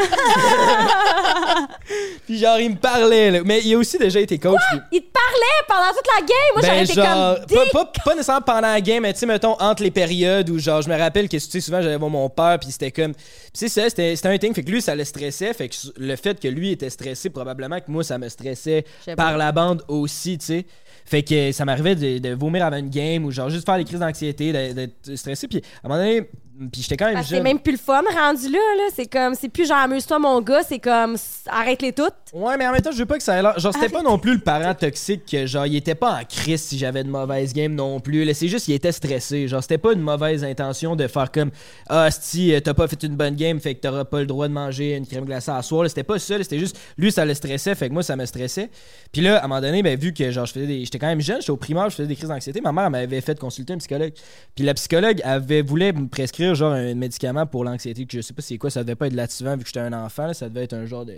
puis 2.26 2.38
genre, 2.38 2.58
il 2.58 2.70
me 2.70 2.76
parlait, 2.76 3.30
là. 3.30 3.40
Mais 3.44 3.60
il 3.64 3.74
a 3.74 3.78
aussi 3.78 3.98
déjà 3.98 4.20
été 4.20 4.38
coach. 4.38 4.60
puis- 4.70 4.80
Il 4.92 5.00
te 5.02 5.08
parlait 5.12 5.60
pendant 5.68 5.90
toute 5.90 6.06
la 6.06 6.20
game? 6.20 6.36
Moi, 6.54 6.62
j'aurais 6.62 6.76
ben, 6.76 6.84
été 6.84 6.94
genre, 6.94 7.34
comme 7.36 7.46
dick. 7.46 7.72
pas, 7.72 7.84
pas, 7.84 7.92
pas 8.04 8.14
nécessairement 8.14 8.42
pendant 8.42 8.60
la 8.72 8.80
game, 8.80 9.02
mais 9.02 9.12
tu 9.12 9.18
sais, 9.20 9.26
mettons, 9.26 9.56
entre 9.60 9.82
les 9.82 9.90
périodes 9.90 10.48
où, 10.50 10.58
genre, 10.58 10.82
je 10.82 10.88
me 10.88 10.96
rappelle 10.96 11.28
que, 11.28 11.36
tu 11.36 11.40
sais, 11.40 11.60
souvent, 11.60 11.82
j'allais 11.82 11.96
voir 11.96 12.10
mon 12.10 12.28
père, 12.30 12.58
puis 12.60 12.70
c'était 12.70 12.92
comme. 12.92 13.12
Puis 13.14 13.22
c'est 13.52 13.68
ça, 13.68 13.88
c'était 13.88 14.14
c'était 14.16 14.28
un 14.28 14.38
thing. 14.38 14.54
Fait 14.54 14.62
que 14.62 14.70
lui, 14.70 14.80
ça 14.80 14.94
le 14.94 15.04
stressait. 15.04 15.52
Fait 15.54 15.68
que 15.68 15.74
le 15.96 16.16
fait 16.16 16.38
que 16.40 16.48
lui 16.48 16.70
était 16.72 16.90
stressé, 16.90 17.30
probablement 17.30 17.80
que 17.80 17.90
moi, 17.90 18.04
ça 18.04 18.18
me 18.18 18.28
stressait 18.28 18.84
Je 19.00 19.04
sais 19.10 19.16
par 19.16 19.32
pas. 19.32 19.36
la 19.36 19.52
bande 19.52 19.82
aussi, 19.88 20.38
tu 20.38 20.46
sais. 20.46 20.66
Fait 21.04 21.22
que 21.22 21.50
ça 21.50 21.64
m'arrivait 21.64 21.96
de, 21.96 22.18
de 22.18 22.34
vomir 22.34 22.64
avant 22.64 22.76
une 22.76 22.90
game 22.90 23.24
ou, 23.24 23.32
genre, 23.32 23.50
juste 23.50 23.66
faire 23.66 23.76
des 23.78 23.84
crises 23.84 23.98
d'anxiété, 23.98 24.52
d'être- 24.52 24.74
d'être 24.74 25.16
stressé. 25.16 25.48
Puis 25.48 25.60
à 25.82 25.86
un 25.86 25.88
moment 25.88 26.00
donné, 26.00 26.30
puis 26.72 26.82
j'étais 26.82 26.96
quand 26.96 27.06
même 27.06 27.16
que 27.20 27.22
c'est 27.24 27.36
jeune. 27.36 27.42
même 27.42 27.58
plus 27.58 27.72
le 27.72 27.78
fun 27.78 28.02
rendu 28.02 28.44
là. 28.50 28.58
là. 28.58 28.84
C'est 28.94 29.06
comme, 29.06 29.34
c'est 29.34 29.48
plus 29.48 29.66
genre 29.66 29.78
amuse-toi 29.78 30.18
mon 30.18 30.40
gars, 30.42 30.62
c'est 30.62 30.78
comme 30.78 31.16
arrête-les 31.48 31.92
toutes. 31.92 32.12
Ouais, 32.32 32.56
mais 32.56 32.66
en 32.66 32.72
même 32.72 32.82
temps, 32.82 32.92
je 32.92 32.98
veux 32.98 33.06
pas 33.06 33.16
que 33.16 33.22
ça 33.22 33.36
ait 33.38 33.42
l'air. 33.42 33.58
Genre, 33.58 33.72
c'était 33.72 33.88
pas 33.88 34.02
non 34.02 34.18
plus 34.18 34.34
le 34.34 34.40
parent 34.40 34.74
toxique 34.74 35.22
que, 35.30 35.46
genre, 35.46 35.66
il 35.66 35.76
était 35.76 35.94
pas 35.94 36.20
en 36.20 36.24
crise 36.24 36.62
si 36.62 36.78
j'avais 36.78 37.02
de 37.02 37.08
mauvaise 37.08 37.52
game 37.52 37.74
non 37.74 37.98
plus. 38.00 38.24
là. 38.24 38.34
C'est 38.34 38.48
juste 38.48 38.66
qu'il 38.66 38.74
était 38.74 38.92
stressé. 38.92 39.48
Genre, 39.48 39.62
c'était 39.62 39.78
pas 39.78 39.92
une 39.92 40.00
mauvaise 40.02 40.44
intention 40.44 40.96
de 40.96 41.06
faire 41.06 41.32
comme 41.32 41.50
Ah, 41.88 42.10
si 42.10 42.52
t'as 42.62 42.74
pas 42.74 42.86
fait 42.88 43.02
une 43.04 43.16
bonne 43.16 43.36
game, 43.36 43.58
fait 43.60 43.74
que 43.74 43.80
t'auras 43.80 44.04
pas 44.04 44.20
le 44.20 44.26
droit 44.26 44.46
de 44.48 44.52
manger 44.52 44.96
une 44.96 45.06
crème 45.06 45.24
glacée 45.24 45.50
à 45.50 45.62
soir. 45.62 45.82
là. 45.82 45.88
C'était 45.88 46.02
pas 46.04 46.18
ça. 46.18 46.36
là. 46.36 46.44
C'était 46.44 46.58
juste 46.58 46.78
lui, 46.98 47.10
ça 47.10 47.24
le 47.24 47.34
stressait, 47.34 47.74
fait 47.74 47.88
que 47.88 47.94
moi, 47.94 48.02
ça 48.02 48.16
me 48.16 48.24
stressait. 48.26 48.70
Puis 49.12 49.22
là, 49.22 49.38
à 49.38 49.44
un 49.44 49.48
moment 49.48 49.60
donné, 49.60 49.82
ben, 49.82 49.98
vu 49.98 50.12
que, 50.12 50.30
genre, 50.30 50.46
je 50.46 50.52
faisais 50.52 50.66
des. 50.66 50.84
J'étais 50.84 50.98
quand 50.98 51.06
même 51.08 51.20
jeune, 51.20 51.40
j'étais 51.40 51.50
au 51.50 51.56
primaire, 51.56 51.88
je 51.90 51.96
faisais 51.96 52.08
des 52.08 52.16
crises 52.16 52.28
d'anxiété. 52.28 52.60
Ma 52.60 52.72
mère 52.72 52.90
m'avait 52.90 53.20
fait 53.20 53.38
consulter 53.38 53.72
un 53.72 53.78
psychologue. 53.78 54.12
Puis 54.54 54.64
la 54.64 54.74
psychologue 54.74 55.20
avait 55.24 55.62
voulu 55.62 55.92
me 55.92 56.06
prescrire, 56.08 56.49
genre, 56.54 56.72
un 56.72 56.94
médicament 56.94 57.46
pour 57.46 57.64
l'anxiété 57.64 58.04
que 58.06 58.12
je 58.16 58.20
sais 58.20 58.32
pas 58.34 58.42
c'est 58.42 58.58
quoi. 58.58 58.70
Ça 58.70 58.82
devait 58.84 58.96
pas 58.96 59.06
être 59.06 59.14
lativant 59.14 59.56
vu 59.56 59.62
que 59.62 59.66
j'étais 59.68 59.80
un 59.80 59.92
enfant. 59.92 60.26
là. 60.26 60.34
Ça 60.34 60.48
devait 60.48 60.64
être 60.64 60.74
un 60.74 60.86
genre 60.86 61.04
de. 61.04 61.16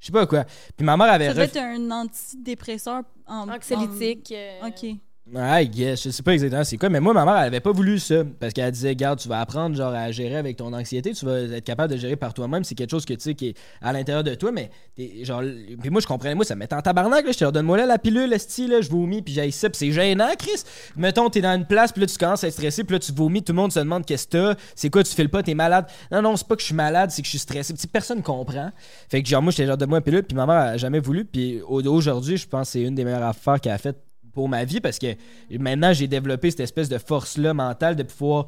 Je 0.00 0.06
sais 0.06 0.12
pas 0.12 0.26
quoi. 0.26 0.44
Puis 0.76 0.84
ma 0.86 0.96
mère 0.96 1.12
avait 1.12 1.28
Ça 1.28 1.34
ref- 1.34 1.44
être 1.44 1.56
un 1.58 1.90
antidépresseur 1.90 3.02
en 3.26 3.48
Anxiolytique. 3.48 4.32
euh, 4.32 4.60
en- 4.62 4.68
Ok. 4.68 4.96
I 5.32 5.68
guess, 5.68 6.02
je 6.02 6.10
sais 6.10 6.24
pas 6.24 6.32
exactement 6.32 6.64
c'est 6.64 6.76
quoi, 6.76 6.88
mais 6.88 6.98
moi, 6.98 7.12
ma 7.14 7.24
mère, 7.24 7.36
elle 7.36 7.46
avait 7.46 7.60
pas 7.60 7.70
voulu 7.70 8.00
ça. 8.00 8.24
Parce 8.40 8.52
qu'elle 8.52 8.72
disait, 8.72 8.96
garde, 8.96 9.20
tu 9.20 9.28
vas 9.28 9.40
apprendre 9.40 9.76
genre 9.76 9.94
à 9.94 10.10
gérer 10.10 10.36
avec 10.36 10.56
ton 10.56 10.72
anxiété, 10.72 11.12
tu 11.12 11.24
vas 11.24 11.42
être 11.42 11.62
capable 11.64 11.92
de 11.92 11.98
gérer 11.98 12.16
par 12.16 12.34
toi-même. 12.34 12.64
C'est 12.64 12.74
quelque 12.74 12.90
chose 12.90 13.04
que 13.04 13.14
tu 13.14 13.20
sais 13.20 13.34
qui 13.34 13.48
est 13.48 13.54
à 13.80 13.92
l'intérieur 13.92 14.24
de 14.24 14.34
toi, 14.34 14.50
mais 14.50 14.70
t'es- 14.96 15.24
genre. 15.24 15.42
Puis 15.80 15.90
moi, 15.90 16.00
je 16.00 16.06
comprenais, 16.08 16.34
moi, 16.34 16.44
ça 16.44 16.56
me 16.56 16.60
mettait 16.60 16.74
en 16.74 16.80
tabarnak, 16.82 17.24
là. 17.24 17.30
Je 17.32 17.38
te 17.38 17.44
leur 17.44 17.52
donne-moi 17.52 17.76
là 17.76 17.86
la 17.86 17.98
pilule, 17.98 18.32
esti, 18.32 18.66
là, 18.66 18.80
je 18.80 18.90
vomis, 18.90 19.22
puis 19.22 19.32
j'ai 19.32 19.48
ça, 19.52 19.70
puis 19.70 19.78
c'est 19.78 19.92
gênant, 19.92 20.30
Chris. 20.36 20.64
Mettons, 20.96 21.30
t'es 21.30 21.42
dans 21.42 21.54
une 21.54 21.66
place, 21.66 21.92
puis 21.92 22.00
là, 22.00 22.06
tu 22.08 22.18
commences 22.18 22.42
à 22.42 22.48
être 22.48 22.54
stressé, 22.54 22.82
puis 22.82 22.94
là, 22.94 22.98
tu 22.98 23.12
vomis, 23.12 23.44
tout 23.44 23.52
le 23.52 23.56
monde 23.58 23.70
se 23.72 23.78
demande 23.78 24.04
qu'est-ce 24.04 24.26
que 24.26 24.54
t'as, 24.54 24.60
c'est 24.74 24.90
quoi, 24.90 25.04
tu 25.04 25.14
files 25.14 25.28
pas, 25.30 25.44
t'es 25.44 25.54
malade. 25.54 25.86
Non, 26.10 26.22
non, 26.22 26.36
c'est 26.36 26.48
pas 26.48 26.56
que 26.56 26.62
je 26.62 26.66
suis 26.66 26.74
malade, 26.74 27.10
c'est 27.12 27.22
que 27.22 27.26
je 27.26 27.30
suis 27.30 27.38
stressé. 27.38 27.72
Puis 27.72 27.86
personne 27.86 28.20
comprend. 28.22 28.70
Fait 29.08 29.22
que 29.22 29.28
genre, 29.28 29.42
moi, 29.42 29.52
j'étais 29.52 29.66
genre, 29.66 29.76
donne-moi 29.76 29.98
la 29.98 30.02
pilule, 30.02 30.22
puis 30.24 30.36
ma 30.36 30.46
mère 30.46 30.56
a 30.56 30.76
jamais 30.76 30.98
voulu, 30.98 31.24
puis 31.24 31.60
au- 31.68 31.86
aujourd'hui, 31.86 32.36
je 32.36 32.48
pense 32.48 32.66
que 32.68 32.72
c'est 32.72 32.82
une 32.82 32.96
des 32.96 33.04
meilleures 33.04 33.22
affaires 33.22 33.60
qu'elle 33.60 33.72
a 33.72 33.78
faites 33.78 33.98
pour 34.32 34.48
ma 34.48 34.64
vie 34.64 34.80
parce 34.80 34.98
que 34.98 35.14
maintenant 35.50 35.92
j'ai 35.92 36.06
développé 36.06 36.50
cette 36.50 36.60
espèce 36.60 36.88
de 36.88 36.98
force 36.98 37.36
là 37.36 37.54
mentale 37.54 37.96
de 37.96 38.02
pouvoir 38.02 38.46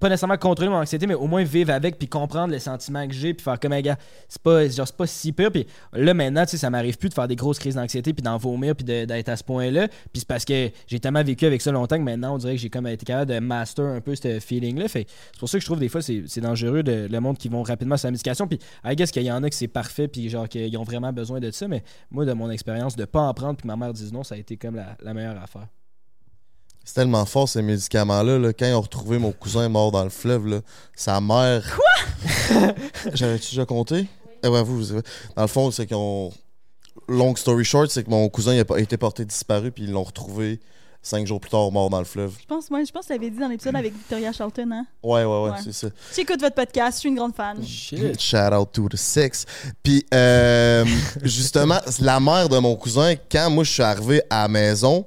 pas 0.00 0.08
nécessairement 0.08 0.36
contrôler 0.36 0.70
mon 0.70 0.76
anxiété 0.76 1.06
mais 1.06 1.14
au 1.14 1.26
moins 1.26 1.44
vivre 1.44 1.72
avec 1.72 1.98
puis 1.98 2.08
comprendre 2.08 2.52
les 2.52 2.58
sentiments 2.58 3.06
que 3.06 3.14
j'ai 3.14 3.34
puis 3.34 3.44
faire 3.44 3.58
comme 3.58 3.72
un 3.72 3.80
gars 3.80 3.96
c'est 4.28 4.42
pas 4.42 4.68
genre 4.68 4.92
pas 4.92 5.06
si 5.06 5.32
pire. 5.32 5.50
Puis 5.50 5.66
là 5.92 6.14
maintenant 6.14 6.44
tu 6.44 6.52
sais 6.52 6.56
ça 6.58 6.70
m'arrive 6.70 6.98
plus 6.98 7.08
de 7.08 7.14
faire 7.14 7.28
des 7.28 7.36
grosses 7.36 7.58
crises 7.58 7.74
d'anxiété 7.74 8.12
puis 8.12 8.22
d'en 8.22 8.36
vomir 8.36 8.74
puis 8.74 8.84
d'être 8.84 9.28
à 9.28 9.36
ce 9.36 9.44
point 9.44 9.70
là 9.70 9.88
puis 9.88 10.20
c'est 10.20 10.28
parce 10.28 10.44
que 10.44 10.70
j'ai 10.86 11.00
tellement 11.00 11.22
vécu 11.22 11.46
avec 11.46 11.62
ça 11.62 11.72
longtemps 11.72 11.96
que 11.96 12.02
maintenant 12.02 12.34
on 12.34 12.38
dirait 12.38 12.54
que 12.54 12.60
j'ai 12.60 12.70
comme 12.70 12.86
été 12.86 13.04
capable 13.04 13.32
de 13.32 13.38
master 13.38 13.84
un 13.86 14.00
peu 14.00 14.14
ce 14.14 14.40
feeling 14.40 14.78
là 14.78 14.88
fait 14.88 15.06
c'est 15.32 15.38
pour 15.38 15.48
ça 15.48 15.58
que 15.58 15.62
je 15.62 15.66
trouve 15.66 15.80
des 15.80 15.88
fois 15.88 16.02
c'est 16.02 16.40
dangereux 16.40 16.82
de, 16.82 17.08
le 17.10 17.20
monde 17.20 17.38
qui 17.38 17.48
vont 17.48 17.62
rapidement 17.62 17.96
sur 17.96 18.06
la 18.06 18.12
médication. 18.12 18.46
Puis 18.46 18.58
I 18.84 18.94
guess 18.96 19.10
qu'il 19.10 19.22
y 19.22 19.32
en 19.32 19.42
a 19.42 19.48
que 19.48 19.54
c'est 19.54 19.68
parfait 19.68 20.08
puis 20.08 20.28
genre 20.28 20.48
qu'ils 20.48 20.76
ont 20.76 20.84
vraiment 20.84 21.12
besoin 21.12 21.40
de 21.40 21.50
ça 21.50 21.68
mais 21.68 21.82
moi 22.10 22.24
de 22.24 22.32
mon 22.32 22.50
expérience 22.50 22.96
de 22.96 23.04
pas 23.04 23.20
en 23.20 23.34
prendre 23.34 23.56
puis 23.56 23.62
que 23.62 23.68
ma 23.68 23.76
mère 23.76 23.92
dise 23.92 24.12
non 24.12 24.24
ça 24.24 24.34
a 24.34 24.38
été 24.38 24.56
comme 24.56 24.82
la 25.02 25.14
meilleure 25.14 25.42
affaire 25.42 25.68
C'est 26.88 26.94
tellement 26.94 27.26
fort, 27.26 27.46
ces 27.46 27.60
médicaments-là. 27.60 28.38
là. 28.38 28.54
Quand 28.54 28.64
ils 28.64 28.72
ont 28.72 28.80
retrouvé 28.80 29.18
mon 29.18 29.30
cousin 29.30 29.68
mort 29.68 29.92
dans 29.92 30.04
le 30.04 30.08
fleuve, 30.08 30.46
là, 30.46 30.60
sa 30.96 31.20
mère. 31.20 31.62
Quoi? 31.76 32.72
J'avais-tu 33.12 33.50
déjà 33.50 33.66
compté? 33.66 34.06
Eh 34.42 34.48
ouais, 34.48 34.62
vous, 34.62 34.86
Dans 35.36 35.42
le 35.42 35.48
fond, 35.48 35.70
c'est 35.70 35.84
qu'ils 35.86 35.96
ont. 35.98 36.32
Long 37.06 37.36
story 37.36 37.62
short, 37.66 37.90
c'est 37.90 38.04
que 38.04 38.08
mon 38.10 38.26
cousin 38.30 38.54
il 38.54 38.60
a 38.66 38.78
été 38.78 38.96
porté 38.96 39.26
disparu, 39.26 39.70
puis 39.70 39.84
ils 39.84 39.90
l'ont 39.92 40.02
retrouvé 40.02 40.60
cinq 41.02 41.26
jours 41.26 41.40
plus 41.40 41.50
tard, 41.50 41.70
mort 41.70 41.90
dans 41.90 41.98
le 41.98 42.06
fleuve. 42.06 42.34
Je 42.40 42.46
pense, 42.46 42.70
moi, 42.70 42.82
je 42.82 42.90
pense 42.90 43.02
que 43.02 43.08
tu 43.08 43.12
l'avais 43.18 43.30
dit 43.30 43.38
dans 43.38 43.48
l'épisode 43.48 43.76
avec 43.76 43.92
Victoria 43.92 44.32
Charlton, 44.32 44.70
hein? 44.72 44.86
Ouais, 45.02 45.24
ouais, 45.24 45.42
ouais, 45.42 45.50
Ouais. 45.50 45.56
c'est 45.62 45.72
ça. 45.74 45.88
J'écoute 46.16 46.40
votre 46.40 46.54
podcast, 46.54 46.94
je 46.96 47.00
suis 47.00 47.08
une 47.10 47.16
grande 47.16 47.34
fan. 47.34 47.62
Shit. 47.62 48.18
Shout 48.18 48.54
out 48.54 48.72
to 48.72 48.88
the 48.88 48.96
six. 48.96 49.44
Puis, 49.82 50.06
euh, 50.14 50.86
justement, 51.22 51.80
la 52.00 52.18
mère 52.18 52.48
de 52.48 52.56
mon 52.56 52.76
cousin, 52.76 53.14
quand 53.30 53.50
moi 53.50 53.62
je 53.64 53.72
suis 53.72 53.82
arrivé 53.82 54.22
à 54.30 54.42
la 54.44 54.48
maison, 54.48 55.04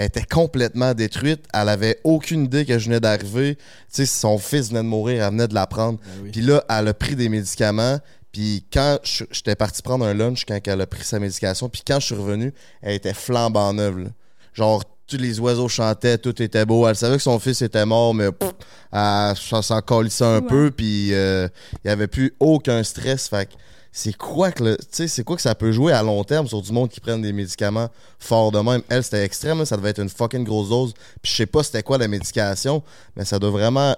elle 0.00 0.06
était 0.06 0.24
complètement 0.24 0.94
détruite. 0.94 1.44
Elle 1.52 1.68
avait 1.68 2.00
aucune 2.04 2.44
idée 2.46 2.64
que 2.64 2.78
je 2.78 2.86
venais 2.86 3.00
d'arriver. 3.00 3.56
Tu 3.56 3.62
sais, 3.88 4.06
son 4.06 4.38
fils 4.38 4.68
venait 4.70 4.80
de 4.82 4.88
mourir, 4.88 5.22
elle 5.24 5.30
venait 5.32 5.46
de 5.46 5.52
l'apprendre. 5.54 5.98
oui. 6.22 6.30
Puis 6.30 6.40
là, 6.40 6.64
elle 6.70 6.88
a 6.88 6.94
pris 6.94 7.14
des 7.16 7.28
médicaments. 7.28 7.98
Puis 8.32 8.64
quand 8.72 8.98
j'étais 9.30 9.56
parti 9.56 9.82
prendre 9.82 10.06
un 10.06 10.14
lunch, 10.14 10.46
quand 10.46 10.58
elle 10.66 10.80
a 10.80 10.86
pris 10.86 11.04
sa 11.04 11.18
médication, 11.18 11.68
puis 11.68 11.82
quand 11.86 12.00
je 12.00 12.06
suis 12.06 12.14
revenu, 12.14 12.54
elle 12.80 12.94
était 12.94 13.12
flambant 13.12 13.74
neuve. 13.74 13.98
là. 13.98 14.08
Genre, 14.54 14.82
tous 15.06 15.18
les 15.18 15.38
oiseaux 15.38 15.68
chantaient, 15.68 16.16
tout 16.16 16.40
était 16.40 16.64
beau. 16.64 16.86
Elle 16.88 16.96
savait 16.96 17.16
que 17.16 17.22
son 17.22 17.38
fils 17.38 17.60
était 17.60 17.84
mort, 17.84 18.14
mais 18.14 18.32
pff, 18.32 18.52
elle, 18.92 19.34
ça 19.36 19.60
s'en 19.60 19.82
calissait 19.82 20.24
un 20.24 20.40
Ouais. 20.40 20.46
peu, 20.48 20.70
puis 20.70 21.12
euh, 21.12 21.46
il 21.74 21.78
n'y 21.88 21.90
avait 21.90 22.06
plus 22.06 22.32
aucun 22.40 22.82
stress. 22.84 23.28
Fait 23.28 23.46
que 23.46 23.54
c'est 23.92 24.16
quoi 24.16 24.52
que 24.52 24.76
c'est 24.90 25.24
quoi 25.24 25.36
que 25.36 25.42
ça 25.42 25.54
peut 25.54 25.72
jouer 25.72 25.92
à 25.92 26.02
long 26.02 26.22
terme 26.22 26.46
sur 26.46 26.62
du 26.62 26.72
monde 26.72 26.88
qui 26.88 27.00
prennent 27.00 27.22
des 27.22 27.32
médicaments 27.32 27.88
forts 28.18 28.52
de 28.52 28.60
même? 28.60 28.82
Elle, 28.88 29.02
c'était 29.02 29.24
extrême, 29.24 29.64
ça 29.64 29.76
devait 29.76 29.90
être 29.90 30.00
une 30.00 30.08
fucking 30.08 30.44
grosse 30.44 30.68
dose. 30.68 30.94
Puis 31.20 31.32
je 31.32 31.36
sais 31.36 31.46
pas 31.46 31.62
c'était 31.62 31.82
quoi 31.82 31.98
la 31.98 32.08
médication, 32.08 32.82
mais 33.16 33.24
ça 33.24 33.38
doit 33.38 33.50
vraiment 33.50 33.96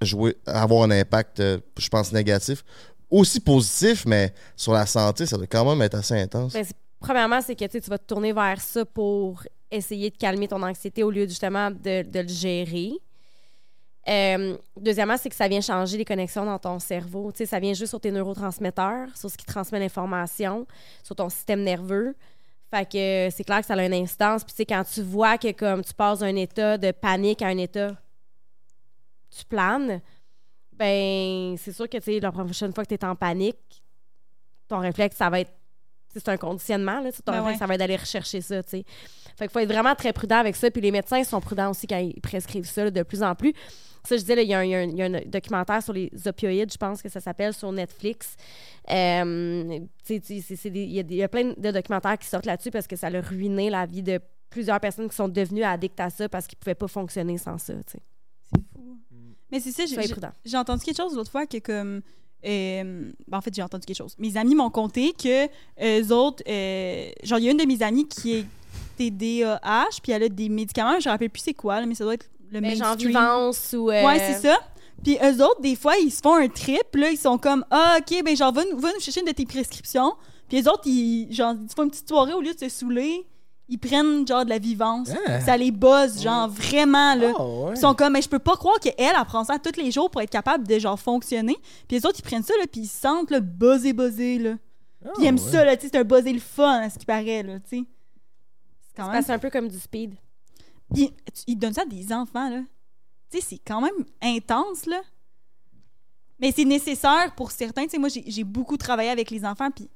jouer, 0.00 0.36
avoir 0.46 0.84
un 0.84 0.90
impact, 0.90 1.40
euh, 1.40 1.58
je 1.78 1.88
pense, 1.88 2.12
négatif. 2.12 2.64
Aussi 3.10 3.40
positif, 3.40 4.04
mais 4.06 4.32
sur 4.56 4.72
la 4.72 4.86
santé, 4.86 5.26
ça 5.26 5.36
doit 5.36 5.46
quand 5.46 5.64
même 5.64 5.80
être 5.82 5.94
assez 5.94 6.18
intense. 6.18 6.54
Ben, 6.54 6.64
premièrement, 6.98 7.40
c'est 7.40 7.54
que 7.54 7.64
tu 7.66 7.78
vas 7.90 7.98
te 7.98 8.06
tourner 8.06 8.32
vers 8.32 8.60
ça 8.60 8.84
pour 8.84 9.42
essayer 9.70 10.10
de 10.10 10.16
calmer 10.16 10.48
ton 10.48 10.62
anxiété 10.62 11.02
au 11.02 11.10
lieu 11.10 11.26
justement 11.28 11.70
de 11.70 12.04
le 12.12 12.28
gérer. 12.28 12.92
Euh, 14.08 14.56
deuxièmement, 14.76 15.16
c'est 15.16 15.28
que 15.28 15.34
ça 15.34 15.48
vient 15.48 15.60
changer 15.60 15.98
les 15.98 16.04
connexions 16.04 16.44
dans 16.44 16.58
ton 16.58 16.78
cerveau. 16.78 17.32
Tu 17.32 17.38
sais, 17.38 17.46
ça 17.46 17.58
vient 17.58 17.74
juste 17.74 17.90
sur 17.90 18.00
tes 18.00 18.12
neurotransmetteurs, 18.12 19.08
sur 19.16 19.30
ce 19.30 19.36
qui 19.36 19.44
transmet 19.44 19.80
l'information, 19.80 20.66
sur 21.02 21.16
ton 21.16 21.28
système 21.28 21.62
nerveux. 21.62 22.14
Fait 22.70 22.84
que 22.84 23.34
c'est 23.34 23.44
clair 23.44 23.60
que 23.60 23.66
ça 23.66 23.74
a 23.74 23.84
une 23.84 23.94
instance. 23.94 24.44
Puis 24.44 24.52
tu 24.52 24.56
sais, 24.58 24.66
quand 24.66 24.84
tu 24.84 25.02
vois 25.02 25.38
que 25.38 25.50
comme 25.52 25.82
tu 25.84 25.94
passes 25.94 26.20
d'un 26.20 26.36
état 26.36 26.78
de 26.78 26.92
panique 26.92 27.42
à 27.42 27.48
un 27.48 27.58
état, 27.58 27.92
tu 29.36 29.44
planes, 29.44 30.00
ben 30.72 31.56
c'est 31.58 31.72
sûr 31.72 31.88
que 31.88 31.98
tu 31.98 32.04
sais, 32.04 32.20
la 32.20 32.30
prochaine 32.30 32.72
fois 32.72 32.84
que 32.84 32.88
tu 32.88 32.94
es 32.94 33.04
en 33.04 33.16
panique, 33.16 33.82
ton 34.68 34.78
réflexe, 34.78 35.16
ça 35.16 35.30
va 35.30 35.40
être 35.40 35.52
c'est 36.18 36.30
un 36.30 36.38
conditionnement, 36.38 37.00
là, 37.00 37.10
ton 37.12 37.32
Ben 37.32 37.40
réflexe, 37.40 37.54
ouais. 37.54 37.58
ça 37.58 37.66
va 37.66 37.74
être 37.74 37.80
d'aller 37.80 37.96
rechercher 37.96 38.40
ça, 38.40 38.62
tu 38.62 38.70
sais. 38.70 38.84
Fait 39.36 39.44
qu'il 39.44 39.50
faut 39.50 39.58
être 39.58 39.70
vraiment 39.70 39.94
très 39.94 40.14
prudent 40.14 40.38
avec 40.38 40.56
ça. 40.56 40.70
Puis 40.70 40.80
les 40.80 40.90
médecins 40.90 41.22
sont 41.24 41.40
prudents 41.40 41.70
aussi 41.70 41.86
quand 41.86 41.98
ils 41.98 42.18
prescrivent 42.22 42.68
ça 42.68 42.84
là, 42.84 42.90
de 42.90 43.02
plus 43.02 43.22
en 43.22 43.34
plus. 43.34 43.52
Ça, 44.06 44.16
je 44.16 44.20
disais, 44.22 44.42
il 44.44 44.48
y, 44.48 44.54
a 44.54 44.58
un- 44.60 44.64
y 44.64 44.96
y 44.96 45.02
a 45.02 45.20
documentaire 45.24 45.82
sur 45.82 45.92
les 45.92 46.10
opioïdes, 46.26 46.72
je 46.72 46.76
pense 46.78 47.02
que 47.02 47.08
ça 47.08 47.20
s'appelle, 47.20 47.52
sur 47.52 47.72
Netflix. 47.72 48.36
Euh, 48.90 49.80
c'est- 50.04 50.22
c'est 50.24 50.68
il 50.68 50.92
y, 50.92 51.00
a 51.22 51.24
y 51.24 51.28
plein 51.28 51.52
de 51.56 51.70
documentaires 51.70 52.16
qui 52.18 52.26
sortent 52.26 52.46
là-dessus 52.46 52.70
parce 52.70 52.86
que 52.86 52.96
ça 52.96 53.08
a 53.08 53.20
ruiné 53.20 53.68
la 53.70 53.84
vie 53.86 54.02
de 54.02 54.20
plusieurs 54.48 54.78
personnes 54.80 55.08
qui 55.08 55.16
sont 55.16 55.28
devenues 55.28 55.64
addictes 55.64 55.98
à 56.00 56.08
ça 56.10 56.28
parce 56.28 56.46
qu'ils 56.46 56.56
pouvaient 56.58 56.74
pas 56.76 56.88
fonctionner 56.88 57.36
sans 57.36 57.58
ça, 57.58 57.74
tu 57.74 57.80
sais. 57.92 58.60
Mais 59.50 59.60
c'est 59.60 59.72
ça, 59.72 59.84
j'ai- 59.86 60.56
entendu 60.56 60.84
quelque 60.84 60.96
chose 60.96 61.14
l'autre 61.14 61.30
fois 61.30 61.46
que 61.46 61.58
comme... 61.58 62.00
euh, 62.44 63.10
ben, 63.28 63.38
en 63.38 63.40
fait, 63.40 63.54
j'ai 63.54 63.62
entendu 63.62 63.84
quelque 63.86 63.96
chose. 63.96 64.14
Mes 64.18 64.36
amis 64.36 64.54
m'ont 64.54 64.70
conté 64.70 65.12
que 65.12 65.46
eux 65.46 66.12
autres... 66.12 66.42
euh, 66.48 67.10
genre, 67.22 67.38
il 67.38 67.44
y 67.44 67.48
a 67.48 67.50
une 67.52 67.56
de 67.58 67.64
mes 67.66 67.82
amies 67.82 68.06
qui 68.08 68.34
est 68.38 68.44
TDAH, 68.98 70.00
puis 70.02 70.12
elle 70.12 70.22
a 70.24 70.28
des 70.28 70.48
médicaments, 70.48 70.98
je 71.00 71.08
me 71.08 71.12
rappelle 71.12 71.30
plus 71.30 71.42
c'est 71.42 71.54
quoi, 71.54 71.80
là, 71.80 71.86
mais 71.86 71.94
ça 71.94 72.04
doit 72.04 72.14
être 72.14 72.28
le 72.50 72.60
Ben, 72.60 72.76
genre 72.76 72.88
mainstream. 72.88 73.08
vivance 73.08 73.74
ou... 73.76 73.90
euh, 73.90 74.04
Ouais, 74.06 74.18
c'est 74.18 74.48
ça. 74.48 74.56
Puis 75.04 75.18
eux 75.22 75.44
autres, 75.44 75.60
des 75.60 75.76
fois, 75.76 75.94
ils 75.98 76.10
se 76.10 76.20
font 76.20 76.34
un 76.34 76.48
trip, 76.48 76.94
là, 76.94 77.10
ils 77.10 77.18
sont 77.18 77.38
comme 77.38 77.64
Ah, 77.70 77.98
OK, 77.98 78.22
ben 78.24 78.36
genre, 78.36 78.52
va, 78.52 78.62
nous- 78.70 78.78
va 78.78 78.92
nous 78.92 79.00
chercher 79.00 79.20
une 79.20 79.26
de 79.26 79.32
tes 79.32 79.44
prescriptions. 79.46 80.12
Puis 80.48 80.60
eux 80.62 80.68
autres, 80.70 80.86
ils, 80.86 81.32
genre, 81.32 81.54
ils 81.60 81.68
font 81.74 81.84
une 81.84 81.90
petite 81.90 82.08
soirée, 82.08 82.32
au 82.32 82.40
lieu 82.40 82.54
de 82.54 82.58
se 82.58 82.68
saouler, 82.68 83.26
ils 83.68 83.78
prennent, 83.78 84.26
genre, 84.26 84.44
de 84.44 84.50
la 84.50 84.58
vivance. 84.58 85.10
Ah. 85.26 85.40
Ça 85.40 85.56
les 85.56 85.70
buzz, 85.72 86.22
genre, 86.22 86.48
vraiment, 86.48 87.14
là. 87.16 87.32
Oh, 87.38 87.66
ouais. 87.66 87.72
Ils 87.74 87.80
sont 87.80 87.94
comme, 87.94 88.12
mais 88.14 88.22
je 88.22 88.28
peux 88.28 88.38
pas 88.38 88.54
croire 88.56 88.78
qu'elle, 88.80 88.94
elle 88.96 89.12
prend 89.26 89.44
ça 89.44 89.58
tous 89.58 89.76
les 89.80 89.90
jours 89.90 90.08
pour 90.10 90.20
être 90.22 90.30
capable 90.30 90.66
de, 90.66 90.78
genre, 90.78 90.98
fonctionner. 90.98 91.56
Puis 91.88 91.98
les 91.98 92.06
autres, 92.06 92.16
ils 92.20 92.22
prennent 92.22 92.42
ça, 92.44 92.54
là, 92.58 92.64
puis 92.70 92.82
ils 92.82 92.86
se 92.86 93.00
sentent, 93.00 93.30
là, 93.30 93.40
buzzer, 93.40 93.92
buzzer, 93.92 94.38
là. 94.38 94.52
Ah, 95.04 95.08
Puis 95.14 95.24
ils 95.24 95.26
aiment 95.26 95.36
ouais. 95.38 95.50
ça, 95.52 95.64
là, 95.64 95.76
tu 95.76 95.82
sais, 95.82 95.90
c'est 95.92 95.98
un 95.98 96.04
buzzer 96.04 96.32
le 96.32 96.40
fun, 96.40 96.80
à 96.80 96.88
ce 96.90 96.98
qui 96.98 97.04
paraît, 97.06 97.42
là, 97.42 97.58
tu 97.60 97.78
sais. 97.78 97.84
C'est 98.88 99.02
quand 99.02 99.10
même... 99.10 99.22
c'est 99.22 99.32
un 99.32 99.38
peu 99.38 99.50
comme 99.50 99.68
du 99.68 99.78
speed. 99.78 100.14
Tu- 100.94 101.08
ils 101.46 101.56
donnent 101.56 101.74
ça 101.74 101.82
à 101.82 101.86
des 101.86 102.12
enfants, 102.12 102.48
là. 102.48 102.62
Tu 103.30 103.38
sais, 103.38 103.46
c'est 103.50 103.58
quand 103.58 103.80
même 103.80 104.04
intense, 104.22 104.86
là. 104.86 105.00
Mais 106.38 106.52
c'est 106.52 106.64
nécessaire 106.64 107.34
pour 107.34 107.50
certains. 107.50 107.84
Tu 107.84 107.90
sais, 107.90 107.98
moi, 107.98 108.08
j'ai 108.10 108.44
beaucoup 108.44 108.76
travaillé 108.76 109.10
avec 109.10 109.30
les 109.30 109.44
enfants, 109.44 109.70
puis 109.70 109.88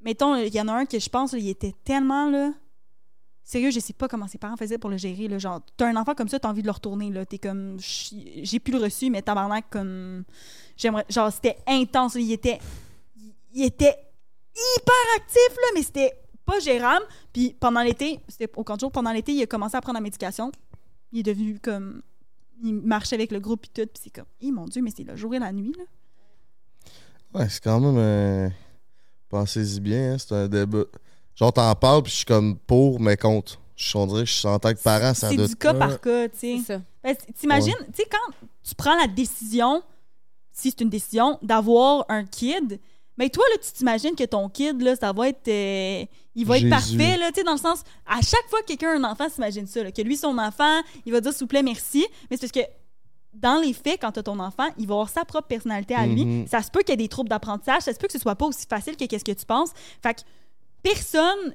mettons, 0.00 0.34
il 0.36 0.52
y 0.54 0.60
en 0.60 0.68
a 0.68 0.72
un 0.72 0.86
que 0.86 0.98
je 0.98 1.08
pense, 1.08 1.32
il 1.32 1.48
était 1.48 1.74
tellement, 1.84 2.28
là... 2.28 2.52
Sérieux, 3.44 3.72
je 3.72 3.80
sais 3.80 3.92
pas 3.92 4.06
comment 4.06 4.28
ses 4.28 4.38
parents 4.38 4.56
faisaient 4.56 4.78
pour 4.78 4.88
le 4.88 4.96
gérer, 4.96 5.26
là. 5.26 5.36
Genre, 5.36 5.60
t'as 5.76 5.88
un 5.88 5.96
enfant 5.96 6.14
comme 6.14 6.28
ça, 6.28 6.38
t'as 6.38 6.48
envie 6.48 6.62
de 6.62 6.66
le 6.68 6.72
retourner, 6.72 7.10
là. 7.10 7.26
T'es 7.26 7.38
comme... 7.38 7.76
J'ai 7.80 8.44
j'ai 8.44 8.60
plus 8.60 8.72
le 8.72 8.78
reçu, 8.78 9.10
mais 9.10 9.20
tabarnak, 9.20 9.68
comme... 9.68 10.24
J'aimerais... 10.76 11.04
Genre, 11.08 11.32
c'était 11.32 11.58
intense, 11.66 12.14
là. 12.14 12.20
Il 12.20 12.30
était... 12.30 12.60
Il 13.52 13.64
était 13.64 13.96
hyper 14.54 15.16
actif, 15.16 15.56
là, 15.56 15.68
mais 15.74 15.82
c'était 15.82 16.21
pas 16.44 16.58
gérable. 16.60 17.04
Puis 17.32 17.54
pendant 17.58 17.82
l'été, 17.82 18.20
c'était 18.28 18.50
au 18.56 18.64
camp 18.64 18.74
de 18.76 18.80
jour, 18.80 18.92
pendant 18.92 19.12
l'été, 19.12 19.32
il 19.32 19.42
a 19.42 19.46
commencé 19.46 19.76
à 19.76 19.80
prendre 19.80 19.96
la 19.98 20.02
médication. 20.02 20.50
Il 21.12 21.20
est 21.20 21.22
devenu 21.22 21.58
comme... 21.58 22.02
Il 22.64 22.74
marchait 22.74 23.16
avec 23.16 23.32
le 23.32 23.40
groupe 23.40 23.64
et 23.66 23.68
tout, 23.82 23.90
puis 23.92 24.02
c'est 24.04 24.10
comme... 24.10 24.26
Hé, 24.40 24.50
mon 24.52 24.66
Dieu, 24.66 24.82
mais 24.82 24.92
c'est 24.96 25.02
le 25.04 25.16
jour 25.16 25.34
et 25.34 25.38
la 25.38 25.52
nuit, 25.52 25.72
là. 25.76 25.84
Ouais, 27.34 27.48
c'est 27.48 27.62
quand 27.62 27.80
même. 27.80 27.96
euh, 27.96 28.48
Pensez-y 29.28 29.80
bien, 29.80 30.12
hein, 30.12 30.16
c'est 30.18 30.32
un 30.34 30.48
débat. 30.48 30.84
Genre, 31.34 31.52
t'en 31.52 31.74
parles, 31.74 32.02
puis 32.02 32.12
je 32.12 32.16
suis 32.18 32.24
comme 32.26 32.56
pour, 32.58 33.00
mais 33.00 33.16
contre. 33.16 33.58
Je 33.74 33.96
on 33.96 34.06
dirait 34.06 34.20
que 34.20 34.28
je 34.28 34.34
suis 34.34 34.46
en 34.48 34.58
tant 34.58 34.72
que 34.74 34.78
parent, 34.82 35.14
ça 35.14 35.30
C'est 35.30 35.36
du 35.36 35.56
cas 35.56 35.72
par 35.74 36.00
cas, 36.00 36.28
tu 36.28 36.38
sais. 36.38 36.56
C'est 36.58 36.74
ça. 36.74 36.82
Ben, 37.02 37.16
T'imagines, 37.38 37.74
tu 37.86 38.02
sais, 38.02 38.08
quand 38.10 38.34
tu 38.62 38.74
prends 38.74 38.94
la 38.94 39.06
décision, 39.08 39.82
si 40.52 40.70
c'est 40.70 40.82
une 40.82 40.90
décision, 40.90 41.38
d'avoir 41.42 42.04
un 42.10 42.24
kid, 42.26 42.78
mais 43.16 43.28
toi, 43.28 43.44
là, 43.52 43.58
tu 43.62 43.72
t'imagines 43.72 44.14
que 44.14 44.24
ton 44.24 44.48
kid, 44.48 44.80
là, 44.80 44.96
ça 44.96 45.12
va 45.12 45.28
être. 45.28 45.46
euh, 45.48 46.04
il 46.34 46.46
va 46.46 46.56
être 46.56 46.62
Jésus. 46.62 46.96
parfait, 46.96 47.18
là, 47.18 47.28
tu 47.28 47.40
sais, 47.40 47.44
dans 47.44 47.52
le 47.52 47.58
sens. 47.58 47.82
À 48.06 48.20
chaque 48.22 48.48
fois 48.48 48.60
que 48.62 48.66
quelqu'un 48.66 48.90
a 48.90 48.96
un 48.96 49.04
enfant, 49.04 49.28
s'imagine 49.28 49.66
ça, 49.66 49.82
là, 49.82 49.92
que 49.92 50.00
lui, 50.02 50.16
son 50.16 50.38
enfant, 50.38 50.80
il 51.04 51.12
va 51.12 51.20
dire 51.20 51.32
s'il 51.32 51.40
vous 51.42 51.46
plaît, 51.48 51.62
merci. 51.62 52.06
Mais 52.30 52.36
c'est 52.36 52.50
parce 52.50 52.66
que. 52.66 52.70
Dans 53.34 53.62
les 53.62 53.72
faits, 53.72 53.98
quand 54.02 54.12
tu 54.12 54.18
as 54.18 54.22
ton 54.22 54.38
enfant, 54.40 54.68
il 54.76 54.86
va 54.86 54.92
avoir 54.92 55.08
sa 55.08 55.24
propre 55.24 55.48
personnalité 55.48 55.94
à 55.94 56.06
lui. 56.06 56.22
Mhm. 56.26 56.46
Ça 56.48 56.60
se 56.60 56.70
peut 56.70 56.80
qu'il 56.80 56.90
y 56.90 56.92
ait 56.92 56.96
des 56.98 57.08
troubles 57.08 57.30
d'apprentissage. 57.30 57.80
Ça 57.80 57.90
se 57.94 57.98
peut 57.98 58.06
que 58.06 58.12
ce 58.12 58.18
soit 58.18 58.34
pas 58.34 58.44
aussi 58.44 58.66
facile 58.68 58.94
que 58.94 59.06
qu'est-ce 59.06 59.24
que 59.24 59.32
tu 59.32 59.46
penses. 59.46 59.70
Fait 60.02 60.12
que 60.12 60.20
personne 60.82 61.54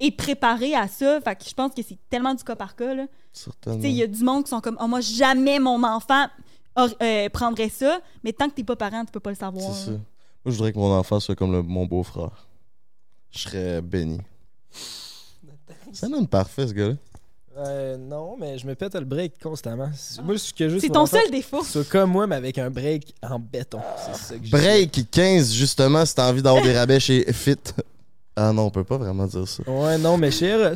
est 0.00 0.10
préparé 0.10 0.74
à 0.74 0.88
ça. 0.88 1.20
Fait 1.20 1.36
que 1.36 1.44
je 1.48 1.54
pense 1.54 1.72
que 1.74 1.82
c'est 1.82 1.98
tellement 2.10 2.34
du 2.34 2.42
cas 2.42 2.56
par 2.56 2.74
cas. 2.74 2.92
Là. 2.92 3.06
Tu 3.32 3.40
sais, 3.82 3.88
il 3.90 3.96
y 3.96 4.02
a 4.02 4.08
du 4.08 4.24
monde 4.24 4.42
qui 4.44 4.50
sont 4.50 4.60
comme 4.60 4.76
oh, 4.80 4.88
moi 4.88 5.00
jamais 5.00 5.60
mon 5.60 5.82
enfant 5.84 6.26
euh, 6.76 7.28
prendrait 7.28 7.68
ça, 7.68 8.00
mais 8.24 8.32
tant 8.32 8.48
que 8.48 8.54
t'es 8.54 8.64
pas 8.64 8.74
parent, 8.76 9.04
tu 9.04 9.12
peux 9.12 9.20
pas 9.20 9.30
le 9.30 9.36
savoir. 9.36 9.72
C'est 9.74 9.92
ça. 9.92 9.98
Moi, 10.46 10.52
je 10.52 10.58
voudrais 10.58 10.72
que 10.72 10.78
mon 10.78 10.92
enfant 10.92 11.18
soit 11.18 11.34
comme 11.34 11.50
le- 11.50 11.62
mon 11.62 11.86
beau-frère. 11.86 12.46
Je 13.32 13.40
serais 13.40 13.82
béni. 13.82 14.20
Ça 15.92 16.08
donne 16.08 16.28
parfait, 16.28 16.68
ce 16.68 16.72
gars-là. 16.72 16.94
Euh, 17.58 17.96
non, 17.96 18.36
mais 18.38 18.56
je 18.56 18.64
me 18.64 18.76
pète 18.76 18.94
le 18.94 19.04
break 19.04 19.42
constamment. 19.42 19.90
C'est- 19.96 20.22
Moi, 20.22 20.38
ce 20.38 20.54
que 20.54 20.68
juste 20.68 20.82
C'est 20.82 20.92
ton 20.92 21.00
enfant, 21.00 21.16
seul 21.20 21.32
défaut. 21.32 21.64
C'est 21.64 21.88
comme 21.88 22.12
moi, 22.12 22.28
mais 22.28 22.36
avec 22.36 22.58
un 22.58 22.70
break 22.70 23.12
en 23.24 23.40
béton. 23.40 23.80
C'est 24.06 24.14
ça 24.14 24.34
que 24.38 24.44
j'ai. 24.44 24.50
Break 24.50 25.10
15, 25.10 25.52
justement, 25.52 26.06
si 26.06 26.14
t'as 26.14 26.30
envie 26.30 26.42
d'avoir 26.42 26.62
des 26.62 26.76
rabais 26.78 27.00
chez 27.00 27.24
Fit. 27.32 27.56
Ah 28.36 28.52
non, 28.52 28.66
on 28.66 28.70
peut 28.70 28.84
pas 28.84 28.98
vraiment 28.98 29.26
dire 29.26 29.48
ça. 29.48 29.68
Ouais, 29.68 29.98
non, 29.98 30.16
mais 30.16 30.30
chez 30.30 30.46
Eros. 30.46 30.74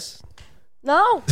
Non! 0.82 0.94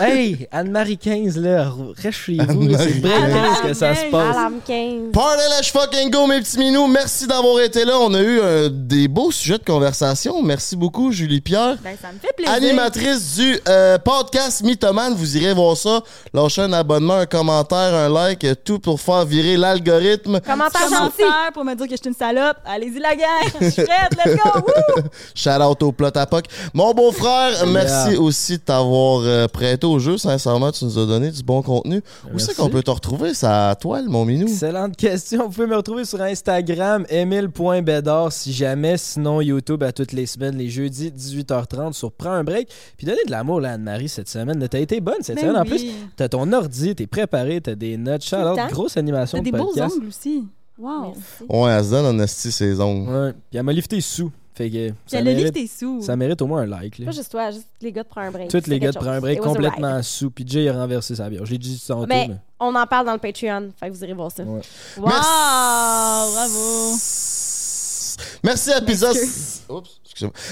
Hey, 0.00 0.48
Anne-Marie 0.50 0.96
15, 0.96 1.36
là, 1.36 1.70
reste 2.02 2.20
chez 2.20 2.38
vous. 2.38 2.74
C'est 2.74 3.00
break 3.02 3.12
15 3.12 3.60
que 3.60 3.74
ça 3.74 3.94
se 3.94 4.06
passe. 4.10 4.34
Alarme 4.34 4.60
15. 4.66 5.12
Party 5.12 5.42
let's 5.50 5.70
fucking 5.70 6.10
go, 6.10 6.26
mes 6.26 6.40
petits 6.40 6.56
minous. 6.58 6.86
Merci 6.86 7.26
d'avoir 7.26 7.60
été 7.60 7.84
là. 7.84 7.98
On 8.00 8.14
a 8.14 8.22
eu 8.22 8.40
euh, 8.40 8.70
des 8.72 9.08
beaux 9.08 9.30
sujets 9.30 9.58
de 9.58 9.64
conversation. 9.64 10.42
Merci 10.42 10.74
beaucoup, 10.74 11.12
Julie 11.12 11.42
Pierre. 11.42 11.76
Ben, 11.84 11.98
ça 12.00 12.12
me 12.12 12.18
fait 12.18 12.32
plaisir. 12.34 12.54
Animatrice 12.54 13.36
du 13.36 13.60
euh, 13.68 13.98
podcast 13.98 14.62
Mythoman, 14.62 15.12
vous 15.12 15.36
irez 15.36 15.52
voir 15.52 15.76
ça. 15.76 16.00
Lâchez 16.32 16.62
un 16.62 16.72
abonnement, 16.72 17.16
un 17.16 17.26
commentaire, 17.26 17.94
un 17.94 18.08
like, 18.08 18.46
tout 18.64 18.78
pour 18.78 18.98
faire 19.02 19.26
virer 19.26 19.58
l'algorithme. 19.58 20.40
Commentaire 20.40 20.88
gentil. 20.88 21.24
Pour 21.52 21.66
me 21.66 21.74
dire 21.74 21.86
que 21.86 21.92
je 21.92 21.96
suis 21.96 22.08
une 22.08 22.14
salope. 22.14 22.56
Allez-y, 22.64 23.00
la 23.00 23.14
gang. 23.16 23.52
Je 23.60 23.68
suis 23.68 23.82
prête. 23.82 24.16
Let's 24.16 24.36
go. 24.36 24.60
Woo! 24.66 25.02
Shout 25.34 25.60
out 25.60 25.82
au 25.82 25.92
plot 25.92 26.08
à 26.14 26.24
poc. 26.24 26.46
Mon 26.72 26.94
beau-frère, 26.94 27.66
merci 27.66 28.16
aussi 28.16 28.56
de 28.56 28.62
t'avoir 28.80 29.22
euh, 29.24 29.46
prêté 29.48 29.86
au 29.86 29.98
jeu. 29.98 30.18
Sincèrement, 30.18 30.72
tu 30.72 30.84
nous 30.84 30.98
as 30.98 31.06
donné 31.06 31.30
du 31.30 31.42
bon 31.42 31.62
contenu. 31.62 32.02
Où 32.32 32.38
c'est 32.38 32.54
qu'on 32.54 32.68
peut 32.68 32.82
te 32.82 32.90
retrouver, 32.90 33.34
sa 33.34 33.74
toile, 33.80 34.08
mon 34.08 34.24
minou? 34.24 34.46
Excellente 34.46 34.96
question. 34.96 35.44
Vous 35.44 35.50
pouvez 35.50 35.66
me 35.66 35.76
retrouver 35.76 36.04
sur 36.04 36.20
Instagram, 36.20 37.04
emile.bedard, 37.08 38.32
si 38.32 38.52
jamais. 38.52 38.96
Sinon, 38.96 39.40
YouTube 39.40 39.82
à 39.82 39.92
toutes 39.92 40.12
les 40.12 40.26
semaines, 40.26 40.56
les 40.56 40.68
jeudis, 40.68 41.10
18h30, 41.10 41.92
sur 41.92 42.12
Prends 42.12 42.32
un 42.32 42.44
break. 42.44 42.68
Puis 42.96 43.06
donnez 43.06 43.24
de 43.26 43.30
l'amour 43.30 43.60
là, 43.60 43.70
à 43.70 43.72
Anne-Marie 43.74 44.08
cette 44.08 44.28
semaine. 44.28 44.66
T'as 44.68 44.80
été 44.80 45.00
bonne 45.00 45.22
cette 45.22 45.36
Ben 45.36 45.42
semaine. 45.42 45.56
En 45.56 45.64
plus, 45.64 45.86
t'as 46.16 46.28
ton 46.28 46.52
ordi, 46.52 46.94
t'es 46.94 47.06
préparé, 47.06 47.60
t'as 47.60 47.74
des 47.74 47.96
notes. 47.96 48.28
Temps. 48.28 48.54
grosse 48.70 48.96
animation 48.96 49.38
T'as 49.38 49.44
de 49.44 49.50
des 49.50 49.56
beaux 49.56 49.72
ongles 49.78 50.08
aussi. 50.08 50.44
Wow. 50.78 51.12
Merci. 51.14 51.44
Ouais, 51.48 51.70
elle 51.70 51.84
se 51.84 51.90
donne 51.90 52.06
en 52.06 52.22
esti 52.22 52.52
ses 52.52 52.80
ongles. 52.80 53.10
Ouais. 53.10 53.32
Puis 53.50 53.58
elle 53.58 53.62
m'a 53.62 53.72
lifté 53.72 54.00
sous. 54.00 54.30
Fait 54.54 54.70
que 54.70 54.92
ça 55.06 55.22
tes 55.52 55.66
sous. 55.66 56.02
ça 56.02 56.16
mérite 56.16 56.42
au 56.42 56.46
moins 56.46 56.62
un 56.62 56.66
like. 56.66 56.98
Là. 56.98 57.06
Pas 57.06 57.12
juste 57.12 57.30
toi, 57.30 57.50
juste 57.50 57.68
les 57.80 57.92
gars 57.92 58.02
de 58.02 58.08
prendre 58.08 58.26
un 58.26 58.30
break. 58.30 58.50
Tous 58.50 58.66
les 58.66 58.78
gars 58.80 58.90
de 58.90 58.96
prendre 58.96 59.12
un 59.12 59.20
break 59.20 59.40
complètement 59.40 60.02
sous. 60.02 60.30
Puis 60.30 60.44
Jay 60.46 60.68
a 60.68 60.72
renversé 60.72 61.14
sa 61.14 61.30
bière. 61.30 61.46
Je 61.46 61.52
l'ai 61.52 61.58
dit 61.58 61.82
tantôt. 61.86 62.06
Mais 62.06 62.28
mais- 62.28 62.36
on 62.58 62.74
en 62.74 62.86
parle 62.86 63.06
dans 63.06 63.12
le 63.12 63.18
Patreon. 63.18 63.70
Fait 63.78 63.88
que 63.88 63.94
vous 63.94 64.04
irez 64.04 64.12
voir 64.12 64.30
ça. 64.30 64.42
Ouais. 64.42 64.60
Wow, 64.98 65.06
bravo. 65.06 66.96
Merci 68.42 68.72
à 68.72 68.80
Pizza. 68.80 69.10
Oups. 69.68 69.99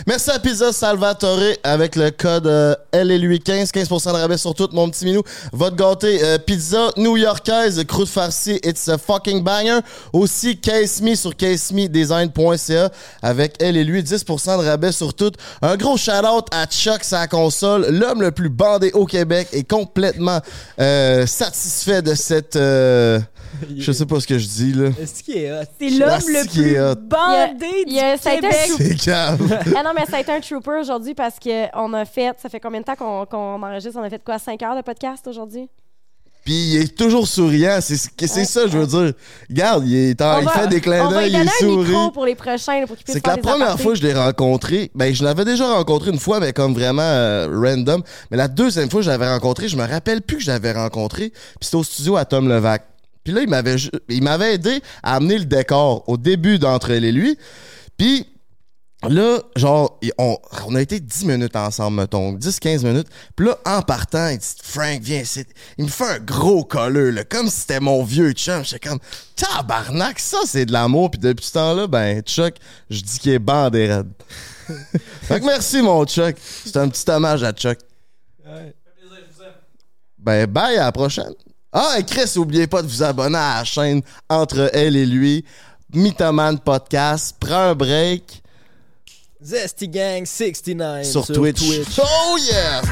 Merci 0.06 0.30
à 0.30 0.38
Pizza 0.38 0.72
Salvatore 0.72 1.38
avec 1.62 1.96
le 1.96 2.10
code 2.10 2.46
euh, 2.46 2.74
LLUI15, 2.92 3.70
15% 3.70 4.12
de 4.12 4.18
rabais 4.18 4.38
sur 4.38 4.54
tout, 4.54 4.68
mon 4.72 4.88
petit 4.90 5.04
minou. 5.04 5.22
Va 5.52 5.70
te. 5.70 6.06
Euh, 6.06 6.38
pizza 6.38 6.90
new-yorkaise, 6.96 7.84
croûte 7.86 8.08
farcie, 8.08 8.58
it's 8.64 8.88
a 8.88 8.98
fucking 8.98 9.42
banger. 9.42 9.80
Aussi, 10.12 10.56
Case 10.56 11.00
Me 11.00 11.14
sur 11.14 11.36
casemedesign.ca 11.36 12.90
avec 13.22 13.62
LLUI, 13.62 14.02
10% 14.02 14.62
de 14.62 14.68
rabais 14.68 14.92
sur 14.92 15.14
tout. 15.14 15.32
Un 15.62 15.76
gros 15.76 15.96
shout-out 15.96 16.46
à 16.50 16.66
Chuck, 16.66 17.04
sa 17.04 17.26
console, 17.26 17.86
l'homme 17.90 18.22
le 18.22 18.30
plus 18.30 18.48
bandé 18.48 18.90
au 18.92 19.06
Québec 19.06 19.48
est 19.52 19.68
complètement 19.68 20.40
euh, 20.80 21.26
satisfait 21.26 22.02
de 22.02 22.14
cette... 22.14 22.56
je 23.76 23.92
sais 23.92 24.06
pas 24.06 24.20
ce 24.20 24.26
que 24.26 24.38
je 24.38 24.46
dis, 24.46 24.72
là. 24.72 24.88
Est-ce 25.00 25.22
qu'il 25.22 25.36
est 25.38 25.52
hot? 25.52 25.64
C'est 25.80 25.90
l'homme 25.90 26.08
le 26.28 26.48
plus 26.48 27.06
bandé 27.06 27.84
Il 27.86 27.92
y 27.94 28.00
a- 28.00 28.16
du 28.16 28.22
Québec. 28.22 28.70
C'est 28.76 28.96
calme. 28.96 29.48
ah 29.76 29.82
non, 29.82 29.90
mais 29.94 30.04
ça 30.06 30.16
a 30.16 30.20
été 30.20 30.32
un 30.32 30.40
trooper 30.40 30.78
aujourd'hui 30.80 31.14
parce 31.14 31.36
qu'on 31.38 31.92
a 31.94 32.04
fait. 32.04 32.32
Ça 32.40 32.48
fait 32.48 32.60
combien 32.60 32.80
de 32.80 32.84
temps 32.86 32.96
qu'on 32.96 33.62
enregistre? 33.62 33.98
On 34.00 34.04
a 34.04 34.10
fait 34.10 34.22
quoi? 34.24 34.38
5 34.38 34.62
heures 34.62 34.76
de 34.76 34.82
podcast 34.82 35.26
aujourd'hui? 35.26 35.68
Puis 36.44 36.54
il 36.54 36.76
est 36.82 36.96
toujours 36.96 37.28
souriant, 37.28 37.78
c'est 37.82 37.96
c'est 37.96 38.22
Ouais, 38.36 38.44
ça 38.46 38.66
je 38.66 38.78
veux 38.78 38.86
dire. 38.86 39.12
Regarde, 39.50 39.84
il, 39.86 39.94
est 39.94 40.22
en- 40.22 40.40
il 40.40 40.48
fait 40.48 40.66
des 40.68 40.80
clins 40.80 41.10
d'œil, 41.10 41.30
il 41.34 41.50
sourit. 41.58 41.88
micro 41.90 42.10
pour 42.10 42.24
les 42.24 42.36
prochains, 42.36 42.80
là, 42.80 42.86
pour 42.86 42.96
qu'il 42.96 43.04
puisse 43.04 43.16
C'est 43.16 43.20
que 43.20 43.28
la 43.28 43.36
première 43.36 43.66
apartés. 43.66 43.82
fois 43.82 43.92
que 43.92 43.98
je 43.98 44.02
l'ai 44.04 44.14
rencontré, 44.14 44.90
ben 44.94 45.12
je 45.14 45.24
l'avais 45.24 45.44
déjà 45.44 45.70
rencontré 45.74 46.10
une 46.10 46.18
fois, 46.18 46.40
mais 46.40 46.54
comme 46.54 46.72
vraiment 46.72 47.02
euh, 47.02 47.48
random. 47.52 48.02
Mais 48.30 48.38
la 48.38 48.48
deuxième 48.48 48.88
fois 48.90 49.00
que 49.00 49.04
je 49.04 49.10
l'avais 49.10 49.28
rencontré, 49.28 49.68
je 49.68 49.76
me 49.76 49.84
rappelle 49.86 50.22
plus 50.22 50.38
que 50.38 50.42
je 50.44 50.50
l'avais 50.50 50.72
rencontré. 50.72 51.30
Puis 51.30 51.38
c'était 51.62 51.76
au 51.76 51.84
studio 51.84 52.16
à 52.16 52.24
Tom 52.24 52.48
Levac. 52.48 52.82
Puis 53.28 53.34
là, 53.34 53.42
il 53.42 53.48
m'avait 53.50 53.76
ju- 53.76 53.90
il 54.08 54.22
m'avait 54.22 54.54
aidé 54.54 54.80
à 55.02 55.16
amener 55.16 55.36
le 55.38 55.44
décor 55.44 56.02
au 56.08 56.16
début 56.16 56.58
d'entre 56.58 56.92
elle 56.92 57.04
et 57.04 57.12
lui. 57.12 57.36
Puis 57.98 58.26
là, 59.06 59.40
genre, 59.54 60.00
on, 60.16 60.38
on 60.66 60.74
a 60.74 60.80
été 60.80 60.98
10 60.98 61.26
minutes 61.26 61.54
ensemble, 61.54 61.98
mettons, 62.00 62.32
10-15 62.32 62.86
minutes. 62.86 63.08
Puis 63.36 63.44
là, 63.44 63.58
en 63.66 63.82
partant, 63.82 64.28
il 64.28 64.38
dit 64.38 64.46
Frank, 64.62 65.02
viens 65.02 65.20
ici. 65.20 65.44
Il 65.76 65.84
me 65.84 65.90
fait 65.90 66.04
un 66.06 66.18
gros 66.20 66.64
colleux, 66.64 67.10
là, 67.10 67.24
comme 67.24 67.50
si 67.50 67.60
c'était 67.60 67.80
mon 67.80 68.02
vieux 68.02 68.32
chum. 68.32 68.64
J'étais 68.64 68.88
comme 68.88 68.98
Tabarnak, 69.36 70.18
ça 70.20 70.38
c'est 70.46 70.64
de 70.64 70.72
l'amour. 70.72 71.10
Puis 71.10 71.20
depuis 71.20 71.44
ce 71.44 71.52
temps-là, 71.52 71.86
ben, 71.86 72.22
Chuck, 72.22 72.54
je 72.88 73.02
dis 73.02 73.18
qu'il 73.18 73.32
est 73.32 73.38
bandé 73.38 73.92
raide. 73.92 74.08
fait 75.24 75.38
que 75.38 75.44
merci, 75.44 75.82
mon 75.82 76.02
Chuck. 76.06 76.34
C'est 76.64 76.78
un 76.78 76.88
petit 76.88 77.04
hommage 77.10 77.42
à 77.42 77.52
Chuck. 77.52 77.76
Ben, 80.18 80.46
bye, 80.46 80.78
à 80.78 80.84
la 80.86 80.92
prochaine. 80.92 81.34
Ah, 81.72 81.96
et 81.98 82.04
Chris, 82.04 82.32
oubliez 82.36 82.66
pas 82.66 82.82
de 82.82 82.86
vous 82.86 83.02
abonner 83.02 83.36
à 83.36 83.58
la 83.58 83.64
chaîne 83.64 84.02
entre 84.28 84.70
elle 84.72 84.96
et 84.96 85.06
lui. 85.06 85.44
Mythoman 85.92 86.58
Podcast. 86.58 87.36
Prends 87.38 87.70
un 87.70 87.74
break 87.74 88.42
Zesty 89.42 89.88
Gang 89.88 90.26
69 90.26 91.04
sur, 91.06 91.26
Twitch. 91.26 91.62
Oh 91.98 92.36
yeah! 92.38 92.82